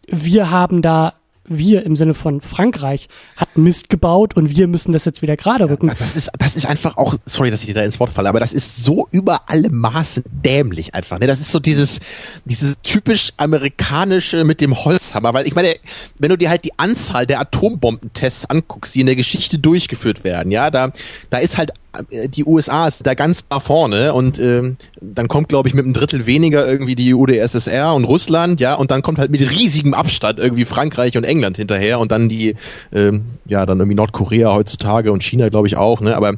wir 0.09 0.51
haben 0.51 0.83
da, 0.83 1.15
wir 1.47 1.85
im 1.85 1.97
Sinne 1.97 2.15
von 2.15 2.41
Frankreich, 2.41 3.09
hat 3.37 3.57
Mist 3.57 3.89
gebaut 3.89 4.37
und 4.37 4.57
wir 4.57 4.67
müssen 4.67 4.93
das 4.93 5.05
jetzt 5.05 5.23
wieder 5.23 5.37
gerade 5.37 5.69
rücken. 5.69 5.91
Das 5.99 6.17
ist, 6.17 6.31
das 6.39 6.57
ist 6.57 6.67
einfach 6.67 6.97
auch, 6.97 7.15
sorry, 7.25 7.51
dass 7.51 7.61
ich 7.61 7.67
dir 7.67 7.75
da 7.75 7.83
ins 7.83 8.01
Wort 8.01 8.11
falle, 8.11 8.29
aber 8.29 8.41
das 8.41 8.53
ist 8.53 8.85
so 8.85 9.07
über 9.11 9.43
alle 9.47 9.71
Maßen 9.71 10.25
dämlich 10.27 10.95
einfach. 10.95 11.19
Ne? 11.19 11.27
Das 11.27 11.41
ist 11.41 11.53
so 11.53 11.61
dieses, 11.61 12.01
dieses 12.45 12.81
typisch 12.83 13.33
amerikanische 13.37 14.45
mit 14.45 14.61
dem 14.61 14.75
Holzhammer, 14.75 15.35
weil 15.35 15.47
ich 15.47 15.55
meine, 15.55 15.77
wenn 16.19 16.31
du 16.31 16.39
dir 16.39 16.51
halt 16.51 16.65
die 16.65 16.79
Anzahl 16.79 17.27
der 17.27 17.41
Atombombentests 17.41 18.49
anguckst, 18.49 18.95
die 18.95 19.01
in 19.01 19.07
der 19.07 19.17
Geschichte 19.17 19.59
durchgeführt 19.59 20.25
werden, 20.25 20.51
ja, 20.51 20.71
da, 20.71 20.93
da 21.31 21.39
ist 21.39 21.59
halt 21.59 21.73
die 22.11 22.45
USA 22.45 22.87
ist 22.87 23.07
da 23.07 23.15
ganz 23.15 23.47
da 23.49 23.61
vorne 23.61 24.13
und 24.15 24.39
ähm, 24.39 24.77
dann 25.01 25.29
kommt, 25.29 25.49
glaube 25.49 25.69
ich, 25.69 25.75
mit 25.75 25.85
einem 25.85 25.95
Drittel 25.95 26.27
weniger 26.27 26.67
irgendwie 26.67 26.95
die 26.95 27.15
UdSSR 27.15 27.95
und 27.95 28.05
Russland, 28.05 28.61
ja, 28.61 28.75
und 28.75 28.91
dann 28.91 29.03
kommt 29.03 29.19
halt 29.19 29.31
mit 29.31 29.41
riesigem 29.41 29.95
Abstand 29.95 30.39
irgendwie 30.39 30.65
Frankreich 30.65 31.17
und 31.17 31.25
England 31.25 31.57
hinterher 31.57 31.99
und 32.01 32.11
dann 32.13 32.29
die, 32.29 32.57
ähm, 32.93 33.25
ja, 33.47 33.67
dann 33.67 33.79
irgendwie 33.79 33.97
Nordkorea 33.97 34.55
heutzutage 34.55 35.13
und 35.13 35.23
China, 35.23 35.49
glaube 35.49 35.67
ich, 35.67 35.77
auch, 35.77 36.01
ne, 36.01 36.17
aber 36.17 36.35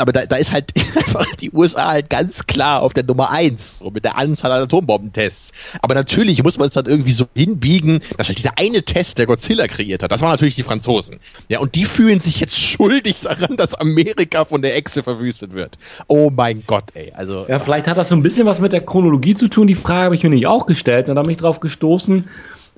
aber 0.00 0.12
da, 0.12 0.26
da 0.26 0.36
ist 0.36 0.52
halt 0.52 0.72
einfach 0.96 1.26
die 1.36 1.50
USA 1.52 1.88
halt 1.88 2.10
ganz 2.10 2.46
klar 2.46 2.82
auf 2.82 2.92
der 2.94 3.04
Nummer 3.04 3.30
eins, 3.30 3.78
so 3.78 3.90
mit 3.90 4.04
der 4.04 4.16
Anzahl 4.16 4.52
an 4.52 4.62
Atombombentests. 4.62 5.52
Aber 5.82 5.94
natürlich 5.94 6.42
muss 6.42 6.58
man 6.58 6.68
es 6.68 6.74
dann 6.74 6.86
irgendwie 6.86 7.12
so 7.12 7.26
hinbiegen, 7.34 8.00
dass 8.16 8.28
halt 8.28 8.38
dieser 8.38 8.56
eine 8.56 8.82
Test, 8.82 9.18
der 9.18 9.26
Godzilla 9.26 9.66
kreiert 9.66 10.02
hat, 10.02 10.10
das 10.10 10.20
waren 10.20 10.30
natürlich 10.30 10.54
die 10.54 10.62
Franzosen. 10.62 11.20
Ja, 11.48 11.60
und 11.60 11.74
die 11.74 11.84
fühlen 11.84 12.20
sich 12.20 12.40
jetzt 12.40 12.56
schuldig 12.60 13.16
daran, 13.22 13.56
dass 13.56 13.74
Amerika 13.74 14.44
von 14.44 14.62
der 14.62 14.76
Echse 14.76 15.02
verwüstet 15.02 15.52
wird. 15.54 15.78
Oh 16.06 16.30
mein 16.34 16.62
Gott, 16.66 16.84
ey. 16.94 17.12
Also, 17.14 17.46
Ja, 17.48 17.60
vielleicht 17.60 17.86
hat 17.86 17.96
das 17.96 18.08
so 18.08 18.14
ein 18.14 18.22
bisschen 18.22 18.46
was 18.46 18.60
mit 18.60 18.72
der 18.72 18.80
Chronologie 18.80 19.34
zu 19.34 19.48
tun. 19.48 19.66
Die 19.66 19.74
Frage 19.74 20.04
habe 20.04 20.14
ich 20.14 20.22
mir 20.22 20.30
nicht 20.30 20.46
auch 20.46 20.66
gestellt. 20.66 21.08
Und 21.08 21.16
da 21.16 21.22
bin 21.22 21.32
ich 21.32 21.38
drauf 21.38 21.60
gestoßen, 21.60 22.28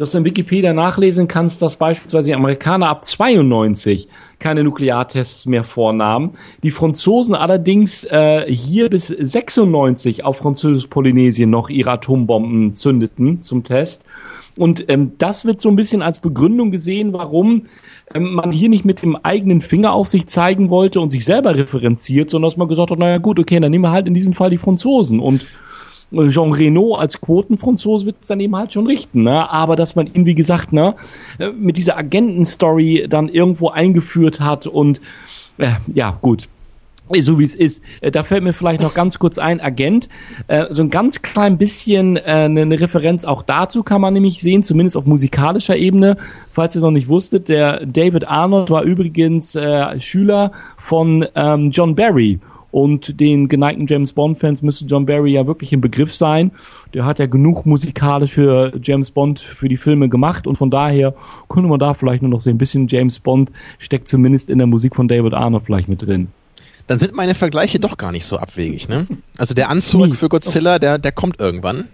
dass 0.02 0.10
du 0.10 0.18
in 0.18 0.24
Wikipedia 0.24 0.72
nachlesen 0.72 1.28
kannst, 1.28 1.62
dass 1.62 1.76
beispielsweise 1.76 2.26
die 2.26 2.34
Amerikaner 2.34 2.88
ab 2.88 3.04
92 3.04 4.08
keine 4.40 4.64
Nukleartests 4.64 5.46
mehr 5.46 5.62
vornahmen. 5.62 6.32
Die 6.64 6.72
Franzosen 6.72 7.36
allerdings 7.36 8.02
äh, 8.02 8.44
hier 8.52 8.90
bis 8.90 9.06
96 9.06 10.24
auf 10.24 10.38
französisch-Polynesien 10.38 11.48
noch 11.48 11.70
ihre 11.70 11.92
Atombomben 11.92 12.72
zündeten 12.72 13.42
zum 13.42 13.62
Test. 13.62 14.04
Und 14.56 14.90
ähm, 14.90 15.12
das 15.18 15.44
wird 15.44 15.60
so 15.60 15.68
ein 15.68 15.76
bisschen 15.76 16.02
als 16.02 16.18
Begründung 16.18 16.72
gesehen, 16.72 17.12
warum 17.12 17.66
ähm, 18.12 18.34
man 18.34 18.50
hier 18.50 18.70
nicht 18.70 18.84
mit 18.84 19.02
dem 19.02 19.14
eigenen 19.14 19.60
Finger 19.60 19.92
auf 19.92 20.08
sich 20.08 20.26
zeigen 20.26 20.68
wollte 20.68 20.98
und 20.98 21.10
sich 21.10 21.24
selber 21.24 21.54
referenziert, 21.54 22.28
sondern 22.28 22.50
dass 22.50 22.56
man 22.56 22.66
gesagt 22.66 22.90
hat, 22.90 22.98
naja 22.98 23.18
gut, 23.18 23.38
okay, 23.38 23.60
dann 23.60 23.70
nehmen 23.70 23.84
wir 23.84 23.92
halt 23.92 24.08
in 24.08 24.14
diesem 24.14 24.32
Fall 24.32 24.50
die 24.50 24.58
Franzosen. 24.58 25.20
Und 25.20 25.46
Jean 26.28 26.52
Reno 26.52 26.94
als 26.94 27.20
Quotenfranzose 27.20 28.06
wird 28.06 28.16
es 28.22 28.28
dann 28.28 28.40
eben 28.40 28.54
halt 28.56 28.72
schon 28.72 28.86
richten, 28.86 29.22
ne? 29.22 29.50
Aber 29.50 29.76
dass 29.76 29.96
man 29.96 30.06
ihn, 30.12 30.26
wie 30.26 30.34
gesagt, 30.34 30.72
ne, 30.72 30.94
äh, 31.38 31.50
mit 31.50 31.76
dieser 31.76 31.96
Agentenstory 31.96 33.06
dann 33.08 33.28
irgendwo 33.28 33.68
eingeführt 33.68 34.40
hat 34.40 34.66
und 34.66 35.00
äh, 35.58 35.70
ja, 35.92 36.18
gut. 36.20 36.48
So 37.20 37.38
wie 37.38 37.44
es 37.44 37.54
ist. 37.54 37.82
Äh, 38.00 38.10
Da 38.10 38.22
fällt 38.22 38.42
mir 38.42 38.52
vielleicht 38.52 38.80
noch 38.80 38.94
ganz 38.94 39.18
kurz 39.18 39.36
ein, 39.36 39.60
Agent. 39.60 40.08
Äh, 40.46 40.66
so 40.70 40.82
ein 40.82 40.88
ganz 40.90 41.20
klein 41.20 41.58
bisschen 41.58 42.16
äh, 42.16 42.20
eine 42.20 42.80
Referenz 42.80 43.24
auch 43.24 43.42
dazu 43.42 43.82
kann 43.82 44.00
man 44.00 44.14
nämlich 44.14 44.40
sehen, 44.40 44.62
zumindest 44.62 44.96
auf 44.96 45.04
musikalischer 45.04 45.76
Ebene. 45.76 46.16
Falls 46.52 46.74
ihr 46.74 46.78
es 46.78 46.84
noch 46.84 46.90
nicht 46.90 47.08
wusstet, 47.08 47.48
der 47.48 47.84
David 47.84 48.28
Arnold 48.28 48.70
war 48.70 48.82
übrigens 48.82 49.54
äh, 49.54 50.00
Schüler 50.00 50.52
von 50.76 51.26
ähm, 51.34 51.70
John 51.70 51.94
Barry. 51.94 52.40
Und 52.72 53.20
den 53.20 53.48
geneigten 53.48 53.86
James 53.86 54.12
Bond-Fans 54.14 54.62
müsste 54.62 54.86
John 54.86 55.06
Barry 55.06 55.32
ja 55.32 55.46
wirklich 55.46 55.72
im 55.72 55.80
Begriff 55.80 56.12
sein. 56.14 56.50
Der 56.94 57.04
hat 57.04 57.18
ja 57.20 57.26
genug 57.26 57.64
musikalische 57.66 58.72
James 58.82 59.10
Bond 59.12 59.38
für 59.40 59.68
die 59.68 59.76
Filme 59.76 60.08
gemacht 60.08 60.46
und 60.46 60.56
von 60.56 60.70
daher 60.70 61.14
könnte 61.48 61.68
man 61.68 61.78
da 61.78 61.92
vielleicht 61.94 62.22
nur 62.22 62.30
noch 62.30 62.40
sehen. 62.40 62.54
Ein 62.54 62.58
bisschen 62.58 62.88
James 62.88 63.20
Bond 63.20 63.52
steckt 63.78 64.08
zumindest 64.08 64.50
in 64.50 64.58
der 64.58 64.66
Musik 64.66 64.96
von 64.96 65.06
David 65.06 65.34
Arnold 65.34 65.62
vielleicht 65.64 65.88
mit 65.88 66.02
drin. 66.02 66.28
dann 66.86 66.98
sind 66.98 67.14
meine 67.14 67.34
Vergleiche 67.34 67.78
doch 67.78 67.96
gar 67.98 68.10
nicht 68.10 68.24
so 68.24 68.38
abwegig, 68.38 68.88
ne? 68.88 69.06
Also 69.38 69.54
der 69.54 69.68
Anzug 69.70 70.06
Nie. 70.06 70.14
für 70.14 70.28
Godzilla, 70.28 70.78
der, 70.78 70.98
der 70.98 71.12
kommt 71.12 71.38
irgendwann. 71.40 71.88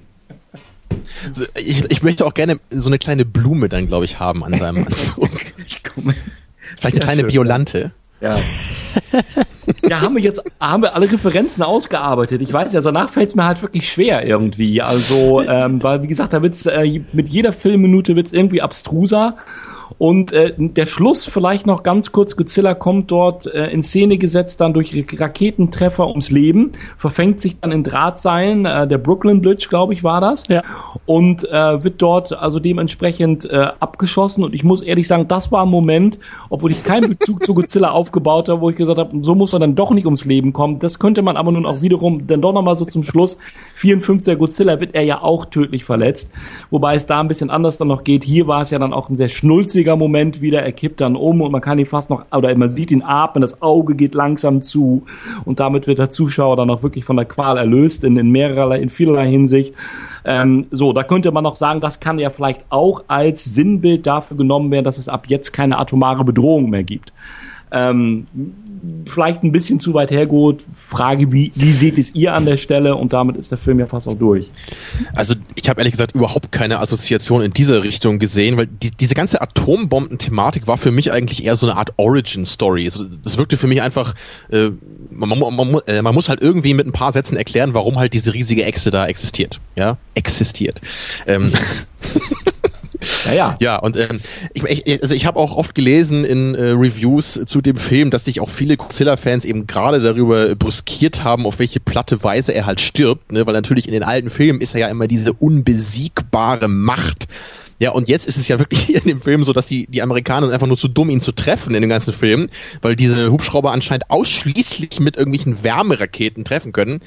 So, 1.33 1.45
ich, 1.57 1.91
ich 1.91 2.03
möchte 2.03 2.25
auch 2.25 2.35
gerne 2.35 2.61
so 2.71 2.89
eine 2.89 2.99
kleine 2.99 3.25
Blume 3.25 3.69
dann, 3.69 3.89
glaube 3.89 4.05
ich, 4.05 4.19
haben 4.21 4.45
an 4.45 4.55
seinem 4.55 4.85
Anzug. 4.87 5.29
Vielleicht 6.77 6.97
eine 6.97 7.01
kleine 7.01 7.33
Violante. 7.33 7.91
Ja. 8.21 8.37
ja, 9.89 10.01
haben 10.01 10.17
wir 10.17 10.23
jetzt, 10.23 10.43
haben 10.61 10.83
wir 10.83 10.95
alle 10.95 11.11
Referenzen 11.11 11.63
ausgearbeitet. 11.63 12.43
Ich 12.43 12.53
weiß 12.53 12.73
ja, 12.73 12.79
also 12.79 12.91
danach 12.91 13.11
fällt 13.11 13.29
es 13.29 13.35
mir 13.35 13.45
halt 13.45 13.63
wirklich 13.63 13.89
schwer 13.89 14.27
irgendwie. 14.27 14.83
Also, 14.83 15.41
ähm, 15.43 15.83
weil, 15.83 16.03
wie 16.03 16.09
gesagt, 16.09 16.33
da 16.33 16.43
wird's, 16.43 16.67
äh, 16.67 17.01
mit 17.13 17.29
jeder 17.29 17.53
Filmminute 17.53 18.17
wird's 18.17 18.33
irgendwie 18.33 18.63
abstruser. 18.63 19.37
Und 19.97 20.33
äh, 20.33 20.53
der 20.59 20.87
Schluss 20.87 21.25
vielleicht 21.25 21.67
noch 21.67 21.83
ganz 21.83 22.13
kurz, 22.13 22.37
Godzilla 22.37 22.75
kommt 22.75 23.11
dort 23.11 23.47
äh, 23.47 23.67
in 23.69 23.83
Szene 23.83 24.19
gesetzt, 24.19 24.61
dann 24.61 24.75
durch 24.75 24.93
Raketentreffer 25.19 26.07
ums 26.07 26.31
Leben, 26.31 26.73
verfängt 26.97 27.41
sich 27.41 27.59
dann 27.61 27.73
in 27.73 27.85
Drahtseilen, 27.85 28.67
äh, 28.67 28.87
der 28.87 28.99
Brooklyn 28.99 29.41
Bridge, 29.41 29.67
glaube 29.69 29.95
ich, 29.95 30.05
war 30.05 30.21
das. 30.21 30.47
Ja. 30.49 30.63
Und 31.07 31.49
äh, 31.51 31.83
wird 31.83 32.03
dort 32.03 32.33
also 32.33 32.61
dementsprechend 32.61 33.51
äh, 33.51 33.69
abgeschossen. 33.81 34.45
Und 34.45 34.55
ich 34.55 34.65
muss 34.65 34.83
ehrlich 34.83 35.09
sagen, 35.09 35.27
das 35.29 35.51
war 35.51 35.63
ein 35.63 35.71
Moment, 35.71 36.19
obwohl 36.51 36.71
ich 36.71 36.85
keinen 36.85 37.17
Bezug 37.17 37.45
zu 37.45 37.55
Godzilla 37.55 37.91
aufgebaut 37.93 38.49
habe, 38.49 38.61
wo 38.61 38.71
ich 38.71 38.77
gesagt 38.77 38.99
habe, 38.99 39.17
so 39.23 39.35
muss 39.35 39.55
er 39.55 39.61
dann 39.61 39.75
doch 39.75 39.91
nicht 39.91 40.05
ums 40.05 40.25
Leben 40.25 40.53
kommen. 40.53 40.79
Das 40.79 40.99
könnte 40.99 41.23
man 41.23 41.37
aber 41.37 41.53
nun 41.53 41.65
auch 41.65 41.81
wiederum 41.81 42.27
dann 42.27 42.43
doch 42.43 42.53
nochmal 42.53 42.77
so 42.77 42.85
zum 42.85 43.05
Schluss. 43.05 43.39
54er 43.79 44.37
Godzilla 44.37 44.81
wird 44.81 44.95
er 44.95 45.03
ja 45.03 45.23
auch 45.23 45.45
tödlich 45.47 45.85
verletzt. 45.85 46.31
Wobei 46.71 46.97
es 46.97 47.07
da 47.07 47.21
ein 47.21 47.29
bisschen 47.29 47.51
anders 47.51 47.79
dann 47.79 47.89
noch 47.89 48.05
geht. 48.05 48.25
Hier 48.25 48.47
war 48.47 48.63
es 48.63 48.71
ja 48.71 48.79
dann 48.79 48.93
auch 48.93 49.09
ein 49.09 49.17
sehr 49.17 49.29
schnulziger 49.29 49.97
Moment 49.97 50.41
wieder. 50.41 50.63
Er 50.63 50.73
kippt 50.73 51.01
dann 51.01 51.17
um 51.17 51.41
und 51.41 51.53
man 51.53 51.61
kann 51.61 51.79
ihn 51.79 51.87
fast 51.87 52.11
noch, 52.11 52.25
oder 52.33 52.55
man 52.57 52.69
sieht 52.69 52.91
ihn 52.91 53.03
atmen, 53.03 53.43
das 53.43 53.63
Auge 53.63 53.95
geht 53.95 54.15
langsam 54.15 54.63
zu. 54.63 55.05
Und 55.45 55.61
damit 55.61 55.87
wird 55.87 55.99
der 55.99 56.11
Zuschauer 56.11 56.57
dann 56.57 56.71
auch 56.71 56.83
wirklich 56.83 57.05
von 57.05 57.17
der 57.17 57.25
Qual 57.25 57.57
erlöst 57.57 58.05
in, 58.05 58.17
in 58.17 58.31
mehrerlei, 58.31 58.81
in 58.81 58.91
vielerlei 58.91 59.31
Hinsicht. 59.31 59.75
Ähm, 60.25 60.67
so, 60.71 60.93
da 60.93 61.05
könnte 61.05 61.31
man 61.31 61.45
noch 61.45 61.57
sagen, 61.57 61.81
das 61.81 62.01
kann 62.01 62.19
ja 62.19 62.31
vielleicht 62.31 62.63
auch 62.71 63.05
als 63.07 63.45
Sinnbild 63.45 64.07
dafür 64.07 64.37
genommen 64.37 64.71
werden, 64.71 64.85
dass 64.85 64.99
es 64.99 65.09
ab 65.09 65.27
jetzt 65.29 65.53
keine 65.53 65.79
atomare 65.79 66.25
Bedrohung 66.25 66.69
mehr 66.71 66.83
gibt. 66.83 67.13
Ähm, 67.71 68.27
vielleicht 69.07 69.43
ein 69.43 69.53
bisschen 69.53 69.81
zu 69.81 69.95
weit 69.95 70.11
hergeholt. 70.11 70.67
Frage, 70.73 71.33
wie, 71.33 71.53
wie 71.55 71.73
seht 71.73 71.99
es 71.99 72.15
ihr 72.15 72.35
an 72.35 72.45
der 72.45 72.57
Stelle? 72.57 72.95
Und 72.97 73.13
damit 73.13 73.37
ist 73.37 73.51
der 73.51 73.59
Film 73.59 73.81
ja 73.81 73.87
fast 73.87 74.09
auch 74.09 74.17
durch. 74.17 74.49
Also 75.15 75.35
ich 75.55 75.69
habe 75.69 75.81
ehrlich 75.81 75.93
gesagt 75.93 76.15
überhaupt 76.15 76.53
keine 76.53 76.81
Assoziation 76.81 77.43
in 77.43 77.53
diese 77.53 77.83
Richtung 77.83 78.19
gesehen, 78.19 78.57
weil 78.57 78.67
die, 78.67 78.91
diese 78.91 79.15
ganze 79.15 79.41
Atombomben-Thematik 79.41 80.67
war 80.67 80.79
für 80.79 80.91
mich 80.91 81.13
eigentlich 81.13 81.45
eher 81.45 81.57
so 81.57 81.67
eine 81.67 81.77
Art 81.77 81.93
Origin-Story. 81.97 82.85
Also 82.85 83.05
das 83.05 83.39
wirkte 83.39 83.57
für 83.57 83.67
mich 83.67 83.83
einfach, 83.83 84.15
äh, 84.51 84.71
man, 85.11 85.29
man, 85.29 85.55
man, 85.55 85.81
äh, 85.87 86.03
man 86.03 86.15
muss 86.15 86.29
halt 86.29 86.41
irgendwie 86.41 86.75
mit 86.75 86.87
ein 86.87 86.93
paar 86.93 87.13
Sätzen 87.13 87.37
erklären, 87.37 87.75
warum 87.75 87.99
halt 87.99 88.15
diese 88.15 88.35
riesige 88.35 88.65
Echse 88.65 88.91
da 88.91 89.07
existiert. 89.07 89.61
Ja, 89.77 89.97
existiert. 90.15 90.81
Ähm, 91.27 91.53
Ja, 93.27 93.33
ja. 93.33 93.57
Ja, 93.61 93.77
und 93.77 93.97
ähm, 93.97 94.21
ich, 94.55 95.03
also 95.03 95.15
ich 95.15 95.27
habe 95.27 95.39
auch 95.39 95.57
oft 95.57 95.75
gelesen 95.75 96.25
in 96.25 96.55
äh, 96.55 96.71
Reviews 96.71 97.41
zu 97.47 97.61
dem 97.61 97.77
Film, 97.77 98.11
dass 98.11 98.25
sich 98.25 98.41
auch 98.41 98.51
viele 98.51 98.77
Godzilla-Fans 98.77 99.45
eben 99.45 99.67
gerade 99.67 100.01
darüber 100.01 100.55
brüskiert 100.55 101.25
haben, 101.25 101.47
auf 101.47 101.59
welche 101.59 101.81
platte 101.81 102.23
Weise 102.23 102.53
er 102.55 102.67
halt 102.67 102.81
stirbt, 102.81 103.33
ne? 103.33 103.47
weil 103.47 103.55
natürlich 103.55 103.87
in 103.87 103.93
den 103.93 104.03
alten 104.03 104.31
Filmen 104.31 104.61
ist 104.61 104.75
er 104.75 104.81
ja 104.81 104.89
immer 104.89 105.09
diese 105.09 105.33
unbesiegbare 105.33 106.69
Macht. 106.69 107.29
Ja, 107.81 107.93
und 107.93 108.09
jetzt 108.09 108.27
ist 108.27 108.37
es 108.37 108.49
ja 108.49 108.59
wirklich 108.59 108.95
in 108.95 109.05
dem 109.05 109.23
Film 109.23 109.45
so, 109.45 109.53
dass 109.53 109.67
die, 109.67 109.87
die 109.87 110.03
Amerikaner 110.03 110.47
sind 110.47 110.55
einfach 110.55 110.67
nur 110.67 110.77
zu 110.77 110.89
dumm, 110.89 111.11
ihn 111.11 111.21
zu 111.21 111.33
treffen 111.33 111.75
in 111.75 111.81
dem 111.81 111.91
ganzen 111.91 112.13
Film, 112.13 112.49
weil 112.83 112.97
diese 112.97 113.31
Hubschrauber 113.31 113.73
anscheinend 113.73 114.11
ausschließlich 114.11 115.01
mit 115.01 115.17
irgendwelchen 115.17 115.63
Wärmeraketen 115.63 116.45
treffen 116.45 116.73
können. 116.73 117.01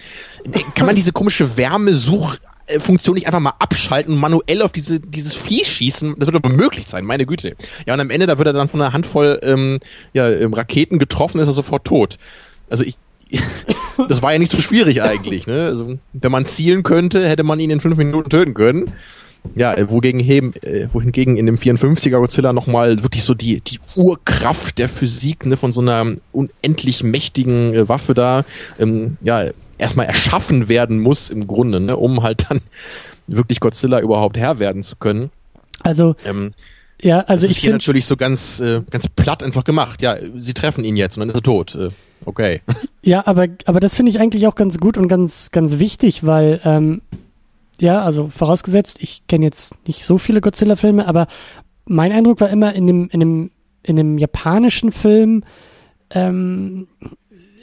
Kann 0.75 0.85
man 0.85 0.95
diese 0.95 1.11
komische 1.11 1.57
Wärmesuch 1.57 2.37
Funktion 2.79 3.15
nicht 3.15 3.27
einfach 3.27 3.39
mal 3.39 3.53
abschalten 3.59 4.13
und 4.13 4.19
manuell 4.19 4.61
auf 4.61 4.71
diese, 4.71 4.99
dieses 4.99 5.35
Vieh 5.35 5.65
schießen. 5.65 6.15
Das 6.17 6.27
wird 6.27 6.35
aber 6.35 6.49
möglich 6.49 6.87
sein, 6.87 7.05
meine 7.05 7.25
Güte. 7.25 7.55
Ja, 7.85 7.93
und 7.93 7.99
am 7.99 8.09
Ende, 8.09 8.27
da 8.27 8.37
wird 8.37 8.47
er 8.47 8.53
dann 8.53 8.67
von 8.67 8.81
einer 8.81 8.93
Handvoll 8.93 9.39
ähm, 9.43 9.79
ja, 10.13 10.29
ähm, 10.29 10.53
Raketen 10.53 10.99
getroffen, 10.99 11.39
ist 11.39 11.47
er 11.47 11.53
sofort 11.53 11.85
tot. 11.85 12.17
Also 12.69 12.83
ich, 12.83 12.95
das 14.09 14.21
war 14.21 14.33
ja 14.33 14.39
nicht 14.39 14.51
so 14.51 14.59
schwierig 14.59 15.01
eigentlich. 15.01 15.47
Ne? 15.47 15.65
Also, 15.65 15.97
wenn 16.13 16.31
man 16.31 16.45
zielen 16.45 16.83
könnte, 16.83 17.27
hätte 17.27 17.43
man 17.43 17.59
ihn 17.59 17.69
in 17.69 17.79
fünf 17.79 17.97
Minuten 17.97 18.29
töten 18.29 18.53
können. 18.53 18.93
Ja, 19.55 19.73
äh, 19.73 19.89
wogegen 19.89 20.19
heben, 20.19 20.53
äh, 20.61 20.87
wohingegen 20.93 21.35
in 21.35 21.47
dem 21.47 21.55
54er 21.55 22.19
Godzilla 22.19 22.53
nochmal 22.53 23.01
wirklich 23.01 23.23
so 23.23 23.33
die, 23.33 23.59
die 23.61 23.79
Urkraft 23.95 24.77
der 24.77 24.87
Physik 24.87 25.47
ne, 25.47 25.57
von 25.57 25.71
so 25.71 25.81
einer 25.81 26.13
unendlich 26.31 27.03
mächtigen 27.03 27.73
äh, 27.73 27.89
Waffe 27.89 28.13
da 28.13 28.45
ähm, 28.79 29.17
ja, 29.21 29.49
erstmal 29.81 30.05
erschaffen 30.05 30.69
werden 30.69 30.99
muss 30.99 31.29
im 31.29 31.47
Grunde, 31.47 31.79
ne, 31.79 31.97
um 31.97 32.23
halt 32.23 32.45
dann 32.49 32.61
wirklich 33.27 33.59
Godzilla 33.59 33.99
überhaupt 33.99 34.37
Herr 34.37 34.59
werden 34.59 34.83
zu 34.83 34.95
können. 34.95 35.31
Also, 35.81 36.15
Ähm, 36.25 36.53
ja, 37.01 37.21
also 37.21 37.43
das 37.43 37.51
ich 37.51 37.57
ist 37.57 37.57
hier 37.57 37.67
finde, 37.69 37.77
natürlich 37.77 38.05
so 38.05 38.15
ganz, 38.15 38.59
äh, 38.59 38.81
ganz 38.89 39.07
platt 39.07 39.41
einfach 39.41 39.63
gemacht. 39.63 40.01
Ja, 40.01 40.17
sie 40.35 40.53
treffen 40.53 40.83
ihn 40.83 40.95
jetzt 40.95 41.17
und 41.17 41.21
dann 41.21 41.29
ist 41.29 41.35
er 41.35 41.41
tot. 41.41 41.73
Äh, 41.73 41.89
okay. 42.25 42.61
ja, 43.01 43.25
aber, 43.25 43.47
aber 43.65 43.79
das 43.79 43.95
finde 43.95 44.11
ich 44.11 44.19
eigentlich 44.19 44.45
auch 44.45 44.55
ganz 44.55 44.77
gut 44.77 44.97
und 44.97 45.07
ganz, 45.07 45.49
ganz 45.51 45.79
wichtig, 45.79 46.23
weil, 46.25 46.61
ähm, 46.63 47.01
ja, 47.79 48.03
also 48.03 48.29
vorausgesetzt, 48.29 48.97
ich 48.99 49.25
kenne 49.27 49.45
jetzt 49.45 49.75
nicht 49.87 50.05
so 50.05 50.19
viele 50.19 50.41
Godzilla-Filme, 50.41 51.07
aber 51.07 51.27
mein 51.85 52.11
Eindruck 52.11 52.39
war 52.39 52.49
immer 52.49 52.73
in 52.75 52.85
dem, 52.85 53.09
in 53.09 53.19
dem, 53.19 53.51
in 53.81 53.95
dem 53.95 54.19
japanischen 54.19 54.91
Film, 54.91 55.43
ähm, 56.11 56.87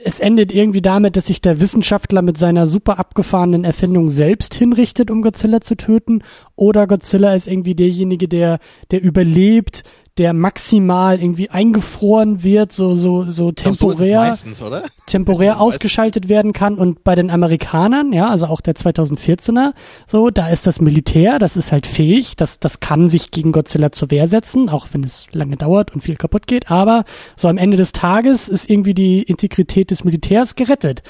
es 0.05 0.21
endet 0.21 0.53
irgendwie 0.53 0.83
damit, 0.83 1.17
dass 1.17 1.27
sich 1.27 1.41
der 1.41 1.61
Wissenschaftler 1.61 2.23
mit 2.23 2.39
seiner 2.39 2.67
super 2.67 2.99
abgefahrenen 2.99 3.65
Erfindung 3.65 4.11
selbst 4.11 4.55
hinrichtet, 4.55 5.11
um 5.11 5.23
Godzilla 5.23 5.61
zu 5.61 5.77
töten. 5.77 6.23
Oder 6.57 6.87
Godzilla 6.87 7.35
ist 7.35 7.47
irgendwie 7.47 7.75
derjenige, 7.75 8.29
der, 8.29 8.59
der 8.91 9.03
überlebt, 9.03 9.85
der 10.19 10.33
maximal 10.33 11.21
irgendwie 11.21 11.49
eingefroren 11.51 12.43
wird, 12.43 12.73
so, 12.73 12.97
so, 12.97 13.31
so 13.31 13.51
Ich 13.51 13.55
glaub, 13.55 13.77
so 13.77 13.91
temporär 13.93 14.21
meistens, 14.21 14.61
oder? 14.61 14.83
temporär 15.07 15.61
ausgeschaltet 15.61 16.29
werden 16.29 16.53
kann. 16.53 16.75
Und 16.75 17.05
bei 17.05 17.15
den 17.15 17.31
Amerikanern, 17.31 18.13
ja, 18.13 18.29
also 18.29 18.47
auch 18.47 18.61
der 18.61 18.75
2014er, 18.75 19.73
so, 20.07 20.31
da 20.31 20.49
ist 20.49 20.67
das 20.67 20.81
Militär, 20.81 21.39
das 21.39 21.57
ist 21.57 21.71
halt 21.71 21.87
fähig, 21.87 22.37
das, 22.37 22.59
das 22.59 22.81
kann 22.81 23.09
sich 23.09 23.31
gegen 23.31 23.53
Godzilla 23.53 23.93
zur 23.93 24.11
Wehr 24.11 24.27
setzen, 24.29 24.69
auch 24.69 24.89
wenn 24.93 25.05
es 25.05 25.27
lange 25.33 25.57
dauert 25.57 25.95
und 25.95 26.03
viel 26.03 26.17
kaputt 26.17 26.47
geht, 26.47 26.71
aber 26.71 27.05
so 27.37 27.49
am 27.49 27.57
Ende 27.57 27.77
des 27.77 27.93
Tages 27.93 28.49
ist 28.49 28.69
irgendwie 28.69 28.95
die 28.95 29.23
Integrität 29.23 29.91
des 29.91 30.05
Militärs 30.05 30.57
gerettet. 30.57 31.03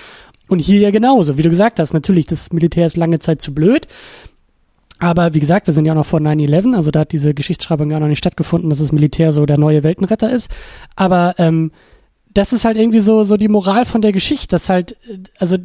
Und 0.49 0.61
hier 0.61 0.81
ja 0.81 0.91
genauso, 0.91 1.37
wie 1.37 1.43
du 1.43 1.51
gesagt 1.51 1.79
hast, 1.79 1.93
natürlich, 1.93 2.27
das 2.27 2.53
Militär 2.53 2.87
ist 2.87 2.97
lange 2.97 3.19
Zeit 3.19 3.43
zu 3.43 3.53
blöd, 3.53 3.87
aber 4.99 5.35
wie 5.35 5.41
gesagt, 5.41 5.67
wir 5.67 5.75
sind 5.75 5.85
ja 5.85 5.95
noch 5.95 6.07
vor 6.07 6.21
9-11, 6.21 6.75
also 6.75 6.91
da 6.91 7.01
hat 7.01 7.13
diese 7.13 7.35
Geschichtsschreibung 7.35 7.91
ja 7.91 8.01
noch 8.01 8.09
nicht 8.09 8.19
stattgefunden, 8.19 8.71
dass 8.71 8.81
das 8.81 8.93
Militär 8.93 9.33
so 9.33 9.47
der 9.47 9.59
neue 9.59 9.85
Weltenretter 9.85 10.31
ist. 10.31 10.51
Aber 10.97 11.35
ähm, 11.39 11.71
das 12.35 12.53
ist 12.53 12.65
halt 12.65 12.77
irgendwie 12.77 13.01
so, 13.01 13.25
so 13.25 13.37
die 13.37 13.49
Moral 13.49 13.85
von 13.85 14.03
der 14.03 14.13
Geschichte, 14.13 14.49
dass 14.49 14.69
halt, 14.69 14.93
äh, 15.09 15.19
also 15.39 15.57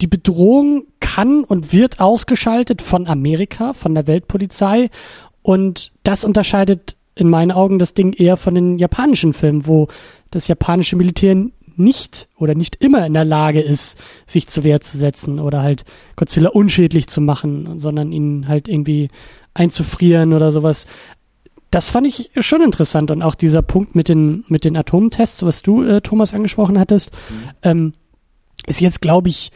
die 0.00 0.06
Bedrohung 0.06 0.84
kann 1.00 1.44
und 1.44 1.72
wird 1.72 2.00
ausgeschaltet 2.00 2.80
von 2.80 3.06
Amerika, 3.06 3.74
von 3.74 3.94
der 3.94 4.06
Weltpolizei. 4.06 4.88
Und 5.42 5.92
das 6.02 6.24
unterscheidet 6.24 6.96
in 7.14 7.28
meinen 7.28 7.52
Augen 7.52 7.78
das 7.78 7.92
Ding 7.92 8.14
eher 8.14 8.38
von 8.38 8.54
den 8.54 8.78
japanischen 8.78 9.34
Filmen, 9.34 9.66
wo 9.66 9.88
das 10.30 10.48
japanische 10.48 10.96
Militär 10.96 11.36
nicht 11.80 12.28
oder 12.36 12.54
nicht 12.54 12.76
immer 12.76 13.04
in 13.06 13.14
der 13.14 13.24
Lage 13.24 13.60
ist, 13.60 13.98
sich 14.26 14.46
zur 14.46 14.64
Wehr 14.64 14.80
zu 14.80 14.96
setzen 14.96 15.40
oder 15.40 15.62
halt 15.62 15.84
Godzilla 16.16 16.50
unschädlich 16.50 17.08
zu 17.08 17.20
machen, 17.20 17.78
sondern 17.78 18.12
ihn 18.12 18.46
halt 18.46 18.68
irgendwie 18.68 19.08
einzufrieren 19.54 20.32
oder 20.32 20.52
sowas. 20.52 20.86
Das 21.70 21.90
fand 21.90 22.06
ich 22.06 22.30
schon 22.40 22.62
interessant 22.62 23.10
und 23.10 23.22
auch 23.22 23.34
dieser 23.34 23.62
Punkt 23.62 23.94
mit 23.94 24.08
den 24.08 24.44
mit 24.48 24.64
den 24.64 24.76
Atomtests, 24.76 25.42
was 25.42 25.62
du 25.62 25.82
äh, 25.82 26.00
Thomas 26.00 26.34
angesprochen 26.34 26.78
hattest, 26.78 27.10
ähm, 27.62 27.94
ist 28.66 28.80
jetzt 28.80 29.00
glaube 29.00 29.28
ich 29.28 29.50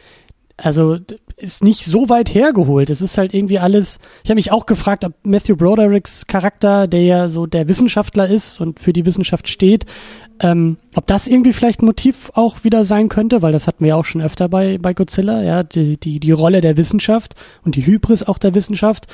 also 0.57 0.97
ist 1.37 1.63
nicht 1.63 1.83
so 1.83 2.07
weit 2.07 2.33
hergeholt. 2.33 2.89
Es 2.89 3.01
ist 3.01 3.17
halt 3.17 3.33
irgendwie 3.33 3.59
alles. 3.59 3.99
Ich 4.23 4.29
habe 4.29 4.35
mich 4.35 4.51
auch 4.51 4.65
gefragt, 4.65 5.03
ob 5.03 5.13
Matthew 5.23 5.57
Brodericks 5.57 6.27
Charakter, 6.27 6.87
der 6.87 7.03
ja 7.03 7.29
so 7.29 7.45
der 7.45 7.67
Wissenschaftler 7.67 8.27
ist 8.27 8.61
und 8.61 8.79
für 8.79 8.93
die 8.93 9.05
Wissenschaft 9.05 9.49
steht, 9.49 9.85
ähm, 10.39 10.77
ob 10.95 11.07
das 11.07 11.27
irgendwie 11.27 11.53
vielleicht 11.53 11.81
ein 11.81 11.85
Motiv 11.85 12.31
auch 12.35 12.63
wieder 12.63 12.85
sein 12.85 13.09
könnte, 13.09 13.41
weil 13.41 13.51
das 13.51 13.67
hatten 13.67 13.83
wir 13.83 13.89
ja 13.89 13.95
auch 13.95 14.05
schon 14.05 14.21
öfter 14.21 14.47
bei 14.47 14.77
bei 14.77 14.93
Godzilla, 14.93 15.43
ja 15.43 15.63
die 15.63 15.97
die 15.97 16.19
die 16.19 16.31
Rolle 16.31 16.61
der 16.61 16.77
Wissenschaft 16.77 17.35
und 17.63 17.75
die 17.75 17.85
Hybris 17.85 18.23
auch 18.23 18.37
der 18.37 18.55
Wissenschaft. 18.55 19.07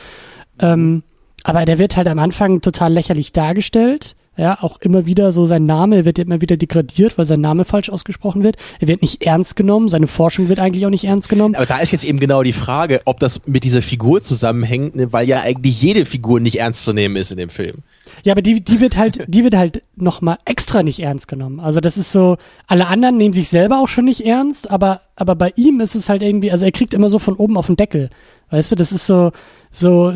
Ähm, 0.60 1.03
aber 1.43 1.65
der 1.65 1.80
wird 1.80 1.98
halt 1.98 2.07
am 2.07 2.19
Anfang 2.19 2.61
total 2.61 2.93
lächerlich 2.93 3.31
dargestellt. 3.31 4.15
Ja, 4.38 4.60
auch 4.62 4.80
immer 4.80 5.06
wieder 5.06 5.34
so 5.34 5.45
sein 5.45 5.66
Name, 5.66 6.06
wird 6.06 6.18
immer 6.18 6.40
wieder 6.40 6.56
degradiert, 6.56 7.18
weil 7.18 7.26
sein 7.26 7.41
Name 7.41 7.66
falsch 7.66 7.90
ausgesprochen 7.90 8.44
wird. 8.44 8.56
Er 8.80 8.88
wird 8.88 9.02
nicht 9.02 9.24
ernst 9.24 9.58
genommen, 9.58 9.90
seine 9.90 10.08
Forschung 10.08 10.48
wird 10.48 10.58
eigentlich 10.60 10.86
auch 10.86 10.90
nicht 10.90 11.03
ernst 11.03 11.28
genommen. 11.28 11.56
Aber 11.56 11.66
da 11.66 11.80
ist 11.80 11.91
jetzt 11.91 12.06
eben 12.06 12.18
genau 12.18 12.41
die 12.41 12.53
Frage, 12.53 13.02
ob 13.03 13.20
das 13.20 13.41
mit 13.45 13.66
dieser 13.66 13.82
Figur 13.82 14.22
zusammenhängt, 14.22 14.95
ne, 14.95 15.12
weil 15.12 15.28
ja 15.28 15.41
eigentlich 15.41 15.82
jede 15.82 16.06
Figur 16.06 16.40
nicht 16.40 16.60
ernst 16.60 16.86
zu 16.86 16.94
nehmen 16.94 17.18
ist 17.18 17.32
in 17.32 17.38
dem 17.38 17.49
Film. 17.49 17.80
Ja, 18.24 18.32
aber 18.32 18.41
die, 18.41 18.64
die 18.64 18.80
wird 18.80 18.95
halt, 18.95 19.26
die 19.28 19.44
wird 19.44 19.56
halt 19.56 19.84
nochmal 19.98 20.38
extra 20.45 20.82
nicht 20.82 21.02
ernst 21.02 21.28
genommen. 21.28 21.60
Also 21.60 21.82
das 21.82 21.98
ist 21.98 22.14
so, 22.14 22.38
alle 22.68 22.88
anderen 22.88 23.18
nehmen 23.18 23.34
sich 23.34 23.49
selber 23.49 23.80
auch 23.80 23.90
schon 23.90 24.06
nicht 24.06 24.26
ernst, 24.26 24.72
aber, 24.72 25.02
aber 25.18 25.36
bei 25.36 25.52
ihm 25.58 25.82
ist 25.82 25.95
es 25.95 26.08
halt 26.08 26.22
irgendwie, 26.22 26.53
also 26.53 26.64
er 26.64 26.72
kriegt 26.72 26.94
immer 26.94 27.10
so 27.10 27.20
von 27.20 27.36
oben 27.36 27.58
auf 27.58 27.68
den 27.68 27.76
Deckel. 27.76 28.10
Weißt 28.49 28.72
du, 28.72 28.76
das 28.76 28.94
ist 28.94 29.06
so, 29.06 29.32
so, 29.72 30.14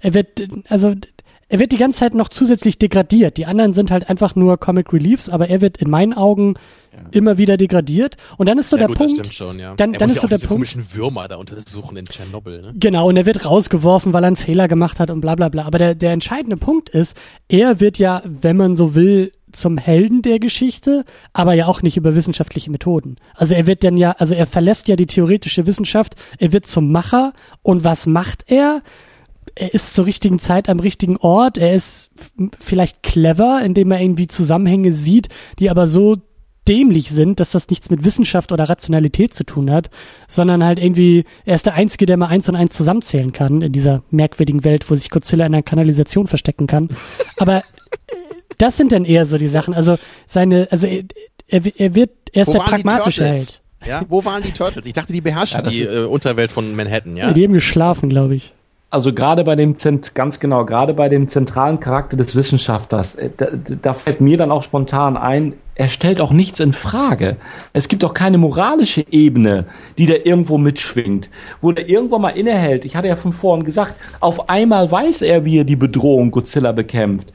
er 0.00 0.14
wird, 0.14 0.48
also 0.68 0.94
er 1.52 1.58
wird 1.58 1.70
die 1.70 1.76
ganze 1.76 1.98
Zeit 1.98 2.14
noch 2.14 2.30
zusätzlich 2.30 2.78
degradiert. 2.78 3.36
Die 3.36 3.44
anderen 3.44 3.74
sind 3.74 3.90
halt 3.90 4.08
einfach 4.08 4.34
nur 4.34 4.56
Comic 4.56 4.90
Reliefs, 4.90 5.28
aber 5.28 5.50
er 5.50 5.60
wird 5.60 5.76
in 5.76 5.90
meinen 5.90 6.14
Augen 6.14 6.54
immer 7.10 7.36
wieder 7.36 7.58
degradiert. 7.58 8.16
Und 8.38 8.48
dann 8.48 8.56
ist 8.56 8.70
so 8.70 8.76
ja, 8.76 8.80
der 8.80 8.88
gut, 8.88 8.96
Punkt. 8.96 9.18
Das 9.18 9.26
stimmt 9.26 9.34
schon, 9.34 9.58
ja. 9.58 9.74
Dann, 9.74 9.92
er 9.92 9.98
dann 9.98 10.08
ist 10.08 10.16
ja 10.16 10.22
so 10.22 10.28
der 10.28 10.38
diese 10.38 10.48
Punkt. 10.48 10.72
komischen 10.72 10.96
Würmer 10.96 11.28
da 11.28 11.36
untersuchen 11.36 11.98
in 11.98 12.06
Tschernobyl, 12.06 12.62
ne? 12.62 12.74
Genau, 12.76 13.06
und 13.06 13.18
er 13.18 13.26
wird 13.26 13.44
rausgeworfen, 13.44 14.14
weil 14.14 14.24
er 14.24 14.28
einen 14.28 14.36
Fehler 14.36 14.66
gemacht 14.66 14.98
hat 14.98 15.10
und 15.10 15.20
bla 15.20 15.34
bla 15.34 15.50
bla. 15.50 15.66
Aber 15.66 15.76
der, 15.76 15.94
der 15.94 16.12
entscheidende 16.12 16.56
Punkt 16.56 16.88
ist, 16.88 17.18
er 17.48 17.80
wird 17.80 17.98
ja, 17.98 18.22
wenn 18.24 18.56
man 18.56 18.74
so 18.74 18.94
will, 18.94 19.32
zum 19.52 19.76
Helden 19.76 20.22
der 20.22 20.38
Geschichte, 20.38 21.04
aber 21.34 21.52
ja 21.52 21.66
auch 21.66 21.82
nicht 21.82 21.98
über 21.98 22.14
wissenschaftliche 22.14 22.70
Methoden. 22.70 23.16
Also 23.34 23.52
er 23.52 23.66
wird 23.66 23.84
dann 23.84 23.98
ja, 23.98 24.12
also 24.12 24.32
er 24.32 24.46
verlässt 24.46 24.88
ja 24.88 24.96
die 24.96 25.06
theoretische 25.06 25.66
Wissenschaft, 25.66 26.16
er 26.38 26.54
wird 26.54 26.66
zum 26.66 26.90
Macher 26.90 27.34
und 27.60 27.84
was 27.84 28.06
macht 28.06 28.44
er? 28.46 28.80
Er 29.54 29.74
ist 29.74 29.94
zur 29.94 30.06
richtigen 30.06 30.38
Zeit 30.38 30.68
am 30.68 30.80
richtigen 30.80 31.16
Ort, 31.18 31.58
er 31.58 31.74
ist 31.74 32.10
vielleicht 32.60 33.02
clever, 33.02 33.60
indem 33.64 33.90
er 33.90 34.00
irgendwie 34.00 34.26
Zusammenhänge 34.26 34.92
sieht, 34.92 35.28
die 35.58 35.68
aber 35.70 35.86
so 35.86 36.16
dämlich 36.68 37.10
sind, 37.10 37.40
dass 37.40 37.50
das 37.50 37.68
nichts 37.68 37.90
mit 37.90 38.04
Wissenschaft 38.04 38.52
oder 38.52 38.68
Rationalität 38.68 39.34
zu 39.34 39.44
tun 39.44 39.70
hat, 39.70 39.90
sondern 40.28 40.64
halt 40.64 40.78
irgendwie, 40.78 41.24
er 41.44 41.56
ist 41.56 41.66
der 41.66 41.74
Einzige, 41.74 42.06
der 42.06 42.16
mal 42.16 42.28
eins 42.28 42.48
und 42.48 42.54
eins 42.56 42.76
zusammenzählen 42.76 43.32
kann 43.32 43.62
in 43.62 43.72
dieser 43.72 44.02
merkwürdigen 44.10 44.62
Welt, 44.64 44.88
wo 44.88 44.94
sich 44.94 45.10
Godzilla 45.10 45.44
in 45.46 45.54
einer 45.54 45.62
Kanalisation 45.64 46.28
verstecken 46.28 46.66
kann. 46.68 46.88
Aber 47.36 47.58
äh, 47.58 47.62
das 48.58 48.76
sind 48.76 48.92
dann 48.92 49.04
eher 49.04 49.26
so 49.26 49.38
die 49.38 49.48
Sachen. 49.48 49.74
Also 49.74 49.96
seine, 50.28 50.68
also 50.70 50.86
er, 50.86 51.02
er, 51.48 51.62
er 51.76 51.94
wird, 51.96 52.10
er 52.32 52.42
ist 52.42 52.48
Wo 52.48 52.52
der 52.52 52.60
pragmatische? 52.60 53.24
Held. 53.26 53.60
Ja, 53.84 54.02
wo 54.08 54.24
waren 54.24 54.44
die 54.44 54.52
Turtles? 54.52 54.86
Ich 54.86 54.92
dachte, 54.92 55.12
die 55.12 55.20
beherrschen 55.20 55.64
Ja, 55.64 55.68
die 55.70 55.80
ist- 55.80 55.92
äh, 55.92 56.04
Unterwelt 56.04 56.52
von 56.52 56.76
Manhattan, 56.76 57.16
ja? 57.16 57.32
Die 57.32 57.42
haben 57.44 57.52
geschlafen, 57.52 58.08
glaube 58.08 58.36
ich. 58.36 58.52
Also 58.92 59.14
gerade 59.14 59.42
bei 59.44 59.56
dem 59.56 59.74
Zent 59.74 60.14
ganz 60.14 60.38
genau, 60.38 60.66
gerade 60.66 60.92
bei 60.92 61.08
dem 61.08 61.26
zentralen 61.26 61.80
Charakter 61.80 62.14
des 62.14 62.36
Wissenschaftlers, 62.36 63.14
äh, 63.14 63.30
da, 63.34 63.46
da 63.80 63.94
fällt 63.94 64.20
mir 64.20 64.36
dann 64.36 64.50
auch 64.50 64.62
spontan 64.62 65.16
ein, 65.16 65.54
er 65.74 65.88
stellt 65.88 66.20
auch 66.20 66.30
nichts 66.30 66.60
in 66.60 66.74
Frage. 66.74 67.38
Es 67.72 67.88
gibt 67.88 68.04
auch 68.04 68.12
keine 68.12 68.36
moralische 68.36 69.06
Ebene, 69.10 69.64
die 69.96 70.04
da 70.04 70.12
irgendwo 70.22 70.58
mitschwingt, 70.58 71.30
wo 71.62 71.72
der 71.72 71.88
irgendwo 71.88 72.18
mal 72.18 72.36
innehält. 72.36 72.84
Ich 72.84 72.94
hatte 72.94 73.08
ja 73.08 73.16
von 73.16 73.32
vorhin 73.32 73.64
gesagt, 73.64 73.94
auf 74.20 74.50
einmal 74.50 74.90
weiß 74.92 75.22
er, 75.22 75.46
wie 75.46 75.60
er 75.60 75.64
die 75.64 75.76
Bedrohung 75.76 76.30
Godzilla 76.30 76.72
bekämpft. 76.72 77.32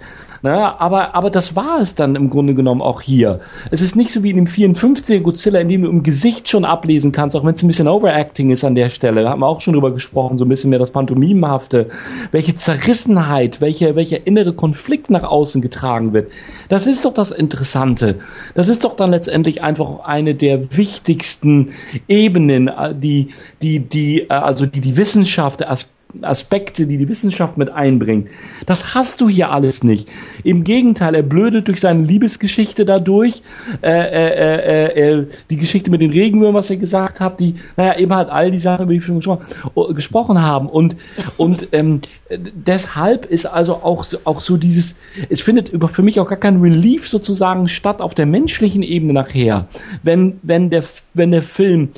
Na, 0.47 0.79
aber, 0.79 1.13
aber 1.13 1.29
das 1.29 1.57
war 1.57 1.81
es 1.81 1.93
dann 1.93 2.15
im 2.15 2.29
Grunde 2.29 2.55
genommen 2.55 2.81
auch 2.81 3.01
hier. 3.01 3.41
Es 3.69 3.81
ist 3.81 3.97
nicht 3.97 4.13
so 4.13 4.23
wie 4.23 4.29
in 4.29 4.37
dem 4.37 4.45
54er 4.45 5.19
Godzilla, 5.19 5.59
in 5.59 5.67
dem 5.67 5.81
du 5.81 5.89
im 5.89 6.03
Gesicht 6.03 6.47
schon 6.47 6.63
ablesen 6.63 7.11
kannst, 7.11 7.35
auch 7.35 7.43
wenn 7.43 7.53
es 7.53 7.63
ein 7.63 7.67
bisschen 7.67 7.89
Overacting 7.89 8.49
ist 8.51 8.63
an 8.63 8.73
der 8.73 8.87
Stelle. 8.87 9.23
Da 9.23 9.31
haben 9.31 9.41
wir 9.41 9.47
auch 9.47 9.59
schon 9.59 9.73
drüber 9.73 9.91
gesprochen, 9.91 10.37
so 10.37 10.45
ein 10.45 10.47
bisschen 10.47 10.69
mehr 10.69 10.79
das 10.79 10.91
Pantomimhafte. 10.91 11.89
Welche 12.31 12.55
Zerrissenheit, 12.55 13.59
welcher 13.59 13.97
welcher 13.97 14.25
innere 14.25 14.53
Konflikt 14.53 15.09
nach 15.09 15.23
außen 15.23 15.61
getragen 15.61 16.13
wird. 16.13 16.31
Das 16.69 16.87
ist 16.87 17.03
doch 17.03 17.13
das 17.13 17.31
Interessante. 17.31 18.19
Das 18.55 18.69
ist 18.69 18.85
doch 18.85 18.95
dann 18.95 19.11
letztendlich 19.11 19.61
einfach 19.61 20.05
eine 20.05 20.33
der 20.33 20.77
wichtigsten 20.77 21.73
Ebenen, 22.07 22.69
äh, 22.69 22.95
die, 22.95 23.33
die, 23.61 23.81
die, 23.81 24.21
äh, 24.21 24.27
also 24.29 24.65
die, 24.65 24.79
die 24.79 24.95
Wissenschaft, 24.95 25.59
der 25.59 25.71
Aspekt 25.71 25.96
Aspekte, 26.23 26.87
die 26.87 26.97
die 26.97 27.09
Wissenschaft 27.09 27.57
mit 27.57 27.69
einbringt. 27.69 28.29
Das 28.65 28.95
hast 28.95 29.21
du 29.21 29.29
hier 29.29 29.51
alles 29.51 29.83
nicht. 29.83 30.07
Im 30.43 30.63
Gegenteil, 30.63 31.15
er 31.15 31.23
blödelt 31.23 31.67
durch 31.67 31.79
seine 31.79 32.03
Liebesgeschichte 32.03 32.85
dadurch, 32.85 33.41
äh, 33.81 33.89
äh, 33.89 34.93
äh, 34.93 35.19
äh, 35.19 35.27
die 35.49 35.57
Geschichte 35.57 35.91
mit 35.91 36.01
den 36.01 36.11
Regenwürmern, 36.11 36.55
was 36.55 36.69
ihr 36.69 36.77
gesagt 36.77 37.19
habt, 37.19 37.39
die, 37.39 37.55
naja, 37.75 37.97
eben 37.97 38.13
halt 38.13 38.29
all 38.29 38.51
die 38.51 38.59
Sachen, 38.59 38.83
über 38.83 38.93
die 38.93 38.99
wir 38.99 39.05
schon 39.05 39.15
gesprochen, 39.15 39.45
oh, 39.73 39.93
gesprochen 39.93 40.41
haben. 40.41 40.69
Und, 40.69 40.95
und 41.37 41.69
ähm, 41.71 42.01
deshalb 42.29 43.25
ist 43.25 43.45
also 43.45 43.75
auch, 43.75 44.05
auch 44.23 44.41
so 44.41 44.57
dieses, 44.57 44.95
es 45.29 45.41
findet 45.41 45.69
über 45.69 45.87
für 45.87 46.03
mich 46.03 46.19
auch 46.19 46.27
gar 46.27 46.37
kein 46.37 46.59
Relief 46.59 47.07
sozusagen 47.07 47.67
statt 47.67 48.01
auf 48.01 48.15
der 48.15 48.25
menschlichen 48.25 48.83
Ebene 48.83 49.13
nachher, 49.13 49.67
wenn, 50.03 50.39
wenn 50.43 50.69
der, 50.69 50.83
wenn 51.13 51.31
der 51.31 51.43
Film 51.43 51.89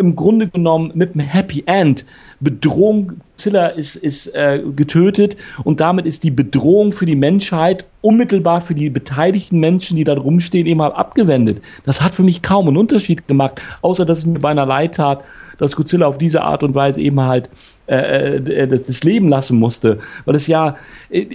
im 0.00 0.16
Grunde 0.16 0.48
genommen 0.48 0.92
mit 0.94 1.14
einem 1.14 1.26
Happy 1.26 1.62
End 1.66 2.04
Bedrohung, 2.40 3.20
Zilla 3.36 3.68
ist, 3.68 3.96
ist 3.96 4.34
äh, 4.34 4.62
getötet 4.74 5.36
und 5.62 5.80
damit 5.80 6.06
ist 6.06 6.24
die 6.24 6.30
Bedrohung 6.30 6.92
für 6.92 7.06
die 7.06 7.16
Menschheit 7.16 7.84
unmittelbar 8.00 8.62
für 8.62 8.74
die 8.74 8.88
beteiligten 8.90 9.60
Menschen, 9.60 9.96
die 9.96 10.04
da 10.04 10.14
rumstehen, 10.14 10.66
eben 10.66 10.80
halt 10.80 10.94
abgewendet. 10.94 11.62
Das 11.84 12.00
hat 12.00 12.14
für 12.14 12.22
mich 12.22 12.42
kaum 12.42 12.68
einen 12.68 12.76
Unterschied 12.78 13.28
gemacht, 13.28 13.60
außer 13.82 14.06
dass 14.06 14.20
es 14.20 14.26
mir 14.26 14.40
beinahe 14.40 14.66
leid 14.66 14.94
tat, 14.94 15.22
dass 15.58 15.76
Godzilla 15.76 16.06
auf 16.06 16.16
diese 16.16 16.42
Art 16.42 16.62
und 16.62 16.74
Weise 16.74 17.02
eben 17.02 17.20
halt 17.20 17.50
äh, 17.90 18.36
äh, 18.36 18.68
das 18.68 19.02
Leben 19.02 19.28
lassen 19.28 19.58
musste. 19.58 19.98
Weil 20.24 20.36
es 20.36 20.46
ja 20.46 20.76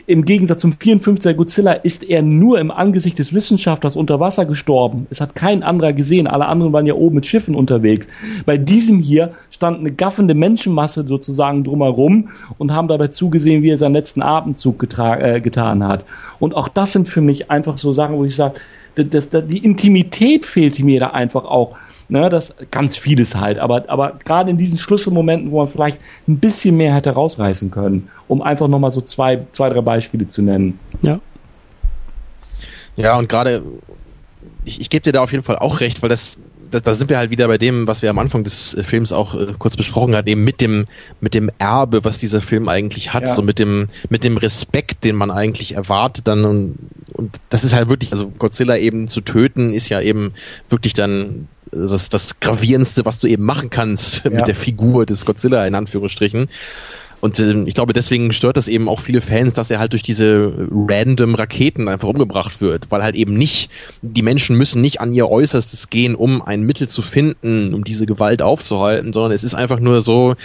im 0.07 0.23
Gegensatz 0.23 0.61
zum 0.61 0.73
54er 0.73 1.33
Godzilla 1.33 1.73
ist 1.73 2.03
er 2.03 2.21
nur 2.21 2.59
im 2.59 2.71
Angesicht 2.71 3.19
des 3.19 3.33
Wissenschaftlers 3.33 3.97
unter 3.97 4.21
Wasser 4.21 4.45
gestorben. 4.45 5.05
Es 5.09 5.19
hat 5.19 5.35
kein 5.35 5.63
anderer 5.63 5.91
gesehen. 5.91 6.27
Alle 6.27 6.45
anderen 6.45 6.71
waren 6.71 6.85
ja 6.85 6.93
oben 6.93 7.15
mit 7.15 7.25
Schiffen 7.25 7.55
unterwegs. 7.55 8.07
Bei 8.45 8.57
diesem 8.57 8.99
hier 8.99 9.33
stand 9.51 9.79
eine 9.79 9.91
gaffende 9.91 10.33
Menschenmasse 10.33 11.05
sozusagen 11.05 11.65
drumherum 11.65 12.29
und 12.57 12.71
haben 12.71 12.87
dabei 12.87 13.09
zugesehen, 13.09 13.61
wie 13.61 13.71
er 13.71 13.77
seinen 13.77 13.93
letzten 13.93 14.21
Atemzug 14.21 14.81
äh, 14.97 15.41
getan 15.41 15.83
hat. 15.83 16.05
Und 16.39 16.55
auch 16.55 16.69
das 16.69 16.93
sind 16.93 17.09
für 17.09 17.21
mich 17.21 17.51
einfach 17.51 17.77
so 17.77 17.91
Sachen, 17.91 18.15
wo 18.15 18.23
ich 18.23 18.35
sage, 18.35 18.61
das, 18.95 19.27
das, 19.29 19.45
die 19.47 19.57
Intimität 19.57 20.45
fehlte 20.45 20.85
mir 20.85 21.01
da 21.01 21.07
einfach 21.07 21.43
auch. 21.43 21.75
Ne, 22.07 22.29
das 22.29 22.53
ganz 22.69 22.97
vieles 22.97 23.35
halt, 23.35 23.57
aber, 23.57 23.89
aber 23.89 24.19
gerade 24.23 24.51
in 24.51 24.57
diesen 24.57 24.77
Schlüsselmomenten, 24.77 25.49
wo 25.49 25.57
man 25.57 25.67
vielleicht 25.67 25.97
ein 26.27 26.37
bisschen 26.37 26.77
mehr 26.77 26.93
hätte 26.93 27.09
rausreißen 27.09 27.71
können, 27.71 28.09
um 28.27 28.43
einfach 28.43 28.67
nochmal 28.67 28.91
so 28.91 29.01
zwei, 29.01 29.47
zwei, 29.53 29.69
drei 29.69 29.81
Beispiele 29.81 30.27
zu 30.27 30.43
nennen. 30.43 30.79
Ja. 31.01 31.19
Ja, 32.95 33.17
und 33.17 33.27
gerade, 33.27 33.63
ich, 34.65 34.79
ich 34.81 34.89
gebe 34.89 35.01
dir 35.01 35.13
da 35.13 35.21
auf 35.21 35.31
jeden 35.31 35.43
Fall 35.43 35.57
auch 35.57 35.79
recht, 35.81 36.01
weil 36.01 36.09
das, 36.09 36.37
das, 36.71 36.83
da 36.83 36.93
sind 36.93 37.09
wir 37.09 37.17
halt 37.17 37.31
wieder 37.31 37.47
bei 37.47 37.57
dem, 37.57 37.87
was 37.87 38.01
wir 38.01 38.09
am 38.09 38.19
Anfang 38.19 38.43
des 38.43 38.73
äh, 38.75 38.83
Films 38.83 39.11
auch 39.11 39.33
äh, 39.35 39.47
kurz 39.57 39.75
besprochen 39.75 40.15
hatten, 40.15 40.29
eben 40.29 40.43
mit 40.43 40.61
dem, 40.61 40.85
mit 41.19 41.33
dem 41.33 41.49
Erbe, 41.57 42.05
was 42.05 42.19
dieser 42.19 42.41
Film 42.41 42.69
eigentlich 42.69 43.13
hat, 43.13 43.27
Ja. 43.27 43.33
so 43.33 43.41
mit 43.41 43.59
dem, 43.59 43.87
mit 44.09 44.23
dem 44.23 44.37
Respekt, 44.37 45.03
den 45.03 45.15
man 45.15 45.31
eigentlich 45.31 45.73
erwartet 45.73 46.27
dann 46.27 46.45
und, 46.45 46.77
und 47.13 47.39
das 47.49 47.63
ist 47.63 47.73
halt 47.73 47.89
wirklich, 47.89 48.11
also 48.11 48.29
Godzilla 48.29 48.77
eben 48.77 49.07
zu 49.07 49.21
töten, 49.21 49.73
ist 49.73 49.89
ja 49.89 49.99
eben 50.01 50.33
wirklich 50.69 50.93
dann 50.93 51.47
das, 51.75 52.09
das 52.09 52.39
gravierendste, 52.39 53.05
was 53.05 53.19
du 53.19 53.27
eben 53.27 53.43
machen 53.43 53.69
kannst 53.69 54.23
Ja. 54.25 54.31
mit 54.31 54.47
der 54.47 54.55
Figur 54.55 55.05
des 55.05 55.25
Godzilla 55.25 55.65
in 55.67 55.75
Anführungsstrichen. 55.75 56.47
Und 57.21 57.39
ähm, 57.39 57.65
ich 57.65 57.73
glaube, 57.73 57.93
deswegen 57.93 58.33
stört 58.33 58.55
das 58.55 58.67
eben 58.67 58.87
auch 58.87 58.99
viele 58.99 59.19
Fans, 59.21 59.53
dass 59.53 59.71
er 59.71 59.79
halt 59.79 59.93
durch 59.93 60.03
diese 60.03 60.51
random 60.69 61.33
Raketen 61.33 61.87
einfach 61.87 62.07
umgebracht 62.09 62.61
wird, 62.61 62.91
weil 62.91 63.01
halt 63.01 63.15
eben 63.15 63.33
nicht, 63.33 63.71
die 64.03 64.21
Menschen 64.21 64.55
müssen 64.57 64.81
nicht 64.81 65.01
an 65.01 65.11
ihr 65.11 65.27
Äußerstes 65.27 65.89
gehen, 65.89 66.13
um 66.13 66.43
ein 66.43 66.61
Mittel 66.61 66.87
zu 66.87 67.01
finden, 67.01 67.73
um 67.73 67.83
diese 67.83 68.05
Gewalt 68.05 68.43
aufzuhalten, 68.43 69.11
sondern 69.11 69.31
es 69.31 69.43
ist 69.43 69.55
einfach 69.55 69.79
nur 69.79 70.01
so, 70.01 70.35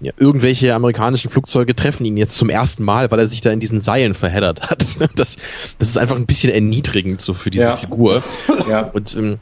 ja, 0.00 0.12
irgendwelche 0.18 0.74
amerikanischen 0.74 1.30
Flugzeuge 1.30 1.74
treffen 1.74 2.04
ihn 2.04 2.18
jetzt 2.18 2.36
zum 2.36 2.50
ersten 2.50 2.84
Mal, 2.84 3.10
weil 3.10 3.20
er 3.20 3.26
sich 3.26 3.40
da 3.40 3.50
in 3.50 3.60
diesen 3.60 3.80
Seilen 3.80 4.14
verheddert 4.14 4.62
hat. 4.62 4.84
Das, 5.16 5.36
das 5.78 5.88
ist 5.88 5.96
einfach 5.96 6.16
ein 6.16 6.26
bisschen 6.26 6.52
erniedrigend 6.52 7.22
so 7.22 7.32
für 7.32 7.50
diese 7.50 7.64
Ja. 7.64 7.76
Figur. 7.76 8.22
Ja. 8.68 8.82
Und 8.92 9.16
ähm, 9.16 9.38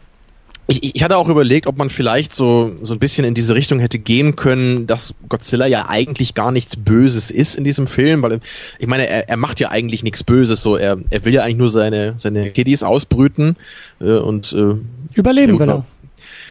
ich, 0.67 0.95
ich 0.97 1.03
hatte 1.03 1.17
auch 1.17 1.29
überlegt, 1.29 1.67
ob 1.67 1.77
man 1.77 1.91
vielleicht 1.91 2.35
so, 2.35 2.73
so 2.83 2.95
ein 2.95 2.99
bisschen 2.99 3.25
in 3.25 3.35
diese 3.35 3.55
Richtung 3.55 3.81
hätte 3.81 3.99
gehen 3.99 4.35
können, 4.35 4.87
dass 4.87 5.15
Godzilla 5.29 5.67
ja 5.67 5.89
eigentlich 5.89 6.35
gar 6.35 6.53
nichts 6.53 6.77
Böses 6.77 7.31
ist 7.31 7.57
in 7.57 7.65
diesem 7.65 7.87
Film, 7.87 8.23
weil 8.23 8.41
ich 8.79 8.87
meine, 8.87 9.07
er, 9.07 9.29
er 9.29 9.37
macht 9.37 9.61
ja 9.61 9.71
eigentlich 9.71 10.03
nichts 10.03 10.25
Böses, 10.25 10.63
so 10.63 10.77
er, 10.77 10.99
er 11.11 11.25
will 11.25 11.35
ja 11.35 11.43
eigentlich 11.43 11.57
nur 11.57 11.71
seine, 11.71 12.15
seine 12.17 12.51
Kiddies 12.51 12.83
ausbrüten 12.83 13.57
äh, 14.01 14.17
und 14.17 14.53
äh, 14.53 14.77
Überleben 15.15 15.59
Ja, 15.59 15.67
er. 15.67 15.85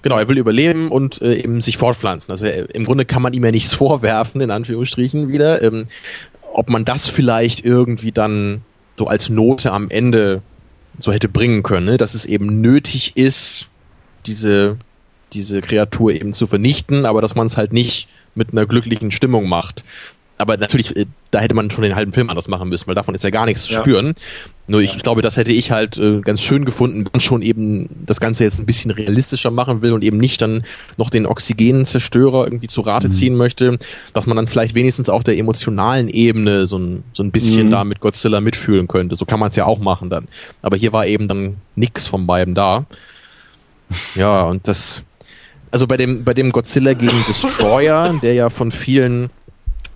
Genau, 0.03 0.17
er 0.17 0.27
will 0.27 0.37
überleben 0.37 0.91
und 0.91 1.21
äh, 1.21 1.35
eben 1.35 1.61
sich 1.61 1.77
fortpflanzen. 1.77 2.29
Also 2.29 2.45
er, 2.45 2.73
im 2.75 2.83
Grunde 2.83 3.05
kann 3.05 3.21
man 3.21 3.33
ihm 3.33 3.43
ja 3.43 3.51
nichts 3.51 3.73
vorwerfen, 3.73 4.41
in 4.41 4.51
Anführungsstrichen 4.51 5.29
wieder. 5.29 5.63
Ähm, 5.63 5.87
ob 6.53 6.69
man 6.69 6.85
das 6.85 7.07
vielleicht 7.07 7.65
irgendwie 7.65 8.11
dann 8.11 8.61
so 8.97 9.07
als 9.07 9.29
Note 9.29 9.71
am 9.71 9.89
Ende 9.89 10.41
so 10.99 11.11
hätte 11.11 11.27
bringen 11.27 11.63
können, 11.63 11.87
ne? 11.87 11.97
dass 11.97 12.13
es 12.13 12.25
eben 12.25 12.61
nötig 12.61 13.13
ist, 13.15 13.69
diese, 14.25 14.77
diese 15.33 15.61
Kreatur 15.61 16.11
eben 16.13 16.33
zu 16.33 16.47
vernichten, 16.47 17.05
aber 17.05 17.21
dass 17.21 17.35
man 17.35 17.47
es 17.47 17.57
halt 17.57 17.73
nicht 17.73 18.07
mit 18.35 18.51
einer 18.51 18.65
glücklichen 18.65 19.11
Stimmung 19.11 19.47
macht. 19.47 19.83
Aber 20.39 20.57
natürlich, 20.57 20.95
äh, 20.97 21.05
da 21.29 21.39
hätte 21.39 21.53
man 21.53 21.69
schon 21.69 21.83
den 21.83 21.95
halben 21.95 22.11
Film 22.11 22.29
anders 22.29 22.47
machen 22.47 22.67
müssen, 22.67 22.87
weil 22.87 22.95
davon 22.95 23.13
ist 23.13 23.23
ja 23.23 23.29
gar 23.29 23.45
nichts 23.45 23.63
zu 23.63 23.73
Ja. 23.73 23.79
spüren. 23.79 24.13
Nur 24.65 24.81
ich, 24.81 24.95
ich 24.95 25.03
glaube, 25.03 25.21
das 25.21 25.37
hätte 25.37 25.51
ich 25.51 25.71
halt 25.71 25.97
äh, 25.97 26.21
ganz 26.21 26.41
schön 26.41 26.65
gefunden, 26.65 27.05
wenn 27.05 27.11
man 27.13 27.21
schon 27.21 27.41
eben 27.43 27.87
das 28.05 28.19
Ganze 28.19 28.43
jetzt 28.43 28.59
ein 28.59 28.65
bisschen 28.65 28.89
realistischer 28.91 29.51
machen 29.51 29.81
will 29.83 29.93
und 29.93 30.03
eben 30.03 30.17
nicht 30.17 30.41
dann 30.41 30.63
noch 30.97 31.09
den 31.11 31.27
Oxygenzerstörer 31.27 32.45
irgendwie 32.45 32.67
zu 32.67 32.81
Rate 32.81 33.09
ziehen 33.09 33.35
möchte, 33.35 33.77
dass 34.13 34.25
man 34.25 34.35
dann 34.37 34.47
vielleicht 34.47 34.73
wenigstens 34.75 35.09
auf 35.09 35.23
der 35.23 35.37
emotionalen 35.37 36.09
Ebene 36.09 36.65
so 36.67 36.77
ein, 36.77 37.03
so 37.13 37.23
ein 37.23 37.31
bisschen 37.31 37.67
Mhm. 37.67 37.71
da 37.71 37.83
mit 37.83 37.99
Godzilla 37.99 38.41
mitfühlen 38.41 38.87
könnte. 38.87 39.15
So 39.15 39.25
kann 39.25 39.39
man 39.39 39.49
es 39.49 39.55
ja 39.55 39.65
auch 39.65 39.79
machen 39.79 40.09
dann. 40.09 40.27
Aber 40.61 40.77
hier 40.77 40.93
war 40.93 41.05
eben 41.05 41.27
dann 41.27 41.57
nix 41.75 42.07
von 42.07 42.25
beiden 42.25 42.55
da. 42.55 42.85
Ja, 44.15 44.43
und 44.43 44.67
das, 44.67 45.03
also 45.71 45.87
bei 45.87 45.97
dem, 45.97 46.23
bei 46.23 46.33
dem 46.33 46.51
Godzilla 46.51 46.93
gegen 46.93 47.23
Destroyer, 47.27 48.13
der 48.21 48.33
ja 48.33 48.49
von 48.49 48.71
vielen 48.71 49.29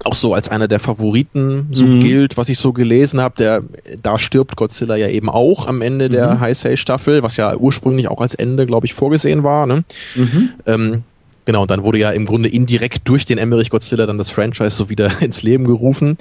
auch 0.03 0.13
so 0.13 0.33
als 0.35 0.47
einer 0.49 0.67
der 0.67 0.79
Favoriten 0.79 1.69
so 1.71 1.85
Mhm. 1.85 1.99
gilt, 1.99 2.37
was 2.37 2.49
ich 2.49 2.59
so 2.59 2.71
gelesen 2.71 3.19
habe. 3.19 3.35
Der 3.39 3.63
da 4.03 4.19
stirbt 4.19 4.55
Godzilla 4.55 4.95
ja 4.95 5.07
eben 5.09 5.27
auch 5.29 5.67
am 5.67 5.81
Ende 5.81 6.07
der 6.09 6.35
Mhm. 6.35 6.39
Heisei 6.39 6.75
Staffel, 6.75 7.23
was 7.23 7.35
ja 7.35 7.55
ursprünglich 7.55 8.07
auch 8.07 8.21
als 8.21 8.35
Ende, 8.35 8.65
glaube 8.67 8.85
ich, 8.85 8.93
vorgesehen 8.93 9.43
war. 9.43 9.65
Ne? 9.65 9.83
Mhm. 10.15 10.49
Ähm, 10.67 11.03
genau, 11.45 11.63
und 11.63 11.71
dann 11.71 11.83
wurde 11.83 11.97
ja 11.97 12.11
im 12.11 12.25
Grunde 12.25 12.47
indirekt 12.47 13.09
durch 13.09 13.25
den 13.25 13.39
Emmerich 13.39 13.71
Godzilla 13.71 14.05
dann 14.05 14.19
das 14.19 14.29
Franchise 14.29 14.69
so 14.77 14.87
wieder 14.89 15.09
ins 15.21 15.41
Leben 15.41 15.65
gerufen. 15.65 16.17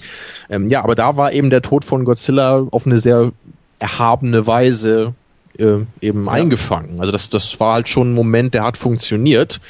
Ähm, 0.48 0.68
ja, 0.68 0.82
aber 0.82 0.94
da 0.94 1.16
war 1.18 1.32
eben 1.34 1.50
der 1.50 1.60
Tod 1.62 1.84
von 1.84 2.04
Godzilla 2.06 2.66
auf 2.70 2.86
eine 2.86 2.98
sehr 2.98 3.30
erhabene 3.78 4.46
Weise 4.46 5.12
äh, 5.58 5.84
eben 6.00 6.28
eingefangen. 6.28 7.00
Also 7.00 7.12
das, 7.12 7.30
das 7.30 7.58
war 7.60 7.74
halt 7.74 7.88
schon 7.88 8.10
ein 8.12 8.14
Moment, 8.14 8.54
der 8.54 8.64
hat 8.64 8.76
funktioniert. 8.76 9.60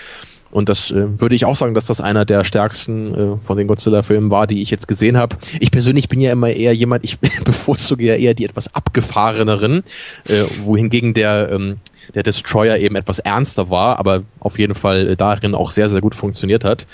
Und 0.50 0.68
das 0.68 0.90
äh, 0.90 1.20
würde 1.20 1.34
ich 1.34 1.44
auch 1.44 1.56
sagen, 1.56 1.74
dass 1.74 1.86
das 1.86 2.00
einer 2.00 2.24
der 2.24 2.44
stärksten 2.44 3.15
äh, 3.15 3.36
von 3.44 3.58
den 3.58 3.66
Godzilla-Filmen 3.66 4.31
war, 4.31 4.47
die 4.47 4.62
ich 4.62 4.70
jetzt 4.70 4.89
gesehen 4.89 5.16
habe. 5.16 5.36
Ich 5.60 5.70
persönlich 5.70 6.08
bin 6.08 6.20
ja 6.20 6.32
immer 6.32 6.48
eher 6.48 6.73
jemand, 6.73 7.05
ich 7.05 7.18
bevorzuge 7.44 8.05
ja 8.05 8.15
eher 8.15 8.34
die 8.34 8.44
etwas 8.44 8.74
abgefahreneren, 8.74 9.82
äh, 10.28 10.44
wohingegen 10.62 11.15
der, 11.15 11.50
ähm, 11.52 11.76
der 12.15 12.23
Destroyer 12.23 12.78
eben 12.78 12.97
etwas 12.97 13.18
ernster 13.18 13.70
war, 13.70 13.98
aber 13.98 14.23
auf 14.40 14.58
jeden 14.58 14.74
Fall 14.74 15.08
äh, 15.08 15.16
darin 15.16 15.55
auch 15.55 15.70
sehr, 15.70 15.90
sehr 15.90 16.00
gut 16.00 16.15
funktioniert 16.15 16.65
hat. 16.65 16.86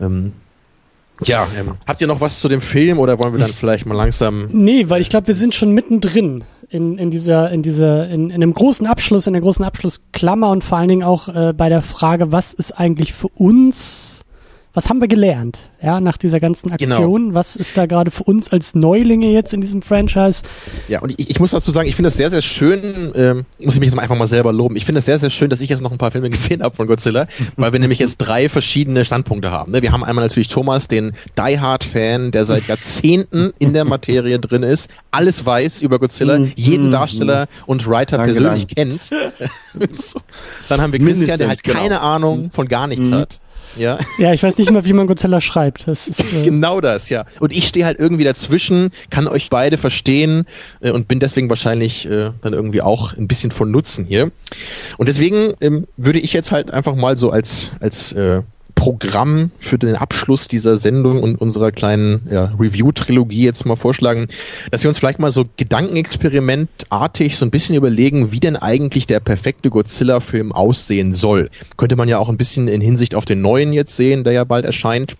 Ähm, 0.00 0.32
ja, 1.24 1.48
ähm, 1.58 1.78
habt 1.86 2.00
ihr 2.02 2.06
noch 2.06 2.20
was 2.20 2.40
zu 2.40 2.48
dem 2.48 2.60
Film 2.60 2.98
oder 2.98 3.18
wollen 3.18 3.32
wir 3.32 3.40
dann 3.40 3.52
vielleicht 3.52 3.86
mal 3.86 3.94
langsam 3.94 4.48
Nee, 4.52 4.90
weil 4.90 5.00
ich 5.00 5.08
glaube, 5.08 5.28
wir 5.28 5.34
sind 5.34 5.54
schon 5.54 5.72
mittendrin 5.72 6.44
in, 6.70 6.98
in 6.98 7.10
dieser, 7.10 7.50
in 7.50 7.62
dieser, 7.62 8.08
in, 8.08 8.30
in 8.30 8.34
einem 8.34 8.54
großen 8.54 8.86
Abschluss, 8.86 9.26
in 9.26 9.32
der 9.32 9.42
großen 9.42 9.64
Abschlussklammer 9.64 10.50
und 10.50 10.64
vor 10.64 10.78
allen 10.78 10.88
Dingen 10.88 11.02
auch 11.02 11.28
äh, 11.28 11.52
bei 11.52 11.68
der 11.68 11.82
Frage, 11.82 12.32
was 12.32 12.52
ist 12.52 12.72
eigentlich 12.72 13.12
für 13.12 13.28
uns, 13.28 14.15
was 14.76 14.90
haben 14.90 15.00
wir 15.00 15.08
gelernt, 15.08 15.58
ja, 15.82 16.02
nach 16.02 16.18
dieser 16.18 16.38
ganzen 16.38 16.70
Aktion? 16.70 17.32
Was 17.32 17.56
ist 17.56 17.78
da 17.78 17.86
gerade 17.86 18.10
für 18.10 18.24
uns 18.24 18.52
als 18.52 18.74
Neulinge 18.74 19.28
jetzt 19.28 19.54
in 19.54 19.62
diesem 19.62 19.80
Franchise? 19.80 20.42
Ja, 20.86 21.00
und 21.00 21.18
ich, 21.18 21.30
ich 21.30 21.40
muss 21.40 21.52
dazu 21.52 21.70
sagen, 21.70 21.88
ich 21.88 21.96
finde 21.96 22.08
das 22.08 22.18
sehr, 22.18 22.28
sehr 22.28 22.42
schön, 22.42 23.10
ähm, 23.14 23.46
muss 23.58 23.72
ich 23.72 23.80
mich 23.80 23.86
jetzt 23.86 23.96
mal 23.96 24.02
einfach 24.02 24.18
mal 24.18 24.26
selber 24.26 24.52
loben, 24.52 24.76
ich 24.76 24.84
finde 24.84 24.98
es 24.98 25.06
sehr, 25.06 25.16
sehr 25.16 25.30
schön, 25.30 25.48
dass 25.48 25.62
ich 25.62 25.70
jetzt 25.70 25.80
noch 25.80 25.92
ein 25.92 25.96
paar 25.96 26.10
Filme 26.10 26.28
gesehen 26.36 26.62
habe 26.62 26.76
von 26.76 26.86
Godzilla, 26.88 27.26
weil 27.56 27.72
wir 27.72 27.80
nämlich 27.80 28.00
jetzt 28.00 28.18
drei 28.18 28.50
verschiedene 28.50 29.06
Standpunkte 29.06 29.50
haben. 29.50 29.72
Ne? 29.72 29.80
Wir 29.80 29.92
haben 29.92 30.04
einmal 30.04 30.26
natürlich 30.26 30.48
Thomas, 30.48 30.88
den 30.88 31.12
Die 31.38 31.58
Hard-Fan, 31.58 32.30
der 32.30 32.44
seit 32.44 32.66
Jahrzehnten 32.66 33.54
in 33.58 33.72
der 33.72 33.86
Materie 33.86 34.38
drin 34.38 34.62
ist, 34.62 34.90
alles 35.10 35.46
weiß 35.46 35.80
über 35.80 35.98
Godzilla, 35.98 36.36
jeden 36.54 36.90
Darsteller 36.90 37.46
und 37.64 37.88
Writer 37.88 38.18
Danke, 38.18 38.34
persönlich 38.34 38.68
kennt. 38.68 39.04
so. 39.94 40.20
Dann 40.68 40.82
haben 40.82 40.92
wir 40.92 40.98
Christian, 40.98 41.38
der 41.38 41.48
halt 41.48 41.62
genau. 41.62 41.78
keine 41.78 42.00
Ahnung 42.02 42.50
von 42.52 42.68
gar 42.68 42.86
nichts 42.86 43.10
hat. 43.10 43.40
Ja. 43.76 43.98
Ja, 44.18 44.32
ich 44.32 44.42
weiß 44.42 44.58
nicht 44.58 44.70
mal, 44.70 44.84
wie 44.84 44.92
man 44.92 45.06
Godzilla 45.06 45.40
schreibt. 45.40 45.86
Das 45.88 46.08
ist, 46.08 46.32
äh, 46.32 46.42
Genau 46.42 46.80
das, 46.80 47.08
ja. 47.08 47.24
Und 47.40 47.52
ich 47.52 47.66
stehe 47.68 47.84
halt 47.84 47.98
irgendwie 47.98 48.24
dazwischen, 48.24 48.90
kann 49.10 49.28
euch 49.28 49.50
beide 49.50 49.76
verstehen 49.76 50.46
äh, 50.80 50.90
und 50.90 51.08
bin 51.08 51.20
deswegen 51.20 51.48
wahrscheinlich 51.48 52.06
äh, 52.06 52.30
dann 52.40 52.52
irgendwie 52.52 52.82
auch 52.82 53.16
ein 53.16 53.28
bisschen 53.28 53.50
von 53.50 53.70
Nutzen 53.70 54.04
hier. 54.06 54.30
Und 54.96 55.08
deswegen 55.08 55.54
ähm, 55.60 55.86
würde 55.96 56.18
ich 56.18 56.32
jetzt 56.32 56.52
halt 56.52 56.70
einfach 56.70 56.94
mal 56.94 57.16
so 57.16 57.30
als, 57.30 57.70
als 57.80 58.12
äh, 58.12 58.42
Programm 58.76 59.50
für 59.58 59.78
den 59.78 59.96
Abschluss 59.96 60.46
dieser 60.46 60.78
Sendung 60.78 61.20
und 61.20 61.40
unserer 61.40 61.72
kleinen 61.72 62.28
ja, 62.30 62.52
Review-Trilogie 62.56 63.42
jetzt 63.42 63.66
mal 63.66 63.74
vorschlagen, 63.74 64.28
dass 64.70 64.84
wir 64.84 64.88
uns 64.88 64.98
vielleicht 64.98 65.18
mal 65.18 65.32
so 65.32 65.46
gedankenexperimentartig 65.56 67.36
so 67.36 67.44
ein 67.44 67.50
bisschen 67.50 67.74
überlegen, 67.74 68.30
wie 68.30 68.38
denn 68.38 68.54
eigentlich 68.54 69.08
der 69.08 69.18
perfekte 69.18 69.70
Godzilla-Film 69.70 70.52
aussehen 70.52 71.12
soll. 71.12 71.50
Könnte 71.76 71.96
man 71.96 72.08
ja 72.08 72.18
auch 72.18 72.28
ein 72.28 72.36
bisschen 72.36 72.68
in 72.68 72.80
Hinsicht 72.80 73.16
auf 73.16 73.24
den 73.24 73.40
neuen 73.40 73.72
jetzt 73.72 73.96
sehen, 73.96 74.22
der 74.22 74.34
ja 74.34 74.44
bald 74.44 74.64
erscheint. 74.64 75.16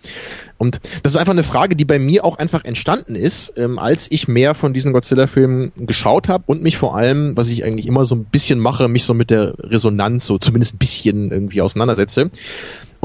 Und 0.57 0.79
das 1.03 1.13
ist 1.13 1.17
einfach 1.17 1.33
eine 1.33 1.43
Frage, 1.43 1.75
die 1.75 1.85
bei 1.85 1.99
mir 1.99 2.25
auch 2.25 2.37
einfach 2.37 2.63
entstanden 2.63 3.15
ist, 3.15 3.53
ähm, 3.57 3.77
als 3.77 4.07
ich 4.09 4.27
mehr 4.27 4.55
von 4.55 4.73
diesen 4.73 4.91
Godzilla-Filmen 4.93 5.71
geschaut 5.77 6.29
habe 6.29 6.43
und 6.47 6.63
mich 6.63 6.77
vor 6.77 6.95
allem, 6.95 7.37
was 7.37 7.49
ich 7.49 7.63
eigentlich 7.63 7.85
immer 7.85 8.05
so 8.05 8.15
ein 8.15 8.25
bisschen 8.25 8.59
mache, 8.59 8.87
mich 8.87 9.03
so 9.03 9.13
mit 9.13 9.29
der 9.29 9.53
Resonanz 9.59 10.25
so 10.25 10.37
zumindest 10.37 10.73
ein 10.73 10.79
bisschen 10.79 11.31
irgendwie 11.31 11.61
auseinandersetze. 11.61 12.31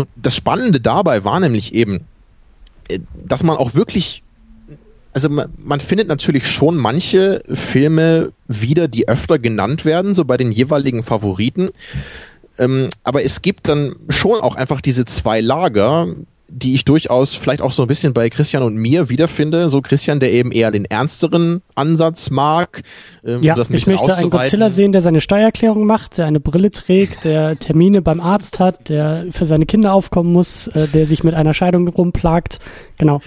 Und 0.02 0.08
das 0.16 0.34
Spannende 0.34 0.80
dabei 0.80 1.24
war 1.24 1.38
nämlich 1.38 1.74
eben, 1.74 2.00
äh, 2.88 2.98
dass 3.24 3.42
man 3.42 3.56
auch 3.56 3.74
wirklich 3.74 4.22
also 5.14 5.28
man, 5.28 5.52
man 5.58 5.80
findet 5.80 6.08
natürlich 6.08 6.50
schon 6.50 6.76
manche 6.78 7.42
Filme 7.46 8.32
wieder, 8.48 8.88
die 8.88 9.08
öfter 9.08 9.38
genannt 9.38 9.84
werden, 9.84 10.14
so 10.14 10.24
bei 10.24 10.38
den 10.38 10.50
jeweiligen 10.50 11.02
Favoriten. 11.02 11.68
Ähm, 12.58 12.88
aber 13.04 13.22
es 13.22 13.42
gibt 13.42 13.68
dann 13.68 13.94
schon 14.08 14.40
auch 14.40 14.56
einfach 14.56 14.80
diese 14.80 15.04
zwei 15.04 15.42
Lager, 15.42 16.08
die 16.54 16.74
ich 16.74 16.84
durchaus 16.84 17.34
vielleicht 17.34 17.62
auch 17.62 17.72
so 17.72 17.82
ein 17.82 17.88
bisschen 17.88 18.12
bei 18.12 18.28
Christian 18.28 18.62
und 18.62 18.76
mir 18.76 19.08
wiederfinde. 19.08 19.70
So 19.70 19.80
Christian, 19.80 20.20
der 20.20 20.32
eben 20.32 20.52
eher 20.52 20.70
den 20.70 20.84
ernsteren 20.84 21.62
Ansatz 21.74 22.30
mag. 22.30 22.82
ähm, 23.24 23.42
ja, 23.42 23.56
ich 23.56 23.86
möchte 23.86 24.14
einen. 24.14 24.30
Godzilla 24.30 24.70
sehen, 24.70 24.92
der 24.92 25.00
seine 25.00 25.22
Steuererklärung 25.22 25.86
macht, 25.86 26.18
der 26.18 26.26
eine 26.26 26.40
Brille 26.40 26.70
trägt, 26.70 27.24
der 27.24 27.58
Termine 27.58 28.02
beim 28.02 28.20
Arzt 28.20 28.60
hat, 28.60 28.90
der 28.90 29.26
für 29.30 29.46
seine 29.46 29.64
Kinder 29.64 29.94
aufkommen 29.94 30.32
muss, 30.32 30.66
äh, 30.68 30.88
der 30.88 31.06
sich 31.06 31.24
mit 31.24 31.34
einer 31.34 31.54
Scheidung 31.54 31.88
rumplagt. 31.88 32.58
Genau. 32.98 33.22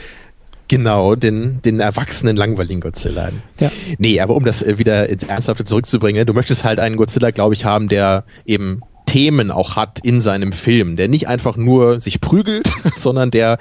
Genau, 0.67 1.15
den, 1.15 1.61
den 1.63 1.79
erwachsenen 1.79 2.35
langweiligen 2.35 2.81
Godzilla. 2.81 3.31
Ja. 3.59 3.71
Nee, 3.99 4.19
aber 4.19 4.35
um 4.35 4.45
das 4.45 4.63
äh, 4.63 4.77
wieder 4.77 5.09
ins 5.09 5.23
Ernsthafte 5.23 5.63
zurückzubringen, 5.63 6.25
du 6.25 6.33
möchtest 6.33 6.63
halt 6.63 6.79
einen 6.79 6.97
Godzilla, 6.97 7.31
glaube 7.31 7.53
ich, 7.53 7.65
haben, 7.65 7.87
der 7.87 8.23
eben 8.45 8.81
Themen 9.15 9.49
auch 9.49 9.77
hat 9.77 9.99
in 10.03 10.19
seinem 10.19 10.51
Film, 10.51 10.97
der 10.97 11.07
nicht 11.07 11.29
einfach 11.29 11.55
nur 11.55 12.01
sich 12.01 12.19
prügelt, 12.19 12.69
sondern 12.97 13.31
der 13.31 13.57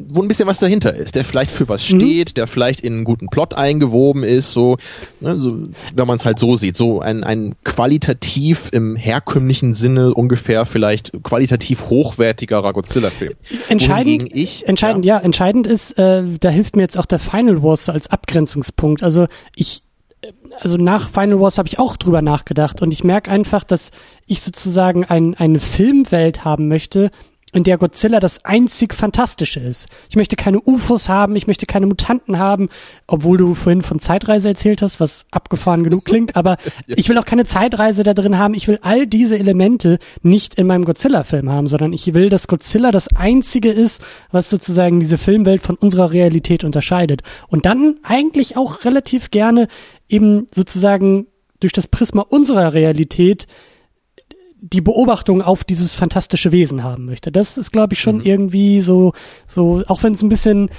wo 0.00 0.22
ein 0.22 0.28
bisschen 0.28 0.46
was 0.46 0.60
dahinter 0.60 0.94
ist, 0.94 1.16
der 1.16 1.24
vielleicht 1.24 1.50
für 1.50 1.68
was 1.68 1.84
steht, 1.84 2.36
der 2.36 2.46
vielleicht 2.46 2.82
in 2.82 2.92
einen 2.92 3.04
guten 3.04 3.26
Plot 3.26 3.54
eingewoben 3.54 4.22
ist, 4.22 4.52
so, 4.52 4.76
ne, 5.18 5.40
so 5.40 5.58
wenn 5.92 6.06
man 6.06 6.14
es 6.14 6.24
halt 6.24 6.38
so 6.38 6.54
sieht, 6.54 6.76
so 6.76 7.00
ein, 7.00 7.24
ein 7.24 7.56
qualitativ 7.64 8.68
im 8.70 8.94
herkömmlichen 8.94 9.74
Sinne 9.74 10.14
ungefähr 10.14 10.66
vielleicht 10.66 11.10
qualitativ 11.24 11.90
hochwertigerer 11.90 12.74
Godzilla-Film. 12.74 13.32
Entscheidend, 13.68 14.28
ich, 14.32 14.68
entscheidend, 14.68 15.04
ja. 15.04 15.18
entscheidend 15.18 15.66
ist, 15.66 15.98
äh, 15.98 16.22
da 16.38 16.50
hilft 16.50 16.76
mir 16.76 16.82
jetzt 16.82 16.96
auch 16.96 17.06
der 17.06 17.18
Final 17.18 17.64
Wars 17.64 17.86
so 17.86 17.90
als 17.90 18.08
Abgrenzungspunkt. 18.08 19.02
Also 19.02 19.26
ich, 19.56 19.82
also 20.60 20.76
nach 20.76 21.10
Final 21.10 21.40
Wars 21.40 21.58
habe 21.58 21.68
ich 21.68 21.78
auch 21.78 21.96
drüber 21.96 22.22
nachgedacht 22.22 22.82
und 22.82 22.92
ich 22.92 23.04
merke 23.04 23.30
einfach, 23.30 23.64
dass 23.64 23.90
ich 24.26 24.40
sozusagen 24.42 25.04
ein, 25.04 25.34
eine 25.34 25.60
Filmwelt 25.60 26.44
haben 26.44 26.68
möchte, 26.68 27.10
in 27.52 27.64
der 27.64 27.78
Godzilla 27.78 28.20
das 28.20 28.44
einzig 28.44 28.94
Fantastische 28.94 29.60
ist. 29.60 29.86
Ich 30.10 30.16
möchte 30.16 30.36
keine 30.36 30.60
UFOs 30.60 31.08
haben, 31.08 31.34
ich 31.34 31.46
möchte 31.46 31.66
keine 31.66 31.86
Mutanten 31.86 32.38
haben, 32.38 32.68
obwohl 33.06 33.38
du 33.38 33.54
vorhin 33.54 33.82
von 33.82 34.00
Zeitreise 34.00 34.48
erzählt 34.48 34.82
hast, 34.82 35.00
was 35.00 35.24
abgefahren 35.30 35.84
genug 35.84 36.04
klingt, 36.04 36.36
aber 36.36 36.56
ich 36.86 37.08
will 37.08 37.16
auch 37.18 37.24
keine 37.24 37.46
Zeitreise 37.46 38.02
da 38.02 38.12
drin 38.12 38.38
haben. 38.38 38.54
Ich 38.54 38.68
will 38.68 38.78
all 38.82 39.06
diese 39.06 39.38
Elemente 39.38 39.98
nicht 40.22 40.56
in 40.56 40.66
meinem 40.66 40.84
Godzilla-Film 40.84 41.50
haben, 41.50 41.68
sondern 41.68 41.92
ich 41.92 42.12
will, 42.12 42.28
dass 42.28 42.48
Godzilla 42.48 42.90
das 42.90 43.08
einzige 43.14 43.70
ist, 43.70 44.02
was 44.30 44.50
sozusagen 44.50 45.00
diese 45.00 45.18
Filmwelt 45.18 45.62
von 45.62 45.76
unserer 45.76 46.12
Realität 46.12 46.64
unterscheidet. 46.64 47.22
Und 47.48 47.66
dann 47.66 47.96
eigentlich 48.02 48.56
auch 48.56 48.84
relativ 48.84 49.30
gerne 49.30 49.68
eben 50.08 50.48
sozusagen 50.54 51.26
durch 51.60 51.72
das 51.72 51.86
Prisma 51.86 52.22
unserer 52.22 52.72
Realität 52.72 53.46
die 54.60 54.80
Beobachtung 54.80 55.42
auf 55.42 55.64
dieses 55.64 55.94
fantastische 55.94 56.52
Wesen 56.52 56.82
haben 56.82 57.04
möchte. 57.04 57.30
Das 57.30 57.58
ist, 57.58 57.70
glaube 57.70 57.94
ich, 57.94 58.00
schon 58.00 58.20
irgendwie 58.20 58.80
so, 58.80 59.12
so, 59.46 59.82
auch 59.86 60.02
wenn 60.02 60.14
es 60.14 60.22
ein 60.22 60.28
bisschen 60.28 60.70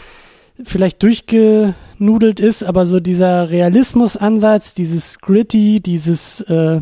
vielleicht 0.64 1.02
durchgenudelt 1.04 2.40
ist, 2.40 2.64
aber 2.64 2.86
so 2.86 3.00
dieser 3.00 3.50
Realismusansatz, 3.50 4.74
dieses 4.74 5.20
Gritty, 5.20 5.80
dieses 5.80 6.42
äh, 6.42 6.82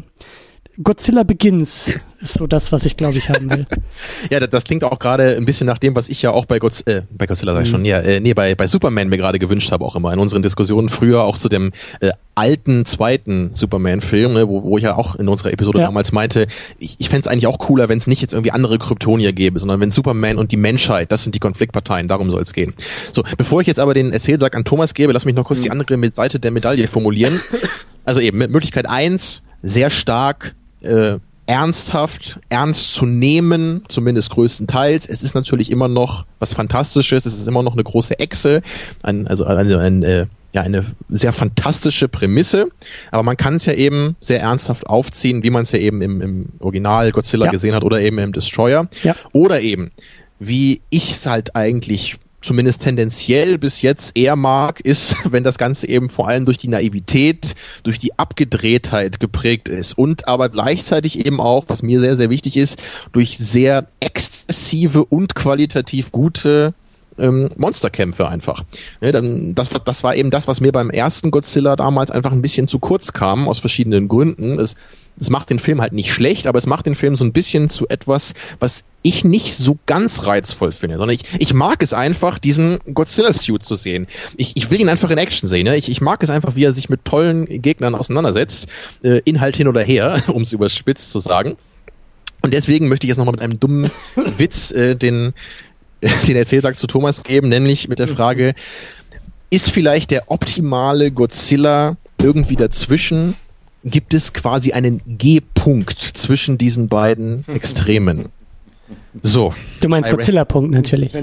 Godzilla 0.83 1.23
Begins 1.23 1.93
ist 2.19 2.33
so 2.35 2.45
das, 2.45 2.71
was 2.71 2.85
ich, 2.85 2.97
glaube 2.97 3.17
ich, 3.17 3.29
haben 3.29 3.49
will. 3.49 3.65
Ja, 4.29 4.39
das, 4.39 4.49
das 4.49 4.63
klingt 4.63 4.83
auch 4.83 4.99
gerade 4.99 5.35
ein 5.35 5.45
bisschen 5.45 5.65
nach 5.65 5.77
dem, 5.79 5.95
was 5.95 6.09
ich 6.09 6.21
ja 6.21 6.31
auch 6.31 6.45
bei, 6.45 6.59
Godz 6.59 6.83
äh, 6.85 7.01
bei 7.09 7.25
Godzilla 7.25 7.53
sag 7.53 7.63
ich 7.63 7.69
schon, 7.69 7.83
ja, 7.85 7.99
äh, 7.99 8.19
nee, 8.19 8.33
bei, 8.33 8.53
bei 8.53 8.67
Superman 8.67 9.09
mir 9.09 9.17
gerade 9.17 9.39
gewünscht 9.39 9.71
habe, 9.71 9.83
auch 9.85 9.95
immer 9.95 10.13
in 10.13 10.19
unseren 10.19 10.43
Diskussionen 10.43 10.89
früher 10.89 11.23
auch 11.23 11.37
zu 11.37 11.49
dem 11.49 11.71
äh, 11.99 12.11
alten 12.35 12.85
zweiten 12.85 13.51
Superman-Film, 13.53 14.33
ne, 14.33 14.47
wo, 14.47 14.63
wo 14.63 14.77
ich 14.77 14.83
ja 14.83 14.95
auch 14.95 15.15
in 15.15 15.27
unserer 15.27 15.51
Episode 15.51 15.79
Ja. 15.79 15.85
damals 15.85 16.11
meinte, 16.11 16.47
ich, 16.77 16.95
ich 16.99 17.09
fände 17.09 17.21
es 17.21 17.27
eigentlich 17.27 17.47
auch 17.47 17.57
cooler, 17.57 17.89
wenn 17.89 17.97
es 17.97 18.05
nicht 18.05 18.21
jetzt 18.21 18.33
irgendwie 18.33 18.51
andere 18.51 18.77
Kryptonier 18.77 19.33
gäbe, 19.33 19.57
sondern 19.59 19.79
wenn 19.79 19.89
Superman 19.91 20.37
und 20.37 20.51
die 20.51 20.57
Menschheit, 20.57 21.11
das 21.11 21.23
sind 21.23 21.33
die 21.33 21.39
Konfliktparteien, 21.39 22.07
darum 22.07 22.29
soll 22.29 22.41
es 22.41 22.53
gehen. 22.53 22.73
So, 23.11 23.23
bevor 23.37 23.61
ich 23.61 23.67
jetzt 23.67 23.79
aber 23.79 23.93
den 23.95 24.13
Erzählsack 24.13 24.55
an 24.55 24.63
Thomas 24.63 24.93
gebe, 24.93 25.13
lass 25.13 25.25
mich 25.25 25.35
noch 25.35 25.45
kurz 25.45 25.61
die 25.61 25.71
andere 25.71 25.97
Seite 26.13 26.39
der 26.39 26.51
Medaille 26.51 26.87
formulieren. 26.87 27.39
Also 28.05 28.21
eben, 28.21 28.37
Möglichkeit 28.37 28.87
eins 28.87 29.41
sehr 29.61 29.89
stark 29.89 30.55
äh, 30.81 31.17
ernsthaft, 31.45 32.39
ernst 32.49 32.93
zu 32.93 33.05
nehmen, 33.05 33.83
zumindest 33.87 34.31
größtenteils. 34.31 35.05
Es 35.05 35.23
ist 35.23 35.33
natürlich 35.33 35.71
immer 35.71 35.87
noch 35.87 36.25
was 36.39 36.53
Fantastisches, 36.53 37.25
es 37.25 37.39
ist 37.39 37.47
immer 37.47 37.63
noch 37.63 37.73
eine 37.73 37.83
große 37.83 38.19
Echse, 38.19 38.61
ein, 39.01 39.27
also 39.27 39.45
ein, 39.45 39.71
ein, 39.73 40.03
äh, 40.03 40.25
ja, 40.51 40.61
eine 40.61 40.85
sehr 41.07 41.33
fantastische 41.33 42.09
Prämisse, 42.09 42.67
aber 43.11 43.23
man 43.23 43.37
kann 43.37 43.55
es 43.55 43.65
ja 43.65 43.73
eben 43.73 44.15
sehr 44.19 44.41
ernsthaft 44.41 44.87
aufziehen, 44.87 45.43
wie 45.43 45.49
man 45.49 45.63
es 45.63 45.71
ja 45.71 45.79
eben 45.79 46.01
im, 46.01 46.21
im 46.21 46.45
Original 46.59 47.11
Godzilla 47.11 47.45
Ja. 47.45 47.51
gesehen 47.51 47.75
hat 47.75 47.83
oder 47.83 48.01
eben 48.01 48.17
im 48.17 48.33
Destroyer. 48.33 48.89
Ja. 49.03 49.15
Oder 49.31 49.61
eben, 49.61 49.91
wie 50.39 50.81
ich 50.89 51.11
es 51.11 51.25
halt 51.25 51.55
eigentlich 51.55 52.17
zumindest 52.41 52.83
tendenziell 52.83 53.57
bis 53.57 53.81
jetzt 53.81 54.15
eher 54.15 54.35
mag, 54.35 54.79
ist, 54.79 55.15
wenn 55.31 55.43
das 55.43 55.57
Ganze 55.57 55.87
eben 55.87 56.09
vor 56.09 56.27
allem 56.27 56.45
durch 56.45 56.57
die 56.57 56.67
Naivität, 56.67 57.55
durch 57.83 57.99
die 57.99 58.17
Abgedrehtheit 58.17 59.19
geprägt 59.19 59.67
ist. 59.69 59.97
Und 59.97 60.27
aber 60.27 60.49
gleichzeitig 60.49 61.25
eben 61.25 61.39
auch, 61.39 61.65
was 61.67 61.83
mir 61.83 61.99
sehr, 61.99 62.17
sehr 62.17 62.29
wichtig 62.29 62.57
ist, 62.57 62.77
durch 63.11 63.37
sehr 63.37 63.87
exzessive 63.99 65.05
und 65.05 65.35
qualitativ 65.35 66.11
gute 66.11 66.73
ähm, 67.17 67.49
Monsterkämpfe 67.57 68.27
einfach. 68.27 68.63
Ja, 69.01 69.11
dann, 69.11 69.55
das, 69.55 69.69
das 69.85 70.03
war 70.03 70.15
eben 70.15 70.29
das, 70.29 70.47
was 70.47 70.61
mir 70.61 70.71
beim 70.71 70.89
ersten 70.89 71.31
Godzilla 71.31 71.75
damals 71.75 72.11
einfach 72.11 72.31
ein 72.31 72.41
bisschen 72.41 72.67
zu 72.67 72.79
kurz 72.79 73.13
kam, 73.13 73.47
aus 73.47 73.59
verschiedenen 73.59 74.07
Gründen. 74.07 74.59
Es, 74.59 74.75
es 75.19 75.29
macht 75.29 75.49
den 75.49 75.59
Film 75.59 75.81
halt 75.81 75.93
nicht 75.93 76.13
schlecht, 76.13 76.47
aber 76.47 76.57
es 76.57 76.67
macht 76.67 76.85
den 76.85 76.95
Film 76.95 77.15
so 77.15 77.25
ein 77.25 77.33
bisschen 77.33 77.69
zu 77.69 77.87
etwas, 77.87 78.33
was 78.59 78.83
ich 79.01 79.23
nicht 79.23 79.55
so 79.55 79.77
ganz 79.85 80.25
reizvoll 80.27 80.71
finde, 80.71 80.97
sondern 80.97 81.15
ich, 81.15 81.23
ich 81.39 81.53
mag 81.53 81.81
es 81.81 81.93
einfach, 81.93 82.39
diesen 82.39 82.79
Godzilla-Suit 82.93 83.63
zu 83.63 83.75
sehen. 83.75 84.07
Ich, 84.35 84.51
ich 84.55 84.69
will 84.69 84.81
ihn 84.81 84.89
einfach 84.89 85.09
in 85.09 85.17
Action 85.17 85.47
sehen. 85.47 85.63
Ne? 85.63 85.75
Ich, 85.77 85.89
ich 85.89 86.01
mag 86.01 86.21
es 86.23 86.29
einfach, 86.29 86.55
wie 86.55 86.65
er 86.65 86.71
sich 86.71 86.89
mit 86.89 87.05
tollen 87.05 87.45
Gegnern 87.45 87.95
auseinandersetzt. 87.95 88.67
Äh, 89.03 89.21
Inhalt 89.25 89.55
hin 89.55 89.67
oder 89.67 89.81
her, 89.81 90.21
um 90.27 90.41
es 90.41 90.53
überspitzt 90.53 91.11
zu 91.11 91.19
sagen. 91.19 91.55
Und 92.41 92.53
deswegen 92.53 92.87
möchte 92.87 93.05
ich 93.05 93.09
jetzt 93.09 93.17
nochmal 93.17 93.33
mit 93.33 93.41
einem 93.41 93.59
dummen 93.59 93.89
Witz 94.37 94.71
äh, 94.71 94.95
den, 94.95 95.33
den 96.27 96.35
Erzählsack 96.35 96.77
zu 96.77 96.87
Thomas 96.87 97.23
geben, 97.23 97.49
nämlich 97.49 97.87
mit 97.87 97.99
der 97.99 98.07
Frage, 98.07 98.53
ist 99.49 99.71
vielleicht 99.71 100.11
der 100.11 100.29
optimale 100.31 101.11
Godzilla 101.11 101.97
irgendwie 102.21 102.55
dazwischen? 102.55 103.35
Gibt 103.83 104.13
es 104.13 104.33
quasi 104.33 104.73
einen 104.73 105.01
G-Punkt 105.05 105.99
zwischen 106.01 106.57
diesen 106.57 106.87
beiden 106.89 107.45
Extremen? 107.53 108.29
So. 109.21 109.53
Du 109.81 109.87
meinst 109.89 110.09
Godzilla-Punkt 110.09 110.71
natürlich. 110.71 111.13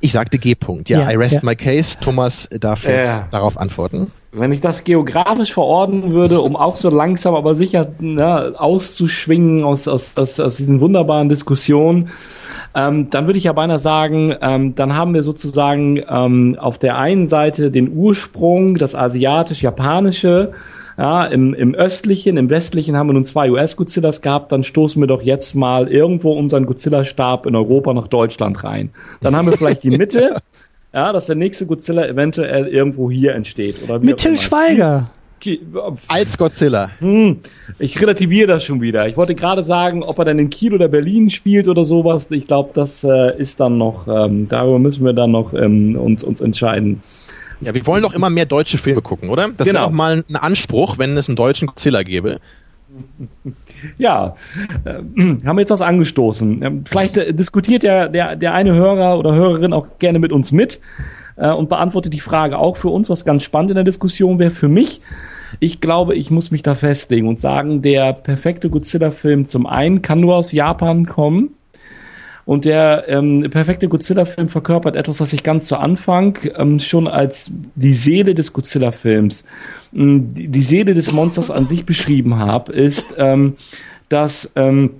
Ich 0.00 0.12
sagte 0.12 0.38
G-Punkt, 0.38 0.88
ja, 0.88 1.00
Ja, 1.02 1.10
I 1.10 1.16
rest 1.16 1.36
ja. 1.36 1.40
my 1.42 1.54
case. 1.54 1.98
Thomas 2.00 2.48
darf 2.58 2.84
jetzt 2.84 3.06
Ja. 3.06 3.28
darauf 3.30 3.58
antworten. 3.58 4.10
Wenn 4.32 4.52
ich 4.52 4.60
das 4.60 4.84
geografisch 4.84 5.52
verordnen 5.52 6.12
würde, 6.12 6.40
um 6.40 6.54
auch 6.54 6.76
so 6.76 6.88
langsam 6.88 7.34
aber 7.34 7.56
sicher 7.56 7.88
ne, 7.98 8.54
auszuschwingen 8.56 9.64
aus, 9.64 9.88
aus, 9.88 10.16
aus, 10.16 10.38
aus 10.38 10.56
diesen 10.56 10.80
wunderbaren 10.80 11.28
Diskussionen, 11.28 12.10
ähm, 12.74 13.10
dann 13.10 13.26
würde 13.26 13.38
ich 13.38 13.44
ja 13.44 13.52
beinahe 13.52 13.80
sagen, 13.80 14.34
ähm, 14.40 14.76
dann 14.76 14.94
haben 14.94 15.14
wir 15.14 15.24
sozusagen 15.24 16.00
ähm, 16.08 16.56
auf 16.60 16.78
der 16.78 16.96
einen 16.96 17.26
Seite 17.26 17.72
den 17.72 17.92
Ursprung, 17.92 18.76
das 18.78 18.94
asiatisch-japanische, 18.94 20.52
ja, 20.96 21.24
im, 21.24 21.54
im 21.54 21.74
östlichen, 21.74 22.36
im 22.36 22.50
westlichen 22.50 22.96
haben 22.96 23.08
wir 23.08 23.14
nun 23.14 23.24
zwei 23.24 23.50
US-Godzillas 23.50 24.20
gehabt, 24.20 24.52
dann 24.52 24.62
stoßen 24.62 25.02
wir 25.02 25.06
doch 25.06 25.22
jetzt 25.22 25.54
mal 25.54 25.88
irgendwo 25.88 26.32
unseren 26.32 26.66
Godzilla-Stab 26.66 27.46
in 27.46 27.56
Europa 27.56 27.94
nach 27.94 28.06
Deutschland 28.06 28.62
rein. 28.62 28.90
Dann 29.20 29.34
haben 29.34 29.50
wir 29.50 29.56
vielleicht 29.56 29.82
die 29.82 29.90
Mitte, 29.90 30.36
ja, 30.92 31.12
dass 31.12 31.26
der 31.26 31.36
nächste 31.36 31.66
Godzilla 31.66 32.06
eventuell 32.06 32.66
irgendwo 32.66 33.10
hier 33.10 33.34
entsteht. 33.34 33.82
Oder 33.82 34.02
wie 34.02 34.06
Mit 34.06 34.14
auch 34.20 34.22
Till. 34.22 34.38
Schweiger. 34.38 35.10
Als 36.08 36.36
Godzilla. 36.36 36.90
Hm, 36.98 37.38
ich 37.78 37.98
relativiere 38.00 38.46
das 38.48 38.62
schon 38.64 38.82
wieder. 38.82 39.08
Ich 39.08 39.16
wollte 39.16 39.34
gerade 39.34 39.62
sagen, 39.62 40.02
ob 40.02 40.18
er 40.18 40.26
dann 40.26 40.38
in 40.38 40.50
Kiel 40.50 40.74
oder 40.74 40.88
Berlin 40.88 41.30
spielt 41.30 41.66
oder 41.66 41.84
sowas. 41.86 42.30
Ich 42.30 42.46
glaube, 42.46 42.70
das 42.74 43.04
äh, 43.04 43.38
ist 43.38 43.58
dann 43.58 43.78
noch, 43.78 44.06
ähm, 44.06 44.48
darüber 44.48 44.78
müssen 44.78 45.02
wir 45.04 45.14
dann 45.14 45.30
noch 45.30 45.54
ähm, 45.54 45.96
uns, 45.96 46.22
uns 46.22 46.42
entscheiden. 46.42 47.02
Ja, 47.62 47.74
wir 47.74 47.86
wollen 47.86 48.02
doch 48.02 48.12
immer 48.14 48.28
mehr 48.28 48.44
deutsche 48.46 48.76
Filme 48.78 49.00
gucken, 49.02 49.30
oder? 49.30 49.48
Das 49.56 49.66
Genau. 49.66 49.80
wäre 49.80 49.88
doch 49.88 49.94
mal 49.96 50.24
ein 50.28 50.36
Anspruch, 50.36 50.98
wenn 50.98 51.16
es 51.16 51.28
einen 51.28 51.36
deutschen 51.36 51.68
Godzilla 51.68 52.02
gäbe. 52.02 52.38
Ja, 53.98 54.34
äh, 54.84 54.94
haben 54.94 55.56
wir 55.56 55.60
jetzt 55.60 55.70
was 55.70 55.82
angestoßen. 55.82 56.62
Ähm, 56.62 56.84
Vielleicht 56.86 57.16
äh, 57.16 57.32
diskutiert 57.32 57.82
der, 57.82 58.08
der, 58.08 58.36
der 58.36 58.54
eine 58.54 58.74
Hörer 58.74 59.18
oder 59.18 59.34
Hörerin 59.34 59.72
auch 59.72 59.86
gerne 59.98 60.18
mit 60.18 60.32
uns 60.32 60.52
mit 60.52 60.80
äh, 61.36 61.50
und 61.50 61.68
beantwortet 61.68 62.12
die 62.12 62.20
Frage 62.20 62.58
auch 62.58 62.76
für 62.76 62.88
uns, 62.88 63.10
was 63.10 63.24
ganz 63.24 63.42
spannend 63.42 63.70
in 63.70 63.76
der 63.76 63.84
Diskussion 63.84 64.38
wäre. 64.38 64.50
Für 64.50 64.68
mich, 64.68 65.00
ich 65.58 65.80
glaube, 65.80 66.14
ich 66.14 66.30
muss 66.30 66.50
mich 66.50 66.62
da 66.62 66.74
festlegen 66.74 67.28
und 67.28 67.40
sagen, 67.40 67.82
der 67.82 68.12
perfekte 68.12 68.70
Godzilla-Film 68.70 69.46
zum 69.46 69.66
einen 69.66 70.02
kann 70.02 70.20
nur 70.20 70.36
aus 70.36 70.52
Japan 70.52 71.06
kommen. 71.06 71.54
Und 72.46 72.64
der 72.64 73.04
ähm, 73.08 73.46
perfekte 73.50 73.86
Godzilla-Film 73.88 74.48
verkörpert 74.48 74.96
etwas, 74.96 75.20
was 75.20 75.32
ich 75.32 75.44
ganz 75.44 75.66
zu 75.66 75.76
Anfang 75.76 76.38
ähm, 76.56 76.78
schon 76.80 77.06
als 77.06 77.50
die 77.76 77.94
Seele 77.94 78.34
des 78.34 78.52
Godzilla-Films, 78.52 79.44
die, 79.92 80.62
Seele 80.62 80.94
des 80.94 81.12
Monsters 81.12 81.50
an 81.50 81.64
sich 81.64 81.84
beschrieben 81.84 82.36
habe, 82.36 82.72
ist, 82.72 83.14
ähm, 83.16 83.56
dass 84.08 84.52
ähm, 84.56 84.90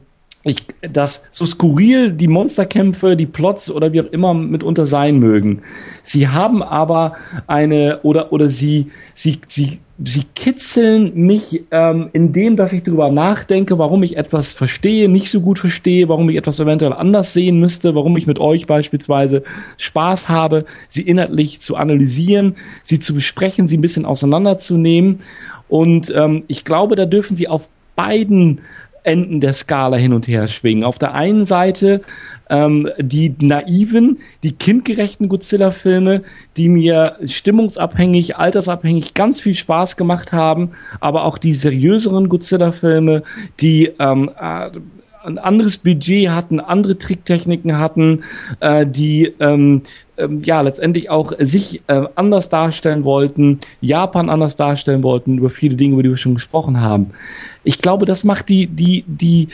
ich, 0.43 0.65
dass 0.81 1.25
so 1.31 1.45
skurril 1.45 2.13
die 2.13 2.29
Monsterkämpfe, 2.29 3.15
die 3.15 3.27
Plots 3.27 3.71
oder 3.71 3.93
wie 3.93 4.01
auch 4.01 4.11
immer 4.11 4.33
mitunter 4.33 4.87
sein 4.87 5.19
mögen. 5.19 5.63
Sie 6.03 6.29
haben 6.29 6.63
aber 6.63 7.17
eine 7.47 8.01
oder 8.03 8.33
oder 8.33 8.49
sie 8.49 8.91
sie 9.15 9.39
sie 9.47 9.81
sie 10.03 10.25
kitzeln 10.35 11.13
mich 11.15 11.65
ähm, 11.71 12.09
in 12.15 12.33
dem, 12.33 12.57
dass 12.57 12.73
ich 12.73 12.83
darüber 12.83 13.11
nachdenke, 13.11 13.79
warum 13.79 14.03
ich 14.03 14.17
etwas 14.17 14.55
verstehe, 14.55 15.11
nicht 15.11 15.31
so 15.31 15.43
gut 15.43 15.59
verstehe, 15.59 16.09
warum 16.09 16.31
ich 16.31 16.37
etwas 16.37 16.59
eventuell 16.59 16.95
anders 16.95 17.35
sehen 17.35 17.61
müsste, 17.61 17.95
warum 17.95 18.17
ich 18.17 18.27
mit 18.27 18.39
euch 18.39 18.67
beispielsweise 18.67 19.43
Spaß 19.77 20.31
habe, 20.31 20.65
sie 20.89 21.03
inhaltlich 21.03 21.61
zu 21.61 21.77
analysieren, 21.77 22.57
sie 22.83 22.99
zu 22.99 23.13
besprechen, 23.13 23.69
sie 23.69 23.77
ein 23.77 23.83
bisschen 23.83 24.07
auseinanderzunehmen. 24.07 25.19
Und 25.69 26.11
ähm, 26.17 26.45
ich 26.49 26.65
glaube, 26.65 26.97
da 26.97 27.05
dürfen 27.05 27.37
sie 27.37 27.49
auf 27.49 27.69
beiden 27.95 28.63
Enden 29.05 29.41
der 29.41 29.53
Skala 29.53 29.97
hin 29.97 30.13
und 30.13 30.29
her 30.29 30.47
schwingen. 30.47 30.85
Auf 30.85 30.99
der 30.99 31.15
einen 31.15 31.45
Seite 31.45 32.03
ähm, 32.51 32.89
die 32.99 33.35
naiven, 33.39 34.19
die 34.43 34.53
kindgerechten 34.53 35.29
Godzilla-Filme, 35.29 36.23
die 36.57 36.69
mir 36.69 37.17
stimmungsabhängig, 37.25 38.37
altersabhängig 38.37 39.15
ganz 39.15 39.41
viel 39.41 39.55
Spaß 39.55 39.97
gemacht 39.97 40.33
haben, 40.33 40.73
aber 40.99 41.25
auch 41.25 41.39
die 41.39 41.55
seriöseren 41.55 42.29
Godzilla-Filme, 42.29 43.23
die 43.61 43.93
ähm, 43.99 44.31
äh, 44.39 44.71
ein 45.23 45.39
anderes 45.39 45.79
Budget 45.79 46.31
hatten, 46.31 46.61
andere 46.61 46.99
Tricktechniken 46.99 47.79
hatten, 47.79 48.25
äh, 48.61 48.87
die 48.87 49.35
ähm, 49.39 49.83
ähm, 50.17 50.43
ja 50.43 50.61
letztendlich 50.61 51.11
auch 51.11 51.33
sich 51.39 51.83
äh, 51.87 52.03
anders 52.15 52.49
darstellen 52.49 53.05
wollten, 53.05 53.61
Japan 53.81 54.31
anders 54.31 54.57
darstellen 54.57 55.03
wollten, 55.03 55.39
über 55.39 55.51
viele 55.51 55.77
Dinge, 55.77 55.95
über 55.95 56.03
die 56.03 56.11
wir 56.11 56.17
schon 56.17 56.35
gesprochen 56.35 56.81
haben. 56.81 57.13
Ich 57.65 57.79
glaube, 57.79 58.07
das 58.07 58.25
macht 58.25 58.49
die, 58.49 58.67
die, 58.67 59.05
die, 59.07 59.49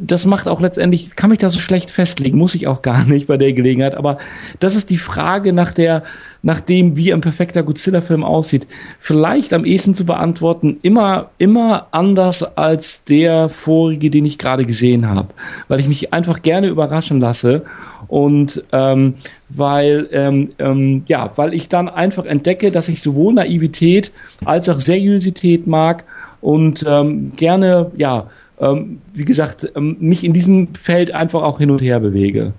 das 0.00 0.26
macht 0.26 0.48
auch 0.48 0.60
letztendlich, 0.60 1.16
kann 1.16 1.30
mich 1.30 1.38
da 1.38 1.50
so 1.50 1.58
schlecht 1.58 1.90
festlegen, 1.90 2.38
muss 2.38 2.54
ich 2.54 2.66
auch 2.66 2.82
gar 2.82 3.04
nicht 3.04 3.26
bei 3.26 3.36
der 3.36 3.52
Gelegenheit, 3.52 3.94
aber 3.94 4.18
das 4.60 4.76
ist 4.76 4.90
die 4.90 4.98
Frage 4.98 5.52
nach 5.52 5.72
der, 5.72 6.02
nach 6.42 6.60
dem, 6.60 6.96
wie 6.96 7.12
ein 7.12 7.20
perfekter 7.20 7.62
Godzilla-Film 7.62 8.22
aussieht, 8.22 8.66
vielleicht 8.98 9.52
am 9.52 9.64
ehesten 9.64 9.94
zu 9.94 10.04
beantworten, 10.04 10.78
immer, 10.82 11.30
immer 11.38 11.88
anders 11.92 12.42
als 12.56 13.04
der 13.04 13.48
vorige, 13.48 14.10
den 14.10 14.26
ich 14.26 14.38
gerade 14.38 14.64
gesehen 14.64 15.08
habe, 15.08 15.28
weil 15.68 15.80
ich 15.80 15.88
mich 15.88 16.12
einfach 16.12 16.42
gerne 16.42 16.68
überraschen 16.68 17.20
lasse 17.20 17.64
und 18.08 18.62
ähm, 18.72 19.14
weil 19.48 20.08
ähm, 20.12 20.50
ähm, 20.58 21.04
ja, 21.06 21.32
weil 21.36 21.54
ich 21.54 21.68
dann 21.68 21.88
einfach 21.88 22.24
entdecke, 22.24 22.70
dass 22.70 22.88
ich 22.88 23.00
sowohl 23.02 23.34
Naivität 23.34 24.12
als 24.44 24.68
auch 24.68 24.80
Seriosität 24.80 25.66
mag 25.66 26.04
und 26.40 26.84
ähm, 26.88 27.32
gerne 27.36 27.90
ja 27.96 28.30
ähm, 28.58 29.00
wie 29.14 29.24
gesagt, 29.24 29.70
ähm, 29.74 29.96
mich 30.00 30.24
in 30.24 30.32
diesem 30.32 30.74
Feld 30.74 31.10
einfach 31.10 31.42
auch 31.42 31.58
hin 31.58 31.70
und 31.70 31.82
her 31.82 32.00
bewege. 32.00 32.52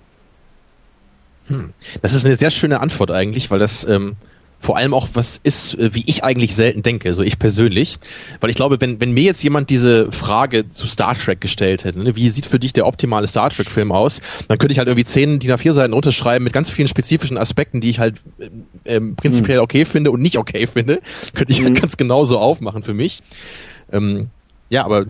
Das 2.02 2.14
ist 2.14 2.26
eine 2.26 2.36
sehr 2.36 2.52
schöne 2.52 2.82
Antwort 2.82 3.10
eigentlich, 3.10 3.50
weil 3.50 3.60
das 3.60 3.86
ähm, 3.86 4.16
vor 4.60 4.78
allem 4.78 4.94
auch 4.94 5.10
was 5.14 5.40
ist, 5.44 5.76
äh, 5.76 5.94
wie 5.94 6.04
ich 6.08 6.24
eigentlich 6.24 6.56
selten 6.56 6.84
denke, 6.84 7.14
so 7.14 7.22
ich 7.22 7.40
persönlich. 7.40 8.00
Weil 8.40 8.50
ich 8.50 8.56
glaube, 8.56 8.82
wenn, 8.82 9.00
wenn 9.00 9.12
mir 9.12 9.24
jetzt 9.24 9.44
jemand 9.44 9.70
diese 9.70 10.12
Frage 10.12 10.70
zu 10.70 10.88
Star 10.88 11.16
Trek 11.18 11.42
gestellt 11.42 11.84
hätte, 11.84 12.00
ne, 12.00 12.16
wie 12.16 12.30
sieht 12.30 12.46
für 12.46 12.60
dich 12.60 12.74
der 12.74 12.88
optimale 12.88 13.28
Star 13.28 13.50
Trek-Film 13.50 13.92
aus, 13.92 14.22
dann 14.48 14.58
könnte 14.58 14.74
ich 14.74 14.80
halt 14.80 14.88
irgendwie 14.88 15.06
zehn 15.06 15.40
DIN 15.40 15.52
A4 15.52 15.74
Seiten 15.74 15.94
unterschreiben 15.94 16.44
mit 16.44 16.54
ganz 16.54 16.70
vielen 16.70 16.88
spezifischen 16.88 17.38
Aspekten, 17.38 17.82
die 17.82 17.90
ich 17.90 18.00
halt 18.00 18.16
ähm, 18.40 18.66
ähm, 18.86 19.16
prinzipiell 19.16 19.60
okay 19.60 19.86
finde 19.86 20.12
und 20.12 20.22
nicht 20.22 20.38
okay 20.38 20.68
finde. 20.74 21.02
Könnte 21.34 21.54
ich 21.54 21.64
halt 21.64 21.80
ganz 21.80 21.98
genauso 21.98 22.40
aufmachen 22.40 22.84
für 22.84 22.94
mich. 22.94 23.22
Ähm, 23.92 24.28
ja, 24.70 24.84
aber, 24.84 25.06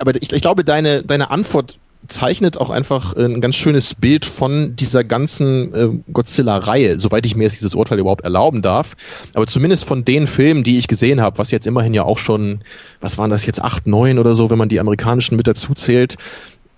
aber 0.00 0.14
ich, 0.20 0.32
ich 0.32 0.42
glaube, 0.42 0.64
deine, 0.64 1.02
deine 1.02 1.30
Antwort 1.30 1.78
zeichnet 2.12 2.58
auch 2.58 2.70
einfach 2.70 3.16
äh, 3.16 3.24
ein 3.24 3.40
ganz 3.40 3.56
schönes 3.56 3.94
Bild 3.94 4.24
von 4.24 4.76
dieser 4.76 5.02
ganzen 5.04 5.74
äh, 5.74 5.88
Godzilla-Reihe, 6.12 7.00
soweit 7.00 7.26
ich 7.26 7.34
mir 7.36 7.44
jetzt 7.44 7.56
dieses 7.60 7.74
Urteil 7.74 7.98
überhaupt 7.98 8.24
erlauben 8.24 8.62
darf. 8.62 8.94
Aber 9.34 9.46
zumindest 9.46 9.84
von 9.84 10.04
den 10.04 10.26
Filmen, 10.26 10.62
die 10.62 10.78
ich 10.78 10.88
gesehen 10.88 11.20
habe, 11.20 11.38
was 11.38 11.50
jetzt 11.50 11.66
immerhin 11.66 11.94
ja 11.94 12.04
auch 12.04 12.18
schon, 12.18 12.60
was 13.00 13.18
waren 13.18 13.30
das 13.30 13.46
jetzt, 13.46 13.60
acht, 13.62 13.86
neun 13.86 14.18
oder 14.18 14.34
so, 14.34 14.50
wenn 14.50 14.58
man 14.58 14.68
die 14.68 14.80
amerikanischen 14.80 15.36
mit 15.36 15.46
dazu 15.46 15.74
zählt, 15.74 16.16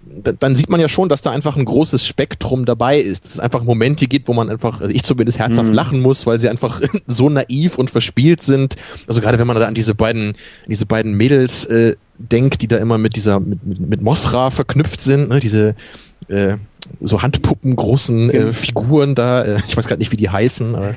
da- 0.07 0.33
dann 0.33 0.55
sieht 0.55 0.69
man 0.69 0.81
ja 0.81 0.89
schon, 0.89 1.09
dass 1.09 1.23
da 1.23 1.31
einfach 1.31 1.57
ein 1.57 1.65
großes 1.65 2.07
Spektrum 2.07 2.67
dabei 2.67 2.99
ist. 2.99 3.25
Dass 3.25 3.33
es 3.33 3.41
einfach 3.41 3.65
Momente 3.65 4.07
gibt, 4.07 4.29
wo 4.29 4.33
man 4.35 4.51
einfach, 4.51 4.81
also 4.81 4.95
ich 4.95 5.03
zumindest 5.03 5.39
herzhaft 5.39 5.73
lachen 5.73 6.01
muss, 6.01 6.27
weil 6.27 6.39
sie 6.41 6.49
einfach 6.49 6.81
so 7.07 7.29
naiv 7.31 7.79
und 7.79 7.91
verspielt 7.91 8.43
sind. 8.43 8.77
Also 9.09 9.21
gerade 9.21 9.39
wenn 9.39 9.47
man 9.47 9.57
da 9.59 9.67
an 9.67 9.75
diese 9.75 9.95
beiden, 9.95 10.29
an 10.29 10.35
diese 10.69 10.87
beiden 10.87 11.15
Mädels 11.15 11.65
äh, 11.67 11.97
denkt, 12.19 12.63
die 12.63 12.69
da 12.69 12.77
immer 12.77 12.99
mit 12.99 13.17
dieser, 13.17 13.41
mit, 13.41 13.65
mit, 13.67 13.81
mit 13.81 14.03
Mothra 14.03 14.51
verknüpft 14.51 15.01
sind, 15.01 15.29
ne? 15.29 15.41
diese 15.41 15.75
äh, 16.29 16.57
so 17.01 17.23
handpuppengroßen 17.23 18.31
äh, 18.31 18.53
Figuren 18.55 19.15
da. 19.15 19.43
Äh, 19.45 19.59
ich 19.67 19.77
weiß 19.77 19.87
gerade 19.87 19.99
nicht, 20.01 20.13
wie 20.13 20.17
die 20.17 20.31
heißen, 20.31 20.75
aber 20.75 20.95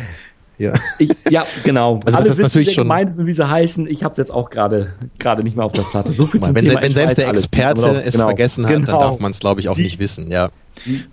ja. 0.59 0.73
Ich, 0.97 1.09
ja, 1.29 1.45
genau. 1.63 1.99
Also 2.03 2.17
Alle 2.17 2.27
das 2.29 2.39
ist 2.39 2.43
natürlich 2.43 2.73
schon- 2.73 2.85
gemeint 2.85 3.09
ist 3.09 3.19
und 3.19 3.27
wie 3.27 3.33
sie 3.33 3.47
heißen. 3.47 3.85
Ich 3.87 4.03
habe 4.03 4.13
es 4.13 4.17
jetzt 4.17 4.31
auch 4.31 4.49
gerade 4.49 4.93
gerade 5.19 5.43
nicht 5.43 5.55
mehr 5.55 5.65
auf 5.65 5.71
der 5.73 5.83
Platte. 5.83 6.13
So 6.13 6.25
viel 6.25 6.41
zum 6.41 6.55
wenn, 6.55 6.65
Thema. 6.65 6.81
wenn 6.81 6.95
selbst 6.95 7.17
der 7.19 7.27
alles. 7.27 7.43
Experte 7.43 7.81
Genau, 7.81 7.93
es 7.99 8.13
genau. 8.13 8.25
vergessen 8.25 8.65
hat, 8.65 8.73
dann 8.73 8.81
Genau. 8.83 8.99
darf 8.99 9.19
man 9.19 9.31
es, 9.31 9.39
glaube 9.39 9.59
ich, 9.61 9.69
auch 9.69 9.75
Die- 9.75 9.83
nicht 9.83 9.99
wissen. 9.99 10.31
Ja. 10.31 10.49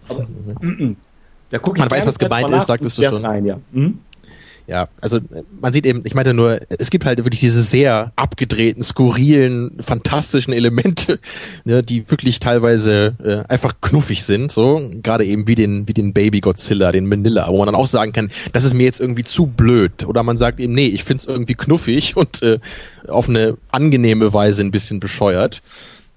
Aber, 0.08 0.26
mm, 0.60 0.66
mm. 0.68 0.96
Da 1.50 1.58
guck 1.58 1.76
ich 1.76 1.80
Man 1.80 1.90
weiß, 1.90 2.06
was 2.06 2.18
gemeint 2.18 2.50
ist, 2.50 2.66
sagtest 2.66 2.96
du 2.98 3.02
schon. 3.02 3.24
Rein, 3.24 3.44
ja. 3.44 3.58
Hm? 3.74 3.98
Ja, 4.66 4.88
also 5.00 5.18
äh, 5.18 5.42
man 5.60 5.72
sieht 5.74 5.84
eben, 5.84 6.02
ich 6.04 6.14
meinte 6.14 6.32
nur, 6.32 6.60
es 6.78 6.88
gibt 6.90 7.04
halt 7.04 7.18
wirklich 7.18 7.40
diese 7.40 7.60
sehr 7.60 8.12
abgedrehten, 8.16 8.82
skurrilen, 8.82 9.76
fantastischen 9.80 10.54
Elemente, 10.54 11.20
ne, 11.64 11.82
die 11.82 12.10
wirklich 12.10 12.40
teilweise 12.40 13.14
äh, 13.22 13.52
einfach 13.52 13.74
knuffig 13.82 14.24
sind, 14.24 14.50
so 14.50 14.90
gerade 15.02 15.26
eben 15.26 15.46
wie 15.46 15.54
den 15.54 15.86
wie 15.86 15.92
den 15.92 16.14
Baby 16.14 16.40
Godzilla, 16.40 16.92
den 16.92 17.06
Manila, 17.06 17.46
wo 17.48 17.58
man 17.58 17.66
dann 17.66 17.74
auch 17.74 17.86
sagen 17.86 18.12
kann, 18.12 18.30
das 18.52 18.64
ist 18.64 18.72
mir 18.72 18.84
jetzt 18.84 19.00
irgendwie 19.00 19.24
zu 19.24 19.46
blöd 19.46 20.06
oder 20.06 20.22
man 20.22 20.38
sagt 20.38 20.60
eben, 20.60 20.72
nee, 20.72 20.86
ich 20.86 21.04
find's 21.04 21.26
irgendwie 21.26 21.54
knuffig 21.54 22.16
und 22.16 22.42
äh, 22.42 22.58
auf 23.08 23.28
eine 23.28 23.58
angenehme 23.70 24.32
Weise 24.32 24.62
ein 24.62 24.70
bisschen 24.70 24.98
bescheuert. 24.98 25.60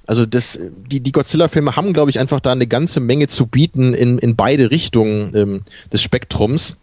Also 0.05 0.25
das, 0.25 0.57
die, 0.89 1.01
die 1.01 1.11
Godzilla-Filme 1.11 1.75
haben, 1.75 1.91
glaube 1.91 2.09
ich, 2.09 2.17
einfach 2.17 2.39
da 2.39 2.53
eine 2.53 2.65
ganze 2.65 3.01
Menge 3.01 3.27
zu 3.27 3.45
bieten 3.45 3.93
in, 3.93 4.17
in 4.19 4.37
beide 4.37 4.71
Richtungen 4.71 5.35
ähm, 5.35 5.61
des 5.91 6.01
Spektrums. 6.01 6.77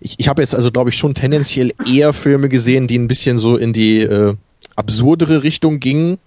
Ich, 0.00 0.14
ich 0.18 0.28
habe 0.28 0.42
jetzt 0.42 0.54
also, 0.54 0.70
glaube 0.70 0.90
ich, 0.90 0.96
schon 0.96 1.14
tendenziell 1.14 1.72
eher 1.86 2.12
Filme 2.12 2.48
gesehen, 2.48 2.86
die 2.86 2.98
ein 2.98 3.08
bisschen 3.08 3.38
so 3.38 3.56
in 3.56 3.72
die 3.72 4.00
äh, 4.00 4.34
absurdere 4.76 5.42
Richtung 5.42 5.80
gingen. 5.80 6.18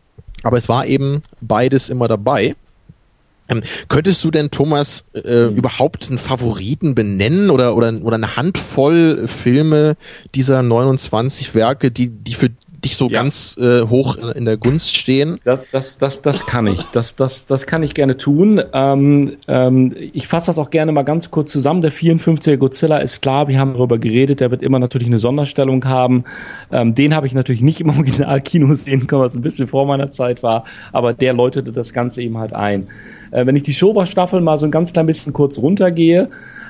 Aber 0.44 0.58
es 0.58 0.70
war 0.70 0.86
eben 0.86 1.24
beides 1.42 1.90
immer 1.90 2.08
dabei. 2.08 2.56
Ähm, 3.50 3.62
könntest 3.90 4.24
du 4.24 4.32
denn, 4.32 4.52
Thomas, 4.52 5.06
äh, 5.14 5.48
überhaupt 5.48 6.10
einen 6.10 6.18
Favoriten 6.18 6.96
benennen 6.96 7.50
oder, 7.50 7.76
oder, 7.76 7.94
oder 8.02 8.16
eine 8.16 8.36
Handvoll 8.36 9.28
Filme 9.28 9.98
dieser 10.34 10.62
29 10.64 11.54
Werke, 11.54 11.92
die, 11.92 12.10
die 12.10 12.36
für 12.36 12.50
dich 12.84 12.95
so 12.95 13.10
Ja. 13.10 13.22
ganz 13.22 13.56
äh, 13.60 13.82
hoch 13.82 14.18
in, 14.18 14.45
der 14.45 14.58
Gunst 14.58 14.95
stehen? 14.95 15.40
Das, 15.44 15.62
das, 15.72 15.98
das, 15.98 16.22
das 16.22 16.45
kann 16.45 16.68
ich. 16.68 16.82
Das, 16.94 17.16
das, 17.16 17.45
das 17.45 17.66
kann 17.66 17.84
ich 17.84 17.94
gerne 17.94 18.18
tun. 18.18 18.62
Ähm, 18.74 19.38
ähm, 19.48 19.95
ich 20.14 20.28
fasse 20.28 20.48
das 20.48 20.58
auch 20.58 20.70
gerne 20.70 20.92
mal 20.92 21.03
ganz 21.03 21.32
kurz 21.32 21.52
zusammen. 21.52 21.82
Der 21.82 21.92
54er 21.92 22.58
Godzilla 22.58 22.98
ist 22.98 23.22
klar, 23.22 23.48
wir 23.48 23.60
haben 23.60 23.74
darüber 23.74 23.98
geredet, 23.98 24.40
der 24.40 24.52
wird 24.52 24.62
immer 24.62 24.80
natürlich 24.80 25.08
eine 25.08 25.20
Sonderstellung 25.20 25.86
haben. 25.86 26.26
Ähm, 26.72 26.95
den 26.95 27.16
habe 27.16 27.28
ich 27.28 27.34
natürlich 27.34 27.62
nicht 27.62 27.82
im 27.82 27.90
Originalkino 27.90 28.74
sehen 28.76 29.08
können, 29.08 29.22
was 29.22 29.36
ein 29.36 29.42
bisschen 29.42 29.68
vor 29.68 29.86
meiner 29.86 30.12
Zeit 30.12 30.44
war, 30.44 30.66
aber 30.92 31.14
der 31.14 31.34
läutete 31.34 31.72
das 31.72 31.94
Ganze 31.94 32.22
eben 32.22 32.38
halt 32.38 32.53
ein. 32.53 32.88
Äh, 33.32 33.45
wenn 33.45 33.56
ich 33.56 33.64
die 33.64 33.74
Showa-Staffel 33.74 34.42
mal 34.42 34.58
so 34.58 34.66
ein 34.66 34.72
ganz 34.72 34.94
klein 34.94 35.06
bisschen 35.06 35.34
kurz 35.34 35.58
runtergehe, 35.58 36.30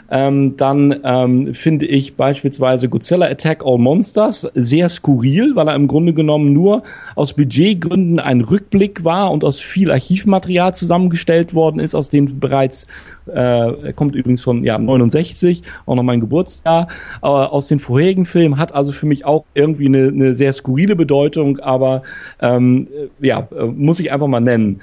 ähm, 0.10 0.58
dann 0.58 1.00
ähm, 1.04 1.54
finde 1.54 1.86
ich 1.86 2.16
beispielsweise 2.16 2.90
Godzilla 2.90 3.28
Attack 3.28 3.64
All 3.66 3.78
Monsters 3.78 4.50
sehr 4.54 4.90
skurril, 4.90 5.56
weil 5.56 5.68
er 5.68 5.76
im 5.76 5.88
Grunde 5.88 6.14
genommen 6.14 6.54
nur 6.54 6.84
aus 7.16 7.34
Budgetgründen 7.34 8.20
ein 8.20 8.42
Rückblick 8.42 9.04
war 9.04 9.32
und 9.32 9.44
aus 9.44 9.60
viel 9.60 9.92
Archivmaterial 9.92 10.74
zusammengestellt 10.74 11.54
worden 11.54 11.80
ist, 11.80 11.96
aus 11.96 12.10
dem 12.10 12.40
bereits 12.40 12.88
äh, 13.28 13.34
er 13.34 13.94
kommt 13.94 14.16
übrigens 14.16 14.42
von 14.42 14.64
ja 14.64 14.78
69, 14.78 15.64
auch 15.86 15.96
noch 15.96 16.04
mein 16.04 16.20
Geburtsjahr, 16.20 16.88
aber 17.22 17.54
aus 17.54 17.68
den 17.68 17.80
vorherigen 17.80 18.26
Filmen 18.26 18.58
hat 18.58 18.74
also 18.74 18.92
für 18.92 19.06
mich 19.06 19.26
auch 19.26 19.46
irgendwie 19.54 19.88
eine, 19.88 20.08
eine 20.08 20.36
sehr 20.36 20.54
skurrile 20.54 20.96
Bedeutung, 20.96 21.60
aber 21.60 22.04
ähm, 22.42 22.88
äh, 23.22 23.28
ja 23.28 23.48
äh, 23.56 23.66
muss 23.66 24.00
ich 24.00 24.12
einfach 24.12 24.28
mal 24.28 24.40
nennen. 24.40 24.82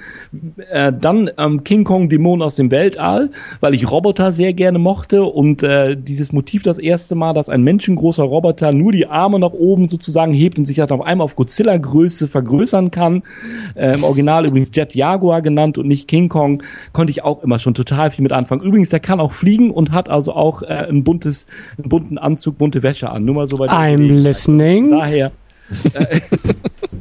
Äh, 0.71 0.93
dann 0.99 1.29
ähm, 1.37 1.63
King 1.63 1.83
Kong 1.83 2.09
Dämon 2.09 2.41
aus 2.41 2.55
dem 2.55 2.71
Weltall, 2.71 3.29
weil 3.59 3.73
ich 3.73 3.89
Roboter 3.89 4.31
sehr 4.31 4.53
gerne 4.53 4.79
mochte 4.79 5.23
und 5.23 5.63
äh, 5.63 5.95
dieses 5.95 6.31
Motiv 6.31 6.63
das 6.63 6.77
erste 6.77 7.15
Mal, 7.15 7.33
dass 7.33 7.49
ein 7.49 7.63
menschengroßer 7.63 8.23
Roboter 8.23 8.71
nur 8.71 8.91
die 8.91 9.07
Arme 9.07 9.39
nach 9.39 9.53
oben 9.53 9.87
sozusagen 9.87 10.33
hebt 10.33 10.57
und 10.57 10.65
sich 10.65 10.77
dann 10.77 10.89
auf 10.89 11.01
einmal 11.01 11.25
auf 11.25 11.35
Godzilla-Größe 11.35 12.27
vergrößern 12.27 12.91
kann. 12.91 13.23
Äh, 13.75 13.93
Im 13.93 14.03
Original 14.03 14.45
übrigens 14.45 14.71
Jet 14.73 14.95
Jaguar 14.95 15.41
genannt 15.41 15.77
und 15.77 15.87
nicht 15.87 16.07
King 16.07 16.29
Kong, 16.29 16.63
konnte 16.93 17.11
ich 17.11 17.23
auch 17.23 17.43
immer 17.43 17.59
schon 17.59 17.73
total 17.73 18.11
viel 18.11 18.23
mit 18.23 18.30
anfangen. 18.31 18.61
Übrigens, 18.61 18.89
der 18.89 18.99
kann 18.99 19.19
auch 19.19 19.33
fliegen 19.33 19.71
und 19.71 19.91
hat 19.91 20.09
also 20.09 20.33
auch 20.33 20.61
äh, 20.63 20.87
ein 20.89 21.03
buntes, 21.03 21.47
einen 21.77 21.89
bunten 21.89 22.17
Anzug, 22.17 22.57
bunte 22.57 22.83
Wäsche 22.83 23.09
an. 23.09 23.25
Nur 23.25 23.35
mal 23.35 23.49
so 23.49 23.59
weit. 23.59 23.71
I'm 23.71 24.07
listening. 24.07 24.91
Daher. 24.91 25.31
Äh, 25.93 26.21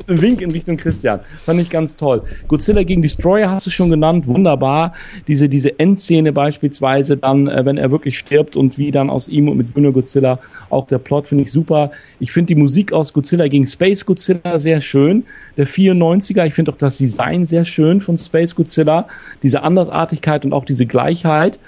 Wink 0.06 0.40
in 0.40 0.50
Richtung 0.50 0.76
Christian. 0.76 1.20
Fand 1.44 1.60
ich 1.60 1.70
ganz 1.70 1.96
toll. 1.96 2.22
Godzilla 2.48 2.82
gegen 2.82 3.02
Destroyer 3.02 3.50
hast 3.50 3.66
du 3.66 3.70
schon 3.70 3.90
genannt. 3.90 4.26
Wunderbar. 4.26 4.94
Diese, 5.28 5.48
diese 5.48 5.78
Endszene 5.78 6.32
beispielsweise 6.32 7.16
dann, 7.16 7.46
äh, 7.48 7.64
wenn 7.64 7.78
er 7.78 7.90
wirklich 7.90 8.18
stirbt 8.18 8.56
und 8.56 8.78
wie 8.78 8.90
dann 8.90 9.10
aus 9.10 9.28
ihm 9.28 9.48
und 9.48 9.56
mit 9.56 9.68
Junior 9.74 9.92
Godzilla 9.92 10.38
auch 10.68 10.86
der 10.86 10.98
Plot 10.98 11.28
finde 11.28 11.44
ich 11.44 11.52
super. 11.52 11.90
Ich 12.18 12.32
finde 12.32 12.54
die 12.54 12.60
Musik 12.60 12.92
aus 12.92 13.12
Godzilla 13.12 13.48
gegen 13.48 13.66
Space 13.66 14.04
Godzilla 14.04 14.58
sehr 14.58 14.80
schön. 14.80 15.24
Der 15.56 15.66
94er, 15.66 16.46
ich 16.46 16.54
finde 16.54 16.72
auch 16.72 16.76
das 16.76 16.98
Design 16.98 17.44
sehr 17.44 17.64
schön 17.64 18.00
von 18.00 18.18
Space 18.18 18.54
Godzilla. 18.54 19.06
Diese 19.42 19.62
Andersartigkeit 19.62 20.44
und 20.44 20.52
auch 20.52 20.64
diese 20.64 20.86
Gleichheit. 20.86 21.58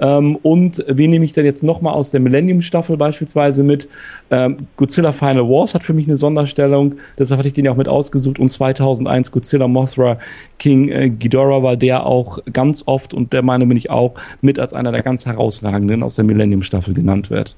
Ähm, 0.00 0.36
und 0.36 0.84
wen 0.88 1.10
nehme 1.10 1.24
ich 1.24 1.32
denn 1.32 1.44
jetzt 1.44 1.62
nochmal 1.62 1.94
aus 1.94 2.10
der 2.10 2.20
Millennium-Staffel 2.20 2.96
beispielsweise 2.96 3.62
mit? 3.62 3.88
Ähm, 4.30 4.66
Godzilla 4.76 5.12
Final 5.12 5.48
Wars 5.48 5.74
hat 5.74 5.84
für 5.84 5.94
mich 5.94 6.06
eine 6.06 6.16
Sonderstellung, 6.16 6.96
deshalb 7.18 7.38
hatte 7.38 7.48
ich 7.48 7.54
den 7.54 7.64
ja 7.64 7.72
auch 7.72 7.76
mit 7.76 7.88
ausgesucht. 7.88 8.38
Und 8.38 8.48
2001 8.48 9.30
Godzilla 9.30 9.68
Mothra 9.68 10.18
King 10.58 10.88
äh, 10.88 11.10
Ghidorah 11.10 11.62
war 11.62 11.76
der 11.76 12.06
auch 12.06 12.38
ganz 12.52 12.82
oft 12.86 13.14
und 13.14 13.32
der 13.32 13.42
Meinung 13.42 13.68
bin 13.68 13.78
ich 13.78 13.90
auch 13.90 14.14
mit 14.40 14.58
als 14.58 14.72
einer 14.72 14.92
der 14.92 15.02
ganz 15.02 15.26
herausragenden 15.26 16.02
aus 16.02 16.16
der 16.16 16.24
Millennium-Staffel 16.24 16.94
genannt 16.94 17.30
wird. 17.30 17.56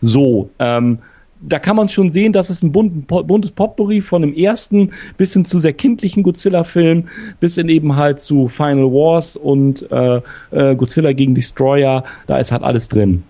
So, 0.00 0.50
ähm, 0.58 0.98
da 1.42 1.58
kann 1.58 1.76
man 1.76 1.88
schon 1.88 2.10
sehen, 2.10 2.32
dass 2.32 2.50
es 2.50 2.62
ein 2.62 2.72
bunten, 2.72 3.06
buntes 3.06 3.50
Potpourri 3.52 4.02
von 4.02 4.22
dem 4.22 4.34
ersten 4.34 4.92
bis 5.16 5.32
hin 5.32 5.44
zu 5.44 5.58
sehr 5.58 5.72
kindlichen 5.72 6.22
Godzilla-Film, 6.22 7.08
bis 7.40 7.54
hin 7.54 7.68
eben 7.68 7.96
halt 7.96 8.20
zu 8.20 8.48
Final 8.48 8.92
Wars 8.92 9.36
und 9.36 9.90
äh, 9.90 10.20
äh, 10.50 10.76
Godzilla 10.76 11.12
gegen 11.12 11.34
Destroyer, 11.34 12.04
da 12.26 12.38
ist 12.38 12.52
halt 12.52 12.62
alles 12.62 12.88
drin. 12.88 13.22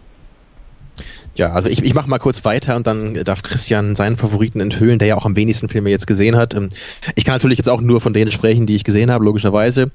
Ja, 1.36 1.52
also 1.52 1.68
ich, 1.68 1.82
ich 1.82 1.94
mache 1.94 2.10
mal 2.10 2.18
kurz 2.18 2.44
weiter 2.44 2.74
und 2.74 2.86
dann 2.86 3.14
darf 3.24 3.42
Christian 3.42 3.94
seinen 3.94 4.16
Favoriten 4.16 4.60
enthüllen, 4.60 4.98
der 4.98 5.08
ja 5.08 5.16
auch 5.16 5.24
am 5.24 5.36
wenigsten 5.36 5.68
Filme 5.68 5.88
jetzt 5.90 6.06
gesehen 6.06 6.36
hat. 6.36 6.54
Ähm, 6.54 6.68
Ich 7.14 7.24
kann 7.24 7.34
natürlich 7.34 7.56
jetzt 7.56 7.68
auch 7.68 7.80
nur 7.80 8.00
von 8.00 8.12
denen 8.12 8.32
sprechen, 8.32 8.66
die 8.66 8.74
ich 8.74 8.84
gesehen 8.84 9.10
habe, 9.10 9.24
logischerweise. 9.24 9.92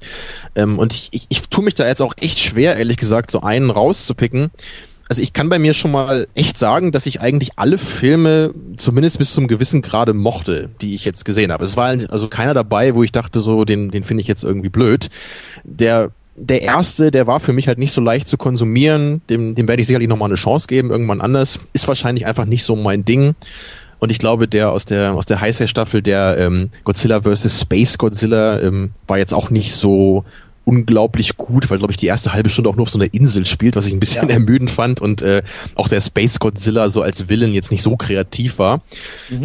Ähm, 0.54 0.78
Und 0.78 0.94
ich, 0.94 1.08
ich, 1.12 1.26
ich 1.28 1.42
tue 1.42 1.62
mich 1.62 1.74
da 1.74 1.86
jetzt 1.86 2.00
auch 2.00 2.14
echt 2.20 2.38
schwer, 2.38 2.76
ehrlich 2.76 2.96
gesagt, 2.96 3.30
so 3.30 3.42
einen 3.42 3.70
rauszupicken. 3.70 4.50
Also 5.08 5.22
ich 5.22 5.32
kann 5.32 5.48
bei 5.48 5.58
mir 5.58 5.72
schon 5.72 5.92
mal 5.92 6.26
echt 6.34 6.58
sagen, 6.58 6.90
dass 6.90 7.06
ich 7.06 7.20
eigentlich 7.20 7.58
alle 7.58 7.78
Filme 7.78 8.52
zumindest 8.76 9.18
bis 9.18 9.32
zum 9.32 9.46
gewissen 9.46 9.82
Grade 9.82 10.14
mochte, 10.14 10.70
die 10.80 10.94
ich 10.94 11.04
jetzt 11.04 11.24
gesehen 11.24 11.52
habe. 11.52 11.64
Es 11.64 11.76
war 11.76 11.96
also 12.08 12.28
keiner 12.28 12.54
dabei, 12.54 12.94
wo 12.94 13.04
ich 13.04 13.12
dachte, 13.12 13.40
so 13.40 13.64
den, 13.64 13.90
den 13.90 14.02
finde 14.02 14.22
ich 14.22 14.28
jetzt 14.28 14.42
irgendwie 14.42 14.68
blöd. 14.68 15.08
Der 15.64 16.10
der 16.38 16.60
erste, 16.62 17.10
der 17.10 17.26
war 17.26 17.40
für 17.40 17.54
mich 17.54 17.66
halt 17.66 17.78
nicht 17.78 17.92
so 17.92 18.00
leicht 18.00 18.28
zu 18.28 18.36
konsumieren. 18.36 19.22
Dem, 19.30 19.54
dem 19.54 19.66
werde 19.68 19.80
ich 19.80 19.86
sicherlich 19.86 20.08
nochmal 20.08 20.28
eine 20.28 20.36
Chance 20.36 20.66
geben, 20.66 20.90
irgendwann 20.90 21.22
anders. 21.22 21.58
Ist 21.72 21.88
wahrscheinlich 21.88 22.26
einfach 22.26 22.44
nicht 22.44 22.64
so 22.64 22.76
mein 22.76 23.04
Ding. 23.04 23.34
Und 23.98 24.12
ich 24.12 24.18
glaube, 24.18 24.46
der 24.46 24.70
aus 24.70 24.84
der 24.84 25.14
aus 25.14 25.24
der 25.24 25.40
Highside-Staffel, 25.40 26.02
der 26.02 26.36
ähm, 26.38 26.70
Godzilla 26.84 27.22
vs. 27.22 27.60
Space 27.62 27.96
Godzilla, 27.96 28.60
ähm, 28.60 28.90
war 29.06 29.16
jetzt 29.16 29.32
auch 29.32 29.48
nicht 29.48 29.72
so 29.72 30.24
unglaublich 30.66 31.36
gut, 31.36 31.70
weil 31.70 31.78
glaube 31.78 31.92
ich 31.92 31.96
die 31.96 32.06
erste 32.06 32.32
halbe 32.32 32.50
Stunde 32.50 32.68
auch 32.68 32.74
nur 32.74 32.82
auf 32.82 32.90
so 32.90 32.98
einer 32.98 33.14
Insel 33.14 33.46
spielt, 33.46 33.76
was 33.76 33.86
ich 33.86 33.92
ein 33.92 34.00
bisschen 34.00 34.28
Ja. 34.28 34.34
ermüdend 34.34 34.70
fand 34.70 35.00
und 35.00 35.22
äh, 35.22 35.42
auch 35.76 35.88
der 35.88 36.00
Space 36.00 36.40
Godzilla 36.40 36.88
so 36.88 37.02
als 37.02 37.28
Villain 37.28 37.54
jetzt 37.54 37.70
nicht 37.70 37.82
so 37.82 37.96
kreativ 37.96 38.58
war. 38.58 38.82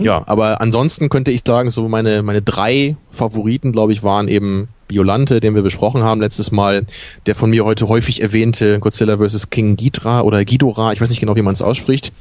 Ja, 0.02 0.24
aber 0.26 0.62
ansonsten 0.62 1.10
könnte 1.10 1.32
ich 1.32 1.42
sagen, 1.46 1.70
so 1.70 1.88
meine 1.88 2.24
meine 2.24 2.42
drei 2.42 2.98
Favoriten, 3.12 3.72
glaube 3.72 3.94
ich, 3.94 4.02
waren 4.04 4.28
eben 4.28 4.68
Biolante, 4.88 5.40
den 5.40 5.56
wir 5.56 5.62
besprochen 5.62 6.04
haben 6.04 6.20
letztes 6.20 6.52
Mal, 6.52 6.86
der 7.26 7.36
von 7.36 7.50
mir 7.52 7.66
heute 7.66 7.88
häufig 7.88 8.22
erwähnte 8.22 8.80
Godzilla 8.80 9.18
vs. 9.18 9.50
King 9.50 9.78
Ghidra 9.78 10.22
oder 10.22 10.44
Ghidorah, 10.44 10.92
ich 10.92 11.00
weiß 11.00 11.10
nicht 11.10 11.20
genau, 11.20 11.36
wie 11.36 11.42
man 11.44 11.54
es 11.54 11.62
ausspricht. 11.62 12.12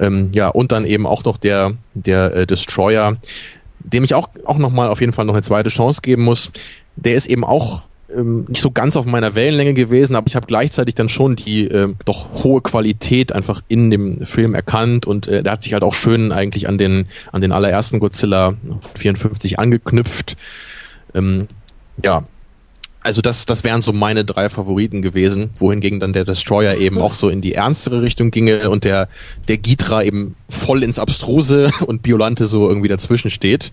Ähm, 0.00 0.30
ja, 0.34 0.48
und 0.48 0.72
dann 0.72 0.84
eben 0.84 1.06
auch 1.06 1.22
noch 1.24 1.36
der, 1.36 1.74
der 1.94 2.34
äh, 2.34 2.46
Destroyer, 2.46 3.18
dem 3.78 4.04
ich 4.04 4.14
auch, 4.14 4.28
auch 4.44 4.58
nochmal 4.58 4.88
auf 4.88 5.00
jeden 5.00 5.12
Fall 5.12 5.26
noch 5.26 5.34
eine 5.34 5.42
zweite 5.42 5.70
Chance 5.70 6.00
geben 6.02 6.24
muss. 6.24 6.50
Der 6.96 7.14
ist 7.14 7.26
eben 7.26 7.44
auch 7.44 7.82
ähm, 8.14 8.46
nicht 8.48 8.60
so 8.60 8.70
ganz 8.70 8.96
auf 8.96 9.06
meiner 9.06 9.34
Wellenlänge 9.34 9.74
gewesen, 9.74 10.16
aber 10.16 10.26
ich 10.26 10.36
habe 10.36 10.46
gleichzeitig 10.46 10.94
dann 10.94 11.08
schon 11.08 11.36
die 11.36 11.66
ähm, 11.66 11.96
doch 12.04 12.44
hohe 12.44 12.60
Qualität 12.62 13.32
einfach 13.32 13.62
in 13.68 13.90
dem 13.90 14.24
Film 14.24 14.54
erkannt 14.54 15.06
und 15.06 15.28
äh, 15.28 15.42
der 15.42 15.52
hat 15.52 15.62
sich 15.62 15.72
halt 15.72 15.82
auch 15.82 15.94
schön 15.94 16.32
eigentlich 16.32 16.68
an 16.68 16.78
den 16.78 17.06
an 17.32 17.40
den 17.40 17.52
allerersten 17.52 18.00
Godzilla 18.00 18.54
54 18.96 19.58
angeknüpft. 19.58 20.36
Ähm, 21.14 21.48
ja, 22.02 22.24
also 23.02 23.22
das, 23.22 23.46
das 23.46 23.64
wären 23.64 23.80
so 23.80 23.92
meine 23.92 24.24
drei 24.24 24.50
Favoriten 24.50 25.02
gewesen, 25.02 25.50
wohingegen 25.56 26.00
dann 26.00 26.12
der 26.12 26.24
Destroyer 26.24 26.76
eben 26.76 26.98
auch 26.98 27.14
so 27.14 27.28
in 27.28 27.40
die 27.40 27.54
ernstere 27.54 28.02
Richtung 28.02 28.30
ginge 28.30 28.68
und 28.70 28.84
der, 28.84 29.08
der 29.46 29.56
Ghidra 29.58 30.02
eben 30.02 30.34
voll 30.48 30.82
ins 30.82 30.98
Abstruse 30.98 31.70
und 31.86 32.02
Biolante 32.02 32.46
so 32.46 32.68
irgendwie 32.68 32.88
dazwischen 32.88 33.30
steht. 33.30 33.72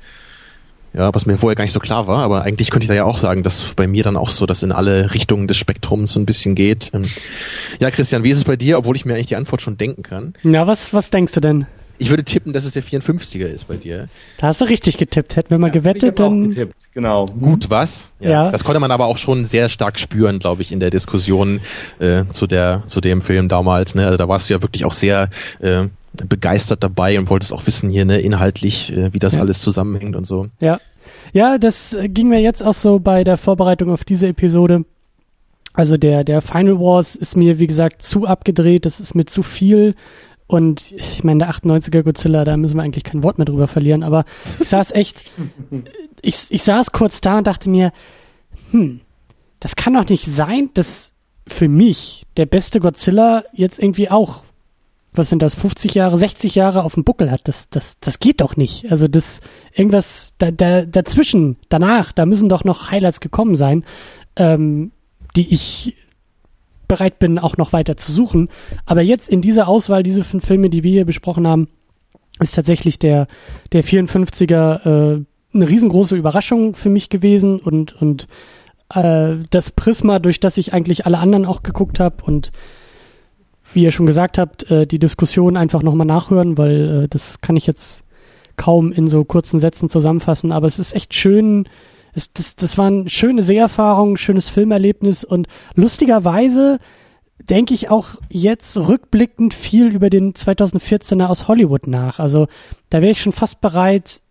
Ja, 0.96 1.14
was 1.14 1.26
mir 1.26 1.38
vorher 1.38 1.56
gar 1.56 1.64
nicht 1.66 1.74
so 1.74 1.80
klar 1.80 2.08
war, 2.08 2.22
aber 2.24 2.44
eigentlich 2.44 2.70
könnte 2.72 2.86
ich 2.86 2.88
da 2.88 2.94
ja 2.94 3.04
auch 3.04 3.18
sagen, 3.18 3.44
dass 3.44 3.64
bei 3.76 3.86
mir 3.88 4.04
dann 4.04 4.16
auch 4.16 4.30
so 4.30 4.46
das 4.46 4.64
in 4.64 4.72
alle 4.72 5.14
Richtungen 5.14 5.48
des 5.48 5.58
Spektrums 5.58 6.16
ein 6.16 6.26
bisschen 6.26 6.56
geht. 6.56 6.92
Ähm, 6.94 7.04
ja, 7.82 7.92
Christian, 7.92 8.24
wie 8.24 8.30
ist 8.30 8.38
es 8.38 8.44
bei 8.46 8.56
dir, 8.56 8.78
obwohl 8.78 8.96
ich 8.96 9.04
mir 9.06 9.14
eigentlich 9.16 9.28
die 9.28 9.36
Antwort 9.36 9.62
schon 9.62 9.78
denken 9.78 10.04
kann? 10.04 10.34
Na, 10.44 10.66
was, 10.68 10.94
was 10.94 11.10
denkst 11.10 11.34
du 11.34 11.42
denn? 11.42 11.66
Ich 11.98 12.10
würde 12.10 12.24
tippen, 12.26 12.52
dass 12.52 12.66
es 12.66 12.74
der 12.74 12.84
54er 12.84 13.46
ist 13.46 13.70
bei 13.70 13.78
dir. 13.78 14.10
Da 14.38 14.48
hast 14.48 14.60
du 14.60 14.66
richtig 14.66 14.98
getippt. 14.98 15.38
Hätten 15.38 15.50
wir 15.50 15.58
mal 15.58 15.68
Ja, 15.68 15.74
gewettet, 15.74 16.20
dann. 16.20 16.50
getippt, 16.50 16.76
genau. 16.94 17.26
Gut, 17.26 17.70
was? 17.70 18.10
Ja. 18.20 18.52
Das 18.52 18.66
konnte 18.66 18.82
man 18.82 18.92
aber 18.92 19.06
auch 19.06 19.18
schon 19.18 19.46
sehr 19.46 19.70
stark 19.70 19.98
spüren, 19.98 20.40
glaube 20.40 20.62
ich, 20.62 20.74
in 20.74 20.82
der 20.82 20.90
Diskussion 20.90 21.62
äh, 22.00 22.24
zu 22.32 22.48
der 22.48 22.84
zu 22.86 23.00
dem 23.00 23.22
Film 23.22 23.48
damals. 23.48 23.96
Ne? 23.96 24.06
Also 24.06 24.18
da 24.18 24.28
warst 24.28 24.50
du 24.50 24.56
ja 24.56 24.62
wirklich 24.62 24.84
auch 24.84 24.92
sehr 24.92 25.30
äh, 25.62 25.86
begeistert 26.16 26.84
dabei 26.84 27.20
und 27.20 27.30
wolltest 27.30 27.54
auch 27.54 27.66
wissen 27.68 27.90
hier 27.90 28.06
ne, 28.06 28.20
inhaltlich, 28.20 28.92
äh, 28.92 29.14
wie 29.14 29.20
das 29.20 29.36
Ja. 29.36 29.42
alles 29.42 29.62
zusammenhängt 29.62 30.16
und 30.16 30.26
so. 30.26 30.48
Ja. 30.62 30.80
Ja, 31.34 31.58
das 31.58 31.94
äh, 31.94 32.08
ging 32.10 32.30
mir 32.30 32.42
jetzt 32.42 32.64
auch 32.64 32.74
so 32.74 33.00
bei 33.00 33.24
der 33.24 33.38
Vorbereitung 33.38 33.92
auf 33.92 34.04
diese 34.04 34.28
Episode. 34.28 34.86
Also 35.74 35.98
der, 35.98 36.24
der 36.24 36.42
Final 36.42 36.80
Wars 36.80 37.16
ist 37.16 37.36
mir, 37.36 37.60
wie 37.60 37.68
gesagt, 37.68 38.02
zu 38.02 38.26
abgedreht, 38.26 38.86
das 38.86 39.00
ist 39.00 39.14
mir 39.14 39.26
zu 39.26 39.44
viel. 39.44 39.94
Und 40.48 40.92
ich 40.92 41.24
meine, 41.24 41.40
der 41.40 41.50
98er 41.52 42.04
Godzilla, 42.04 42.46
da 42.46 42.56
müssen 42.56 42.78
wir 42.78 42.84
eigentlich 42.84 43.04
kein 43.04 43.24
Wort 43.24 43.38
mehr 43.38 43.46
drüber 43.46 43.68
verlieren, 43.68 44.04
aber 44.04 44.26
ich 44.62 44.70
saß 44.70 44.92
echt, 44.92 45.24
ich, 46.22 46.46
ich 46.50 46.64
saß 46.64 46.92
kurz 46.92 47.20
da 47.20 47.40
und 47.40 47.48
dachte 47.48 47.70
mir, 47.70 47.92
hm, 48.72 49.02
das 49.60 49.76
kann 49.76 49.94
doch 49.96 50.08
nicht 50.08 50.26
sein, 50.26 50.70
dass 50.76 51.14
für 51.48 51.68
mich 51.68 52.26
der 52.38 52.46
beste 52.46 52.80
Godzilla 52.80 53.44
jetzt 53.54 53.80
irgendwie 53.80 54.10
auch, 54.10 54.44
was 55.18 55.30
sind 55.30 55.42
das, 55.42 55.56
50 55.56 55.94
Jahre, 55.94 56.18
60 56.18 56.56
Jahre 56.56 56.84
auf 56.84 56.96
dem 56.96 57.04
Buckel 57.04 57.32
hat. 57.32 57.48
Das, 57.48 57.70
das, 57.70 58.00
das 58.00 58.20
geht 58.20 58.42
doch 58.42 58.58
nicht. 58.58 58.92
Also 58.92 59.08
das, 59.08 59.42
irgendwas 59.74 60.34
da, 60.38 60.52
da, 60.52 60.86
dazwischen, 60.86 61.58
danach, 61.70 62.12
da 62.12 62.26
müssen 62.26 62.50
doch 62.50 62.64
noch 62.64 62.92
Highlights 62.92 63.20
gekommen 63.20 63.58
sein, 63.58 63.84
ähm, 64.36 64.92
die 65.36 65.54
ich 65.54 65.98
bereit 66.88 67.20
bin, 67.20 67.40
auch 67.40 67.58
noch 67.58 67.74
weiter 67.74 67.98
zu 67.98 68.12
suchen. 68.12 68.50
Aber 68.86 69.02
jetzt 69.02 69.30
in 69.30 69.42
dieser 69.42 69.68
Auswahl, 69.68 70.04
diese 70.04 70.24
fünf 70.24 70.46
Filme, 70.46 70.70
die 70.70 70.84
wir 70.84 70.92
hier 70.92 71.06
besprochen 71.06 71.48
haben, 71.48 71.68
ist 72.40 72.56
tatsächlich 72.56 73.00
der, 73.00 73.28
der 73.72 73.84
54er 73.84 75.18
äh, 75.18 75.26
eine 75.54 75.70
riesengroße 75.70 76.16
Überraschung 76.16 76.76
für 76.76 76.90
mich 76.90 77.10
gewesen 77.10 77.60
und, 77.60 78.00
und 78.02 78.28
äh, 78.94 79.36
das 79.50 79.72
Prisma, 79.72 80.20
durch 80.20 80.40
das 80.40 80.58
ich 80.58 80.74
eigentlich 80.74 81.06
alle 81.06 81.20
anderen 81.20 81.46
auch 81.46 81.64
geguckt 81.64 82.00
habe 82.00 82.24
und 82.26 82.52
wie 83.76 83.84
ihr 83.84 83.92
schon 83.92 84.06
gesagt 84.06 84.38
habt, 84.38 84.70
äh, 84.72 84.88
die 84.88 85.00
Diskussion 85.00 85.58
einfach 85.58 85.84
nochmal 85.84 86.08
nachhören, 86.08 86.58
weil 86.58 87.04
äh, 87.04 87.08
das 87.08 87.42
kann 87.42 87.56
ich 87.56 87.68
jetzt 87.68 88.04
kaum 88.58 88.92
in 88.92 89.08
so 89.08 89.24
kurzen 89.26 89.60
Sätzen 89.60 89.90
zusammenfassen, 89.90 90.52
aber 90.52 90.68
es 90.68 90.80
ist 90.80 90.96
echt 90.96 91.14
schön. 91.14 91.68
Es, 92.14 92.32
das, 92.34 92.56
das 92.56 92.78
war 92.78 92.88
eine 92.88 93.10
schöne 93.10 93.44
Seherfahrung, 93.44 94.18
schönes 94.18 94.50
Filmerlebnis 94.50 95.24
und 95.24 95.48
lustigerweise 95.76 96.80
denke 97.38 97.74
ich 97.74 97.90
auch 97.90 98.16
jetzt 98.30 98.78
rückblickend 98.78 99.54
viel 99.54 99.88
über 99.88 100.10
den 100.10 100.34
2014er 100.34 101.26
aus 101.26 101.48
Hollywood 101.48 101.88
nach. 101.88 102.20
Also 102.20 102.48
da 102.90 103.02
wäre 103.02 103.12
ich 103.12 103.22
schon 103.22 103.34
fast 103.34 103.60
bereit, 103.62 104.22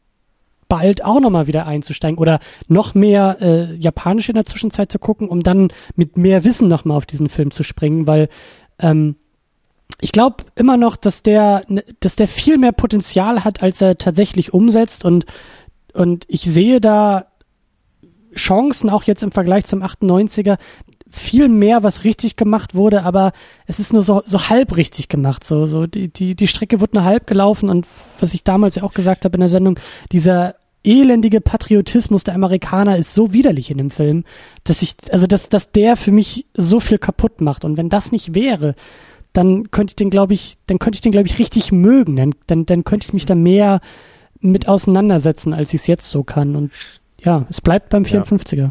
bald 0.68 1.05
auch 1.05 1.20
nochmal 1.20 1.47
wieder 1.47 1.66
einzusteigen 1.66 2.18
oder 2.18 2.40
noch 2.68 2.94
mehr 2.94 3.36
äh, 3.40 3.74
Japanisch 3.74 4.31
in 4.31 4.34
der 4.34 4.47
Zwischenzeit 4.47 4.90
zu 4.90 4.98
gucken, 4.98 5.28
um 5.28 5.42
dann 5.42 5.70
mit 5.94 6.16
mehr 6.16 6.44
Wissen 6.44 6.68
nochmal 6.68 6.97
auf 6.97 7.06
diesen 7.06 7.28
Film 7.28 7.50
zu 7.50 7.62
springen, 7.62 8.06
weil 8.06 8.28
ähm, 8.78 9.16
ich 10.00 10.12
glaube 10.12 10.44
immer 10.54 10.76
noch, 10.76 10.96
dass 10.96 11.22
der, 11.22 11.62
ne, 11.68 11.84
dass 12.00 12.16
der 12.16 12.28
viel 12.28 12.58
mehr 12.58 12.72
Potenzial 12.72 13.44
hat, 13.44 13.62
als 13.62 13.80
er 13.80 13.98
tatsächlich 13.98 14.52
umsetzt 14.52 15.04
und 15.04 15.26
und 15.92 16.24
ich 16.26 16.42
sehe 16.42 16.80
da 16.80 17.26
Chancen 18.34 18.90
auch 18.90 19.04
jetzt 19.04 19.22
im 19.22 19.30
Vergleich 19.30 19.64
zum 19.64 19.82
98er 19.82 20.56
viel 21.08 21.48
mehr, 21.48 21.84
was 21.84 22.02
richtig 22.02 22.34
gemacht 22.34 22.74
wurde, 22.74 23.04
aber 23.04 23.32
es 23.66 23.78
ist 23.78 23.92
nur 23.92 24.02
so, 24.02 24.22
so 24.26 24.48
halb 24.48 24.76
richtig 24.76 25.08
gemacht. 25.08 25.44
So, 25.44 25.66
so 25.68 25.86
die, 25.86 26.08
die, 26.08 26.34
die 26.34 26.48
Strecke 26.48 26.80
wird 26.80 26.92
nur 26.92 27.04
halb 27.04 27.28
gelaufen 27.28 27.68
und 27.68 27.86
was 28.18 28.34
ich 28.34 28.42
damals 28.42 28.74
ja 28.74 28.82
auch 28.82 28.94
gesagt 28.94 29.24
habe 29.24 29.36
in 29.36 29.40
der 29.40 29.48
Sendung, 29.48 29.78
dieser 30.10 30.56
elendige 30.82 31.40
Patriotismus 31.40 32.24
der 32.24 32.34
Amerikaner 32.34 32.98
ist 32.98 33.14
so 33.14 33.32
widerlich 33.32 33.70
in 33.70 33.78
dem 33.78 33.90
Film, 33.90 34.24
dass 34.64 34.82
ich, 34.82 34.96
also 35.10 35.26
dass, 35.26 35.48
dass 35.48 35.70
der 35.70 35.96
für 35.96 36.12
mich 36.12 36.46
so 36.54 36.80
viel 36.80 36.98
kaputt 36.98 37.40
macht. 37.40 37.64
Und 37.64 37.76
wenn 37.76 37.88
das 37.88 38.12
nicht 38.12 38.34
wäre, 38.34 38.74
dann 39.34 39.70
könnte 39.70 39.92
ich 39.92 39.96
den, 39.96 40.10
glaube 40.10 40.32
ich, 40.32 40.56
dann 40.66 40.78
könnte 40.78 40.96
ich 40.96 41.00
den, 41.02 41.12
glaube 41.12 41.28
ich, 41.28 41.38
richtig 41.38 41.72
mögen. 41.72 42.16
Dann, 42.16 42.34
dann, 42.46 42.64
dann 42.64 42.84
könnte 42.84 43.08
ich 43.08 43.12
mich 43.12 43.26
da 43.26 43.34
mehr 43.34 43.80
mit 44.40 44.68
auseinandersetzen, 44.68 45.52
als 45.52 45.74
ich 45.74 45.82
es 45.82 45.86
jetzt 45.86 46.08
so 46.08 46.22
kann. 46.22 46.56
Und 46.56 46.72
ja, 47.22 47.44
es 47.50 47.60
bleibt 47.60 47.90
beim 47.90 48.04
54er. 48.04 48.70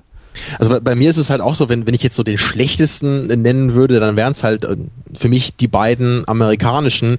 Also 0.57 0.71
bei, 0.71 0.79
bei 0.79 0.95
mir 0.95 1.09
ist 1.09 1.17
es 1.17 1.29
halt 1.29 1.41
auch 1.41 1.53
so, 1.53 1.69
wenn, 1.69 1.85
wenn 1.85 1.93
ich 1.93 2.01
jetzt 2.01 2.15
so 2.15 2.23
den 2.23 2.37
schlechtesten 2.37 3.29
äh, 3.29 3.35
nennen 3.35 3.73
würde, 3.73 3.99
dann 3.99 4.15
wären 4.15 4.31
es 4.31 4.43
halt 4.43 4.63
äh, 4.63 4.77
für 5.13 5.29
mich 5.29 5.55
die 5.55 5.67
beiden 5.67 6.27
amerikanischen. 6.27 7.17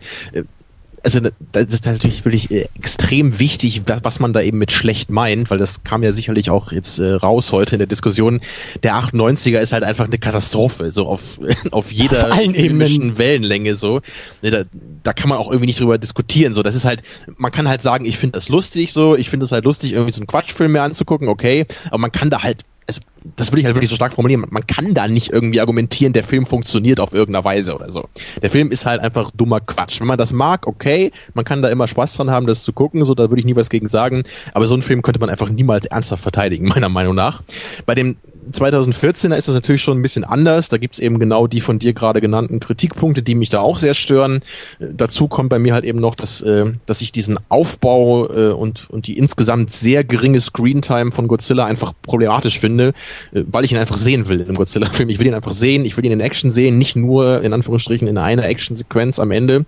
Also 1.05 1.20
das 1.52 1.66
ist 1.66 1.84
natürlich 1.84 2.24
wirklich 2.24 2.50
äh, 2.50 2.66
extrem 2.78 3.39
wichtig, 3.39 3.83
wa- 3.86 4.00
was 4.02 4.20
man 4.20 4.33
da 4.33 4.41
eben 4.41 4.57
mit 4.58 4.73
schlecht 4.73 5.10
meint, 5.10 5.50
weil 5.50 5.58
das 5.58 5.84
kam 5.84 6.02
ja 6.02 6.12
sicherlich 6.12 6.49
auch 6.50 6.73
jetzt 6.73 6.99
äh, 6.99 7.12
raus 7.12 7.52
heute 7.52 7.74
in 7.74 7.78
der 7.78 7.86
Diskussion. 7.86 8.41
Der 8.83 8.94
98er 8.97 9.60
ist 9.60 9.73
halt 9.74 9.84
einfach 9.84 10.07
eine 10.07 10.16
Katastrophe, 10.18 10.91
so 10.92 11.07
auf, 11.07 11.39
auf 11.73 11.92
jeder 11.92 12.33
Auf 12.33 12.39
filmischen. 12.39 13.18
Wellenlänge 13.18 13.76
so. 13.76 14.00
Ne, 14.42 14.50
Da, 14.50 14.62
da 15.02 15.12
kann 15.12 15.28
man 15.28 15.36
auch 15.39 15.49
irgendwie 15.49 15.66
nicht 15.66 15.78
drüber 15.81 15.99
diskutieren. 15.99 16.55
So, 16.55 16.62
das 16.62 16.74
ist 16.74 16.86
halt, 16.86 17.02
man 17.36 17.52
kann 17.52 17.68
halt 17.68 17.83
sagen, 17.83 18.07
ich 18.07 18.16
finde 18.16 18.39
das 18.39 18.49
lustig, 18.49 18.92
so, 18.92 19.15
ich 19.15 19.28
finde 19.28 19.44
es 19.44 19.52
halt 19.52 19.65
lustig, 19.66 19.92
irgendwie 19.92 20.12
so 20.15 20.20
einen 20.23 20.26
Quatschfilm 20.26 20.73
mir 20.73 20.83
anzugucken, 20.83 21.28
okay, 21.28 21.66
aber 21.89 21.99
man 21.99 22.12
kann 22.12 22.31
da 22.31 22.42
halt, 22.42 22.62
also 22.87 23.01
das 23.37 23.51
würde 23.51 23.61
ich 23.61 23.67
halt 23.67 23.75
wirklich 23.75 23.91
so 23.91 23.97
stark 23.97 24.13
formulieren, 24.13 24.45
man, 24.51 24.67
kann 24.67 24.93
da 24.93 25.09
nicht 25.09 25.31
irgendwie 25.31 25.61
argumentieren, 25.61 26.13
der 26.13 26.25
Film 26.25 26.47
funktioniert 26.47 27.01
auf 27.01 27.15
irgendeiner 27.15 27.45
Weise 27.45 27.75
oder 27.75 27.91
so. 27.91 28.09
Der 28.43 28.51
Film 28.51 28.71
ist 28.71 28.85
halt 28.85 29.01
einfach 29.01 29.31
dummer 29.31 29.61
Quatsch. 29.61 30.01
Wenn 30.01 30.07
man 30.07 30.19
das 30.19 30.33
mag, 30.33 30.67
okay, 30.67 31.11
man 31.33 31.45
kann 31.45 31.63
da 31.63 31.71
immer 31.71 31.89
Spaß 31.89 32.15
dran 32.15 32.31
haben, 32.31 32.47
das 32.47 32.63
zu 32.63 32.73
gucken, 32.73 33.05
so, 33.05 33.15
da 33.15 33.31
würde 33.31 33.41
ich 33.41 33.47
nie 33.47 33.57
was 33.57 33.71
gegen 33.71 33.89
sagen, 33.89 34.25
aber 34.53 34.67
so 34.67 34.75
einen 34.75 34.83
Film 34.83 35.03
könnte 35.03 35.21
man 35.21 35.31
einfach 35.31 35.49
niemals 35.49 35.87
ernsthaft 35.87 36.23
verteidigen, 36.23 36.69
meiner 36.75 36.89
Meinung 36.89 37.15
nach. 37.15 37.43
Bei 37.87 37.95
dem 37.95 38.17
2014er 38.52 39.34
ist 39.34 39.48
das 39.48 39.55
natürlich 39.55 39.82
schon 39.82 39.98
ein 39.98 40.02
bisschen 40.02 40.24
anders. 40.24 40.68
Da 40.68 40.78
gibt's 40.78 40.98
eben 40.98 41.18
genau 41.18 41.47
die 41.47 41.60
von 41.60 41.78
dir 41.78 41.92
gerade 41.92 42.20
genannten 42.20 42.60
Kritikpunkte, 42.60 43.23
die 43.23 43.34
mich 43.34 43.48
da 43.48 43.60
auch 43.60 43.78
sehr 43.78 43.94
stören. 43.94 44.40
Äh, 44.78 44.86
Dazu 44.97 45.28
kommt 45.28 45.50
bei 45.50 45.58
mir 45.58 45.74
halt 45.74 45.84
eben 45.84 46.00
noch, 46.00 46.14
dass, 46.14 46.40
äh, 46.42 46.73
dass 46.86 47.00
ich 47.00 47.12
diesen 47.12 47.39
Aufbau 47.48 48.28
äh, 48.28 48.52
und, 48.52 48.89
und 48.90 49.06
die 49.06 49.18
insgesamt 49.18 49.70
sehr 49.70 50.05
geringe 50.05 50.40
Screentime 50.40 51.12
von 51.12 51.28
Godzilla 51.28 51.64
einfach 51.64 51.92
problematisch 52.02 52.58
finde, 52.58 52.94
äh, 53.32 53.42
weil 53.47 53.64
ich 53.64 53.73
ihn 53.73 53.78
einfach 53.78 53.97
sehen 53.97 54.28
will 54.28 54.40
im 54.40 54.55
Godzilla-Film. 54.55 55.08
Ich 55.08 55.18
will 55.18 55.26
ihn 55.26 55.34
einfach 55.34 55.52
sehen, 55.52 55.84
ich 55.84 55.97
will 55.97 56.05
ihn 56.05 56.12
in 56.12 56.20
Action 56.20 56.50
sehen, 56.50 56.78
nicht 56.78 56.97
nur 56.97 57.42
in 57.42 57.52
Anführungsstrichen 57.52 58.08
in 58.08 58.18
einer 58.18 58.44
Action-Sequenz 58.44 59.18
am 59.18 59.31
Ende. 59.31 59.64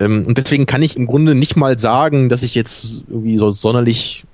Ähm, 0.00 0.24
und 0.26 0.38
deswegen 0.38 0.66
kann 0.66 0.82
ich 0.82 0.96
im 0.96 1.06
Grunde 1.06 1.34
nicht 1.34 1.56
mal 1.56 1.78
sagen, 1.78 2.28
dass 2.28 2.42
ich 2.42 2.54
jetzt 2.54 3.02
irgendwie 3.08 3.38
so 3.38 3.50
sonderlich 3.50 4.24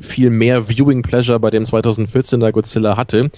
viel 0.00 0.30
mehr 0.30 0.68
Viewing 0.68 1.02
Pleasure 1.02 1.40
bei 1.40 1.50
dem 1.50 1.64
2014er 1.64 2.52
Godzilla 2.52 2.96
hatte. 2.96 3.30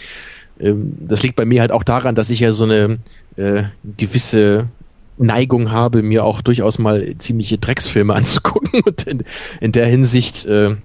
Ähm, 0.60 0.96
das 1.00 1.22
liegt 1.22 1.36
bei 1.36 1.44
mir 1.44 1.60
halt 1.60 1.72
auch 1.72 1.82
daran, 1.82 2.14
dass 2.14 2.30
ich 2.30 2.40
ja 2.40 2.52
so 2.52 2.64
eine 2.64 2.98
äh, 3.36 3.64
gewisse 3.96 4.68
Neigung 5.18 5.70
habe, 5.70 6.02
mir 6.02 6.24
auch 6.24 6.42
durchaus 6.42 6.78
mal 6.78 7.14
ziemliche 7.18 7.58
Drecksfilme 7.58 8.14
anzugucken. 8.14 8.80
Und 8.84 9.02
in, 9.04 9.24
in 9.60 9.72
der 9.72 9.86
Hinsicht, 9.86 10.44
äh, 10.46 10.76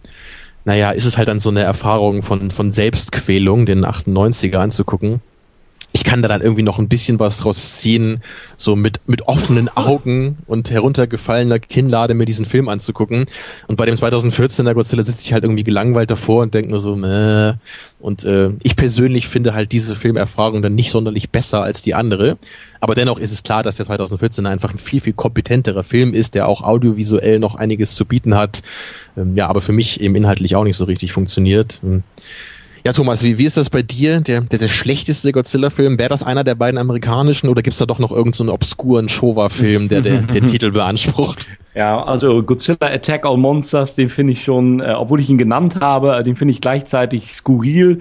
naja, 0.66 0.92
ist 0.92 1.06
es 1.06 1.18
halt 1.18 1.28
dann 1.28 1.40
so 1.40 1.50
eine 1.50 1.62
Erfahrung 1.62 2.22
von, 2.22 2.52
von 2.52 2.72
Selbstquälung, 2.72 3.66
den 3.66 3.86
98er 3.86 4.58
anzugucken. 4.58 5.22
Ich 5.94 6.04
kann 6.04 6.22
da 6.22 6.28
dann 6.30 6.42
irgendwie 6.42 6.64
noch 6.64 6.80
ein 6.80 6.88
bisschen 6.88 7.20
was 7.20 7.38
draus 7.38 7.78
ziehen, 7.78 8.22
so 8.56 8.76
mit, 8.76 9.02
mit 9.08 9.28
offenen 9.28 9.70
Augen 9.70 10.38
und 10.48 10.72
heruntergefallener 10.72 11.60
Kinnlade 11.60 12.14
mir 12.14 12.26
diesen 12.26 12.46
Film 12.46 12.70
anzugucken. 12.70 13.26
Und 13.68 13.76
bei 13.76 13.86
dem 13.86 13.96
2014er 13.96 14.74
Godzilla 14.74 15.04
sitze 15.04 15.22
ich 15.22 15.34
halt 15.34 15.44
irgendwie 15.44 15.64
gelangweilt 15.64 16.10
davor 16.10 16.44
und 16.44 16.54
denke 16.54 16.72
nur 16.72 16.80
so, 16.80 16.96
Mäh. 16.96 17.54
und 18.00 18.24
äh, 18.24 18.52
ich 18.64 18.76
persönlich 18.76 19.28
finde 19.28 19.54
halt 19.54 19.72
diese 19.74 19.96
Filmerfahrung 19.96 20.62
dann 20.62 20.76
nicht 20.76 20.92
sonderlich 20.92 21.30
besser 21.30 21.62
als 21.62 21.82
die 21.82 21.94
andere. 21.94 22.38
Aber 22.80 22.96
dennoch 22.96 23.20
ist 23.20 23.32
es 23.32 23.44
klar, 23.44 23.62
dass 23.62 23.76
der 23.76 23.86
2014er 23.86 24.48
einfach 24.48 24.74
ein 24.74 24.80
viel, 24.80 25.02
viel 25.02 25.14
kompetenterer 25.14 25.84
Film 25.84 26.14
ist, 26.14 26.34
der 26.34 26.48
auch 26.48 26.62
audiovisuell 26.62 27.38
noch 27.38 27.56
einiges 27.56 27.96
zu 27.96 28.06
bieten 28.06 28.36
hat. 28.36 28.64
Ähm, 29.16 29.36
ja, 29.36 29.48
aber 29.48 29.62
für 29.62 29.72
mich 29.72 30.02
eben 30.02 30.16
inhaltlich 30.16 30.56
auch 30.56 30.64
nicht 30.64 30.78
so 30.78 30.86
richtig 30.86 31.12
funktioniert. 31.12 31.80
Ähm, 31.84 32.04
ja, 32.86 32.94
Thomas, 32.94 33.24
wie, 33.24 33.38
wie 33.38 33.46
ist 33.46 33.58
das 33.58 33.70
bei 33.70 33.82
dir? 33.82 34.22
Der, 34.22 34.42
der, 34.42 34.60
der 34.60 34.68
schlechteste 34.68 35.32
Godzilla-Film, 35.32 36.00
wäre 36.00 36.10
das 36.10 36.24
einer 36.24 36.44
der 36.44 36.56
beiden 36.56 36.80
amerikanischen 36.80 37.50
oder 37.50 37.62
gibt's 37.62 37.80
da 37.80 37.86
doch 37.86 38.00
noch 38.00 38.12
irgendeinen 38.12 38.34
so 38.34 38.44
einen 38.44 38.50
obskuren 38.50 39.10
Showa-Film, 39.10 39.88
der, 39.90 40.02
der 40.02 40.22
den 40.22 40.48
Titel 40.48 40.72
beansprucht? 40.72 41.48
Ja, 41.76 42.04
also 42.04 42.44
Godzilla 42.44 42.78
Attack 42.82 43.26
All 43.26 43.38
Monsters, 43.38 43.96
den 43.96 44.10
finde 44.10 44.34
ich 44.34 44.44
schon, 44.44 44.82
äh, 44.82 44.94
obwohl 44.94 45.20
ich 45.20 45.30
ihn 45.30 45.38
genannt 45.38 45.80
habe, 45.80 46.18
äh, 46.18 46.24
den 46.24 46.36
finde 46.36 46.54
ich 46.54 46.62
gleichzeitig 46.62 47.34
skurril, 47.34 48.00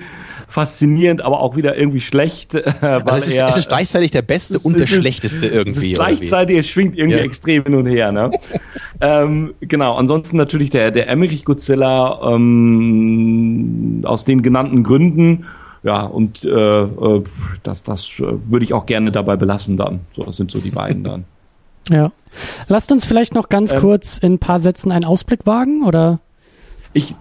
faszinierend, 0.51 1.23
aber 1.23 1.41
auch 1.41 1.57
wieder 1.57 1.77
irgendwie 1.79 2.01
schlecht, 2.01 2.55
äh, 2.55 2.63
weil 2.83 2.91
also 2.91 3.17
es, 3.25 3.29
ist, 3.29 3.37
er 3.37 3.49
es 3.49 3.57
ist 3.57 3.69
gleichzeitig 3.69 4.11
der 4.11 4.23
beste 4.23 4.57
es 4.57 4.65
und 4.65 4.79
der 4.79 4.87
schlechteste 4.87 5.47
es 5.47 5.53
irgendwie. 5.53 5.93
gleichzeitig, 5.93 6.59
es 6.59 6.69
schwingt 6.69 6.97
irgendwie 6.97 7.19
Ja. 7.19 7.25
extrem 7.25 7.65
hin 7.65 7.75
und 7.75 7.87
her. 7.87 8.13
Ne? 8.13 8.31
ähm, 9.01 9.55
genau, 9.61 9.95
ansonsten 9.97 10.37
natürlich 10.37 10.71
der, 10.71 10.91
der 10.91 11.09
Emmerich 11.09 11.45
Godzilla 11.45 12.21
ähm, 12.35 14.03
aus 14.05 14.25
den 14.25 14.43
genannten 14.43 14.83
Gründen. 14.83 15.47
Ja, 15.83 16.03
und 16.03 16.45
äh, 16.45 16.49
äh, 16.51 17.23
das, 17.63 17.83
das 17.83 18.07
äh, 18.21 18.25
würde 18.51 18.65
ich 18.65 18.75
auch 18.75 18.85
gerne 18.85 19.13
dabei 19.13 19.37
belassen 19.37 19.79
dann. 19.79 20.01
So, 20.15 20.25
das 20.25 20.37
sind 20.37 20.51
so 20.51 20.59
die 20.59 20.71
beiden 20.71 21.05
dann. 21.05 21.25
Ja. 21.89 22.13
Lasst 22.69 22.93
uns 22.93 23.05
vielleicht 23.07 23.35
noch 23.35 23.49
ganz 23.49 23.73
Ähm. 23.73 23.81
kurz 23.81 24.19
in 24.19 24.35
ein 24.35 24.39
paar 24.39 24.61
Sätzen 24.61 24.93
einen 24.93 25.05
Ausblick 25.07 25.47
wagen, 25.47 25.83
oder? 25.85 26.21
Ich 26.93 27.15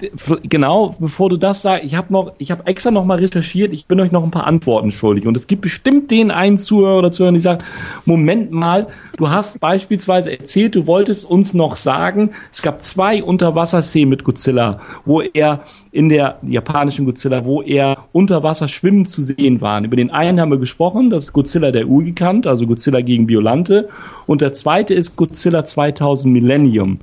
genau, 0.49 0.95
bevor 0.99 1.29
du 1.29 1.37
das 1.37 1.61
sagst, 1.61 1.85
ich 1.85 1.93
habe 1.95 2.11
noch, 2.11 2.33
ich 2.39 2.49
habe 2.49 2.65
extra 2.65 2.89
noch 2.89 3.05
mal 3.05 3.19
recherchiert. 3.19 3.71
Ich 3.71 3.85
bin 3.85 3.99
euch 3.99 4.11
noch 4.11 4.23
ein 4.23 4.31
paar 4.31 4.47
Antworten 4.47 4.89
schuldig 4.89 5.27
und 5.27 5.37
es 5.37 5.45
gibt 5.45 5.61
bestimmt 5.61 6.09
den 6.09 6.31
einen 6.31 6.57
Zuhörer 6.57 6.97
oder 6.97 7.11
Zuhörer, 7.11 7.33
die 7.33 7.39
sagt: 7.39 7.63
Moment 8.03 8.51
mal, 8.51 8.87
du 9.17 9.29
hast 9.29 9.59
beispielsweise 9.61 10.31
erzählt, 10.31 10.73
du 10.73 10.87
wolltest 10.87 11.23
uns 11.23 11.53
noch 11.53 11.75
sagen, 11.75 12.31
es 12.51 12.63
gab 12.63 12.81
zwei 12.81 13.21
Unterwasserszenen 13.21 14.09
mit 14.09 14.23
Godzilla, 14.23 14.79
wo 15.05 15.21
er 15.21 15.61
in 15.91 16.09
der 16.09 16.39
japanischen 16.41 17.05
Godzilla, 17.05 17.45
wo 17.45 17.61
er 17.61 18.05
unter 18.11 18.41
Wasser 18.41 18.67
schwimmend 18.67 19.07
zu 19.07 19.21
sehen 19.21 19.61
war. 19.61 19.83
Über 19.83 19.97
den 19.97 20.09
einen 20.09 20.39
haben 20.39 20.49
wir 20.49 20.57
gesprochen, 20.57 21.11
das 21.11 21.25
ist 21.25 21.33
Godzilla 21.33 21.69
der 21.69 21.87
Urgekant, 21.87 22.47
also 22.47 22.65
Godzilla 22.65 23.01
gegen 23.01 23.27
Biolante, 23.27 23.87
und 24.25 24.41
der 24.41 24.53
zweite 24.53 24.95
ist 24.95 25.15
Godzilla 25.15 25.63
2000 25.63 26.33
Millennium. 26.33 27.01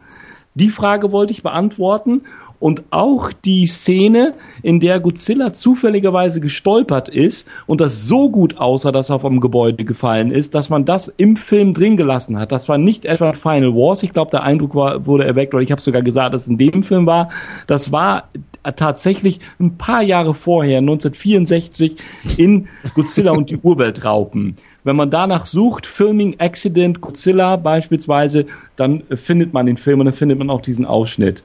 Die 0.56 0.70
Frage 0.70 1.12
wollte 1.12 1.34
ich 1.34 1.42
beantworten. 1.42 2.22
Und 2.58 2.84
auch 2.90 3.32
die 3.32 3.66
Szene, 3.66 4.34
in 4.62 4.80
der 4.80 4.98
Godzilla 5.00 5.52
zufälligerweise 5.52 6.40
gestolpert 6.40 7.08
ist 7.08 7.48
und 7.66 7.80
das 7.80 8.08
so 8.08 8.30
gut 8.30 8.58
aussah, 8.58 8.92
dass 8.92 9.10
er 9.10 9.20
vom 9.20 9.40
Gebäude 9.40 9.84
gefallen 9.84 10.30
ist, 10.30 10.54
dass 10.54 10.70
man 10.70 10.84
das 10.84 11.08
im 11.08 11.36
Film 11.36 11.74
drin 11.74 11.96
gelassen 11.96 12.38
hat. 12.38 12.50
Das 12.50 12.68
war 12.68 12.78
nicht 12.78 13.04
etwa 13.04 13.32
Final 13.32 13.74
Wars. 13.74 14.02
Ich 14.02 14.12
glaube, 14.12 14.30
der 14.30 14.42
Eindruck 14.42 14.74
war, 14.74 15.06
wurde 15.06 15.24
erweckt, 15.24 15.54
oder 15.54 15.62
ich 15.62 15.70
habe 15.70 15.80
sogar 15.80 16.02
gesagt, 16.02 16.34
dass 16.34 16.42
es 16.42 16.48
in 16.48 16.58
dem 16.58 16.82
Film 16.82 17.06
war. 17.06 17.30
Das 17.66 17.92
war 17.92 18.28
tatsächlich 18.74 19.40
ein 19.60 19.76
paar 19.76 20.02
Jahre 20.02 20.34
vorher, 20.34 20.78
1964, 20.78 21.96
in 22.36 22.68
Godzilla 22.94 23.32
und 23.32 23.50
die 23.50 23.58
Urweltraupen. 23.58 24.56
Wenn 24.82 24.96
man 24.96 25.10
danach 25.10 25.46
sucht, 25.46 25.84
Filming 25.84 26.36
Accident 26.38 27.00
Godzilla 27.00 27.56
beispielsweise, 27.56 28.46
dann 28.76 29.02
findet 29.14 29.52
man 29.52 29.66
den 29.66 29.76
Film 29.76 30.00
und 30.00 30.06
dann 30.06 30.14
findet 30.14 30.38
man 30.38 30.48
auch 30.48 30.60
diesen 30.60 30.86
Ausschnitt. 30.86 31.42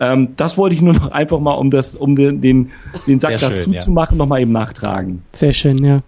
Ähm, 0.00 0.30
das 0.36 0.56
wollte 0.56 0.74
ich 0.74 0.80
nur 0.80 0.94
noch 0.94 1.10
einfach 1.12 1.38
mal, 1.40 1.52
um 1.52 1.70
das, 1.70 1.94
um 1.94 2.16
den, 2.16 2.40
den, 2.40 2.72
den 3.06 3.18
Sack 3.18 3.32
Sehr 3.32 3.38
schön, 3.38 3.50
dazu 3.50 3.70
ja. 3.72 3.78
zu 3.78 3.90
machen, 3.92 4.16
noch 4.16 4.26
mal 4.26 4.40
eben 4.40 4.52
nachtragen. 4.52 5.22
Sehr 5.32 5.52
schön, 5.52 5.84
ja. 5.84 6.00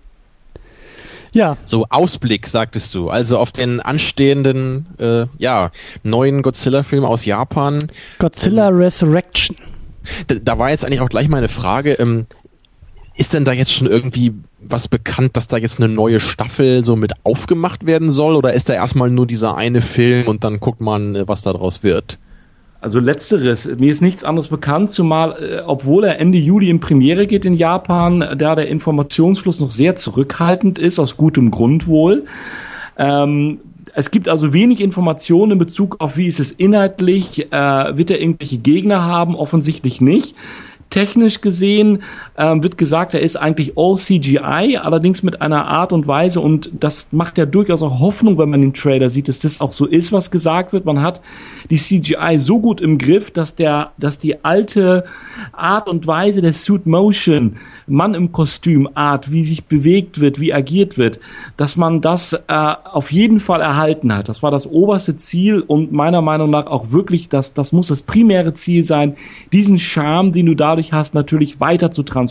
Ja, 1.35 1.57
So 1.65 1.87
Ausblick, 1.89 2.47
sagtest 2.47 2.95
du. 2.95 3.09
Also 3.09 3.39
auf 3.39 3.53
den 3.53 3.81
anstehenden, 3.81 4.87
äh, 4.99 5.27
ja, 5.39 5.71
neuen 6.03 6.43
Godzilla-Film 6.43 7.05
aus 7.05 7.25
Japan. 7.25 7.79
Godzilla 8.19 8.69
Resurrection. 8.69 9.57
Da, 10.27 10.35
da 10.43 10.59
war 10.59 10.71
jetzt 10.71 10.85
eigentlich 10.85 11.01
auch 11.01 11.09
gleich 11.09 11.29
meine 11.29 11.49
Frage, 11.49 11.93
ähm, 11.95 12.27
ist 13.17 13.33
denn 13.33 13.45
da 13.45 13.53
jetzt 13.53 13.73
schon 13.73 13.87
irgendwie 13.87 14.35
was 14.61 14.89
bekannt, 14.89 15.37
dass 15.37 15.47
da 15.47 15.57
jetzt 15.57 15.79
eine 15.79 15.89
neue 15.89 16.21
Staffel 16.21 16.85
so 16.85 16.97
mit 16.97 17.13
aufgemacht 17.25 17.87
werden 17.87 18.11
soll? 18.11 18.37
Oder 18.37 18.53
ist 18.53 18.69
da 18.69 18.75
erstmal 18.75 19.11
nur 19.11 19.27
dieser 19.27 19.57
eine 19.57 19.81
Film 19.81 20.29
und 20.29 20.45
dann 20.45 20.61
guckt 20.61 20.81
man, 20.81 21.15
äh, 21.15 21.29
was 21.29 21.43
da 21.43 21.53
draus 21.53 21.83
wird? 21.83 22.19
Also 22.83 22.99
letzteres, 22.99 23.77
mir 23.79 23.93
ist 23.93 24.01
nichts 24.01 24.25
anderes 24.25 24.49
bekannt, 24.49 24.91
zumal, 24.91 25.37
äh, 25.41 25.63
obwohl 25.65 26.03
er 26.03 26.19
Ende 26.19 26.39
Juli 26.39 26.69
in 26.69 26.81
Premiere 26.81 27.29
geht 27.29 27.45
in 27.45 27.55
Japan, 27.55 28.23
äh, 28.23 28.37
da 28.37 28.57
der 28.57 28.67
Informationsfluss 28.67 29.61
noch 29.61 29.71
sehr 29.71 29.95
zurückhaltend 29.95 30.81
ist, 30.81 30.99
aus 30.99 31.17
gutem 31.17 31.53
Grund 31.53 31.87
wohl. 31.87 32.25
Ähm, 32.99 33.61
es 33.95 34.11
gibt 34.11 34.29
also 34.29 34.53
wenig 34.53 34.81
Informationen 34.81 35.53
in 35.53 35.59
Bezug 35.59 36.01
auf, 36.01 36.17
wie 36.17 36.27
ist 36.27 36.41
es 36.41 36.51
inhaltlich, 36.51 37.53
äh, 37.53 37.97
wird 37.97 38.11
er 38.11 38.21
irgendwelche 38.21 38.59
Gegner 38.59 39.05
haben, 39.05 39.37
offensichtlich 39.37 40.01
nicht. 40.01 40.35
Technisch 40.91 41.41
gesehen 41.41 42.03
ähm, 42.37 42.63
wird 42.63 42.79
gesagt, 42.79 43.15
er 43.15 43.21
ist 43.21 43.37
eigentlich 43.37 43.77
all 43.77 43.97
CGI, 43.97 44.79
allerdings 44.81 45.23
mit 45.23 45.43
einer 45.43 45.67
Art 45.67 45.93
und 45.93 46.07
Weise 46.07 46.41
und 46.41 46.71
das 46.73 47.09
macht 47.13 47.37
ja 47.37 47.45
durchaus 47.45 47.83
auch 47.83 48.01
Hoffnung, 48.01 48.39
wenn 48.39 48.49
man 48.49 48.63
den 48.63 48.73
Trailer 48.73 49.11
sieht, 49.11 49.29
dass 49.29 49.39
das 49.39 49.61
auch 49.61 49.73
so 49.73 49.87
ist, 49.87 50.13
was 50.13 50.31
gesagt 50.31 50.73
wird. 50.73 50.87
Man 50.87 51.03
hat 51.03 51.21
die 51.71 51.77
CGI 51.77 52.39
so 52.39 52.61
gut 52.61 52.81
im 52.81 52.97
Griff, 52.97 53.31
dass 53.31 53.55
der, 53.55 53.93
dass 53.99 54.19
die 54.19 54.45
alte 54.45 55.05
Art 55.53 55.89
und 55.89 56.07
Weise 56.07 56.41
der 56.41 56.55
Suit 56.55 56.87
Motion, 56.87 57.57
Mann 57.87 58.15
im 58.15 58.33
Kostüm 58.33 58.89
Art, 58.95 59.33
wie 59.33 59.45
sich 59.45 59.65
bewegt 59.65 60.21
wird, 60.21 60.41
wie 60.41 60.55
agiert 60.55 60.97
wird, 60.97 61.21
dass 61.57 61.77
man 61.77 62.01
das 62.01 62.33
äh, 62.33 62.41
auf 62.49 63.13
jeden 63.13 63.41
Fall 63.41 63.61
erhalten 63.61 64.15
hat. 64.15 64.29
Das 64.29 64.43
war 64.43 64.51
das 64.51 64.67
oberste 64.67 65.17
Ziel 65.17 65.61
und 65.61 65.93
meiner 65.93 66.23
Meinung 66.23 66.51
nach 66.51 66.67
auch 66.67 66.93
wirklich 66.93 67.29
das, 67.29 67.53
das 67.53 67.73
muss 67.73 67.89
das 67.89 68.03
primäre 68.03 68.55
Ziel 68.55 68.85
sein, 68.85 69.17
diesen 69.53 69.79
Charme, 69.79 70.33
den 70.33 70.47
du 70.47 70.55
dadurch 70.55 70.93
hast, 70.93 71.15
natürlich 71.15 71.61
weiter 71.61 71.91
zu 71.91 72.03
transportieren. 72.03 72.22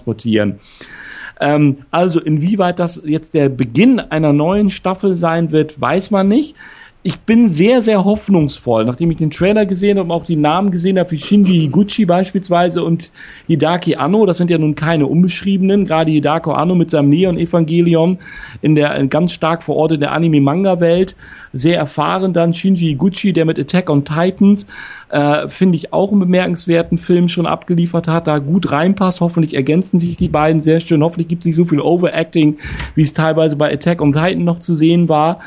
Ähm, 1.39 1.79
also 1.89 2.19
inwieweit 2.21 2.79
das 2.79 3.01
jetzt 3.03 3.33
der 3.33 3.49
Beginn 3.49 3.99
einer 3.99 4.31
neuen 4.31 4.69
Staffel 4.69 5.17
sein 5.17 5.51
wird, 5.51 5.81
weiß 5.81 6.11
man 6.11 6.27
nicht. 6.27 6.55
Ich 7.03 7.19
bin 7.21 7.47
sehr, 7.47 7.81
sehr 7.81 8.05
hoffnungsvoll, 8.05 8.85
nachdem 8.85 9.09
ich 9.09 9.17
den 9.17 9.31
Trailer 9.31 9.65
gesehen 9.65 9.97
habe 9.97 10.05
und 10.05 10.11
auch 10.11 10.25
die 10.25 10.35
Namen 10.35 10.69
gesehen 10.69 10.99
habe, 10.99 11.09
wie 11.09 11.19
Shinji 11.19 11.61
Higuchi 11.61 12.05
beispielsweise 12.05 12.83
und 12.83 13.11
Hidaki 13.47 13.95
Anno. 13.95 14.27
Das 14.27 14.38
sind 14.38 14.51
ja 14.51 14.59
nun 14.59 14.75
keine 14.75 15.07
unbeschriebenen. 15.07 15.85
Gerade 15.85 16.11
Hidako 16.11 16.51
Anno 16.51 16.75
mit 16.75 16.91
seinem 16.91 17.09
Neon-Evangelion 17.09 18.19
in 18.61 18.75
der 18.75 19.03
ganz 19.07 19.33
stark 19.33 19.63
vor 19.63 19.77
Ort 19.77 19.93
in 19.93 19.99
der 19.99 20.11
Anime-Manga-Welt. 20.11 21.15
Sehr 21.53 21.80
erfahren 21.80 22.33
dann 22.33 22.53
Shinji 22.53 22.89
Higuchi, 22.89 23.33
der 23.33 23.45
mit 23.45 23.57
Attack 23.57 23.89
on 23.89 24.05
Titans 24.05 24.67
äh, 25.09 25.49
finde 25.49 25.77
ich 25.77 25.93
auch 25.93 26.11
einen 26.11 26.19
bemerkenswerten 26.19 26.99
Film 26.99 27.27
schon 27.27 27.47
abgeliefert 27.47 28.07
hat, 28.07 28.27
da 28.27 28.38
gut 28.38 28.71
reinpasst. 28.71 29.21
Hoffentlich 29.21 29.55
ergänzen 29.55 29.97
sich 29.97 30.17
die 30.17 30.30
beiden 30.30 30.59
sehr 30.59 30.80
schön. 30.80 31.01
Hoffentlich 31.01 31.30
gibt 31.30 31.41
es 31.41 31.47
nicht 31.47 31.55
so 31.55 31.65
viel 31.65 31.81
Overacting, 31.81 32.59
wie 32.93 33.01
es 33.01 33.13
teilweise 33.13 33.55
bei 33.55 33.73
Attack 33.73 34.03
on 34.03 34.11
Titan 34.11 34.43
noch 34.43 34.59
zu 34.59 34.75
sehen 34.75 35.09
war. 35.09 35.39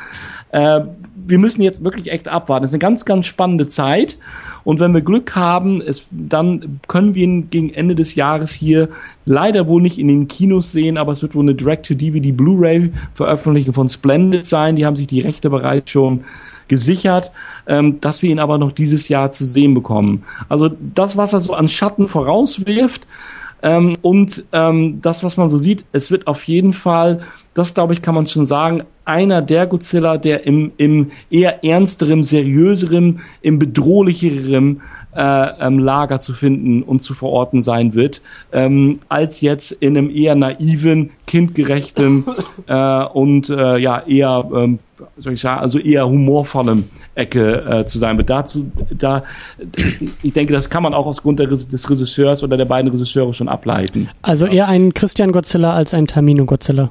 Äh, 0.51 0.81
wir 1.27 1.39
müssen 1.39 1.63
jetzt 1.63 1.83
wirklich 1.83 2.11
echt 2.11 2.29
abwarten. 2.29 2.65
Es 2.65 2.71
ist 2.71 2.75
eine 2.75 2.81
ganz, 2.81 3.05
ganz 3.05 3.27
spannende 3.27 3.67
Zeit. 3.67 4.19
Und 4.65 4.81
wenn 4.81 4.95
wir 4.95 5.03
Glück 5.03 5.37
haben, 5.37 5.83
es, 5.83 6.05
dann 6.11 6.81
können 6.89 7.15
wir 7.15 7.25
ihn 7.25 7.51
gegen 7.51 7.71
Ende 7.71 7.95
des 7.95 8.15
Jahres 8.15 8.53
hier 8.53 8.89
leider 9.27 9.69
wohl 9.69 9.83
nicht 9.83 9.99
in 9.99 10.09
den 10.09 10.27
Kinos 10.29 10.73
sehen, 10.73 10.97
aber 10.97 11.13
es 11.13 11.23
wird 11.23 11.35
wohl 11.35 11.45
eine 11.45 11.55
Direct-to-DVD 11.55 12.33
Blu-ray-Veröffentlichung 12.33 13.75
von 13.75 13.89
Splendid 13.89 14.47
sein. 14.47 14.77
Die 14.77 14.87
haben 14.87 14.97
sich 14.97 15.07
die 15.07 15.21
Rechte 15.21 15.51
bereits 15.51 15.91
schon 15.91 16.25
gesichert, 16.69 17.31
ähm, 17.67 18.01
dass 18.01 18.23
wir 18.23 18.31
ihn 18.31 18.39
aber 18.39 18.57
noch 18.57 18.73
dieses 18.73 19.09
Jahr 19.09 19.31
zu 19.31 19.45
sehen 19.45 19.75
bekommen. 19.75 20.25
Also 20.49 20.71
das, 20.95 21.17
was 21.17 21.35
er 21.35 21.41
so 21.41 21.53
an 21.53 21.69
Schatten 21.69 22.07
vorauswirft 22.07 23.07
ähm, 23.65 23.97
und 24.03 24.45
ähm, 24.53 25.01
das, 25.01 25.25
was 25.25 25.39
man 25.39 25.49
so 25.49 25.57
sieht, 25.57 25.87
es 25.93 26.11
wird 26.11 26.27
auf 26.27 26.45
jeden 26.45 26.75
Fall, 26.75 27.23
das 27.55 27.73
glaube 27.73 27.95
ich, 27.95 28.03
kann 28.03 28.15
man 28.15 28.27
schon 28.27 28.45
sagen, 28.45 28.83
einer 29.07 29.41
der 29.41 29.67
Godzilla, 29.67 30.19
der 30.19 30.47
im, 30.47 30.73
im 30.77 31.13
eher 31.31 31.65
ernsterem, 31.65 32.23
seriöserem, 32.23 33.21
im 33.41 33.59
bedrohlicherem 33.59 34.83
äh, 35.17 35.67
ähm, 35.67 35.79
Lager 35.79 36.21
zu 36.21 36.35
finden 36.35 36.83
und 36.83 37.01
zu 37.01 37.15
verorten 37.15 37.63
sein 37.63 37.95
wird, 37.95 38.21
ähm, 38.53 38.99
als 39.09 39.41
jetzt 39.41 39.73
in 39.73 39.97
einem 39.97 40.11
eher 40.11 40.35
naiven, 40.35 41.11
kindgerechten 41.27 42.27
äh, 42.67 43.05
und 43.05 43.49
äh, 43.49 43.79
ja 43.79 44.03
eher, 44.07 44.45
ähm, 44.55 44.79
soll 45.17 45.33
ich 45.33 45.41
sagen, 45.41 45.63
also 45.63 45.79
eher 45.79 46.07
humorvollem 46.07 46.85
Ecke 47.15 47.81
äh, 47.81 47.85
zu 47.85 47.99
sein 47.99 48.17
wird. 48.17 48.31
Dazu, 48.31 48.71
da, 48.91 49.25
ich 50.23 50.33
denke, 50.33 50.53
das 50.53 50.69
kann 50.69 50.83
man 50.83 50.95
auch 50.95 51.07
aus 51.07 51.23
Grund 51.23 51.39
des 51.39 51.91
Regisseurs 51.91 52.43
oder 52.43 52.57
der 52.57 52.65
beiden 52.65 52.91
Regisseure 52.91 53.33
schon 53.33 53.49
ableiten. 53.49 54.09
Also 54.23 54.47
eher 54.47 54.69
ein 54.69 54.95
Christian 54.95 55.33
Godzilla 55.33 55.75
als 55.75 55.95
ein 55.95 56.07
Tamino 56.07 56.45
Godzilla. 56.45 56.91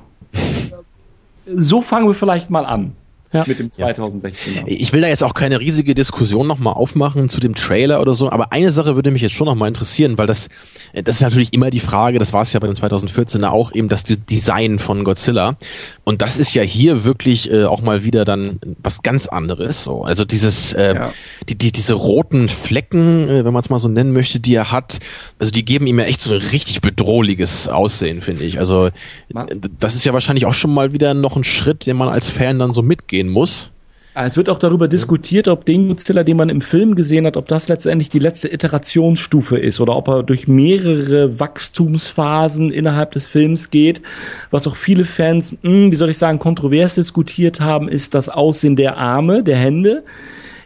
So 1.45 1.81
fangen 1.81 2.07
wir 2.07 2.13
vielleicht 2.13 2.49
mal 2.49 2.65
an 2.65 2.93
Ja. 3.33 3.43
mit 3.47 3.59
dem 3.59 3.69
2016er. 3.69 4.63
Ich 4.67 4.93
will 4.93 5.01
da 5.01 5.07
jetzt 5.07 5.23
auch 5.23 5.33
keine 5.33 5.59
riesige 5.59 5.95
Diskussion 5.95 6.47
nochmal 6.47 6.73
aufmachen 6.75 7.29
zu 7.29 7.39
dem 7.39 7.55
Trailer 7.55 7.99
oder 8.01 8.13
so, 8.13 8.29
aber 8.29 8.51
eine 8.51 8.71
Sache 8.71 8.95
würde 8.95 9.11
mich 9.11 9.21
jetzt 9.21 9.33
schon 9.33 9.45
nochmal 9.47 9.67
interessieren, 9.67 10.17
weil 10.17 10.27
das, 10.27 10.49
das 10.93 11.15
ist 11.15 11.21
natürlich 11.21 11.51
immer 11.53 11.69
die 11.69 11.79
Frage, 11.79 12.19
das 12.19 12.31
war 12.33 12.43
es 12.43 12.53
ja 12.53 12.59
bei 12.59 12.67
den 12.67 12.75
2014er 12.75 13.47
auch, 13.49 13.73
eben 13.73 13.89
das 13.89 14.03
Design 14.03 14.79
von 14.79 15.03
Godzilla. 15.03 15.57
Und 16.03 16.21
das 16.21 16.37
ist 16.37 16.53
ja 16.53 16.61
hier 16.63 17.03
wirklich 17.05 17.51
äh, 17.51 17.65
auch 17.65 17.81
mal 17.81 18.03
wieder 18.03 18.23
dann 18.25 18.59
was 18.81 19.01
ganz 19.01 19.25
anderes. 19.27 19.83
So. 19.83 20.03
Also 20.03 20.25
dieses, 20.25 20.73
äh, 20.73 20.93
Ja. 20.95 21.13
die, 21.49 21.55
die, 21.57 21.71
diese 21.71 21.93
roten 21.95 22.49
Flecken, 22.49 23.29
äh, 23.29 23.45
wenn 23.45 23.53
man 23.53 23.61
es 23.61 23.69
mal 23.69 23.79
so 23.79 23.87
nennen 23.87 24.11
möchte, 24.13 24.39
die 24.39 24.53
er 24.55 24.71
hat, 24.71 24.99
also 25.39 25.51
die 25.51 25.65
geben 25.65 25.87
ihm 25.87 25.97
ja 25.99 26.05
echt 26.05 26.21
so 26.21 26.31
ein 26.33 26.41
richtig 26.41 26.81
bedrohliches 26.81 27.67
Aussehen, 27.67 28.21
finde 28.21 28.43
ich. 28.43 28.59
Also 28.59 28.89
Man- 29.33 29.47
das 29.79 29.95
ist 29.95 30.03
ja 30.05 30.13
wahrscheinlich 30.13 30.45
auch 30.45 30.53
schon 30.53 30.73
mal 30.73 30.93
wieder 30.93 31.13
noch 31.13 31.35
ein 31.35 31.43
Schritt, 31.43 31.85
den 31.85 31.97
man 31.97 32.09
als 32.09 32.29
Fan 32.29 32.59
dann 32.59 32.71
so 32.71 32.81
mitgehen 33.23 33.29
muss. 33.29 33.69
Es 34.15 34.37
wird 34.37 34.47
auch 34.47 34.59
darüber 34.59 34.87
diskutiert, 34.87 35.47
ob 35.47 35.65
den 35.65 35.87
Godzilla, 35.87 36.23
den 36.23 36.37
man 36.37 36.49
im 36.49 36.61
Film 36.61 36.93
gesehen 36.93 37.25
hat, 37.25 37.35
ob 37.35 37.47
das 37.47 37.67
letztendlich 37.67 38.09
die 38.09 38.19
letzte 38.19 38.47
Iterationsstufe 38.47 39.57
ist 39.57 39.81
oder 39.81 39.95
ob 39.95 40.07
er 40.07 40.21
durch 40.21 40.47
mehrere 40.47 41.39
Wachstumsphasen 41.39 42.69
innerhalb 42.69 43.13
des 43.13 43.25
Films 43.25 43.71
geht. 43.71 44.03
Was 44.51 44.67
auch 44.67 44.75
viele 44.75 45.05
Fans, 45.05 45.55
mh, 45.63 45.89
wie 45.89 45.95
soll 45.95 46.11
ich 46.11 46.19
sagen, 46.19 46.37
kontrovers 46.37 46.93
diskutiert 46.93 47.59
haben, 47.59 47.87
ist 47.87 48.13
das 48.13 48.29
Aussehen 48.29 48.75
der 48.75 48.97
Arme, 48.97 49.41
der 49.41 49.57
Hände 49.57 50.03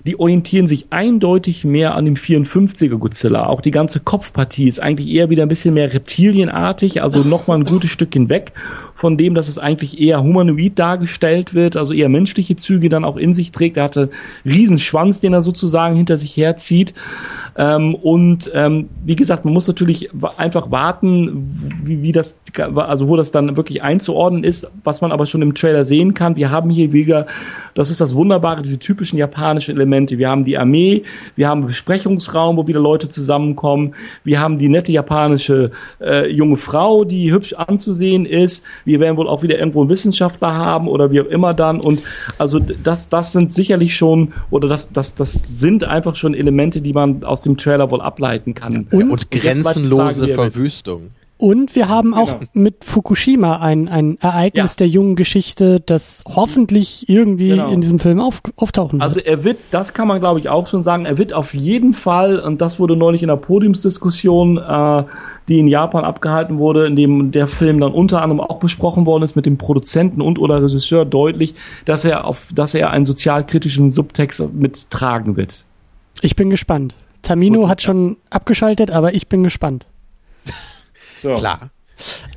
die 0.07 0.19
orientieren 0.19 0.67
sich 0.67 0.87
eindeutig 0.89 1.65
mehr 1.65 1.93
an 1.93 2.05
dem 2.05 2.15
54er 2.15 2.97
Godzilla. 2.97 3.45
Auch 3.47 3.59
die 3.59 3.71
ganze 3.71 3.99
Kopfpartie 3.99 4.69
ist 4.69 4.79
eigentlich 4.79 5.09
eher 5.09 5.29
wieder 5.29 5.43
ein 5.43 5.49
bisschen 5.49 5.73
mehr 5.73 5.93
reptilienartig, 5.93 7.01
also 7.03 7.23
nochmal 7.23 7.57
ein 7.57 7.65
gutes 7.65 7.89
Stückchen 7.89 8.29
weg 8.29 8.53
von 8.95 9.17
dem, 9.17 9.35
dass 9.35 9.49
es 9.49 9.57
eigentlich 9.57 9.99
eher 9.99 10.23
humanoid 10.23 10.79
dargestellt 10.79 11.53
wird, 11.53 11.75
also 11.75 11.91
eher 11.93 12.07
menschliche 12.07 12.55
Züge 12.55 12.87
dann 12.87 13.03
auch 13.03 13.17
in 13.17 13.33
sich 13.33 13.51
trägt. 13.51 13.75
Er 13.75 13.83
hatte 13.83 14.09
einen 14.45 14.53
riesen 14.53 14.79
Schwanz, 14.79 15.19
den 15.19 15.33
er 15.33 15.41
sozusagen 15.41 15.97
hinter 15.97 16.17
sich 16.17 16.37
herzieht. 16.37 16.93
Ähm, 17.57 17.95
und 17.95 18.51
ähm, 18.53 18.87
wie 19.03 19.15
gesagt, 19.15 19.43
man 19.43 19.53
muss 19.53 19.67
natürlich 19.67 20.09
einfach 20.37 20.69
warten, 20.69 21.49
wie, 21.83 22.03
wie 22.03 22.11
das, 22.11 22.39
also 22.75 23.07
wo 23.07 23.15
das 23.15 23.31
dann 23.31 23.57
wirklich 23.57 23.81
einzuordnen 23.81 24.43
ist, 24.43 24.69
was 24.83 25.01
man 25.01 25.11
aber 25.11 25.25
schon 25.25 25.41
im 25.41 25.55
Trailer 25.55 25.83
sehen 25.83 26.13
kann. 26.13 26.35
Wir 26.35 26.51
haben 26.51 26.69
hier 26.69 26.93
wieder, 26.93 27.25
das 27.73 27.89
ist 27.89 27.99
das 27.99 28.13
Wunderbare, 28.13 28.61
diese 28.61 28.77
typischen 28.77 29.17
japanischen 29.17 29.75
Elemente. 29.75 30.19
Wir 30.19 30.29
haben 30.29 30.45
die 30.45 30.57
Armee, 30.57 31.03
wir 31.35 31.49
haben 31.49 31.61
einen 31.61 31.67
Besprechungsraum, 31.67 32.57
wo 32.57 32.67
wieder 32.67 32.79
Leute 32.79 33.09
zusammenkommen. 33.09 33.95
Wir 34.23 34.39
haben 34.39 34.59
die 34.59 34.69
nette 34.69 34.91
japanische 34.91 35.71
äh, 35.99 36.31
junge 36.31 36.57
Frau, 36.57 37.05
die 37.05 37.31
hübsch 37.31 37.53
anzusehen 37.53 38.27
ist. 38.27 38.65
Wir 38.85 38.99
werden 38.99 39.17
wohl 39.17 39.27
auch 39.27 39.41
wieder 39.41 39.57
irgendwo 39.57 39.81
einen 39.81 39.89
Wissenschaftler 39.89 40.53
haben 40.53 40.87
oder 40.87 41.09
wie 41.09 41.21
auch 41.21 41.25
immer 41.25 41.55
dann. 41.55 41.79
Und 41.79 42.03
also 42.37 42.59
das, 42.59 43.09
das 43.09 43.31
sind 43.31 43.51
sicherlich 43.51 43.95
schon, 43.95 44.33
oder 44.51 44.67
das, 44.67 44.91
das, 44.91 45.15
das 45.15 45.59
sind 45.59 45.83
einfach 45.83 46.15
schon 46.15 46.35
Elemente, 46.35 46.81
die 46.81 46.93
man 46.93 47.23
aus 47.23 47.46
dem 47.47 47.57
Trailer 47.57 47.89
wohl 47.91 48.01
ableiten 48.01 48.53
kann. 48.53 48.87
Und, 48.91 49.11
und 49.11 49.31
grenzenlose 49.31 50.27
Verwüstung. 50.29 51.11
Und 51.39 51.75
wir 51.75 51.87
haben 51.87 52.15
auch 52.15 52.39
genau. 52.39 52.51
mit 52.53 52.83
Fukushima 52.83 53.57
ein, 53.57 53.87
ein 53.89 54.17
Ereignis 54.19 54.73
ja. 54.73 54.77
der 54.79 54.87
jungen 54.87 55.15
Geschichte, 55.15 55.79
das 55.79 56.23
hoffentlich 56.27 57.07
irgendwie 57.09 57.49
genau. 57.49 57.69
in 57.69 57.81
diesem 57.81 57.99
Film 57.99 58.19
auf, 58.19 58.41
auftauchen 58.55 59.01
also 59.01 59.17
wird. 59.17 59.27
Also 59.27 59.37
er 59.37 59.43
wird, 59.43 59.57
das 59.69 59.93
kann 59.93 60.07
man 60.07 60.19
glaube 60.19 60.39
ich 60.39 60.49
auch 60.49 60.65
schon 60.65 60.81
sagen, 60.81 61.05
er 61.05 61.19
wird 61.19 61.33
auf 61.33 61.53
jeden 61.53 61.93
Fall, 61.93 62.39
und 62.39 62.59
das 62.59 62.79
wurde 62.79 62.97
neulich 62.97 63.21
in 63.21 63.27
der 63.27 63.35
Podiumsdiskussion, 63.35 64.57
äh, 64.57 65.03
die 65.47 65.59
in 65.59 65.67
Japan 65.67 66.05
abgehalten 66.05 66.57
wurde, 66.57 66.87
in 66.87 66.95
dem 66.95 67.31
der 67.31 67.45
Film 67.45 67.79
dann 67.79 67.91
unter 67.91 68.23
anderem 68.23 68.41
auch 68.41 68.57
besprochen 68.57 69.05
worden 69.05 69.21
ist 69.21 69.35
mit 69.35 69.45
dem 69.45 69.59
Produzenten 69.59 70.21
und 70.21 70.39
oder 70.39 70.63
Regisseur 70.63 71.05
deutlich, 71.05 71.53
dass 71.85 72.03
er 72.03 72.25
auf, 72.25 72.51
dass 72.55 72.73
er 72.73 72.89
einen 72.89 73.05
sozialkritischen 73.05 73.91
Subtext 73.91 74.41
mittragen 74.53 75.37
wird. 75.37 75.65
Ich 76.21 76.35
bin 76.35 76.49
gespannt. 76.49 76.95
Tamino 77.21 77.61
Gut, 77.61 77.69
hat 77.69 77.81
schon 77.81 78.17
abgeschaltet, 78.29 78.91
aber 78.91 79.13
ich 79.13 79.27
bin 79.27 79.43
gespannt. 79.43 79.85
So. 81.19 81.33
Klar. 81.33 81.71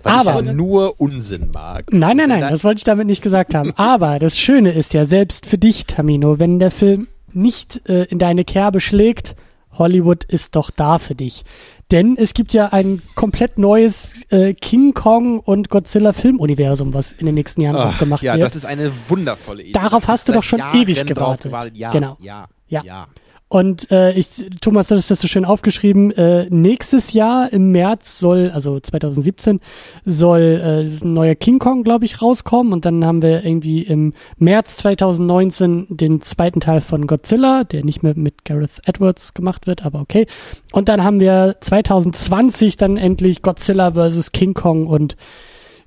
Weil 0.03 0.13
aber 0.15 0.41
ich 0.41 0.47
ja 0.47 0.53
nur 0.55 0.99
Unsinn 0.99 1.51
mag. 1.53 1.93
Nein, 1.93 2.17
nein, 2.17 2.31
nein, 2.31 2.41
das 2.41 2.65
wollte 2.65 2.79
ich 2.79 2.85
damit 2.85 3.07
nicht 3.07 3.23
gesagt 3.23 3.55
haben. 3.55 3.75
Aber 3.77 4.19
das 4.19 4.39
Schöne 4.39 4.73
ist 4.73 4.95
ja 4.95 5.05
selbst 5.05 5.45
für 5.45 5.59
dich, 5.59 5.85
Tamino, 5.85 6.39
wenn 6.39 6.59
der 6.59 6.71
Film 6.71 7.09
nicht 7.33 7.87
äh, 7.89 8.05
in 8.05 8.19
deine 8.19 8.45
Kerbe 8.45 8.81
schlägt, 8.81 9.37
Hollywood 9.73 10.25
ist 10.25 10.57
doch 10.57 10.71
da 10.71 10.99
für 10.99 11.15
dich. 11.15 11.45
Denn 11.91 12.17
es 12.17 12.35
gibt 12.35 12.53
ja 12.53 12.69
ein 12.69 13.03
komplett 13.17 13.59
neues 13.59 14.23
äh, 14.31 14.55
King 14.55 14.95
Kong 14.95 15.41
und 15.41 15.71
Godzilla 15.71 16.13
Filmuniversum, 16.13 16.95
was 16.95 17.13
in 17.13 17.27
den 17.27 17.35
nächsten 17.35 17.63
Jahren 17.63 17.77
Ach, 17.77 17.89
aufgemacht 17.89 18.23
ja, 18.23 18.33
wird. 18.33 18.41
Ja, 18.41 18.47
das 18.47 18.55
ist 18.55 18.65
eine 18.65 18.93
wundervolle 19.09 19.63
Idee. 19.63 19.73
Darauf 19.73 20.07
hast 20.07 20.29
du 20.29 20.33
doch 20.33 20.43
schon 20.43 20.61
Jahren 20.61 20.81
ewig 20.81 21.05
gewartet. 21.05 21.53
Ja, 21.75 21.91
genau. 21.91 22.17
Ja, 22.21 22.47
ja. 22.69 22.83
ja. 22.85 23.07
Und 23.53 23.91
äh, 23.91 24.13
ich, 24.13 24.29
Thomas, 24.61 24.87
du 24.87 24.95
hast 24.95 25.11
das 25.11 25.21
so 25.21 25.27
schön 25.27 25.45
aufgeschrieben. 25.45 26.13
Äh, 26.13 26.47
nächstes 26.51 27.13
Jahr 27.13 27.53
im 27.53 27.73
März 27.73 28.21
soll, 28.21 28.53
also 28.55 28.79
2017, 28.79 29.59
soll 30.05 30.41
äh, 30.41 31.05
ein 31.05 31.13
neuer 31.15 31.35
King 31.35 31.59
Kong, 31.59 31.83
glaube 31.83 32.05
ich, 32.05 32.23
rauskommen. 32.23 32.73
Und 32.73 32.85
dann 32.85 33.05
haben 33.05 33.23
wir 33.23 33.45
irgendwie 33.45 33.83
im 33.83 34.15
März 34.39 34.77
2019 34.77 35.89
den 35.91 36.23
zweiten 36.23 36.61
Teil 36.61 36.81
von 36.81 37.09
Godzilla, 37.09 37.65
der 37.65 37.85
nicht 37.85 38.05
mehr 38.05 38.15
mit 38.15 38.45
Gareth 38.45 38.83
Edwards 38.85 39.35
gemacht 39.35 39.67
wird, 39.67 39.85
aber 39.85 40.01
okay. 40.01 40.29
Und 40.71 40.89
dann 40.89 41.03
haben 41.03 41.19
wir 41.19 41.57
2020 41.61 42.77
dann 42.77 42.97
endlich 42.97 43.43
Godzilla 43.43 43.91
vs. 43.95 44.31
King 44.31 44.55
Kong 44.55 44.87
und 44.87 45.17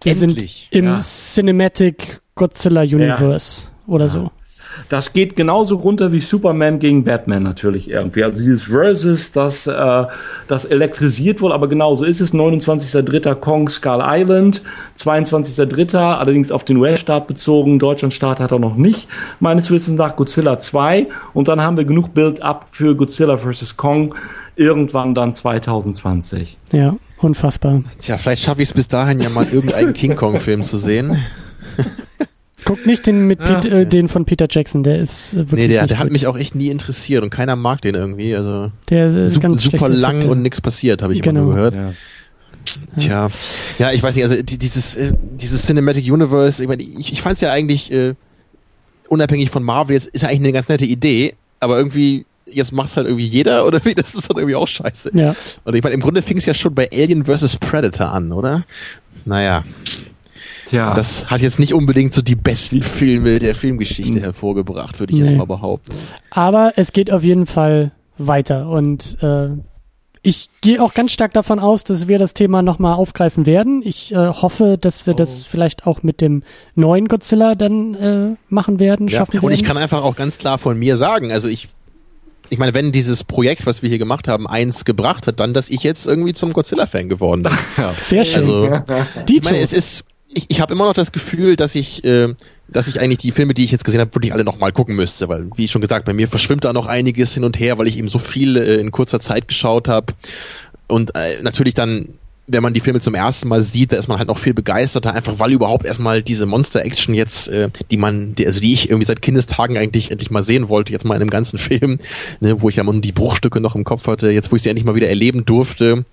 wir 0.01 0.11
endlich, 0.22 0.67
sind 0.69 0.80
im 0.80 0.85
ja. 0.85 1.00
Cinematic 1.00 2.19
Godzilla 2.35 2.82
Universe 2.82 3.67
ja. 3.88 3.93
oder 3.93 4.06
ja. 4.08 4.09
so 4.09 4.32
das 4.90 5.14
geht 5.14 5.35
genauso 5.35 5.76
runter 5.76 6.11
wie 6.11 6.19
Superman 6.19 6.80
gegen 6.80 7.03
Batman 7.03 7.43
natürlich 7.43 7.90
irgendwie. 7.90 8.24
Also 8.24 8.40
dieses 8.40 8.64
Versus, 8.64 9.32
das, 9.32 9.68
äh, 9.68 10.03
das 10.48 10.66
elektrisiert 10.66 11.42
wohl, 11.42 11.52
aber 11.52 11.68
genauso 11.68 12.06
ist 12.06 12.22
es. 12.22 12.34
29.03. 12.34 13.35
Kong 13.35 13.69
Skull 13.69 14.02
Island, 14.03 14.64
22.03. 14.98 15.98
allerdings 15.98 16.52
auf 16.52 16.64
den 16.64 16.77
US-Staat 16.77 17.27
bezogen. 17.27 17.80
Deutschland-Staat 17.80 18.40
hat 18.40 18.52
er 18.52 18.60
noch 18.60 18.76
nicht. 18.76 19.08
Meines 19.40 19.72
Wissens 19.72 19.98
nach 19.98 20.16
Godzilla 20.16 20.58
2. 20.58 21.08
Und 21.34 21.48
dann 21.48 21.61
haben 21.61 21.77
wir 21.77 21.85
genug 21.85 22.14
Build-up 22.14 22.68
für 22.72 22.95
Godzilla 22.95 23.38
vs. 23.38 23.77
Kong 23.77 24.16
irgendwann 24.56 25.16
dann 25.16 25.34
2020. 25.34 26.58
Ja, 26.72 26.95
unfassbar. 27.18 27.84
Tja, 28.00 28.18
vielleicht 28.18 28.43
schaffe 28.43 28.61
ich 28.61 28.69
es 28.69 28.74
bis 28.74 28.88
dahin 28.88 29.19
ja 29.19 29.30
mal 29.30 29.48
irgendeinen 29.48 29.93
King 29.93 30.16
Kong-Film 30.16 30.64
zu 30.64 30.77
sehen. 30.77 31.18
Guck 32.66 32.85
nicht 32.85 33.06
den 33.08 33.27
mit 33.27 33.40
ja, 33.40 33.59
Pete, 33.59 33.82
äh, 33.82 33.85
den 33.85 34.08
von 34.08 34.25
Peter 34.25 34.48
Jackson, 34.50 34.83
der 34.83 35.00
ist 35.00 35.33
äh, 35.33 35.38
wirklich 35.38 35.59
Nee, 35.59 35.67
der, 35.67 35.88
der 35.88 36.00
hat 36.00 36.11
mich 36.11 36.27
auch 36.27 36.38
echt 36.38 36.56
nie 36.56 36.69
interessiert 36.69 37.24
und 37.24 37.30
keiner 37.30 37.56
mag 37.56 37.82
den 37.82 37.95
irgendwie. 37.95 38.35
Also 38.35 38.72
der 38.90 39.14
ist 39.16 39.33
super, 39.33 39.56
super 39.56 39.90
lang 39.90 40.17
Effekte. 40.17 40.32
und 40.32 40.42
nichts 40.42 40.61
passiert, 40.61 41.01
habe 41.01 41.14
ich 41.14 41.22
genau. 41.22 41.42
immer 41.42 41.48
nur 41.48 41.56
gehört. 41.56 41.75
Ja. 41.75 41.93
Tja, 42.98 43.27
ja, 43.77 43.92
ich 43.92 44.01
weiß 44.01 44.16
nicht, 44.16 44.24
also 44.24 44.42
dieses, 44.42 44.95
äh, 44.95 45.14
dieses 45.35 45.66
Cinematic 45.66 46.09
Universe, 46.11 46.61
ich, 46.64 46.69
mein, 46.69 46.80
ich, 46.80 47.11
ich 47.11 47.22
fand 47.22 47.35
es 47.35 47.42
ja 47.42 47.51
eigentlich 47.51 47.92
äh, 47.92 48.14
unabhängig 49.09 49.50
von 49.50 49.64
Marvel, 49.64 49.95
jetzt 49.95 50.08
ist 50.08 50.22
ja 50.22 50.30
eigentlich 50.30 50.40
eine 50.40 50.53
ganz 50.53 50.69
nette 50.69 50.85
Idee, 50.85 51.35
aber 51.59 51.77
irgendwie 51.77 52.25
jetzt 52.45 52.72
macht's 52.72 52.98
halt 52.98 53.08
irgendwie 53.08 53.25
jeder 53.25 53.66
oder 53.66 53.83
wie, 53.83 53.95
das 53.95 54.16
ist 54.16 54.30
dann 54.30 54.38
irgendwie 54.38 54.56
auch 54.56 54.67
scheiße. 54.67 55.11
Ja. 55.14 55.35
Und 55.64 55.75
ich 55.75 55.83
meine, 55.83 55.95
im 55.95 56.01
Grunde 56.01 56.22
fing 56.22 56.38
es 56.38 56.45
ja 56.45 56.53
schon 56.53 56.74
bei 56.74 56.90
Alien 56.92 57.25
vs. 57.25 57.58
Predator 57.58 58.11
an, 58.11 58.32
oder? 58.32 58.64
Naja. 59.25 59.64
Tja. 60.74 60.95
Das 60.95 61.30
hat 61.30 61.42
jetzt 61.42 61.60
nicht 61.60 61.76
unbedingt 61.76 62.16
so 62.16 62.24
die 62.24 62.35
besten 62.35 62.82
Filme 62.82 63.38
der 63.38 63.53
Filmgeschichte 63.53 64.19
hervorgebracht, 64.19 65.00
würde 65.00 65.14
ich 65.14 65.19
nee. 65.19 65.26
jetzt 65.27 65.38
mal 65.38 65.45
behaupten. 65.45 65.93
Aber 66.32 66.74
es 66.77 66.93
geht 66.93 67.11
auf 67.11 67.24
jeden 67.24 67.45
Fall 67.45 67.92
weiter 68.18 68.68
und 68.68 69.19
äh, 69.22 69.50
ich 70.24 70.50
gehe 70.61 70.82
auch 70.82 70.95
ganz 70.95 71.11
stark 71.11 71.32
davon 71.34 71.60
aus, 71.60 71.84
dass 71.84 72.08
wir 72.08 72.18
das 72.18 72.34
Thema 72.34 72.64
nochmal 72.64 72.95
aufgreifen 72.95 73.45
werden. 73.45 73.84
Ich 73.85 74.14
äh, 74.14 74.16
hoffe, 74.16 74.80
dass 74.82 75.06
wir 75.06 75.14
oh. 75.14 75.18
das 75.18 75.45
vielleicht 75.45 75.85
auch 75.85 76.02
mit 76.02 76.22
dem 76.22 76.42
neuen 76.74 77.08
Godzilla 77.08 77.53
dann 77.53 77.93
äh, 77.93 78.35
machen 78.50 78.80
werden, 78.80 79.10
ja. 79.10 79.19
schaffen 79.19 79.42
Und 79.42 79.52
ich 79.52 79.64
kann 79.64 79.77
einfach 79.77 80.03
auch 80.03 80.16
ganz 80.16 80.40
klar 80.40 80.58
von 80.58 80.80
mir 80.80 80.98
sagen, 80.98 81.32
also 81.32 81.48
ich 81.50 81.69
ich 82.50 82.58
meine, 82.58 82.74
wenn 82.74 82.92
dieses 82.92 83.24
Projekt, 83.24 83.66
was 83.66 83.82
wir 83.82 83.90
hier 83.90 84.00
gemacht 84.00 84.27
haben, 84.27 84.48
eins 84.48 84.85
gebracht 84.85 85.27
hat, 85.27 85.40
dann, 85.40 85.53
dass 85.53 85.69
ich 85.69 85.82
jetzt 85.82 86.06
irgendwie 86.06 86.34
zum 86.34 86.52
Godzilla-Fan 86.53 87.10
geworden 87.10 87.43
bin. 87.43 87.53
Sehr 88.02 88.26
schön. 88.26 88.42
Also, 88.42 88.82
ich 89.27 89.43
meine, 89.43 89.60
es 89.60 89.74
ist, 89.74 90.03
ich, 90.34 90.45
ich 90.50 90.62
habe 90.62 90.74
immer 90.74 90.86
noch 90.86 90.94
das 90.94 91.12
Gefühl, 91.12 91.56
dass 91.56 91.76
ich, 91.76 92.03
äh, 92.03 92.34
dass 92.68 92.88
ich 92.88 93.00
eigentlich 93.00 93.20
die 93.20 93.32
Filme, 93.32 93.53
die 93.53 93.64
ich 93.66 93.72
jetzt 93.72 93.84
gesehen 93.84 94.02
habe, 94.02 94.14
wirklich 94.14 94.34
alle 94.34 94.44
nochmal 94.44 94.72
gucken 94.72 94.95
müsste, 94.95 95.28
weil, 95.30 95.50
wie 95.56 95.68
schon 95.68 95.82
gesagt, 95.82 96.06
bei 96.06 96.14
mir 96.14 96.28
verschwimmt 96.28 96.64
da 96.64 96.74
noch 96.74 96.88
einiges 96.88 97.34
hin 97.34 97.44
und 97.44 97.60
her, 97.60 97.78
weil 97.78 97.88
ich 97.88 97.98
eben 97.98 98.10
so 98.10 98.20
viel 98.20 98.58
äh, 98.58 98.76
in 98.76 98.92
kurzer 98.92 99.20
Zeit 99.20 99.48
geschaut 99.48 99.88
habe. 99.88 100.14
Und 100.88 101.16
äh, 101.16 101.42
natürlich 101.42 101.74
dann 101.74 102.10
wenn 102.46 102.62
man 102.62 102.74
die 102.74 102.82
Filme 102.82 103.00
zum 103.00 103.16
ersten 103.16 103.48
Mal 103.48 103.62
sieht, 103.62 103.94
da 103.94 103.98
ist 103.98 104.10
man 104.10 104.18
halt 104.18 104.28
noch 104.28 104.38
viel 104.38 104.54
begeisterter, 104.54 105.14
einfach 105.14 105.40
weil 105.40 105.54
überhaupt 105.54 105.86
erstmal 105.86 106.22
diese 106.22 106.46
Monster-Action 106.46 107.16
jetzt, 107.16 107.48
äh, 107.48 107.70
die 107.90 107.98
man, 107.98 108.36
die, 108.36 108.46
also 108.46 108.60
die 108.60 108.74
ich 108.74 108.90
irgendwie 108.90 109.06
seit 109.06 109.22
Kindestagen 109.22 109.78
eigentlich 109.78 110.12
endlich 110.12 110.30
mal 110.30 110.44
sehen 110.44 110.68
wollte, 110.68 110.92
jetzt 110.92 111.06
mal 111.06 111.16
in 111.16 111.22
einem 111.22 111.30
ganzen 111.30 111.58
Film, 111.64 112.00
ne, 112.42 112.62
wo 112.62 112.68
ich 112.68 112.76
ja 112.76 112.84
mal 112.84 113.00
die 113.00 113.14
Bruchstücke 113.14 113.62
noch 113.62 113.76
im 113.76 113.86
Kopf 113.86 114.08
hatte, 114.08 114.30
jetzt 114.30 114.52
wo 114.52 114.58
ich 114.58 114.64
sie 114.64 114.70
endlich 114.70 114.86
mal 114.86 114.96
wieder 114.96 115.08
erleben 115.08 115.46
durfte, 115.46 116.06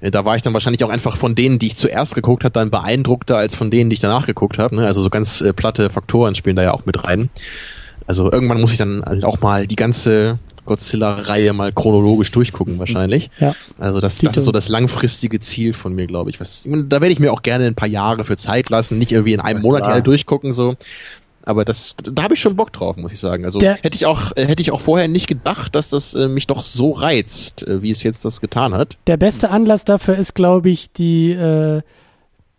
äh, 0.00 0.10
da 0.10 0.24
war 0.26 0.36
ich 0.36 0.42
dann 0.42 0.52
wahrscheinlich 0.52 0.84
auch 0.84 0.90
einfach 0.90 1.16
von 1.16 1.34
denen, 1.34 1.58
die 1.58 1.68
ich 1.68 1.76
zuerst 1.76 2.14
geguckt 2.14 2.44
habe, 2.44 2.52
dann 2.52 2.70
beeindruckter 2.70 3.38
als 3.38 3.54
von 3.54 3.70
denen, 3.70 3.88
die 3.88 3.94
ich 3.94 4.00
danach 4.00 4.26
geguckt 4.26 4.58
habe. 4.58 4.76
Ne? 4.76 4.86
Also 4.86 5.00
so 5.00 5.08
ganz 5.08 5.40
äh, 5.40 5.54
platte 5.54 5.88
Faktoren 5.88 6.34
spielen 6.34 6.56
da 6.56 6.62
ja 6.62 6.72
auch 6.72 6.84
mit 6.84 7.02
rein. 7.04 7.30
Also 8.06 8.30
irgendwann 8.30 8.60
muss 8.60 8.72
ich 8.72 8.78
dann 8.78 9.02
halt 9.04 9.24
auch 9.24 9.40
mal 9.40 9.66
die 9.66 9.76
ganze 9.76 10.38
Godzilla-Reihe 10.70 11.52
mal 11.52 11.72
chronologisch 11.72 12.30
durchgucken 12.30 12.78
wahrscheinlich. 12.78 13.28
Ja. 13.40 13.54
Also 13.78 14.00
das, 14.00 14.18
das 14.18 14.36
ist 14.36 14.44
so 14.44 14.52
das 14.52 14.68
langfristige 14.68 15.40
Ziel 15.40 15.74
von 15.74 15.94
mir, 15.94 16.06
glaube 16.06 16.30
ich. 16.30 16.38
Was, 16.38 16.64
da 16.64 17.00
werde 17.00 17.10
ich 17.12 17.18
mir 17.18 17.32
auch 17.32 17.42
gerne 17.42 17.66
ein 17.66 17.74
paar 17.74 17.88
Jahre 17.88 18.24
für 18.24 18.36
Zeit 18.36 18.70
lassen, 18.70 18.96
nicht 18.96 19.10
irgendwie 19.10 19.32
in 19.32 19.40
einem 19.40 19.62
Monat 19.62 19.82
alle 19.82 20.02
durchgucken 20.02 20.52
so. 20.52 20.76
Aber 21.42 21.64
das, 21.64 21.96
da 22.04 22.22
habe 22.22 22.34
ich 22.34 22.40
schon 22.40 22.54
Bock 22.54 22.72
drauf, 22.72 22.96
muss 22.96 23.12
ich 23.12 23.18
sagen. 23.18 23.44
Also 23.44 23.58
Der 23.58 23.74
hätte 23.82 23.96
ich 23.96 24.06
auch, 24.06 24.30
äh, 24.36 24.46
hätte 24.46 24.62
ich 24.62 24.70
auch 24.70 24.80
vorher 24.80 25.08
nicht 25.08 25.26
gedacht, 25.26 25.74
dass 25.74 25.90
das 25.90 26.14
äh, 26.14 26.28
mich 26.28 26.46
doch 26.46 26.62
so 26.62 26.92
reizt, 26.92 27.66
äh, 27.66 27.82
wie 27.82 27.90
es 27.90 28.04
jetzt 28.04 28.24
das 28.24 28.40
getan 28.40 28.74
hat. 28.74 28.96
Der 29.08 29.16
beste 29.16 29.50
Anlass 29.50 29.84
dafür 29.84 30.16
ist, 30.16 30.34
glaube 30.34 30.70
ich, 30.70 30.92
die 30.92 31.32
äh, 31.32 31.80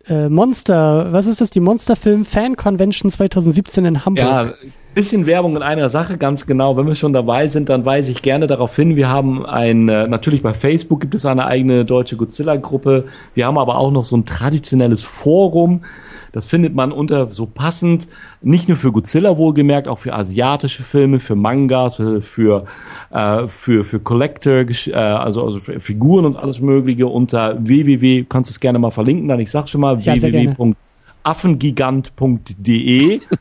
äh, 0.07 0.29
Monster, 0.29 1.13
was 1.13 1.27
ist 1.27 1.39
das, 1.39 1.51
die 1.51 1.61
Monsterfilm 1.61 2.25
Fan 2.25 2.57
Convention 2.57 3.09
2017 3.09 3.85
in 3.85 4.03
Hamburg. 4.03 4.25
Ja, 4.25 4.53
Bisschen 4.93 5.25
Werbung 5.25 5.55
in 5.55 5.63
einer 5.63 5.89
Sache, 5.89 6.17
ganz 6.17 6.45
genau. 6.45 6.75
Wenn 6.75 6.85
wir 6.85 6.95
schon 6.95 7.13
dabei 7.13 7.47
sind, 7.47 7.69
dann 7.69 7.85
weise 7.85 8.11
ich 8.11 8.21
gerne 8.21 8.47
darauf 8.47 8.75
hin. 8.75 8.97
Wir 8.97 9.07
haben 9.07 9.45
ein, 9.45 9.87
äh, 9.87 10.05
natürlich 10.05 10.41
bei 10.41 10.53
Facebook 10.53 10.99
gibt 10.99 11.15
es 11.15 11.25
eine 11.25 11.45
eigene 11.45 11.85
deutsche 11.85 12.17
Godzilla-Gruppe. 12.17 13.05
Wir 13.33 13.45
haben 13.45 13.57
aber 13.57 13.77
auch 13.77 13.91
noch 13.91 14.03
so 14.03 14.17
ein 14.17 14.25
traditionelles 14.25 15.01
Forum. 15.01 15.85
Das 16.33 16.45
findet 16.45 16.75
man 16.75 16.91
unter 16.91 17.31
so 17.31 17.45
passend, 17.45 18.09
nicht 18.41 18.67
nur 18.67 18.75
für 18.77 18.91
Godzilla 18.91 19.37
wohlgemerkt, 19.37 19.87
auch 19.87 19.99
für 19.99 20.13
asiatische 20.13 20.83
Filme, 20.83 21.21
für 21.21 21.35
Mangas, 21.35 21.95
für, 21.95 22.21
für, 22.21 22.65
äh, 23.11 23.47
für, 23.47 23.85
für 23.85 24.01
Collector, 24.01 24.59
äh, 24.59 24.93
also, 24.93 25.45
also 25.45 25.59
für 25.59 25.79
Figuren 25.79 26.25
und 26.25 26.35
alles 26.35 26.59
Mögliche 26.59 27.07
unter 27.07 27.55
www, 27.59 28.25
kannst 28.27 28.49
du 28.49 28.51
es 28.51 28.59
gerne 28.59 28.79
mal 28.79 28.91
verlinken, 28.91 29.29
dann 29.29 29.39
ich 29.39 29.51
sag 29.51 29.69
schon 29.69 29.79
mal, 29.81 30.01
Ja, 30.01 30.21
www.affengigant.de 30.21 33.21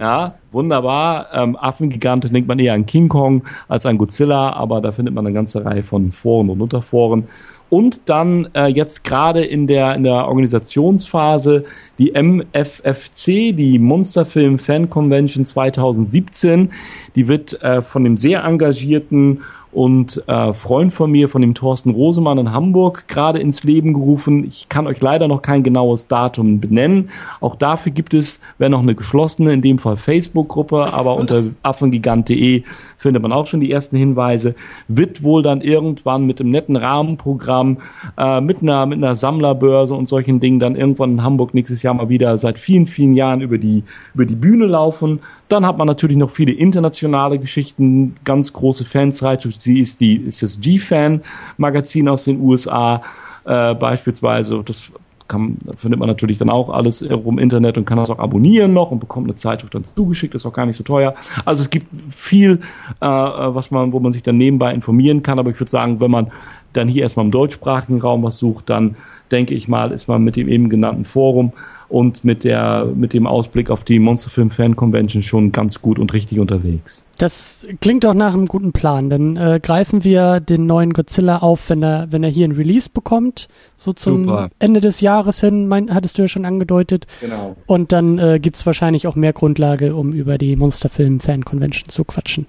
Ja, 0.00 0.34
wunderbar. 0.52 1.28
Ähm, 1.32 1.56
Affengigant 1.56 2.32
denkt 2.32 2.46
man 2.46 2.58
eher 2.60 2.74
an 2.74 2.86
King 2.86 3.08
Kong 3.08 3.42
als 3.66 3.84
an 3.84 3.98
Godzilla, 3.98 4.52
aber 4.52 4.80
da 4.80 4.92
findet 4.92 5.14
man 5.14 5.26
eine 5.26 5.34
ganze 5.34 5.64
Reihe 5.64 5.82
von 5.82 6.12
Foren 6.12 6.50
und 6.50 6.60
Unterforen. 6.60 7.28
Und 7.70 8.08
dann 8.08 8.48
äh, 8.54 8.66
jetzt 8.66 9.04
gerade 9.04 9.44
in 9.44 9.66
der, 9.66 9.94
in 9.94 10.04
der 10.04 10.26
Organisationsphase 10.28 11.64
die 11.98 12.12
MFFC, 12.12 13.54
die 13.54 13.78
Monsterfilm 13.78 14.58
Fan 14.58 14.88
Convention 14.88 15.44
2017. 15.44 16.70
Die 17.14 17.28
wird 17.28 17.60
äh, 17.62 17.82
von 17.82 18.04
dem 18.04 18.16
sehr 18.16 18.44
engagierten 18.44 19.42
und 19.72 20.22
äh, 20.26 20.52
Freund 20.52 20.92
von 20.92 21.10
mir, 21.10 21.28
von 21.28 21.42
dem 21.42 21.54
Thorsten 21.54 21.90
Rosemann 21.90 22.38
in 22.38 22.52
Hamburg, 22.52 23.06
gerade 23.06 23.38
ins 23.38 23.64
Leben 23.64 23.92
gerufen. 23.92 24.44
Ich 24.44 24.68
kann 24.68 24.86
euch 24.86 25.00
leider 25.00 25.28
noch 25.28 25.42
kein 25.42 25.62
genaues 25.62 26.06
Datum 26.06 26.60
benennen. 26.60 27.10
Auch 27.40 27.56
dafür 27.56 27.92
gibt 27.92 28.14
es, 28.14 28.40
wäre 28.58 28.70
noch 28.70 28.80
eine 28.80 28.94
geschlossene, 28.94 29.52
in 29.52 29.62
dem 29.62 29.78
Fall 29.78 29.96
Facebook-Gruppe, 29.96 30.92
aber 30.92 31.16
unter 31.16 31.44
affengigant.de 31.62 32.62
findet 32.96 33.22
man 33.22 33.32
auch 33.32 33.46
schon 33.46 33.60
die 33.60 33.70
ersten 33.70 33.96
Hinweise. 33.96 34.54
Wird 34.88 35.22
wohl 35.22 35.42
dann 35.42 35.60
irgendwann 35.60 36.24
mit 36.24 36.40
einem 36.40 36.50
netten 36.50 36.76
Rahmenprogramm, 36.76 37.78
äh, 38.16 38.40
mit, 38.40 38.62
einer, 38.62 38.86
mit 38.86 38.98
einer 38.98 39.16
Sammlerbörse 39.16 39.94
und 39.94 40.08
solchen 40.08 40.40
Dingen 40.40 40.60
dann 40.60 40.76
irgendwann 40.76 41.12
in 41.12 41.22
Hamburg 41.22 41.54
nächstes 41.54 41.82
Jahr 41.82 41.94
mal 41.94 42.08
wieder 42.08 42.38
seit 42.38 42.58
vielen, 42.58 42.86
vielen 42.86 43.14
Jahren 43.14 43.40
über 43.40 43.58
die, 43.58 43.84
über 44.14 44.24
die 44.24 44.36
Bühne 44.36 44.66
laufen. 44.66 45.20
Dann 45.48 45.66
hat 45.66 45.78
man 45.78 45.86
natürlich 45.86 46.16
noch 46.16 46.30
viele 46.30 46.52
internationale 46.52 47.38
Geschichten, 47.38 48.16
ganz 48.24 48.52
große 48.52 48.84
Fansreihe. 48.84 49.38
Sie 49.58 49.80
ist 49.80 50.00
die, 50.00 50.16
ist 50.16 50.42
das 50.42 50.60
G-Fan-Magazin 50.60 52.08
aus 52.08 52.24
den 52.24 52.40
USA, 52.40 53.02
äh, 53.44 53.74
beispielsweise. 53.74 54.62
Das 54.64 54.92
kann, 55.28 55.58
findet 55.76 56.00
man 56.00 56.08
natürlich 56.08 56.38
dann 56.38 56.50
auch 56.50 56.70
alles 56.70 57.02
im 57.02 57.38
Internet 57.38 57.78
und 57.78 57.84
kann 57.84 57.98
das 57.98 58.10
auch 58.10 58.18
abonnieren 58.18 58.72
noch 58.72 58.90
und 58.90 58.98
bekommt 58.98 59.26
eine 59.26 59.36
Zeitschrift 59.36 59.74
dann 59.74 59.84
zugeschickt, 59.84 60.34
ist 60.34 60.46
auch 60.46 60.52
gar 60.52 60.66
nicht 60.66 60.76
so 60.76 60.84
teuer. 60.84 61.14
Also 61.44 61.62
es 61.62 61.70
gibt 61.70 61.86
viel, 62.12 62.60
äh, 63.00 63.06
was 63.06 63.70
man, 63.70 63.92
wo 63.92 64.00
man 64.00 64.12
sich 64.12 64.22
dann 64.22 64.38
nebenbei 64.38 64.72
informieren 64.72 65.22
kann, 65.22 65.38
aber 65.38 65.50
ich 65.50 65.60
würde 65.60 65.70
sagen, 65.70 66.00
wenn 66.00 66.10
man 66.10 66.32
dann 66.72 66.88
hier 66.88 67.02
erstmal 67.02 67.26
im 67.26 67.32
deutschsprachigen 67.32 68.00
Raum 68.00 68.22
was 68.22 68.38
sucht, 68.38 68.68
dann 68.70 68.96
denke 69.30 69.54
ich 69.54 69.68
mal, 69.68 69.92
ist 69.92 70.08
man 70.08 70.24
mit 70.24 70.36
dem 70.36 70.48
eben 70.48 70.68
genannten 70.68 71.04
Forum 71.04 71.52
und 71.88 72.24
mit 72.24 72.44
der, 72.44 72.86
mit 72.94 73.12
dem 73.14 73.26
Ausblick 73.26 73.70
auf 73.70 73.84
die 73.84 73.98
Monsterfilm 73.98 74.50
Fan 74.50 74.76
Convention 74.76 75.22
schon 75.22 75.52
ganz 75.52 75.80
gut 75.80 75.98
und 75.98 76.12
richtig 76.12 76.38
unterwegs. 76.38 77.04
Das 77.18 77.66
klingt 77.80 78.04
doch 78.04 78.14
nach 78.14 78.32
einem 78.32 78.46
guten 78.46 78.70
Plan. 78.72 79.10
Dann 79.10 79.36
äh, 79.36 79.58
greifen 79.60 80.04
wir 80.04 80.38
den 80.38 80.66
neuen 80.66 80.92
Godzilla 80.92 81.38
auf, 81.38 81.68
wenn 81.68 81.82
er, 81.82 82.06
wenn 82.10 82.22
er 82.22 82.30
hier 82.30 82.46
ein 82.46 82.52
Release 82.52 82.88
bekommt, 82.88 83.48
so 83.74 83.92
zum 83.92 84.24
Super. 84.26 84.50
Ende 84.60 84.80
des 84.80 85.00
Jahres 85.00 85.40
hin, 85.40 85.66
mein, 85.66 85.92
hattest 85.92 86.16
du 86.18 86.22
ja 86.22 86.28
schon 86.28 86.44
angedeutet. 86.44 87.08
Genau. 87.20 87.56
Und 87.66 87.90
dann 87.90 88.18
äh, 88.20 88.38
gibt's 88.40 88.64
wahrscheinlich 88.66 89.08
auch 89.08 89.16
mehr 89.16 89.32
Grundlage, 89.32 89.96
um 89.96 90.12
über 90.12 90.38
die 90.38 90.54
Monsterfilm-Fan-Convention 90.54 91.88
zu 91.88 92.04
quatschen. 92.04 92.46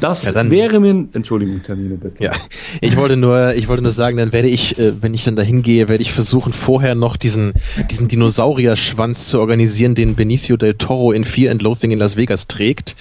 Das 0.00 0.24
Ja, 0.24 0.32
dann- 0.32 0.50
wäre 0.52 0.80
mir, 0.80 1.08
Entschuldigung, 1.12 1.62
Termine 1.62 1.96
bitte. 1.96 2.22
Ja, 2.22 2.32
ich 2.80 2.96
wollte 2.96 3.16
nur, 3.16 3.54
ich 3.54 3.68
wollte 3.68 3.82
nur 3.82 3.92
sagen, 3.92 4.16
dann 4.18 4.32
werde 4.32 4.48
ich, 4.48 4.78
äh, 4.78 4.92
wenn 5.02 5.14
ich 5.14 5.24
dann 5.24 5.36
dahin 5.36 5.62
gehe, 5.62 5.88
werde 5.88 6.02
ich 6.02 6.12
versuchen, 6.12 6.52
vorher 6.52 6.94
noch 6.94 7.16
diesen, 7.16 7.54
diesen 7.90 8.06
Dinosaurierschwanz 8.82 9.28
zu 9.28 9.38
organisieren, 9.40 9.94
den 9.94 10.14
Benicio 10.14 10.56
del 10.56 10.74
Toro 10.74 11.12
in 11.12 11.24
Fear 11.24 11.52
and 11.52 11.62
Loathing 11.62 11.90
in 11.92 11.98
Las 11.98 12.16
Vegas 12.16 12.46
trägt. 12.48 12.96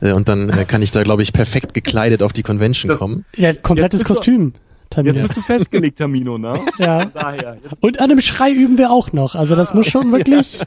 Äh, 0.00 0.12
und 0.12 0.28
dann 0.28 0.48
äh, 0.50 0.64
kann 0.64 0.82
ich 0.82 0.90
da, 0.90 1.02
glaube 1.02 1.22
ich, 1.22 1.32
perfekt 1.32 1.74
gekleidet 1.74 2.22
auf 2.22 2.32
die 2.32 2.42
Convention 2.42 2.88
Das- 2.88 2.98
kommen. 2.98 3.24
Ja, 3.36 3.52
komplettes 3.54 4.04
Kostüm. 4.04 4.54
Tamina. 4.88 5.14
Jetzt 5.16 5.22
bist 5.26 5.36
du 5.36 5.40
festgelegt, 5.42 5.98
Tamino, 5.98 6.38
ne? 6.38 6.60
ja. 6.78 7.04
Daher. 7.06 7.58
Und 7.80 7.98
an 7.98 8.10
einem 8.10 8.20
Schrei 8.20 8.52
üben 8.52 8.78
wir 8.78 8.90
auch 8.90 9.12
noch. 9.12 9.34
Also 9.34 9.56
das 9.56 9.74
muss 9.74 9.88
schon 9.88 10.12
wirklich 10.16 10.58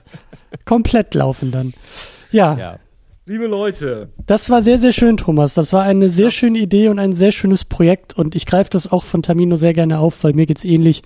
komplett 0.66 1.14
laufen 1.16 1.52
dann. 1.52 1.74
Ja, 2.32 2.56
Ja. 2.58 2.80
Liebe 3.26 3.46
Leute, 3.46 4.10
das 4.26 4.50
war 4.50 4.64
sehr, 4.64 4.80
sehr 4.80 4.92
schön, 4.92 5.16
Thomas. 5.16 5.54
Das 5.54 5.72
war 5.72 5.84
eine 5.84 6.10
sehr 6.10 6.32
schöne 6.32 6.58
Idee 6.58 6.88
und 6.88 6.98
ein 6.98 7.14
sehr 7.14 7.32
schönes 7.32 7.64
Projekt. 7.64 8.18
Und 8.18 8.34
ich 8.36 8.48
greife 8.48 8.72
das 8.72 8.92
auch 8.92 9.04
von 9.04 9.22
Tamino 9.22 9.56
sehr 9.56 9.76
gerne 9.76 10.00
auf, 10.00 10.24
weil 10.24 10.34
mir 10.34 10.48
geht's 10.48 10.66
ähnlich. 10.66 11.04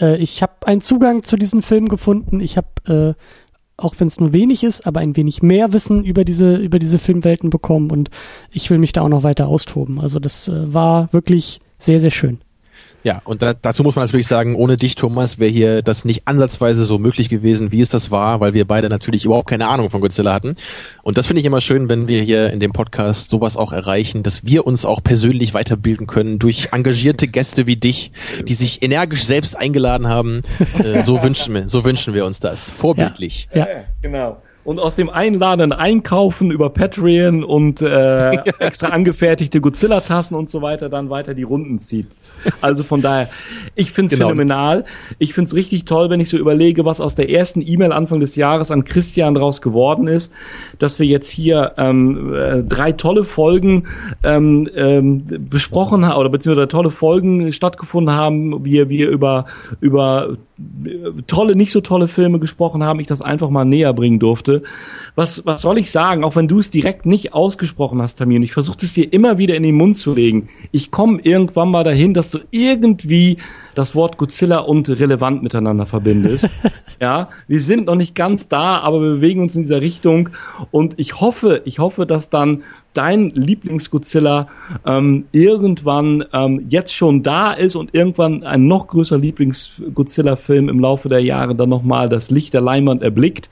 Äh, 0.00 0.16
ich 0.16 0.42
habe 0.42 0.66
einen 0.66 0.80
Zugang 0.80 1.22
zu 1.22 1.36
diesem 1.36 1.62
Film 1.62 1.88
gefunden. 1.88 2.40
Ich 2.40 2.56
habe, 2.56 3.16
äh, 3.16 3.22
auch 3.76 3.94
wenn 3.98 4.08
es 4.08 4.20
nur 4.20 4.32
wenig 4.32 4.62
ist, 4.64 4.86
aber 4.86 5.00
ein 5.00 5.16
wenig 5.16 5.42
mehr 5.42 5.72
Wissen 5.72 6.04
über 6.04 6.24
diese, 6.24 6.56
über 6.56 6.78
diese 6.78 6.98
Filmwelten 6.98 7.50
bekommen. 7.50 7.90
Und 7.90 8.10
ich 8.50 8.70
will 8.70 8.78
mich 8.78 8.92
da 8.92 9.02
auch 9.02 9.08
noch 9.08 9.22
weiter 9.22 9.48
austoben. 9.48 10.00
Also 10.00 10.18
das 10.18 10.48
äh, 10.48 10.72
war 10.72 11.12
wirklich 11.12 11.60
sehr, 11.78 12.00
sehr 12.00 12.10
schön. 12.10 12.40
Ja, 13.02 13.22
und 13.24 13.42
da, 13.42 13.54
dazu 13.54 13.82
muss 13.82 13.96
man 13.96 14.04
natürlich 14.04 14.26
sagen, 14.26 14.54
ohne 14.54 14.76
dich, 14.76 14.94
Thomas, 14.94 15.38
wäre 15.38 15.50
hier 15.50 15.82
das 15.82 16.04
nicht 16.04 16.22
ansatzweise 16.26 16.84
so 16.84 16.98
möglich 16.98 17.28
gewesen, 17.28 17.72
wie 17.72 17.80
es 17.80 17.88
das 17.88 18.10
war, 18.10 18.40
weil 18.40 18.52
wir 18.52 18.66
beide 18.66 18.88
natürlich 18.88 19.24
überhaupt 19.24 19.48
keine 19.48 19.68
Ahnung 19.68 19.90
von 19.90 20.00
Godzilla 20.00 20.32
hatten. 20.32 20.56
Und 21.02 21.16
das 21.16 21.26
finde 21.26 21.40
ich 21.40 21.46
immer 21.46 21.60
schön, 21.60 21.88
wenn 21.88 22.08
wir 22.08 22.22
hier 22.22 22.50
in 22.50 22.60
dem 22.60 22.72
Podcast 22.72 23.30
sowas 23.30 23.56
auch 23.56 23.72
erreichen, 23.72 24.22
dass 24.22 24.44
wir 24.44 24.66
uns 24.66 24.84
auch 24.84 25.02
persönlich 25.02 25.54
weiterbilden 25.54 26.06
können 26.06 26.38
durch 26.38 26.68
engagierte 26.72 27.26
Gäste 27.28 27.66
wie 27.66 27.76
dich, 27.76 28.12
die 28.46 28.54
sich 28.54 28.82
energisch 28.82 29.24
selbst 29.24 29.56
eingeladen 29.56 30.08
haben. 30.08 30.42
Äh, 30.78 31.02
so 31.02 31.22
wünschen 31.22 31.54
wir, 31.54 31.68
so 31.68 31.84
wünschen 31.84 32.14
wir 32.14 32.26
uns 32.26 32.40
das. 32.40 32.68
Vorbildlich. 32.68 33.48
Ja. 33.54 33.66
genau. 34.02 34.42
Und 34.70 34.78
aus 34.78 34.94
dem 34.94 35.10
Einladen 35.10 35.72
einkaufen 35.72 36.52
über 36.52 36.70
Patreon 36.70 37.42
und 37.42 37.82
äh, 37.82 38.30
extra 38.60 38.90
angefertigte 38.90 39.60
Godzilla-Tassen 39.60 40.36
und 40.36 40.48
so 40.48 40.62
weiter 40.62 40.88
dann 40.88 41.10
weiter 41.10 41.34
die 41.34 41.42
Runden 41.42 41.80
zieht. 41.80 42.06
Also 42.60 42.84
von 42.84 43.02
daher, 43.02 43.30
ich 43.74 43.90
find's 43.90 44.12
Genau. 44.12 44.26
phänomenal. 44.28 44.84
Ich 45.18 45.34
find's 45.34 45.56
richtig 45.56 45.86
toll, 45.86 46.08
wenn 46.08 46.20
ich 46.20 46.28
so 46.28 46.36
überlege, 46.36 46.84
was 46.84 47.00
aus 47.00 47.16
der 47.16 47.30
ersten 47.30 47.62
E-Mail 47.66 47.90
Anfang 47.90 48.20
des 48.20 48.36
Jahres 48.36 48.70
an 48.70 48.84
Christian 48.84 49.34
draus 49.34 49.60
geworden 49.60 50.06
ist, 50.06 50.32
dass 50.78 51.00
wir 51.00 51.06
jetzt 51.06 51.28
hier 51.28 51.72
ähm, 51.76 52.32
äh, 52.32 52.62
drei 52.62 52.92
tolle 52.92 53.24
Folgen 53.24 53.88
ähm, 54.22 54.70
ähm, 54.76 55.24
besprochen 55.50 56.06
haben 56.06 56.16
oder 56.16 56.28
beziehungsweise 56.28 56.68
tolle 56.68 56.90
Folgen 56.90 57.52
stattgefunden 57.52 58.14
haben, 58.14 58.64
wir 58.64 58.88
wir 58.88 59.08
über 59.08 59.46
über 59.80 60.36
tolle, 61.26 61.56
nicht 61.56 61.72
so 61.72 61.80
tolle 61.80 62.08
Filme 62.08 62.38
gesprochen 62.38 62.82
haben, 62.84 63.00
ich 63.00 63.06
das 63.06 63.22
einfach 63.22 63.50
mal 63.50 63.64
näher 63.64 63.92
bringen 63.92 64.18
durfte. 64.18 64.59
Was, 65.16 65.44
was 65.44 65.62
soll 65.62 65.78
ich 65.78 65.90
sagen, 65.90 66.24
auch 66.24 66.36
wenn 66.36 66.48
du 66.48 66.58
es 66.58 66.70
direkt 66.70 67.04
nicht 67.04 67.34
ausgesprochen 67.34 68.00
hast, 68.00 68.16
Tamir, 68.16 68.36
und 68.36 68.44
ich 68.44 68.52
versuche 68.52 68.78
es 68.82 68.94
dir 68.94 69.12
immer 69.12 69.38
wieder 69.38 69.54
in 69.54 69.62
den 69.62 69.74
Mund 69.74 69.96
zu 69.96 70.14
legen. 70.14 70.48
Ich 70.70 70.90
komme 70.90 71.20
irgendwann 71.22 71.70
mal 71.70 71.84
dahin, 71.84 72.14
dass 72.14 72.30
du 72.30 72.38
irgendwie 72.50 73.38
das 73.74 73.94
Wort 73.94 74.16
Godzilla 74.18 74.58
und 74.58 74.88
relevant 74.88 75.42
miteinander 75.42 75.86
verbindest. 75.86 76.48
ja, 77.00 77.28
wir 77.48 77.60
sind 77.60 77.86
noch 77.86 77.96
nicht 77.96 78.14
ganz 78.14 78.48
da, 78.48 78.78
aber 78.78 79.02
wir 79.02 79.10
bewegen 79.14 79.42
uns 79.42 79.56
in 79.56 79.62
dieser 79.62 79.80
Richtung 79.80 80.30
und 80.70 80.98
ich 80.98 81.20
hoffe, 81.20 81.62
ich 81.64 81.78
hoffe, 81.78 82.06
dass 82.06 82.30
dann 82.30 82.62
dein 82.92 83.30
Lieblings-Godzilla 83.30 84.48
ähm, 84.84 85.26
irgendwann 85.32 86.24
ähm, 86.32 86.66
jetzt 86.68 86.94
schon 86.94 87.22
da 87.22 87.52
ist 87.52 87.76
und 87.76 87.94
irgendwann 87.94 88.42
ein 88.42 88.66
noch 88.66 88.88
größer 88.88 89.16
Lieblings-Godzilla-Film 89.18 90.68
im 90.68 90.80
Laufe 90.80 91.08
der 91.08 91.20
Jahre 91.20 91.54
dann 91.54 91.68
nochmal 91.68 92.08
das 92.08 92.30
Licht 92.30 92.52
der 92.52 92.60
Leinwand 92.60 93.02
erblickt 93.02 93.48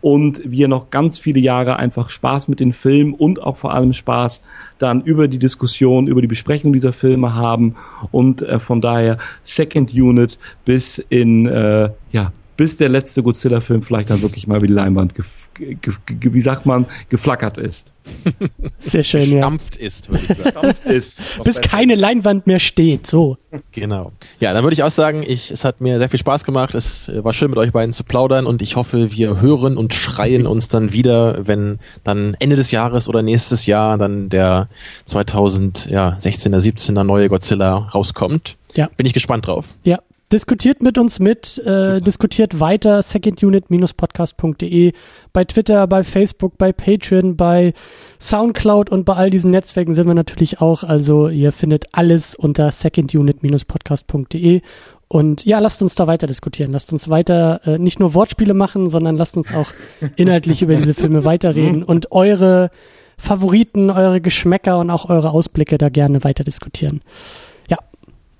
und 0.00 0.40
wir 0.44 0.68
noch 0.68 0.90
ganz 0.90 1.18
viele 1.18 1.40
Jahre 1.40 1.76
einfach 1.76 2.10
Spaß 2.10 2.48
mit 2.48 2.60
den 2.60 2.72
Filmen 2.72 3.14
und 3.14 3.42
auch 3.42 3.56
vor 3.56 3.74
allem 3.74 3.92
Spaß 3.92 4.44
dann 4.78 5.02
über 5.02 5.28
die 5.28 5.38
Diskussion, 5.38 6.06
über 6.06 6.20
die 6.20 6.26
Besprechung 6.26 6.72
dieser 6.72 6.92
Filme 6.92 7.34
haben. 7.34 7.76
Und 8.10 8.42
äh, 8.42 8.58
von 8.58 8.80
daher 8.80 9.18
Second 9.44 9.92
Unit 9.92 10.38
bis 10.64 10.98
in, 10.98 11.46
äh, 11.46 11.90
ja, 12.12 12.32
bis 12.56 12.76
der 12.76 12.88
letzte 12.88 13.22
Godzilla-Film 13.22 13.82
vielleicht 13.82 14.10
dann 14.10 14.22
wirklich 14.22 14.46
mal 14.46 14.58
über 14.58 14.66
die 14.66 14.72
Leinwand, 14.72 15.14
gef 15.14 15.48
ge 15.54 15.76
ge 16.06 16.32
wie 16.32 16.40
sagt 16.40 16.66
man, 16.66 16.86
geflackert 17.08 17.58
ist. 17.58 17.92
Sehr 18.80 19.02
schön, 19.02 19.30
ja. 19.30 19.38
Stampft 19.38 19.76
ist, 19.76 20.10
würde 20.10 20.24
ich 20.28 20.36
sagen. 20.36 20.54
Dampft 20.54 20.84
ist. 20.84 21.16
Bis 21.44 21.60
keine 21.60 21.94
Leinwand 21.94 22.46
mehr 22.46 22.58
steht. 22.58 23.06
So. 23.06 23.36
Genau. 23.72 24.12
Ja, 24.40 24.52
dann 24.52 24.62
würde 24.62 24.74
ich 24.74 24.82
auch 24.82 24.90
sagen, 24.90 25.24
ich, 25.26 25.50
es 25.50 25.64
hat 25.64 25.80
mir 25.80 25.98
sehr 25.98 26.08
viel 26.08 26.18
Spaß 26.18 26.44
gemacht. 26.44 26.74
Es 26.74 27.08
äh, 27.08 27.24
war 27.24 27.32
schön 27.32 27.50
mit 27.50 27.58
euch 27.58 27.72
beiden 27.72 27.92
zu 27.92 28.04
plaudern 28.04 28.46
und 28.46 28.62
ich 28.62 28.76
hoffe, 28.76 29.12
wir 29.12 29.40
hören 29.40 29.76
und 29.76 29.94
schreien 29.94 30.46
uns 30.46 30.68
dann 30.68 30.92
wieder, 30.92 31.46
wenn 31.46 31.78
dann 32.02 32.36
Ende 32.40 32.56
des 32.56 32.70
Jahres 32.70 33.08
oder 33.08 33.22
nächstes 33.22 33.66
Jahr 33.66 33.96
dann 33.96 34.28
der 34.28 34.68
2016er, 35.08 36.18
17er 36.18 37.04
neue 37.04 37.28
Godzilla 37.28 37.74
rauskommt. 37.94 38.56
Ja. 38.74 38.90
Bin 38.96 39.06
ich 39.06 39.14
gespannt 39.14 39.46
drauf. 39.46 39.74
Ja, 39.84 40.00
diskutiert 40.34 40.82
mit 40.82 40.98
uns 40.98 41.20
mit, 41.20 41.58
äh, 41.58 42.00
diskutiert 42.00 42.58
weiter, 42.58 43.00
secondunit-podcast.de, 43.02 44.92
bei 45.32 45.44
Twitter, 45.44 45.86
bei 45.86 46.02
Facebook, 46.02 46.58
bei 46.58 46.72
Patreon, 46.72 47.36
bei 47.36 47.72
Soundcloud 48.20 48.90
und 48.90 49.04
bei 49.04 49.14
all 49.14 49.30
diesen 49.30 49.52
Netzwerken 49.52 49.94
sind 49.94 50.08
wir 50.08 50.14
natürlich 50.14 50.60
auch. 50.60 50.82
Also 50.82 51.28
ihr 51.28 51.52
findet 51.52 51.84
alles 51.92 52.34
unter 52.34 52.72
secondunit-podcast.de 52.72 54.60
und 55.06 55.44
ja, 55.44 55.60
lasst 55.60 55.80
uns 55.82 55.94
da 55.94 56.08
weiter 56.08 56.26
diskutieren. 56.26 56.72
Lasst 56.72 56.92
uns 56.92 57.08
weiter 57.08 57.60
äh, 57.64 57.78
nicht 57.78 58.00
nur 58.00 58.14
Wortspiele 58.14 58.54
machen, 58.54 58.90
sondern 58.90 59.16
lasst 59.16 59.36
uns 59.36 59.54
auch 59.54 59.70
inhaltlich 60.16 60.62
über 60.62 60.74
diese 60.74 60.94
Filme 60.94 61.24
weiterreden 61.24 61.84
und 61.84 62.10
eure 62.10 62.72
Favoriten, 63.18 63.90
eure 63.90 64.20
Geschmäcker 64.20 64.80
und 64.80 64.90
auch 64.90 65.08
eure 65.08 65.30
Ausblicke 65.30 65.78
da 65.78 65.90
gerne 65.90 66.24
weiter 66.24 66.42
diskutieren. 66.42 67.02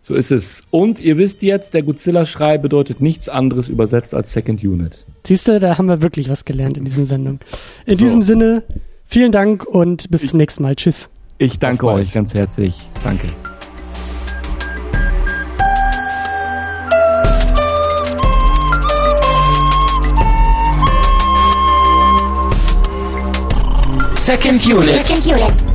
So 0.07 0.12
ist 0.12 0.31
es. 0.31 0.60
Und 0.70 1.00
ihr 1.00 1.16
wisst 1.16 1.41
jetzt, 1.41 1.73
der 1.73 1.83
Godzilla-Schrei 1.83 2.58
bedeutet 2.58 3.00
nichts 3.00 3.31
anderes 3.31 3.70
übersetzt 3.70 4.15
als 4.15 4.34
Second 4.34 4.62
Unit. 4.62 5.07
Siehst 5.26 5.49
du, 5.49 5.58
da 5.58 5.78
haben 5.78 5.86
wir 5.86 6.02
wirklich 6.02 6.28
was 6.28 6.44
gelernt 6.44 6.76
in 6.76 6.84
dieser 6.84 7.07
Sendung. 7.07 7.41
In 7.86 7.97
so. 7.97 8.05
diesem 8.05 8.23
Sinne, 8.23 8.65
vielen 9.07 9.33
Dank 9.33 9.65
und 9.65 10.10
bis 10.10 10.24
ich, 10.24 10.28
zum 10.28 10.36
nächsten 10.36 10.62
Mal. 10.62 10.76
Tschüss. 10.76 11.08
Ich 11.39 11.58
danke 11.58 11.86
euch 11.86 12.12
ganz 12.12 12.34
herzlich. 12.34 12.74
Danke. 13.02 13.28
Second 24.20 24.66
Unit. 24.66 25.07
Second 25.07 25.26
Unit. 25.26 25.74